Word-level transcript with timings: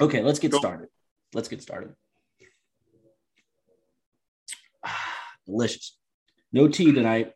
Okay, 0.00 0.22
let's 0.22 0.38
get 0.38 0.52
Go. 0.52 0.58
started. 0.58 0.88
Let's 1.34 1.48
get 1.48 1.62
started. 1.62 1.94
Ah, 4.84 5.14
delicious. 5.46 5.96
No 6.52 6.68
tea 6.68 6.92
tonight. 6.92 7.32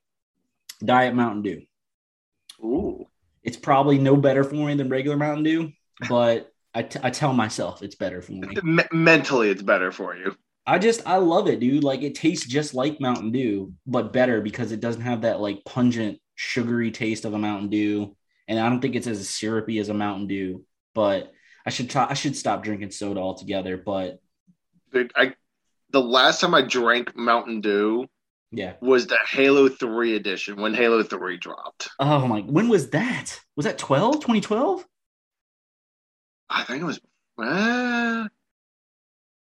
Diet 0.85 1.15
Mountain 1.15 1.43
Dew. 1.43 1.63
Ooh. 2.65 3.07
It's 3.43 3.57
probably 3.57 3.99
no 3.99 4.17
better 4.17 4.45
for 4.45 4.55
me 4.55 4.75
than 4.75 4.89
regular 4.89 5.17
Mountain 5.17 5.45
Dew, 5.45 5.73
but 6.09 6.53
I, 6.75 6.83
t- 6.83 7.01
I 7.03 7.11
tell 7.11 7.33
myself 7.33 7.83
it's 7.83 7.97
better 7.97 8.23
for 8.23 8.33
me. 8.33 8.49
Me- 8.63 8.85
mentally, 8.93 9.51
it's 9.51 9.63
better 9.63 9.93
for 9.93 10.17
you. 10.17 10.37
I 10.65 10.79
just 10.79 11.05
I 11.07 11.17
love 11.17 11.49
it, 11.49 11.59
dude. 11.59 11.83
Like 11.83 12.03
it 12.03 12.15
tastes 12.15 12.47
just 12.47 12.73
like 12.73 13.01
Mountain 13.01 13.33
Dew, 13.33 13.73
but 13.85 14.13
better 14.13 14.41
because 14.41 14.71
it 14.71 14.81
doesn't 14.81 15.03
have 15.03 15.23
that 15.23 15.41
like 15.41 15.65
pungent, 15.65 16.21
sugary 16.37 16.93
taste 16.93 17.25
of 17.25 17.35
a 17.35 17.39
Mountain 17.39 17.71
Dew, 17.71 18.17
and 18.47 18.61
I 18.61 18.69
don't 18.69 18.81
think 18.81 18.95
it's 18.95 19.09
as 19.09 19.29
syrupy 19.29 19.81
as 19.81 19.89
a 19.89 19.95
Mountain 19.95 20.29
Dew. 20.29 20.65
But 20.95 21.33
I 21.67 21.71
should 21.71 21.91
try. 21.91 22.07
I 22.09 22.15
should 22.15 22.37
stop 22.37 22.63
drinking 22.65 22.91
soda 22.91 23.21
altogether. 23.21 23.77
But 23.77 24.21
Dude, 24.93 25.13
I 25.17 25.35
the 25.91 26.01
last 26.03 26.41
time 26.41 26.55
I 26.55 26.63
drank 26.63 27.17
Mountain 27.17 27.61
Dew 27.61 28.07
yeah. 28.51 28.75
was 28.81 29.07
the 29.07 29.19
Halo 29.29 29.69
3 29.69 30.17
edition 30.17 30.61
when 30.61 30.75
Halo 30.75 31.03
3 31.03 31.37
dropped. 31.39 31.89
Oh 32.01 32.27
my, 32.27 32.41
when 32.41 32.69
was 32.69 32.91
that? 32.91 33.39
Was 33.57 33.65
that 33.67 33.79
12, 33.79 34.17
2012? 34.17 34.85
I 36.51 36.65
think 36.65 36.83
it 36.83 36.85
was 36.85 37.01
uh, 37.39 38.29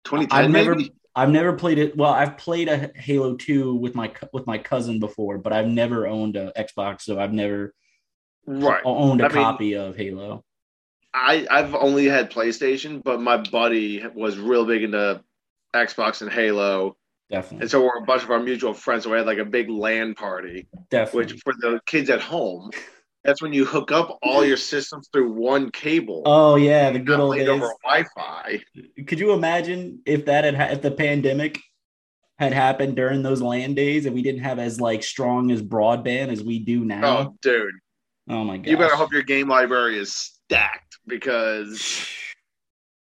2010 0.04 0.28
I've 0.32 0.50
never 0.50 0.74
maybe? 0.74 0.92
I've 1.16 1.30
never 1.30 1.52
played 1.54 1.78
it. 1.78 1.96
Well, 1.96 2.12
I've 2.12 2.36
played 2.36 2.68
a 2.68 2.90
Halo 2.94 3.34
2 3.36 3.74
with 3.74 3.94
my 3.96 4.12
with 4.32 4.46
my 4.46 4.58
cousin 4.58 5.00
before, 5.00 5.38
but 5.38 5.52
I've 5.52 5.66
never 5.66 6.06
owned 6.06 6.36
a 6.36 6.52
Xbox, 6.56 7.02
so 7.02 7.18
I've 7.18 7.32
never 7.32 7.74
Right. 8.46 8.80
owned 8.84 9.20
a 9.20 9.24
I 9.24 9.28
mean- 9.28 9.34
copy 9.36 9.74
of 9.76 9.96
Halo. 9.96 10.44
I 11.12 11.46
I've 11.50 11.74
only 11.74 12.06
had 12.06 12.30
PlayStation, 12.30 13.02
but 13.02 13.20
my 13.20 13.36
buddy 13.38 14.02
was 14.14 14.38
real 14.38 14.64
big 14.64 14.82
into 14.84 15.22
Xbox 15.74 16.22
and 16.22 16.30
Halo, 16.30 16.96
Definitely. 17.30 17.62
and 17.64 17.70
so 17.70 17.82
we're 17.82 17.98
a 18.02 18.04
bunch 18.04 18.22
of 18.22 18.30
our 18.30 18.40
mutual 18.40 18.74
friends. 18.74 19.04
So 19.04 19.10
we 19.10 19.16
had 19.18 19.26
like 19.26 19.38
a 19.38 19.44
big 19.44 19.68
LAN 19.68 20.14
party, 20.14 20.68
Definitely. 20.90 21.18
which 21.34 21.42
for 21.42 21.52
the 21.58 21.80
kids 21.86 22.10
at 22.10 22.20
home, 22.20 22.70
that's 23.24 23.42
when 23.42 23.52
you 23.52 23.64
hook 23.64 23.90
up 23.92 24.18
all 24.22 24.44
your 24.44 24.56
systems 24.56 25.08
through 25.12 25.32
one 25.32 25.70
cable. 25.70 26.22
oh 26.26 26.56
yeah, 26.56 26.90
the 26.90 26.98
good 27.00 27.18
old 27.20 27.36
days. 27.36 27.48
over 27.48 27.72
Wi-Fi. 27.84 28.60
Could 29.06 29.18
you 29.18 29.32
imagine 29.32 30.00
if 30.06 30.26
that 30.26 30.44
had 30.44 30.54
ha- 30.54 30.68
if 30.72 30.82
the 30.82 30.90
pandemic 30.92 31.58
had 32.38 32.52
happened 32.54 32.96
during 32.96 33.22
those 33.22 33.42
LAN 33.42 33.74
days 33.74 34.06
and 34.06 34.14
we 34.14 34.22
didn't 34.22 34.40
have 34.42 34.58
as 34.58 34.80
like 34.80 35.02
strong 35.02 35.50
as 35.50 35.60
broadband 35.60 36.28
as 36.32 36.42
we 36.42 36.58
do 36.60 36.84
now? 36.84 37.18
Oh, 37.18 37.36
dude, 37.42 37.74
Oh, 38.28 38.44
my 38.44 38.56
god. 38.58 38.66
you 38.68 38.76
better 38.76 38.94
hope 38.96 39.12
your 39.12 39.22
game 39.22 39.48
library 39.48 39.98
is 39.98 40.30
stacked 40.50 40.98
because 41.06 42.08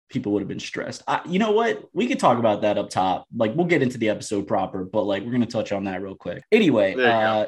people 0.10 0.32
would 0.32 0.42
have 0.42 0.48
been 0.48 0.60
stressed. 0.60 1.02
I, 1.08 1.22
you 1.28 1.40
know 1.40 1.52
what? 1.52 1.84
We 1.94 2.06
could 2.08 2.20
talk 2.20 2.38
about 2.38 2.62
that 2.62 2.78
up 2.78 2.92
top. 2.92 3.26
Like 3.36 3.56
we'll 3.56 3.66
get 3.66 3.82
into 3.82 3.98
the 3.98 4.10
episode 4.10 4.48
proper, 4.48 4.84
but 4.84 5.04
like 5.04 5.24
we're 5.24 5.32
gonna 5.32 5.48
touch 5.48 5.72
on 5.72 5.86
that 5.86 6.04
real 6.04 6.16
quick. 6.16 6.44
Anyway, 6.52 6.94
uh, 7.04 7.48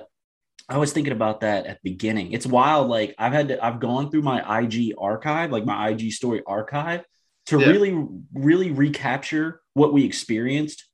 I 0.68 0.78
was 0.78 0.92
thinking 0.92 1.14
about 1.14 1.42
that 1.42 1.68
at 1.68 1.80
the 1.84 1.92
beginning. 1.92 2.32
It's 2.32 2.48
wild. 2.48 2.90
Like 2.90 3.14
I've 3.20 3.34
had 3.34 3.50
to, 3.50 3.64
I've 3.64 3.80
gone 3.80 4.10
through 4.10 4.24
my 4.24 4.62
IG 4.62 4.94
archive, 4.98 5.52
like 5.52 5.66
my 5.66 5.90
IG 5.90 6.12
story 6.14 6.42
archive, 6.48 7.04
to 7.48 7.60
Yeah. 7.60 7.68
really, 7.68 8.08
really 8.34 8.72
recapture 8.72 9.62
what 9.74 9.94
we 9.94 10.04
experienced 10.04 10.88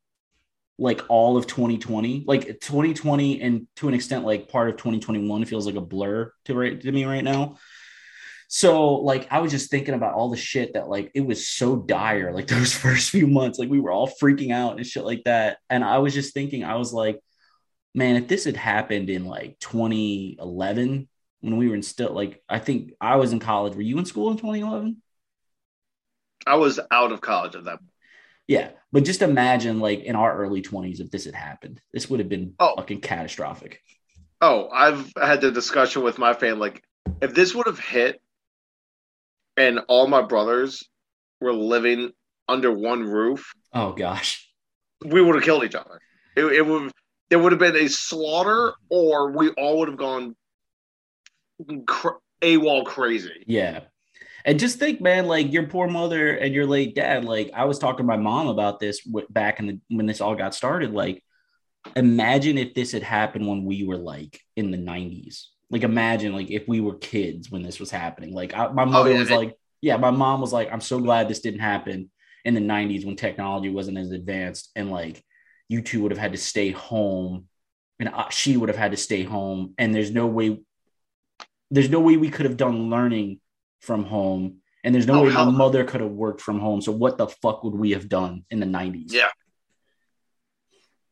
like 0.80 1.02
all 1.10 1.38
of 1.38 1.48
2020 1.48 2.24
like 2.28 2.46
2020 2.46 3.42
and 3.42 3.68
to 3.76 3.88
an 3.88 3.96
extent 3.96 4.24
like 4.24 4.48
part 4.48 4.70
of 4.70 4.76
2021 4.78 5.44
feels 5.46 5.66
like 5.66 5.74
a 5.74 5.82
blur 5.82 6.32
to 6.46 6.54
right 6.54 6.80
to 6.80 6.92
me 6.92 7.04
right 7.04 7.24
now 7.24 7.58
so 8.50 8.96
like 8.96 9.28
I 9.32 9.40
was 9.40 9.52
just 9.52 9.70
thinking 9.70 9.94
about 9.94 10.14
all 10.14 10.30
the 10.30 10.38
shit 10.38 10.74
that 10.74 10.88
like 10.88 11.12
it 11.14 11.22
was 11.26 11.48
so 11.48 11.76
dire 11.76 12.32
like 12.34 12.48
those 12.56 12.74
first 12.74 13.10
few 13.10 13.28
months 13.28 13.60
like 13.60 13.70
we 13.70 13.80
were 13.80 13.92
all 13.92 14.08
freaking 14.10 14.52
out 14.54 14.78
and 14.78 14.86
shit 14.86 15.04
like 15.06 15.24
that 15.26 15.58
and 15.70 15.84
I 15.84 15.98
was 15.98 16.14
just 16.14 16.34
thinking 16.34 16.64
I 16.64 16.76
was 16.76 16.94
like 16.94 17.20
man 17.94 18.16
if 18.16 18.28
this 18.28 18.46
had 18.46 18.56
happened 18.58 19.10
in 19.10 19.26
like 19.26 19.58
2011 19.60 21.08
when 21.42 21.58
we 21.58 21.68
were 21.68 21.76
in 21.76 21.82
still 21.84 22.14
like 22.14 22.42
I 22.48 22.60
think 22.60 22.94
I 23.02 23.18
was 23.18 23.34
in 23.34 23.40
college 23.40 23.76
were 23.76 23.82
you 23.82 23.98
in 24.00 24.06
school 24.06 24.32
in 24.32 24.38
2011 24.38 25.02
I 26.46 26.56
was 26.56 26.80
out 26.92 27.12
of 27.12 27.20
college 27.22 27.56
at 27.56 27.66
that. 27.66 27.80
point. 27.80 27.92
yeah 28.48 28.70
but 28.92 29.04
just 29.04 29.22
imagine 29.22 29.80
like 29.80 30.04
in 30.04 30.16
our 30.16 30.38
early 30.38 30.62
20s 30.62 31.02
if 31.02 31.12
this 31.12 31.26
had 31.26 31.36
happened 31.36 31.82
this 31.92 32.10
would 32.10 32.20
have 32.20 32.30
been 32.30 32.54
Oh. 32.60 32.76
fucking 32.78 33.02
catastrophic 33.02 33.82
Oh, 34.40 34.70
I've 34.72 35.12
had 35.20 35.42
the 35.42 35.50
discussion 35.52 36.04
with 36.04 36.20
my 36.20 36.32
family. 36.36 36.60
Like, 36.60 36.84
if 37.24 37.34
this 37.34 37.56
would 37.56 37.66
have 37.66 37.80
hit, 37.80 38.22
and 39.58 39.80
all 39.88 40.08
my 40.08 40.22
brothers 40.22 40.88
were 41.42 41.54
living 41.54 42.12
under 42.48 42.72
one 42.72 43.04
roof, 43.04 43.52
oh 43.74 43.92
gosh 43.92 44.48
we 45.06 45.22
would 45.22 45.36
have 45.36 45.44
killed 45.44 45.64
each 45.64 45.76
other. 45.76 46.00
It, 46.36 46.46
it 46.46 46.66
would 46.66 46.92
there 47.30 47.40
would 47.40 47.52
have 47.52 47.60
been 47.60 47.76
a 47.76 47.90
slaughter, 47.90 48.74
or 48.90 49.32
we 49.32 49.50
all 49.52 49.80
would 49.80 49.90
have 49.90 49.98
gone 49.98 50.36
cr- 51.86 52.20
AWOL 52.42 52.86
crazy. 52.86 53.44
Yeah. 53.46 53.82
And 54.46 54.60
just 54.60 54.80
think, 54.80 55.02
man, 55.02 55.28
like 55.28 55.52
your 55.52 55.68
poor 55.68 55.90
mother 55.90 56.38
and 56.38 56.54
your 56.54 56.66
late 56.66 56.96
dad. 56.96 57.26
Like 57.26 57.52
I 57.54 57.66
was 57.66 57.80
talking 57.80 57.98
to 57.98 58.04
my 58.04 58.18
mom 58.18 58.48
about 58.48 58.80
this 58.80 59.02
back 59.30 59.60
in 59.60 59.68
the 59.68 59.80
when 59.90 60.06
this 60.06 60.22
all 60.22 60.36
got 60.36 60.56
started. 60.56 60.94
Like, 60.94 61.22
imagine 61.96 62.58
if 62.58 62.74
this 62.74 62.94
had 62.94 63.04
happened 63.04 63.48
when 63.48 63.66
we 63.66 63.84
were 63.84 63.98
like 63.98 64.40
in 64.56 64.72
the 64.72 64.78
'90s. 64.78 65.48
Like, 65.70 65.84
imagine 65.84 66.34
like 66.34 66.50
if 66.50 66.68
we 66.68 66.80
were 66.82 66.96
kids 66.96 67.52
when 67.52 67.62
this 67.62 67.80
was 67.80 67.92
happening. 67.92 68.34
Like, 68.34 68.54
I, 68.54 68.68
my 68.68 68.86
mother 68.86 69.12
yeah. 69.12 69.20
was 69.20 69.32
like, 69.32 69.56
"Yeah," 69.82 69.98
my 69.98 70.12
mom 70.12 70.42
was 70.42 70.54
like, 70.54 70.72
"I'm 70.72 70.82
so 70.82 71.00
glad 71.00 71.28
this 71.28 71.42
didn't 71.42 71.60
happen 71.60 72.10
in 72.46 72.54
the 72.54 72.62
'90s 72.62 73.06
when 73.06 73.16
technology 73.18 73.70
wasn't 73.70 73.98
as 73.98 74.12
advanced 74.12 74.72
and 74.76 74.90
like 74.92 75.24
you 75.68 75.82
two 75.82 76.02
would 76.02 76.12
have 76.12 76.20
had 76.20 76.32
to 76.32 76.38
stay 76.38 76.72
home, 76.72 77.48
and 78.00 78.08
I, 78.10 78.30
she 78.30 78.56
would 78.56 78.70
have 78.70 78.78
had 78.78 78.92
to 78.92 78.98
stay 78.98 79.24
home, 79.24 79.74
and 79.78 79.94
there's 79.94 80.12
no 80.12 80.28
way." 80.28 80.60
There's 81.70 81.90
no 81.90 82.00
way 82.00 82.16
we 82.16 82.30
could 82.30 82.46
have 82.46 82.56
done 82.56 82.90
learning 82.90 83.42
from 83.82 84.06
home. 84.06 84.60
And 84.86 84.96
there's 84.96 85.06
no 85.06 85.16
Oh, 85.20 85.24
way 85.24 85.34
my 85.34 85.44
mother 85.44 85.84
could 85.84 86.00
have 86.00 86.12
worked 86.12 86.40
from 86.40 86.60
home. 86.62 86.80
So 86.80 86.94
what 86.94 87.18
the 87.18 87.28
fuck 87.28 87.62
would 87.66 87.76
we 87.76 87.92
have 87.92 88.08
done 88.08 88.46
in 88.50 88.62
the 88.62 88.66
90s? 88.66 89.12
Yeah. 89.12 89.28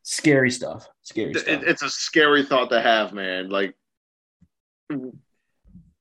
Scary 0.02 0.50
stuff. 0.50 0.88
Scary 1.02 1.32
It, 1.32 1.40
stuff. 1.40 1.62
it's 1.66 1.82
a 1.82 1.90
scary 1.90 2.42
thought 2.42 2.70
to 2.70 2.80
have, 2.80 3.12
man. 3.12 3.50
Like, 3.50 3.76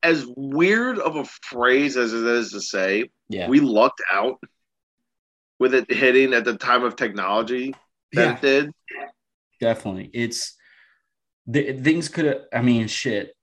as 0.04 0.26
weird 0.36 1.00
of 1.00 1.16
a 1.16 1.26
phrase 1.26 1.98
as 1.98 2.14
it 2.14 2.24
is 2.24 2.52
to 2.52 2.62
say, 2.62 3.10
yeah. 3.28 3.48
we 3.48 3.60
lucked 3.60 4.02
out 4.14 4.40
with 5.60 5.74
it 5.74 5.92
hitting 5.92 6.34
at 6.34 6.46
the 6.46 6.58
time 6.58 6.84
of 6.84 6.96
technology 6.96 7.74
that 8.14 8.22
yeah, 8.22 8.36
it 8.36 8.42
did. 8.42 8.72
definitely. 9.60 10.10
It's 10.14 10.56
the 11.48 11.74
things 11.74 12.10
could 12.10 12.26
have, 12.26 12.42
I 12.54 12.62
mean, 12.62 12.88
shit. 12.88 13.34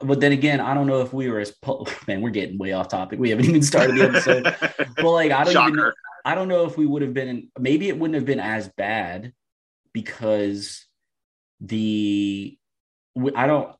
But 0.00 0.20
then 0.20 0.30
again, 0.30 0.60
I 0.60 0.74
don't 0.74 0.86
know 0.86 1.00
if 1.00 1.12
we 1.12 1.28
were 1.28 1.40
as, 1.40 1.50
po- 1.50 1.86
man, 2.06 2.20
we're 2.20 2.30
getting 2.30 2.58
way 2.58 2.72
off 2.72 2.88
topic. 2.88 3.18
We 3.18 3.30
haven't 3.30 3.46
even 3.46 3.62
started 3.62 3.96
the 3.96 4.04
episode. 4.04 4.44
but 4.96 5.10
like, 5.10 5.32
I 5.32 5.44
don't 5.44 5.68
even 5.68 5.76
know, 5.76 5.92
I 6.24 6.34
don't 6.36 6.48
know 6.48 6.66
if 6.66 6.78
we 6.78 6.86
would 6.86 7.02
have 7.02 7.14
been 7.14 7.28
in, 7.28 7.48
maybe 7.58 7.88
it 7.88 7.98
wouldn't 7.98 8.14
have 8.14 8.26
been 8.26 8.40
as 8.40 8.68
bad 8.68 9.32
because 9.92 10.86
the 11.60 12.56
I 13.36 13.46
don't 13.46 13.74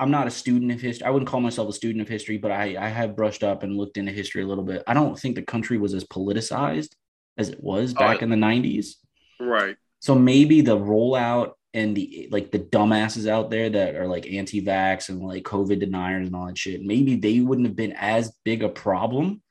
I'm 0.00 0.10
not 0.10 0.26
a 0.26 0.30
student 0.30 0.72
of 0.72 0.80
history. 0.80 1.06
I 1.06 1.10
wouldn't 1.10 1.28
call 1.30 1.40
myself 1.40 1.68
a 1.68 1.72
student 1.72 2.02
of 2.02 2.08
history, 2.08 2.38
but 2.38 2.50
I 2.50 2.76
I 2.78 2.88
have 2.88 3.14
brushed 3.16 3.44
up 3.44 3.62
and 3.62 3.76
looked 3.76 3.98
into 3.98 4.12
history 4.12 4.42
a 4.42 4.46
little 4.46 4.64
bit. 4.64 4.82
I 4.86 4.94
don't 4.94 5.18
think 5.18 5.36
the 5.36 5.42
country 5.42 5.78
was 5.78 5.94
as 5.94 6.04
politicized 6.04 6.90
as 7.38 7.50
it 7.50 7.62
was 7.62 7.92
oh, 7.96 7.98
back 8.00 8.18
Oh, 8.20 8.24
in 8.24 8.30
the 8.30 8.36
90s. 8.36 8.94
Right. 9.38 9.76
So 10.00 10.14
maybe 10.14 10.62
the 10.62 10.76
rollout 10.78 11.52
and 11.74 11.96
the 11.96 12.28
like 12.32 12.50
the 12.50 12.58
dumbasses 12.58 13.28
out 13.28 13.50
there 13.50 13.70
that 13.70 13.94
are 13.94 14.08
like 14.08 14.26
anti-vax 14.26 15.08
and 15.08 15.20
like 15.20 15.44
COVID 15.44 15.78
deniers 15.80 16.26
and 16.26 16.34
all 16.34 16.46
that 16.46 16.58
shit, 16.58 16.82
maybe 16.82 17.16
they 17.16 17.40
wouldn't 17.40 17.68
have 17.68 17.76
been 17.76 17.92
as 17.92 18.32
big 18.44 18.62
a 18.62 18.68
problem 18.68 19.42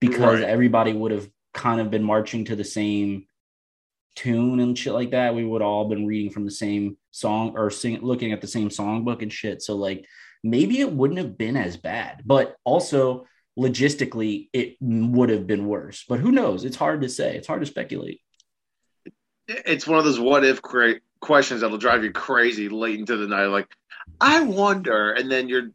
because 0.00 0.40
Right. 0.40 0.48
everybody 0.48 0.92
would 0.92 1.12
have 1.12 1.28
kind 1.54 1.80
of 1.80 1.90
been 1.90 2.02
marching 2.02 2.46
to 2.46 2.56
the 2.56 2.64
same 2.64 3.26
tune 4.14 4.60
and 4.60 4.76
shit 4.78 4.92
like 4.92 5.10
that. 5.12 5.34
We 5.34 5.44
would 5.44 5.62
all 5.62 5.88
been 5.88 6.06
reading 6.06 6.30
from 6.30 6.44
the 6.44 6.50
same 6.50 6.96
song 7.10 7.54
or 7.56 7.70
sing, 7.70 8.00
looking 8.02 8.32
at 8.32 8.40
the 8.40 8.46
same 8.46 8.68
songbook 8.68 9.22
and 9.22 9.32
shit. 9.32 9.62
So 9.62 9.76
like 9.76 10.04
maybe 10.44 10.80
it 10.80 10.90
wouldn't 10.92 11.18
have 11.18 11.38
been 11.38 11.56
as 11.56 11.76
bad, 11.76 12.22
but 12.24 12.56
also 12.64 13.26
logistically 13.58 14.48
it 14.52 14.76
would 14.80 15.28
have 15.30 15.46
been 15.46 15.66
worse. 15.66 16.04
But 16.08 16.20
who 16.20 16.32
knows? 16.32 16.64
It's 16.64 16.76
hard 16.76 17.02
to 17.02 17.08
say. 17.08 17.36
It's 17.36 17.46
hard 17.46 17.60
to 17.60 17.66
speculate. 17.66 18.20
It's 19.48 19.86
one 19.86 19.98
of 19.98 20.04
those 20.04 20.20
what 20.20 20.44
if 20.44 20.62
cra- 20.62 21.00
questions 21.20 21.60
that'll 21.60 21.78
drive 21.78 22.04
you 22.04 22.12
crazy 22.12 22.68
late 22.68 22.98
into 22.98 23.16
the 23.16 23.26
night. 23.26 23.46
Like, 23.46 23.68
I 24.20 24.42
wonder. 24.42 25.12
And 25.12 25.30
then 25.30 25.48
you're 25.48 25.70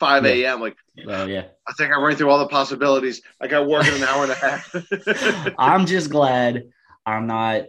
5 0.00 0.24
Yeah. 0.24 0.50
a.m. 0.52 0.60
Like, 0.60 0.76
Well, 1.04 1.28
yeah. 1.28 1.44
I 1.66 1.72
think 1.76 1.92
I 1.92 2.00
ran 2.00 2.16
through 2.16 2.30
all 2.30 2.38
the 2.38 2.48
possibilities. 2.48 3.22
I 3.40 3.48
got 3.48 3.66
work 3.66 3.86
in 3.86 3.94
an 3.94 4.02
hour 4.04 4.22
and 4.24 4.32
a 4.32 4.34
half. 4.34 5.54
I'm 5.58 5.86
just 5.86 6.10
glad 6.10 6.64
I'm 7.04 7.26
not. 7.26 7.64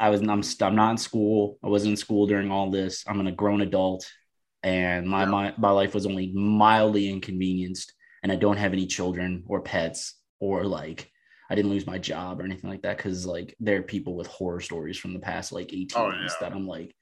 I 0.00 0.08
was. 0.10 0.20
I'm. 0.22 0.42
I'm 0.62 0.76
not 0.76 0.90
in 0.92 0.96
school. 0.98 1.58
I 1.62 1.68
wasn't 1.68 1.92
in 1.92 1.96
school 1.96 2.26
during 2.26 2.50
all 2.50 2.70
this. 2.70 3.04
I'm 3.06 3.24
a 3.26 3.32
grown 3.32 3.60
adult, 3.60 4.10
and 4.62 5.06
my 5.06 5.24
my 5.26 5.54
my 5.58 5.70
life 5.70 5.94
was 5.94 6.06
only 6.06 6.32
mildly 6.34 7.08
inconvenienced, 7.10 7.92
and 8.22 8.32
I 8.32 8.36
don't 8.36 8.56
have 8.56 8.72
any 8.72 8.86
children 8.86 9.44
or 9.46 9.60
pets 9.62 10.16
or 10.40 10.64
like. 10.64 11.10
I 11.50 11.56
didn't 11.56 11.72
lose 11.72 11.86
my 11.86 11.98
job 11.98 12.40
or 12.40 12.44
anything 12.44 12.70
like 12.70 12.82
that 12.82 12.96
because 12.96 13.26
like 13.26 13.56
there 13.60 13.78
are 13.78 13.82
people 13.82 14.16
with 14.16 14.28
horror 14.28 14.60
stories 14.60 14.96
from 14.98 15.12
the 15.14 15.18
past 15.20 15.52
like 15.52 15.72
18 15.72 15.88
Oh, 15.96 16.08
months 16.12 16.36
yeah. 16.40 16.48
that 16.48 16.56
I'm 16.56 16.66
like, 16.66 16.94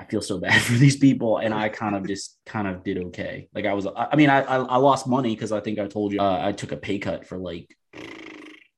I 0.00 0.04
feel 0.04 0.20
so 0.20 0.38
bad 0.46 0.60
for 0.60 0.74
these 0.74 0.96
people, 0.96 1.38
and 1.38 1.54
I 1.54 1.68
kind 1.68 1.96
of 1.96 2.06
just 2.12 2.38
kind 2.46 2.68
of 2.68 2.84
did 2.84 2.98
okay. 3.06 3.48
Like 3.54 3.66
I 3.66 3.72
was, 3.74 3.86
I 3.86 4.08
I 4.12 4.16
mean, 4.16 4.30
I 4.30 4.42
I, 4.42 4.56
I 4.58 4.76
lost 4.76 5.06
money 5.08 5.34
because 5.34 5.52
I 5.52 5.60
think 5.60 5.78
I 5.78 5.86
told 5.86 6.12
you 6.12 6.20
uh, 6.20 6.40
I 6.42 6.52
took 6.52 6.72
a 6.72 6.76
pay 6.76 6.98
cut 6.98 7.26
for 7.26 7.38
like 7.38 7.74
a 7.94 8.00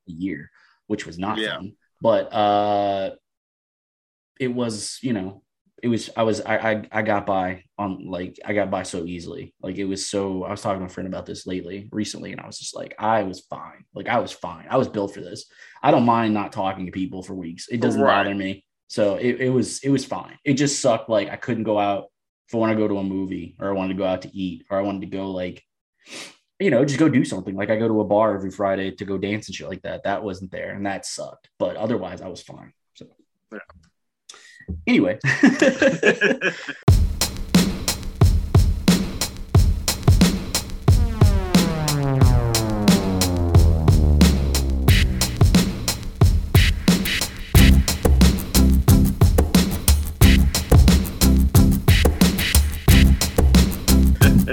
year, 0.07 0.51
which 0.87 1.07
was 1.07 1.19
not 1.19 1.39
Yeah. 1.39 1.57
fun. 1.57 1.73
But 2.01 2.33
uh, 2.33 3.11
it 4.41 4.49
was 4.55 4.99
you 5.03 5.13
know 5.13 5.43
it 5.83 5.89
was 5.89 6.11
I 6.17 6.23
was 6.25 6.41
I, 6.41 6.57
I 6.73 6.89
I 6.91 7.03
got 7.03 7.27
by 7.27 7.63
on 7.79 8.09
like 8.09 8.39
I 8.45 8.53
got 8.53 8.71
by 8.71 8.83
so 8.83 9.05
easily. 9.05 9.55
Like 9.63 9.77
it 9.77 9.85
was 9.85 10.07
so 10.07 10.45
I 10.45 10.51
was 10.51 10.61
talking 10.61 10.81
to 10.81 10.87
a 10.87 10.89
friend 10.89 11.07
about 11.07 11.27
this 11.27 11.47
lately 11.47 11.89
recently, 11.93 12.33
and 12.33 12.41
I 12.41 12.47
was 12.47 12.59
just 12.59 12.75
like 12.75 12.95
I 12.99 13.23
was 13.23 13.41
fine. 13.41 13.85
Like 13.95 14.09
I 14.09 14.19
was 14.19 14.33
fine. 14.33 14.67
I 14.71 14.77
was 14.77 14.89
built 14.89 15.15
for 15.15 15.21
this. 15.21 15.47
I 15.83 15.91
don't 15.91 16.05
mind 16.05 16.35
not 16.35 16.53
talking 16.53 16.87
to 16.87 16.93
people 16.93 17.23
for 17.23 17.35
weeks. 17.35 17.69
It 17.69 17.81
doesn't 17.81 18.01
Right. 18.01 18.25
bother 18.25 18.35
me. 18.35 18.65
So 18.89 19.17
it, 19.17 19.41
it 19.41 19.51
was 19.51 19.81
it 19.85 19.91
was 19.91 20.05
fine. 20.05 20.39
It 20.45 20.55
just 20.55 20.81
sucked. 20.81 21.09
Like 21.09 21.29
I 21.29 21.37
couldn't 21.37 21.65
go 21.65 21.79
out 21.79 22.07
if 22.49 22.55
I 22.55 22.59
want 22.59 22.73
to 22.73 22.77
go 22.79 22.89
to 22.89 22.99
a 22.99 23.05
movie 23.05 23.55
or 23.61 23.69
I 23.69 23.73
wanted 23.73 23.95
to 23.95 23.99
go 23.99 24.07
out 24.07 24.23
to 24.23 24.35
eat 24.37 24.65
or 24.71 24.79
I 24.79 24.83
wanted 24.83 25.03
to 25.03 25.17
go 25.17 25.31
like 25.31 25.63
you 26.61 26.71
know 26.71 26.85
just 26.85 26.99
go 26.99 27.09
do 27.09 27.25
something. 27.25 27.55
Like 27.55 27.71
I 27.71 27.77
go 27.77 27.89
to 27.89 28.01
a 28.01 28.05
bar 28.05 28.35
every 28.35 28.51
Friday 28.51 28.91
to 28.93 29.05
go 29.05 29.17
dance 29.19 29.47
and 29.49 29.55
shit 29.55 29.69
like 29.69 29.83
that. 29.83 30.05
That 30.05 30.23
wasn't 30.23 30.51
there 30.51 30.75
and 30.75 30.85
that 30.87 31.07
sucked. 31.07 31.49
But 31.59 31.77
otherwise 31.77 32.21
I 32.21 32.29
was 32.29 32.43
fine. 32.43 32.73
So 32.95 33.07
Yeah. 33.53 33.59
anyway. 34.87 35.19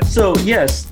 so 0.06 0.36
yes. 0.40 0.92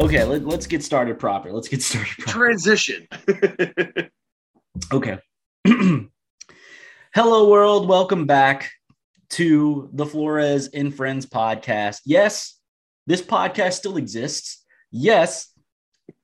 Okay, 0.00 0.24
let, 0.24 0.44
let's 0.44 0.66
get 0.66 0.82
started 0.82 1.20
proper. 1.20 1.52
Let's 1.52 1.68
get 1.68 1.82
started 1.82 2.12
proper. 2.18 2.38
Transition. 2.38 3.08
Okay. 4.92 5.18
Hello, 7.14 7.48
world. 7.48 7.88
Welcome 7.88 8.26
back 8.26 8.72
to 9.30 9.88
the 9.92 10.04
Flores 10.04 10.66
and 10.66 10.92
Friends 10.92 11.26
podcast. 11.26 12.00
Yes, 12.04 12.58
this 13.06 13.22
podcast 13.22 13.74
still 13.74 13.96
exists. 13.96 14.64
Yes, 14.90 15.52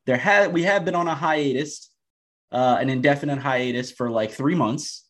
there 0.05 0.17
had 0.17 0.53
we 0.53 0.65
have 0.65 0.85
been 0.85 0.97
on 0.97 1.07
a 1.07 1.15
hiatus, 1.15 1.93
uh, 2.51 2.79
an 2.81 2.91
indefinite 2.91 3.39
hiatus 3.39 3.93
for 3.93 4.11
like 4.11 4.33
three 4.33 4.57
months. 4.57 5.07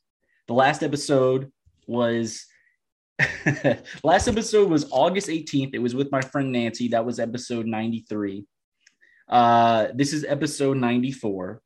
The 0.47 0.55
last 0.55 0.83
episode 0.83 1.51
was 1.87 2.45
last 4.05 4.29
episode 4.29 4.71
was 4.71 4.87
August 4.91 5.29
18th. 5.29 5.71
It 5.75 5.79
was 5.79 5.95
with 5.95 6.11
my 6.11 6.21
friend 6.21 6.53
Nancy. 6.53 6.89
That 6.89 7.05
was 7.05 7.19
episode 7.19 7.67
93. 7.67 8.45
Uh, 9.29 9.89
this 9.95 10.13
is 10.13 10.25
episode 10.25 10.77
94 10.77 11.63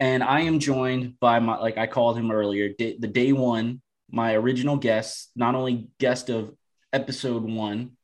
and 0.00 0.22
I 0.22 0.40
am 0.40 0.58
joined 0.58 1.18
by 1.20 1.40
my 1.40 1.58
like 1.58 1.78
I 1.78 1.86
called 1.86 2.16
him 2.16 2.30
earlier, 2.30 2.70
the 2.78 2.94
day 2.94 3.32
one, 3.32 3.82
my 4.10 4.34
original 4.34 4.76
guest, 4.76 5.30
not 5.34 5.54
only 5.54 5.88
guest 5.98 6.30
of 6.30 6.54
episode 6.92 7.42
one, 7.42 7.96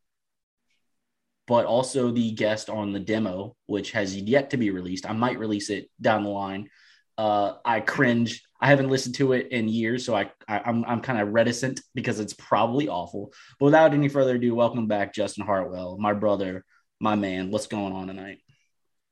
but 1.46 1.66
also 1.66 2.10
the 2.10 2.32
guest 2.32 2.68
on 2.68 2.92
the 2.92 3.00
demo, 3.00 3.56
which 3.66 3.92
has 3.92 4.16
yet 4.16 4.50
to 4.50 4.56
be 4.56 4.70
released. 4.70 5.08
I 5.08 5.12
might 5.12 5.38
release 5.38 5.70
it 5.70 5.88
down 6.00 6.24
the 6.24 6.30
line. 6.30 6.68
Uh, 7.16 7.54
I 7.64 7.80
cringe. 7.80 8.42
I 8.64 8.68
haven't 8.68 8.88
listened 8.88 9.14
to 9.16 9.34
it 9.34 9.48
in 9.52 9.68
years, 9.68 10.06
so 10.06 10.16
I, 10.16 10.30
I 10.48 10.60
I'm 10.64 10.84
I'm 10.86 11.00
kind 11.02 11.20
of 11.20 11.28
reticent 11.34 11.82
because 11.94 12.18
it's 12.18 12.32
probably 12.32 12.88
awful. 12.88 13.32
But 13.60 13.66
without 13.66 13.92
any 13.92 14.08
further 14.08 14.36
ado, 14.36 14.54
welcome 14.54 14.86
back, 14.86 15.14
Justin 15.14 15.44
Hartwell, 15.44 15.98
my 15.98 16.14
brother, 16.14 16.64
my 16.98 17.14
man. 17.14 17.50
What's 17.50 17.66
going 17.66 17.92
on 17.92 18.06
tonight? 18.06 18.38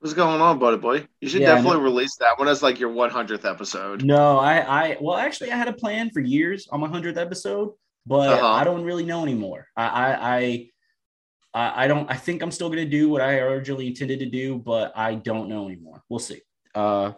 What's 0.00 0.14
going 0.14 0.40
on, 0.40 0.58
buddy 0.58 0.78
boy? 0.78 1.06
You 1.20 1.28
should 1.28 1.43
Yeah, 1.43 1.54
definitely 1.54 1.82
release 1.82 2.16
that 2.16 2.38
one 2.38 2.49
as 2.49 2.62
like 2.62 2.81
your 2.81 2.90
100th 2.90 3.44
episode. 3.44 4.02
No, 4.02 4.38
I, 4.38 4.58
I, 4.60 4.96
well, 5.00 5.16
actually, 5.16 5.52
I 5.52 5.56
had 5.56 5.69
a 5.69 5.72
plan 5.72 6.10
for 6.10 6.20
years 6.20 6.66
on 6.72 6.81
my 6.81 6.88
hundredth 6.88 7.19
episode, 7.19 7.75
but 8.06 8.31
Uh-huh. 8.31 8.46
I 8.46 8.64
don't 8.64 8.84
really 8.84 9.04
know 9.04 9.22
anymore. 9.22 9.69
I, 9.76 9.87
I, 9.87 10.12
I, 10.14 10.70
I 11.54 11.84
I 11.84 11.87
don't. 11.87 12.10
I 12.10 12.16
think 12.16 12.43
I'm 12.43 12.50
still 12.50 12.70
gonna 12.70 12.87
do 12.87 13.10
what 13.10 13.20
I 13.20 13.38
originally 13.38 13.87
intended 13.87 14.20
to 14.20 14.26
do, 14.26 14.58
but 14.58 14.93
I 14.96 15.14
don't 15.14 15.49
know 15.50 15.66
anymore. 15.66 16.02
We'll 16.08 16.19
see. 16.19 16.40
Uh, 16.75 17.12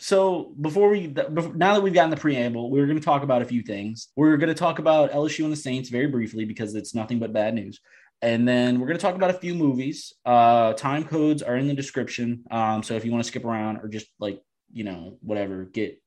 so 0.00 0.54
before 0.60 0.88
we, 0.88 1.06
now 1.06 1.74
that 1.74 1.82
we've 1.82 1.94
gotten 1.94 2.10
the 2.10 2.16
preamble, 2.16 2.70
we're 2.70 2.86
going 2.86 2.98
to 2.98 3.04
talk 3.04 3.22
about 3.22 3.42
a 3.42 3.44
few 3.44 3.62
things. 3.62 4.08
We're 4.16 4.36
going 4.38 4.48
to 4.48 4.54
talk 4.54 4.78
about 4.78 5.12
LSU 5.12 5.44
and 5.44 5.52
the 5.52 5.56
Saints 5.56 5.90
very 5.90 6.06
briefly 6.06 6.44
because 6.44 6.74
it's 6.74 6.94
nothing 6.94 7.18
but 7.18 7.32
bad 7.32 7.54
news. 7.54 7.80
And 8.22 8.46
then 8.46 8.80
we're 8.80 8.86
going 8.86 8.98
to 8.98 9.02
talk 9.02 9.14
about 9.14 9.30
a 9.30 9.38
few 9.38 9.54
movies. 9.54 10.14
Uh, 10.24 10.72
time 10.74 11.04
codes 11.04 11.42
are 11.42 11.56
in 11.56 11.68
the 11.68 11.74
description. 11.74 12.44
Um, 12.50 12.82
so 12.82 12.94
if 12.94 13.04
you 13.04 13.12
want 13.12 13.24
to 13.24 13.28
skip 13.28 13.44
around 13.44 13.78
or 13.78 13.88
just 13.88 14.08
like, 14.18 14.42
you 14.72 14.84
know, 14.84 15.18
whatever, 15.20 15.64
get 15.64 16.00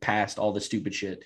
past 0.00 0.38
all 0.38 0.52
the 0.52 0.60
stupid 0.60 0.94
shit. 0.94 1.24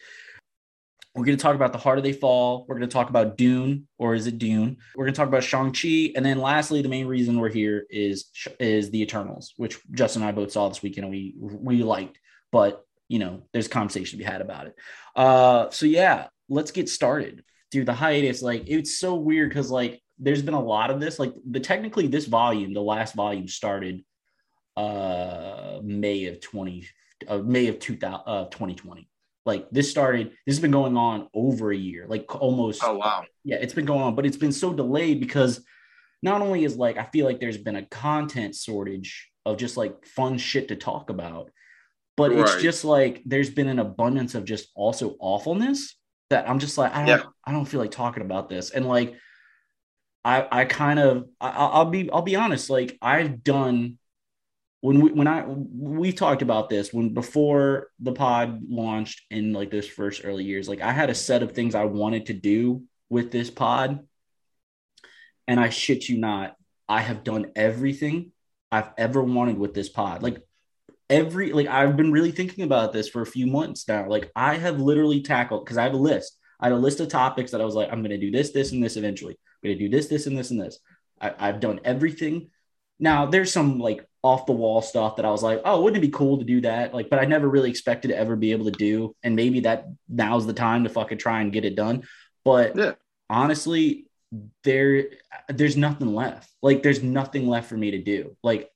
We're 1.15 1.25
going 1.25 1.39
to 1.39 1.43
talk 1.43 1.55
about 1.55 1.73
The 1.73 1.79
Harder 1.79 2.01
They 2.01 2.13
Fall. 2.13 2.67
We're 2.69 2.77
going 2.77 2.89
to 2.89 2.93
talk 2.93 3.09
about 3.09 3.37
Dune, 3.37 3.87
or 3.99 4.15
is 4.15 4.27
it 4.27 4.39
Dune? 4.39 4.79
We're 4.97 5.05
going 5.05 5.15
to 5.15 5.17
talk 5.17 5.29
about 5.29 5.45
Shang-Chi. 5.45 6.13
And 6.17 6.27
then 6.27 6.41
lastly, 6.41 6.83
the 6.83 6.89
main 6.89 7.07
reason 7.07 7.39
we're 7.39 7.51
here 7.51 7.87
is 7.89 8.27
is 8.59 8.91
The 8.91 9.01
Eternals, 9.01 9.55
which 9.57 9.79
Justin 9.93 10.23
and 10.23 10.29
I 10.29 10.33
both 10.33 10.51
saw 10.51 10.69
this 10.69 10.83
weekend 10.83 11.05
and 11.05 11.13
we 11.13 11.35
we 11.39 11.83
liked. 11.85 12.19
But, 12.51 12.85
you 13.09 13.21
know, 13.21 13.43
there's 13.53 13.69
conversation 13.69 14.19
to 14.19 14.25
be 14.25 14.31
had 14.31 14.41
about 14.41 14.67
it. 14.67 14.75
Uh, 15.15 15.71
so, 15.71 15.87
yeah, 15.87 16.27
let's 16.49 16.73
get 16.73 16.89
started. 16.89 17.45
Dude, 17.71 17.87
the 17.87 17.95
hiatus, 17.95 18.43
like, 18.43 18.65
it's 18.67 18.99
so 18.99 19.15
weird 19.15 19.51
because, 19.51 19.71
like, 19.71 20.01
there's 20.19 20.43
been 20.43 20.55
a 20.55 20.63
lot 20.63 20.91
of 20.91 21.01
this. 21.01 21.21
Like, 21.21 21.33
the 21.49 21.61
technically, 21.61 22.09
this 22.09 22.27
volume, 22.27 22.75
the 22.75 22.83
last 22.83 23.15
volume 23.15 23.47
started 23.47 24.05
uh 24.77 25.79
May 25.85 26.27
of 26.27 26.41
20 26.41 26.85
uh, 27.29 27.39
May 27.39 27.69
of 27.69 27.79
2000 27.79 28.21
uh, 28.27 28.45
2020. 28.47 29.09
Like 29.47 29.69
this 29.71 29.91
started 29.91 30.29
this 30.47 30.57
has 30.57 30.61
been 30.61 30.71
going 30.71 30.97
on 30.97 31.29
over 31.35 31.71
a 31.71 31.77
year, 31.77 32.07
like 32.09 32.35
almost 32.41 32.83
Oh 32.83 32.97
wow. 32.97 33.25
yeah, 33.45 33.57
it's 33.57 33.75
been 33.75 33.85
going 33.85 34.03
on, 34.03 34.15
but 34.15 34.25
it's 34.27 34.37
been 34.37 34.53
so 34.53 34.73
delayed 34.73 35.21
because 35.21 35.65
not 36.23 36.41
only 36.41 36.65
is 36.65 36.77
like 36.77 36.97
I 36.97 37.05
feel 37.05 37.27
like 37.27 37.41
there's 37.41 37.59
been 37.59 37.77
a 37.77 37.85
content 37.87 38.55
shortage 38.55 39.31
of 39.45 39.59
just 39.59 39.77
like 39.77 40.07
fun 40.07 40.39
shit 40.39 40.69
to 40.69 40.77
talk 40.77 41.11
about, 41.11 41.51
but 42.17 42.33
it's 42.33 42.63
just 42.63 42.85
like 42.85 43.23
there's 43.27 43.51
been 43.51 43.69
an 43.69 43.79
abundance 43.79 44.35
of 44.35 44.45
just 44.45 44.71
also 44.75 45.17
awfulness 45.21 45.97
that 46.31 46.49
I'm 46.49 46.59
just 46.59 46.79
like 46.79 46.95
I 46.95 47.01
don't 47.01 47.09
Yeah. 47.09 47.25
I 47.45 47.53
don't 47.53 47.67
feel 47.67 47.81
like 47.81 47.91
talking 47.91 48.23
about 48.23 48.49
this. 48.49 48.71
And 48.71 48.87
like 48.87 49.15
I 50.25 50.47
I 50.51 50.65
kind 50.65 50.99
of 50.99 51.29
I, 51.41 51.51
I'll 51.51 51.91
be 51.91 52.11
I'll 52.11 52.23
be 52.23 52.37
honest, 52.37 52.71
like 52.71 52.97
I've 53.03 53.45
done 53.45 53.99
when 54.85 55.01
we 55.01 55.13
when 55.13 55.27
I 55.27 55.47
we 55.47 56.13
talked 56.13 56.43
about 56.43 56.69
this 56.69 56.93
when 56.93 57.15
before 57.15 57.89
the 58.01 58.13
pod 58.13 58.61
launched 58.69 59.23
in 59.31 59.55
like 59.55 59.71
those 59.71 59.89
first 59.89 60.21
early 60.27 60.45
years, 60.45 60.69
like 60.69 60.83
I 60.83 60.93
had 60.93 61.09
a 61.09 61.15
set 61.15 61.43
of 61.43 61.53
things 61.53 61.75
I 61.75 61.85
wanted 61.87 62.27
to 62.27 62.35
do 62.35 62.83
with 63.09 63.33
this 63.33 63.49
pod. 63.49 64.01
And 65.49 65.59
I 65.59 65.71
shit 65.71 66.11
you 66.11 66.19
not, 66.19 66.55
I 66.87 67.01
have 67.01 67.25
done 67.25 67.53
everything 67.57 68.33
I've 68.71 68.91
ever 68.99 69.23
wanted 69.23 69.57
with 69.57 69.73
this 69.73 69.89
pod. 69.89 70.23
Like 70.23 70.43
every 71.09 71.55
like 71.55 71.67
I've 71.67 71.97
been 71.97 72.13
really 72.13 72.33
thinking 72.33 72.63
about 72.63 72.93
this 72.93 73.09
for 73.09 73.23
a 73.23 73.27
few 73.27 73.47
months 73.47 73.89
now. 73.89 74.07
Like 74.07 74.31
I 74.37 74.57
have 74.57 74.81
literally 74.81 75.23
tackled 75.23 75.65
because 75.65 75.79
I 75.79 75.85
have 75.85 75.95
a 75.95 75.97
list. 75.97 76.37
I 76.61 76.67
had 76.67 76.75
a 76.75 76.77
list 76.77 77.01
of 77.01 77.09
topics 77.09 77.53
that 77.53 77.63
I 77.63 77.65
was 77.65 77.75
like, 77.75 77.91
I'm 77.91 78.03
gonna 78.03 78.19
do 78.19 78.31
this, 78.31 78.51
this, 78.51 78.73
and 78.73 78.85
this 78.85 78.99
eventually. 78.99 79.33
I'm 79.33 79.71
gonna 79.71 79.79
do 79.79 79.89
this, 79.89 80.09
this, 80.09 80.27
and 80.27 80.37
this, 80.37 80.51
and 80.51 80.61
this. 80.61 80.79
I, 81.23 81.33
I've 81.39 81.61
done 81.61 81.81
everything. 81.85 82.51
Now 83.05 83.27
there's 83.27 83.53
some 83.53 83.79
like 83.79 84.01
off 84.23 84.47
the 84.47 84.53
wall 84.53 84.81
stuff 84.81 85.17
that 85.17 85.27
I 85.27 85.31
was 85.31 85.43
like, 85.43 85.61
oh, 85.67 85.83
wouldn't 85.83 86.03
it 86.03 86.07
be 86.07 86.11
cool 86.11 86.39
to 86.39 86.45
do 86.45 86.63
that? 86.63 86.95
Like, 86.95 87.11
but 87.11 87.19
I 87.19 87.27
never 87.27 87.47
really 87.47 87.69
expected 87.69 88.09
to 88.09 88.17
ever 88.17 88.35
be 88.37 88.53
able 88.53 88.65
to 88.65 88.71
do. 88.71 89.15
And 89.23 89.37
maybe 89.37 89.61
that 89.61 89.87
now's 90.09 90.47
the 90.47 90.55
time 90.55 90.85
to 90.85 90.91
fucking 90.91 91.19
try 91.19 91.43
and 91.43 91.53
get 91.53 91.67
it 91.67 91.77
done. 91.77 92.05
But 92.45 92.75
Yeah. 92.75 92.93
honestly, 93.29 94.07
there 94.65 95.05
there's 95.49 95.77
nothing 95.77 96.15
left. 96.15 96.51
Like, 96.63 96.83
there's 96.83 97.03
nothing 97.03 97.47
left 97.47 97.69
for 97.69 97.77
me 97.77 97.91
to 97.91 98.03
do. 98.03 98.37
Like, 98.43 98.71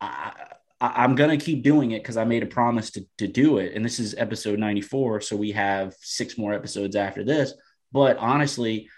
I, 0.00 0.32
I 0.80 1.04
I'm 1.04 1.14
gonna 1.14 1.36
keep 1.36 1.62
doing 1.62 1.90
it 1.90 2.02
because 2.02 2.16
I 2.16 2.24
made 2.24 2.42
a 2.42 2.46
promise 2.46 2.90
to 2.92 3.04
to 3.18 3.26
do 3.28 3.58
it. 3.58 3.74
And 3.74 3.84
this 3.84 3.98
is 4.00 4.14
episode 4.16 4.58
94, 4.58 5.20
so 5.20 5.36
we 5.36 5.52
have 5.52 5.94
six 6.00 6.38
more 6.38 6.54
episodes 6.54 6.96
after 6.96 7.22
this. 7.24 7.52
But 7.92 8.16
honestly, 8.16 8.88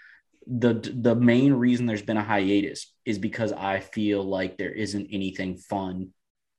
the 0.47 0.73
the 0.73 1.15
main 1.15 1.53
reason 1.53 1.85
there's 1.85 2.01
been 2.01 2.17
a 2.17 2.23
hiatus 2.23 2.93
is 3.05 3.17
because 3.17 3.51
I 3.51 3.79
feel 3.79 4.23
like 4.23 4.57
there 4.57 4.71
isn't 4.71 5.07
anything 5.11 5.57
fun 5.57 6.09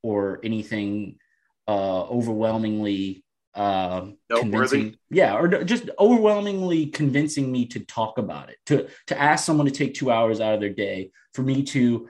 or 0.03 0.41
anything 0.43 1.19
uh 1.69 2.03
overwhelmingly 2.05 3.25
uh 3.55 4.07
convincing 4.35 4.97
yeah 5.11 5.37
or 5.37 5.65
just 5.65 5.91
overwhelmingly 5.99 6.87
convincing 6.87 7.53
me 7.53 7.67
to 7.67 7.81
talk 7.81 8.19
about 8.19 8.49
it 8.49 8.57
to 8.67 8.89
to 9.07 9.21
ask 9.21 9.45
someone 9.45 9.67
to 9.67 9.73
take 9.73 9.95
two 9.95 10.11
hours 10.11 10.41
out 10.41 10.55
of 10.55 10.61
their 10.61 10.73
day 10.73 11.11
for 11.35 11.43
me 11.43 11.63
to 11.63 12.09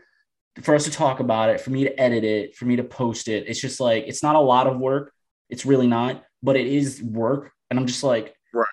for 0.60 0.74
us 0.74 0.84
to 0.84 0.90
talk 0.90 1.20
about 1.20 1.50
it, 1.50 1.60
for 1.60 1.70
me 1.70 1.84
to 1.84 2.00
edit 2.00 2.24
it, 2.24 2.54
for 2.56 2.66
me 2.66 2.76
to 2.76 2.84
post 2.84 3.28
it. 3.28 3.44
It's 3.48 3.60
just 3.60 3.80
like 3.80 4.04
it's 4.06 4.22
not 4.22 4.36
a 4.36 4.40
lot 4.40 4.66
of 4.66 4.78
work. 4.78 5.12
It's 5.48 5.64
really 5.64 5.86
not, 5.86 6.24
but 6.42 6.56
it 6.56 6.66
is 6.66 7.02
work. 7.02 7.52
And 7.70 7.78
I'm 7.78 7.86
just 7.86 8.04
like, 8.04 8.34
right. 8.52 8.66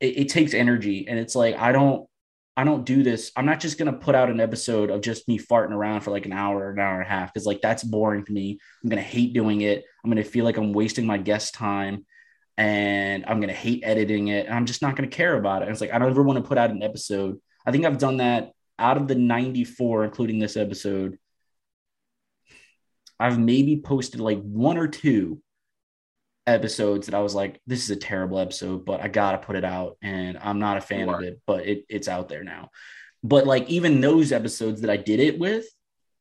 It, 0.00 0.18
it 0.18 0.28
takes 0.28 0.54
energy, 0.54 1.06
and 1.08 1.18
it's 1.18 1.34
like 1.34 1.56
I 1.56 1.72
don't, 1.72 2.06
I 2.56 2.64
don't 2.64 2.84
do 2.84 3.02
this. 3.02 3.32
I'm 3.36 3.46
not 3.46 3.60
just 3.60 3.78
gonna 3.78 3.92
put 3.92 4.14
out 4.14 4.30
an 4.30 4.40
episode 4.40 4.90
of 4.90 5.00
just 5.00 5.28
me 5.28 5.38
farting 5.38 5.72
around 5.72 6.00
for 6.02 6.10
like 6.10 6.26
an 6.26 6.32
hour 6.32 6.58
or 6.58 6.70
an 6.70 6.78
hour 6.78 6.94
and 6.94 7.06
a 7.06 7.10
half 7.10 7.32
because 7.32 7.46
like 7.46 7.60
that's 7.60 7.84
boring 7.84 8.24
to 8.24 8.32
me. 8.32 8.58
I'm 8.82 8.90
gonna 8.90 9.02
hate 9.02 9.32
doing 9.34 9.62
it. 9.62 9.84
I'm 10.04 10.10
gonna 10.10 10.24
feel 10.24 10.44
like 10.44 10.56
I'm 10.56 10.72
wasting 10.72 11.06
my 11.06 11.18
guest 11.18 11.54
time, 11.54 12.06
and 12.56 13.24
I'm 13.26 13.40
gonna 13.40 13.52
hate 13.52 13.82
editing 13.84 14.28
it. 14.28 14.46
And 14.46 14.54
I'm 14.54 14.66
just 14.66 14.82
not 14.82 14.96
gonna 14.96 15.08
care 15.08 15.36
about 15.36 15.62
it. 15.62 15.66
And 15.66 15.72
it's 15.72 15.80
like 15.80 15.92
I 15.92 15.98
don't 15.98 16.10
ever 16.10 16.22
want 16.22 16.42
to 16.42 16.48
put 16.48 16.58
out 16.58 16.70
an 16.70 16.82
episode. 16.82 17.40
I 17.66 17.72
think 17.72 17.84
I've 17.84 17.98
done 17.98 18.18
that 18.18 18.52
out 18.78 18.96
of 18.96 19.08
the 19.08 19.14
94, 19.14 20.04
including 20.04 20.38
this 20.38 20.56
episode, 20.56 21.18
I've 23.18 23.38
maybe 23.38 23.80
posted 23.80 24.20
like 24.20 24.40
one 24.42 24.76
or 24.76 24.88
two 24.88 25.40
episodes 26.46 27.06
that 27.06 27.14
I 27.14 27.20
was 27.20 27.34
like, 27.34 27.60
this 27.66 27.82
is 27.82 27.90
a 27.90 27.96
terrible 27.96 28.38
episode, 28.38 28.84
but 28.84 29.00
I 29.00 29.08
gotta 29.08 29.38
put 29.38 29.56
it 29.56 29.64
out. 29.64 29.96
And 30.02 30.38
I'm 30.38 30.58
not 30.58 30.76
a 30.76 30.80
fan 30.80 31.08
of 31.08 31.22
it, 31.22 31.40
but 31.46 31.66
it, 31.66 31.84
it's 31.88 32.08
out 32.08 32.28
there 32.28 32.44
now. 32.44 32.70
But 33.22 33.46
like 33.46 33.68
even 33.68 34.00
those 34.00 34.32
episodes 34.32 34.82
that 34.82 34.90
I 34.90 34.96
did 34.96 35.20
it 35.20 35.38
with, 35.38 35.66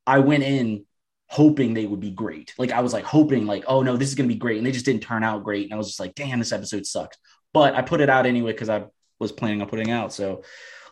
I 0.08 0.20
went 0.20 0.44
in 0.44 0.86
hoping 1.27 1.74
they 1.74 1.86
would 1.86 2.00
be 2.00 2.12
great. 2.12 2.53
Like 2.58 2.72
I 2.72 2.82
was 2.82 2.94
like 2.94 3.03
hoping, 3.03 3.46
like, 3.46 3.65
oh 3.67 3.82
no, 3.84 3.98
this 3.98 4.10
is 4.10 4.15
gonna 4.15 4.27
be 4.27 4.36
great. 4.36 4.58
And 4.58 4.65
they 4.65 4.72
just 4.72 4.86
didn't 4.86 5.03
turn 5.03 5.24
out 5.24 5.44
great. 5.44 5.65
And 5.65 5.74
I 5.74 5.77
was 5.77 5.88
just 5.88 6.00
like, 6.00 6.15
damn, 6.15 6.39
this 6.39 6.51
episode 6.51 6.86
sucks. 6.86 7.17
But 7.53 7.75
I 7.75 7.82
put 7.82 8.01
it 8.01 8.10
out 8.10 8.25
anyway 8.25 8.51
because 8.51 8.70
I 8.70 8.86
was 9.20 9.32
planning 9.32 9.62
on 9.62 9.70
putting 9.70 9.91
out. 9.91 10.12
So 10.12 10.44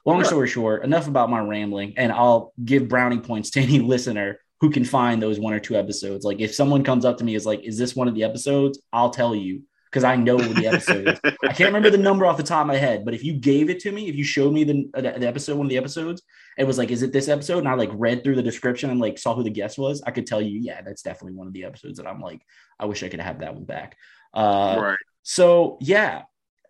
long 0.05 0.23
story 0.23 0.47
short, 0.47 0.83
enough 0.83 1.07
about 1.07 1.29
my 1.29 1.39
rambling, 1.39 1.95
and 1.97 2.11
I'll 2.11 2.53
give 2.63 2.87
brownie 2.87 3.19
points 3.19 3.51
to 3.51 3.61
any 3.61 3.79
listener 3.79 4.39
who 4.63 4.69
can 4.69 4.85
find 4.85 5.21
those 5.21 5.41
one 5.41 5.51
or 5.51 5.59
two 5.59 5.75
episodes. 5.75 6.23
Like 6.23 6.39
if 6.39 6.55
someone 6.55 6.85
comes 6.85 7.03
up 7.03 7.17
to 7.17 7.25
me 7.25 7.35
is 7.35 7.45
like, 7.45 7.65
"Is 7.65 7.77
this 7.77 7.97
one 7.97 8.07
of 8.07 8.15
the 8.15 8.23
episodes?" 8.23 8.81
I'll 8.93 9.09
tell 9.09 9.35
you 9.35 9.63
because 9.91 10.05
I 10.05 10.15
know 10.15 10.37
the 10.37 10.67
episodes. 10.67 11.19
I 11.25 11.51
can't 11.51 11.67
remember 11.67 11.89
the 11.89 11.97
number 11.97 12.25
off 12.25 12.37
the 12.37 12.43
top 12.43 12.61
of 12.61 12.67
my 12.67 12.77
head, 12.77 13.03
but 13.03 13.13
if 13.13 13.25
you 13.25 13.33
gave 13.33 13.69
it 13.69 13.81
to 13.81 13.91
me, 13.91 14.07
if 14.07 14.15
you 14.15 14.23
showed 14.23 14.53
me 14.53 14.63
the, 14.63 14.89
the 14.93 15.27
episode, 15.27 15.57
one 15.57 15.65
of 15.65 15.69
the 15.69 15.75
episodes, 15.75 16.21
it 16.57 16.63
was 16.63 16.77
like, 16.77 16.91
"Is 16.91 17.03
it 17.03 17.11
this 17.11 17.27
episode?" 17.27 17.57
and 17.57 17.67
I 17.67 17.73
like 17.73 17.89
read 17.91 18.23
through 18.23 18.37
the 18.37 18.41
description 18.41 18.89
and 18.89 19.01
like 19.01 19.19
saw 19.19 19.35
who 19.35 19.43
the 19.43 19.49
guest 19.49 19.77
was, 19.77 20.01
I 20.07 20.11
could 20.11 20.27
tell 20.27 20.41
you, 20.41 20.57
yeah, 20.61 20.81
that's 20.81 21.01
definitely 21.01 21.33
one 21.33 21.47
of 21.47 21.53
the 21.53 21.65
episodes 21.65 21.97
that 21.97 22.07
I'm 22.07 22.21
like, 22.21 22.41
I 22.79 22.85
wish 22.85 23.03
I 23.03 23.09
could 23.09 23.19
have 23.19 23.39
that 23.39 23.55
one 23.55 23.65
back. 23.65 23.97
Uh, 24.33 24.79
right. 24.81 24.97
So 25.23 25.77
yeah, 25.81 26.21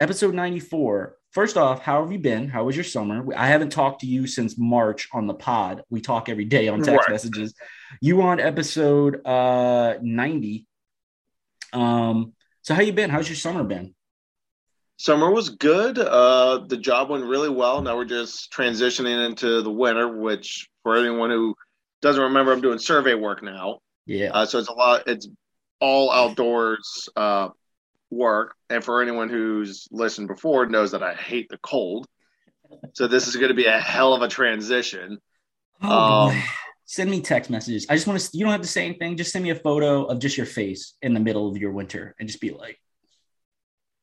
episode 0.01 0.33
94 0.33 1.15
First 1.33 1.57
off, 1.57 1.81
how 1.81 2.03
have 2.03 2.11
you 2.11 2.19
been? 2.19 2.47
How 2.47 2.63
was 2.65 2.75
your 2.75 2.83
summer? 2.83 3.25
I 3.35 3.47
haven't 3.47 3.71
talked 3.71 4.01
to 4.01 4.07
you 4.07 4.27
since 4.27 4.55
March 4.55 5.09
on 5.13 5.25
the 5.25 5.33
pod. 5.33 5.81
We 5.89 5.99
talk 5.99 6.29
every 6.29 6.45
day 6.45 6.67
on 6.67 6.83
text 6.83 7.07
right. 7.07 7.09
messages. 7.09 7.55
You 8.01 8.21
on 8.21 8.39
episode 8.39 9.25
uh 9.25 9.95
90. 10.01 10.67
Um, 11.73 12.33
so 12.61 12.73
how 12.73 12.81
you 12.81 12.93
been? 12.93 13.09
How's 13.09 13.27
your 13.27 13.35
summer 13.35 13.63
been? 13.63 13.93
Summer 14.97 15.31
was 15.31 15.49
good. 15.49 15.97
Uh, 15.97 16.59
the 16.67 16.77
job 16.77 17.09
went 17.09 17.25
really 17.25 17.49
well. 17.49 17.81
Now 17.81 17.97
we're 17.97 18.05
just 18.05 18.53
transitioning 18.53 19.25
into 19.25 19.61
the 19.61 19.71
winter, 19.71 20.07
which 20.07 20.69
for 20.83 20.95
anyone 20.95 21.29
who 21.29 21.55
doesn't 22.01 22.21
remember, 22.21 22.51
I'm 22.51 22.61
doing 22.61 22.79
survey 22.79 23.15
work 23.15 23.43
now. 23.43 23.79
Yeah. 24.05 24.31
Uh, 24.33 24.45
so 24.45 24.59
it's 24.59 24.69
a 24.69 24.73
lot. 24.73 25.03
It's 25.07 25.27
all 25.79 26.11
outdoors. 26.11 27.09
Uh, 27.15 27.49
work. 28.13 28.55
And 28.69 28.83
for 28.83 29.01
anyone 29.01 29.29
who's 29.29 29.87
listened 29.91 30.27
before 30.27 30.65
knows 30.67 30.91
that 30.91 31.03
I 31.03 31.13
hate 31.13 31.49
the 31.49 31.57
cold. 31.57 32.07
So 32.93 33.07
this 33.07 33.27
is 33.27 33.35
going 33.35 33.49
to 33.49 33.55
be 33.55 33.65
a 33.65 33.79
hell 33.79 34.13
of 34.13 34.21
a 34.21 34.27
transition. 34.27 35.17
Oh, 35.81 36.29
um, 36.29 36.43
send 36.85 37.09
me 37.09 37.21
text 37.21 37.49
messages. 37.49 37.85
I 37.89 37.95
just 37.95 38.07
want 38.07 38.19
to, 38.19 38.29
you 38.37 38.43
don't 38.43 38.51
have 38.51 38.61
to 38.61 38.67
say 38.67 38.85
anything. 38.85 39.17
Just 39.17 39.31
send 39.31 39.43
me 39.43 39.51
a 39.51 39.55
photo 39.55 40.05
of 40.05 40.19
just 40.19 40.37
your 40.37 40.45
face 40.45 40.93
in 41.01 41.13
the 41.13 41.19
middle 41.19 41.49
of 41.49 41.57
your 41.57 41.71
winter 41.71 42.15
and 42.19 42.27
just 42.27 42.41
be 42.41 42.51
like, 42.51 42.79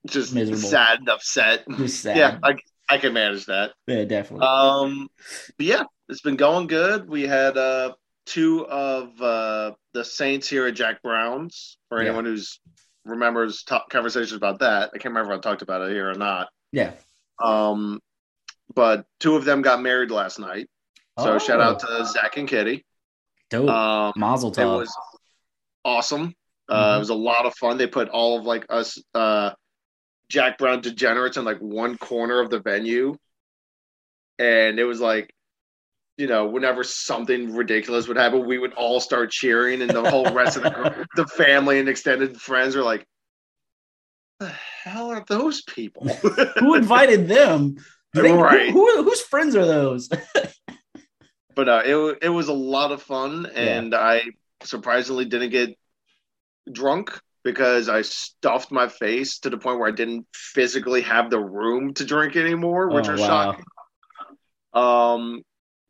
just 0.06 0.34
miserable. 0.34 0.62
sad 0.62 1.00
and 1.00 1.08
upset. 1.08 1.64
Just 1.76 2.00
sad. 2.00 2.16
Yeah, 2.16 2.38
I, 2.42 2.56
I 2.88 2.98
can 2.98 3.12
manage 3.12 3.46
that. 3.46 3.72
Yeah, 3.86 4.04
definitely. 4.04 4.46
Um, 4.46 5.08
but 5.56 5.66
yeah, 5.66 5.82
it's 6.08 6.22
been 6.22 6.36
going 6.36 6.66
good. 6.68 7.08
We 7.08 7.22
had 7.22 7.58
uh 7.58 7.92
two 8.24 8.66
of 8.66 9.20
uh 9.20 9.72
the 9.92 10.04
Saints 10.04 10.48
here 10.48 10.66
at 10.66 10.74
Jack 10.74 11.02
Brown's. 11.02 11.76
For 11.90 12.00
anyone 12.00 12.24
yeah. 12.24 12.30
who's 12.30 12.60
remembers 13.04 13.62
top 13.62 13.90
conversations 13.90 14.32
about 14.32 14.60
that. 14.60 14.90
I 14.94 14.98
can't 14.98 15.14
remember 15.14 15.32
if 15.32 15.38
I 15.38 15.40
talked 15.40 15.62
about 15.62 15.82
it 15.82 15.92
here 15.92 16.08
or 16.08 16.14
not. 16.14 16.48
Yeah. 16.72 16.92
Um, 17.42 18.00
but 18.74 19.04
two 19.18 19.36
of 19.36 19.44
them 19.44 19.62
got 19.62 19.82
married 19.82 20.10
last 20.10 20.38
night. 20.38 20.68
So 21.20 21.34
oh. 21.34 21.38
shout 21.38 21.60
out 21.60 21.80
to 21.80 22.04
Zach 22.06 22.36
and 22.36 22.48
Kitty. 22.48 22.84
Dope. 23.50 23.68
Um, 23.68 24.12
Mazel 24.16 24.52
tov. 24.52 24.62
It 24.62 24.78
was 24.78 24.96
awesome. 25.84 26.34
Uh, 26.68 26.74
mm-hmm. 26.74 26.96
It 26.96 26.98
was 27.00 27.10
a 27.10 27.14
lot 27.14 27.46
of 27.46 27.54
fun. 27.56 27.78
They 27.78 27.86
put 27.86 28.08
all 28.08 28.38
of 28.38 28.44
like 28.44 28.66
us 28.70 28.98
uh, 29.14 29.52
Jack 30.28 30.58
Brown 30.58 30.80
degenerates 30.80 31.36
in 31.36 31.44
like 31.44 31.58
one 31.58 31.98
corner 31.98 32.40
of 32.40 32.50
the 32.50 32.60
venue, 32.60 33.16
and 34.38 34.78
it 34.78 34.84
was 34.84 35.00
like 35.00 35.34
you 36.20 36.26
know, 36.26 36.46
whenever 36.46 36.84
something 36.84 37.54
ridiculous 37.54 38.06
would 38.06 38.18
happen, 38.18 38.46
we 38.46 38.58
would 38.58 38.74
all 38.74 39.00
start 39.00 39.30
cheering, 39.30 39.80
and 39.80 39.90
the 39.90 40.08
whole 40.08 40.30
rest 40.34 40.58
of 40.58 40.64
the, 40.64 41.06
the 41.16 41.26
family 41.26 41.80
and 41.80 41.88
extended 41.88 42.38
friends 42.38 42.76
are 42.76 42.82
like, 42.82 43.06
"The 44.38 44.52
hell 44.84 45.10
are 45.10 45.24
those 45.26 45.62
people? 45.62 46.06
who 46.58 46.74
invited 46.74 47.26
them? 47.26 47.76
They, 48.12 48.32
right? 48.32 48.70
Who, 48.72 48.96
who, 48.96 49.04
whose 49.04 49.20
friends 49.22 49.54
are 49.54 49.64
those?" 49.64 50.10
but 51.60 51.68
uh, 51.68 51.82
it 51.84 52.18
it 52.22 52.28
was 52.30 52.48
a 52.48 52.54
lot 52.54 52.90
of 52.90 53.02
fun, 53.02 53.44
and 53.54 53.92
yeah. 53.92 53.98
I 53.98 54.22
surprisingly 54.62 55.26
didn't 55.26 55.50
get 55.50 55.78
drunk 56.72 57.20
because 57.44 57.90
I 57.90 58.00
stuffed 58.00 58.72
my 58.72 58.88
face 58.88 59.40
to 59.40 59.50
the 59.50 59.58
point 59.58 59.78
where 59.78 59.88
I 59.88 59.94
didn't 59.94 60.26
physically 60.32 61.02
have 61.02 61.28
the 61.28 61.38
room 61.38 61.92
to 61.94 62.06
drink 62.06 62.34
anymore, 62.36 62.88
which 62.88 63.08
oh, 63.08 63.12
are 63.12 63.18
wow. 63.18 63.26
shocking. 63.26 63.64
Um, 64.72 65.42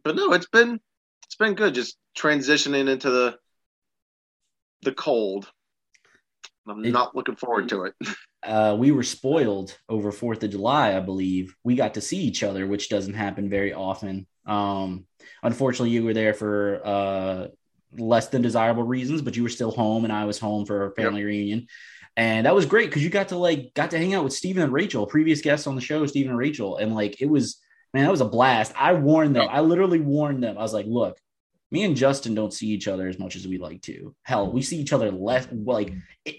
but 0.02 0.16
no, 0.16 0.32
it's 0.32 0.48
been 0.48 0.80
it's 1.24 1.36
been 1.36 1.54
good. 1.54 1.76
Just 1.76 1.96
transitioning 2.18 2.88
into 2.88 3.08
the 3.08 3.38
the 4.82 4.92
cold. 4.92 5.48
I'm 6.66 6.84
it, 6.84 6.90
not 6.90 7.14
looking 7.14 7.36
forward 7.36 7.68
to 7.68 7.84
it. 7.84 7.94
Uh, 8.42 8.74
we 8.74 8.90
were 8.90 9.02
spoiled 9.02 9.76
over 9.90 10.10
Fourth 10.10 10.42
of 10.42 10.50
July, 10.50 10.96
I 10.96 11.00
believe. 11.00 11.54
We 11.62 11.74
got 11.74 11.92
to 11.92 12.00
see 12.00 12.16
each 12.16 12.42
other, 12.42 12.66
which 12.66 12.88
doesn't 12.88 13.12
happen 13.12 13.50
very 13.50 13.74
often. 13.74 14.26
Um, 14.50 15.06
unfortunately, 15.42 15.90
you 15.90 16.04
were 16.04 16.14
there 16.14 16.34
for 16.34 16.80
uh, 16.84 17.46
less 17.96 18.28
than 18.28 18.42
desirable 18.42 18.82
reasons, 18.82 19.22
but 19.22 19.36
you 19.36 19.42
were 19.42 19.48
still 19.48 19.70
home, 19.70 20.04
and 20.04 20.12
I 20.12 20.24
was 20.24 20.38
home 20.38 20.66
for 20.66 20.86
a 20.86 20.94
family 20.94 21.20
yep. 21.20 21.26
reunion, 21.26 21.66
and 22.16 22.46
that 22.46 22.54
was 22.54 22.66
great 22.66 22.90
because 22.90 23.04
you 23.04 23.10
got 23.10 23.28
to 23.28 23.36
like 23.36 23.72
got 23.74 23.92
to 23.92 23.98
hang 23.98 24.14
out 24.14 24.24
with 24.24 24.32
Stephen 24.32 24.62
and 24.62 24.72
Rachel, 24.72 25.06
previous 25.06 25.40
guests 25.40 25.66
on 25.66 25.74
the 25.74 25.80
show, 25.80 26.04
Stephen 26.06 26.30
and 26.30 26.38
Rachel, 26.38 26.76
and 26.76 26.94
like 26.94 27.20
it 27.22 27.26
was 27.26 27.60
man, 27.94 28.04
that 28.04 28.10
was 28.10 28.20
a 28.20 28.26
blast. 28.26 28.72
I 28.76 28.92
warned 28.92 29.34
them. 29.34 29.48
I 29.50 29.60
literally 29.60 30.00
warned 30.00 30.42
them. 30.42 30.56
I 30.56 30.62
was 30.62 30.72
like, 30.72 30.86
look, 30.86 31.18
me 31.70 31.84
and 31.84 31.96
Justin 31.96 32.34
don't 32.34 32.52
see 32.52 32.68
each 32.68 32.88
other 32.88 33.08
as 33.08 33.18
much 33.18 33.36
as 33.36 33.46
we 33.46 33.58
like 33.58 33.82
to. 33.82 34.14
Hell, 34.22 34.50
we 34.52 34.62
see 34.62 34.78
each 34.78 34.92
other 34.92 35.10
less, 35.10 35.46
like 35.52 35.92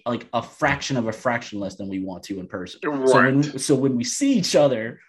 like 0.06 0.28
a 0.34 0.42
fraction 0.42 0.98
of 0.98 1.08
a 1.08 1.12
fraction 1.12 1.60
less 1.60 1.76
than 1.76 1.90
we 1.90 2.00
want 2.00 2.24
to 2.24 2.40
in 2.40 2.48
person. 2.48 2.80
Right. 2.84 3.10
So 3.10 3.22
when 3.22 3.60
so 3.60 3.76
when 3.76 3.96
we 3.96 4.04
see 4.04 4.34
each 4.34 4.56
other 4.56 5.00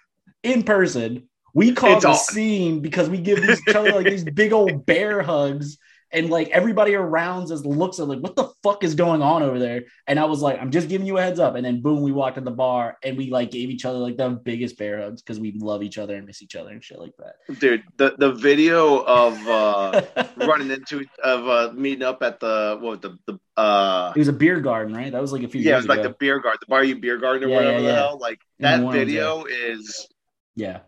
in 0.43 0.63
person, 0.63 1.29
we 1.55 1.73
cause 1.73 2.05
a 2.05 2.15
scene 2.15 2.81
because 2.81 3.09
we 3.09 3.19
give 3.19 3.39
each 3.45 3.75
other 3.75 3.93
like 3.93 4.07
these 4.07 4.25
big 4.25 4.53
old 4.53 4.87
bear 4.87 5.23
hugs 5.23 5.79
and 6.13 6.29
like 6.29 6.49
everybody 6.51 6.95
around 6.95 7.51
us 7.51 7.65
looks 7.65 7.99
at 7.99 8.07
like 8.07 8.19
what 8.19 8.37
the 8.37 8.49
fuck 8.63 8.85
is 8.85 8.95
going 8.95 9.23
on 9.23 9.43
over 9.43 9.59
there? 9.59 9.85
And 10.07 10.21
i 10.21 10.25
was 10.25 10.43
like 10.43 10.61
i'm 10.61 10.71
just 10.71 10.89
giving 10.89 11.07
you 11.07 11.19
a 11.19 11.23
heads 11.23 11.41
up. 11.41 11.55
And 11.55 11.65
then 11.65 11.81
boom 11.81 12.03
we 12.03 12.13
walked 12.13 12.39
in 12.39 12.45
the 12.45 12.51
bar 12.51 12.99
and 13.03 13.17
we 13.17 13.31
like 13.31 13.51
gave 13.51 13.71
each 13.71 13.85
other 13.85 13.99
like 13.99 14.17
the 14.17 14.31
biggest 14.31 14.79
bear 14.79 15.01
hugs 15.01 15.23
because 15.23 15.41
we 15.41 15.53
love 15.59 15.83
each 15.83 15.99
other 15.99 16.17
and 16.17 16.27
miss 16.27 16.43
each 16.43 16.55
other 16.55 16.71
and 16.71 16.85
shit 16.85 16.99
like 16.99 17.13
that. 17.19 17.59
Dude 17.59 17.83
the 17.97 18.15
the 18.19 18.33
video 18.33 18.99
of 18.99 19.49
uh 19.49 20.03
running 20.37 20.71
into 20.71 21.05
of 21.23 21.49
uh 21.49 21.73
meeting 21.73 22.03
up 22.03 22.23
at 22.23 22.41
the 22.41 22.79
what 22.81 23.03
the 23.03 23.19
the 23.27 23.39
uh 23.57 24.13
it 24.15 24.19
was 24.19 24.29
a 24.29 24.33
beer 24.33 24.61
garden 24.61 24.95
right? 24.95 25.13
That 25.13 25.23
was 25.23 25.33
like 25.33 25.43
a 25.43 25.49
few 25.49 25.61
years 25.61 25.67
ago. 25.67 25.71
yeah 25.71 25.75
it 25.75 25.79
was 25.79 25.85
ago. 25.85 25.95
like 25.95 26.03
the 26.03 26.17
beer 26.19 26.41
garden 26.41 26.59
the 26.61 26.67
Bayou 26.71 26.97
beer 26.97 27.19
garden 27.19 27.45
or 27.45 27.49
yeah, 27.49 27.57
whatever 27.57 27.79
yeah, 27.79 27.87
yeah. 27.87 27.93
the 27.93 27.97
hell. 27.97 28.19
Like 28.19 28.41
that 28.59 28.93
video 28.93 29.45
is 29.45 30.09
yeah 30.55 30.81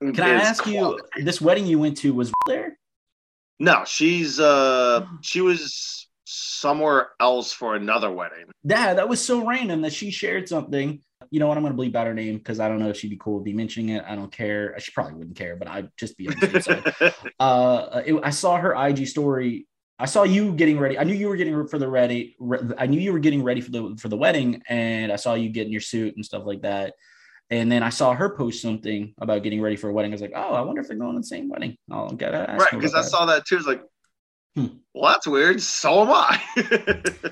can 0.00 0.20
i 0.20 0.30
ask 0.30 0.62
quality. 0.62 1.02
you 1.16 1.24
this 1.24 1.40
wedding 1.40 1.66
you 1.66 1.78
went 1.78 1.96
to 1.96 2.14
was 2.14 2.32
there 2.46 2.78
no, 3.60 3.84
she's 3.84 4.38
uh 4.38 5.06
she 5.20 5.40
was 5.40 6.08
somewhere 6.24 7.10
else 7.20 7.52
for 7.52 7.74
another 7.74 8.10
wedding. 8.10 8.44
Yeah, 8.62 8.94
that 8.94 9.08
was 9.08 9.24
so 9.24 9.46
random 9.46 9.82
that 9.82 9.92
she 9.92 10.10
shared 10.10 10.48
something. 10.48 11.00
You 11.30 11.40
know 11.40 11.48
what? 11.48 11.56
I'm 11.56 11.64
gonna 11.64 11.74
bleep 11.74 11.96
out 11.96 12.06
her 12.06 12.14
name 12.14 12.36
because 12.38 12.60
I 12.60 12.68
don't 12.68 12.78
know 12.78 12.90
if 12.90 12.96
she'd 12.96 13.10
be 13.10 13.16
cool 13.16 13.38
with 13.38 13.44
me 13.44 13.52
mentioning 13.52 13.96
it. 13.96 14.04
I 14.06 14.14
don't 14.14 14.30
care. 14.30 14.78
She 14.78 14.92
probably 14.92 15.14
wouldn't 15.14 15.36
care, 15.36 15.56
but 15.56 15.66
I'd 15.68 15.90
just 15.96 16.16
be 16.16 16.28
on 16.28 16.34
the 16.34 17.14
uh, 17.40 18.02
it, 18.06 18.20
I 18.22 18.30
saw 18.30 18.56
her 18.56 18.74
IG 18.74 19.08
story. 19.08 19.66
I 19.98 20.06
saw 20.06 20.22
you 20.22 20.52
getting 20.52 20.78
ready. 20.78 20.96
I 20.96 21.02
knew 21.02 21.14
you 21.14 21.28
were 21.28 21.36
getting 21.36 21.66
for 21.66 21.78
the 21.78 21.88
ready. 21.88 22.36
Re, 22.38 22.60
I 22.78 22.86
knew 22.86 23.00
you 23.00 23.12
were 23.12 23.18
getting 23.18 23.42
ready 23.42 23.60
for 23.60 23.72
the 23.72 23.96
for 24.00 24.08
the 24.08 24.16
wedding, 24.16 24.62
and 24.68 25.10
I 25.10 25.16
saw 25.16 25.34
you 25.34 25.48
getting 25.48 25.72
your 25.72 25.80
suit 25.80 26.14
and 26.14 26.24
stuff 26.24 26.44
like 26.46 26.62
that. 26.62 26.94
And 27.50 27.72
then 27.72 27.82
I 27.82 27.88
saw 27.88 28.12
her 28.12 28.28
post 28.36 28.60
something 28.60 29.14
about 29.18 29.42
getting 29.42 29.62
ready 29.62 29.76
for 29.76 29.88
a 29.88 29.92
wedding. 29.92 30.12
I 30.12 30.14
was 30.14 30.20
like, 30.20 30.32
oh, 30.34 30.52
I 30.52 30.60
wonder 30.60 30.82
if 30.82 30.88
they're 30.88 30.98
going 30.98 31.14
to 31.14 31.20
the 31.20 31.26
same 31.26 31.48
wedding. 31.48 31.76
I'll 31.90 32.10
get 32.10 32.34
it. 32.34 32.48
right 32.48 32.70
because 32.72 32.94
I 32.94 33.02
saw 33.02 33.24
that 33.26 33.46
too. 33.46 33.56
It's 33.56 33.66
like, 33.66 33.82
Hmm. 34.58 34.78
Well, 34.92 35.12
that's 35.12 35.26
weird. 35.26 35.62
So 35.62 36.02
am 36.02 36.10
I. 36.10 36.42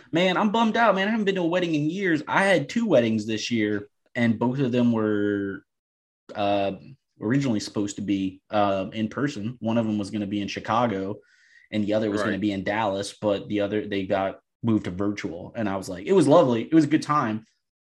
man, 0.13 0.37
I'm 0.37 0.51
bummed 0.51 0.77
out, 0.77 0.95
man. 0.95 1.09
I 1.09 1.11
haven't 1.11 1.25
been 1.25 1.35
to 1.35 1.41
a 1.41 1.47
wedding 1.47 1.75
in 1.75 1.91
years. 1.91 2.23
I 2.29 2.45
had 2.45 2.69
two 2.69 2.87
weddings 2.87 3.27
this 3.27 3.51
year, 3.51 3.89
and 4.15 4.39
both 4.39 4.61
of 4.61 4.71
them 4.71 4.93
were 4.93 5.65
uh, 6.37 6.73
originally 7.21 7.59
supposed 7.59 7.97
to 7.97 8.03
be 8.03 8.41
uh, 8.51 8.87
in 8.93 9.09
person. 9.09 9.57
One 9.61 9.77
of 9.77 9.87
them 9.87 9.99
was 9.99 10.11
going 10.11 10.21
to 10.21 10.29
be 10.29 10.41
in 10.41 10.47
Chicago, 10.47 11.17
and 11.73 11.85
the 11.85 11.95
other 11.95 12.11
was 12.11 12.21
right. 12.21 12.29
going 12.29 12.37
to 12.37 12.41
be 12.41 12.53
in 12.53 12.63
Dallas. 12.63 13.17
But 13.21 13.49
the 13.49 13.61
other 13.61 13.87
they 13.87 14.07
got 14.07 14.39
moved 14.63 14.85
to 14.85 14.93
virtual, 14.93 15.53
and 15.57 15.69
I 15.69 15.77
was 15.77 15.89
like, 15.89 16.07
it 16.07 16.13
was 16.13 16.29
lovely. 16.29 16.63
It 16.63 16.75
was 16.75 16.85
a 16.85 16.89
good 16.89 17.03
time. 17.03 17.45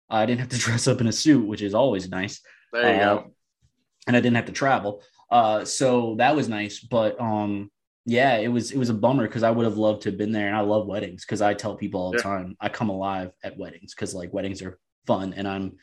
I 0.09 0.25
didn't 0.25 0.39
have 0.41 0.49
to 0.49 0.57
dress 0.65 0.87
up 0.87 1.01
in 1.01 1.07
a 1.07 1.11
suit, 1.11 1.45
which 1.45 1.61
is 1.61 1.73
always 1.73 2.09
nice. 2.09 2.41
There 2.71 2.95
you 2.95 3.01
uh, 3.01 3.15
go. 3.15 3.31
And 4.07 4.15
I 4.15 4.21
didn't 4.21 4.37
have 4.37 4.45
to 4.45 4.51
travel. 4.51 5.03
Uh, 5.29 5.65
so 5.65 6.15
that 6.17 6.35
was 6.35 6.49
nice. 6.49 6.79
But 6.79 7.19
um, 7.19 7.69
yeah, 8.05 8.37
it 8.37 8.47
was 8.47 8.71
it 8.71 8.77
was 8.77 8.89
a 8.89 8.93
bummer 8.93 9.27
because 9.27 9.43
I 9.43 9.51
would 9.51 9.65
have 9.65 9.77
loved 9.77 10.01
to 10.03 10.09
have 10.09 10.17
been 10.17 10.31
there. 10.31 10.47
And 10.47 10.55
I 10.55 10.61
love 10.61 10.87
weddings 10.87 11.25
because 11.25 11.41
I 11.41 11.53
tell 11.53 11.75
people 11.75 12.01
all 12.01 12.11
the 12.11 12.17
yeah. 12.17 12.23
time 12.23 12.57
I 12.59 12.69
come 12.69 12.89
alive 12.89 13.31
at 13.43 13.57
weddings 13.57 13.93
because 13.93 14.15
like 14.15 14.33
weddings 14.33 14.61
are 14.61 14.79
fun 15.05 15.33
and 15.33 15.47
I'm 15.47 15.77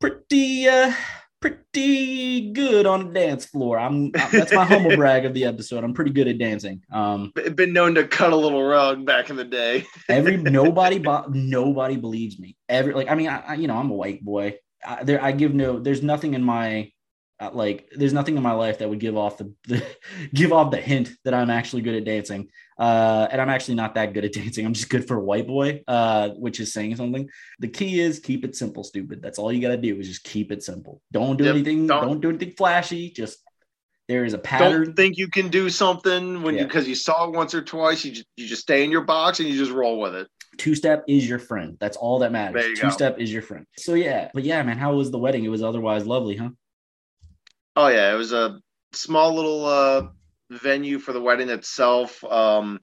pretty 0.00 0.68
uh 0.68 0.92
pretty 1.40 2.52
good 2.52 2.86
on 2.86 3.08
the 3.08 3.20
dance 3.20 3.46
floor. 3.46 3.78
I'm 3.78 4.10
that's 4.10 4.52
my 4.52 4.64
humble 4.64 4.94
brag 4.96 5.24
of 5.24 5.34
the 5.34 5.44
episode. 5.44 5.84
I'm 5.84 5.94
pretty 5.94 6.10
good 6.10 6.28
at 6.28 6.38
dancing. 6.38 6.82
Um, 6.92 7.32
been 7.54 7.72
known 7.72 7.94
to 7.94 8.06
cut 8.06 8.32
a 8.32 8.36
little 8.36 8.62
rug 8.62 9.04
back 9.06 9.30
in 9.30 9.36
the 9.36 9.44
day. 9.44 9.86
every 10.08 10.36
nobody, 10.36 11.02
nobody 11.30 11.96
believes 11.96 12.38
me. 12.38 12.56
Every 12.68 12.92
like, 12.92 13.08
I 13.08 13.14
mean, 13.14 13.28
I, 13.28 13.40
I 13.40 13.54
you 13.54 13.68
know, 13.68 13.76
I'm 13.76 13.90
a 13.90 13.94
white 13.94 14.22
boy. 14.22 14.58
I, 14.84 15.04
there, 15.04 15.22
I 15.22 15.32
give 15.32 15.54
no. 15.54 15.78
There's 15.78 16.02
nothing 16.02 16.34
in 16.34 16.42
my 16.42 16.90
uh, 17.40 17.50
like 17.52 17.88
there's 17.92 18.12
nothing 18.12 18.36
in 18.36 18.42
my 18.42 18.52
life 18.52 18.78
that 18.78 18.88
would 18.88 19.00
give 19.00 19.16
off 19.16 19.38
the, 19.38 19.52
the, 19.66 19.84
give 20.34 20.52
off 20.52 20.70
the 20.70 20.80
hint 20.80 21.10
that 21.24 21.34
I'm 21.34 21.50
actually 21.50 21.82
good 21.82 21.94
at 21.94 22.04
dancing. 22.04 22.48
Uh, 22.80 23.28
and 23.30 23.42
I'm 23.42 23.50
actually 23.50 23.74
not 23.74 23.94
that 23.96 24.14
good 24.14 24.24
at 24.24 24.32
dancing. 24.32 24.64
I'm 24.64 24.72
just 24.72 24.88
good 24.88 25.06
for 25.06 25.18
a 25.18 25.20
white 25.20 25.46
boy, 25.46 25.82
uh, 25.86 26.30
which 26.30 26.60
is 26.60 26.72
saying 26.72 26.96
something. 26.96 27.28
The 27.58 27.68
key 27.68 28.00
is 28.00 28.18
keep 28.18 28.42
it 28.42 28.56
simple, 28.56 28.82
stupid. 28.82 29.20
That's 29.20 29.38
all 29.38 29.52
you 29.52 29.60
got 29.60 29.68
to 29.68 29.76
do 29.76 30.00
is 30.00 30.08
just 30.08 30.24
keep 30.24 30.50
it 30.50 30.62
simple. 30.62 31.02
Don't 31.12 31.36
do 31.36 31.44
yep, 31.44 31.54
anything. 31.54 31.86
Don't, 31.86 32.06
don't, 32.06 32.20
do 32.20 32.30
anything 32.30 32.54
flashy. 32.56 33.10
Just 33.10 33.38
there 34.08 34.24
is 34.24 34.32
a 34.32 34.38
pattern. 34.38 34.84
Don't 34.84 34.96
think 34.96 35.18
you 35.18 35.28
can 35.28 35.48
do 35.48 35.68
something 35.68 36.42
when 36.42 36.54
yeah. 36.54 36.62
you 36.62 36.66
because 36.66 36.88
you 36.88 36.94
saw 36.94 37.26
it 37.28 37.36
once 37.36 37.54
or 37.54 37.60
twice. 37.60 38.02
You 38.02 38.12
just, 38.12 38.26
you 38.36 38.46
just 38.46 38.62
stay 38.62 38.82
in 38.82 38.90
your 38.90 39.02
box 39.02 39.40
and 39.40 39.48
you 39.48 39.58
just 39.58 39.72
roll 39.72 40.00
with 40.00 40.14
it. 40.14 40.28
Two 40.56 40.74
step 40.74 41.04
is 41.06 41.28
your 41.28 41.38
friend. 41.38 41.76
That's 41.80 41.98
all 41.98 42.20
that 42.20 42.32
matters. 42.32 42.78
Two 42.78 42.86
go. 42.86 42.90
step 42.90 43.18
is 43.18 43.30
your 43.30 43.42
friend. 43.42 43.66
So 43.76 43.92
yeah, 43.92 44.30
but 44.32 44.44
yeah, 44.44 44.62
man, 44.62 44.78
how 44.78 44.94
was 44.94 45.10
the 45.10 45.18
wedding? 45.18 45.44
It 45.44 45.48
was 45.48 45.62
otherwise 45.62 46.06
lovely, 46.06 46.36
huh? 46.36 46.48
Oh 47.76 47.88
yeah, 47.88 48.10
it 48.10 48.16
was 48.16 48.32
a 48.32 48.58
small 48.92 49.34
little 49.34 49.66
uh, 49.66 50.08
venue 50.50 50.98
for 50.98 51.12
the 51.12 51.20
wedding 51.20 51.48
itself. 51.48 52.22
Um, 52.24 52.80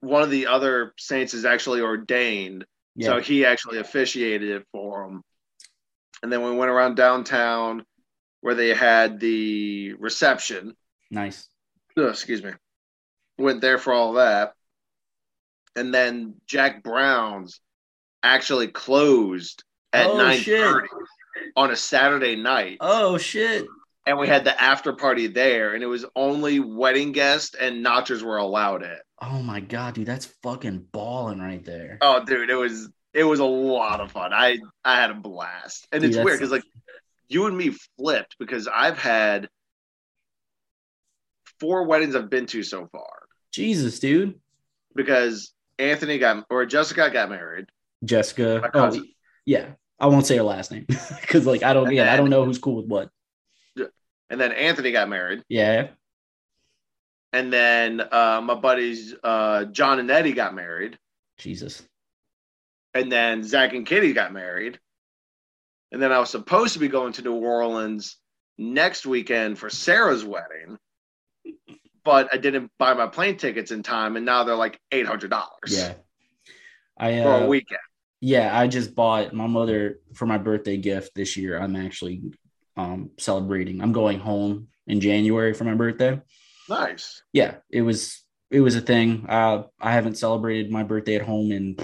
one 0.00 0.22
of 0.22 0.30
the 0.30 0.46
other 0.46 0.92
saints 0.98 1.34
is 1.34 1.44
actually 1.44 1.80
ordained, 1.80 2.64
yeah. 2.94 3.08
so 3.08 3.20
he 3.20 3.44
actually 3.44 3.78
officiated 3.78 4.50
it 4.50 4.66
for 4.72 5.04
him. 5.04 5.22
And 6.22 6.32
then 6.32 6.42
we 6.42 6.54
went 6.54 6.70
around 6.70 6.96
downtown 6.96 7.84
where 8.42 8.54
they 8.54 8.74
had 8.74 9.18
the 9.18 9.94
reception. 9.94 10.74
Nice. 11.10 11.48
Oh, 11.96 12.08
excuse 12.08 12.42
me. 12.42 12.52
Went 13.38 13.60
there 13.60 13.78
for 13.78 13.92
all 13.92 14.14
that. 14.14 14.52
And 15.74 15.92
then 15.92 16.34
Jack 16.46 16.82
Brown's 16.82 17.60
actually 18.22 18.68
closed 18.68 19.64
at 19.92 20.06
oh, 20.06 20.16
9:30 20.16 20.86
on 21.56 21.70
a 21.70 21.76
Saturday 21.76 22.36
night. 22.36 22.78
Oh 22.80 23.18
shit 23.18 23.66
and 24.06 24.18
we 24.18 24.26
had 24.28 24.44
the 24.44 24.60
after 24.60 24.92
party 24.92 25.26
there, 25.28 25.74
and 25.74 25.82
it 25.82 25.86
was 25.86 26.04
only 26.16 26.60
wedding 26.60 27.12
guests 27.12 27.54
and 27.54 27.84
notchers 27.84 28.22
were 28.22 28.36
allowed 28.36 28.82
it. 28.82 29.00
Oh 29.20 29.42
my 29.42 29.60
god, 29.60 29.94
dude, 29.94 30.06
that's 30.06 30.26
fucking 30.42 30.86
balling 30.92 31.40
right 31.40 31.64
there. 31.64 31.98
Oh, 32.00 32.24
dude, 32.24 32.50
it 32.50 32.56
was 32.56 32.88
it 33.14 33.24
was 33.24 33.40
a 33.40 33.44
lot 33.44 34.00
of 34.00 34.12
fun. 34.12 34.32
I 34.32 34.58
I 34.84 34.96
had 34.96 35.10
a 35.10 35.14
blast, 35.14 35.86
and 35.92 36.02
dude, 36.02 36.10
it's 36.10 36.24
weird 36.24 36.38
because 36.38 36.50
like 36.50 36.64
you 37.28 37.46
and 37.46 37.56
me 37.56 37.74
flipped 37.96 38.36
because 38.38 38.68
I've 38.68 38.98
had 38.98 39.48
four 41.60 41.84
weddings 41.84 42.16
I've 42.16 42.30
been 42.30 42.46
to 42.46 42.62
so 42.62 42.88
far. 42.90 43.22
Jesus, 43.52 44.00
dude. 44.00 44.40
Because 44.94 45.52
Anthony 45.78 46.18
got 46.18 46.44
or 46.50 46.66
Jessica 46.66 47.08
got 47.10 47.30
married. 47.30 47.66
Jessica. 48.04 48.70
Oh, 48.74 49.00
yeah. 49.46 49.70
I 49.98 50.06
won't 50.06 50.26
say 50.26 50.36
her 50.36 50.42
last 50.42 50.72
name 50.72 50.86
because 51.20 51.46
like 51.46 51.62
I 51.62 51.72
don't 51.72 51.92
yeah 51.92 52.12
I 52.12 52.16
don't 52.16 52.28
know 52.28 52.44
who's 52.44 52.58
cool 52.58 52.76
with 52.76 52.86
what 52.86 53.10
and 54.32 54.40
then 54.40 54.50
Anthony 54.50 54.90
got 54.90 55.10
married. 55.10 55.42
Yeah. 55.48 55.88
And 57.34 57.52
then 57.52 58.00
uh, 58.00 58.40
my 58.42 58.54
buddies 58.54 59.14
uh, 59.22 59.66
John 59.66 59.98
and 59.98 60.10
Eddie 60.10 60.32
got 60.32 60.54
married. 60.54 60.98
Jesus. 61.38 61.82
And 62.94 63.12
then 63.12 63.44
Zach 63.44 63.74
and 63.74 63.86
Kitty 63.86 64.14
got 64.14 64.32
married. 64.32 64.80
And 65.92 66.00
then 66.00 66.12
I 66.12 66.18
was 66.18 66.30
supposed 66.30 66.72
to 66.72 66.78
be 66.78 66.88
going 66.88 67.12
to 67.14 67.22
New 67.22 67.34
Orleans 67.34 68.16
next 68.56 69.04
weekend 69.04 69.58
for 69.58 69.68
Sarah's 69.68 70.24
wedding, 70.24 70.78
but 72.04 72.30
I 72.32 72.38
didn't 72.38 72.70
buy 72.78 72.94
my 72.94 73.08
plane 73.08 73.36
tickets 73.36 73.70
in 73.70 73.82
time, 73.82 74.16
and 74.16 74.24
now 74.24 74.44
they're 74.44 74.56
like 74.56 74.78
eight 74.90 75.06
hundred 75.06 75.30
dollars. 75.30 75.68
Yeah, 75.68 75.94
I 76.98 77.18
uh, 77.18 77.22
for 77.22 77.44
a 77.44 77.46
weekend. 77.46 77.80
Yeah, 78.20 78.56
I 78.58 78.68
just 78.68 78.94
bought 78.94 79.34
my 79.34 79.46
mother 79.46 79.98
for 80.14 80.24
my 80.24 80.38
birthday 80.38 80.78
gift 80.78 81.14
this 81.14 81.36
year. 81.36 81.60
I'm 81.60 81.76
actually 81.76 82.22
um, 82.76 83.10
celebrating. 83.18 83.80
I'm 83.80 83.92
going 83.92 84.18
home 84.18 84.68
in 84.86 85.00
January 85.00 85.54
for 85.54 85.64
my 85.64 85.74
birthday. 85.74 86.20
Nice. 86.68 87.22
Yeah, 87.32 87.56
it 87.70 87.82
was 87.82 88.22
it 88.50 88.60
was 88.60 88.76
a 88.76 88.80
thing. 88.80 89.26
Uh, 89.28 89.64
I 89.80 89.92
haven't 89.92 90.18
celebrated 90.18 90.70
my 90.70 90.82
birthday 90.82 91.16
at 91.16 91.22
home 91.22 91.52
in 91.52 91.76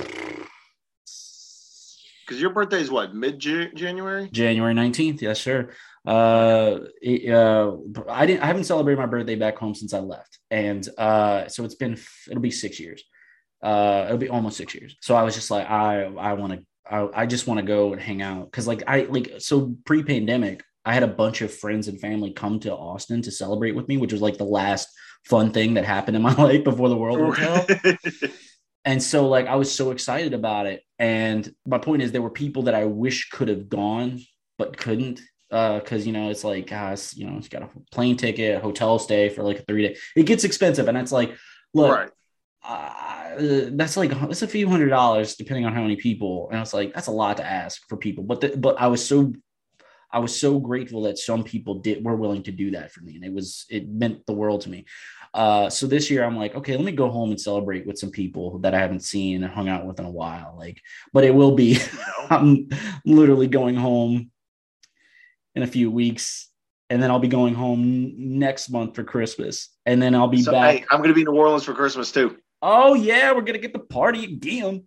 because 2.28 2.40
your 2.40 2.50
birthday 2.50 2.80
is 2.80 2.90
what 2.90 3.14
mid 3.14 3.38
January. 3.38 4.28
January 4.30 4.74
nineteenth. 4.74 5.22
Yes, 5.22 5.40
sir. 5.40 5.70
Uh, 6.06 6.80
it, 7.00 7.32
uh, 7.32 7.72
I 8.08 8.26
didn't. 8.26 8.42
I 8.42 8.46
haven't 8.46 8.64
celebrated 8.64 8.98
my 8.98 9.06
birthday 9.06 9.34
back 9.34 9.56
home 9.56 9.74
since 9.74 9.94
I 9.94 10.00
left, 10.00 10.38
and 10.50 10.86
uh, 10.98 11.48
so 11.48 11.64
it's 11.64 11.74
been. 11.74 11.98
It'll 12.28 12.42
be 12.42 12.50
six 12.50 12.78
years. 12.78 13.02
Uh, 13.62 14.04
it'll 14.06 14.18
be 14.18 14.28
almost 14.28 14.56
six 14.56 14.74
years. 14.74 14.96
So 15.00 15.16
I 15.16 15.22
was 15.22 15.34
just 15.34 15.50
like, 15.50 15.68
I 15.68 16.04
I 16.04 16.34
want 16.34 16.52
to. 16.52 16.64
I, 16.90 17.22
I 17.22 17.26
just 17.26 17.46
want 17.46 17.60
to 17.60 17.66
go 17.66 17.92
and 17.92 18.00
hang 18.00 18.22
out 18.22 18.50
because 18.50 18.66
like 18.66 18.82
I 18.86 19.02
like 19.02 19.34
so 19.38 19.74
pre-pandemic 19.84 20.62
I 20.88 20.94
had 20.94 21.02
a 21.02 21.06
bunch 21.08 21.42
of 21.42 21.52
friends 21.52 21.86
and 21.88 22.00
family 22.00 22.32
come 22.32 22.60
to 22.60 22.74
Austin 22.74 23.20
to 23.20 23.30
celebrate 23.30 23.72
with 23.72 23.88
me, 23.88 23.98
which 23.98 24.10
was 24.10 24.22
like 24.22 24.38
the 24.38 24.44
last 24.44 24.88
fun 25.26 25.52
thing 25.52 25.74
that 25.74 25.84
happened 25.84 26.16
in 26.16 26.22
my 26.22 26.34
life 26.42 26.64
before 26.64 26.88
the 26.88 26.96
world 26.96 27.20
went 27.20 27.36
hell. 27.36 27.66
and 28.86 29.02
so 29.02 29.28
like 29.28 29.46
I 29.48 29.56
was 29.56 29.70
so 29.70 29.90
excited 29.90 30.32
about 30.32 30.64
it. 30.64 30.82
And 30.98 31.54
my 31.66 31.76
point 31.76 32.00
is 32.00 32.10
there 32.10 32.22
were 32.22 32.30
people 32.30 32.62
that 32.62 32.74
I 32.74 32.86
wish 32.86 33.28
could 33.28 33.48
have 33.48 33.68
gone 33.68 34.20
but 34.56 34.78
couldn't. 34.78 35.20
Uh, 35.50 35.80
cause 35.80 36.06
you 36.06 36.12
know, 36.14 36.30
it's 36.30 36.42
like, 36.42 36.66
guys, 36.66 37.14
you 37.14 37.26
know, 37.26 37.36
it's 37.36 37.48
got 37.48 37.62
a 37.62 37.68
plane 37.92 38.16
ticket, 38.16 38.56
a 38.56 38.60
hotel 38.60 38.98
stay 38.98 39.28
for 39.28 39.42
like 39.42 39.58
a 39.58 39.62
three 39.64 39.88
day. 39.88 39.96
It 40.16 40.24
gets 40.24 40.44
expensive. 40.44 40.88
And 40.88 40.96
it's 40.96 41.12
like, 41.12 41.36
look, 41.74 41.92
right. 41.92 42.10
Uh, 42.66 43.68
that's 43.72 43.96
like 43.96 44.10
that's 44.10 44.42
a 44.42 44.48
few 44.48 44.68
hundred 44.68 44.88
dollars 44.88 45.36
depending 45.36 45.64
on 45.64 45.72
how 45.72 45.80
many 45.80 45.96
people 45.96 46.48
and 46.50 46.60
it's 46.60 46.74
like 46.74 46.92
that's 46.92 47.06
a 47.06 47.12
lot 47.12 47.36
to 47.36 47.46
ask 47.46 47.80
for 47.88 47.96
people 47.96 48.24
but 48.24 48.40
the, 48.40 48.48
but 48.56 48.78
i 48.80 48.88
was 48.88 49.02
so 49.02 49.32
I 50.10 50.18
was 50.20 50.38
so 50.38 50.58
grateful 50.58 51.02
that 51.02 51.18
some 51.18 51.44
people 51.44 51.76
did 51.76 52.04
were 52.04 52.16
willing 52.16 52.42
to 52.44 52.52
do 52.52 52.70
that 52.72 52.92
for 52.92 53.02
me, 53.02 53.16
and 53.16 53.24
it 53.24 53.32
was 53.32 53.66
it 53.68 53.88
meant 53.88 54.24
the 54.26 54.32
world 54.32 54.62
to 54.62 54.70
me. 54.70 54.86
Uh, 55.34 55.68
so 55.68 55.86
this 55.86 56.10
year 56.10 56.24
I'm 56.24 56.36
like, 56.36 56.54
okay, 56.54 56.74
let 56.74 56.84
me 56.84 56.92
go 56.92 57.10
home 57.10 57.30
and 57.30 57.40
celebrate 57.40 57.86
with 57.86 57.98
some 57.98 58.10
people 58.10 58.58
that 58.60 58.74
I 58.74 58.78
haven't 58.78 59.04
seen 59.04 59.42
and 59.42 59.52
hung 59.52 59.68
out 59.68 59.86
with 59.86 60.00
in 60.00 60.06
a 60.06 60.10
while. 60.10 60.54
Like, 60.58 60.80
but 61.12 61.24
it 61.24 61.34
will 61.34 61.54
be, 61.54 61.78
I'm 62.30 62.68
literally 63.04 63.46
going 63.46 63.76
home 63.76 64.30
in 65.54 65.62
a 65.62 65.66
few 65.66 65.90
weeks, 65.90 66.50
and 66.88 67.02
then 67.02 67.10
I'll 67.10 67.18
be 67.18 67.28
going 67.28 67.54
home 67.54 68.14
next 68.16 68.70
month 68.70 68.94
for 68.94 69.04
Christmas, 69.04 69.68
and 69.84 70.00
then 70.00 70.14
I'll 70.14 70.28
be 70.28 70.42
so, 70.42 70.52
back. 70.52 70.76
Hey, 70.76 70.84
I'm 70.90 70.98
going 70.98 71.08
to 71.08 71.14
be 71.14 71.20
in 71.20 71.26
New 71.26 71.36
Orleans 71.38 71.64
for 71.64 71.74
Christmas 71.74 72.10
too. 72.10 72.38
Oh 72.60 72.94
yeah, 72.94 73.32
we're 73.32 73.42
gonna 73.42 73.58
get 73.58 73.72
the 73.72 73.78
party 73.78 74.24
again. 74.24 74.84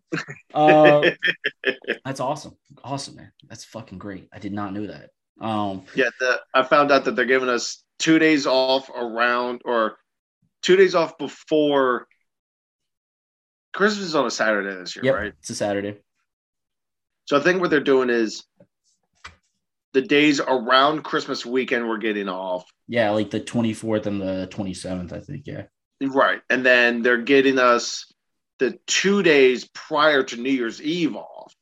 Uh, 0.53 1.11
that's 2.05 2.19
awesome, 2.19 2.57
awesome, 2.83 3.15
man. 3.15 3.31
That's 3.47 3.63
fucking 3.65 3.97
great. 3.97 4.27
I 4.33 4.39
did 4.39 4.53
not 4.53 4.73
know 4.73 4.87
that. 4.87 5.09
Um, 5.39 5.83
yeah, 5.95 6.09
the, 6.19 6.41
I 6.53 6.63
found 6.63 6.91
out 6.91 7.05
that 7.05 7.15
they're 7.15 7.25
giving 7.25 7.49
us 7.49 7.83
two 7.99 8.19
days 8.19 8.45
off 8.45 8.89
around 8.89 9.61
or 9.65 9.97
two 10.61 10.75
days 10.75 10.95
off 10.95 11.17
before 11.17 12.07
Christmas 13.73 14.07
is 14.07 14.15
on 14.15 14.25
a 14.25 14.31
Saturday 14.31 14.75
this 14.75 14.95
year, 14.95 15.05
yep, 15.05 15.15
right? 15.15 15.33
It's 15.39 15.49
a 15.49 15.55
Saturday. 15.55 15.97
So 17.25 17.37
I 17.37 17.41
think 17.41 17.61
what 17.61 17.69
they're 17.69 17.79
doing 17.79 18.09
is 18.09 18.43
the 19.93 20.01
days 20.01 20.39
around 20.39 21.03
Christmas 21.03 21.45
weekend 21.45 21.87
we're 21.87 21.97
getting 21.97 22.29
off. 22.29 22.65
Yeah, 22.87 23.11
like 23.11 23.29
the 23.29 23.39
24th 23.39 24.05
and 24.05 24.21
the 24.21 24.49
27th, 24.51 25.13
I 25.13 25.19
think. 25.19 25.47
Yeah. 25.47 25.63
Right. 26.01 26.41
And 26.49 26.65
then 26.65 27.01
they're 27.01 27.21
getting 27.21 27.59
us 27.59 28.11
the 28.59 28.77
two 28.87 29.23
days 29.23 29.67
prior 29.73 30.23
to 30.23 30.37
New 30.37 30.51
Year's 30.51 30.81
Eve 30.81 31.15
off. 31.15 31.53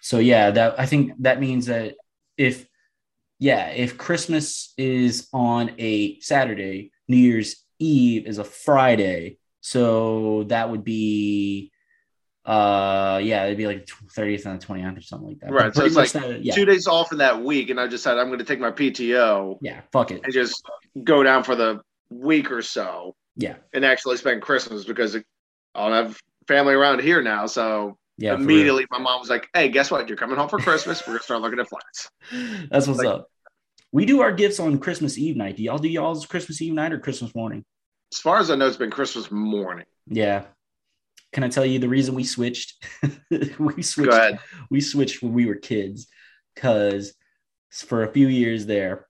So 0.00 0.18
yeah, 0.18 0.50
that 0.50 0.78
I 0.78 0.86
think 0.86 1.12
that 1.20 1.40
means 1.40 1.66
that 1.66 1.96
if 2.36 2.66
yeah, 3.38 3.68
if 3.68 3.96
Christmas 3.96 4.74
is 4.76 5.28
on 5.32 5.72
a 5.78 6.20
Saturday, 6.20 6.92
New 7.08 7.16
Year's 7.16 7.56
Eve 7.78 8.26
is 8.26 8.38
a 8.38 8.44
Friday, 8.44 9.38
So 9.62 10.44
that 10.44 10.70
would 10.70 10.84
be, 10.84 11.72
uh, 12.44 13.20
yeah, 13.22 13.46
it'd 13.46 13.58
be 13.58 13.66
like 13.66 13.86
30th 13.86 14.46
and 14.46 14.60
the 14.60 14.66
29th 14.66 14.98
or 14.98 15.00
something 15.00 15.28
like 15.28 15.40
that. 15.40 15.50
Right. 15.50 15.74
So 15.74 15.84
it's 15.84 15.96
like 15.96 16.12
that, 16.12 16.44
yeah. 16.44 16.54
two 16.54 16.66
days 16.66 16.86
off 16.86 17.12
in 17.12 17.18
that 17.18 17.42
week. 17.42 17.70
And 17.70 17.80
I 17.80 17.86
decided 17.86 18.20
I'm 18.20 18.26
going 18.26 18.38
to 18.38 18.44
take 18.44 18.60
my 18.60 18.70
PTO. 18.70 19.58
Yeah. 19.62 19.80
Fuck 19.92 20.10
it. 20.10 20.20
And 20.22 20.32
just 20.32 20.62
go 21.02 21.22
down 21.22 21.42
for 21.42 21.56
the 21.56 21.80
week 22.10 22.50
or 22.50 22.62
so. 22.62 23.16
Yeah. 23.40 23.56
And 23.72 23.84
actually 23.84 24.16
spend 24.18 24.42
Christmas 24.42 24.84
because 24.84 25.16
I 25.16 25.22
don't 25.74 25.92
have 25.92 26.20
family 26.46 26.74
around 26.74 27.00
here 27.00 27.22
now. 27.22 27.46
So 27.46 27.96
yeah, 28.18 28.34
immediately 28.34 28.86
my 28.90 28.98
mom 28.98 29.20
was 29.20 29.30
like, 29.30 29.48
"Hey, 29.54 29.70
guess 29.70 29.90
what? 29.90 30.08
You're 30.08 30.18
coming 30.18 30.36
home 30.36 30.48
for 30.48 30.58
Christmas. 30.58 31.06
We're 31.06 31.14
gonna 31.14 31.22
start 31.22 31.40
looking 31.40 31.58
at 31.58 31.68
flights." 31.68 32.10
That's 32.70 32.86
what's 32.86 32.98
like, 32.98 33.08
up. 33.08 33.30
We 33.92 34.04
do 34.04 34.20
our 34.20 34.30
gifts 34.30 34.60
on 34.60 34.78
Christmas 34.78 35.16
Eve 35.16 35.36
night. 35.36 35.56
Do 35.56 35.62
y'all 35.62 35.78
do 35.78 35.88
y'all's 35.88 36.26
Christmas 36.26 36.60
Eve 36.60 36.74
night 36.74 36.92
or 36.92 36.98
Christmas 36.98 37.34
morning? 37.34 37.64
As 38.12 38.18
far 38.18 38.38
as 38.38 38.50
I 38.50 38.56
know, 38.56 38.66
it's 38.66 38.76
been 38.76 38.90
Christmas 38.90 39.30
morning. 39.30 39.86
Yeah. 40.06 40.44
Can 41.32 41.44
I 41.44 41.48
tell 41.48 41.64
you 41.64 41.78
the 41.78 41.88
reason 41.88 42.14
we 42.14 42.24
switched? 42.24 42.84
we 43.58 43.82
switched. 43.82 44.42
We 44.70 44.80
switched 44.80 45.22
when 45.22 45.32
we 45.32 45.46
were 45.46 45.54
kids, 45.54 46.08
because 46.54 47.14
for 47.72 48.02
a 48.02 48.12
few 48.12 48.26
years 48.26 48.66
there, 48.66 49.06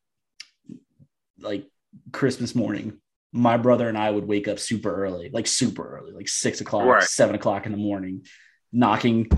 like 1.40 1.66
Christmas 2.12 2.54
morning, 2.54 2.99
my 3.32 3.56
brother 3.56 3.88
and 3.88 3.96
I 3.96 4.10
would 4.10 4.26
wake 4.26 4.48
up 4.48 4.58
super 4.58 4.94
early, 4.94 5.30
like 5.32 5.46
super 5.46 5.98
early, 5.98 6.12
like 6.12 6.28
six 6.28 6.60
o'clock, 6.60 6.86
right. 6.86 7.02
seven 7.02 7.34
o'clock 7.34 7.66
in 7.66 7.72
the 7.72 7.78
morning, 7.78 8.26
knocking, 8.72 9.28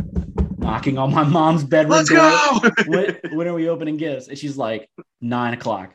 knocking 0.56 0.98
on 0.98 1.12
my 1.12 1.24
mom's 1.24 1.64
bedroom 1.64 1.98
Let's 1.98 2.08
door. 2.08 2.18
Go! 2.18 2.70
when, 2.86 3.18
when 3.32 3.48
are 3.48 3.54
we 3.54 3.68
opening 3.68 3.96
gifts? 3.96 4.28
And 4.28 4.38
she's 4.38 4.56
like, 4.56 4.88
nine 5.20 5.52
o'clock. 5.52 5.94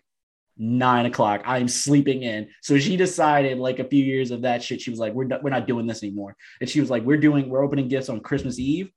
Nine 0.60 1.06
o'clock. 1.06 1.44
I'm 1.46 1.68
sleeping 1.68 2.24
in. 2.24 2.50
So 2.62 2.80
she 2.80 2.98
decided, 2.98 3.60
like 3.60 3.80
a 3.80 3.84
few 3.84 4.04
years 4.04 4.32
of 4.32 4.42
that 4.42 4.64
shit, 4.64 4.82
she 4.82 4.90
was 4.90 5.00
like, 5.00 5.14
"We're 5.14 5.28
we're 5.44 5.52
not 5.52 5.68
doing 5.68 5.86
this 5.86 6.02
anymore." 6.02 6.36
And 6.60 6.68
she 6.68 6.80
was 6.80 6.90
like, 6.90 7.04
"We're 7.04 7.20
doing 7.20 7.48
we're 7.48 7.64
opening 7.64 7.88
gifts 7.90 8.10
on 8.10 8.22
Christmas 8.22 8.58
Eve, 8.58 8.92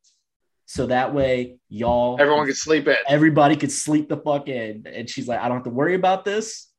so 0.65 0.87
that 0.87 1.13
way 1.13 1.59
y'all 1.69 2.17
everyone 2.19 2.47
could 2.47 2.57
sleep 2.57 2.89
in. 2.89 2.97
Everybody 3.07 3.57
could 3.57 3.71
sleep 3.71 4.09
the 4.09 4.17
fuck 4.17 4.49
in." 4.49 4.87
And 4.91 5.07
she's 5.07 5.29
like, 5.29 5.39
"I 5.39 5.49
don't 5.49 5.59
have 5.59 5.65
to 5.65 5.71
worry 5.71 5.95
about 5.95 6.25
this." 6.25 6.70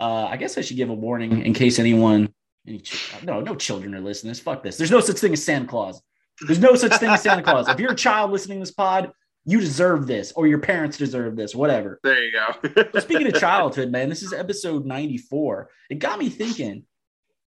Uh, 0.00 0.24
I 0.24 0.36
guess 0.36 0.56
I 0.56 0.62
should 0.62 0.76
give 0.76 0.90
a 0.90 0.94
warning 0.94 1.44
in 1.44 1.52
case 1.52 1.78
anyone, 1.78 2.32
any, 2.66 2.82
no, 3.22 3.40
no 3.40 3.54
children 3.54 3.94
are 3.94 4.00
listening. 4.00 4.30
This 4.30 4.40
fuck 4.40 4.62
this. 4.62 4.76
There's 4.76 4.90
no 4.90 5.00
such 5.00 5.18
thing 5.18 5.32
as 5.32 5.44
Santa 5.44 5.66
Claus. 5.66 6.02
There's 6.46 6.58
no 6.58 6.74
such 6.74 6.94
thing 6.98 7.10
as 7.10 7.22
Santa 7.22 7.42
Claus. 7.42 7.68
If 7.68 7.78
you're 7.78 7.92
a 7.92 7.96
child 7.96 8.30
listening 8.30 8.58
to 8.58 8.62
this 8.62 8.70
pod, 8.70 9.12
you 9.44 9.60
deserve 9.60 10.06
this, 10.06 10.32
or 10.32 10.46
your 10.46 10.58
parents 10.58 10.96
deserve 10.96 11.36
this, 11.36 11.54
whatever. 11.54 12.00
There 12.02 12.22
you 12.22 12.32
go. 12.32 13.00
Speaking 13.00 13.26
of 13.26 13.34
childhood, 13.34 13.90
man, 13.90 14.08
this 14.08 14.22
is 14.22 14.32
episode 14.32 14.84
94. 14.84 15.68
It 15.90 15.98
got 15.98 16.18
me 16.18 16.28
thinking, 16.28 16.84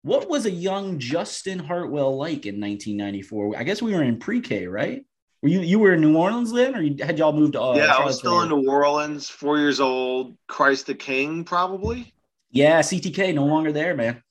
what 0.01 0.29
was 0.29 0.45
a 0.45 0.51
young 0.51 0.99
Justin 0.99 1.59
Hartwell 1.59 2.17
like 2.17 2.45
in 2.45 2.59
1994? 2.59 3.57
I 3.57 3.63
guess 3.63 3.81
we 3.81 3.93
were 3.93 4.03
in 4.03 4.19
pre-K, 4.19 4.67
right? 4.67 5.05
Were 5.41 5.49
you 5.49 5.61
you 5.61 5.79
were 5.79 5.93
in 5.93 6.01
New 6.01 6.17
Orleans 6.17 6.51
then, 6.51 6.75
or 6.75 6.81
you, 6.81 7.03
had 7.03 7.17
y'all 7.17 7.33
moved 7.33 7.53
to? 7.53 7.61
Uh, 7.61 7.75
yeah, 7.75 7.95
I 7.95 8.05
was 8.05 8.19
still 8.19 8.41
in 8.41 8.49
New 8.49 8.69
Orleans, 8.69 9.27
four 9.27 9.57
years 9.57 9.79
old. 9.79 10.37
Christ 10.47 10.85
the 10.85 10.93
King, 10.93 11.43
probably. 11.45 12.13
Yeah, 12.51 12.81
CTK 12.81 13.33
no 13.33 13.45
longer 13.45 13.71
there, 13.71 13.95
man. 13.95 14.21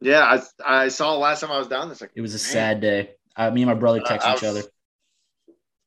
Yeah, 0.00 0.22
I 0.22 0.84
I 0.84 0.88
saw 0.88 1.16
last 1.16 1.40
time 1.40 1.50
I 1.50 1.58
was 1.58 1.66
down. 1.66 1.88
This 1.88 2.00
like 2.00 2.12
it 2.14 2.20
was 2.20 2.32
a 2.32 2.36
man. 2.36 2.52
sad 2.52 2.80
day. 2.80 3.10
Uh, 3.36 3.50
me 3.50 3.62
and 3.62 3.68
my 3.68 3.74
brother 3.74 4.00
text 4.00 4.26
uh, 4.26 4.34
each 4.34 4.42
was, 4.42 4.50
other. 4.50 4.68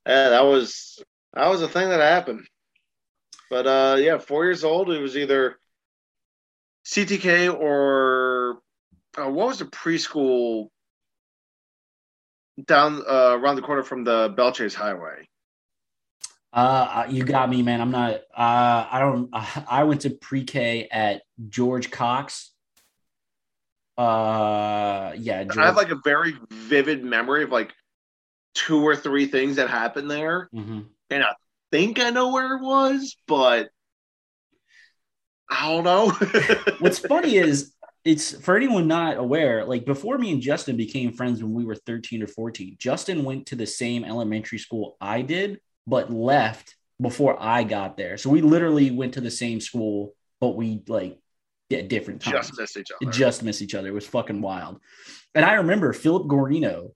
Yeah, 0.05 0.29
that 0.29 0.45
was 0.45 1.01
that 1.33 1.47
was 1.47 1.61
a 1.61 1.67
thing 1.67 1.89
that 1.89 2.01
happened. 2.01 2.45
But 3.49 3.67
uh, 3.67 3.95
yeah, 3.99 4.17
four 4.17 4.45
years 4.45 4.63
old. 4.63 4.91
It 4.91 5.01
was 5.01 5.15
either 5.15 5.57
CTK 6.85 7.53
or 7.57 8.59
uh, 9.17 9.29
what 9.29 9.47
was 9.47 9.59
the 9.59 9.65
preschool 9.65 10.69
down 12.65 13.01
uh, 13.09 13.37
around 13.37 13.55
the 13.55 13.61
corner 13.61 13.83
from 13.83 14.03
the 14.03 14.33
Belle 14.35 14.51
Chasse 14.51 14.73
Highway? 14.73 15.27
Uh, 16.53 17.05
you 17.09 17.23
got 17.23 17.49
me, 17.49 17.61
man. 17.61 17.79
I'm 17.79 17.91
not. 17.91 18.15
Uh, 18.35 18.87
I 18.91 18.99
don't. 18.99 19.29
I 19.69 19.83
went 19.83 20.01
to 20.01 20.09
pre-K 20.09 20.87
at 20.91 21.23
George 21.49 21.91
Cox. 21.91 22.51
Uh, 23.97 25.13
yeah. 25.17 25.43
George. 25.43 25.57
I 25.57 25.65
have 25.65 25.77
like 25.77 25.91
a 25.91 25.99
very 26.03 26.33
vivid 26.49 27.03
memory 27.03 27.43
of 27.43 27.51
like 27.51 27.73
two 28.53 28.83
or 28.85 28.95
three 28.95 29.27
things 29.27 29.55
that 29.55 29.69
happened 29.69 30.11
there, 30.11 30.49
mm-hmm. 30.53 30.81
and 31.09 31.23
I 31.23 31.33
think 31.71 31.99
I 31.99 32.09
know 32.09 32.31
where 32.31 32.55
it 32.55 32.61
was, 32.61 33.15
but 33.27 33.69
I 35.49 35.69
don't 35.69 35.83
know. 35.83 36.09
What's 36.79 36.99
funny 36.99 37.35
is 37.35 37.73
it's 38.03 38.35
for 38.41 38.57
anyone 38.57 38.87
not 38.87 39.17
aware, 39.17 39.63
like 39.63 39.85
before 39.85 40.17
me 40.17 40.31
and 40.31 40.41
Justin 40.41 40.75
became 40.75 41.13
friends 41.13 41.41
when 41.41 41.53
we 41.53 41.63
were 41.63 41.75
13 41.75 42.23
or 42.23 42.27
14, 42.27 42.75
Justin 42.79 43.23
went 43.23 43.45
to 43.47 43.55
the 43.55 43.67
same 43.67 44.03
elementary 44.03 44.57
school 44.57 44.97
I 44.99 45.21
did 45.21 45.59
but 45.87 46.11
left 46.11 46.75
before 46.99 47.35
I 47.39 47.63
got 47.63 47.97
there. 47.97 48.17
So 48.17 48.29
we 48.29 48.41
literally 48.41 48.91
went 48.91 49.15
to 49.15 49.21
the 49.21 49.31
same 49.31 49.59
school, 49.59 50.13
but 50.39 50.55
we 50.55 50.83
like 50.87 51.19
at 51.73 51.87
different 51.87 52.21
times. 52.21 52.47
Just 52.47 52.59
miss 52.59 52.77
each 52.77 52.91
other. 52.91 53.11
Just 53.11 53.43
missed 53.43 53.61
each 53.61 53.75
other. 53.75 53.87
It 53.87 53.93
was 53.93 54.07
fucking 54.07 54.41
wild. 54.41 54.79
And 55.33 55.45
I 55.45 55.53
remember 55.53 55.93
Philip 55.93 56.27
Gorino 56.27 56.91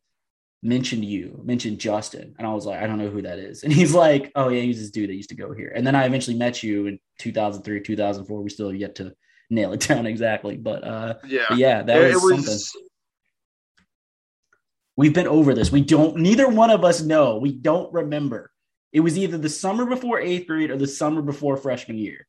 mentioned 0.61 1.05
you, 1.05 1.41
mentioned 1.43 1.79
Justin, 1.79 2.35
and 2.37 2.47
I 2.47 2.53
was 2.53 2.65
like, 2.65 2.81
I 2.81 2.87
don't 2.87 2.97
know 2.97 3.09
who 3.09 3.21
that 3.21 3.39
is. 3.39 3.63
And 3.63 3.71
he's 3.71 3.93
like, 3.93 4.31
Oh 4.35 4.49
yeah, 4.49 4.61
he's 4.61 4.79
this 4.79 4.91
dude 4.91 5.09
that 5.09 5.15
used 5.15 5.29
to 5.29 5.35
go 5.35 5.53
here. 5.53 5.71
And 5.73 5.85
then 5.85 5.95
I 5.95 6.05
eventually 6.05 6.37
met 6.37 6.63
you 6.63 6.87
in 6.87 6.99
2003, 7.19 7.81
2004. 7.81 8.41
We 8.41 8.49
still 8.49 8.69
have 8.69 8.79
yet 8.79 8.95
to 8.95 9.15
nail 9.49 9.73
it 9.73 9.81
down 9.81 10.05
exactly, 10.05 10.57
but 10.57 10.83
uh, 10.83 11.15
yeah, 11.25 11.45
but 11.49 11.57
yeah, 11.57 11.83
that 11.83 12.13
was, 12.13 12.23
was 12.23 12.71
something. 12.71 12.87
We've 14.97 15.13
been 15.13 15.27
over 15.27 15.53
this. 15.53 15.71
We 15.71 15.81
don't. 15.81 16.17
Neither 16.17 16.47
one 16.47 16.69
of 16.69 16.85
us 16.85 17.01
know. 17.01 17.37
We 17.37 17.51
don't 17.51 17.91
remember. 17.93 18.51
It 18.95 19.01
was 19.01 19.17
either 19.17 19.37
the 19.37 19.49
summer 19.49 19.85
before 19.85 20.21
eighth 20.21 20.47
grade 20.47 20.71
or 20.71 20.77
the 20.77 20.87
summer 20.87 21.21
before 21.21 21.57
freshman 21.57 21.97
year. 21.97 22.25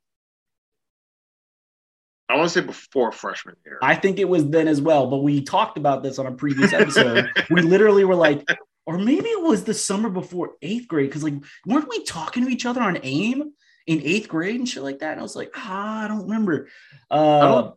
I 2.29 2.35
want 2.35 2.49
to 2.51 2.61
say 2.61 2.67
before 2.67 3.13
freshman 3.13 3.55
year. 3.65 3.79
I 3.81 3.95
think 3.95 4.19
it 4.19 4.29
was 4.29 4.51
then 4.51 4.67
as 4.67 4.81
well, 4.81 5.09
but 5.09 5.19
we 5.19 5.43
talked 5.43 5.79
about 5.79 6.03
this 6.03 6.19
on 6.19 6.27
a 6.27 6.33
previous 6.33 6.73
episode. 6.73 7.31
we 7.51 7.63
literally 7.63 8.05
were 8.05 8.17
like, 8.17 8.45
or 8.85 8.99
maybe 8.99 9.29
it 9.29 9.41
was 9.41 9.63
the 9.63 9.75
summer 9.75 10.09
before 10.09 10.55
eighth 10.61 10.89
grade 10.89 11.09
because 11.09 11.23
like 11.23 11.35
weren't 11.67 11.89
we 11.89 12.03
talking 12.03 12.45
to 12.45 12.51
each 12.51 12.67
other 12.67 12.83
on 12.83 12.99
AIM 13.01 13.53
in 13.87 14.03
eighth 14.03 14.29
grade 14.29 14.57
and 14.57 14.69
shit 14.69 14.83
like 14.83 14.99
that? 14.99 15.13
And 15.13 15.21
I 15.21 15.23
was 15.23 15.37
like, 15.37 15.53
ah, 15.55 16.07
I 16.07 16.09
don't 16.09 16.25
remember. 16.25 16.67
Uh, 17.09 17.39
I 17.39 17.49
don't 17.49 17.75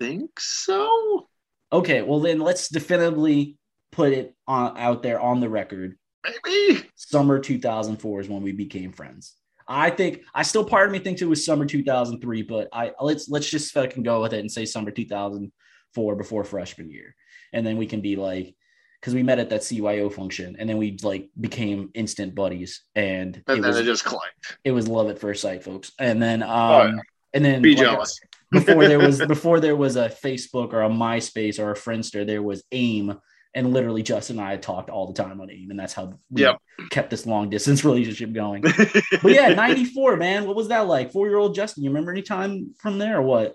think 0.00 0.40
so. 0.40 1.28
Okay, 1.70 2.00
well 2.00 2.20
then 2.20 2.40
let's 2.40 2.70
definitively 2.70 3.58
put 3.92 4.14
it 4.14 4.34
on, 4.46 4.78
out 4.78 5.02
there 5.02 5.20
on 5.20 5.40
the 5.40 5.50
record 5.50 5.98
Maybe 6.24 6.88
summer 6.94 7.38
2004 7.38 8.20
is 8.20 8.28
when 8.28 8.42
we 8.42 8.52
became 8.52 8.92
friends. 8.92 9.34
I 9.66 9.90
think 9.90 10.22
I 10.34 10.42
still 10.42 10.64
part 10.64 10.86
of 10.86 10.92
me 10.92 10.98
thinks 10.98 11.22
it 11.22 11.28
was 11.28 11.44
summer 11.44 11.64
2003, 11.64 12.42
but 12.42 12.68
I 12.72 12.92
let's 13.00 13.28
let's 13.28 13.48
just 13.48 13.72
fucking 13.72 14.02
go 14.02 14.22
with 14.22 14.34
it 14.34 14.40
and 14.40 14.50
say 14.50 14.64
summer 14.64 14.90
2004 14.90 16.16
before 16.16 16.44
freshman 16.44 16.90
year, 16.90 17.14
and 17.52 17.66
then 17.66 17.76
we 17.76 17.86
can 17.86 18.00
be 18.00 18.16
like, 18.16 18.54
because 19.00 19.14
we 19.14 19.22
met 19.22 19.38
at 19.38 19.50
that 19.50 19.62
CYO 19.62 20.12
function, 20.12 20.56
and 20.58 20.68
then 20.68 20.76
we 20.76 20.98
like 21.02 21.30
became 21.40 21.90
instant 21.94 22.34
buddies, 22.34 22.82
and, 22.94 23.36
and 23.46 23.58
it 23.58 23.62
then 23.62 23.62
was, 23.62 23.78
it 23.78 23.84
just 23.84 24.04
clicked. 24.04 24.58
It 24.64 24.72
was 24.72 24.86
love 24.86 25.08
at 25.08 25.18
first 25.18 25.42
sight, 25.42 25.64
folks. 25.64 25.92
And 25.98 26.22
then 26.22 26.42
um, 26.42 26.50
oh, 26.50 26.84
yeah. 26.84 26.92
and 27.32 27.44
then 27.44 27.62
be 27.62 27.74
like, 27.74 27.84
jealous. 27.84 28.20
before 28.50 28.86
there 28.86 28.98
was 28.98 29.18
before 29.26 29.60
there 29.60 29.76
was 29.76 29.96
a 29.96 30.08
Facebook 30.08 30.72
or 30.74 30.82
a 30.82 30.90
MySpace 30.90 31.58
or 31.58 31.70
a 31.70 31.74
Friendster, 31.74 32.26
there 32.26 32.42
was 32.42 32.64
AIM 32.70 33.18
and 33.54 33.72
literally 33.72 34.02
Justin 34.02 34.38
and 34.38 34.48
I 34.48 34.56
talked 34.56 34.90
all 34.90 35.06
the 35.06 35.14
time 35.14 35.40
on 35.40 35.50
AIM, 35.50 35.70
and 35.70 35.78
that's 35.78 35.92
how 35.92 36.18
we 36.30 36.42
yep. 36.42 36.58
kept 36.90 37.10
this 37.10 37.24
long 37.24 37.50
distance 37.50 37.84
relationship 37.84 38.32
going. 38.32 38.62
but 39.22 39.32
yeah, 39.32 39.54
94, 39.54 40.16
man. 40.16 40.46
What 40.46 40.56
was 40.56 40.68
that 40.68 40.86
like? 40.86 41.12
Four 41.12 41.28
year 41.28 41.38
old 41.38 41.54
Justin, 41.54 41.84
you 41.84 41.90
remember 41.90 42.10
any 42.10 42.22
time 42.22 42.74
from 42.78 42.98
there 42.98 43.18
or 43.18 43.22
what? 43.22 43.54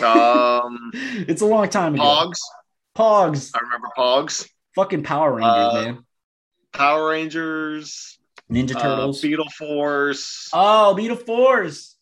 Um, 0.00 0.90
it's 0.94 1.42
a 1.42 1.46
long 1.46 1.68
time 1.68 1.94
ago. 1.94 2.02
Pogs. 2.04 2.38
Pogs. 2.96 3.50
I 3.54 3.60
remember 3.60 3.88
Pogs. 3.96 4.48
Fucking 4.74 5.02
Power 5.02 5.34
Rangers, 5.34 5.52
uh, 5.52 5.82
man. 5.84 6.04
Power 6.72 7.08
Rangers. 7.08 8.18
Ninja 8.50 8.76
uh, 8.76 8.80
Turtles. 8.80 9.18
Uh, 9.18 9.28
Beetle 9.28 9.50
Force. 9.50 10.48
Oh, 10.52 10.94
Beetle 10.94 11.16
Force. 11.16 11.96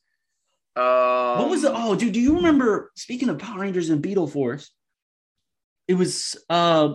Um, 0.77 1.39
what 1.39 1.51
was 1.51 1.65
it? 1.65 1.73
Oh, 1.75 1.97
dude, 1.97 2.13
do 2.13 2.21
you 2.21 2.37
remember? 2.37 2.93
Speaking 2.95 3.29
of 3.29 3.39
Power 3.39 3.61
Rangers 3.61 3.91
and 3.91 4.01
Beetle 4.01 4.29
Force, 4.29 4.71
it 5.91 5.95
was 5.95 6.37
uh 6.49 6.95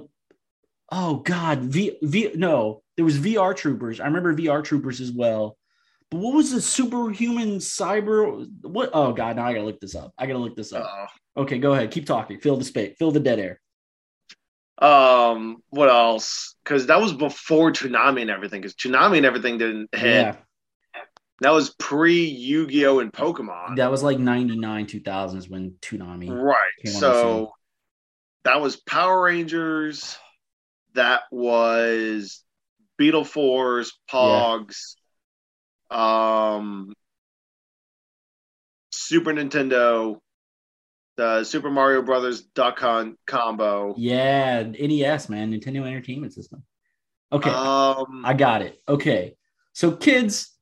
oh 0.89 1.15
god 1.17 1.59
v 1.59 1.97
v 2.01 2.31
no 2.33 2.81
there 2.95 3.03
was 3.03 3.19
vr 3.19 3.53
troopers. 3.53 3.99
I 3.99 4.05
remember 4.05 4.33
vr 4.33 4.63
troopers 4.63 5.01
as 5.01 5.11
well. 5.11 5.57
But 6.09 6.21
what 6.21 6.33
was 6.33 6.51
the 6.51 6.61
superhuman 6.61 7.57
cyber 7.57 8.47
what 8.61 8.91
oh 8.93 9.11
god 9.11 9.35
now 9.35 9.47
i 9.47 9.53
gotta 9.53 9.65
look 9.65 9.81
this 9.81 9.95
up. 9.95 10.13
I 10.17 10.27
gotta 10.27 10.39
look 10.39 10.55
this 10.55 10.71
up. 10.71 10.85
Uh-oh. 10.85 11.41
okay 11.41 11.57
go 11.57 11.73
ahead. 11.73 11.91
Keep 11.91 12.05
talking. 12.05 12.39
Fill 12.39 12.55
the 12.55 12.63
space 12.63 12.95
fill 12.97 13.11
the 13.11 13.19
dead 13.19 13.37
air. 13.37 13.59
Um 14.77 15.57
what 15.71 15.89
else? 15.89 16.55
Because 16.63 16.87
that 16.87 17.01
was 17.01 17.11
before 17.11 17.73
Toonami 17.73 18.21
and 18.21 18.29
everything 18.29 18.61
because 18.61 18.75
Toonami 18.75 19.17
and 19.17 19.25
everything 19.25 19.57
didn't 19.57 19.93
hit. 19.93 20.21
Yeah. 20.23 20.35
that 21.41 21.49
was 21.49 21.71
pre 21.71 22.23
Yu-Gi-Oh 22.23 22.99
and 22.99 23.11
Pokemon. 23.11 23.75
That 23.75 23.91
was 23.91 24.03
like 24.03 24.19
99 24.19 24.85
2000s 24.85 25.49
when 25.49 25.71
Toonami 25.81 26.29
right. 26.31 26.71
so 26.85 27.51
that 28.45 28.61
was 28.61 28.77
Power 28.77 29.23
Rangers. 29.23 30.17
That 30.93 31.23
was 31.31 32.41
Beetle 32.97 33.25
Force, 33.25 33.91
Pogs, 34.09 34.95
yeah. 35.91 36.55
um, 36.55 36.93
Super 38.91 39.33
Nintendo, 39.33 40.19
the 41.17 41.43
Super 41.43 41.69
Mario 41.69 42.01
Brothers 42.01 42.41
Duck 42.41 42.79
Hunt 42.79 43.17
combo. 43.27 43.93
Yeah, 43.97 44.63
NES, 44.63 45.27
man, 45.27 45.51
Nintendo 45.51 45.85
Entertainment 45.85 46.33
System. 46.33 46.63
Okay, 47.33 47.49
um, 47.49 48.21
I 48.23 48.33
got 48.33 48.61
it. 48.61 48.79
Okay, 48.87 49.35
so 49.73 49.91
kids, 49.91 50.55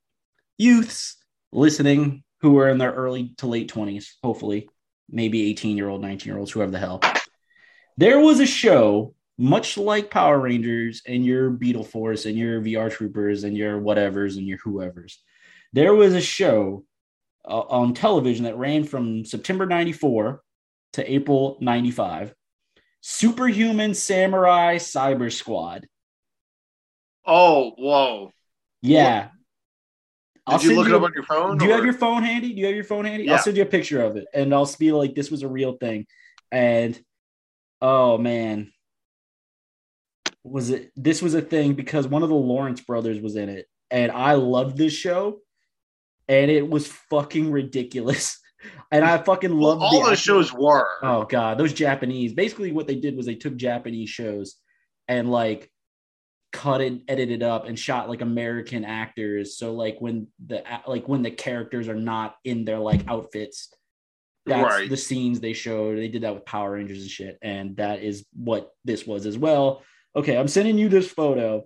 youths 0.58 1.18
listening 1.52 2.24
who 2.42 2.58
are 2.58 2.70
in 2.70 2.80
their 2.80 2.94
early 2.94 3.34
to 3.38 3.48
late 3.48 3.72
20s, 3.72 4.08
hopefully, 4.24 4.68
maybe 5.10 5.50
18 5.52 5.78
year 5.78 5.90
old, 5.90 6.02
19 6.02 6.28
year 6.28 6.40
olds, 6.40 6.50
whoever 6.52 6.72
the 6.72 6.80
hell. 6.80 7.02
There 7.98 8.20
was 8.20 8.40
a 8.40 8.46
show, 8.46 9.14
much 9.38 9.78
like 9.78 10.10
Power 10.10 10.40
Rangers 10.40 11.02
and 11.08 11.26
your 11.26 11.50
Beetle 11.50 11.84
Force 11.84 12.26
and 12.26 12.38
your 12.38 12.62
VR 12.62 12.92
Troopers 12.92 13.44
and 13.44 13.56
your 13.56 13.80
whatevers 13.80 14.38
and 14.38 14.48
your 14.48 14.58
whoever's. 14.60 15.22
There 15.74 15.94
was 15.94 16.14
a 16.14 16.22
show 16.22 16.86
uh, 17.48 17.60
on 17.62 17.94
television 17.94 18.46
that 18.46 18.58
ran 18.58 18.84
from 18.84 19.26
September 19.26 19.66
94 19.66 20.42
to 20.94 21.12
April 21.12 21.58
95 21.62 22.34
Superhuman 23.02 23.94
Samurai 23.94 24.78
Cyber 24.78 25.32
Squad. 25.32 25.88
Oh, 27.26 27.72
whoa. 27.78 28.32
Yeah. 28.82 29.24
Did 29.24 29.30
I'll 30.48 30.62
you 30.62 30.76
look 30.76 30.88
you, 30.88 30.96
it 30.96 30.98
up 30.98 31.04
on 31.04 31.12
your 31.14 31.24
phone? 31.24 31.58
Do 31.58 31.66
or? 31.66 31.68
you 31.68 31.74
have 31.74 31.84
your 31.84 31.94
phone 31.94 32.24
handy? 32.24 32.54
Do 32.54 32.62
you 32.62 32.66
have 32.68 32.76
your 32.76 32.84
phone 32.84 33.06
handy? 33.06 33.26
Yeah. 33.26 33.34
I'll 33.34 33.40
send 33.40 33.58
you 33.58 33.64
a 33.64 33.68
picture 33.68 34.02
of 34.02 34.16
it 34.16 34.26
and 34.34 34.54
I'll 34.54 34.70
be 34.80 34.92
like, 34.92 35.16
this 35.16 35.30
was 35.30 35.44
a 35.44 35.48
real 35.48 35.74
thing. 35.74 36.06
And 36.52 37.00
oh 37.84 38.18
man. 38.18 38.72
Was 40.44 40.72
it 40.72 40.92
this 40.96 41.22
was 41.22 41.36
a 41.36 41.42
thing 41.42 41.74
because 41.74 42.08
one 42.08 42.24
of 42.24 42.30
the 42.30 42.36
Lawrence 42.36 42.82
brothers 42.82 43.20
was 43.20 43.36
in 43.36 43.50
it. 43.50 43.68
And 43.92 44.12
I 44.12 44.34
loved 44.34 44.78
this 44.78 44.94
show. 44.94 45.40
And 46.28 46.50
it 46.50 46.68
was 46.68 46.88
fucking 46.88 47.52
ridiculous. 47.52 48.40
And 48.94 49.04
I 49.04 49.18
fucking 49.18 49.52
loved 49.52 49.82
well, 49.82 49.90
all 49.94 50.04
the, 50.06 50.12
the 50.12 50.16
shows 50.16 50.54
were. 50.54 50.88
Oh 51.02 51.26
god, 51.26 51.58
those 51.58 51.74
Japanese. 51.74 52.32
Basically, 52.32 52.72
what 52.72 52.88
they 52.88 52.96
did 52.96 53.18
was 53.18 53.26
they 53.26 53.36
took 53.36 53.58
Japanese 53.58 54.10
shows 54.10 54.56
and 55.10 55.30
like 55.30 55.70
cut 56.54 56.80
it, 56.80 57.02
edited 57.10 57.44
up, 57.44 57.66
and 57.68 57.78
shot 57.78 58.08
like 58.08 58.22
American 58.22 58.86
actors. 58.86 59.58
So 59.58 59.74
like 59.74 59.98
when 60.00 60.28
the 60.46 60.64
like 60.88 61.10
when 61.10 61.24
the 61.24 61.32
characters 61.32 61.90
are 61.90 61.96
not 61.96 62.36
in 62.46 62.64
their 62.64 62.80
like 62.80 63.06
outfits, 63.10 63.68
that's 64.46 64.76
right. 64.76 64.90
the 64.90 64.98
scenes 64.98 65.40
they 65.40 65.54
showed. 65.54 65.98
They 65.98 66.08
did 66.08 66.24
that 66.24 66.34
with 66.34 66.46
Power 66.46 66.72
Rangers 66.74 67.02
and 67.02 67.10
shit, 67.10 67.38
and 67.42 67.78
that 67.78 68.02
is 68.02 68.26
what 68.34 68.72
this 68.84 69.06
was 69.06 69.26
as 69.26 69.38
well. 69.38 69.84
Okay, 70.16 70.38
I'm 70.38 70.48
sending 70.48 70.78
you 70.78 70.90
this 70.90 71.10
photo. 71.10 71.66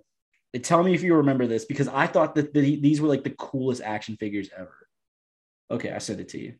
And 0.54 0.64
tell 0.64 0.82
me 0.82 0.94
if 0.94 1.02
you 1.02 1.14
remember 1.16 1.46
this 1.46 1.66
because 1.66 1.88
I 1.88 2.06
thought 2.06 2.34
that 2.36 2.54
the, 2.54 2.80
these 2.80 3.02
were 3.02 3.08
like 3.08 3.22
the 3.22 3.34
coolest 3.38 3.82
action 3.82 4.16
figures 4.16 4.48
ever. 4.56 4.74
Okay, 5.70 5.92
I 5.92 5.98
sent 5.98 6.20
it 6.20 6.30
to 6.30 6.38
you. 6.38 6.54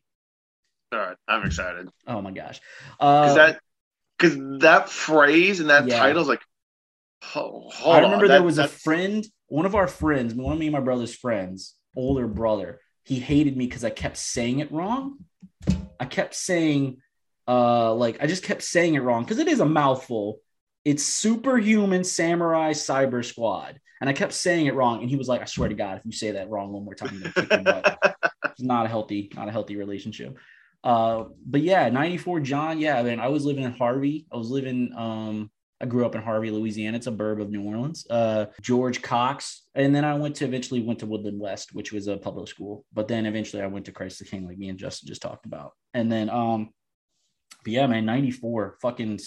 All 0.91 0.99
right, 0.99 1.17
I'm 1.27 1.45
excited. 1.45 1.89
Oh 2.05 2.21
my 2.21 2.31
gosh, 2.31 2.61
uh, 2.99 3.33
that 3.33 3.59
because 4.17 4.37
that 4.61 4.89
phrase 4.89 5.59
and 5.59 5.69
that 5.69 5.87
yeah. 5.87 5.97
title 5.97 6.21
is 6.21 6.27
like 6.27 6.41
Oh, 7.35 7.69
I 7.85 7.99
remember 7.99 8.25
on. 8.25 8.29
there 8.29 8.39
that, 8.39 8.45
was 8.45 8.55
that's... 8.55 8.73
a 8.73 8.79
friend, 8.79 9.25
one 9.47 9.65
of 9.65 9.75
our 9.75 9.87
friends, 9.87 10.33
one 10.33 10.53
of 10.53 10.59
me 10.59 10.67
and 10.67 10.73
my 10.73 10.79
brother's 10.79 11.15
friends, 11.15 11.75
older 11.95 12.27
brother. 12.27 12.79
He 13.03 13.19
hated 13.19 13.57
me 13.57 13.65
because 13.65 13.83
I 13.83 13.89
kept 13.89 14.17
saying 14.17 14.59
it 14.59 14.71
wrong. 14.71 15.17
I 15.99 16.05
kept 16.05 16.35
saying, 16.35 17.01
uh, 17.47 17.93
like 17.93 18.21
I 18.21 18.27
just 18.27 18.43
kept 18.43 18.61
saying 18.63 18.95
it 18.95 19.01
wrong 19.01 19.23
because 19.23 19.39
it 19.39 19.47
is 19.47 19.59
a 19.59 19.65
mouthful. 19.65 20.39
It's 20.85 21.03
superhuman 21.03 22.03
samurai 22.03 22.71
cyber 22.71 23.23
squad. 23.23 23.79
And 24.01 24.09
I 24.09 24.13
kept 24.13 24.33
saying 24.33 24.67
it 24.67 24.75
wrong. 24.75 25.01
And 25.01 25.09
he 25.09 25.17
was 25.17 25.27
like, 25.27 25.41
I 25.41 25.45
swear 25.45 25.67
to 25.67 25.75
God, 25.75 25.97
if 25.97 26.05
you 26.05 26.13
say 26.13 26.31
that 26.31 26.49
wrong 26.49 26.71
one 26.71 26.85
more 26.85 26.95
time, 26.95 27.09
I'm 27.09 27.19
gonna 27.19 27.33
kick 27.33 27.51
your 27.51 27.63
butt. 27.63 28.17
it's 28.45 28.61
not 28.61 28.85
a 28.85 28.89
healthy, 28.89 29.29
not 29.35 29.49
a 29.49 29.51
healthy 29.51 29.75
relationship. 29.75 30.37
Uh, 30.83 31.25
but 31.45 31.61
yeah, 31.61 31.89
94 31.89 32.39
John. 32.39 32.79
Yeah, 32.79 32.97
I 32.97 33.03
mean, 33.03 33.19
I 33.19 33.27
was 33.27 33.45
living 33.45 33.65
in 33.65 33.73
Harvey. 33.73 34.25
I 34.31 34.37
was 34.37 34.49
living 34.49 34.93
um 34.95 35.51
I 35.81 35.85
grew 35.85 36.05
up 36.05 36.15
in 36.15 36.21
Harvey, 36.21 36.51
Louisiana. 36.51 36.97
It's 36.97 37.07
a 37.07 37.11
burb 37.11 37.41
of 37.41 37.49
New 37.49 37.63
Orleans. 37.63 38.05
Uh, 38.09 38.47
George 38.61 39.01
Cox, 39.01 39.63
and 39.75 39.95
then 39.95 40.03
I 40.03 40.13
went 40.15 40.35
to 40.35 40.45
eventually 40.45 40.81
went 40.81 40.99
to 40.99 41.05
Woodland 41.05 41.39
West, 41.39 41.73
which 41.73 41.93
was 41.93 42.07
a 42.07 42.17
public 42.17 42.49
school. 42.49 42.85
But 42.93 43.07
then 43.07 43.25
eventually 43.25 43.63
I 43.63 43.67
went 43.67 43.85
to 43.85 43.91
Christ 43.91 44.19
the 44.19 44.25
King, 44.25 44.45
like 44.45 44.57
me 44.57 44.69
and 44.69 44.77
Justin 44.77 45.07
just 45.07 45.21
talked 45.21 45.45
about. 45.45 45.71
And 45.93 46.11
then, 46.11 46.29
um, 46.29 46.69
but 47.63 47.73
yeah, 47.73 47.87
man, 47.87 48.05
ninety 48.05 48.31
four, 48.31 48.77
fucking 48.81 49.19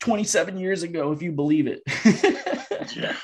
twenty 0.00 0.24
seven 0.24 0.58
years 0.58 0.82
ago, 0.82 1.12
if 1.12 1.22
you 1.22 1.32
believe 1.32 1.66
it. 1.66 1.82
yeah. 2.96 3.16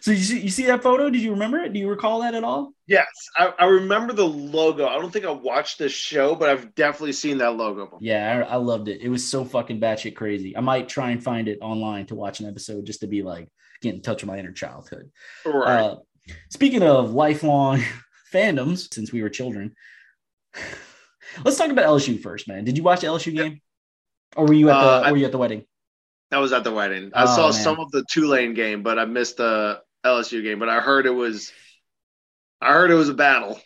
So 0.00 0.12
you 0.12 0.18
see, 0.18 0.40
you 0.40 0.50
see 0.50 0.66
that 0.66 0.82
photo? 0.82 1.10
Did 1.10 1.22
you 1.22 1.32
remember 1.32 1.58
it? 1.58 1.72
Do 1.72 1.80
you 1.80 1.88
recall 1.88 2.20
that 2.20 2.34
at 2.34 2.44
all? 2.44 2.72
Yes, 2.86 3.06
I, 3.36 3.52
I 3.58 3.64
remember 3.64 4.12
the 4.12 4.26
logo. 4.26 4.86
I 4.86 4.94
don't 4.94 5.12
think 5.12 5.24
I 5.24 5.30
watched 5.30 5.78
this 5.78 5.92
show, 5.92 6.36
but 6.36 6.48
I've 6.48 6.74
definitely 6.76 7.12
seen 7.12 7.38
that 7.38 7.56
logo. 7.56 7.98
Yeah, 8.00 8.44
I, 8.48 8.52
I, 8.52 8.56
loved 8.56 8.88
it. 8.88 9.00
It 9.00 9.08
was 9.08 9.28
so 9.28 9.44
fucking 9.44 9.80
batshit 9.80 10.14
crazy. 10.14 10.56
I 10.56 10.60
might 10.60 10.88
try 10.88 11.10
and 11.10 11.22
find 11.22 11.48
it 11.48 11.58
online 11.60 12.06
to 12.06 12.14
watch 12.14 12.38
an 12.38 12.48
episode 12.48 12.86
just 12.86 13.00
to 13.00 13.08
be 13.08 13.22
like 13.22 13.48
get 13.82 13.94
in 13.94 14.02
touch 14.02 14.22
with 14.22 14.28
my 14.28 14.38
inner 14.38 14.52
childhood. 14.52 15.10
Right. 15.44 15.80
Uh, 15.80 15.96
speaking 16.50 16.84
of 16.84 17.12
lifelong 17.12 17.82
fandoms, 18.32 18.92
since 18.94 19.12
we 19.12 19.22
were 19.22 19.30
children, 19.30 19.74
let's 21.44 21.58
talk 21.58 21.70
about 21.70 21.86
LSU 21.86 22.20
first, 22.20 22.46
man. 22.46 22.64
Did 22.64 22.76
you 22.76 22.84
watch 22.84 23.00
the 23.00 23.08
LSU 23.08 23.34
game, 23.34 23.60
or 24.36 24.46
were 24.46 24.54
you 24.54 24.70
at 24.70 24.80
the 24.80 25.08
uh, 25.08 25.10
were 25.10 25.16
you 25.16 25.26
at 25.26 25.32
the 25.32 25.38
wedding? 25.38 25.64
I 26.32 26.38
was 26.38 26.52
at 26.52 26.64
the 26.64 26.72
wedding. 26.72 27.12
I 27.14 27.24
oh, 27.24 27.26
saw 27.26 27.42
man. 27.44 27.52
some 27.52 27.80
of 27.80 27.90
the 27.90 28.04
Tulane 28.10 28.54
game, 28.54 28.82
but 28.82 28.98
I 28.98 29.04
missed 29.04 29.36
the 29.36 29.80
LSU 30.04 30.42
game. 30.42 30.58
But 30.58 30.68
I 30.68 30.80
heard 30.80 31.06
it 31.06 31.10
was, 31.10 31.52
I 32.60 32.72
heard 32.72 32.90
it 32.90 32.94
was 32.94 33.08
a 33.08 33.14
battle. 33.14 33.60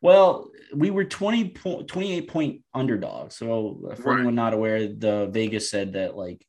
Well, 0.00 0.50
we 0.74 0.90
were 0.90 1.04
20 1.04 1.50
point, 1.50 1.88
28 1.88 2.28
point 2.28 2.62
underdogs. 2.72 3.36
So 3.36 3.94
for 3.96 4.10
right. 4.10 4.16
anyone 4.16 4.34
not 4.34 4.54
aware, 4.54 4.86
the 4.86 5.28
Vegas 5.30 5.70
said 5.70 5.94
that 5.94 6.16
like 6.16 6.44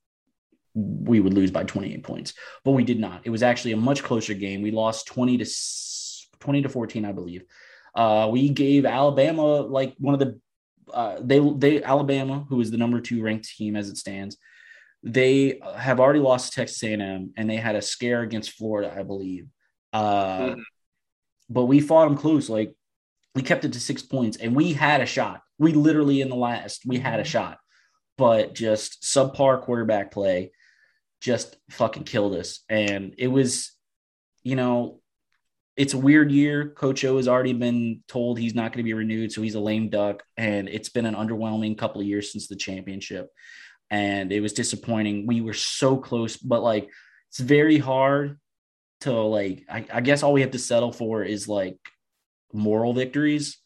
we 0.76 1.20
would 1.20 1.34
lose 1.34 1.52
by 1.52 1.64
28 1.64 2.04
points, 2.04 2.34
but 2.64 2.72
we 2.72 2.84
did 2.84 3.00
not. 3.00 3.22
It 3.24 3.30
was 3.30 3.44
actually 3.44 3.72
a 3.72 3.78
much 3.78 4.04
closer 4.04 4.34
game. 4.34 4.62
We 4.62 4.72
lost 4.72 5.08
20 5.08 5.38
to 5.38 5.46
20 6.40 6.62
to 6.64 6.70
14, 6.70 7.06
I 7.06 7.12
believe. 7.12 7.44
Uh, 7.96 8.28
we 8.30 8.50
gave 8.50 8.86
Alabama 8.86 9.62
like 9.62 9.96
one 9.98 10.14
of 10.14 10.20
the 10.20 10.40
uh, 10.94 11.18
they 11.22 11.40
they 11.40 11.82
Alabama, 11.82 12.46
who 12.50 12.62
is 12.62 12.72
the 12.72 12.78
number 12.78 13.00
two 13.00 13.24
ranked 13.24 13.48
team 13.56 13.76
as 13.76 13.90
it 13.90 13.98
stands, 13.98 14.38
they 15.06 15.62
have 15.78 16.00
already 16.00 16.20
lost 16.20 16.52
to 16.52 16.56
Texas 16.56 16.84
A&M, 16.84 17.32
and 17.38 17.50
they 17.50 17.58
had 17.58 17.76
a 17.76 17.82
scare 17.82 18.22
against 18.22 18.52
Florida, 18.52 18.94
I 18.94 19.04
believe. 19.04 19.48
Uh, 19.94 20.40
mm-hmm. 20.40 20.62
But 21.48 21.66
we 21.66 21.80
fought 21.80 22.06
them 22.06 22.18
close. 22.18 22.50
Like 22.50 22.74
we 23.36 23.44
kept 23.44 23.66
it 23.66 23.74
to 23.74 23.80
six 23.80 24.02
points, 24.02 24.38
and 24.38 24.56
we 24.56 24.74
had 24.74 25.02
a 25.02 25.06
shot. 25.06 25.42
We 25.60 25.74
literally 25.74 26.22
in 26.22 26.30
the 26.30 26.36
last 26.36 26.84
we 26.86 26.98
had 26.98 27.20
a 27.20 27.24
mm-hmm. 27.24 27.30
shot, 27.30 27.60
but 28.18 28.56
just 28.56 29.04
subpar 29.04 29.62
quarterback 29.62 30.12
play 30.12 30.52
just 31.22 31.56
fucking 31.70 32.04
killed 32.04 32.36
us. 32.36 32.60
And 32.70 33.16
it 33.18 33.28
was, 33.28 33.72
you 34.44 34.56
know, 34.56 35.02
it's 35.78 35.94
a 35.94 35.98
weird 35.98 36.32
year. 36.32 36.70
Coach 36.70 37.04
O 37.06 37.18
has 37.18 37.28
already 37.28 37.54
been 37.54 38.02
told 38.08 38.38
he's 38.38 38.56
not 38.56 38.72
going 38.72 38.80
to 38.80 38.84
be 38.84 38.94
renewed, 38.94 39.32
so 39.32 39.42
he's 39.42 39.56
a 39.56 39.60
lame 39.60 39.90
duck. 39.90 40.24
And 40.38 40.68
it's 40.68 40.90
been 40.90 41.06
an 41.06 41.16
underwhelming 41.16 41.78
couple 41.78 42.02
of 42.02 42.08
years 42.08 42.32
since 42.32 42.48
the 42.48 42.56
championship 42.56 43.30
and 43.90 44.32
it 44.32 44.42
was 44.42 44.54
disappointing. 44.54 45.28
We 45.28 45.42
were 45.42 45.54
so 45.54 45.98
close, 45.98 46.38
but 46.38 46.64
like 46.64 46.90
it's 47.30 47.40
very 47.40 47.78
hard 47.78 48.40
to 49.02 49.14
like. 49.14 49.66
I, 49.70 49.86
I 49.94 50.02
guess 50.02 50.24
all 50.24 50.34
we 50.34 50.42
have 50.42 50.52
to 50.52 50.60
settle 50.60 50.92
for 50.92 51.24
is 51.24 51.48
like 51.48 51.78
moral 52.54 52.94
victories, 52.94 53.58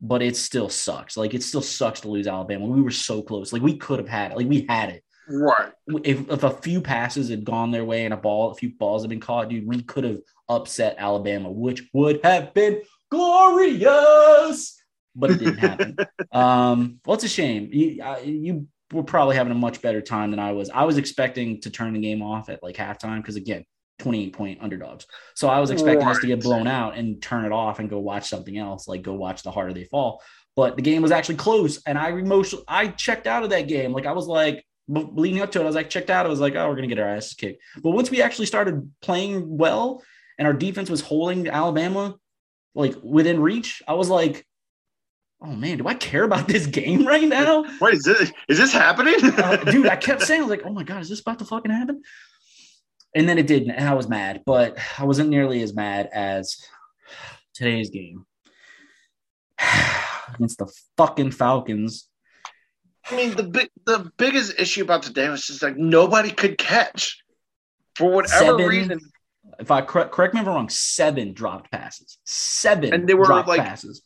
but 0.00 0.22
it 0.22 0.36
still 0.36 0.68
sucks. 0.68 1.16
Like 1.16 1.34
it 1.34 1.42
still 1.42 1.62
sucks 1.62 2.00
to 2.00 2.08
lose 2.08 2.26
Alabama. 2.26 2.66
We 2.66 2.82
were 2.82 2.90
so 2.90 3.22
close. 3.22 3.52
Like 3.52 3.62
we 3.62 3.76
could 3.76 3.98
have 3.98 4.08
had 4.08 4.32
it. 4.32 4.36
Like 4.36 4.48
we 4.48 4.66
had 4.68 4.90
it. 4.90 5.02
Right. 5.28 5.72
If, 6.04 6.30
if 6.30 6.42
a 6.44 6.50
few 6.50 6.80
passes 6.80 7.28
had 7.28 7.44
gone 7.44 7.70
their 7.70 7.84
way 7.84 8.04
and 8.04 8.14
a 8.14 8.16
ball, 8.16 8.50
a 8.50 8.54
few 8.54 8.70
balls 8.70 9.02
had 9.02 9.10
been 9.10 9.20
caught, 9.20 9.48
dude, 9.48 9.66
we 9.66 9.82
could 9.82 10.04
have 10.04 10.18
upset 10.48 10.96
Alabama, 10.98 11.50
which 11.50 11.82
would 11.92 12.20
have 12.22 12.54
been 12.54 12.82
glorious. 13.10 14.80
But 15.14 15.30
it 15.30 15.38
didn't 15.38 15.58
happen. 15.58 15.96
um, 16.32 17.00
well, 17.04 17.14
it's 17.14 17.24
a 17.24 17.28
shame. 17.28 17.70
You, 17.72 18.02
uh, 18.02 18.18
you 18.22 18.68
were 18.92 19.02
probably 19.02 19.36
having 19.36 19.52
a 19.52 19.56
much 19.56 19.82
better 19.82 20.00
time 20.00 20.30
than 20.30 20.40
I 20.40 20.52
was. 20.52 20.70
I 20.70 20.84
was 20.84 20.98
expecting 20.98 21.60
to 21.62 21.70
turn 21.70 21.92
the 21.92 22.00
game 22.00 22.22
off 22.22 22.48
at 22.48 22.62
like 22.62 22.76
halftime 22.76 23.18
because 23.18 23.36
again, 23.36 23.64
28 23.98 24.32
point 24.32 24.58
underdogs. 24.62 25.06
So 25.34 25.48
I 25.48 25.58
was 25.58 25.70
expecting 25.70 26.06
right. 26.06 26.14
us 26.14 26.20
to 26.20 26.26
get 26.26 26.42
blown 26.42 26.66
out 26.66 26.96
and 26.96 27.20
turn 27.20 27.44
it 27.44 27.52
off 27.52 27.78
and 27.78 27.90
go 27.90 27.98
watch 27.98 28.28
something 28.28 28.56
else, 28.56 28.86
like 28.86 29.02
go 29.02 29.14
watch 29.14 29.42
the 29.42 29.50
harder 29.50 29.72
they 29.72 29.84
fall. 29.84 30.22
But 30.54 30.76
the 30.76 30.82
game 30.82 31.02
was 31.02 31.10
actually 31.10 31.36
close, 31.36 31.82
and 31.86 31.98
I 31.98 32.10
emotional. 32.10 32.64
I 32.66 32.88
checked 32.88 33.26
out 33.26 33.42
of 33.42 33.50
that 33.50 33.68
game. 33.68 33.92
Like 33.92 34.06
I 34.06 34.12
was 34.12 34.26
like 34.26 34.64
leading 34.88 35.42
up 35.42 35.50
to 35.52 35.60
it, 35.60 35.64
I 35.64 35.66
was 35.66 35.74
like 35.74 35.90
checked 35.90 36.10
out. 36.10 36.26
I 36.26 36.28
was 36.28 36.40
like, 36.40 36.54
oh, 36.54 36.68
we're 36.68 36.76
gonna 36.76 36.86
get 36.86 36.98
our 36.98 37.08
asses 37.08 37.34
kicked. 37.34 37.62
But 37.82 37.90
once 37.90 38.10
we 38.10 38.22
actually 38.22 38.46
started 38.46 38.90
playing 39.02 39.56
well, 39.56 40.02
and 40.38 40.46
our 40.46 40.54
defense 40.54 40.88
was 40.88 41.00
holding 41.00 41.48
Alabama 41.48 42.16
like 42.74 42.94
within 43.02 43.40
reach, 43.40 43.82
I 43.88 43.94
was 43.94 44.08
like, 44.08 44.46
oh 45.42 45.52
man, 45.52 45.78
do 45.78 45.86
I 45.88 45.94
care 45.94 46.24
about 46.24 46.48
this 46.48 46.66
game 46.66 47.06
right 47.06 47.28
now? 47.28 47.64
Wait, 47.80 47.94
is 47.94 48.02
this 48.04 48.32
is 48.48 48.58
this 48.58 48.72
happening? 48.72 49.14
uh, 49.22 49.56
dude, 49.56 49.86
I 49.88 49.96
kept 49.96 50.22
saying, 50.22 50.40
I 50.40 50.44
was 50.44 50.50
like, 50.50 50.62
oh 50.66 50.72
my 50.72 50.82
god, 50.82 51.02
is 51.02 51.08
this 51.08 51.20
about 51.20 51.38
to 51.40 51.44
fucking 51.44 51.70
happen? 51.70 52.02
And 53.14 53.28
then 53.28 53.38
it 53.38 53.46
didn't, 53.46 53.70
and 53.70 53.88
I 53.88 53.94
was 53.94 54.08
mad, 54.08 54.42
but 54.44 54.76
I 54.98 55.04
wasn't 55.04 55.30
nearly 55.30 55.62
as 55.62 55.74
mad 55.74 56.08
as 56.12 56.56
today's 57.54 57.88
game 57.90 58.26
against 60.34 60.58
the 60.58 60.70
fucking 60.96 61.30
Falcons. 61.32 62.08
I 63.10 63.16
mean, 63.16 63.36
the 63.36 63.44
big 63.44 63.70
the 63.84 64.10
biggest 64.16 64.58
issue 64.58 64.82
about 64.82 65.02
today 65.04 65.28
was 65.28 65.46
just 65.46 65.62
like 65.62 65.76
nobody 65.76 66.30
could 66.30 66.58
catch 66.58 67.22
for 67.94 68.10
whatever 68.10 68.44
Seven- 68.44 68.66
reason. 68.66 69.00
If 69.60 69.70
I 69.70 69.80
correct, 69.80 70.10
correct 70.12 70.34
me 70.34 70.40
if 70.40 70.46
I'm 70.48 70.54
wrong, 70.54 70.68
seven 70.68 71.32
dropped 71.32 71.70
passes, 71.70 72.18
seven 72.24 72.92
And 72.92 73.08
they 73.08 73.14
were, 73.14 73.24
dropped 73.26 73.48
like- 73.48 73.60
passes. 73.60 74.02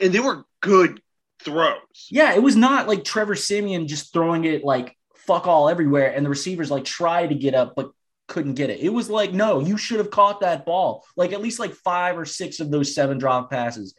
And 0.00 0.12
they 0.12 0.18
were 0.18 0.44
good 0.64 1.00
throws. 1.42 2.08
Yeah, 2.10 2.34
it 2.34 2.42
was 2.42 2.56
not 2.56 2.88
like 2.88 3.04
Trevor 3.04 3.34
Siemian 3.34 3.86
just 3.86 4.12
throwing 4.12 4.44
it 4.44 4.64
like 4.64 4.96
fuck 5.14 5.46
all 5.46 5.68
everywhere, 5.68 6.12
and 6.14 6.24
the 6.24 6.30
receivers 6.30 6.70
like 6.70 6.84
tried 6.84 7.28
to 7.28 7.34
get 7.34 7.54
up 7.54 7.74
but 7.76 7.90
couldn't 8.26 8.54
get 8.54 8.70
it. 8.70 8.80
It 8.80 8.88
was 8.88 9.10
like, 9.10 9.32
no, 9.32 9.60
you 9.60 9.76
should 9.76 9.98
have 9.98 10.10
caught 10.10 10.40
that 10.40 10.64
ball. 10.64 11.04
Like 11.16 11.32
at 11.32 11.42
least 11.42 11.58
like 11.58 11.74
five 11.74 12.18
or 12.18 12.24
six 12.24 12.60
of 12.60 12.70
those 12.70 12.94
seven 12.94 13.18
drop 13.18 13.50
passes 13.50 13.94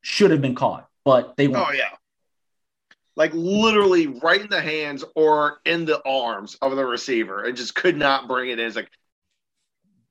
should 0.00 0.30
have 0.30 0.40
been 0.40 0.54
caught, 0.54 0.88
but 1.04 1.36
they 1.36 1.48
weren't. 1.48 1.66
Oh 1.68 1.72
yeah. 1.72 1.90
Like 3.16 3.32
literally 3.34 4.06
right 4.06 4.40
in 4.40 4.48
the 4.48 4.60
hands 4.60 5.04
or 5.16 5.58
in 5.64 5.84
the 5.84 6.00
arms 6.06 6.56
of 6.62 6.76
the 6.76 6.84
receiver 6.84 7.44
and 7.44 7.56
just 7.56 7.74
could 7.74 7.96
not 7.96 8.28
bring 8.28 8.50
it 8.50 8.58
in. 8.60 8.66
It's 8.66 8.76
like 8.76 8.90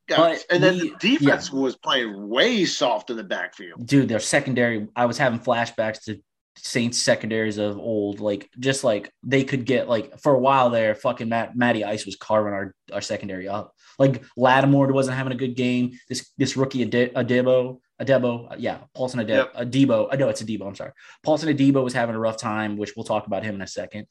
But 0.10 0.46
and 0.50 0.64
then 0.64 0.76
we- 0.80 0.90
the 1.02 1.18
defense 1.18 1.52
was 1.52 1.76
playing 1.76 2.30
way 2.30 2.66
soft 2.66 3.10
in 3.10 3.18
the 3.18 3.24
backfield. 3.24 3.86
dude, 3.86 4.08
their 4.10 4.20
secondary. 4.20 4.88
I 4.96 5.06
was 5.06 5.18
having 5.18 5.40
flashbacks 5.40 6.04
to 6.06 6.22
Saints 6.60 6.98
secondaries 7.02 7.60
of 7.60 7.78
old, 7.78 8.20
like 8.20 8.50
just 8.58 8.84
like 8.84 9.12
they 9.22 9.44
could 9.44 9.64
get 9.66 9.88
like 9.88 10.20
for 10.20 10.34
a 10.34 10.40
while 10.40 10.70
there, 10.72 10.96
fucking 10.96 11.30
Matt, 11.30 11.56
Matty 11.56 11.84
Ice 11.84 12.06
was 12.06 12.16
carving 12.16 12.52
our, 12.54 12.74
our 12.92 13.02
secondary 13.02 13.48
up. 13.48 13.74
Like 14.00 14.24
Lattimore 14.36 14.92
wasn't 14.92 15.18
having 15.18 15.34
a 15.34 15.38
good 15.38 15.56
game. 15.56 15.92
This 16.10 16.32
this 16.38 16.58
rookie 16.58 16.82
Ade- 16.82 17.14
Adebo, 17.14 17.80
Adebo, 18.02 18.56
yeah, 18.58 18.80
Paulson 18.96 19.20
Adebo, 19.20 19.50
Yep. 19.54 19.72
Adebo. 19.72 20.08
I 20.12 20.16
know 20.16 20.30
it's 20.30 20.42
Adebo. 20.42 20.68
I'm 20.68 20.76
sorry, 20.76 20.92
Paulson 21.24 21.56
Adebo 21.56 21.84
was 21.84 21.94
having 21.94 22.16
a 22.16 22.20
rough 22.20 22.38
time, 22.38 22.76
which 22.78 22.94
we'll 22.96 23.04
talk 23.06 23.28
about 23.28 23.44
him 23.44 23.54
in 23.56 23.62
a 23.62 23.68
second. 23.68 24.08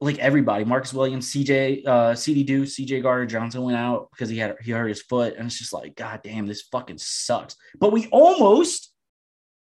Like 0.00 0.18
everybody, 0.18 0.64
Marcus 0.64 0.94
Williams, 0.94 1.32
CJ, 1.32 1.84
uh, 1.86 2.14
CD 2.14 2.44
Deuce, 2.44 2.78
CJ 2.78 3.02
Gardner 3.02 3.26
Johnson 3.26 3.62
went 3.62 3.76
out 3.76 4.08
because 4.12 4.28
he 4.28 4.38
had 4.38 4.54
he 4.60 4.70
hurt 4.70 4.86
his 4.88 5.02
foot, 5.02 5.34
and 5.36 5.46
it's 5.46 5.58
just 5.58 5.72
like, 5.72 5.96
god 5.96 6.20
damn, 6.22 6.46
this 6.46 6.62
fucking 6.70 6.98
sucks. 6.98 7.56
But 7.80 7.92
we 7.92 8.06
almost, 8.12 8.92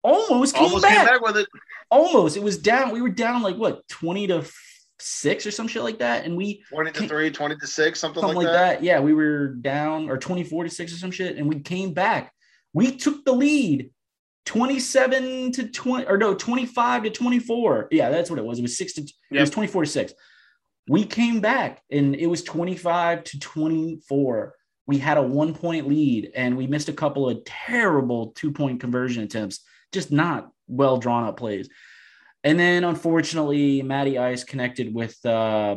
almost 0.03 0.55
came 0.55 0.65
Almost 0.65 0.83
back 0.85 0.97
came 0.97 1.07
back 1.07 1.21
with 1.23 1.37
it. 1.39 1.49
almost 1.91 2.37
it 2.37 2.43
was 2.43 2.59
down 2.59 2.91
we 2.91 3.01
were 3.01 3.09
down 3.09 3.43
like 3.43 3.57
what 3.57 3.87
20 3.89 4.27
to 4.29 4.45
6 4.99 5.47
or 5.47 5.51
some 5.51 5.69
shit 5.69 5.83
like 5.83 5.99
that 5.99 6.25
and 6.25 6.37
we 6.37 6.63
20 6.71 6.93
to 6.93 7.09
3, 7.09 7.31
20 7.31 7.57
to 7.57 7.67
6, 7.67 8.01
something, 8.01 8.21
something 8.21 8.37
like, 8.37 8.47
like 8.47 8.53
that. 8.53 8.79
that. 8.79 8.83
yeah 8.83 9.01
we 9.01 9.13
were 9.13 9.49
down 9.49 10.09
or 10.09 10.17
24 10.17 10.65
to 10.65 10.71
6 10.71 10.93
or 10.93 10.97
some 10.97 11.11
shit 11.11 11.37
and 11.37 11.49
we 11.49 11.61
came 11.61 11.93
back 11.93 12.33
we 12.73 12.97
took 12.97 13.25
the 13.25 13.33
lead 13.33 13.91
27 14.47 15.53
to 15.53 15.69
20 15.69 16.07
or 16.07 16.17
no 16.17 16.35
25 16.35 17.03
to 17.03 17.11
24 17.11 17.89
yeah 17.91 18.09
that's 18.11 18.31
what 18.31 18.39
it 18.39 18.45
was. 18.45 18.59
It 18.59 18.63
was 18.63 18.79
6 18.79 18.93
to 18.95 19.03
it 19.33 19.41
was 19.41 19.51
24 19.51 19.85
to 19.85 19.91
6 19.91 20.15
we 20.89 21.05
came 21.05 21.41
back 21.41 21.83
and 21.91 22.15
it 22.15 22.27
was 22.27 22.43
25 22.45 23.25
to 23.25 23.41
24 23.41 24.55
we 24.87 24.99
had 24.99 25.19
a 25.19 25.23
one 25.23 25.55
point 25.55 25.89
lead 25.89 26.31
and 26.35 26.57
we 26.57 26.67
missed 26.67 26.89
a 26.89 26.93
couple 26.93 27.29
of 27.29 27.45
terrible 27.45 28.29
two 28.37 28.53
point 28.53 28.81
conversion 28.81 29.23
attempts 29.23 29.61
just 29.93 30.13
not 30.13 30.51
well 30.69 30.99
drawn 30.99 31.25
up 31.25 31.37
plays. 31.37 31.69
And 32.45 32.59
then 32.59 32.85
unfortunately 32.85 33.83
matty 33.83 34.19
ice 34.19 34.45
connected 34.45 34.95
with 34.95 35.17
uh, 35.25 35.77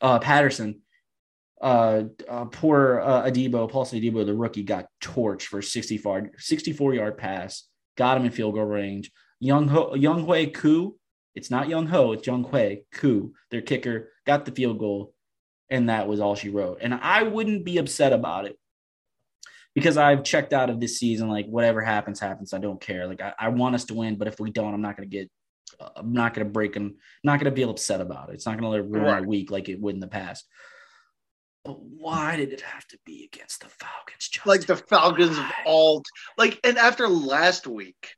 uh, 0.00 0.18
patterson 0.18 0.80
uh, 1.60 2.04
uh, 2.28 2.44
poor 2.46 3.00
uh, 3.00 3.22
Adebo, 3.30 3.70
Paulson 3.70 4.00
Adebo, 4.00 4.24
the 4.24 4.34
rookie, 4.34 4.62
got 4.62 4.86
torched 5.02 5.42
for 5.42 5.60
64, 5.62 6.30
64 6.38 6.94
yard 6.94 7.18
pass, 7.18 7.64
got 7.96 8.16
him 8.16 8.24
in 8.24 8.30
field 8.32 8.54
goal 8.54 8.64
range. 8.64 9.10
Young 9.40 9.68
Ho, 9.68 9.94
Young 9.94 10.24
Hui 10.24 10.46
Koo, 10.46 10.96
it's 11.34 11.50
not 11.50 11.68
Young 11.68 11.86
Ho, 11.86 12.12
it's 12.12 12.26
Young 12.26 12.44
Hui 12.44 12.78
Koo, 12.92 13.32
their 13.50 13.62
kicker, 13.62 14.10
got 14.26 14.44
the 14.44 14.52
field 14.52 14.78
goal, 14.78 15.14
and 15.68 15.88
that 15.88 16.08
was 16.08 16.20
all 16.20 16.34
she 16.34 16.48
wrote. 16.50 16.78
And 16.80 16.94
I 16.94 17.22
wouldn't 17.22 17.64
be 17.64 17.78
upset 17.78 18.12
about 18.12 18.44
it 18.46 18.58
because 19.74 19.96
I've 19.96 20.24
checked 20.24 20.52
out 20.52 20.68
of 20.70 20.80
this 20.80 20.98
season. 20.98 21.28
Like 21.28 21.46
whatever 21.46 21.80
happens, 21.80 22.20
happens. 22.20 22.52
I 22.52 22.58
don't 22.58 22.80
care. 22.80 23.06
Like 23.06 23.20
I, 23.20 23.32
I 23.38 23.48
want 23.48 23.74
us 23.74 23.84
to 23.86 23.94
win, 23.94 24.16
but 24.16 24.28
if 24.28 24.40
we 24.40 24.50
don't, 24.50 24.74
I'm 24.74 24.82
not 24.82 24.96
going 24.96 25.08
to 25.08 25.16
get. 25.16 25.30
uh, 25.80 25.90
I'm 25.96 26.12
not 26.12 26.34
going 26.34 26.46
to 26.46 26.52
break 26.52 26.72
them. 26.74 26.96
Not 27.22 27.40
going 27.40 27.50
to 27.52 27.56
feel 27.56 27.70
upset 27.70 28.00
about 28.00 28.30
it. 28.30 28.34
It's 28.34 28.46
not 28.46 28.58
going 28.58 28.72
to 28.76 28.82
ruin 28.82 29.04
Right. 29.04 29.26
week 29.26 29.50
like 29.50 29.68
it 29.68 29.80
would 29.80 29.94
in 29.94 30.00
the 30.00 30.08
past. 30.08 30.44
But 31.64 31.80
why 31.82 32.36
did 32.36 32.52
it 32.52 32.62
have 32.62 32.86
to 32.88 32.98
be 33.04 33.28
against 33.32 33.60
the 33.60 33.68
Falcons? 33.68 34.28
Justin? 34.28 34.50
Like 34.50 34.66
the 34.66 34.76
Falcons 34.76 35.36
of 35.36 35.44
Why? 35.44 35.62
all 35.66 36.02
like 36.38 36.58
and 36.64 36.78
after 36.78 37.06
last 37.06 37.66
week, 37.66 38.14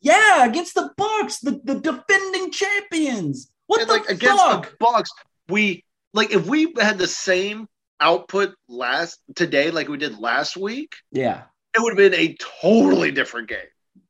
yeah, 0.00 0.44
against 0.44 0.74
the 0.74 0.90
Bucks, 0.96 1.38
the, 1.38 1.60
the 1.62 1.78
defending 1.78 2.50
champions. 2.50 3.50
What 3.66 3.80
and 3.80 3.88
the 3.88 3.94
like 3.94 4.08
against 4.08 4.42
the 4.44 4.68
Bucks, 4.80 5.10
we 5.48 5.84
like 6.12 6.32
if 6.32 6.46
we 6.46 6.74
had 6.78 6.98
the 6.98 7.06
same 7.06 7.68
output 8.00 8.54
last 8.68 9.20
today 9.36 9.70
like 9.70 9.88
we 9.88 9.96
did 9.98 10.18
last 10.18 10.56
week, 10.56 10.94
yeah, 11.12 11.42
it 11.74 11.80
would 11.80 11.90
have 11.90 12.10
been 12.12 12.18
a 12.18 12.36
totally 12.60 13.12
different 13.12 13.48
game. 13.48 13.58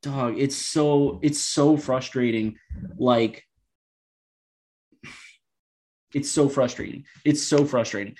dog. 0.00 0.38
It's 0.38 0.56
so 0.56 1.20
it's 1.22 1.40
so 1.40 1.76
frustrating. 1.76 2.56
Like 2.96 3.44
it's 6.14 6.30
so 6.30 6.48
frustrating. 6.48 7.04
It's 7.26 7.42
so 7.42 7.66
frustrating. 7.66 8.16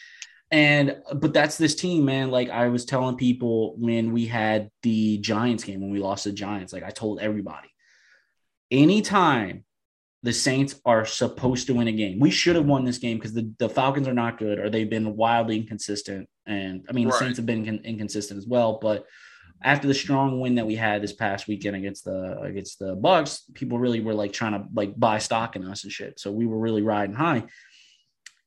And 0.50 0.96
but 1.14 1.32
that's 1.32 1.58
this 1.58 1.76
team, 1.76 2.04
man. 2.04 2.30
Like 2.30 2.50
I 2.50 2.68
was 2.68 2.84
telling 2.84 3.16
people 3.16 3.76
when 3.76 4.12
we 4.12 4.26
had 4.26 4.70
the 4.82 5.18
Giants 5.18 5.62
game 5.62 5.80
when 5.80 5.90
we 5.90 6.00
lost 6.00 6.24
the 6.24 6.32
Giants, 6.32 6.72
like 6.72 6.82
I 6.82 6.90
told 6.90 7.20
everybody, 7.20 7.68
anytime 8.70 9.64
the 10.22 10.32
Saints 10.32 10.80
are 10.84 11.06
supposed 11.06 11.66
to 11.68 11.74
win 11.74 11.88
a 11.88 11.92
game, 11.92 12.18
we 12.18 12.30
should 12.30 12.56
have 12.56 12.66
won 12.66 12.84
this 12.84 12.98
game 12.98 13.16
because 13.16 13.32
the, 13.32 13.50
the 13.58 13.68
Falcons 13.68 14.06
are 14.06 14.14
not 14.14 14.38
good 14.38 14.58
or 14.58 14.68
they've 14.68 14.90
been 14.90 15.16
wildly 15.16 15.56
inconsistent. 15.56 16.28
And 16.46 16.84
I 16.88 16.92
mean, 16.92 17.06
the 17.06 17.14
Saints 17.14 17.38
have 17.38 17.46
been 17.46 17.64
con- 17.64 17.80
inconsistent 17.84 18.36
as 18.36 18.46
well. 18.46 18.78
But 18.82 19.06
after 19.62 19.86
the 19.86 19.94
strong 19.94 20.40
win 20.40 20.56
that 20.56 20.66
we 20.66 20.74
had 20.74 21.02
this 21.02 21.12
past 21.12 21.46
weekend 21.46 21.76
against 21.76 22.04
the 22.04 22.40
against 22.40 22.78
the 22.78 22.96
Bucks, 22.96 23.44
people 23.54 23.78
really 23.78 24.00
were 24.00 24.14
like 24.14 24.32
trying 24.32 24.52
to 24.52 24.66
like 24.74 24.98
buy 24.98 25.18
stock 25.18 25.54
in 25.56 25.64
us 25.64 25.84
and 25.84 25.92
shit. 25.92 26.18
So 26.18 26.32
we 26.32 26.46
were 26.46 26.58
really 26.58 26.82
riding 26.82 27.14
high. 27.14 27.44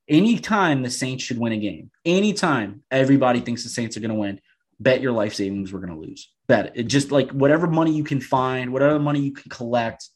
Anytime 0.08 0.84
the 0.84 0.90
Saints 0.90 1.24
should 1.24 1.40
win 1.40 1.54
a 1.54 1.58
game, 1.58 1.92
anytime 2.04 2.84
everybody 2.92 3.40
thinks 3.40 3.64
the 3.64 3.70
Saints 3.70 3.96
are 3.96 4.02
going 4.02 4.10
to 4.10 4.16
win, 4.16 4.40
bet 4.80 5.02
your 5.02 5.14
life 5.14 5.34
savings 5.34 5.72
we're 5.72 5.80
going 5.80 5.94
to 5.94 6.08
lose. 6.08 6.32
Bet 6.48 6.74
it. 6.76 6.84
Just 6.84 7.12
like 7.12 7.32
whatever 7.32 7.68
money 7.68 7.96
you 7.96 8.04
can 8.04 8.20
find, 8.20 8.74
whatever 8.74 9.00
money 9.00 9.22
you 9.22 9.32
can 9.32 9.50
collect, 9.50 10.10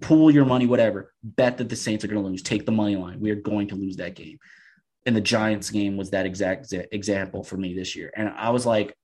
pool 0.00 0.30
your 0.30 0.44
money, 0.44 0.66
whatever. 0.66 1.12
Bet 1.22 1.58
that 1.58 1.68
the 1.68 1.76
Saints 1.76 2.04
are 2.04 2.08
going 2.08 2.22
to 2.22 2.28
lose. 2.28 2.42
Take 2.42 2.64
the 2.64 2.72
money 2.72 2.96
line. 2.96 3.20
We 3.20 3.30
are 3.30 3.36
going 3.36 3.68
to 3.68 3.74
lose 3.74 3.96
that 3.96 4.14
game. 4.14 4.38
And 5.06 5.14
the 5.14 5.20
Giants 5.20 5.70
game 5.70 5.96
was 5.96 6.10
that 6.10 6.26
exact 6.26 6.72
example 6.72 7.44
for 7.44 7.56
me 7.56 7.74
this 7.74 7.96
year. 7.96 8.10
And 8.16 8.28
I 8.28 8.50
was 8.50 8.66
like, 8.66 8.94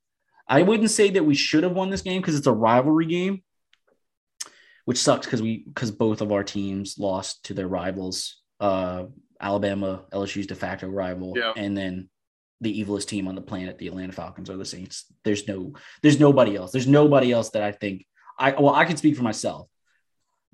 I 0.46 0.62
wouldn't 0.62 0.90
say 0.90 1.10
that 1.10 1.24
we 1.24 1.34
should 1.34 1.62
have 1.62 1.72
won 1.72 1.90
this 1.90 2.02
game 2.02 2.20
because 2.20 2.36
it's 2.36 2.46
a 2.46 2.52
rivalry 2.52 3.06
game, 3.06 3.42
which 4.84 4.98
sucks 4.98 5.26
because 5.26 5.40
we 5.40 5.64
because 5.66 5.90
both 5.90 6.20
of 6.20 6.32
our 6.32 6.44
teams 6.44 6.98
lost 6.98 7.46
to 7.46 7.54
their 7.54 7.68
rivals. 7.68 8.42
Uh, 8.60 9.04
Alabama, 9.44 10.04
LSU's 10.12 10.46
de 10.46 10.54
facto 10.54 10.88
rival, 10.88 11.34
Yeah. 11.36 11.52
and 11.56 11.76
then 11.76 12.08
the 12.60 12.82
evilest 12.84 13.06
team 13.08 13.28
on 13.28 13.34
the 13.34 13.42
planet, 13.42 13.78
the 13.78 13.88
Atlanta 13.88 14.12
Falcons, 14.12 14.48
are 14.48 14.56
the 14.56 14.64
Saints. 14.64 15.04
There's 15.24 15.46
no, 15.46 15.74
there's 16.02 16.18
nobody 16.18 16.56
else. 16.56 16.72
There's 16.72 16.86
nobody 16.88 17.30
else 17.30 17.50
that 17.50 17.62
I 17.62 17.72
think 17.72 18.06
I 18.38 18.52
well, 18.52 18.74
I 18.74 18.84
can 18.84 18.96
speak 18.96 19.16
for 19.16 19.22
myself. 19.22 19.68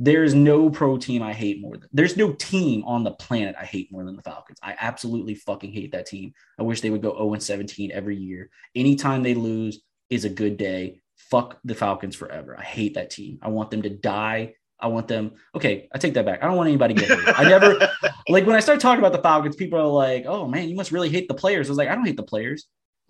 There's 0.02 0.34
no 0.34 0.70
pro 0.70 0.96
team 0.96 1.22
I 1.22 1.34
hate 1.34 1.60
more 1.60 1.76
than 1.76 1.88
there's 1.92 2.16
no 2.16 2.32
team 2.32 2.84
on 2.84 3.04
the 3.04 3.10
planet 3.12 3.54
I 3.60 3.66
hate 3.66 3.92
more 3.92 4.04
than 4.04 4.16
the 4.16 4.22
Falcons. 4.22 4.58
I 4.62 4.74
absolutely 4.80 5.34
fucking 5.34 5.72
hate 5.72 5.92
that 5.92 6.06
team. 6.06 6.32
I 6.58 6.62
wish 6.62 6.80
they 6.80 6.88
would 6.90 7.02
go 7.02 7.12
0 7.12 7.34
and 7.34 7.42
17 7.42 7.92
every 7.92 8.16
year. 8.16 8.48
Anytime 8.74 9.22
they 9.22 9.34
lose 9.34 9.80
is 10.08 10.24
a 10.24 10.30
good 10.30 10.56
day. 10.56 11.00
Fuck 11.30 11.58
the 11.64 11.74
Falcons 11.74 12.16
forever. 12.16 12.56
I 12.58 12.62
hate 12.64 12.94
that 12.94 13.10
team. 13.10 13.38
I 13.42 13.48
want 13.50 13.70
them 13.70 13.82
to 13.82 13.90
die. 13.90 14.54
I 14.82 14.86
want 14.86 15.06
them. 15.06 15.32
Okay, 15.54 15.88
I 15.94 15.98
take 15.98 16.14
that 16.14 16.24
back. 16.24 16.42
I 16.42 16.46
don't 16.46 16.56
want 16.56 16.68
anybody 16.68 16.94
to 16.94 17.00
get 17.00 17.18
hurt. 17.18 17.38
I 17.38 17.44
never 17.44 17.90
like 18.30 18.46
when 18.46 18.56
I 18.56 18.60
start 18.60 18.80
talking 18.80 19.00
about 19.00 19.12
the 19.12 19.22
Falcons, 19.22 19.56
people 19.56 19.78
are 19.78 19.86
like, 19.86 20.24
"Oh 20.26 20.46
man, 20.46 20.68
you 20.68 20.74
must 20.74 20.92
really 20.92 21.08
hate 21.08 21.28
the 21.28 21.34
players." 21.34 21.68
I 21.68 21.70
was 21.70 21.78
like, 21.78 21.88
"I 21.88 21.94
don't 21.94 22.06
hate 22.06 22.16
the 22.16 22.22
players. 22.22 22.66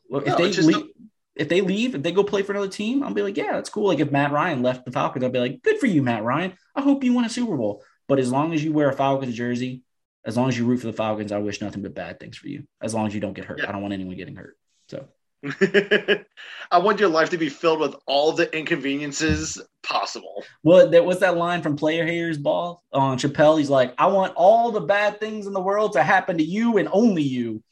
Well, 0.09 0.23
if 0.27 0.37
they 0.37 0.51
leave, 0.63 0.89
if 1.37 1.49
they 1.49 1.61
leave, 1.61 1.95
if 1.95 2.03
they 2.03 2.13
go 2.13 2.25
play 2.25 2.43
for 2.43 2.53
another 2.53 2.69
team, 2.69 3.03
I'll 3.03 3.15
be 3.15 3.23
like, 3.23 3.37
yeah, 3.37 3.53
that's 3.53 3.71
cool. 3.71 3.87
Like 3.89 4.01
if 4.01 4.11
Matt 4.11 4.33
Ryan 4.33 4.63
left 4.63 4.85
the 4.85 4.93
Falcons, 4.93 5.25
I'll 5.25 5.31
be 5.31 5.39
like, 5.39 5.63
good 5.63 5.79
for 5.79 5.87
you, 5.87 6.03
Matt 6.03 6.25
Ryan. 6.25 6.53
I 6.75 6.83
hope 6.83 7.05
you 7.05 7.15
win 7.15 7.25
a 7.25 7.31
Super 7.31 7.57
Bowl. 7.57 7.83
But 8.09 8.19
as 8.19 8.31
long 8.31 8.53
as 8.53 8.63
you 8.63 8.73
wear 8.73 8.91
a 8.91 8.93
Falcons 8.93 9.35
jersey, 9.35 9.83
as 10.25 10.37
long 10.37 10.49
as 10.49 10.59
you 10.59 10.67
root 10.67 10.81
for 10.81 10.89
the 10.89 10.93
Falcons, 10.93 11.33
I 11.33 11.39
wish 11.39 11.61
nothing 11.61 11.83
but 11.83 11.95
bad 11.95 12.21
things 12.21 12.37
for 12.37 12.49
you. 12.49 12.65
As 12.83 12.93
long 12.93 13.07
as 13.07 13.15
you 13.15 13.21
don't 13.21 13.33
get 13.33 13.45
hurt, 13.45 13.61
Yeah. 13.61 13.69
I 13.69 13.73
don't 13.73 13.81
want 13.81 13.95
anyone 13.95 14.17
getting 14.17 14.37
hurt. 14.37 14.59
So 14.89 15.07
I 16.71 16.79
want 16.79 17.01
your 17.01 17.09
life 17.09 17.31
to 17.31 17.39
be 17.39 17.49
filled 17.49 17.81
with 17.81 17.95
all 18.07 18.33
the 18.33 18.55
inconveniences 18.55 19.63
possible. 19.83 20.45
What 20.63 20.91
there 20.91 21.03
was 21.03 21.21
that 21.21 21.37
line 21.37 21.63
from 21.63 21.77
Player 21.77 22.07
Haters 22.07 22.39
Ball 22.39 22.83
on 22.93 23.19
Chappelle. 23.19 23.59
He's 23.59 23.71
like, 23.71 23.95
I 23.99 24.07
want 24.07 24.35
all 24.37 24.71
the 24.71 24.81
bad 24.81 25.21
things 25.21 25.47
in 25.47 25.53
the 25.53 25.61
world 25.61 25.93
to 25.95 26.03
happen 26.03 26.39
to 26.39 26.45
you 26.45 26.79
and 26.79 26.89
only 26.93 27.23
you. 27.23 27.63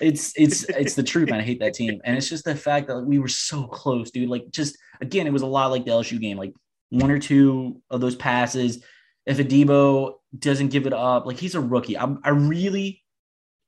It's 0.00 0.32
it's 0.36 0.64
it's 0.64 0.94
the 0.94 1.02
truth, 1.02 1.30
man. 1.30 1.40
I 1.40 1.44
hate 1.44 1.60
that 1.60 1.74
team. 1.74 2.00
And 2.04 2.16
it's 2.16 2.28
just 2.28 2.44
the 2.44 2.54
fact 2.54 2.86
that 2.86 2.96
like, 2.96 3.06
we 3.06 3.18
were 3.18 3.28
so 3.28 3.66
close, 3.66 4.10
dude. 4.10 4.28
Like 4.28 4.50
just 4.50 4.78
again, 5.00 5.26
it 5.26 5.32
was 5.32 5.42
a 5.42 5.46
lot 5.46 5.70
like 5.70 5.84
the 5.84 5.90
LSU 5.90 6.20
game. 6.20 6.38
Like 6.38 6.54
one 6.90 7.10
or 7.10 7.18
two 7.18 7.82
of 7.90 8.00
those 8.00 8.16
passes. 8.16 8.82
If 9.26 9.38
Adebo 9.38 10.14
doesn't 10.38 10.68
give 10.68 10.86
it 10.86 10.92
up, 10.92 11.26
like 11.26 11.38
he's 11.38 11.54
a 11.54 11.60
rookie. 11.60 11.96
I'm, 11.96 12.20
I 12.22 12.30
really, 12.30 13.02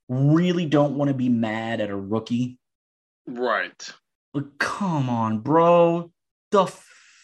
really 0.08 0.66
don't 0.66 0.96
want 0.96 1.08
to 1.08 1.14
be 1.14 1.30
mad 1.30 1.80
at 1.80 1.88
a 1.88 1.96
rookie 1.96 2.58
Right. 3.26 3.92
Like, 4.32 4.58
come 4.58 5.08
on, 5.08 5.40
bro. 5.40 6.12
The 6.52 6.66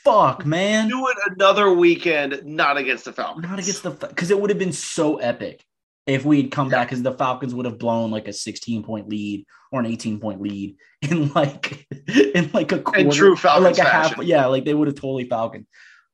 fuck, 0.05 0.47
man. 0.47 0.89
Do 0.89 1.07
it 1.09 1.17
another 1.33 1.73
weekend, 1.73 2.43
not 2.45 2.77
against 2.77 3.05
the 3.05 3.13
Falcons. 3.13 3.47
Not 3.47 3.59
against 3.59 3.83
the 3.83 3.91
because 3.91 4.31
it 4.31 4.41
would 4.41 4.51
have 4.51 4.59
been 4.59 4.73
so 4.73 5.19
epic 5.19 5.65
if 6.07 6.25
we 6.25 6.43
had 6.43 6.51
come 6.51 6.69
yeah. 6.69 6.79
back 6.79 6.89
because 6.89 7.03
the 7.03 7.13
Falcons 7.13 7.55
would 7.55 7.67
have 7.67 7.79
blown 7.79 8.11
like 8.11 8.29
a 8.29 8.33
16 8.33 8.83
point 8.83 9.09
lead 9.09 9.47
or 9.71 9.81
an 9.81 9.87
18 9.87 10.21
point 10.21 10.41
lead 10.41 10.77
in 11.03 11.33
like 11.33 11.87
in 12.09 12.51
like 12.53 12.73
a 12.73 12.81
quarter, 12.81 13.01
in 13.01 13.11
true 13.11 13.37
Falcons 13.37 13.79
like 13.79 13.87
a 13.87 13.89
half. 13.89 14.17
Yeah, 14.23 14.47
like 14.47 14.65
they 14.65 14.75
would 14.75 14.89
have 14.89 14.97
totally 14.97 15.29
Falcon. 15.29 15.67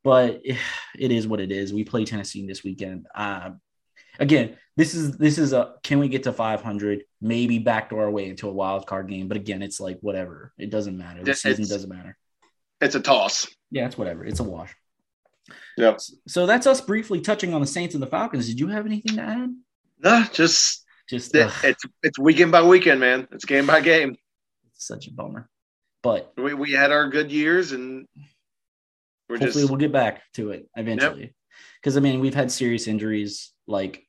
But 0.05 0.43
it 0.99 1.13
is 1.13 1.27
what 1.27 1.41
it 1.41 1.53
is. 1.53 1.73
We 1.73 1.85
play 1.85 2.05
Tennessee 2.05 2.47
this 2.47 2.65
weekend. 2.65 3.07
Uh, 3.15 3.51
again, 4.19 4.57
this 4.77 4.95
is 4.95 5.17
this 5.17 5.39
is 5.39 5.53
a 5.53 5.75
can 5.83 5.99
we 5.99 6.09
get 6.09 6.25
to 6.25 6.33
500? 6.33 7.05
Maybe 7.21 7.59
backdoor 7.59 8.05
our 8.05 8.11
way 8.11 8.29
into 8.29 8.49
a 8.49 8.53
wild 8.53 8.87
card 8.87 9.09
game, 9.09 9.29
but 9.29 9.37
again, 9.37 9.63
it's 9.63 9.81
like 9.81 9.99
whatever. 10.01 10.53
It 10.59 10.71
doesn't 10.71 10.97
matter. 10.97 11.25
The 11.25 11.35
season 11.35 11.67
doesn't 11.67 11.91
matter. 11.91 12.17
It's 12.81 12.95
a 12.95 13.01
toss. 13.01 13.49
Yeah, 13.71 13.87
it's 13.87 13.99
whatever. 13.99 14.25
It's 14.25 14.41
a 14.41 14.45
wash. 14.45 14.75
Yep. 15.77 16.01
So 16.27 16.47
that's 16.47 16.67
us 16.67 16.81
briefly 16.81 17.21
touching 17.21 17.55
on 17.55 17.61
the 17.61 17.67
Saints 17.67 17.95
and 17.95 18.03
the 18.03 18.07
Falcons. 18.07 18.47
Did 18.47 18.61
you 18.61 18.69
have 18.69 18.87
anything 18.87 19.17
to 19.17 19.23
add? 19.23 19.55
No, 20.01 20.25
just 20.33 20.85
just 21.09 21.35
it, 21.35 21.51
it's 21.65 21.85
it's 22.03 22.19
weekend 22.19 22.53
by 22.53 22.63
weekend, 22.63 23.01
man. 23.01 23.29
It's 23.33 23.45
game 23.45 23.67
by 23.67 23.81
game. 23.81 24.17
It's 24.73 24.87
such 24.87 25.07
a 25.07 25.13
bummer. 25.13 25.49
But 26.03 26.33
we, 26.37 26.55
we 26.55 26.73
had 26.73 26.93
our 26.93 27.09
good 27.09 27.33
years 27.33 27.73
and 27.73 28.07
we're 29.29 29.37
hopefully 29.37 29.63
just, 29.63 29.71
we'll 29.71 29.79
get 29.79 29.93
back 29.93 30.23
to 30.35 30.51
it 30.51 30.69
eventually. 30.77 31.35
Because 31.81 31.95
yep. 31.95 32.03
I 32.03 32.05
mean, 32.05 32.21
we've 32.21 32.35
had 32.35 32.53
serious 32.53 32.87
injuries 32.87 33.53
like 33.67 34.07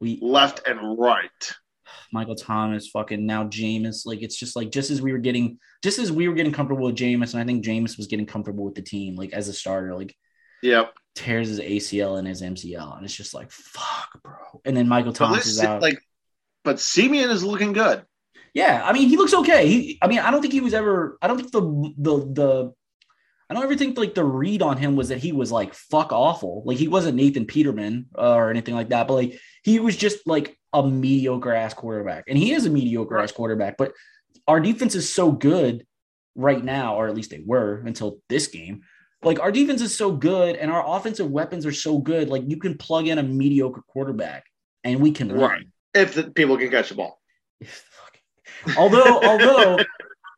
we 0.00 0.18
left 0.20 0.66
and 0.66 0.98
right. 0.98 1.54
Michael 2.12 2.34
Thomas, 2.34 2.88
fucking 2.88 3.24
now 3.24 3.44
Jameis. 3.44 4.06
Like 4.06 4.22
it's 4.22 4.36
just 4.36 4.56
like 4.56 4.70
just 4.70 4.90
as 4.90 5.02
we 5.02 5.12
were 5.12 5.18
getting 5.18 5.58
just 5.82 5.98
as 5.98 6.12
we 6.12 6.28
were 6.28 6.34
getting 6.34 6.52
comfortable 6.52 6.86
with 6.86 6.96
Jameis, 6.96 7.34
and 7.34 7.42
I 7.42 7.44
think 7.44 7.64
Jameis 7.64 7.96
was 7.96 8.06
getting 8.06 8.26
comfortable 8.26 8.64
with 8.64 8.74
the 8.74 8.82
team, 8.82 9.16
like 9.16 9.32
as 9.32 9.48
a 9.48 9.52
starter, 9.52 9.94
like 9.94 10.14
yep. 10.62 10.94
Tears 11.14 11.48
his 11.48 11.60
ACL 11.60 12.18
and 12.18 12.26
his 12.26 12.42
MCL, 12.42 12.96
and 12.96 13.04
it's 13.04 13.14
just 13.14 13.34
like 13.34 13.50
fuck, 13.50 14.20
bro. 14.22 14.60
And 14.64 14.76
then 14.76 14.88
Michael 14.88 15.12
Thomas 15.12 15.46
is 15.46 15.62
out. 15.62 15.80
Like, 15.80 15.98
but 16.64 16.80
Siemian 16.80 17.30
is 17.30 17.44
looking 17.44 17.72
good. 17.72 18.04
Yeah, 18.52 18.82
I 18.84 18.92
mean 18.92 19.08
he 19.08 19.16
looks 19.16 19.34
okay. 19.34 19.66
He, 19.66 19.98
I 20.02 20.08
mean, 20.08 20.20
I 20.20 20.30
don't 20.30 20.40
think 20.40 20.52
he 20.52 20.60
was 20.60 20.74
ever. 20.74 21.18
I 21.22 21.28
don't 21.28 21.36
think 21.36 21.52
the 21.52 21.92
the 21.98 22.16
the 22.32 22.72
I 23.48 23.54
don't 23.54 23.64
ever 23.64 23.76
think 23.76 23.98
like 23.98 24.14
the 24.14 24.24
read 24.24 24.62
on 24.62 24.78
him 24.78 24.96
was 24.96 25.10
that 25.10 25.18
he 25.18 25.32
was 25.32 25.52
like 25.52 25.74
fuck 25.74 26.12
awful. 26.12 26.62
Like 26.64 26.78
he 26.78 26.88
wasn't 26.88 27.16
Nathan 27.16 27.46
Peterman 27.46 28.06
uh, 28.16 28.34
or 28.34 28.50
anything 28.50 28.74
like 28.74 28.88
that, 28.88 29.06
but 29.06 29.14
like 29.14 29.40
he 29.62 29.80
was 29.80 29.96
just 29.96 30.26
like 30.26 30.58
a 30.74 30.86
mediocre 30.86 31.54
ass 31.54 31.72
quarterback. 31.72 32.24
And 32.28 32.36
he 32.36 32.52
is 32.52 32.66
a 32.66 32.70
mediocre 32.70 33.18
ass 33.18 33.32
quarterback, 33.32 33.76
but 33.78 33.92
our 34.46 34.60
defense 34.60 34.94
is 34.94 35.10
so 35.10 35.32
good 35.32 35.86
right 36.34 36.62
now, 36.62 36.96
or 36.96 37.08
at 37.08 37.14
least 37.14 37.30
they 37.30 37.42
were 37.46 37.82
until 37.86 38.18
this 38.28 38.48
game. 38.48 38.82
Like 39.22 39.40
our 39.40 39.52
defense 39.52 39.80
is 39.80 39.96
so 39.96 40.12
good 40.12 40.56
and 40.56 40.70
our 40.70 40.96
offensive 40.96 41.30
weapons 41.30 41.64
are 41.64 41.72
so 41.72 41.98
good. 41.98 42.28
Like 42.28 42.42
you 42.46 42.58
can 42.58 42.76
plug 42.76 43.06
in 43.06 43.18
a 43.18 43.22
mediocre 43.22 43.82
quarterback 43.88 44.44
and 44.82 45.00
we 45.00 45.12
can 45.12 45.32
right. 45.32 45.50
Run. 45.52 45.72
If 45.94 46.14
the 46.14 46.24
people 46.24 46.58
can 46.58 46.70
catch 46.70 46.90
the 46.90 46.96
ball. 46.96 47.20
although, 48.76 49.20
although 49.22 49.78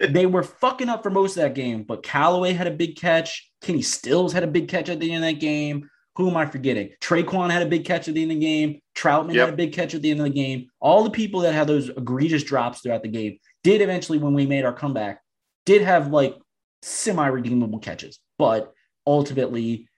they 0.00 0.26
were 0.26 0.42
fucking 0.42 0.90
up 0.90 1.02
for 1.02 1.10
most 1.10 1.36
of 1.36 1.42
that 1.42 1.54
game, 1.54 1.82
but 1.82 2.02
Callaway 2.02 2.52
had 2.52 2.66
a 2.66 2.72
big 2.72 2.96
catch. 2.96 3.50
Kenny 3.62 3.82
Stills 3.82 4.32
had 4.32 4.44
a 4.44 4.48
big 4.48 4.68
catch 4.68 4.90
at 4.90 5.00
the 5.00 5.10
end 5.10 5.24
of 5.24 5.30
that 5.30 5.40
game. 5.40 5.88
Who 6.16 6.30
am 6.30 6.36
I 6.36 6.46
forgetting? 6.46 6.90
Tre'Quan 7.00 7.50
had 7.50 7.62
a 7.62 7.66
big 7.66 7.84
catch 7.84 8.08
at 8.08 8.14
the 8.14 8.22
end 8.22 8.32
of 8.32 8.38
the 8.38 8.44
game. 8.44 8.80
Trautman 8.96 9.34
yep. 9.34 9.46
had 9.46 9.54
a 9.54 9.56
big 9.56 9.72
catch 9.72 9.94
at 9.94 10.02
the 10.02 10.10
end 10.10 10.20
of 10.20 10.24
the 10.24 10.30
game. 10.30 10.68
All 10.80 11.04
the 11.04 11.10
people 11.10 11.40
that 11.40 11.52
had 11.52 11.66
those 11.66 11.90
egregious 11.90 12.42
drops 12.42 12.80
throughout 12.80 13.02
the 13.02 13.08
game 13.08 13.38
did 13.62 13.82
eventually, 13.82 14.18
when 14.18 14.34
we 14.34 14.46
made 14.46 14.64
our 14.64 14.72
comeback, 14.72 15.20
did 15.64 15.82
have 15.82 16.08
like 16.08 16.36
semi 16.82 17.26
redeemable 17.26 17.78
catches. 17.78 18.18
But 18.38 18.72
ultimately, 19.06 19.88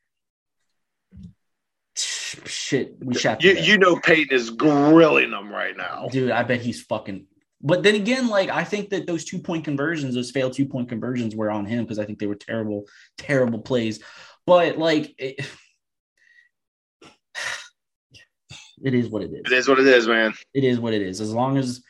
shit, 1.94 2.96
we 3.00 3.14
shot. 3.14 3.42
You, 3.42 3.52
you 3.52 3.78
know, 3.78 3.96
Peyton 4.00 4.36
is 4.36 4.50
grilling 4.50 5.30
them 5.30 5.50
right 5.50 5.76
now, 5.76 6.08
dude. 6.10 6.30
I 6.30 6.42
bet 6.42 6.60
he's 6.60 6.82
fucking 6.82 7.26
but 7.60 7.82
then 7.82 7.96
again, 7.96 8.28
like 8.28 8.50
I 8.50 8.64
think 8.64 8.90
that 8.90 9.06
those 9.06 9.24
two 9.24 9.38
point 9.38 9.64
conversions, 9.64 10.14
those 10.14 10.30
failed 10.30 10.52
two 10.52 10.66
point 10.66 10.88
conversions, 10.88 11.34
were 11.34 11.50
on 11.50 11.66
him 11.66 11.84
because 11.84 11.98
I 11.98 12.04
think 12.04 12.18
they 12.18 12.26
were 12.26 12.36
terrible, 12.36 12.86
terrible 13.16 13.58
plays. 13.58 14.00
But 14.46 14.78
like, 14.78 15.14
it, 15.18 15.44
it 18.82 18.94
is 18.94 19.08
what 19.08 19.22
it 19.22 19.32
is. 19.32 19.42
It 19.46 19.52
is 19.52 19.68
what 19.68 19.78
it 19.78 19.86
is, 19.86 20.06
man. 20.06 20.34
It 20.54 20.64
is 20.64 20.78
what 20.78 20.94
it 20.94 21.02
is. 21.02 21.20
As 21.20 21.32
long 21.32 21.58
as, 21.58 21.82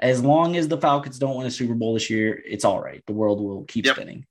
as 0.00 0.22
long 0.22 0.56
as 0.56 0.68
the 0.68 0.78
Falcons 0.78 1.18
don't 1.18 1.36
win 1.36 1.46
a 1.46 1.50
Super 1.50 1.74
Bowl 1.74 1.94
this 1.94 2.10
year, 2.10 2.42
it's 2.44 2.64
all 2.64 2.82
right. 2.82 3.02
The 3.06 3.12
world 3.12 3.40
will 3.40 3.64
keep 3.64 3.86
yep. 3.86 3.96
spinning. 3.96 4.26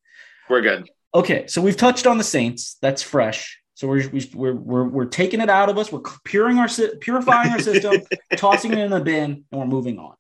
We're 0.50 0.62
good. 0.62 0.90
Okay, 1.14 1.48
so 1.48 1.62
we've 1.62 1.78
touched 1.78 2.08
on 2.08 2.18
the 2.18 2.24
Saints. 2.24 2.78
That's 2.82 3.02
fresh. 3.02 3.62
So 3.74 3.88
we're 3.88 4.10
we're 4.34 4.54
we're, 4.54 4.84
we're 4.84 5.06
taking 5.06 5.42
it 5.42 5.50
out 5.50 5.70
of 5.70 5.78
us. 5.78 5.92
We're 5.92 6.02
purifying 6.24 6.60
our 6.60 6.68
purifying 7.00 7.52
our 7.52 7.60
system, 7.60 8.02
tossing 8.36 8.72
it 8.74 8.78
in 8.78 8.92
the 8.92 9.00
bin, 9.00 9.46
and 9.52 9.60
we're 9.60 9.66
moving 9.66 9.98
on. 9.98 10.14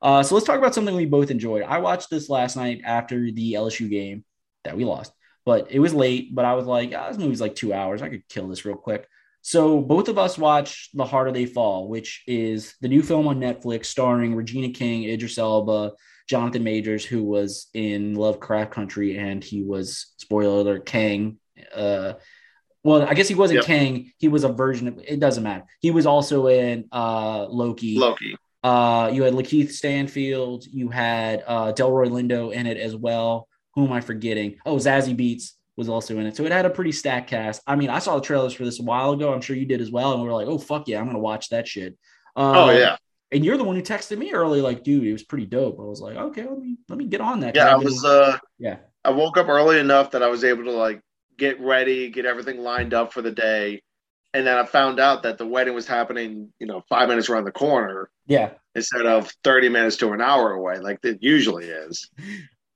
Uh, 0.00 0.22
so 0.22 0.34
let's 0.34 0.46
talk 0.46 0.58
about 0.58 0.74
something 0.74 0.94
we 0.94 1.06
both 1.06 1.30
enjoyed. 1.30 1.62
I 1.62 1.78
watched 1.78 2.08
this 2.08 2.28
last 2.30 2.56
night 2.56 2.82
after 2.84 3.30
the 3.30 3.54
LSU 3.54 3.90
game 3.90 4.24
that 4.64 4.76
we 4.76 4.84
lost, 4.84 5.12
but 5.44 5.70
it 5.70 5.78
was 5.78 5.92
late. 5.92 6.34
But 6.34 6.44
I 6.44 6.54
was 6.54 6.66
like, 6.66 6.92
oh, 6.94 7.08
this 7.08 7.18
movie's 7.18 7.40
like 7.40 7.54
two 7.54 7.74
hours. 7.74 8.00
I 8.00 8.08
could 8.08 8.28
kill 8.28 8.48
this 8.48 8.64
real 8.64 8.76
quick. 8.76 9.06
So 9.42 9.80
both 9.80 10.08
of 10.08 10.18
us 10.18 10.36
watched 10.36 10.96
The 10.96 11.04
Harder 11.04 11.32
They 11.32 11.46
Fall, 11.46 11.88
which 11.88 12.22
is 12.26 12.74
the 12.80 12.88
new 12.88 13.02
film 13.02 13.26
on 13.26 13.40
Netflix 13.40 13.86
starring 13.86 14.34
Regina 14.34 14.70
King, 14.70 15.04
Idris 15.04 15.38
Elba, 15.38 15.92
Jonathan 16.28 16.62
Majors, 16.62 17.04
who 17.04 17.24
was 17.24 17.68
in 17.74 18.14
Lovecraft 18.14 18.70
Country, 18.70 19.18
and 19.18 19.42
he 19.42 19.62
was 19.62 20.12
spoiler 20.18 20.60
alert 20.60 20.86
Kang. 20.86 21.38
Uh, 21.74 22.14
well, 22.84 23.02
I 23.02 23.14
guess 23.14 23.28
he 23.28 23.34
wasn't 23.34 23.58
yep. 23.58 23.64
Kang. 23.66 24.12
He 24.18 24.28
was 24.28 24.44
a 24.44 24.52
version 24.52 24.88
of. 24.88 24.98
It 25.06 25.20
doesn't 25.20 25.42
matter. 25.42 25.64
He 25.80 25.90
was 25.90 26.06
also 26.06 26.46
in 26.46 26.86
uh, 26.92 27.46
Loki. 27.46 27.98
Loki. 27.98 28.36
Uh, 28.62 29.10
you 29.12 29.22
had 29.22 29.34
Lakeith 29.34 29.70
Stanfield. 29.72 30.66
You 30.66 30.88
had 30.88 31.42
uh, 31.46 31.72
Delroy 31.72 32.08
Lindo 32.08 32.52
in 32.52 32.66
it 32.66 32.76
as 32.76 32.94
well. 32.94 33.48
Who 33.74 33.86
am 33.86 33.92
I 33.92 34.00
forgetting? 34.00 34.56
Oh, 34.66 34.76
Zazie 34.76 35.16
Beetz 35.16 35.52
was 35.80 35.88
also 35.88 36.18
in 36.18 36.26
it. 36.26 36.36
So 36.36 36.44
it 36.44 36.52
had 36.52 36.66
a 36.66 36.70
pretty 36.70 36.92
stacked 36.92 37.30
cast. 37.30 37.62
I 37.66 37.74
mean, 37.74 37.90
I 37.90 37.98
saw 37.98 38.14
the 38.14 38.20
trailers 38.20 38.52
for 38.52 38.64
this 38.64 38.78
a 38.78 38.84
while 38.84 39.12
ago. 39.12 39.32
I'm 39.32 39.40
sure 39.40 39.56
you 39.56 39.66
did 39.66 39.80
as 39.80 39.90
well. 39.90 40.12
And 40.12 40.22
we 40.22 40.28
were 40.28 40.34
like, 40.34 40.46
oh, 40.46 40.58
fuck 40.58 40.86
yeah, 40.86 40.98
I'm 40.98 41.06
going 41.06 41.16
to 41.16 41.20
watch 41.20 41.48
that 41.48 41.66
shit. 41.66 41.96
Uh, 42.36 42.52
oh, 42.54 42.70
yeah. 42.70 42.96
And 43.32 43.44
you're 43.44 43.56
the 43.56 43.64
one 43.64 43.76
who 43.76 43.82
texted 43.82 44.18
me 44.18 44.32
early, 44.32 44.60
like, 44.60 44.84
dude, 44.84 45.04
it 45.04 45.12
was 45.12 45.22
pretty 45.22 45.46
dope. 45.46 45.80
I 45.80 45.82
was 45.82 46.00
like, 46.00 46.16
okay, 46.16 46.46
let 46.46 46.58
me 46.58 46.76
let 46.88 46.98
me 46.98 47.06
get 47.06 47.20
on 47.20 47.40
that. 47.40 47.56
Yeah, 47.56 47.72
I 47.72 47.76
was. 47.76 48.04
uh 48.04 48.36
Yeah, 48.58 48.76
I 49.04 49.10
woke 49.10 49.38
up 49.38 49.48
early 49.48 49.78
enough 49.78 50.10
that 50.10 50.22
I 50.22 50.28
was 50.28 50.44
able 50.44 50.64
to 50.64 50.72
like 50.72 51.00
get 51.38 51.60
ready, 51.60 52.10
get 52.10 52.26
everything 52.26 52.58
lined 52.58 52.92
up 52.92 53.12
for 53.12 53.22
the 53.22 53.30
day, 53.30 53.82
and 54.34 54.46
then 54.46 54.56
I 54.56 54.64
found 54.66 55.00
out 55.00 55.22
that 55.24 55.38
the 55.38 55.46
wedding 55.46 55.74
was 55.74 55.86
happening, 55.86 56.52
you 56.58 56.66
know, 56.66 56.82
five 56.88 57.08
minutes 57.08 57.28
around 57.28 57.44
the 57.44 57.52
corner. 57.52 58.10
Yeah. 58.26 58.50
Instead 58.74 59.06
of 59.06 59.32
30 59.42 59.68
minutes 59.70 59.96
to 59.98 60.12
an 60.12 60.20
hour 60.20 60.52
away, 60.52 60.78
like 60.78 60.98
it 61.02 61.18
usually 61.20 61.66
is. 61.66 62.10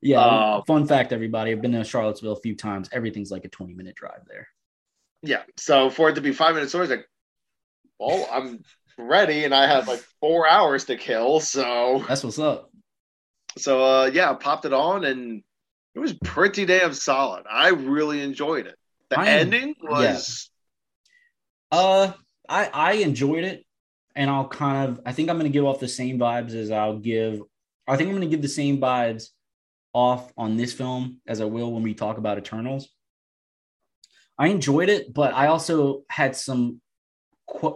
Yeah. 0.04 0.20
Uh, 0.20 0.62
fun 0.64 0.86
fact, 0.86 1.12
everybody. 1.12 1.50
I've 1.50 1.62
been 1.62 1.72
to 1.72 1.82
Charlottesville 1.82 2.34
a 2.34 2.40
few 2.40 2.54
times. 2.54 2.90
Everything's 2.92 3.30
like 3.30 3.46
a 3.46 3.48
20 3.48 3.72
minute 3.72 3.94
drive 3.96 4.20
there. 4.28 4.46
Yeah. 5.22 5.42
So 5.56 5.88
for 5.88 6.10
it 6.10 6.14
to 6.16 6.20
be 6.20 6.32
five 6.32 6.54
minutes 6.54 6.74
away, 6.74 6.84
it's 6.84 6.90
like, 6.90 7.08
well, 7.98 8.28
I'm 8.30 8.62
ready 8.98 9.44
and 9.44 9.54
I 9.54 9.66
have 9.66 9.88
like 9.88 10.04
four 10.20 10.46
hours 10.46 10.84
to 10.84 10.96
kill. 10.96 11.40
So 11.40 12.04
that's 12.06 12.22
what's 12.22 12.38
up. 12.38 12.70
So 13.56 13.82
uh 13.82 14.10
yeah, 14.12 14.30
I 14.30 14.34
popped 14.34 14.66
it 14.66 14.74
on 14.74 15.04
and 15.04 15.42
it 15.94 15.98
was 15.98 16.12
pretty 16.12 16.66
damn 16.66 16.92
solid. 16.92 17.44
I 17.50 17.70
really 17.70 18.20
enjoyed 18.20 18.66
it. 18.66 18.76
The 19.08 19.20
I 19.20 19.28
ending 19.28 19.74
was 19.80 20.50
uh, 21.72 22.12
I 22.48 22.70
I 22.72 22.92
enjoyed 22.94 23.44
it, 23.44 23.64
and 24.14 24.30
I'll 24.30 24.48
kind 24.48 24.90
of 24.90 25.00
I 25.06 25.12
think 25.12 25.30
I'm 25.30 25.38
going 25.38 25.50
to 25.50 25.56
give 25.56 25.64
off 25.64 25.80
the 25.80 25.88
same 25.88 26.18
vibes 26.18 26.54
as 26.54 26.70
I'll 26.70 26.98
give. 26.98 27.40
I 27.86 27.96
think 27.96 28.08
I'm 28.08 28.16
going 28.16 28.28
to 28.28 28.34
give 28.34 28.42
the 28.42 28.48
same 28.48 28.78
vibes 28.78 29.28
off 29.94 30.32
on 30.36 30.56
this 30.56 30.72
film 30.72 31.20
as 31.26 31.40
I 31.40 31.46
will 31.46 31.72
when 31.72 31.82
we 31.82 31.94
talk 31.94 32.18
about 32.18 32.38
Eternals. 32.38 32.88
I 34.36 34.48
enjoyed 34.48 34.88
it, 34.88 35.14
but 35.14 35.32
I 35.32 35.46
also 35.46 36.02
had 36.08 36.36
some 36.36 36.80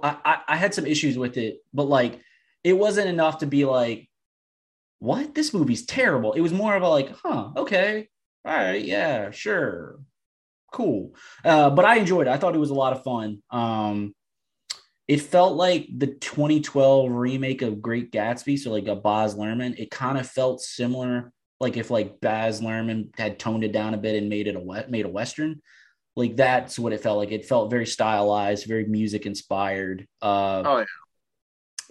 I, 0.03 0.41
I 0.49 0.57
had 0.57 0.75
some 0.75 0.87
issues 0.87 1.16
with 1.16 1.37
it, 1.37 1.59
but 1.73 1.89
like 1.89 2.21
it 2.64 2.73
wasn't 2.73 3.09
enough 3.09 3.39
to 3.39 3.47
be 3.47 3.64
like 3.64 4.09
what? 4.99 5.35
This 5.35 5.55
movie's 5.55 5.87
terrible. 5.87 6.33
It 6.33 6.41
was 6.41 6.53
more 6.53 6.75
of 6.75 6.83
a 6.83 6.89
like, 6.89 7.11
huh, 7.23 7.51
okay, 7.57 8.09
all 8.45 8.55
right, 8.55 8.85
yeah, 8.85 9.31
sure, 9.31 10.01
cool. 10.73 11.14
Uh, 11.45 11.71
but 11.71 11.85
I 11.85 11.97
enjoyed 11.97 12.27
it. 12.27 12.31
I 12.31 12.37
thought 12.37 12.55
it 12.55 12.59
was 12.59 12.71
a 12.71 12.75
lot 12.75 12.93
of 12.93 13.05
fun. 13.05 13.43
Um, 13.51 14.14
it 15.07 15.23
felt 15.23 15.57
like 15.57 15.89
the 15.97 16.09
2012 16.09 17.11
remake 17.11 17.62
of 17.62 17.81
Great 17.81 18.12
Gatsby, 18.12 18.59
so 18.59 18.71
like 18.71 18.89
a 18.89 18.97
Baz 18.97 19.35
Luhrmann. 19.35 19.79
It 19.79 19.91
kind 19.91 20.19
of 20.19 20.29
felt 20.29 20.61
similar, 20.61 21.33
like 21.61 21.77
if 21.77 21.91
like 21.91 22.21
Baz 22.21 22.61
Luhrmann 22.61 23.17
had 23.19 23.39
toned 23.39 23.65
it 23.65 23.73
down 23.73 23.95
a 23.95 23.99
bit 23.99 24.17
and 24.17 24.29
made 24.29 24.47
it 24.47 24.57
a 24.57 24.87
made 24.89 25.07
a 25.07 25.09
western. 25.09 25.61
Like 26.17 26.37
that's 26.37 26.79
what 26.79 26.93
it 26.93 27.01
felt 27.01 27.19
like. 27.19 27.31
It 27.31 27.47
felt 27.47 27.71
very 27.71 27.87
stylized, 27.87 28.67
very 28.67 28.85
music 28.87 29.27
inspired. 29.27 30.07
Uh, 30.21 30.63
oh 30.65 30.79
yeah. 30.79 30.85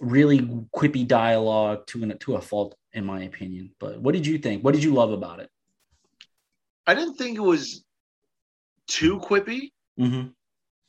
Really 0.00 0.40
quippy 0.74 1.06
dialogue 1.06 1.86
to 1.88 2.02
an, 2.02 2.18
to 2.18 2.36
a 2.36 2.40
fault, 2.40 2.76
in 2.92 3.04
my 3.04 3.24
opinion. 3.24 3.72
But 3.80 4.00
what 4.00 4.14
did 4.14 4.26
you 4.26 4.38
think? 4.38 4.64
What 4.64 4.74
did 4.74 4.84
you 4.84 4.94
love 4.94 5.12
about 5.12 5.40
it? 5.40 5.50
I 6.86 6.94
didn't 6.94 7.14
think 7.14 7.36
it 7.36 7.42
was 7.42 7.84
too 8.86 9.18
quippy. 9.18 9.70
Mm-hmm. 9.98 10.28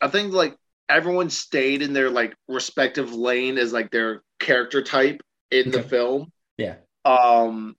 I 0.01 0.07
think 0.07 0.33
like 0.33 0.55
everyone 0.87 1.29
stayed 1.29 1.81
in 1.81 1.93
their 1.93 2.09
like 2.09 2.35
respective 2.47 3.13
lane 3.13 3.57
as 3.57 3.73
like 3.73 3.91
their 3.91 4.21
character 4.39 4.81
type 4.81 5.21
in 5.51 5.69
okay. 5.69 5.71
the 5.71 5.83
film. 5.83 6.31
Yeah. 6.57 6.75
Um, 7.05 7.75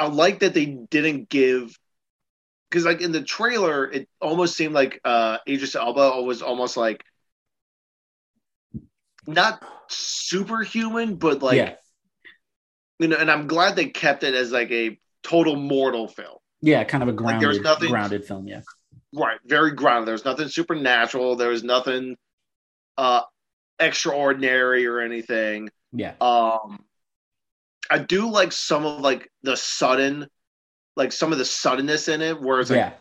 I 0.00 0.06
like 0.06 0.40
that 0.40 0.54
they 0.54 0.64
didn't 0.64 1.28
give 1.28 1.78
because 2.70 2.86
like 2.86 3.02
in 3.02 3.12
the 3.12 3.22
trailer, 3.22 3.90
it 3.90 4.08
almost 4.20 4.56
seemed 4.56 4.72
like 4.72 4.98
uh 5.04 5.38
Elba 5.46 6.22
was 6.22 6.40
almost 6.40 6.78
like 6.78 7.04
not 9.26 9.62
superhuman, 9.88 11.16
but 11.16 11.42
like 11.42 11.58
yeah. 11.58 11.74
you 12.98 13.08
know, 13.08 13.16
and 13.16 13.30
I'm 13.30 13.46
glad 13.46 13.76
they 13.76 13.90
kept 13.90 14.24
it 14.24 14.34
as 14.34 14.50
like 14.50 14.70
a 14.70 14.98
total 15.22 15.56
mortal 15.56 16.08
film. 16.08 16.38
Yeah, 16.62 16.82
kind 16.84 17.02
of 17.02 17.10
a 17.10 17.12
grounded, 17.12 17.56
like 17.56 17.62
nothing, 17.62 17.90
grounded 17.90 18.24
film. 18.24 18.48
Yeah, 18.48 18.62
right. 19.14 19.38
Very 19.44 19.72
grounded. 19.72 20.08
There's 20.08 20.24
nothing 20.24 20.48
supernatural. 20.48 21.36
There 21.36 21.50
was 21.50 21.62
nothing 21.62 22.16
uh 22.96 23.22
extraordinary 23.78 24.86
or 24.86 25.00
anything. 25.00 25.68
Yeah. 25.92 26.14
Um, 26.22 26.84
I 27.90 27.98
do 27.98 28.30
like 28.30 28.52
some 28.52 28.86
of 28.86 29.00
like 29.00 29.28
the 29.42 29.56
sudden, 29.56 30.26
like 30.96 31.12
some 31.12 31.32
of 31.32 31.38
the 31.38 31.44
suddenness 31.44 32.08
in 32.08 32.22
it, 32.22 32.40
where 32.40 32.60
it's 32.60 32.70
like, 32.70 32.76
yeah. 32.76 32.92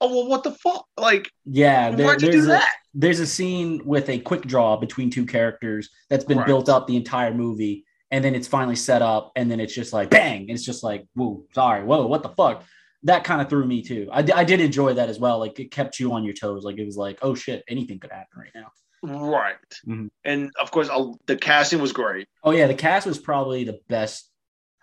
oh 0.00 0.08
well, 0.14 0.28
what 0.28 0.42
the 0.42 0.52
fuck? 0.52 0.84
Like, 0.98 1.30
yeah, 1.44 1.90
there, 1.90 2.06
why'd 2.06 2.22
you 2.22 2.32
do 2.32 2.42
a, 2.44 2.46
that? 2.46 2.72
There's 2.94 3.20
a 3.20 3.26
scene 3.26 3.80
with 3.84 4.08
a 4.08 4.18
quick 4.18 4.42
draw 4.42 4.76
between 4.76 5.10
two 5.10 5.24
characters 5.24 5.88
that's 6.08 6.24
been 6.24 6.38
right. 6.38 6.46
built 6.46 6.68
up 6.68 6.86
the 6.86 6.96
entire 6.96 7.32
movie, 7.32 7.84
and 8.10 8.24
then 8.24 8.34
it's 8.34 8.48
finally 8.48 8.76
set 8.76 9.02
up, 9.02 9.32
and 9.36 9.50
then 9.50 9.60
it's 9.60 9.74
just 9.74 9.92
like 9.92 10.10
bang, 10.10 10.42
and 10.42 10.50
it's 10.50 10.64
just 10.64 10.82
like, 10.82 11.06
whoa, 11.14 11.44
sorry, 11.54 11.84
whoa, 11.84 12.06
what 12.06 12.22
the 12.22 12.30
fuck? 12.30 12.64
That 13.04 13.24
kind 13.24 13.40
of 13.40 13.48
threw 13.48 13.64
me 13.64 13.82
too. 13.82 14.08
I, 14.12 14.26
I 14.34 14.44
did 14.44 14.60
enjoy 14.60 14.94
that 14.94 15.08
as 15.08 15.18
well. 15.18 15.38
Like 15.38 15.58
it 15.58 15.70
kept 15.70 15.98
you 15.98 16.12
on 16.12 16.22
your 16.22 16.34
toes. 16.34 16.64
Like 16.64 16.76
it 16.76 16.84
was 16.84 16.98
like, 16.98 17.18
oh 17.22 17.34
shit, 17.34 17.64
anything 17.66 17.98
could 17.98 18.12
happen 18.12 18.38
right 18.38 18.50
now. 18.54 18.66
Right. 19.02 19.56
Mm-hmm. 19.86 20.06
And 20.24 20.50
of 20.60 20.70
course, 20.70 20.88
I'll, 20.88 21.18
the 21.26 21.36
casting 21.36 21.80
was 21.80 21.92
great. 21.92 22.28
Oh 22.44 22.50
yeah, 22.50 22.66
the 22.66 22.74
cast 22.74 23.06
was 23.06 23.18
probably 23.18 23.64
the 23.64 23.80
best. 23.88 24.28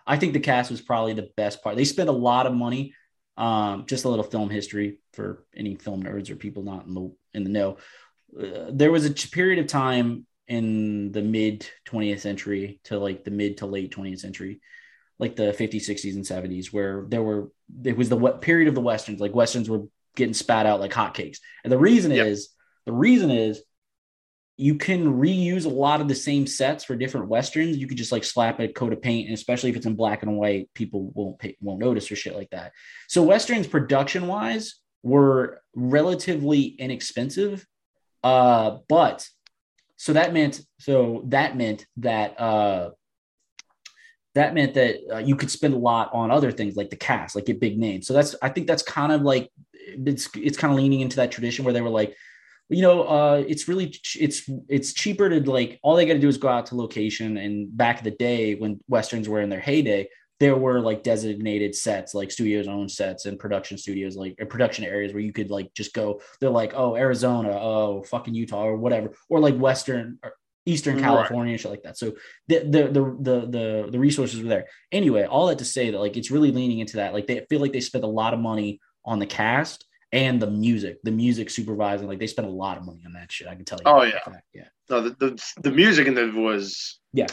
I 0.06 0.16
think 0.16 0.32
the 0.32 0.40
cast 0.40 0.70
was 0.70 0.80
probably 0.80 1.12
the 1.12 1.30
best 1.36 1.62
part. 1.62 1.76
They 1.76 1.84
spent 1.84 2.08
a 2.08 2.12
lot 2.12 2.46
of 2.46 2.54
money. 2.54 2.94
Um, 3.36 3.86
just 3.86 4.04
a 4.04 4.08
little 4.08 4.24
film 4.24 4.50
history 4.50 4.98
for 5.12 5.44
any 5.56 5.76
film 5.76 6.02
nerds 6.02 6.28
or 6.28 6.34
people 6.34 6.64
not 6.64 6.86
in 6.86 6.94
the 6.94 7.14
in 7.34 7.44
the 7.44 7.50
know. 7.50 7.76
Uh, 8.36 8.70
there 8.70 8.90
was 8.90 9.06
a 9.06 9.12
period 9.12 9.60
of 9.60 9.68
time 9.68 10.26
in 10.48 11.12
the 11.12 11.22
mid 11.22 11.68
20th 11.86 12.20
century 12.20 12.80
to 12.84 12.98
like 12.98 13.22
the 13.22 13.30
mid 13.30 13.58
to 13.58 13.66
late 13.66 13.94
20th 13.94 14.18
century 14.18 14.60
like 15.18 15.36
the 15.36 15.52
50s 15.52 15.88
60s 15.88 16.14
and 16.14 16.24
70s 16.24 16.72
where 16.72 17.04
there 17.08 17.22
were 17.22 17.50
it 17.84 17.96
was 17.96 18.08
the 18.08 18.18
period 18.40 18.68
of 18.68 18.74
the 18.74 18.80
westerns 18.80 19.20
like 19.20 19.34
westerns 19.34 19.68
were 19.68 19.84
getting 20.16 20.34
spat 20.34 20.66
out 20.66 20.80
like 20.80 20.92
hotcakes 20.92 21.38
and 21.64 21.72
the 21.72 21.78
reason 21.78 22.10
yep. 22.10 22.26
is 22.26 22.50
the 22.86 22.92
reason 22.92 23.30
is 23.30 23.62
you 24.60 24.74
can 24.74 25.14
reuse 25.14 25.66
a 25.66 25.68
lot 25.68 26.00
of 26.00 26.08
the 26.08 26.14
same 26.16 26.44
sets 26.44 26.82
for 26.82 26.96
different 26.96 27.28
westerns. 27.28 27.76
You 27.76 27.86
could 27.86 27.96
just 27.96 28.10
like 28.10 28.24
slap 28.24 28.58
a 28.58 28.66
coat 28.66 28.92
of 28.92 29.00
paint 29.00 29.28
and 29.28 29.34
especially 29.34 29.70
if 29.70 29.76
it's 29.76 29.86
in 29.86 29.94
black 29.94 30.24
and 30.24 30.36
white 30.36 30.68
people 30.74 31.12
won't 31.14 31.38
pay, 31.38 31.56
won't 31.60 31.78
notice 31.78 32.10
or 32.10 32.16
shit 32.16 32.34
like 32.34 32.50
that. 32.50 32.72
So 33.06 33.22
westerns 33.22 33.68
production 33.68 34.26
wise 34.26 34.74
were 35.04 35.62
relatively 35.76 36.62
inexpensive 36.62 37.64
uh 38.24 38.78
but 38.88 39.28
so 39.96 40.14
that 40.14 40.32
meant 40.32 40.60
so 40.80 41.22
that 41.26 41.56
meant 41.56 41.86
that 41.98 42.38
uh 42.40 42.90
that 44.34 44.54
meant 44.54 44.74
that 44.74 44.96
uh, 45.12 45.18
you 45.18 45.36
could 45.36 45.52
spend 45.52 45.72
a 45.72 45.78
lot 45.78 46.10
on 46.12 46.32
other 46.32 46.50
things 46.50 46.74
like 46.74 46.90
the 46.90 46.96
cast 46.96 47.36
like 47.36 47.46
get 47.46 47.60
big 47.60 47.78
names. 47.78 48.08
So 48.08 48.12
that's 48.12 48.34
i 48.42 48.48
think 48.48 48.66
that's 48.66 48.82
kind 48.82 49.12
of 49.12 49.22
like 49.22 49.52
it's 49.86 50.28
it's 50.34 50.58
kind 50.58 50.72
of 50.72 50.80
leaning 50.80 51.00
into 51.00 51.16
that 51.16 51.30
tradition 51.30 51.64
where 51.64 51.72
they 51.72 51.80
were 51.80 51.88
like 51.88 52.16
you 52.68 52.82
know 52.82 53.02
uh 53.02 53.42
it's 53.48 53.66
really 53.68 53.94
it's 54.18 54.48
it's 54.68 54.92
cheaper 54.92 55.28
to 55.28 55.50
like 55.50 55.78
all 55.82 55.96
they 55.96 56.06
got 56.06 56.14
to 56.14 56.18
do 56.18 56.28
is 56.28 56.36
go 56.36 56.48
out 56.48 56.66
to 56.66 56.76
location 56.76 57.36
and 57.38 57.74
back 57.76 57.98
in 57.98 58.04
the 58.04 58.10
day 58.10 58.54
when 58.54 58.78
westerns 58.88 59.28
were 59.28 59.40
in 59.40 59.48
their 59.48 59.60
heyday 59.60 60.06
there 60.40 60.56
were 60.56 60.80
like 60.80 61.02
designated 61.02 61.74
sets, 61.74 62.14
like 62.14 62.30
studios 62.30 62.68
own 62.68 62.88
sets 62.88 63.26
and 63.26 63.38
production 63.38 63.76
studios, 63.76 64.16
like 64.16 64.36
production 64.48 64.84
areas 64.84 65.12
where 65.12 65.22
you 65.22 65.32
could 65.32 65.50
like 65.50 65.72
just 65.74 65.92
go. 65.92 66.20
They're 66.40 66.50
like, 66.50 66.74
oh, 66.76 66.96
Arizona, 66.96 67.50
oh, 67.50 68.04
fucking 68.04 68.34
Utah, 68.34 68.64
or 68.64 68.76
whatever, 68.76 69.14
or 69.28 69.40
like 69.40 69.56
Western 69.56 70.18
or 70.22 70.34
Eastern 70.64 71.00
California, 71.00 71.54
right. 71.54 71.60
shit 71.60 71.70
like 71.70 71.82
that. 71.82 71.98
So 71.98 72.12
the, 72.46 72.58
the 72.60 72.82
the 72.88 73.16
the 73.20 73.46
the 73.46 73.88
the 73.90 73.98
resources 73.98 74.40
were 74.40 74.48
there. 74.48 74.66
Anyway, 74.92 75.24
all 75.24 75.46
that 75.46 75.58
to 75.58 75.64
say 75.64 75.90
that 75.90 75.98
like 75.98 76.16
it's 76.16 76.30
really 76.30 76.52
leaning 76.52 76.78
into 76.78 76.98
that. 76.98 77.14
Like 77.14 77.26
they 77.26 77.44
feel 77.48 77.60
like 77.60 77.72
they 77.72 77.80
spent 77.80 78.04
a 78.04 78.08
lot 78.08 78.34
of 78.34 78.38
money 78.38 78.80
on 79.04 79.18
the 79.18 79.26
cast 79.26 79.86
and 80.12 80.40
the 80.40 80.50
music, 80.50 80.98
the 81.02 81.10
music 81.10 81.50
supervising. 81.50 82.08
Like 82.08 82.18
they 82.18 82.26
spent 82.26 82.48
a 82.48 82.50
lot 82.50 82.78
of 82.78 82.86
money 82.86 83.02
on 83.06 83.12
that 83.12 83.30
shit. 83.30 83.48
I 83.48 83.54
can 83.54 83.64
tell 83.64 83.78
you. 83.78 83.84
Oh 83.86 84.02
yeah, 84.02 84.20
yeah. 84.54 84.68
No, 84.88 85.02
the, 85.02 85.10
the 85.18 85.52
the 85.62 85.70
music 85.70 86.06
in 86.06 86.16
it 86.16 86.34
was 86.34 86.98
yeah 87.12 87.26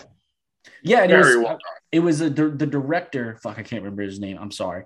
yeah, 0.84 1.04
it 1.04 1.10
Very 1.10 1.38
was. 1.38 1.46
Well 1.46 1.58
it 1.92 2.00
was 2.00 2.22
a, 2.22 2.30
the, 2.30 2.50
the 2.50 2.66
director. 2.66 3.38
Fuck, 3.42 3.58
I 3.58 3.64
can't 3.64 3.82
remember 3.82 4.04
his 4.04 4.20
name. 4.20 4.38
I'm 4.40 4.52
sorry. 4.52 4.84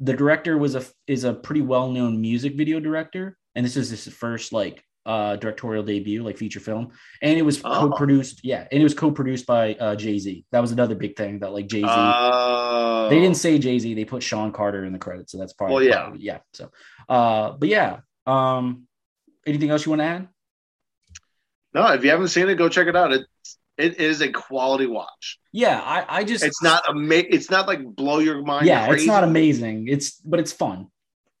The 0.00 0.14
director 0.14 0.58
was 0.58 0.74
a 0.74 0.84
is 1.06 1.24
a 1.24 1.34
pretty 1.34 1.60
well 1.60 1.90
known 1.90 2.20
music 2.20 2.56
video 2.56 2.80
director, 2.80 3.36
and 3.54 3.64
this 3.64 3.76
is 3.76 3.90
his 3.90 4.06
first 4.08 4.52
like 4.52 4.82
uh 5.08 5.36
directorial 5.36 5.82
debut, 5.82 6.22
like 6.22 6.36
feature 6.36 6.60
film, 6.60 6.92
and 7.22 7.38
it 7.38 7.42
was 7.42 7.60
oh. 7.64 7.80
co-produced. 7.80 8.44
Yeah, 8.44 8.68
and 8.70 8.80
it 8.80 8.84
was 8.84 8.94
co-produced 8.94 9.46
by 9.46 9.74
uh, 9.74 9.96
Jay 9.96 10.18
Z. 10.18 10.44
That 10.52 10.60
was 10.60 10.70
another 10.70 10.94
big 10.94 11.16
thing 11.16 11.40
that 11.40 11.52
like 11.52 11.66
Jay 11.66 11.80
Z. 11.80 11.88
Oh. 11.88 13.08
They 13.08 13.18
didn't 13.18 13.38
say 13.38 13.58
Jay 13.58 13.78
Z. 13.78 13.94
They 13.94 14.04
put 14.04 14.22
Sean 14.22 14.52
Carter 14.52 14.84
in 14.84 14.92
the 14.92 14.98
credits, 14.98 15.32
so 15.32 15.38
that's 15.38 15.54
probably 15.54 15.88
well, 15.88 16.14
yeah, 16.14 16.34
yeah. 16.34 16.38
So, 16.52 16.70
uh, 17.08 17.52
but 17.52 17.68
yeah. 17.68 18.00
Um, 18.26 18.86
anything 19.46 19.70
else 19.70 19.86
you 19.86 19.90
want 19.90 20.00
to 20.00 20.04
add? 20.04 20.28
No, 21.72 21.86
if 21.94 22.04
you 22.04 22.10
haven't 22.10 22.28
seen 22.28 22.48
it, 22.48 22.56
go 22.56 22.68
check 22.68 22.86
it 22.86 22.96
out. 22.96 23.12
It's 23.12 23.58
it 23.78 24.00
is 24.00 24.20
a 24.20 24.30
quality 24.30 24.86
watch. 24.86 25.38
Yeah, 25.52 25.80
I, 25.80 26.18
I 26.18 26.24
just 26.24 26.44
it's 26.44 26.62
not 26.62 26.82
ama- 26.88 27.14
It's 27.14 27.50
not 27.50 27.66
like 27.66 27.82
blow 27.82 28.18
your 28.18 28.42
mind. 28.42 28.66
Yeah, 28.66 28.86
crazy, 28.86 29.04
it's 29.04 29.06
not 29.06 29.24
amazing. 29.24 29.88
It's 29.88 30.16
but 30.20 30.40
it's 30.40 30.52
fun. 30.52 30.88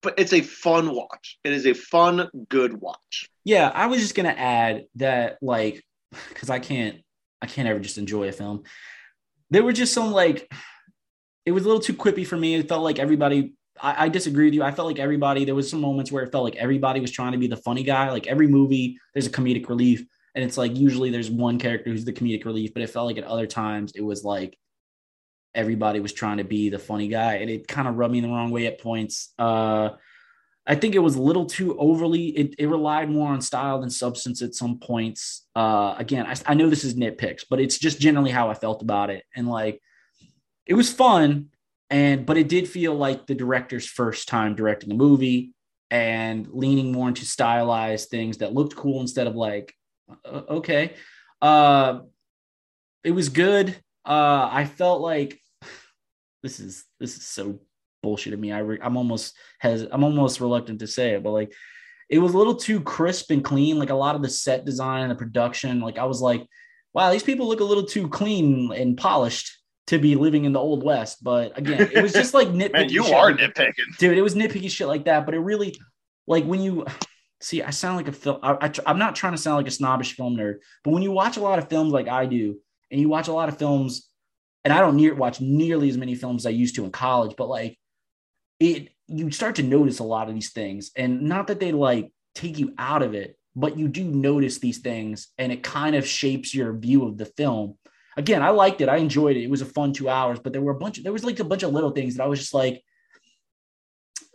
But 0.02 0.18
it's 0.18 0.32
a 0.32 0.40
fun 0.40 0.94
watch. 0.94 1.38
It 1.44 1.52
is 1.52 1.66
a 1.66 1.74
fun, 1.74 2.28
good 2.48 2.80
watch. 2.80 3.28
Yeah, 3.44 3.70
I 3.74 3.86
was 3.86 4.00
just 4.00 4.14
gonna 4.14 4.30
add 4.30 4.84
that, 4.96 5.38
like, 5.42 5.82
because 6.28 6.50
I 6.50 6.58
can't, 6.58 6.98
I 7.42 7.46
can't 7.46 7.68
ever 7.68 7.80
just 7.80 7.98
enjoy 7.98 8.28
a 8.28 8.32
film. 8.32 8.62
There 9.50 9.64
were 9.64 9.72
just 9.72 9.92
some 9.92 10.12
like, 10.12 10.50
it 11.46 11.52
was 11.52 11.64
a 11.64 11.66
little 11.66 11.82
too 11.82 11.94
quippy 11.94 12.26
for 12.26 12.36
me. 12.36 12.54
It 12.54 12.68
felt 12.68 12.82
like 12.82 12.98
everybody. 12.98 13.54
I, 13.80 14.06
I 14.06 14.08
disagree 14.08 14.46
with 14.46 14.54
you. 14.54 14.62
I 14.62 14.72
felt 14.72 14.88
like 14.88 14.98
everybody. 14.98 15.44
There 15.44 15.54
was 15.54 15.70
some 15.70 15.80
moments 15.80 16.10
where 16.12 16.22
it 16.22 16.32
felt 16.32 16.44
like 16.44 16.56
everybody 16.56 17.00
was 17.00 17.10
trying 17.10 17.32
to 17.32 17.38
be 17.38 17.46
the 17.46 17.56
funny 17.56 17.82
guy. 17.82 18.10
Like 18.10 18.26
every 18.26 18.46
movie, 18.48 18.98
there's 19.14 19.26
a 19.26 19.30
comedic 19.30 19.68
relief 19.68 20.04
and 20.38 20.44
it's 20.44 20.56
like 20.56 20.76
usually 20.76 21.10
there's 21.10 21.30
one 21.30 21.58
character 21.58 21.90
who's 21.90 22.04
the 22.04 22.12
comedic 22.12 22.44
relief, 22.44 22.72
but 22.72 22.80
it 22.80 22.90
felt 22.90 23.06
like 23.06 23.18
at 23.18 23.24
other 23.24 23.46
times 23.46 23.90
it 23.96 24.02
was 24.02 24.22
like 24.22 24.56
everybody 25.58 25.98
was 25.98 26.12
trying 26.12 26.36
to 26.36 26.44
be 26.44 26.70
the 26.70 26.78
funny 26.78 27.08
guy, 27.08 27.34
and 27.34 27.50
it 27.50 27.66
kind 27.66 27.88
of 27.88 27.96
rubbed 27.96 28.12
me 28.12 28.20
the 28.20 28.28
wrong 28.28 28.50
way 28.50 28.66
at 28.66 28.80
points. 28.80 29.34
Uh, 29.38 29.90
I 30.64 30.76
think 30.76 30.94
it 30.94 31.00
was 31.00 31.16
a 31.16 31.22
little 31.22 31.46
too 31.46 31.76
overly. 31.78 32.26
It, 32.28 32.54
it 32.58 32.66
relied 32.66 33.10
more 33.10 33.32
on 33.32 33.40
style 33.40 33.80
than 33.80 33.90
substance 33.90 34.40
at 34.40 34.54
some 34.54 34.78
points. 34.78 35.46
Uh, 35.56 35.96
again, 35.98 36.26
I, 36.26 36.36
I 36.46 36.54
know 36.54 36.70
this 36.70 36.84
is 36.84 36.94
nitpicks, 36.94 37.42
but 37.50 37.58
it's 37.60 37.76
just 37.76 37.98
generally 37.98 38.30
how 38.30 38.50
I 38.50 38.54
felt 38.54 38.82
about 38.82 39.10
it, 39.10 39.24
and 39.34 39.48
like 39.48 39.82
it 40.64 40.74
was 40.74 40.92
fun, 40.92 41.48
and 41.90 42.24
but 42.24 42.36
it 42.36 42.48
did 42.48 42.68
feel 42.68 42.94
like 42.94 43.26
the 43.26 43.34
director's 43.34 43.86
first 43.86 44.28
time 44.28 44.54
directing 44.54 44.92
a 44.92 44.94
movie 44.94 45.52
and 45.90 46.46
leaning 46.52 46.92
more 46.92 47.08
into 47.08 47.24
stylized 47.24 48.10
things 48.10 48.38
that 48.38 48.52
looked 48.52 48.76
cool 48.76 49.00
instead 49.00 49.26
of 49.26 49.34
like 49.34 49.74
uh, 50.24 50.42
okay. 50.50 50.94
Uh, 51.42 52.00
it 53.02 53.12
was 53.12 53.28
good. 53.28 53.70
Uh, 54.04 54.48
I 54.50 54.64
felt 54.64 55.00
like 55.00 55.40
this 56.42 56.60
is 56.60 56.84
this 57.00 57.16
is 57.16 57.24
so 57.24 57.60
bullshit 58.02 58.32
to 58.32 58.36
me. 58.36 58.52
I 58.52 58.58
re- 58.58 58.78
I'm 58.82 58.96
almost 58.96 59.36
has 59.58 59.86
I'm 59.90 60.04
almost 60.04 60.40
reluctant 60.40 60.80
to 60.80 60.86
say 60.86 61.10
it, 61.10 61.22
but 61.22 61.32
like 61.32 61.52
it 62.08 62.18
was 62.18 62.34
a 62.34 62.38
little 62.38 62.54
too 62.54 62.80
crisp 62.80 63.30
and 63.30 63.44
clean. 63.44 63.78
Like 63.78 63.90
a 63.90 63.94
lot 63.94 64.14
of 64.14 64.22
the 64.22 64.28
set 64.28 64.64
design 64.64 65.02
and 65.02 65.10
the 65.10 65.16
production, 65.16 65.80
like 65.80 65.98
I 65.98 66.04
was 66.04 66.20
like, 66.20 66.46
wow, 66.94 67.10
these 67.10 67.22
people 67.22 67.48
look 67.48 67.60
a 67.60 67.64
little 67.64 67.84
too 67.84 68.08
clean 68.08 68.72
and 68.72 68.96
polished 68.96 69.58
to 69.88 69.98
be 69.98 70.16
living 70.16 70.44
in 70.44 70.52
the 70.52 70.60
old 70.60 70.84
west. 70.84 71.22
But 71.22 71.56
again, 71.58 71.90
it 71.92 72.02
was 72.02 72.12
just 72.12 72.34
like 72.34 72.48
nitpicky. 72.48 72.72
Man, 72.72 72.88
you 72.90 73.04
shit. 73.04 73.14
are 73.14 73.32
nitpicking. 73.32 73.98
dude. 73.98 74.16
It 74.16 74.22
was 74.22 74.34
nitpicky 74.34 74.70
shit 74.70 74.86
like 74.86 75.04
that. 75.06 75.24
But 75.26 75.34
it 75.34 75.40
really, 75.40 75.76
like 76.26 76.44
when 76.44 76.60
you 76.60 76.86
see, 77.40 77.62
I 77.62 77.70
sound 77.70 77.96
like 77.96 78.08
a 78.08 78.12
film. 78.12 78.38
I, 78.42 78.52
I, 78.60 78.72
I'm 78.86 78.98
not 78.98 79.16
trying 79.16 79.32
to 79.32 79.38
sound 79.38 79.56
like 79.56 79.68
a 79.68 79.72
snobbish 79.72 80.14
film 80.14 80.36
nerd, 80.36 80.56
but 80.84 80.92
when 80.92 81.02
you 81.02 81.12
watch 81.12 81.36
a 81.36 81.40
lot 81.40 81.58
of 81.58 81.68
films 81.68 81.92
like 81.92 82.08
I 82.08 82.26
do, 82.26 82.58
and 82.90 83.00
you 83.00 83.08
watch 83.08 83.28
a 83.28 83.32
lot 83.32 83.48
of 83.48 83.58
films, 83.58 84.07
and 84.68 84.76
I 84.76 84.82
don't 84.82 84.96
near 84.96 85.14
watch 85.14 85.40
nearly 85.40 85.88
as 85.88 85.96
many 85.96 86.14
films 86.14 86.42
as 86.42 86.50
I 86.50 86.50
used 86.50 86.74
to 86.74 86.84
in 86.84 86.90
college, 86.90 87.36
but 87.38 87.48
like 87.48 87.78
it, 88.60 88.90
you 89.06 89.30
start 89.30 89.56
to 89.56 89.62
notice 89.62 89.98
a 89.98 90.04
lot 90.04 90.28
of 90.28 90.34
these 90.34 90.50
things, 90.50 90.90
and 90.94 91.22
not 91.22 91.46
that 91.46 91.58
they 91.58 91.72
like 91.72 92.12
take 92.34 92.58
you 92.58 92.74
out 92.76 93.02
of 93.02 93.14
it, 93.14 93.38
but 93.56 93.78
you 93.78 93.88
do 93.88 94.04
notice 94.04 94.58
these 94.58 94.80
things, 94.80 95.28
and 95.38 95.50
it 95.50 95.62
kind 95.62 95.96
of 95.96 96.06
shapes 96.06 96.54
your 96.54 96.74
view 96.74 97.06
of 97.06 97.16
the 97.16 97.24
film. 97.24 97.78
Again, 98.18 98.42
I 98.42 98.50
liked 98.50 98.82
it. 98.82 98.90
I 98.90 98.98
enjoyed 98.98 99.38
it. 99.38 99.44
It 99.44 99.50
was 99.50 99.62
a 99.62 99.64
fun 99.64 99.94
two 99.94 100.10
hours, 100.10 100.38
but 100.38 100.52
there 100.52 100.60
were 100.60 100.72
a 100.72 100.78
bunch 100.78 100.98
of 100.98 101.04
there 101.04 101.14
was 101.14 101.24
like 101.24 101.40
a 101.40 101.44
bunch 101.44 101.62
of 101.62 101.72
little 101.72 101.92
things 101.92 102.16
that 102.16 102.24
I 102.24 102.26
was 102.26 102.38
just 102.38 102.52
like, 102.52 102.82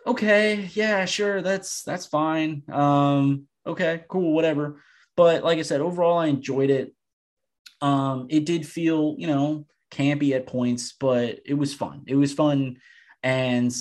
okay, 0.07 0.67
yeah, 0.73 1.05
sure, 1.05 1.43
that's 1.43 1.83
that's 1.83 2.07
fine. 2.07 2.63
Um, 2.71 3.43
okay, 3.67 4.03
cool, 4.07 4.33
whatever. 4.33 4.81
But 5.15 5.43
like 5.43 5.59
I 5.59 5.61
said, 5.61 5.81
overall, 5.81 6.17
I 6.17 6.25
enjoyed 6.25 6.71
it. 6.71 6.91
Um, 7.81 8.25
it 8.31 8.45
did 8.45 8.65
feel, 8.65 9.13
you 9.19 9.27
know, 9.27 9.67
campy 9.93 10.33
at 10.35 10.47
points, 10.47 10.93
but 10.99 11.39
it 11.45 11.53
was 11.53 11.73
fun. 11.73 12.03
It 12.07 12.15
was 12.15 12.33
fun, 12.33 12.77
and 13.21 13.73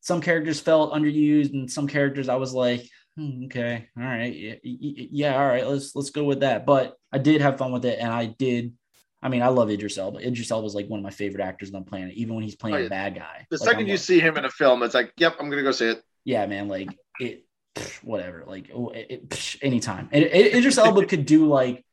some 0.00 0.20
characters 0.20 0.60
felt 0.60 0.92
underused, 0.92 1.52
and 1.52 1.70
some 1.70 1.86
characters 1.86 2.28
I 2.28 2.36
was 2.36 2.52
like, 2.54 2.84
hmm, 3.16 3.44
okay, 3.46 3.88
all 3.96 4.02
right, 4.04 4.34
yeah, 4.34 4.54
yeah, 4.64 5.40
all 5.40 5.46
right, 5.46 5.66
let's 5.66 5.94
let's 5.94 6.10
go 6.10 6.24
with 6.24 6.40
that. 6.40 6.66
But 6.66 6.96
I 7.12 7.18
did 7.18 7.40
have 7.40 7.58
fun 7.58 7.72
with 7.72 7.84
it, 7.84 7.98
and 8.00 8.10
I 8.12 8.26
did. 8.26 8.72
I 9.24 9.28
mean, 9.28 9.42
I 9.42 9.48
love 9.48 9.70
Idris 9.70 9.98
Elba. 9.98 10.18
Idris 10.26 10.50
Elba 10.50 10.66
is 10.66 10.74
like 10.74 10.88
one 10.88 10.98
of 10.98 11.04
my 11.04 11.10
favorite 11.10 11.44
actors 11.44 11.72
on 11.72 11.84
the 11.84 11.88
planet, 11.88 12.14
even 12.14 12.34
when 12.34 12.42
he's 12.42 12.56
playing 12.56 12.74
Oh, 12.74 12.80
yeah. 12.80 12.86
a 12.86 12.90
bad 12.90 13.14
guy. 13.14 13.46
The 13.50 13.56
Like, 13.58 13.64
second 13.68 13.80
I'm 13.82 13.86
you 13.86 13.92
like- 13.92 14.00
see 14.00 14.18
him 14.18 14.36
in 14.36 14.44
a 14.44 14.50
film, 14.50 14.82
it's 14.82 14.94
like, 14.94 15.12
yep, 15.16 15.36
I'm 15.38 15.48
gonna 15.48 15.62
go 15.62 15.70
see 15.70 15.90
it. 15.90 16.02
yeah, 16.24 16.44
man, 16.46 16.66
like 16.66 16.88
it, 17.20 17.44
pff, 17.76 18.02
whatever, 18.02 18.42
like 18.48 18.70
oh, 18.74 18.88
it, 18.88 19.06
it, 19.10 19.28
pff, 19.28 19.58
anytime. 19.62 20.08
And 20.10 20.24
it, 20.24 20.54
Idris 20.56 20.76
Elba 20.78 21.06
could 21.06 21.24
do 21.24 21.46
like 21.46 21.84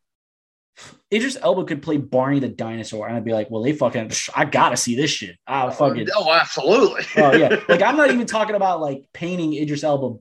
Idris 1.11 1.37
Elba 1.41 1.65
could 1.65 1.81
play 1.81 1.97
Barney 1.97 2.39
the 2.39 2.49
dinosaur, 2.49 3.07
and 3.07 3.17
I'd 3.17 3.25
be 3.25 3.33
like, 3.33 3.49
well, 3.49 3.63
they 3.63 3.73
fucking, 3.73 4.11
I 4.35 4.45
gotta 4.45 4.77
see 4.77 4.95
this 4.95 5.09
shit. 5.09 5.37
I 5.47 5.65
oh, 5.67 5.71
fucking, 5.71 6.07
Oh, 6.15 6.31
absolutely. 6.31 7.03
oh 7.17 7.33
yeah, 7.33 7.59
like 7.69 7.81
I'm 7.81 7.97
not 7.97 8.11
even 8.11 8.25
talking 8.27 8.55
about 8.55 8.79
like 8.79 9.03
painting 9.13 9.53
Idris 9.55 9.83
Elba 9.83 10.19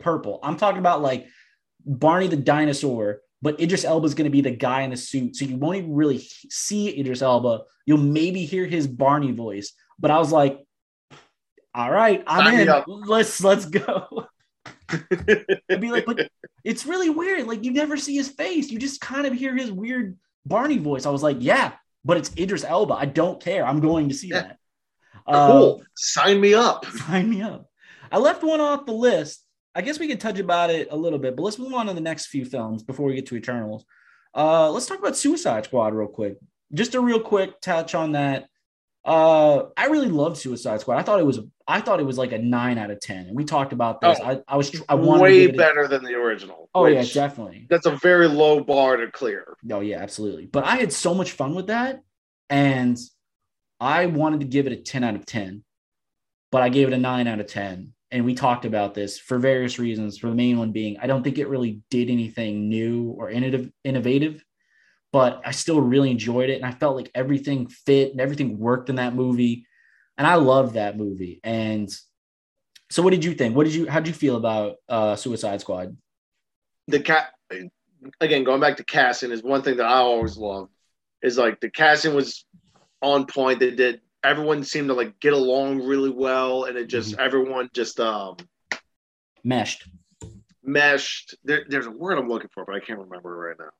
purple. 0.00 0.40
I'm 0.42 0.56
talking 0.56 0.78
about 0.80 1.02
like 1.02 1.26
Barney 1.84 2.28
the 2.28 2.36
dinosaur. 2.36 3.20
But 3.40 3.60
Idris 3.60 3.84
Elba 3.84 4.04
is 4.04 4.14
going 4.14 4.24
to 4.24 4.32
be 4.32 4.40
the 4.40 4.50
guy 4.50 4.82
in 4.82 4.90
the 4.90 4.96
suit, 4.96 5.36
so 5.36 5.44
you 5.44 5.56
won't 5.56 5.76
even 5.76 5.94
really 5.94 6.18
see 6.50 6.98
Idris 6.98 7.22
Elba. 7.22 7.60
You'll 7.86 7.98
maybe 7.98 8.44
hear 8.44 8.66
his 8.66 8.88
Barney 8.88 9.30
voice. 9.30 9.74
But 9.96 10.10
I 10.10 10.18
was 10.18 10.32
like, 10.32 10.58
"All 11.72 11.88
right, 11.88 12.24
I'm 12.26 12.66
Sign 12.66 12.68
in. 12.68 12.84
Let's 13.06 13.40
let's 13.44 13.66
go." 13.66 14.26
I'd 15.70 15.80
be 15.80 15.90
like, 15.90 16.06
but 16.06 16.28
it's 16.64 16.86
really 16.86 17.10
weird. 17.10 17.46
Like 17.46 17.64
you 17.64 17.72
never 17.72 17.96
see 17.96 18.16
his 18.16 18.28
face. 18.28 18.70
You 18.70 18.78
just 18.78 19.00
kind 19.00 19.26
of 19.26 19.32
hear 19.34 19.54
his 19.56 19.70
weird 19.70 20.16
Barney 20.46 20.78
voice. 20.78 21.06
I 21.06 21.10
was 21.10 21.22
like, 21.22 21.36
yeah, 21.40 21.72
but 22.04 22.16
it's 22.16 22.30
Idris 22.38 22.64
Elba. 22.64 22.94
I 22.94 23.04
don't 23.06 23.40
care. 23.42 23.66
I'm 23.66 23.80
going 23.80 24.08
to 24.08 24.14
see 24.14 24.28
Yeah. 24.28 24.40
that. 24.42 24.56
Um, 25.26 25.50
cool. 25.50 25.82
Sign 25.96 26.40
me 26.40 26.54
up. 26.54 26.86
sign 27.06 27.28
me 27.28 27.42
up. 27.42 27.68
I 28.10 28.18
left 28.18 28.42
one 28.42 28.60
off 28.60 28.86
the 28.86 28.92
list. 28.92 29.44
I 29.74 29.82
guess 29.82 29.98
we 29.98 30.08
could 30.08 30.20
touch 30.20 30.38
about 30.38 30.70
it 30.70 30.88
a 30.90 30.96
little 30.96 31.18
bit, 31.18 31.36
but 31.36 31.42
let's 31.42 31.58
move 31.58 31.74
on 31.74 31.86
to 31.86 31.94
the 31.94 32.00
next 32.00 32.26
few 32.26 32.44
films 32.44 32.82
before 32.82 33.06
we 33.06 33.14
get 33.14 33.26
to 33.26 33.36
Eternals. 33.36 33.84
Uh, 34.34 34.70
let's 34.70 34.86
talk 34.86 34.98
about 34.98 35.16
Suicide 35.16 35.64
Squad 35.64 35.94
real 35.94 36.08
quick. 36.08 36.36
Just 36.72 36.94
a 36.94 37.00
real 37.00 37.20
quick 37.20 37.60
touch 37.60 37.94
on 37.94 38.12
that. 38.12 38.48
Uh, 39.08 39.70
I 39.74 39.86
really 39.86 40.08
loved 40.08 40.36
Suicide 40.36 40.82
Squad. 40.82 40.98
I 40.98 41.02
thought 41.02 41.18
it 41.18 41.24
was 41.24 41.40
I 41.66 41.80
thought 41.80 41.98
it 41.98 42.04
was 42.04 42.18
like 42.18 42.32
a 42.32 42.38
nine 42.38 42.76
out 42.76 42.90
of 42.90 43.00
ten, 43.00 43.26
and 43.26 43.34
we 43.34 43.44
talked 43.44 43.72
about 43.72 44.02
this. 44.02 44.18
Oh, 44.20 44.26
I, 44.26 44.40
I 44.46 44.56
was 44.58 44.82
I 44.86 44.96
wanted 44.96 45.22
Way 45.22 45.44
it 45.44 45.54
a- 45.54 45.56
better 45.56 45.88
than 45.88 46.04
the 46.04 46.14
original. 46.14 46.68
oh 46.74 46.84
yeah, 46.84 47.02
definitely. 47.04 47.66
That's 47.70 47.86
a 47.86 47.96
very 47.96 48.28
low 48.28 48.60
bar 48.60 48.98
to 48.98 49.10
clear. 49.10 49.56
Oh 49.72 49.80
yeah, 49.80 49.98
absolutely. 49.98 50.44
But 50.44 50.64
I 50.64 50.76
had 50.76 50.92
so 50.92 51.14
much 51.14 51.32
fun 51.32 51.54
with 51.54 51.68
that, 51.68 52.02
and 52.50 52.98
I 53.80 54.06
wanted 54.06 54.40
to 54.40 54.46
give 54.46 54.66
it 54.66 54.72
a 54.74 54.76
ten 54.76 55.04
out 55.04 55.14
of 55.14 55.24
ten, 55.24 55.64
but 56.52 56.60
I 56.62 56.68
gave 56.68 56.88
it 56.88 56.92
a 56.94 56.98
nine 56.98 57.26
out 57.28 57.40
of 57.40 57.46
ten. 57.46 57.94
And 58.10 58.26
we 58.26 58.34
talked 58.34 58.66
about 58.66 58.92
this 58.92 59.18
for 59.18 59.38
various 59.38 59.78
reasons. 59.78 60.18
For 60.18 60.28
the 60.28 60.34
main 60.34 60.58
one 60.58 60.72
being, 60.72 60.98
I 60.98 61.06
don't 61.06 61.22
think 61.22 61.38
it 61.38 61.48
really 61.48 61.80
did 61.90 62.10
anything 62.10 62.68
new 62.68 63.14
or 63.18 63.30
innovative, 63.30 63.70
innovative, 63.84 64.44
but 65.12 65.40
I 65.44 65.52
still 65.52 65.80
really 65.80 66.10
enjoyed 66.10 66.50
it, 66.50 66.56
and 66.56 66.66
I 66.66 66.72
felt 66.72 66.96
like 66.96 67.10
everything 67.14 67.68
fit 67.68 68.12
and 68.12 68.20
everything 68.20 68.58
worked 68.58 68.90
in 68.90 68.96
that 68.96 69.14
movie, 69.14 69.66
and 70.16 70.26
I 70.26 70.34
loved 70.34 70.74
that 70.74 70.96
movie. 70.96 71.40
And 71.42 71.90
so, 72.90 73.02
what 73.02 73.10
did 73.10 73.24
you 73.24 73.34
think? 73.34 73.56
What 73.56 73.64
did 73.64 73.74
you? 73.74 73.86
How 73.86 74.00
did 74.00 74.08
you 74.08 74.14
feel 74.14 74.36
about 74.36 74.76
uh, 74.88 75.16
Suicide 75.16 75.60
Squad? 75.60 75.96
The 76.86 77.00
cat 77.00 77.32
again, 78.20 78.44
going 78.44 78.60
back 78.60 78.76
to 78.76 78.84
casting 78.84 79.30
is 79.30 79.42
one 79.42 79.62
thing 79.62 79.76
that 79.76 79.86
I 79.86 79.98
always 79.98 80.36
loved. 80.36 80.72
Is 81.22 81.36
like 81.36 81.60
the 81.60 81.70
casting 81.70 82.14
was 82.14 82.44
on 83.02 83.26
point. 83.26 83.60
They 83.60 83.72
did 83.72 84.00
everyone 84.22 84.64
seemed 84.64 84.88
to 84.88 84.94
like 84.94 85.18
get 85.20 85.32
along 85.32 85.84
really 85.84 86.10
well, 86.10 86.64
and 86.64 86.76
it 86.76 86.86
just 86.86 87.18
everyone 87.18 87.70
just 87.74 88.00
um 88.00 88.36
Meshed. 89.44 89.88
meshed. 90.62 91.36
There, 91.44 91.64
there's 91.68 91.86
a 91.86 91.90
word 91.90 92.18
I'm 92.18 92.28
looking 92.28 92.50
for, 92.52 92.64
but 92.64 92.74
I 92.74 92.80
can't 92.80 92.98
remember 92.98 93.36
right 93.36 93.56
now. 93.58 93.70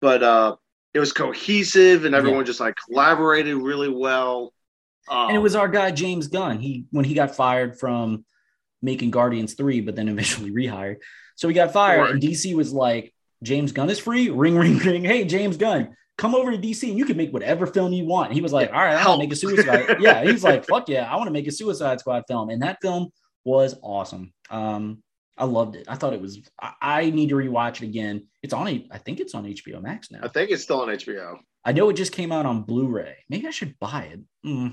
But 0.00 0.22
uh, 0.22 0.56
it 0.94 1.00
was 1.00 1.12
cohesive, 1.12 2.04
and 2.04 2.14
everyone 2.14 2.44
just 2.46 2.60
like 2.60 2.74
collaborated 2.88 3.56
really 3.56 3.88
well. 3.90 4.52
Um, 5.08 5.28
and 5.28 5.36
it 5.36 5.40
was 5.40 5.54
our 5.56 5.68
guy 5.68 5.90
James 5.90 6.28
Gunn. 6.28 6.58
He 6.58 6.84
when 6.90 7.04
he 7.04 7.14
got 7.14 7.34
fired 7.36 7.78
from 7.78 8.24
making 8.82 9.10
Guardians 9.10 9.54
three, 9.54 9.80
but 9.80 9.96
then 9.96 10.08
eventually 10.14 10.50
rehired. 10.50 10.96
So 11.36 11.48
he 11.48 11.54
got 11.54 11.72
fired, 11.72 12.00
Right. 12.00 12.10
and 12.12 12.22
DC 12.22 12.54
was 12.54 12.72
like, 12.72 13.12
"James 13.42 13.72
Gunn 13.72 13.90
is 13.90 13.98
free. 13.98 14.30
Ring, 14.30 14.56
ring, 14.56 14.78
ring. 14.78 15.04
Hey, 15.04 15.24
James 15.24 15.56
Gunn, 15.56 15.96
come 16.18 16.34
over 16.34 16.50
to 16.50 16.58
DC. 16.58 16.88
and 16.88 16.98
You 16.98 17.04
can 17.06 17.16
make 17.16 17.32
whatever 17.32 17.66
film 17.66 17.92
you 17.92 18.04
want." 18.06 18.28
And 18.28 18.34
he 18.34 18.42
was 18.42 18.52
like, 18.52 18.70
"All 18.72 18.78
right, 18.80 18.94
I 18.96 19.06
want 19.08 19.20
to 19.20 19.26
make 19.26 19.32
a 19.32 19.36
Suicide." 19.36 19.96
yeah, 20.00 20.22
he's 20.24 20.44
like, 20.44 20.66
"Fuck 20.66 20.88
yeah, 20.88 21.10
I 21.10 21.16
want 21.16 21.28
to 21.28 21.32
make 21.32 21.46
a 21.46 21.52
Suicide 21.52 22.00
Squad 22.00 22.24
film." 22.28 22.50
And 22.50 22.62
that 22.62 22.78
film 22.82 23.08
was 23.44 23.74
awesome. 23.82 24.32
Um, 24.50 25.02
I 25.40 25.44
loved 25.44 25.74
it. 25.74 25.86
I 25.88 25.96
thought 25.96 26.12
it 26.12 26.20
was. 26.20 26.38
I, 26.60 26.74
I 26.80 27.10
need 27.10 27.30
to 27.30 27.34
rewatch 27.34 27.76
it 27.76 27.84
again. 27.84 28.26
It's 28.42 28.52
on. 28.52 28.68
I 28.68 28.98
think 28.98 29.20
it's 29.20 29.34
on 29.34 29.44
HBO 29.44 29.82
Max 29.82 30.10
now. 30.10 30.20
I 30.22 30.28
think 30.28 30.50
it's 30.50 30.62
still 30.62 30.82
on 30.82 30.88
HBO. 30.88 31.38
I 31.64 31.72
know 31.72 31.88
it 31.88 31.94
just 31.94 32.12
came 32.12 32.30
out 32.30 32.46
on 32.46 32.62
Blu-ray. 32.62 33.16
Maybe 33.28 33.46
I 33.46 33.50
should 33.50 33.78
buy 33.78 34.10
it. 34.12 34.20
Mm. 34.46 34.72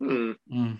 Hmm. 0.00 0.32
Mm. 0.52 0.78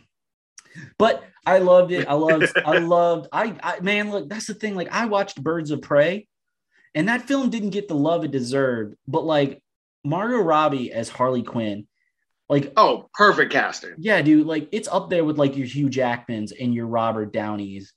But 0.98 1.24
I 1.46 1.58
loved 1.58 1.92
it. 1.92 2.06
I 2.08 2.14
loved, 2.14 2.52
I 2.64 2.78
loved, 2.78 3.28
I, 3.32 3.56
I, 3.62 3.80
man, 3.80 4.10
look, 4.10 4.28
that's 4.28 4.46
the 4.46 4.54
thing. 4.54 4.74
Like, 4.76 4.92
I 4.92 5.06
watched 5.06 5.42
Birds 5.42 5.70
of 5.70 5.82
Prey, 5.82 6.26
and 6.94 7.08
that 7.08 7.26
film 7.26 7.50
didn't 7.50 7.70
get 7.70 7.88
the 7.88 7.94
love 7.94 8.24
it 8.24 8.30
deserved. 8.30 8.94
But 9.08 9.24
like, 9.24 9.62
Margot 10.04 10.38
Robbie 10.42 10.92
as 10.92 11.08
Harley 11.08 11.42
Quinn, 11.42 11.86
like, 12.48 12.72
Oh, 12.76 13.08
perfect 13.14 13.52
casting. 13.52 13.94
yeah, 13.98 14.22
dude, 14.22 14.46
like, 14.46 14.68
it's 14.72 14.88
up 14.88 15.10
there 15.10 15.24
with 15.24 15.38
like 15.38 15.56
your 15.56 15.66
Hugh 15.66 15.88
Jackmans 15.88 16.52
and 16.58 16.74
your 16.74 16.86
Robert 16.86 17.32
Downeys, 17.32 17.92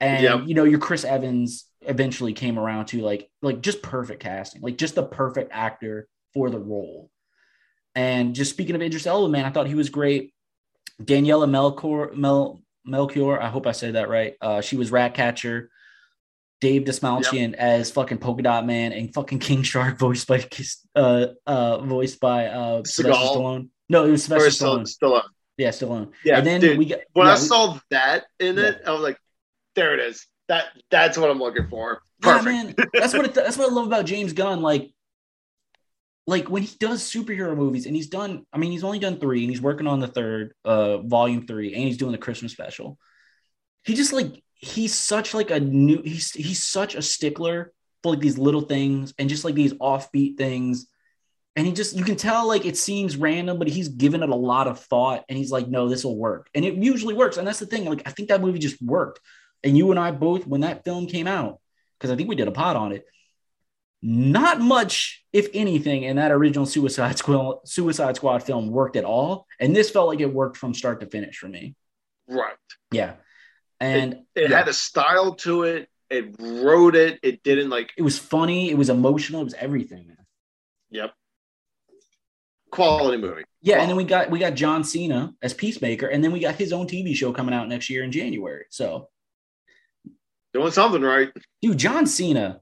and 0.00 0.22
Yep. 0.22 0.40
you 0.46 0.54
know, 0.54 0.64
your 0.64 0.78
Chris 0.78 1.04
Evans 1.04 1.66
eventually 1.82 2.32
came 2.32 2.58
around 2.58 2.86
to 2.86 3.00
like, 3.02 3.28
like 3.42 3.60
just 3.60 3.82
perfect 3.82 4.20
casting, 4.22 4.62
like 4.62 4.76
just 4.78 4.94
the 4.94 5.02
perfect 5.02 5.50
actor 5.52 6.08
for 6.32 6.50
the 6.50 6.58
role. 6.58 7.10
And 7.94 8.34
just 8.34 8.50
speaking 8.50 8.74
of 8.74 8.82
Idris 8.82 9.06
Elba, 9.06 9.28
man, 9.28 9.44
I 9.44 9.50
thought 9.50 9.66
he 9.68 9.74
was 9.74 9.88
great. 9.90 10.32
Daniela 11.02 11.48
Melchior, 11.48 12.12
Mel, 12.14 12.60
Melchior, 12.84 13.40
I 13.40 13.48
hope 13.48 13.66
I 13.66 13.72
said 13.72 13.94
that 13.94 14.08
right. 14.08 14.34
Uh, 14.40 14.60
she 14.60 14.76
was 14.76 14.90
Ratcatcher. 14.90 15.70
Dave 16.60 16.82
Dastmalchian 16.84 17.52
as 17.54 17.90
fucking 17.90 18.18
Polka 18.18 18.42
Dot 18.42 18.64
Man 18.64 18.92
and 18.92 19.12
fucking 19.12 19.38
King 19.38 19.62
Shark 19.62 19.98
voiced 19.98 20.26
by 20.26 20.46
uh 20.94 21.26
uh 21.46 21.78
voiced 21.78 22.20
by 22.20 22.46
uh 22.46 22.82
Sylvester 22.84 23.22
Stallone. 23.22 23.68
No, 23.90 24.06
it 24.06 24.10
was 24.10 24.24
Sylvester 24.24 24.64
Stallone. 24.64 24.88
still 24.88 25.14
up. 25.14 25.26
Yeah, 25.58 25.68
Stallone. 25.70 26.12
Yeah, 26.24 26.38
and 26.38 26.46
then 26.46 26.60
dude, 26.62 26.78
we 26.78 26.86
got 26.86 27.00
When 27.12 27.26
yeah, 27.26 27.32
I 27.32 27.36
we- 27.36 27.40
saw 27.40 27.78
that 27.90 28.24
in 28.40 28.58
it, 28.58 28.80
I 28.86 28.92
was 28.92 29.02
like, 29.02 29.18
"There 29.74 29.94
it 29.94 30.00
is. 30.00 30.26
That 30.48 30.66
that's 30.90 31.16
what 31.18 31.30
I'm 31.30 31.38
looking 31.38 31.68
for." 31.68 32.02
Yeah, 32.24 32.40
man. 32.40 32.74
That's 32.92 33.12
what 33.12 33.26
it, 33.26 33.34
that's 33.34 33.56
what 33.56 33.70
I 33.70 33.72
love 33.72 33.86
about 33.86 34.06
James 34.06 34.32
Gunn. 34.32 34.62
Like, 34.62 34.90
like 36.26 36.48
when 36.48 36.62
he 36.62 36.74
does 36.78 37.02
superhero 37.02 37.56
movies, 37.56 37.86
and 37.86 37.94
he's 37.94 38.08
done. 38.08 38.46
I 38.52 38.58
mean, 38.58 38.70
he's 38.70 38.84
only 38.84 38.98
done 38.98 39.18
three, 39.18 39.42
and 39.42 39.50
he's 39.50 39.60
working 39.60 39.86
on 39.86 40.00
the 40.00 40.08
third, 40.08 40.54
uh, 40.64 40.98
volume 40.98 41.46
three, 41.46 41.74
and 41.74 41.82
he's 41.82 41.98
doing 41.98 42.12
the 42.12 42.18
Christmas 42.18 42.52
special. 42.52 42.98
He 43.84 43.94
just 43.94 44.12
like 44.12 44.42
he's 44.54 44.94
such 44.94 45.34
like 45.34 45.50
a 45.50 45.60
new. 45.60 46.00
He's 46.02 46.32
he's 46.32 46.62
such 46.62 46.94
a 46.94 47.02
stickler 47.02 47.72
for 48.02 48.12
like 48.12 48.20
these 48.20 48.38
little 48.38 48.62
things 48.62 49.14
and 49.18 49.28
just 49.28 49.44
like 49.44 49.54
these 49.54 49.74
offbeat 49.74 50.36
things. 50.36 50.86
And 51.56 51.66
he 51.66 51.72
just 51.72 51.96
you 51.96 52.04
can 52.04 52.16
tell 52.16 52.48
like 52.48 52.64
it 52.66 52.76
seems 52.76 53.16
random, 53.16 53.58
but 53.58 53.68
he's 53.68 53.88
given 53.88 54.22
it 54.22 54.28
a 54.28 54.34
lot 54.34 54.66
of 54.66 54.80
thought, 54.80 55.24
and 55.28 55.38
he's 55.38 55.50
like, 55.50 55.68
no, 55.68 55.88
this 55.88 56.04
will 56.04 56.18
work, 56.18 56.48
and 56.54 56.64
it 56.64 56.74
usually 56.74 57.14
works. 57.14 57.36
And 57.36 57.46
that's 57.46 57.60
the 57.60 57.66
thing. 57.66 57.84
Like 57.84 58.02
I 58.06 58.10
think 58.10 58.28
that 58.28 58.40
movie 58.40 58.58
just 58.58 58.80
worked. 58.82 59.20
And 59.64 59.76
you 59.76 59.90
and 59.90 59.98
I 59.98 60.10
both, 60.12 60.46
when 60.46 60.60
that 60.60 60.84
film 60.84 61.06
came 61.06 61.26
out, 61.26 61.58
because 61.98 62.10
I 62.10 62.16
think 62.16 62.28
we 62.28 62.36
did 62.36 62.48
a 62.48 62.52
pod 62.52 62.76
on 62.76 62.92
it. 62.92 63.06
not 64.02 64.60
much, 64.60 65.24
if 65.32 65.48
anything, 65.54 66.02
in 66.02 66.16
that 66.16 66.30
original 66.30 66.66
Suicide 66.66 67.16
Squad 67.16 67.66
Suicide 67.66 68.16
Squad 68.16 68.42
film 68.42 68.68
worked 68.70 68.96
at 68.96 69.04
all, 69.04 69.46
and 69.58 69.74
this 69.74 69.90
felt 69.90 70.08
like 70.08 70.20
it 70.20 70.32
worked 70.32 70.58
from 70.58 70.74
start 70.74 71.00
to 71.00 71.06
finish 71.06 71.38
for 71.38 71.48
me. 71.48 71.74
Right. 72.28 72.54
Yeah, 72.92 73.14
and 73.80 74.12
it, 74.34 74.42
it 74.42 74.50
yeah, 74.50 74.58
had 74.58 74.68
a 74.68 74.74
style 74.74 75.34
to 75.36 75.62
it. 75.64 75.88
It 76.10 76.36
wrote 76.38 76.94
it. 76.94 77.18
It 77.22 77.42
didn't 77.42 77.70
like. 77.70 77.92
it 77.96 78.02
was 78.02 78.18
funny, 78.18 78.70
it 78.70 78.76
was 78.76 78.90
emotional, 78.90 79.40
it 79.40 79.44
was 79.44 79.54
everything, 79.54 80.08
man. 80.08 80.26
Yep. 80.90 81.14
Quality 82.70 83.16
movie. 83.22 83.44
Yeah, 83.62 83.80
and 83.80 83.88
then 83.88 83.96
we 83.96 84.04
got 84.04 84.30
we 84.30 84.38
got 84.38 84.54
John 84.54 84.84
Cena 84.84 85.32
as 85.40 85.54
Peacemaker, 85.54 86.06
and 86.06 86.22
then 86.22 86.32
we 86.32 86.40
got 86.40 86.56
his 86.56 86.72
own 86.74 86.86
TV 86.86 87.14
show 87.14 87.32
coming 87.32 87.54
out 87.54 87.68
next 87.68 87.88
year 87.88 88.04
in 88.04 88.12
January. 88.12 88.66
So, 88.68 89.08
Doing 90.54 90.70
something 90.70 91.02
right. 91.02 91.32
dude, 91.60 91.78
John 91.78 92.06
Cena, 92.06 92.60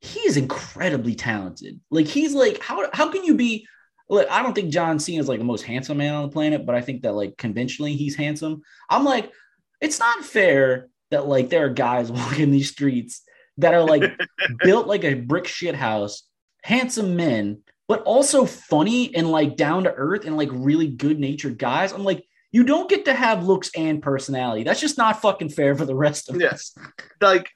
he 0.00 0.20
is 0.20 0.36
incredibly 0.36 1.14
talented. 1.14 1.80
Like 1.90 2.06
he's 2.06 2.34
like, 2.34 2.62
how 2.62 2.88
how 2.92 3.10
can 3.10 3.24
you 3.24 3.34
be? 3.34 3.66
Look, 4.10 4.30
I 4.30 4.42
don't 4.42 4.54
think 4.54 4.70
John 4.70 4.98
Cena 4.98 5.20
is 5.20 5.28
like 5.28 5.38
the 5.38 5.44
most 5.44 5.62
handsome 5.62 5.96
man 5.96 6.14
on 6.14 6.22
the 6.22 6.32
planet, 6.32 6.66
but 6.66 6.74
I 6.74 6.82
think 6.82 7.02
that 7.02 7.14
like 7.14 7.36
conventionally 7.38 7.96
he's 7.96 8.14
handsome. 8.14 8.62
I'm 8.90 9.04
like, 9.04 9.32
it's 9.80 9.98
not 9.98 10.22
fair 10.22 10.88
that 11.10 11.26
like 11.26 11.48
there 11.48 11.64
are 11.64 11.70
guys 11.70 12.12
walking 12.12 12.50
these 12.50 12.70
streets 12.70 13.22
that 13.56 13.72
are 13.72 13.84
like 13.84 14.12
built 14.62 14.86
like 14.86 15.04
a 15.04 15.14
brick 15.14 15.46
shit 15.46 15.74
house, 15.74 16.24
handsome 16.62 17.16
men, 17.16 17.62
but 17.88 18.02
also 18.02 18.44
funny 18.44 19.14
and 19.14 19.30
like 19.30 19.56
down 19.56 19.84
to 19.84 19.94
earth 19.94 20.26
and 20.26 20.36
like 20.36 20.50
really 20.52 20.88
good 20.88 21.18
natured 21.18 21.58
guys. 21.58 21.92
I'm 21.92 22.04
like, 22.04 22.24
you 22.56 22.64
don't 22.64 22.88
get 22.88 23.04
to 23.04 23.12
have 23.12 23.44
looks 23.44 23.70
and 23.76 24.02
personality. 24.02 24.62
That's 24.64 24.80
just 24.80 24.96
not 24.96 25.20
fucking 25.20 25.50
fair 25.50 25.74
for 25.74 25.84
the 25.84 25.94
rest 25.94 26.30
of 26.30 26.40
Yes. 26.40 26.72
us. 26.78 26.86
Like 27.20 27.50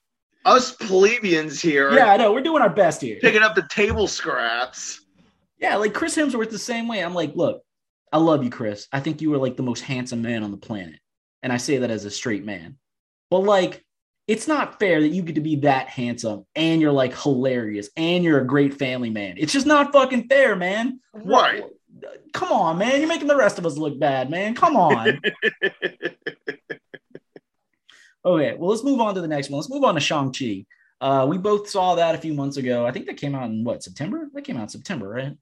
us 0.45 0.73
plebeians 0.73 1.61
here 1.63 1.91
Yeah, 1.93 2.13
I 2.13 2.17
know. 2.19 2.33
We're 2.35 2.43
doing 2.43 2.61
our 2.63 2.69
best 2.69 3.01
here. 3.01 3.19
picking 3.21 3.43
up 3.43 3.55
the 3.55 3.67
table 3.71 4.07
scraps. 4.07 5.01
Yeah, 5.59 5.77
like 5.77 5.95
Chris 5.95 6.17
Hemsworth 6.17 6.51
the 6.51 6.59
same 6.59 6.87
way. 6.87 7.01
I'm 7.01 7.15
like, 7.15 7.35
look, 7.35 7.63
I 8.13 8.19
love 8.19 8.45
you, 8.45 8.51
Chris. 8.51 8.89
I 8.93 9.01
think 9.01 9.23
you 9.23 9.33
are 9.33 9.39
like 9.39 9.57
the 9.57 9.63
most 9.63 9.81
handsome 9.81 10.21
man 10.21 10.43
on 10.43 10.51
the 10.51 10.57
planet. 10.59 10.99
And 11.43 11.51
I 11.53 11.57
say 11.57 11.79
that 11.79 11.91
as 11.91 12.05
a 12.05 12.11
straight 12.11 12.45
man. 12.45 12.77
But 13.31 13.39
like, 13.41 13.83
it's 14.29 14.47
not 14.49 14.79
fair 14.79 15.01
that 15.01 15.09
you 15.09 15.23
get 15.23 15.37
to 15.37 15.41
be 15.41 15.57
that 15.57 15.89
handsome 15.89 16.45
and 16.55 16.81
you're 16.83 16.93
like 16.93 17.19
hilarious 17.19 17.89
and 17.97 18.23
you're 18.23 18.41
a 18.41 18.47
great 18.47 18.75
family 18.75 19.09
man. 19.11 19.37
It's 19.39 19.53
just 19.53 19.67
not 19.67 19.93
fucking 19.93 20.29
fair, 20.29 20.57
man. 20.57 21.01
Right. 21.15 21.65
Come 22.33 22.53
on, 22.53 22.79
man. 22.79 23.01
You're 23.01 23.09
making 23.09 23.29
the 23.29 23.37
rest 23.37 23.59
of 23.59 23.67
us 23.67 23.77
look 23.77 23.99
bad, 23.99 24.31
man. 24.31 24.55
Come 24.55 24.77
on. 24.77 25.21
okay, 28.25 28.55
well, 28.57 28.71
let's 28.71 28.85
move 28.85 29.01
on 29.01 29.15
to 29.15 29.21
the 29.21 29.29
next 29.29 29.51
one. 29.51 29.59
Let's 29.59 29.71
move 29.71 29.85
on 29.85 29.95
to 29.95 30.01
Shang-Chi. 30.01 30.67
Uh, 31.01 31.27
we 31.29 31.39
both 31.39 31.69
saw 31.69 31.95
that 31.95 32.15
a 32.15 32.19
few 32.19 32.35
months 32.35 32.57
ago. 32.57 32.85
I 32.85 32.93
think 32.93 33.07
that 33.07 33.17
came 33.17 33.35
out 33.35 33.51
in 33.51 33.65
what, 33.65 33.83
September? 33.83 34.29
That 34.35 34.43
came 34.43 34.57
out 34.57 34.65
in 34.65 34.69
September, 34.69 35.09
right? 35.09 35.37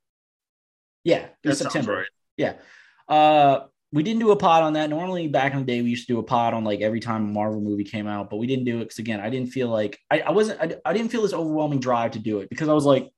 Yeah, 1.05 1.27
it 1.43 1.49
was 1.49 1.59
sounds 1.59 1.73
September. 1.73 1.99
right. 1.99 2.07
Yeah. 2.37 2.55
Uh, 3.09 3.67
we 3.91 4.03
didn't 4.03 4.21
do 4.21 4.31
a 4.31 4.37
pod 4.37 4.63
on 4.63 4.75
that. 4.75 4.91
Normally, 4.91 5.29
back 5.29 5.53
in 5.53 5.61
the 5.61 5.65
day, 5.65 5.81
we 5.83 5.91
used 5.91 6.07
to 6.07 6.13
do 6.13 6.19
a 6.19 6.23
pod 6.23 6.55
on 6.55 6.63
like 6.63 6.81
every 6.81 7.01
time 7.01 7.25
a 7.25 7.29
Marvel 7.29 7.61
movie 7.61 7.85
came 7.85 8.07
out, 8.07 8.29
but 8.29 8.37
we 8.37 8.47
didn't 8.47 8.67
do 8.67 8.77
it 8.77 8.85
because 8.85 8.99
again, 8.99 9.21
I 9.21 9.31
didn't 9.31 9.49
feel 9.51 9.69
like 9.69 9.99
I, 10.11 10.21
I 10.21 10.31
wasn't 10.31 10.61
I, 10.61 10.77
I 10.85 10.93
didn't 10.93 11.11
feel 11.11 11.23
this 11.23 11.33
overwhelming 11.33 11.81
drive 11.81 12.13
to 12.13 12.19
do 12.19 12.41
it 12.41 12.51
because 12.51 12.69
I 12.69 12.75
was 12.75 12.85
like, 12.85 13.11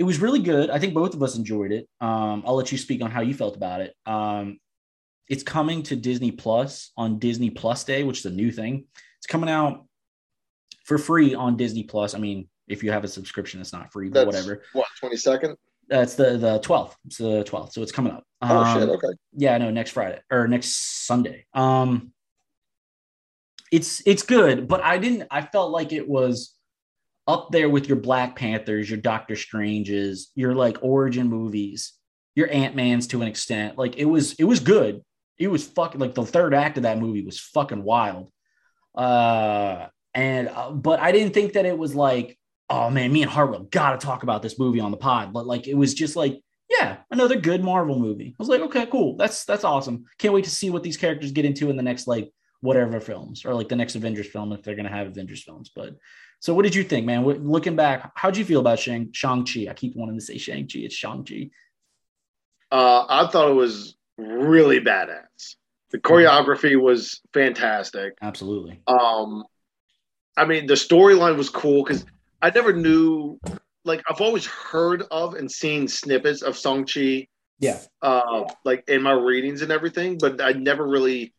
it 0.00 0.04
was 0.04 0.18
really 0.18 0.38
good. 0.38 0.70
I 0.70 0.78
think 0.78 0.94
both 0.94 1.12
of 1.12 1.22
us 1.22 1.36
enjoyed 1.36 1.72
it. 1.72 1.86
Um, 2.00 2.42
I'll 2.46 2.54
let 2.54 2.72
you 2.72 2.78
speak 2.78 3.02
on 3.02 3.10
how 3.10 3.20
you 3.20 3.34
felt 3.34 3.54
about 3.54 3.82
it. 3.82 3.94
Um, 4.06 4.58
it's 5.28 5.42
coming 5.42 5.82
to 5.84 5.94
Disney 5.94 6.32
Plus 6.32 6.90
on 6.96 7.18
Disney 7.18 7.50
Plus 7.50 7.84
Day, 7.84 8.02
which 8.02 8.20
is 8.20 8.24
a 8.24 8.30
new 8.30 8.50
thing. 8.50 8.86
It's 9.18 9.26
coming 9.26 9.50
out 9.50 9.84
for 10.86 10.96
free 10.96 11.34
on 11.34 11.58
Disney 11.58 11.82
Plus. 11.82 12.14
I 12.14 12.18
mean, 12.18 12.48
if 12.66 12.82
you 12.82 12.90
have 12.92 13.04
a 13.04 13.08
subscription, 13.08 13.60
it's 13.60 13.74
not 13.74 13.92
free, 13.92 14.08
but 14.08 14.24
That's 14.24 14.36
whatever. 14.46 14.62
What, 14.72 14.86
22nd? 15.04 15.54
That's 15.86 16.14
the 16.14 16.38
the 16.38 16.60
12th. 16.60 16.94
It's 17.04 17.18
the 17.18 17.44
12th, 17.44 17.72
so 17.72 17.82
it's 17.82 17.92
coming 17.92 18.14
up. 18.14 18.24
Oh, 18.40 18.56
Um, 18.56 18.80
shit. 18.80 18.88
Okay. 18.88 19.08
yeah, 19.34 19.58
no, 19.58 19.70
next 19.70 19.90
Friday 19.90 20.20
or 20.30 20.48
next 20.48 21.06
Sunday. 21.06 21.44
Um 21.52 22.14
it's 23.70 24.02
it's 24.06 24.22
good, 24.22 24.66
but 24.66 24.82
I 24.82 24.96
didn't 24.96 25.26
I 25.30 25.42
felt 25.42 25.72
like 25.72 25.92
it 25.92 26.08
was 26.08 26.54
up 27.26 27.50
there 27.50 27.68
with 27.68 27.88
your 27.88 27.98
Black 27.98 28.36
Panthers, 28.36 28.90
your 28.90 28.98
Doctor 28.98 29.36
Stranges, 29.36 30.30
your 30.34 30.54
like 30.54 30.78
origin 30.82 31.28
movies, 31.28 31.92
your 32.34 32.50
Ant-Mans 32.50 33.06
to 33.08 33.22
an 33.22 33.28
extent. 33.28 33.78
Like 33.78 33.96
it 33.96 34.04
was 34.04 34.34
it 34.34 34.44
was 34.44 34.60
good. 34.60 35.02
It 35.38 35.48
was 35.48 35.66
fucking 35.66 36.00
like 36.00 36.14
the 36.14 36.26
third 36.26 36.54
act 36.54 36.76
of 36.76 36.82
that 36.82 36.98
movie 36.98 37.24
was 37.24 37.38
fucking 37.38 37.82
wild. 37.82 38.30
Uh 38.94 39.86
and 40.14 40.48
uh, 40.48 40.70
but 40.70 41.00
I 41.00 41.12
didn't 41.12 41.34
think 41.34 41.52
that 41.52 41.66
it 41.66 41.78
was 41.78 41.94
like, 41.94 42.38
oh 42.68 42.90
man, 42.90 43.12
me 43.12 43.22
and 43.22 43.30
Hartwell 43.30 43.64
gotta 43.64 43.98
talk 43.98 44.22
about 44.22 44.42
this 44.42 44.58
movie 44.58 44.80
on 44.80 44.90
the 44.90 44.96
pod. 44.96 45.32
But 45.32 45.46
like 45.46 45.68
it 45.68 45.74
was 45.74 45.94
just 45.94 46.16
like 46.16 46.40
yeah, 46.70 46.98
another 47.10 47.36
good 47.36 47.64
Marvel 47.64 47.98
movie. 47.98 48.28
I 48.28 48.42
was 48.42 48.48
like, 48.48 48.60
okay, 48.62 48.86
cool. 48.86 49.16
That's 49.16 49.44
that's 49.44 49.64
awesome. 49.64 50.04
Can't 50.18 50.34
wait 50.34 50.44
to 50.44 50.50
see 50.50 50.70
what 50.70 50.82
these 50.82 50.96
characters 50.96 51.32
get 51.32 51.44
into 51.44 51.68
in 51.68 51.76
the 51.76 51.82
next 51.82 52.06
like 52.06 52.32
whatever 52.60 53.00
films 53.00 53.44
or 53.44 53.54
like 53.54 53.68
the 53.68 53.76
next 53.76 53.96
Avengers 53.96 54.28
film 54.28 54.52
if 54.52 54.62
they're 54.62 54.76
gonna 54.76 54.88
have 54.88 55.08
Avengers 55.08 55.42
films. 55.42 55.70
But 55.74 55.96
so, 56.40 56.54
what 56.54 56.62
did 56.62 56.74
you 56.74 56.82
think, 56.82 57.06
man? 57.06 57.22
What, 57.22 57.40
looking 57.40 57.76
back, 57.76 58.10
how'd 58.14 58.36
you 58.36 58.44
feel 58.44 58.60
about 58.60 58.78
Shang 58.78 59.10
Shang 59.12 59.44
Chi? 59.44 59.66
I 59.70 59.74
keep 59.74 59.94
wanting 59.94 60.16
to 60.16 60.24
say 60.24 60.38
Shang 60.38 60.66
Chi. 60.66 60.80
It's 60.80 60.94
Shang 60.94 61.24
Chi. 61.24 61.50
Uh, 62.72 63.04
I 63.08 63.26
thought 63.30 63.50
it 63.50 63.54
was 63.54 63.96
really 64.16 64.80
badass. 64.80 65.56
The 65.90 65.98
choreography 65.98 66.80
was 66.80 67.20
fantastic. 67.34 68.14
Absolutely. 68.22 68.80
Um, 68.86 69.44
I 70.36 70.44
mean, 70.44 70.66
the 70.66 70.74
storyline 70.74 71.36
was 71.36 71.50
cool 71.50 71.84
because 71.84 72.04
I 72.40 72.50
never 72.50 72.72
knew. 72.72 73.38
Like, 73.84 74.02
I've 74.08 74.20
always 74.20 74.46
heard 74.46 75.02
of 75.10 75.34
and 75.34 75.50
seen 75.50 75.88
snippets 75.88 76.42
of 76.42 76.56
Song 76.56 76.84
Chi, 76.86 77.26
Yeah. 77.58 77.80
uh, 78.02 78.44
like 78.64 78.84
in 78.88 79.02
my 79.02 79.12
readings 79.12 79.62
and 79.62 79.72
everything, 79.72 80.18
but 80.18 80.40
I 80.40 80.52
never 80.52 80.86
really 80.86 81.34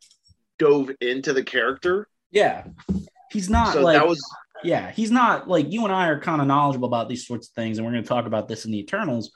dove 0.60 0.92
into 1.02 1.34
the 1.34 1.44
character. 1.44 2.08
Yeah. 2.32 2.66
He's 3.32 3.50
not 3.50 3.74
so 3.74 3.82
like 3.84 3.98
that 3.98 4.08
was 4.08 4.22
yeah, 4.64 4.92
he's 4.92 5.12
not 5.12 5.48
like 5.48 5.72
you 5.72 5.84
and 5.84 5.94
I 5.94 6.08
are 6.08 6.20
kind 6.20 6.42
of 6.42 6.48
knowledgeable 6.48 6.88
about 6.88 7.10
these 7.10 7.26
sorts 7.28 7.48
of 7.50 7.54
things, 7.54 7.78
and 7.78 7.86
we're 7.86 7.94
going 7.94 8.04
to 8.04 8.10
talk 8.10 8.26
about 8.26 8.48
this 8.48 8.66
in 8.66 8.72
the 8.72 8.80
Eternals. 8.80 9.32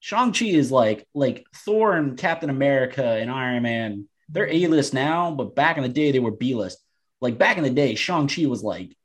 Shang 0.00 0.32
Chi 0.32 0.46
is 0.46 0.70
like 0.70 1.06
like 1.14 1.46
Thor 1.54 1.94
and 1.94 2.16
Captain 2.16 2.50
America 2.50 3.04
and 3.04 3.30
Iron 3.30 3.62
Man. 3.62 4.08
They're 4.28 4.48
A 4.48 4.66
list 4.66 4.94
now, 4.94 5.30
but 5.30 5.54
back 5.54 5.76
in 5.76 5.82
the 5.82 5.88
day 5.88 6.12
they 6.12 6.18
were 6.18 6.30
B 6.30 6.54
list. 6.54 6.78
Like 7.20 7.38
back 7.38 7.56
in 7.56 7.64
the 7.64 7.70
day, 7.70 7.94
Shang 7.94 8.28
Chi 8.28 8.46
was 8.46 8.62
like 8.62 8.96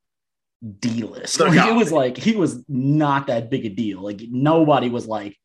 D 0.80 1.04
list. 1.04 1.40
Like, 1.40 1.68
it 1.68 1.76
was 1.76 1.92
like 1.92 2.18
he 2.18 2.36
was 2.36 2.64
not 2.68 3.28
that 3.28 3.50
big 3.50 3.66
a 3.66 3.70
deal. 3.70 4.02
Like 4.02 4.22
nobody 4.30 4.90
was 4.90 5.08
like. 5.08 5.38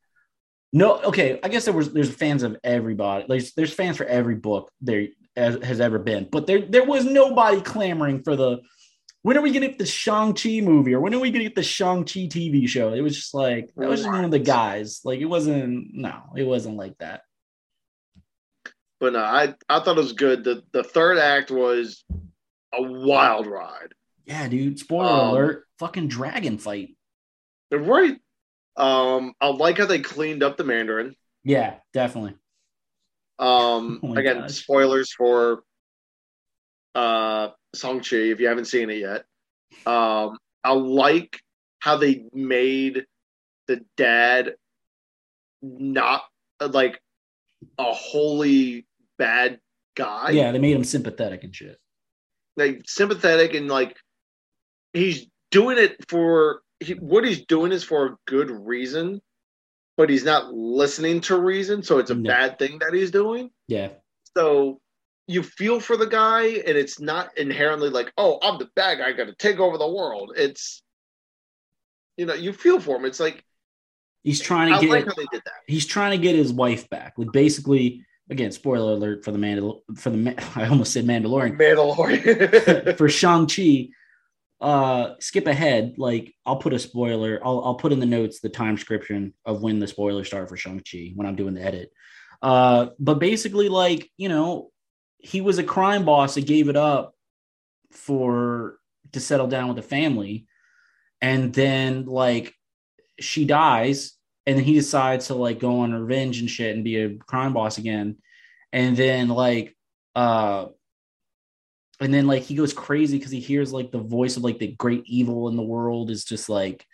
No, 0.73 1.01
okay. 1.01 1.39
I 1.41 1.47
guess 1.47 1.63
there 1.63 1.73
was 1.73 1.93
there's 1.93 2.13
fans 2.13 2.43
of 2.43 2.57
everybody. 2.63 3.25
There's 3.27 3.53
there's 3.53 3.73
fans 3.73 3.95
for 3.95 4.05
every 4.05 4.35
book 4.35 4.69
there 4.81 5.07
has, 5.35 5.63
has 5.63 5.79
ever 5.79 5.97
been, 5.97 6.27
but 6.29 6.45
there 6.45 6.61
there 6.61 6.83
was 6.83 7.05
nobody 7.05 7.61
clamoring 7.61 8.21
for 8.23 8.35
the 8.35 8.59
when 9.23 9.37
are 9.37 9.41
we 9.41 9.51
gonna 9.51 9.67
get 9.67 9.77
the 9.77 9.85
Shang-Chi 9.85 10.61
movie 10.61 10.93
or 10.93 10.99
when 11.01 11.13
are 11.13 11.19
we 11.19 11.31
gonna 11.31 11.43
get 11.43 11.55
the 11.55 11.63
Shang-Chi 11.63 12.27
TV 12.27 12.67
show? 12.67 12.93
It 12.93 13.01
was 13.01 13.15
just 13.15 13.33
like 13.33 13.69
that 13.75 13.89
was 13.89 14.01
just 14.01 14.09
one 14.11 14.23
of 14.25 14.31
the 14.31 14.39
guys. 14.39 15.01
Like 15.03 15.19
it 15.19 15.25
wasn't 15.25 15.93
no, 15.93 16.21
it 16.35 16.43
wasn't 16.43 16.77
like 16.77 16.97
that. 16.99 17.21
but 18.99 19.13
no, 19.13 19.19
I 19.19 19.53
I 19.69 19.79
thought 19.79 19.97
it 19.97 20.01
was 20.01 20.13
good. 20.13 20.43
The 20.43 20.63
the 20.71 20.83
third 20.83 21.17
act 21.17 21.51
was 21.51 22.03
a 22.73 22.81
wild 22.81 23.47
ride. 23.47 23.93
Yeah, 24.25 24.47
dude. 24.47 24.79
Spoiler 24.79 25.09
Um, 25.09 25.29
alert, 25.29 25.65
fucking 25.79 26.07
dragon 26.09 26.57
fight. 26.57 26.95
They're 27.69 27.79
right. 27.79 28.17
Um, 28.75 29.33
I 29.41 29.47
like 29.47 29.77
how 29.79 29.85
they 29.87 29.99
cleaned 29.99 30.43
up 30.43 30.57
the 30.57 30.63
Mandarin. 30.63 31.15
Yeah, 31.43 31.75
definitely. 31.93 32.35
Um, 33.39 33.99
Oh 34.03 34.15
again, 34.15 34.41
gosh. 34.41 34.53
spoilers 34.53 35.11
for 35.13 35.63
uh 36.95 37.49
Song 37.77 37.99
Chi 38.01 38.15
if 38.17 38.39
you 38.39 38.47
haven't 38.47 38.65
seen 38.65 38.89
it 38.89 38.99
yet. 38.99 39.25
Um, 39.85 40.37
I 40.63 40.73
like 40.73 41.39
how 41.79 41.97
they 41.97 42.25
made 42.33 43.05
the 43.67 43.81
dad 43.95 44.55
not 45.61 46.23
like 46.59 47.01
a 47.77 47.91
wholly 47.91 48.85
bad 49.17 49.59
guy. 49.95 50.29
yeah, 50.31 50.51
they 50.51 50.59
made 50.59 50.75
him 50.75 50.83
sympathetic 50.83 51.43
and 51.43 51.55
shit. 51.55 51.77
like 52.55 52.81
sympathetic 52.85 53.53
and 53.53 53.67
like 53.67 53.95
he's 54.93 55.27
doing 55.51 55.77
it 55.77 55.95
for 56.09 56.61
he, 56.79 56.93
what 56.93 57.23
he's 57.25 57.45
doing 57.45 57.71
is 57.71 57.83
for 57.83 58.05
a 58.05 58.17
good 58.27 58.49
reason, 58.51 59.21
but 59.95 60.09
he's 60.09 60.23
not 60.23 60.53
listening 60.53 61.21
to 61.21 61.39
reason, 61.39 61.81
so 61.83 61.97
it's 61.99 62.11
a 62.11 62.15
No. 62.15 62.29
bad 62.29 62.59
thing 62.59 62.79
that 62.79 62.93
he's 62.93 63.09
doing. 63.11 63.49
Yeah. 63.67 63.89
So 64.35 64.79
you 65.27 65.43
feel 65.43 65.79
for 65.79 65.97
the 65.97 66.07
guy, 66.07 66.45
and 66.45 66.77
it's 66.77 66.99
not 66.99 67.37
inherently 67.37 67.89
like, 67.89 68.11
oh, 68.17 68.39
I'm 68.41 68.57
the 68.57 68.69
bad 68.75 68.99
guy, 68.99 69.11
got 69.11 69.25
to 69.25 69.35
take 69.35 69.59
over 69.59 69.77
the 69.77 69.87
world. 69.89 70.33
It's 70.35 70.81
you 72.15 72.25
know, 72.25 72.33
you 72.33 72.51
feel 72.53 72.79
for 72.79 72.95
him. 72.95 73.05
It's 73.05 73.19
like 73.19 73.43
He's 74.23 74.41
trying 74.41 74.69
to 74.69 74.75
I 74.75 74.81
get 74.81 74.89
like 74.89 75.05
how 75.05 75.13
they 75.13 75.25
did 75.31 75.41
that. 75.45 75.53
he's 75.67 75.85
trying 75.85 76.11
to 76.11 76.17
get 76.17 76.35
his 76.35 76.51
wife 76.51 76.89
back. 76.89 77.13
Like 77.17 77.31
basically, 77.31 78.03
again, 78.29 78.51
spoiler 78.51 78.93
alert 78.93 79.23
for 79.23 79.31
the 79.31 79.37
Mandal 79.37 79.81
for 79.95 80.09
the 80.09 80.35
I 80.55 80.67
almost 80.67 80.91
said 80.91 81.05
Mandalorian. 81.05 81.57
Mandalorian. 81.57 82.97
for 82.97 83.07
Shang-Chi, 83.07 83.89
uh 84.59 85.13
skip 85.19 85.45
ahead 85.45 85.93
like 85.97 86.33
i'll 86.43 86.55
put 86.55 86.73
a 86.73 86.79
spoiler 86.79 87.39
i'll, 87.43 87.63
I'll 87.63 87.75
put 87.75 87.91
in 87.91 87.99
the 87.99 88.07
notes 88.07 88.39
the 88.39 88.49
time 88.49 88.73
description 88.73 89.35
of 89.45 89.61
when 89.61 89.77
the 89.77 89.87
spoilers 89.87 90.25
start 90.25 90.49
for 90.49 90.57
shang-chi 90.57 91.11
when 91.13 91.27
i'm 91.27 91.35
doing 91.35 91.53
the 91.53 91.61
edit 91.61 91.91
uh 92.41 92.87
but 92.97 93.19
basically 93.19 93.69
like 93.69 94.09
you 94.17 94.29
know 94.29 94.71
he 95.27 95.41
was 95.41 95.57
a 95.57 95.63
crime 95.63 96.05
boss 96.05 96.35
that 96.35 96.47
gave 96.47 96.69
it 96.69 96.77
up 96.77 97.13
for 97.91 98.77
to 99.11 99.19
settle 99.19 99.47
down 99.47 99.67
with 99.67 99.75
the 99.75 99.83
family. 99.83 100.47
And 101.21 101.53
then 101.53 102.05
like 102.05 102.53
she 103.19 103.43
dies 103.43 104.13
and 104.45 104.57
then 104.57 104.63
he 104.63 104.73
decides 104.73 105.27
to 105.27 105.35
like 105.35 105.59
go 105.59 105.79
on 105.79 105.93
revenge 105.93 106.39
and 106.39 106.49
shit 106.49 106.73
and 106.73 106.83
be 106.83 106.95
a 106.97 107.17
crime 107.17 107.51
boss 107.51 107.77
again. 107.77 108.17
And 108.71 108.95
then 108.95 109.27
like 109.27 109.75
uh 110.15 110.67
and 111.99 112.13
then 112.13 112.25
like 112.25 112.43
he 112.43 112.55
goes 112.55 112.71
crazy 112.71 113.17
because 113.17 113.31
he 113.31 113.41
hears 113.41 113.73
like 113.73 113.91
the 113.91 113.99
voice 113.99 114.37
of 114.37 114.43
like 114.43 114.59
the 114.59 114.67
great 114.67 115.03
evil 115.07 115.49
in 115.49 115.57
the 115.57 115.63
world 115.63 116.09
is 116.09 116.23
just 116.23 116.47
like 116.47 116.85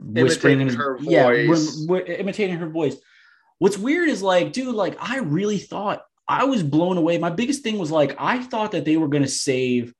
whispering 0.00 0.60
in 0.60 0.66
his, 0.66 0.76
her 0.76 0.98
yeah 1.00 1.46
voice. 1.46 1.76
wi- 1.82 2.06
imitating 2.06 2.56
her 2.56 2.68
voice. 2.68 2.96
What's 3.58 3.78
weird 3.78 4.08
is 4.08 4.22
like 4.22 4.52
dude 4.52 4.74
like 4.74 4.96
i 5.00 5.18
really 5.20 5.58
thought 5.58 6.02
i 6.28 6.44
was 6.44 6.62
blown 6.62 6.96
away. 6.96 7.18
My 7.18 7.30
biggest 7.30 7.62
thing 7.62 7.78
was 7.78 7.90
like 7.90 8.16
i 8.18 8.42
thought 8.42 8.72
that 8.72 8.84
they 8.84 8.96
were 8.96 9.08
going 9.08 9.22
to 9.22 9.28
save 9.28 9.92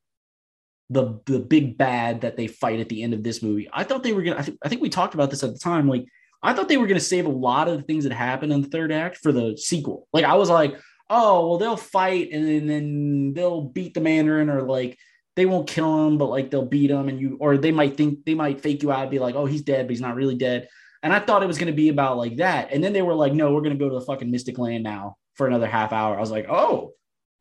the 0.90 1.20
the 1.26 1.38
big 1.38 1.76
bad 1.76 2.20
that 2.20 2.36
they 2.36 2.46
fight 2.46 2.80
at 2.80 2.88
the 2.88 3.02
end 3.02 3.12
of 3.12 3.22
this 3.22 3.42
movie. 3.42 3.68
I 3.72 3.84
thought 3.84 4.02
they 4.02 4.12
were 4.12 4.22
going 4.22 4.36
to 4.36 4.42
I, 4.42 4.44
th- 4.44 4.58
I 4.64 4.68
think 4.68 4.82
we 4.82 4.88
talked 4.88 5.14
about 5.14 5.30
this 5.30 5.42
at 5.42 5.52
the 5.52 5.58
time 5.58 5.88
like 5.88 6.04
i 6.42 6.52
thought 6.52 6.68
they 6.68 6.76
were 6.76 6.86
going 6.86 6.98
to 6.98 7.04
save 7.04 7.26
a 7.26 7.30
lot 7.30 7.68
of 7.68 7.76
the 7.78 7.82
things 7.82 8.04
that 8.04 8.12
happened 8.12 8.52
in 8.52 8.62
the 8.62 8.68
third 8.68 8.92
act 8.92 9.18
for 9.18 9.32
the 9.32 9.56
sequel. 9.56 10.06
Like 10.12 10.24
i 10.24 10.34
was 10.34 10.48
like 10.48 10.76
oh 11.10 11.48
well 11.48 11.58
they'll 11.58 11.76
fight 11.76 12.30
and 12.32 12.46
then, 12.46 12.66
then 12.66 13.32
they'll 13.34 13.62
beat 13.62 13.94
the 13.94 14.00
mandarin 14.00 14.50
or 14.50 14.62
like 14.62 14.98
they 15.34 15.46
won't 15.46 15.68
kill 15.68 16.06
him 16.06 16.18
but 16.18 16.30
like 16.30 16.50
they'll 16.50 16.64
beat 16.64 16.90
him 16.90 17.08
and 17.08 17.20
you 17.20 17.36
or 17.40 17.56
they 17.56 17.72
might 17.72 17.96
think 17.96 18.24
they 18.24 18.34
might 18.34 18.60
fake 18.60 18.82
you 18.82 18.90
out 18.90 19.02
and 19.02 19.10
be 19.10 19.18
like 19.18 19.34
oh 19.34 19.46
he's 19.46 19.62
dead 19.62 19.86
but 19.86 19.90
he's 19.90 20.00
not 20.00 20.16
really 20.16 20.34
dead 20.34 20.68
and 21.02 21.12
i 21.12 21.18
thought 21.18 21.42
it 21.42 21.46
was 21.46 21.58
going 21.58 21.72
to 21.72 21.76
be 21.76 21.88
about 21.88 22.16
like 22.16 22.36
that. 22.36 22.72
And 22.72 22.82
then 22.82 22.92
they 22.92 23.02
were 23.02 23.14
like 23.14 23.32
no 23.32 23.52
we're 23.52 23.60
going 23.60 23.76
to 23.76 23.84
go 23.84 23.88
to 23.88 23.98
the 23.98 24.04
fucking 24.04 24.30
mystic 24.30 24.58
land 24.58 24.84
now 24.84 25.16
for 25.36 25.46
another 25.46 25.66
half 25.66 25.92
hour 25.92 26.16
i 26.16 26.20
was 26.20 26.30
like 26.30 26.46
oh 26.48 26.92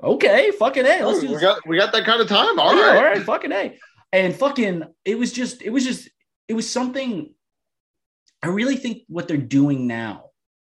okay 0.04 0.52
fucking 0.52 0.86
hey 0.86 1.04
let's 1.04 1.20
oh, 1.20 1.22
do 1.22 1.34
we 1.34 1.40
got 1.40 1.68
we 1.68 1.78
got 1.78 1.92
that 1.94 2.06
kind 2.06 2.22
of 2.22 2.28
time. 2.28 2.60
All 2.60 2.76
yeah, 2.76 2.88
right. 2.88 2.98
all 2.98 3.04
right, 3.04 3.24
fucking 3.24 3.52
A. 3.52 3.78
And 4.14 4.34
fucking, 4.34 4.84
it 5.04 5.20
was 5.20 5.34
just, 5.34 5.62
it 5.62 5.72
was 5.72 5.84
just, 5.84 6.10
it 6.48 6.54
was 6.54 6.70
something. 6.70 7.34
I 8.42 8.48
really 8.48 8.78
think 8.78 9.00
what 9.08 9.28
they're 9.28 9.36
doing 9.36 9.88
now, 9.88 10.30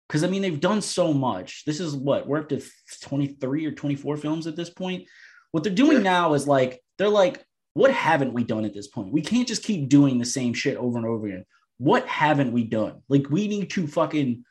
because 0.09 0.25
I 0.25 0.29
mean, 0.29 0.43
they've 0.43 0.59
done 0.59 0.83
so 0.83 1.13
much. 1.13 1.65
This 1.65 1.79
is 1.79 1.95
what 1.95 2.27
we're 2.27 2.41
up 2.41 2.49
to 2.49 2.61
23 3.03 3.67
or 3.67 3.73
24 3.73 4.17
films 4.17 4.47
at 4.49 4.57
this 4.57 4.71
point. 4.71 5.07
What 5.53 5.63
they're 5.63 5.73
doing 5.73 5.99
Yeah. 5.99 6.15
now 6.15 6.35
is 6.35 6.49
like, 6.49 6.83
they're 6.97 7.09
like, 7.09 7.45
what 7.75 7.93
haven't 7.93 8.33
we 8.33 8.43
done 8.43 8.65
at 8.65 8.75
this 8.75 8.89
point? 8.89 9.13
We 9.13 9.23
can't 9.23 9.47
just 9.47 9.63
keep 9.63 9.89
doing 9.89 10.19
the 10.19 10.25
same 10.25 10.53
shit 10.53 10.77
over 10.77 10.99
and 10.99 11.07
over 11.07 11.27
again. 11.27 11.45
What 11.77 12.09
haven't 12.09 12.53
we 12.53 12.65
done? 12.65 13.03
Like, 13.09 13.31
we 13.31 13.47
need 13.47 13.71
to 13.71 13.87
fucking 13.87 14.45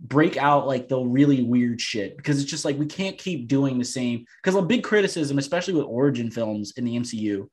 break 0.00 0.36
out 0.36 0.66
like 0.66 0.88
the 0.88 0.98
really 0.98 1.42
weird 1.42 1.80
shit 1.80 2.16
because 2.16 2.40
it's 2.40 2.50
just 2.50 2.64
like 2.64 2.78
we 2.78 2.86
can't 2.86 3.18
keep 3.18 3.48
doing 3.48 3.78
the 3.78 3.84
same. 3.84 4.24
Because 4.42 4.54
a 4.54 4.62
big 4.62 4.84
criticism, 4.84 5.38
especially 5.38 5.74
with 5.74 5.86
origin 5.86 6.30
films 6.30 6.72
in 6.76 6.84
the 6.84 6.96
MCU, 6.96 7.48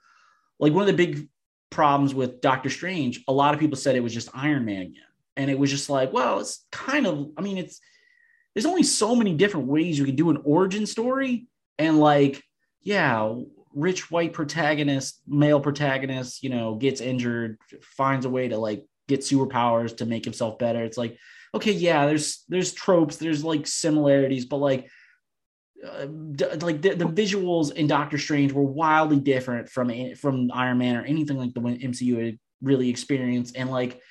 like 0.59 0.73
one 0.73 0.81
of 0.81 0.87
the 0.87 0.93
big 0.93 1.27
problems 1.69 2.13
with 2.13 2.41
Doctor 2.41 2.69
Strange, 2.69 3.23
a 3.27 3.33
lot 3.33 3.53
of 3.53 3.59
people 3.59 3.77
said 3.77 3.95
it 3.95 4.03
was 4.03 4.13
just 4.13 4.29
Iron 4.33 4.65
Man 4.65 4.83
again. 4.83 5.01
And 5.37 5.49
it 5.49 5.59
was 5.59 5.69
just 5.69 5.89
like, 5.89 6.13
well, 6.13 6.39
it's 6.39 6.65
kind 6.71 7.05
of, 7.05 7.29
I 7.37 7.41
mean, 7.41 7.57
it's, 7.57 7.81
there's 8.53 8.65
only 8.65 8.83
so 8.83 9.15
many 9.15 9.33
different 9.33 9.67
ways 9.67 9.99
you 9.99 10.05
can 10.05 10.15
do 10.15 10.29
an 10.29 10.41
origin 10.45 10.85
story. 10.85 11.47
And 11.77 11.99
like, 11.99 12.41
yeah, 12.81 13.33
rich 13.73 14.09
white 14.09 14.31
protagonist, 14.31 15.21
male 15.27 15.59
protagonist, 15.59 16.41
you 16.41 16.49
know, 16.49 16.75
gets 16.75 17.01
injured, 17.01 17.57
finds 17.81 18.25
a 18.25 18.29
way 18.29 18.47
to 18.47 18.57
like 18.57 18.85
get 19.09 19.21
superpowers 19.21 19.97
to 19.97 20.05
make 20.05 20.23
himself 20.23 20.57
better. 20.57 20.83
It's 20.83 20.97
like, 20.97 21.17
okay, 21.55 21.71
yeah, 21.71 22.05
there's 22.05 22.43
there's 22.49 22.73
tropes, 22.73 23.15
there's 23.15 23.43
like 23.43 23.65
similarities, 23.65 24.45
but 24.45 24.57
like 24.57 24.89
uh, 25.85 26.05
d- 26.05 26.55
like 26.61 26.81
the, 26.81 26.95
the 26.95 27.05
visuals 27.05 27.73
in 27.73 27.87
Doctor 27.87 28.17
Strange 28.17 28.51
were 28.51 28.63
wildly 28.63 29.19
different 29.19 29.69
from 29.69 30.15
from 30.15 30.51
Iron 30.53 30.77
Man 30.77 30.97
or 30.97 31.03
anything 31.03 31.37
like 31.37 31.53
the 31.53 31.61
MCU 31.61 32.23
had 32.23 32.39
really 32.61 32.89
experienced, 32.89 33.55
and 33.55 33.71
like 33.71 34.01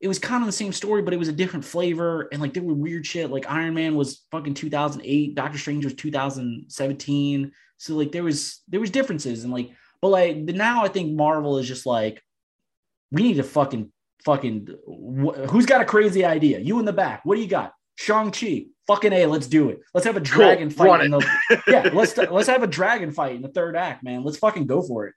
it 0.00 0.08
was 0.08 0.18
kind 0.18 0.42
of 0.42 0.46
the 0.46 0.52
same 0.52 0.72
story, 0.72 1.02
but 1.02 1.14
it 1.14 1.18
was 1.18 1.28
a 1.28 1.32
different 1.32 1.64
flavor, 1.64 2.28
and 2.32 2.40
like 2.40 2.54
there 2.54 2.62
were 2.62 2.74
weird 2.74 3.04
shit. 3.04 3.30
Like 3.30 3.50
Iron 3.50 3.74
Man 3.74 3.96
was 3.96 4.24
fucking 4.30 4.54
2008, 4.54 5.34
Doctor 5.34 5.58
Strange 5.58 5.84
was 5.84 5.94
2017, 5.94 7.52
so 7.78 7.94
like 7.94 8.12
there 8.12 8.24
was 8.24 8.62
there 8.68 8.80
was 8.80 8.90
differences, 8.90 9.42
and 9.42 9.52
like 9.52 9.72
but 10.00 10.08
like 10.08 10.36
now 10.36 10.84
I 10.84 10.88
think 10.88 11.16
Marvel 11.16 11.58
is 11.58 11.66
just 11.66 11.86
like 11.86 12.22
we 13.10 13.22
need 13.22 13.36
to 13.36 13.42
fucking 13.42 13.90
fucking 14.26 14.68
wh- 14.86 15.48
who's 15.48 15.64
got 15.64 15.80
a 15.80 15.86
crazy 15.86 16.24
idea? 16.24 16.58
You 16.58 16.78
in 16.78 16.84
the 16.84 16.92
back, 16.92 17.24
what 17.24 17.36
do 17.36 17.40
you 17.40 17.48
got? 17.48 17.72
Shang 17.94 18.30
Chi, 18.30 18.66
fucking 18.86 19.12
a, 19.12 19.24
let's 19.24 19.46
do 19.46 19.70
it. 19.70 19.80
Let's 19.94 20.06
have 20.06 20.16
a 20.16 20.20
Cool, 20.20 20.36
dragon 20.36 20.68
fight 20.68 21.04
in 21.04 21.10
the 21.12 21.62
yeah. 21.66 21.88
Let's 21.94 22.16
let's 22.18 22.48
have 22.48 22.62
a 22.62 22.66
dragon 22.66 23.10
fight 23.12 23.36
in 23.36 23.42
the 23.42 23.48
third 23.48 23.76
act, 23.76 24.04
man. 24.04 24.22
Let's 24.22 24.36
fucking 24.36 24.66
go 24.66 24.82
for 24.82 25.06
it. 25.06 25.14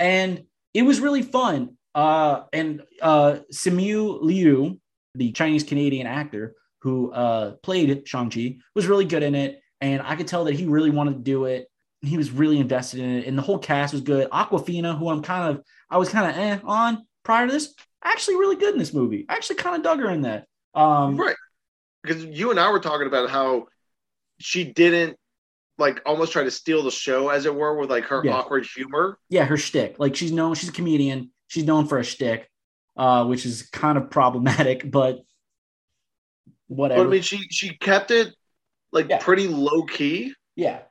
And 0.00 0.42
it 0.74 0.82
was 0.82 0.98
really 0.98 1.22
fun. 1.22 1.76
Uh, 1.94 2.42
and 2.52 2.82
uh, 3.00 3.38
Simu 3.52 4.20
Liu, 4.22 4.80
the 5.14 5.32
Chinese 5.32 5.62
Canadian 5.62 6.06
actor 6.06 6.54
who 6.80 7.12
uh, 7.12 7.52
played 7.62 8.06
Shang 8.08 8.30
Chi, 8.30 8.56
was 8.74 8.86
really 8.86 9.04
good 9.04 9.22
in 9.22 9.34
it, 9.34 9.60
and 9.80 10.02
I 10.02 10.16
could 10.16 10.26
tell 10.26 10.44
that 10.44 10.54
he 10.54 10.66
really 10.66 10.90
wanted 10.90 11.12
to 11.12 11.20
do 11.20 11.44
it. 11.44 11.68
He 12.02 12.16
was 12.16 12.30
really 12.30 12.58
invested 12.58 13.00
in 13.00 13.10
it, 13.10 13.26
and 13.26 13.38
the 13.38 13.42
whole 13.42 13.58
cast 13.58 13.92
was 13.92 14.02
good. 14.02 14.28
Awkwafina, 14.30 14.98
who 14.98 15.08
I'm 15.08 15.22
kind 15.22 15.56
of, 15.56 15.64
I 15.90 15.96
was 15.96 16.08
kind 16.08 16.30
of 16.30 16.36
eh 16.36 16.58
on 16.64 17.06
prior 17.24 17.46
to 17.46 17.52
this, 17.52 17.74
actually 18.10 18.36
really 18.36 18.56
good 18.56 18.72
in 18.74 18.78
this 18.78 18.92
movie. 18.94 19.26
I 19.28 19.34
actually 19.34 19.56
kind 19.56 19.76
of 19.76 19.82
dug 19.82 20.00
her 20.00 20.10
in 20.10 20.22
that. 20.22 20.46
Um, 20.74 21.16
Right. 21.16 21.36
Because 22.02 22.24
you 22.24 22.50
and 22.50 22.60
I 22.60 22.70
were 22.70 22.78
talking 22.80 23.06
about 23.06 23.30
how 23.30 23.66
she 24.38 24.64
didn't 24.64 25.16
like 25.78 26.00
almost 26.06 26.32
try 26.32 26.42
to 26.44 26.50
steal 26.50 26.82
the 26.82 26.90
show, 26.90 27.28
as 27.30 27.46
it 27.46 27.54
were, 27.54 27.76
with 27.78 27.90
like 27.90 28.04
her 28.04 28.22
Yeah. 28.24 28.32
awkward 28.36 28.64
humor. 28.66 29.18
yeah, 29.28 29.44
her 29.44 29.56
shtick. 29.56 29.98
Like 29.98 30.14
she's 30.16 30.32
known, 30.32 30.54
she's 30.54 30.68
a 30.68 30.72
comedian. 30.72 31.30
She's 31.48 31.64
known 31.64 31.86
for 31.86 31.98
a 31.98 32.04
shtick, 32.04 32.48
uh, 32.96 33.24
which 33.26 33.44
is 33.46 33.62
kind 33.72 33.98
of 33.98 34.10
problematic, 34.10 34.88
but 34.90 35.20
whatever. 36.68 37.02
But 37.02 37.08
I 37.08 37.10
mean, 37.10 37.22
she 37.22 37.38
she 37.50 37.76
kept 37.76 38.10
it 38.10 38.34
like 38.92 39.08
Yeah. 39.08 39.18
pretty 39.18 39.48
low 39.48 39.82
key. 39.84 40.32
yeah. 40.54 40.82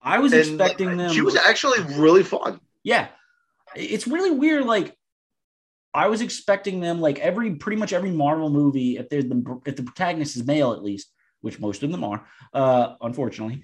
I 0.00 0.20
was 0.20 0.32
And 0.32 0.40
expecting 0.42 0.86
like, 0.88 0.96
them. 0.98 1.12
She 1.12 1.20
was 1.22 1.34
actually 1.34 1.80
really 1.98 2.22
fun. 2.22 2.60
yeah. 2.84 3.08
It's 3.74 4.06
really 4.06 4.30
weird. 4.30 4.64
Like 4.64 4.96
I 5.96 6.08
was 6.08 6.20
expecting 6.20 6.80
them, 6.80 7.00
like 7.00 7.18
every 7.18 7.54
pretty 7.56 7.78
much 7.80 7.92
every 7.92 8.10
Marvel 8.10 8.50
movie, 8.50 8.98
if 8.98 9.08
there's 9.08 9.24
the 9.24 9.60
if 9.64 9.76
the 9.76 9.82
protagonist 9.82 10.36
is 10.36 10.44
male 10.46 10.72
at 10.72 10.82
least, 10.82 11.10
which 11.40 11.58
most 11.58 11.82
of 11.82 11.90
them 11.90 12.04
are, 12.04 12.26
uh, 12.52 12.94
unfortunately, 13.00 13.62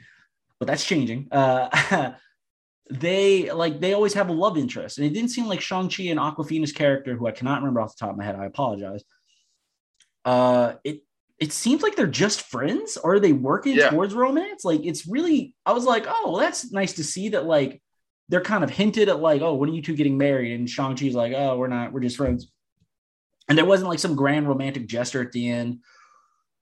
but 0.58 0.66
that's 0.66 0.84
changing. 0.84 1.28
Uh, 1.30 2.12
they 2.90 3.50
like 3.52 3.80
they 3.80 3.92
always 3.92 4.14
have 4.14 4.30
a 4.30 4.32
love 4.32 4.56
interest, 4.56 4.98
and 4.98 5.06
it 5.06 5.12
didn't 5.12 5.30
seem 5.30 5.46
like 5.46 5.60
Shang 5.60 5.88
Chi 5.88 6.04
and 6.04 6.18
Awkwafina's 6.18 6.72
character, 6.72 7.16
who 7.16 7.26
I 7.26 7.32
cannot 7.32 7.60
remember 7.60 7.80
off 7.82 7.94
the 7.96 8.00
top 8.00 8.12
of 8.12 8.16
my 8.16 8.24
head, 8.24 8.36
I 8.36 8.46
apologize. 8.46 9.02
Uh, 10.24 10.74
it 10.84 11.02
it 11.38 11.52
seems 11.52 11.82
like 11.82 11.96
they're 11.96 12.06
just 12.06 12.42
friends, 12.42 12.96
or 12.96 13.14
are 13.14 13.20
they 13.20 13.32
working 13.32 13.76
Yeah. 13.76 13.90
towards 13.90 14.14
romance? 14.14 14.64
Like 14.64 14.82
it's 14.84 15.06
really, 15.06 15.54
I 15.66 15.72
was 15.72 15.84
like, 15.84 16.04
oh, 16.08 16.30
well, 16.30 16.40
that's 16.40 16.70
nice 16.72 16.94
to 16.94 17.04
see 17.04 17.30
that. 17.30 17.46
Like 17.46 17.82
they're 18.32 18.40
kind 18.40 18.64
of 18.64 18.70
hinted 18.70 19.10
at, 19.10 19.20
like, 19.20 19.42
oh, 19.42 19.52
when 19.52 19.68
are 19.68 19.74
you 19.74 19.82
two 19.82 19.94
getting 19.94 20.16
married? 20.16 20.58
And 20.58 20.68
Shang 20.68 20.96
Chi's 20.96 21.14
like, 21.14 21.34
oh, 21.36 21.58
we're 21.58 21.66
not, 21.66 21.92
we're 21.92 22.00
just 22.00 22.16
friends. 22.16 22.50
And 23.46 23.58
there 23.58 23.66
wasn't 23.66 23.90
like 23.90 23.98
some 23.98 24.16
grand 24.16 24.48
romantic 24.48 24.86
gesture 24.86 25.20
at 25.20 25.32
the 25.32 25.50
end. 25.50 25.80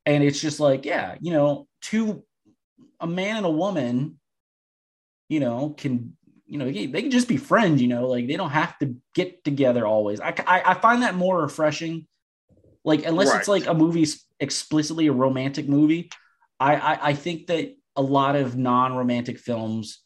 And 0.05 0.25
it's 0.25 0.41
just 0.41 0.59
like, 0.59 0.85
yeah, 0.85 1.15
you 1.21 1.33
know, 1.33 1.69
two, 1.81 2.25
a 2.99 3.07
man 3.07 3.37
and 3.37 3.47
a 3.47 3.51
woman, 3.51 4.19
you 5.29 5.39
know, 5.39 5.71
can, 5.71 6.17
you 6.45 6.59
know, 6.59 6.65
they 6.65 6.89
can 6.89 7.13
just 7.13 7.29
be 7.29 7.37
friends, 7.37 7.81
you 7.81 7.87
know, 7.87 8.09
like 8.09 8.27
they 8.27 8.37
don't 8.37 8.51
have 8.51 8.77
to 8.81 8.97
get 9.15 9.45
together 9.45 9.87
always. 9.87 10.21
I, 10.21 10.35
I, 10.47 10.63
I 10.73 10.75
find 10.75 11.05
that 11.05 11.15
more 11.15 11.41
refreshing. 11.41 12.09
Like, 12.85 13.07
unless 13.07 13.33
it's 13.33 13.47
like 13.47 13.69
a 13.69 13.75
movie 13.75 14.09
explicitly 14.41 15.07
a 15.07 15.13
romantic 15.13 15.69
movie, 15.69 16.11
I, 16.59 16.75
I, 16.75 16.99
I 17.11 17.13
think 17.13 17.47
that 17.47 17.77
a 17.95 18.03
lot 18.03 18.35
of 18.35 18.57
non-romantic 18.57 19.39
films 19.39 20.03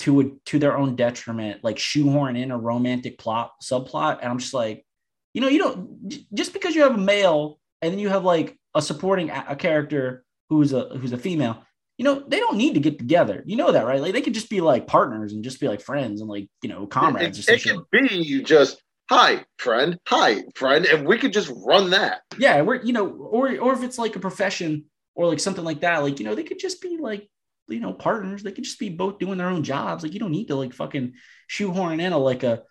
to 0.00 0.20
a, 0.20 0.24
to 0.46 0.58
their 0.58 0.76
own 0.76 0.96
detriment, 0.96 1.64
like 1.64 1.78
shoehorn 1.78 2.36
in 2.36 2.50
a 2.50 2.58
romantic 2.58 3.18
plot 3.18 3.52
subplot, 3.62 4.18
and 4.20 4.30
I'm 4.30 4.38
just 4.38 4.54
like, 4.54 4.84
you 5.32 5.40
know, 5.40 5.48
you 5.48 5.58
don't 5.58 6.28
just 6.34 6.52
because 6.52 6.74
you 6.74 6.82
have 6.82 6.94
a 6.94 6.98
male 6.98 7.58
and 7.82 7.92
then 7.92 7.98
you 7.98 8.08
have 8.08 8.24
like 8.24 8.58
a 8.74 8.82
supporting 8.82 9.30
a, 9.30 9.44
a 9.50 9.56
character 9.56 10.24
who's 10.48 10.72
a 10.72 10.88
who's 10.98 11.12
a 11.12 11.18
female, 11.18 11.62
you 11.98 12.04
know, 12.04 12.22
they 12.26 12.38
don't 12.38 12.56
need 12.56 12.74
to 12.74 12.80
get 12.80 12.98
together. 12.98 13.42
You 13.46 13.56
know 13.56 13.72
that, 13.72 13.86
right? 13.86 14.00
Like 14.00 14.12
they 14.12 14.20
could 14.20 14.34
just 14.34 14.50
be 14.50 14.60
like 14.60 14.86
partners 14.86 15.32
and 15.32 15.42
just 15.42 15.60
be 15.60 15.68
like 15.68 15.80
friends 15.80 16.20
and 16.20 16.28
like 16.28 16.48
you 16.62 16.68
know 16.68 16.86
comrades. 16.86 17.38
It, 17.38 17.48
it 17.48 17.60
some 17.62 17.86
could 17.90 18.08
be 18.08 18.42
just 18.42 18.82
hi 19.08 19.44
friend, 19.58 19.98
hi 20.06 20.42
friend, 20.54 20.84
and 20.86 21.06
we 21.06 21.18
could 21.18 21.32
just 21.32 21.52
run 21.64 21.90
that. 21.90 22.20
Yeah, 22.38 22.60
we're 22.62 22.82
you 22.82 22.92
know, 22.92 23.08
or 23.08 23.58
or 23.58 23.72
if 23.72 23.82
it's 23.82 23.98
like 23.98 24.16
a 24.16 24.20
profession 24.20 24.84
or 25.14 25.26
like 25.26 25.40
something 25.40 25.64
like 25.64 25.80
that, 25.80 26.02
like 26.02 26.18
you 26.18 26.26
know, 26.26 26.34
they 26.34 26.44
could 26.44 26.58
just 26.58 26.82
be 26.82 26.98
like 27.00 27.28
you 27.68 27.80
know 27.80 27.92
partners. 27.92 28.42
They 28.42 28.52
could 28.52 28.64
just 28.64 28.78
be 28.78 28.88
both 28.88 29.18
doing 29.18 29.38
their 29.38 29.48
own 29.48 29.62
jobs. 29.62 30.02
Like 30.02 30.14
you 30.14 30.20
don't 30.20 30.32
need 30.32 30.48
to 30.48 30.56
like 30.56 30.72
fucking 30.72 31.14
shoehorn 31.46 32.00
in 32.00 32.12
a 32.12 32.18
like 32.18 32.42
a. 32.42 32.62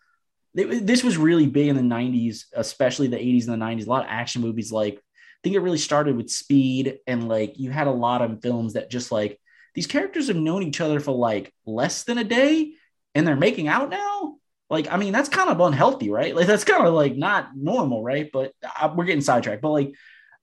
This 0.53 1.03
was 1.03 1.17
really 1.17 1.47
big 1.47 1.67
in 1.67 1.75
the 1.75 1.81
'90s, 1.81 2.45
especially 2.53 3.07
the 3.07 3.17
'80s 3.17 3.47
and 3.47 3.61
the 3.61 3.65
'90s. 3.65 3.87
A 3.87 3.89
lot 3.89 4.03
of 4.03 4.09
action 4.09 4.41
movies, 4.41 4.71
like 4.71 4.95
I 4.95 5.37
think 5.43 5.55
it 5.55 5.59
really 5.59 5.77
started 5.77 6.15
with 6.15 6.29
Speed, 6.29 6.99
and 7.07 7.27
like 7.27 7.59
you 7.59 7.71
had 7.71 7.87
a 7.87 7.91
lot 7.91 8.21
of 8.21 8.41
films 8.41 8.73
that 8.73 8.89
just 8.89 9.11
like 9.11 9.39
these 9.73 9.87
characters 9.87 10.27
have 10.27 10.37
known 10.37 10.63
each 10.63 10.81
other 10.81 10.99
for 10.99 11.11
like 11.11 11.53
less 11.65 12.03
than 12.03 12.17
a 12.17 12.23
day, 12.23 12.73
and 13.13 13.27
they're 13.27 13.35
making 13.35 13.67
out 13.67 13.89
now. 13.89 14.37
Like, 14.69 14.91
I 14.91 14.97
mean, 14.97 15.13
that's 15.13 15.29
kind 15.29 15.49
of 15.49 15.59
unhealthy, 15.59 16.09
right? 16.09 16.35
Like, 16.35 16.47
that's 16.47 16.63
kind 16.63 16.87
of 16.87 16.93
like 16.93 17.15
not 17.15 17.49
normal, 17.55 18.01
right? 18.01 18.29
But 18.33 18.53
I, 18.63 18.87
we're 18.87 19.05
getting 19.05 19.21
sidetracked. 19.21 19.61
But 19.61 19.69
like, 19.69 19.93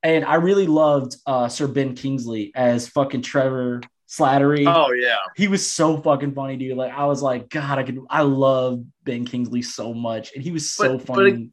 and 0.02 0.24
I 0.24 0.36
really 0.36 0.66
loved 0.66 1.16
uh, 1.26 1.48
Sir 1.48 1.66
Ben 1.66 1.94
Kingsley 1.94 2.52
as 2.54 2.88
fucking 2.88 3.22
Trevor 3.22 3.80
Slattery. 4.12 4.64
Oh 4.66 4.92
yeah, 4.92 5.16
he 5.36 5.48
was 5.48 5.68
so 5.68 5.96
fucking 5.96 6.34
funny, 6.34 6.56
dude. 6.56 6.76
Like 6.76 6.92
I 6.92 7.06
was 7.06 7.22
like, 7.22 7.48
God, 7.48 7.78
I 7.78 7.82
could, 7.82 7.98
I 8.10 8.22
love 8.22 8.84
Ben 9.04 9.24
Kingsley 9.24 9.62
so 9.62 9.94
much, 9.94 10.32
and 10.34 10.42
he 10.42 10.50
was 10.50 10.70
so 10.70 10.98
but, 10.98 11.06
funny. 11.06 11.50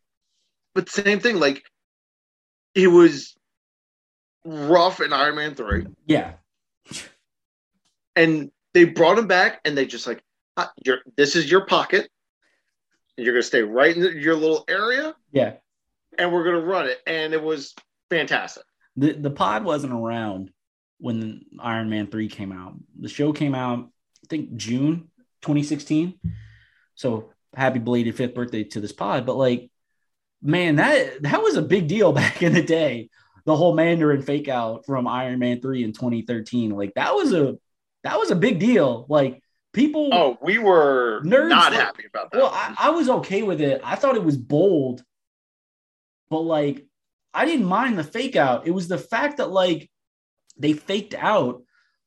But, 0.74 0.86
but 0.86 0.89
same 0.89 1.20
thing, 1.22 1.39
like 1.39 1.64
he 2.74 2.88
was 2.88 3.38
rough 4.43 4.99
in 4.99 5.14
Iron 5.14 5.36
Man 5.36 5.55
three. 5.55 5.86
Yeah, 6.05 6.34
and 8.18 8.51
they 8.74 8.84
brought 8.84 9.18
him 9.18 9.28
back, 9.28 9.62
and 9.64 9.78
they 9.78 9.86
just 9.86 10.05
like, 10.05 10.22
uh, 10.57 10.68
"Your 10.84 10.97
this 11.16 11.38
is 11.38 11.49
your 11.49 11.66
pocket. 11.66 12.10
You're 13.16 13.36
gonna 13.36 13.43
stay 13.43 13.62
right 13.62 13.95
in 13.95 14.20
your 14.20 14.36
little 14.36 14.66
area." 14.68 15.16
Yeah, 15.32 15.53
and 16.18 16.34
we're 16.34 16.43
gonna 16.43 16.66
run 16.66 16.88
it, 16.88 16.97
and 17.07 17.34
it 17.34 17.41
was 17.41 17.74
fantastic. 18.10 18.64
The 18.97 19.14
the 19.14 19.32
pod 19.32 19.64
wasn't 19.64 19.93
around 19.93 20.51
when 20.99 21.45
Iron 21.59 21.89
Man 21.89 22.07
3 22.07 22.27
came 22.27 22.51
out. 22.51 22.75
The 22.99 23.09
show 23.09 23.33
came 23.33 23.55
out, 23.55 23.89
I 24.23 24.27
think 24.29 24.55
June 24.55 25.09
2016. 25.41 26.19
So 26.95 27.31
happy 27.55 27.79
belated 27.79 28.15
fifth 28.15 28.35
birthday 28.35 28.63
to 28.65 28.79
this 28.79 28.91
pod. 28.91 29.25
But 29.25 29.37
like, 29.37 29.71
man, 30.41 30.75
that 30.75 31.23
that 31.23 31.41
was 31.41 31.55
a 31.55 31.61
big 31.61 31.87
deal 31.87 32.11
back 32.13 32.43
in 32.43 32.53
the 32.53 32.61
day. 32.61 33.09
The 33.45 33.55
whole 33.55 33.73
Mandarin 33.73 34.21
fake 34.21 34.47
out 34.47 34.85
from 34.85 35.07
Iron 35.07 35.39
Man 35.39 35.61
3 35.61 35.83
in 35.83 35.93
2013. 35.93 36.71
Like 36.71 36.93
that 36.95 37.15
was 37.15 37.33
a 37.33 37.57
that 38.03 38.17
was 38.17 38.31
a 38.31 38.35
big 38.35 38.59
deal. 38.59 39.05
Like 39.09 39.41
people 39.73 40.09
Oh, 40.13 40.37
we 40.41 40.57
were 40.59 41.21
nerds 41.23 41.49
not 41.49 41.71
like, 41.71 41.81
happy 41.81 42.03
about 42.05 42.31
that. 42.31 42.37
Well, 42.37 42.51
I, 42.53 42.75
I 42.77 42.89
was 42.89 43.09
okay 43.09 43.43
with 43.43 43.61
it. 43.61 43.81
I 43.83 43.95
thought 43.95 44.15
it 44.15 44.23
was 44.23 44.37
bold, 44.37 45.03
but 46.29 46.41
like 46.41 46.85
I 47.33 47.45
didn't 47.45 47.65
mind 47.65 47.97
the 47.97 48.03
fake 48.03 48.35
out. 48.35 48.67
It 48.67 48.71
was 48.71 48.87
the 48.87 48.97
fact 48.97 49.37
that 49.37 49.49
like 49.49 49.89
they 50.60 50.74
faked 50.74 51.16
out, 51.16 51.64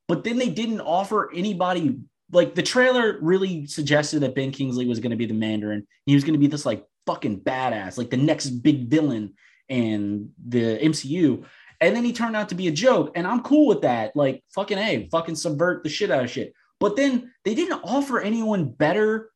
but 0.09 0.25
then 0.25 0.39
they 0.39 0.51
didn't 0.51 0.81
offer 0.81 1.33
anybody 1.33 1.99
like 2.33 2.55
the 2.55 2.63
trailer 2.63 3.19
really 3.21 3.67
suggested 3.67 4.21
that 4.21 4.35
Ben 4.35 4.51
Kingsley 4.51 4.87
was 4.87 5.01
going 5.01 5.11
to 5.11 5.17
be 5.17 5.27
the 5.27 5.35
Mandarin. 5.35 5.87
He 6.07 6.15
was 6.15 6.25
going 6.25 6.33
to 6.33 6.39
be 6.39 6.47
this 6.47 6.67
like 6.67 6.85
fucking 7.07 7.41
badass, 7.41 7.99
like 7.99 8.11
the 8.11 8.17
next 8.17 8.51
big 8.51 8.89
villain 8.89 9.35
in 9.69 10.31
the 10.49 10.79
MCU. 10.79 11.45
And 11.81 11.97
then 11.97 12.05
he 12.05 12.13
turned 12.13 12.37
out 12.37 12.49
to 12.51 12.55
be 12.55 12.69
a 12.69 12.73
joke. 12.73 13.13
And 13.15 13.27
I'm 13.27 13.43
cool 13.43 13.67
with 13.67 13.83
that. 13.83 14.15
Like, 14.15 14.45
fucking 14.55 14.79
A, 14.79 15.09
fucking 15.11 15.35
subvert 15.35 15.83
the 15.83 15.89
shit 15.89 16.11
out 16.11 16.25
of 16.25 16.31
shit. 16.31 16.55
But 16.79 16.97
then 16.97 17.33
they 17.45 17.55
didn't 17.55 17.81
offer 17.83 18.21
anyone 18.21 18.71
better. 18.71 19.31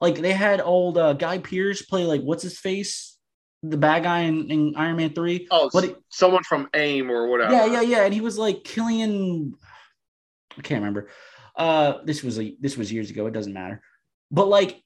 Like, 0.00 0.16
they 0.16 0.32
had 0.32 0.62
old 0.62 0.96
uh, 0.96 1.12
Guy 1.12 1.38
Pearce 1.38 1.82
play, 1.82 2.04
like, 2.04 2.22
what's 2.22 2.42
his 2.42 2.58
face? 2.58 3.18
The 3.62 3.76
bad 3.76 4.04
guy 4.04 4.20
in, 4.20 4.50
in 4.50 4.76
Iron 4.76 4.96
Man 4.96 5.12
three. 5.12 5.46
Oh, 5.50 5.70
but 5.72 5.84
it, 5.84 5.96
someone 6.08 6.42
from 6.44 6.68
AIM 6.74 7.10
or 7.10 7.28
whatever. 7.28 7.52
Yeah, 7.52 7.66
yeah, 7.66 7.80
yeah. 7.82 8.04
And 8.04 8.14
he 8.14 8.20
was 8.20 8.38
like 8.38 8.64
Killian. 8.64 9.54
I 10.56 10.62
can't 10.62 10.80
remember. 10.80 11.08
Uh, 11.54 11.98
this 12.04 12.22
was 12.22 12.38
a 12.38 12.56
this 12.60 12.76
was 12.76 12.92
years 12.92 13.10
ago. 13.10 13.26
It 13.26 13.32
doesn't 13.32 13.52
matter. 13.52 13.82
But 14.30 14.48
like, 14.48 14.82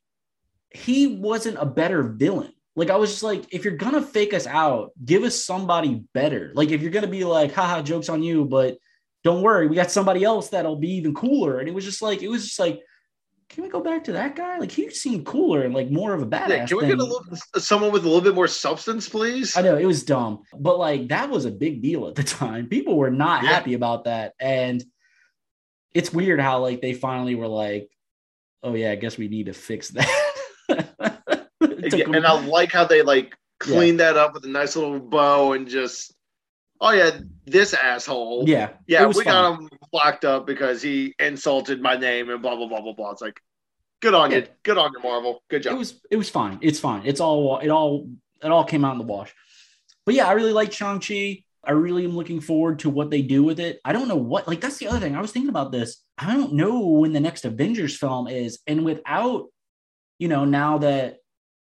he 0.71 1.17
wasn't 1.19 1.59
a 1.61 1.67
better 1.67 2.03
villain. 2.03 2.53
Like 2.77 2.91
I 2.91 2.97
was 2.97 3.11
just 3.11 3.23
like, 3.23 3.45
if 3.53 3.65
you're 3.65 3.77
gonna 3.77 4.03
fake 4.03 4.35
us 4.35 4.47
out, 4.47 4.91
give 5.05 5.23
us 5.23 5.45
somebody 5.45 6.03
better. 6.13 6.51
Like 6.55 6.71
if 6.71 6.83
you're 6.83 6.91
gonna 6.91 7.07
be 7.07 7.25
like, 7.25 7.53
haha, 7.53 7.83
jokes 7.83 8.09
on 8.09 8.23
you, 8.23 8.45
but 8.45 8.79
don't 9.23 9.43
worry, 9.43 9.69
we 9.69 9.77
got 9.77 9.93
somebody 9.93 10.25
else 10.25 10.49
that'll 10.49 10.77
be 10.77 10.97
even 10.97 11.15
cooler. 11.15 11.61
And 11.61 11.69
it 11.69 11.75
was 11.75 11.85
just 11.85 12.03
like, 12.03 12.23
it 12.23 12.29
was 12.29 12.45
just 12.45 12.59
like 12.59 12.81
can 13.49 13.63
we 13.63 13.69
go 13.69 13.81
back 13.81 14.05
to 14.05 14.13
that 14.13 14.37
guy? 14.37 14.59
Like 14.59 14.71
he 14.71 14.91
seemed 14.91 15.27
cooler 15.27 15.63
and 15.63 15.75
like 15.75 15.91
more 15.91 16.13
of 16.15 16.23
a 16.23 16.27
badass. 16.27 16.49
Yeah, 16.49 16.67
can 16.67 16.77
we 16.79 16.87
get 16.87 16.99
a 16.99 17.05
little 17.05 17.25
uh, 17.55 17.59
someone 17.59 17.93
with 17.93 18.05
a 18.05 18.07
little 18.07 18.21
bit 18.21 18.35
more 18.35 18.49
substance, 18.49 19.09
please? 19.09 19.57
I 19.57 19.63
know 19.63 19.77
it 19.77 19.85
was 19.85 20.03
dumb, 20.03 20.43
but 20.57 20.79
like 20.79 21.09
that 21.09 21.31
was 21.31 21.45
a 21.45 21.51
big 21.51 21.83
deal 21.83 22.07
at 22.09 22.15
the 22.15 22.23
time. 22.23 22.69
People 22.69 22.97
were 22.97 23.11
not 23.11 23.43
yeah. 23.43 23.51
happy 23.51 23.75
about 23.75 24.05
that, 24.05 24.35
and 24.41 24.83
it's 25.93 26.13
weird 26.13 26.41
how 26.41 26.61
like 26.61 26.81
they 26.81 26.95
finally 26.95 27.35
were 27.35 27.49
like, 27.49 27.91
"Oh 28.63 28.75
yeah, 28.75 28.91
I 28.91 28.97
guess 28.97 29.19
we 29.19 29.29
need 29.29 29.47
to 29.47 29.53
fix 29.53 29.91
that." 29.91 30.33
yeah, 30.69 32.05
and 32.07 32.27
I 32.27 32.45
like 32.47 32.73
how 32.73 32.85
they 32.85 33.03
like 33.03 33.37
cleaned 33.61 34.01
that 34.01 34.17
up 34.17 34.35
with 34.35 34.45
a 34.45 34.49
nice 34.49 34.77
little 34.77 35.01
bow 35.01 35.53
and 35.53 35.69
just 35.69 36.15
oh 36.81 36.91
yeah, 36.91 37.19
this 37.47 37.75
asshole. 37.75 38.45
Yeah, 38.49 38.71
yeah, 38.87 39.07
we 39.07 39.15
fun. 39.15 39.25
got 39.25 39.61
him 39.61 39.69
locked 39.93 40.25
up 40.25 40.47
because 40.47 40.83
he 40.83 41.15
insulted 41.19 41.81
my 41.81 41.97
name 41.97 42.31
and 42.31 42.43
blah 42.43 42.57
blah 42.57 42.69
blah 42.69 42.81
blah 42.81 42.93
blah. 42.93 43.11
It's 43.11 43.23
like, 43.23 43.41
good 44.01 44.15
on 44.15 44.31
yeah. 44.31 44.39
you, 44.39 44.47
good 44.63 44.79
on 44.79 44.93
you, 44.93 45.01
Marvel, 45.01 45.43
good 45.49 45.63
job. 45.63 45.75
It 45.75 45.79
was 45.79 46.01
it 46.11 46.17
was 46.17 46.31
fine. 46.31 46.59
It's 46.63 46.81
fine. 46.81 47.03
It's 47.05 47.21
all 47.21 47.59
it 47.59 47.69
all 47.69 48.09
it 48.43 48.51
all 48.51 48.65
came 48.65 48.85
out 48.85 48.93
in 48.93 48.99
the 48.99 49.05
wash. 49.05 49.35
But 50.07 50.15
yeah, 50.15 50.27
I 50.27 50.33
really 50.33 50.53
like 50.53 50.73
Shang 50.73 51.01
Chi. 51.01 51.45
I 51.67 51.73
really 51.73 52.05
am 52.05 52.15
looking 52.15 52.41
forward 52.41 52.81
to 52.81 52.91
what 52.91 53.11
they 53.11 53.23
do 53.23 53.43
with 53.43 53.59
it. 53.59 53.81
I 53.85 53.93
don't 53.93 54.09
know 54.09 54.17
what 54.17 54.47
like 54.47 54.61
that's 54.61 54.79
the 54.79 54.89
other 54.89 55.01
thing. 55.01 55.17
I 55.17 55.21
was 55.21 55.33
thinking 55.33 55.49
about 55.49 55.73
this. 55.73 56.03
I 56.19 56.35
don't 56.35 56.55
know 56.55 56.81
when 56.81 57.13
the 57.13 57.21
next 57.21 57.45
Avengers 57.45 57.97
film 57.97 58.29
is, 58.29 58.59
and 58.67 58.85
without 58.85 59.47
you 60.19 60.29
know 60.29 60.45
now 60.45 60.79
that 60.79 61.19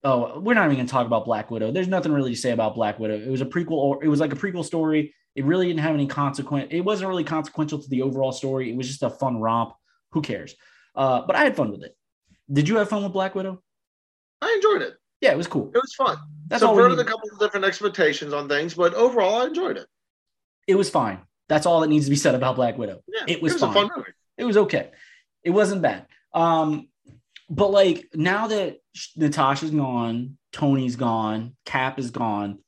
oh, 0.08 0.40
we're 0.40 0.54
not 0.54 0.66
even 0.66 0.78
going 0.78 0.88
to 0.88 0.92
talk 0.92 1.06
about 1.06 1.26
Black 1.26 1.52
Widow. 1.52 1.72
There's 1.72 1.88
nothing 1.88 2.12
really 2.12 2.32
to 2.32 2.38
say 2.38 2.52
about 2.52 2.76
Black 2.76 2.98
Widow. 2.98 3.16
It 3.16 3.30
was 3.30 3.42
a 3.42 3.46
prequel, 3.46 3.72
or 3.72 4.04
it 4.04 4.08
was 4.08 4.20
like 4.20 4.32
a 4.32 4.36
prequel 4.36 4.64
story. 4.64 5.14
It 5.36 5.46
really 5.46 5.68
didn't 5.68 5.82
have 5.82 5.94
any 5.94 6.08
consequence. 6.08 6.70
It 6.72 6.82
wasn't 6.82 7.10
really 7.10 7.24
consequential 7.24 7.80
to 7.80 7.90
the 7.90 8.02
overall 8.02 8.32
story. 8.32 8.72
It 8.72 8.78
was 8.78 8.88
just 8.88 9.04
a 9.04 9.10
fun 9.10 9.40
romp. 9.40 9.74
Who 10.12 10.22
cares? 10.22 10.56
Uh, 10.96 11.22
but 11.28 11.36
I 11.36 11.44
had 11.44 11.56
fun 11.56 11.72
with 11.72 11.84
it. 11.84 11.96
Did 12.52 12.68
you 12.70 12.78
have 12.78 12.90
fun 12.90 13.04
with 13.04 13.12
Black 13.12 13.36
Widow? 13.36 13.62
I 14.42 14.52
enjoyed 14.56 14.82
it. 14.82 14.96
Yeah, 15.22 15.32
it 15.32 15.38
was 15.38 15.48
cool. 15.48 15.72
It 15.76 15.78
was 15.78 15.94
fun. 15.96 16.18
That's 16.48 16.62
Subverted 16.62 17.00
a 17.00 17.04
couple 17.04 17.30
of 17.32 17.40
different 17.40 17.66
expectations 17.66 18.34
on 18.34 18.48
things, 18.48 18.74
but 18.74 18.94
overall, 18.94 19.42
I 19.42 19.46
enjoyed 19.46 19.78
it. 19.78 19.88
It 20.68 20.76
was 20.76 20.90
fine. 20.90 21.20
That's 21.50 21.66
all 21.66 21.82
that 21.82 21.88
needs 21.88 22.06
to 22.06 22.12
be 22.12 22.16
said 22.16 22.36
about 22.36 22.56
Black 22.56 22.78
Widow. 22.78 23.02
Yeah, 23.08 23.24
it 23.28 23.42
was, 23.42 23.54
it 23.54 23.56
was 23.56 23.62
fine. 23.62 23.70
a 23.70 23.74
fun 23.74 23.90
movie. 23.96 24.12
It 24.38 24.46
was 24.46 24.58
okay. 24.58 24.92
It 25.44 25.50
wasn't 25.52 25.82
bad. 25.82 26.06
Um, 26.34 26.88
but 27.50 27.72
like 27.72 28.08
now 28.14 28.48
that 28.48 28.78
Natasha's 29.16 29.72
gone, 29.72 30.38
Tony's 30.52 30.96
gone, 30.96 31.56
Cap 31.66 32.00
is 32.00 32.12
gone. 32.12 32.60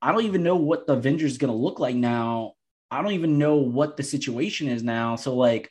I 0.00 0.12
don't 0.12 0.24
even 0.24 0.42
know 0.42 0.56
what 0.56 0.86
the 0.86 0.94
Avengers 0.94 1.32
is 1.32 1.38
going 1.38 1.52
to 1.52 1.56
look 1.58 1.80
like 1.80 1.96
now. 1.96 2.52
I 2.90 3.02
don't 3.02 3.12
even 3.12 3.38
know 3.38 3.56
what 3.56 3.96
the 3.96 4.02
situation 4.02 4.68
is 4.68 4.82
now. 4.82 5.16
So 5.16 5.34
like 5.34 5.70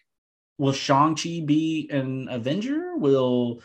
will 0.57 0.74
Shang-Chi 0.74 1.41
be 1.45 1.89
an 1.91 2.28
Avenger? 2.30 2.95
Will 2.97 3.61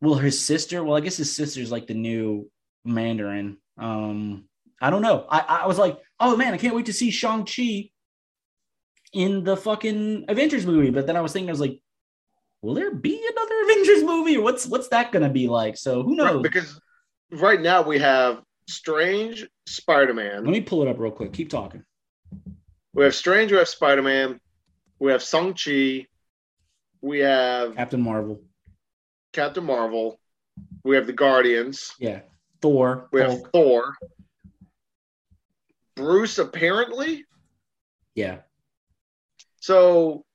will 0.00 0.16
his 0.16 0.38
sister? 0.38 0.84
Well, 0.84 0.96
I 0.96 1.00
guess 1.00 1.16
his 1.16 1.34
sister's 1.34 1.70
like 1.72 1.86
the 1.86 1.94
new 1.94 2.50
Mandarin. 2.84 3.58
Um 3.78 4.48
I 4.80 4.90
don't 4.90 5.02
know. 5.02 5.26
I, 5.30 5.40
I 5.62 5.66
was 5.66 5.78
like, 5.78 5.98
oh 6.20 6.36
man, 6.36 6.52
I 6.52 6.58
can't 6.58 6.74
wait 6.74 6.86
to 6.86 6.92
see 6.92 7.10
Shang-Chi 7.10 7.90
in 9.14 9.44
the 9.44 9.56
fucking 9.56 10.26
Avengers 10.28 10.66
movie. 10.66 10.90
But 10.90 11.06
then 11.06 11.16
I 11.16 11.22
was 11.22 11.32
thinking, 11.32 11.48
I 11.48 11.52
was 11.52 11.60
like, 11.60 11.80
will 12.62 12.74
there 12.74 12.94
be 12.94 13.24
another 13.32 13.54
Avengers 13.64 14.02
movie? 14.02 14.38
What's 14.38 14.66
what's 14.66 14.88
that 14.88 15.12
gonna 15.12 15.30
be 15.30 15.48
like? 15.48 15.76
So 15.76 16.02
who 16.02 16.16
knows? 16.16 16.34
Right, 16.34 16.42
because 16.42 16.80
right 17.30 17.60
now 17.60 17.82
we 17.82 17.98
have 17.98 18.42
Strange, 18.68 19.46
Spider 19.66 20.14
Man. 20.14 20.44
Let 20.44 20.52
me 20.52 20.60
pull 20.60 20.82
it 20.82 20.88
up 20.88 20.98
real 20.98 21.12
quick. 21.12 21.32
Keep 21.32 21.50
talking. 21.50 21.84
We 22.92 23.04
have 23.04 23.14
Strange. 23.14 23.52
We 23.52 23.58
have 23.58 23.68
Spider 23.68 24.02
Man. 24.02 24.40
We 24.98 25.12
have 25.12 25.22
Shang 25.22 25.54
Chi. 25.54 26.06
We 27.02 27.20
have 27.20 27.76
Captain 27.76 28.02
Marvel. 28.02 28.42
Captain 29.32 29.64
Marvel. 29.64 30.18
We 30.84 30.96
have 30.96 31.06
the 31.06 31.12
Guardians. 31.12 31.92
Yeah. 31.98 32.20
Thor. 32.62 33.08
We 33.12 33.20
Hulk. 33.20 33.42
have 33.42 33.52
Thor. 33.52 33.94
Bruce 35.94 36.38
apparently. 36.38 37.24
Yeah. 38.14 38.38
So 39.60 40.25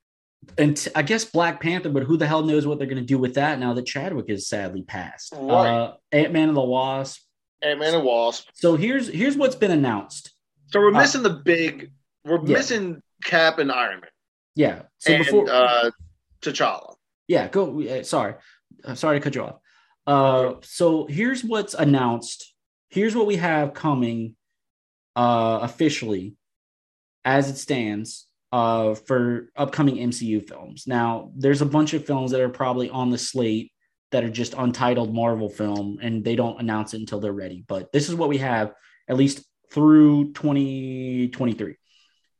and 0.58 0.76
t- 0.76 0.92
I 0.96 1.02
guess 1.02 1.26
Black 1.26 1.62
Panther, 1.62 1.90
but 1.90 2.04
who 2.04 2.18
the 2.18 2.28
hell 2.28 2.44
knows 2.44 2.66
what 2.66 2.78
they're 2.78 2.88
going 2.88 3.02
to 3.02 3.06
do 3.06 3.18
with 3.18 3.36
that 3.36 3.60
now 3.60 3.74
that 3.74 3.86
Chadwick 3.86 4.26
is 4.30 4.48
sadly 4.48 4.82
passed? 4.82 5.34
Right. 5.36 5.68
Uh, 5.68 5.94
Ant 6.12 6.34
Man 6.34 6.50
and 6.50 6.58
the 6.58 6.62
Wasp. 6.62 7.22
Ant 7.62 7.80
Man 7.80 7.94
and 7.94 8.04
Wasp. 8.04 8.50
So 8.54 8.76
here's 8.76 9.08
here's 9.08 9.38
what's 9.38 9.56
been 9.56 9.72
announced. 9.72 10.34
So 10.68 10.80
we're 10.80 10.90
uh, 10.90 11.00
missing 11.00 11.26
uh, 11.26 11.30
the 11.30 11.36
big. 11.36 11.92
We're 12.26 12.44
yeah. 12.46 12.58
missing 12.58 13.02
Cap 13.24 13.60
and 13.60 13.72
Iron 13.72 14.02
Man. 14.02 14.10
Yeah. 14.56 14.82
So 14.98 15.14
and, 15.14 15.26
before 15.26 15.50
uh, 15.50 15.92
T'Challa. 16.42 16.96
Yeah. 17.28 17.48
Go. 17.48 17.82
Uh, 17.82 18.04
sorry. 18.04 18.36
I'm 18.84 18.96
sorry 18.96 19.20
to 19.20 19.24
cut 19.24 19.36
you 19.36 19.44
off. 19.44 19.56
Uh, 20.08 20.56
so 20.64 21.06
here's 21.06 21.44
what's 21.44 21.74
announced. 21.74 22.54
Here's 22.90 23.16
what 23.16 23.28
we 23.28 23.36
have 23.38 23.74
coming 23.74 24.36
uh, 25.16 25.60
officially 25.62 26.36
as 27.24 27.50
it 27.50 27.58
stands 27.58 28.28
uh, 28.52 28.96
for 28.96 29.50
upcoming 29.56 29.98
MCU 29.98 30.48
films. 30.48 30.86
Now, 30.88 31.32
there's 31.36 31.62
a 31.62 31.66
bunch 31.66 31.94
of 31.94 32.06
films 32.06 32.32
that 32.32 32.42
are 32.42 32.50
probably 32.50 32.90
on 32.90 33.10
the 33.10 33.18
slate 33.18 33.72
that 34.12 34.24
are 34.24 34.30
just 34.30 34.54
untitled 34.54 35.14
Marvel 35.14 35.50
film, 35.50 36.00
and 36.02 36.24
they 36.24 36.36
don't 36.36 36.60
announce 36.60 36.94
it 36.94 37.00
until 37.00 37.20
they're 37.20 37.32
ready. 37.32 37.64
But 37.66 37.92
this 37.92 38.10
is 38.10 38.16
what 38.16 38.30
we 38.30 38.40
have, 38.40 38.74
at 39.08 39.16
least 39.16 39.44
through 39.72 40.34
2023. 40.34 41.76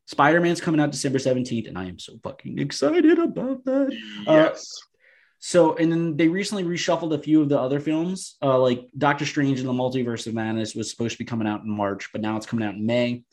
Spider 0.06 0.42
Man's 0.42 0.60
coming 0.60 0.82
out 0.82 0.92
December 0.92 1.20
17th, 1.20 1.70
and 1.70 1.78
I 1.78 1.86
am 1.86 1.98
so 1.98 2.18
fucking 2.22 2.60
excited 2.60 3.18
about 3.18 3.64
that. 3.64 3.98
Uh, 4.28 4.34
yes. 4.34 4.58
Uh, 4.60 4.88
so, 5.44 5.76
and 5.78 5.92
then 5.92 6.18
they 6.18 6.28
recently 6.28 6.64
reshuffled 6.64 7.14
a 7.14 7.24
few 7.24 7.42
of 7.42 7.50
the 7.50 7.60
other 7.60 7.80
films, 7.80 8.36
uh, 8.44 8.60
like 8.60 8.88
Doctor 8.98 9.26
Strange 9.26 9.60
and 9.60 9.68
the 9.68 9.74
Multiverse 9.74 10.28
of 10.28 10.34
Madness 10.34 10.76
was 10.76 10.92
supposed 10.92 11.14
to 11.14 11.18
be 11.18 11.26
coming 11.26 11.48
out 11.48 11.62
in 11.62 11.70
March, 11.70 12.10
but 12.12 12.22
now 12.22 12.38
it's 12.38 12.46
coming 12.46 12.68
out 12.68 12.76
in 12.76 12.86
May. 12.86 13.24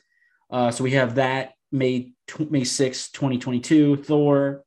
Uh, 0.50 0.70
so 0.70 0.84
we 0.84 0.92
have 0.92 1.16
that 1.16 1.52
May 1.70 2.12
May 2.50 2.64
6, 2.64 3.10
2022, 3.10 3.96
Thor, 3.96 4.64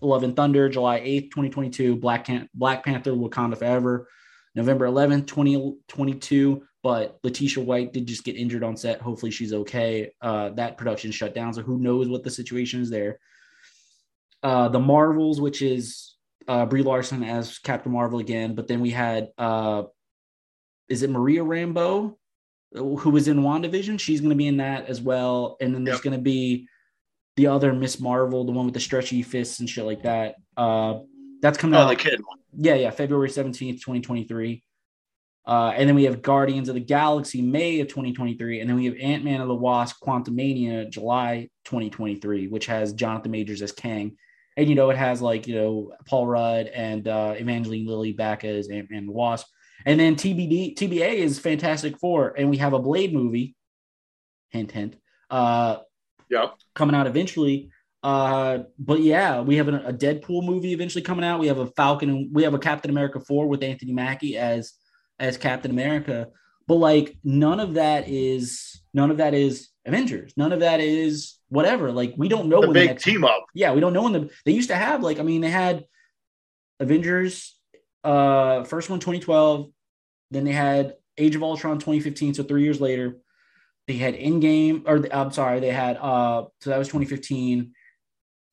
Love 0.00 0.22
and 0.22 0.36
Thunder, 0.36 0.68
July 0.68 1.00
8th, 1.00 1.30
2022, 1.30 1.96
Black, 1.96 2.24
Can- 2.24 2.48
Black 2.54 2.84
Panther, 2.84 3.12
Wakanda 3.12 3.56
Forever, 3.56 4.08
November 4.54 4.86
11th, 4.86 5.26
2022. 5.26 6.62
But 6.82 7.18
Letitia 7.24 7.64
White 7.64 7.92
did 7.92 8.06
just 8.06 8.22
get 8.22 8.36
injured 8.36 8.62
on 8.62 8.76
set. 8.76 9.00
Hopefully 9.00 9.32
she's 9.32 9.52
okay. 9.52 10.12
Uh, 10.20 10.50
that 10.50 10.78
production 10.78 11.10
shut 11.10 11.34
down. 11.34 11.52
So 11.52 11.62
who 11.62 11.78
knows 11.78 12.08
what 12.08 12.22
the 12.22 12.30
situation 12.30 12.80
is 12.80 12.90
there. 12.90 13.18
Uh, 14.42 14.68
the 14.68 14.78
Marvels, 14.78 15.40
which 15.40 15.62
is 15.62 16.14
uh, 16.46 16.64
Brie 16.66 16.82
Larson 16.82 17.24
as 17.24 17.58
Captain 17.58 17.90
Marvel 17.90 18.20
again. 18.20 18.54
But 18.54 18.68
then 18.68 18.80
we 18.80 18.90
had, 18.90 19.30
uh, 19.36 19.84
is 20.88 21.02
it 21.02 21.10
Maria 21.10 21.42
Rambeau, 21.42 22.14
who 22.76 23.10
was 23.10 23.28
in 23.28 23.40
WandaVision? 23.40 23.98
She's 23.98 24.20
going 24.20 24.30
to 24.30 24.36
be 24.36 24.46
in 24.46 24.58
that 24.58 24.86
as 24.86 25.00
well. 25.00 25.56
And 25.60 25.74
then 25.74 25.84
there's 25.84 25.98
yep. 25.98 26.04
going 26.04 26.16
to 26.16 26.22
be 26.22 26.68
the 27.36 27.48
other 27.48 27.72
Miss 27.72 28.00
Marvel, 28.00 28.44
the 28.44 28.52
one 28.52 28.64
with 28.64 28.74
the 28.74 28.80
stretchy 28.80 29.22
fists 29.22 29.60
and 29.60 29.68
shit 29.68 29.84
like 29.84 30.02
that. 30.02 30.36
Uh, 30.56 31.00
that's 31.42 31.58
coming 31.58 31.78
oh, 31.78 31.82
out. 31.82 31.88
the 31.88 31.96
kid 31.96 32.20
one. 32.24 32.38
Yeah, 32.56 32.74
yeah, 32.74 32.90
February 32.90 33.28
17th, 33.28 33.80
2023. 33.80 34.62
Uh, 35.46 35.72
and 35.76 35.88
then 35.88 35.94
we 35.94 36.04
have 36.04 36.22
Guardians 36.22 36.68
of 36.68 36.74
the 36.74 36.80
Galaxy, 36.80 37.40
May 37.40 37.80
of 37.80 37.88
2023. 37.88 38.60
And 38.60 38.68
then 38.68 38.76
we 38.76 38.86
have 38.86 38.96
Ant 39.00 39.24
Man 39.24 39.40
of 39.40 39.48
the 39.48 39.54
Wasp, 39.54 40.02
Quantumania, 40.02 40.90
July 40.90 41.48
2023, 41.64 42.48
which 42.48 42.66
has 42.66 42.94
Jonathan 42.94 43.30
Majors 43.30 43.62
as 43.62 43.72
Kang 43.72 44.16
and 44.56 44.68
you 44.68 44.74
know 44.74 44.90
it 44.90 44.96
has 44.96 45.20
like 45.20 45.46
you 45.46 45.54
know 45.54 45.92
Paul 46.06 46.26
Rudd 46.26 46.66
and 46.66 47.06
uh, 47.06 47.34
Evangeline 47.36 47.86
Lilly 47.86 48.12
back 48.12 48.44
as 48.44 48.68
Ant 48.68 48.90
Man 48.90 49.06
Wasp, 49.06 49.46
and 49.86 49.98
then 49.98 50.16
TBD 50.16 50.76
TBA 50.76 51.14
is 51.14 51.38
Fantastic 51.38 51.98
Four, 51.98 52.34
and 52.36 52.50
we 52.50 52.58
have 52.58 52.74
a 52.74 52.78
Blade 52.78 53.14
movie, 53.14 53.56
hint 54.50 54.72
hint, 54.72 54.96
uh, 55.30 55.78
yeah, 56.28 56.48
coming 56.74 56.94
out 56.94 57.06
eventually. 57.06 57.70
Uh, 58.02 58.64
but 58.78 59.00
yeah, 59.00 59.40
we 59.40 59.56
have 59.56 59.68
a, 59.68 59.76
a 59.86 59.92
Deadpool 59.92 60.44
movie 60.44 60.72
eventually 60.72 61.02
coming 61.02 61.24
out. 61.24 61.40
We 61.40 61.46
have 61.46 61.58
a 61.58 61.66
Falcon, 61.68 62.30
we 62.32 62.42
have 62.42 62.54
a 62.54 62.58
Captain 62.58 62.90
America 62.90 63.20
four 63.20 63.48
with 63.48 63.62
Anthony 63.62 63.92
Mackie 63.92 64.36
as 64.36 64.74
as 65.18 65.36
Captain 65.38 65.70
America. 65.70 66.28
But 66.66 66.76
like 66.76 67.16
none 67.24 67.60
of 67.60 67.74
that 67.74 68.08
is 68.08 68.80
none 68.92 69.10
of 69.10 69.18
that 69.18 69.34
is 69.34 69.68
Avengers. 69.86 70.32
None 70.36 70.52
of 70.52 70.60
that 70.60 70.80
is 70.80 71.38
whatever. 71.48 71.92
Like 71.92 72.14
we 72.16 72.28
don't 72.28 72.48
know 72.48 72.60
the 72.60 72.68
when 72.68 72.74
big 72.74 72.82
the 72.82 72.92
next, 72.94 73.04
team 73.04 73.24
up. 73.24 73.46
Yeah, 73.54 73.72
we 73.72 73.80
don't 73.80 73.92
know 73.92 74.02
when 74.02 74.12
the 74.12 74.30
they 74.44 74.52
used 74.52 74.70
to 74.70 74.76
have 74.76 75.02
like 75.02 75.18
I 75.18 75.22
mean 75.22 75.40
they 75.40 75.50
had 75.50 75.84
Avengers 76.80 77.56
uh 78.04 78.64
first 78.64 78.90
one 78.90 79.00
2012, 79.00 79.70
then 80.30 80.44
they 80.44 80.52
had 80.52 80.94
Age 81.18 81.34
of 81.34 81.42
Ultron 81.42 81.78
2015, 81.78 82.34
so 82.34 82.42
three 82.42 82.62
years 82.62 82.80
later. 82.80 83.16
They 83.86 83.94
had 83.94 84.14
Endgame, 84.14 84.82
or 84.84 85.06
I'm 85.12 85.30
sorry, 85.30 85.60
they 85.60 85.70
had 85.70 85.96
uh 85.96 86.46
so 86.60 86.70
that 86.70 86.78
was 86.78 86.88
2015. 86.88 87.72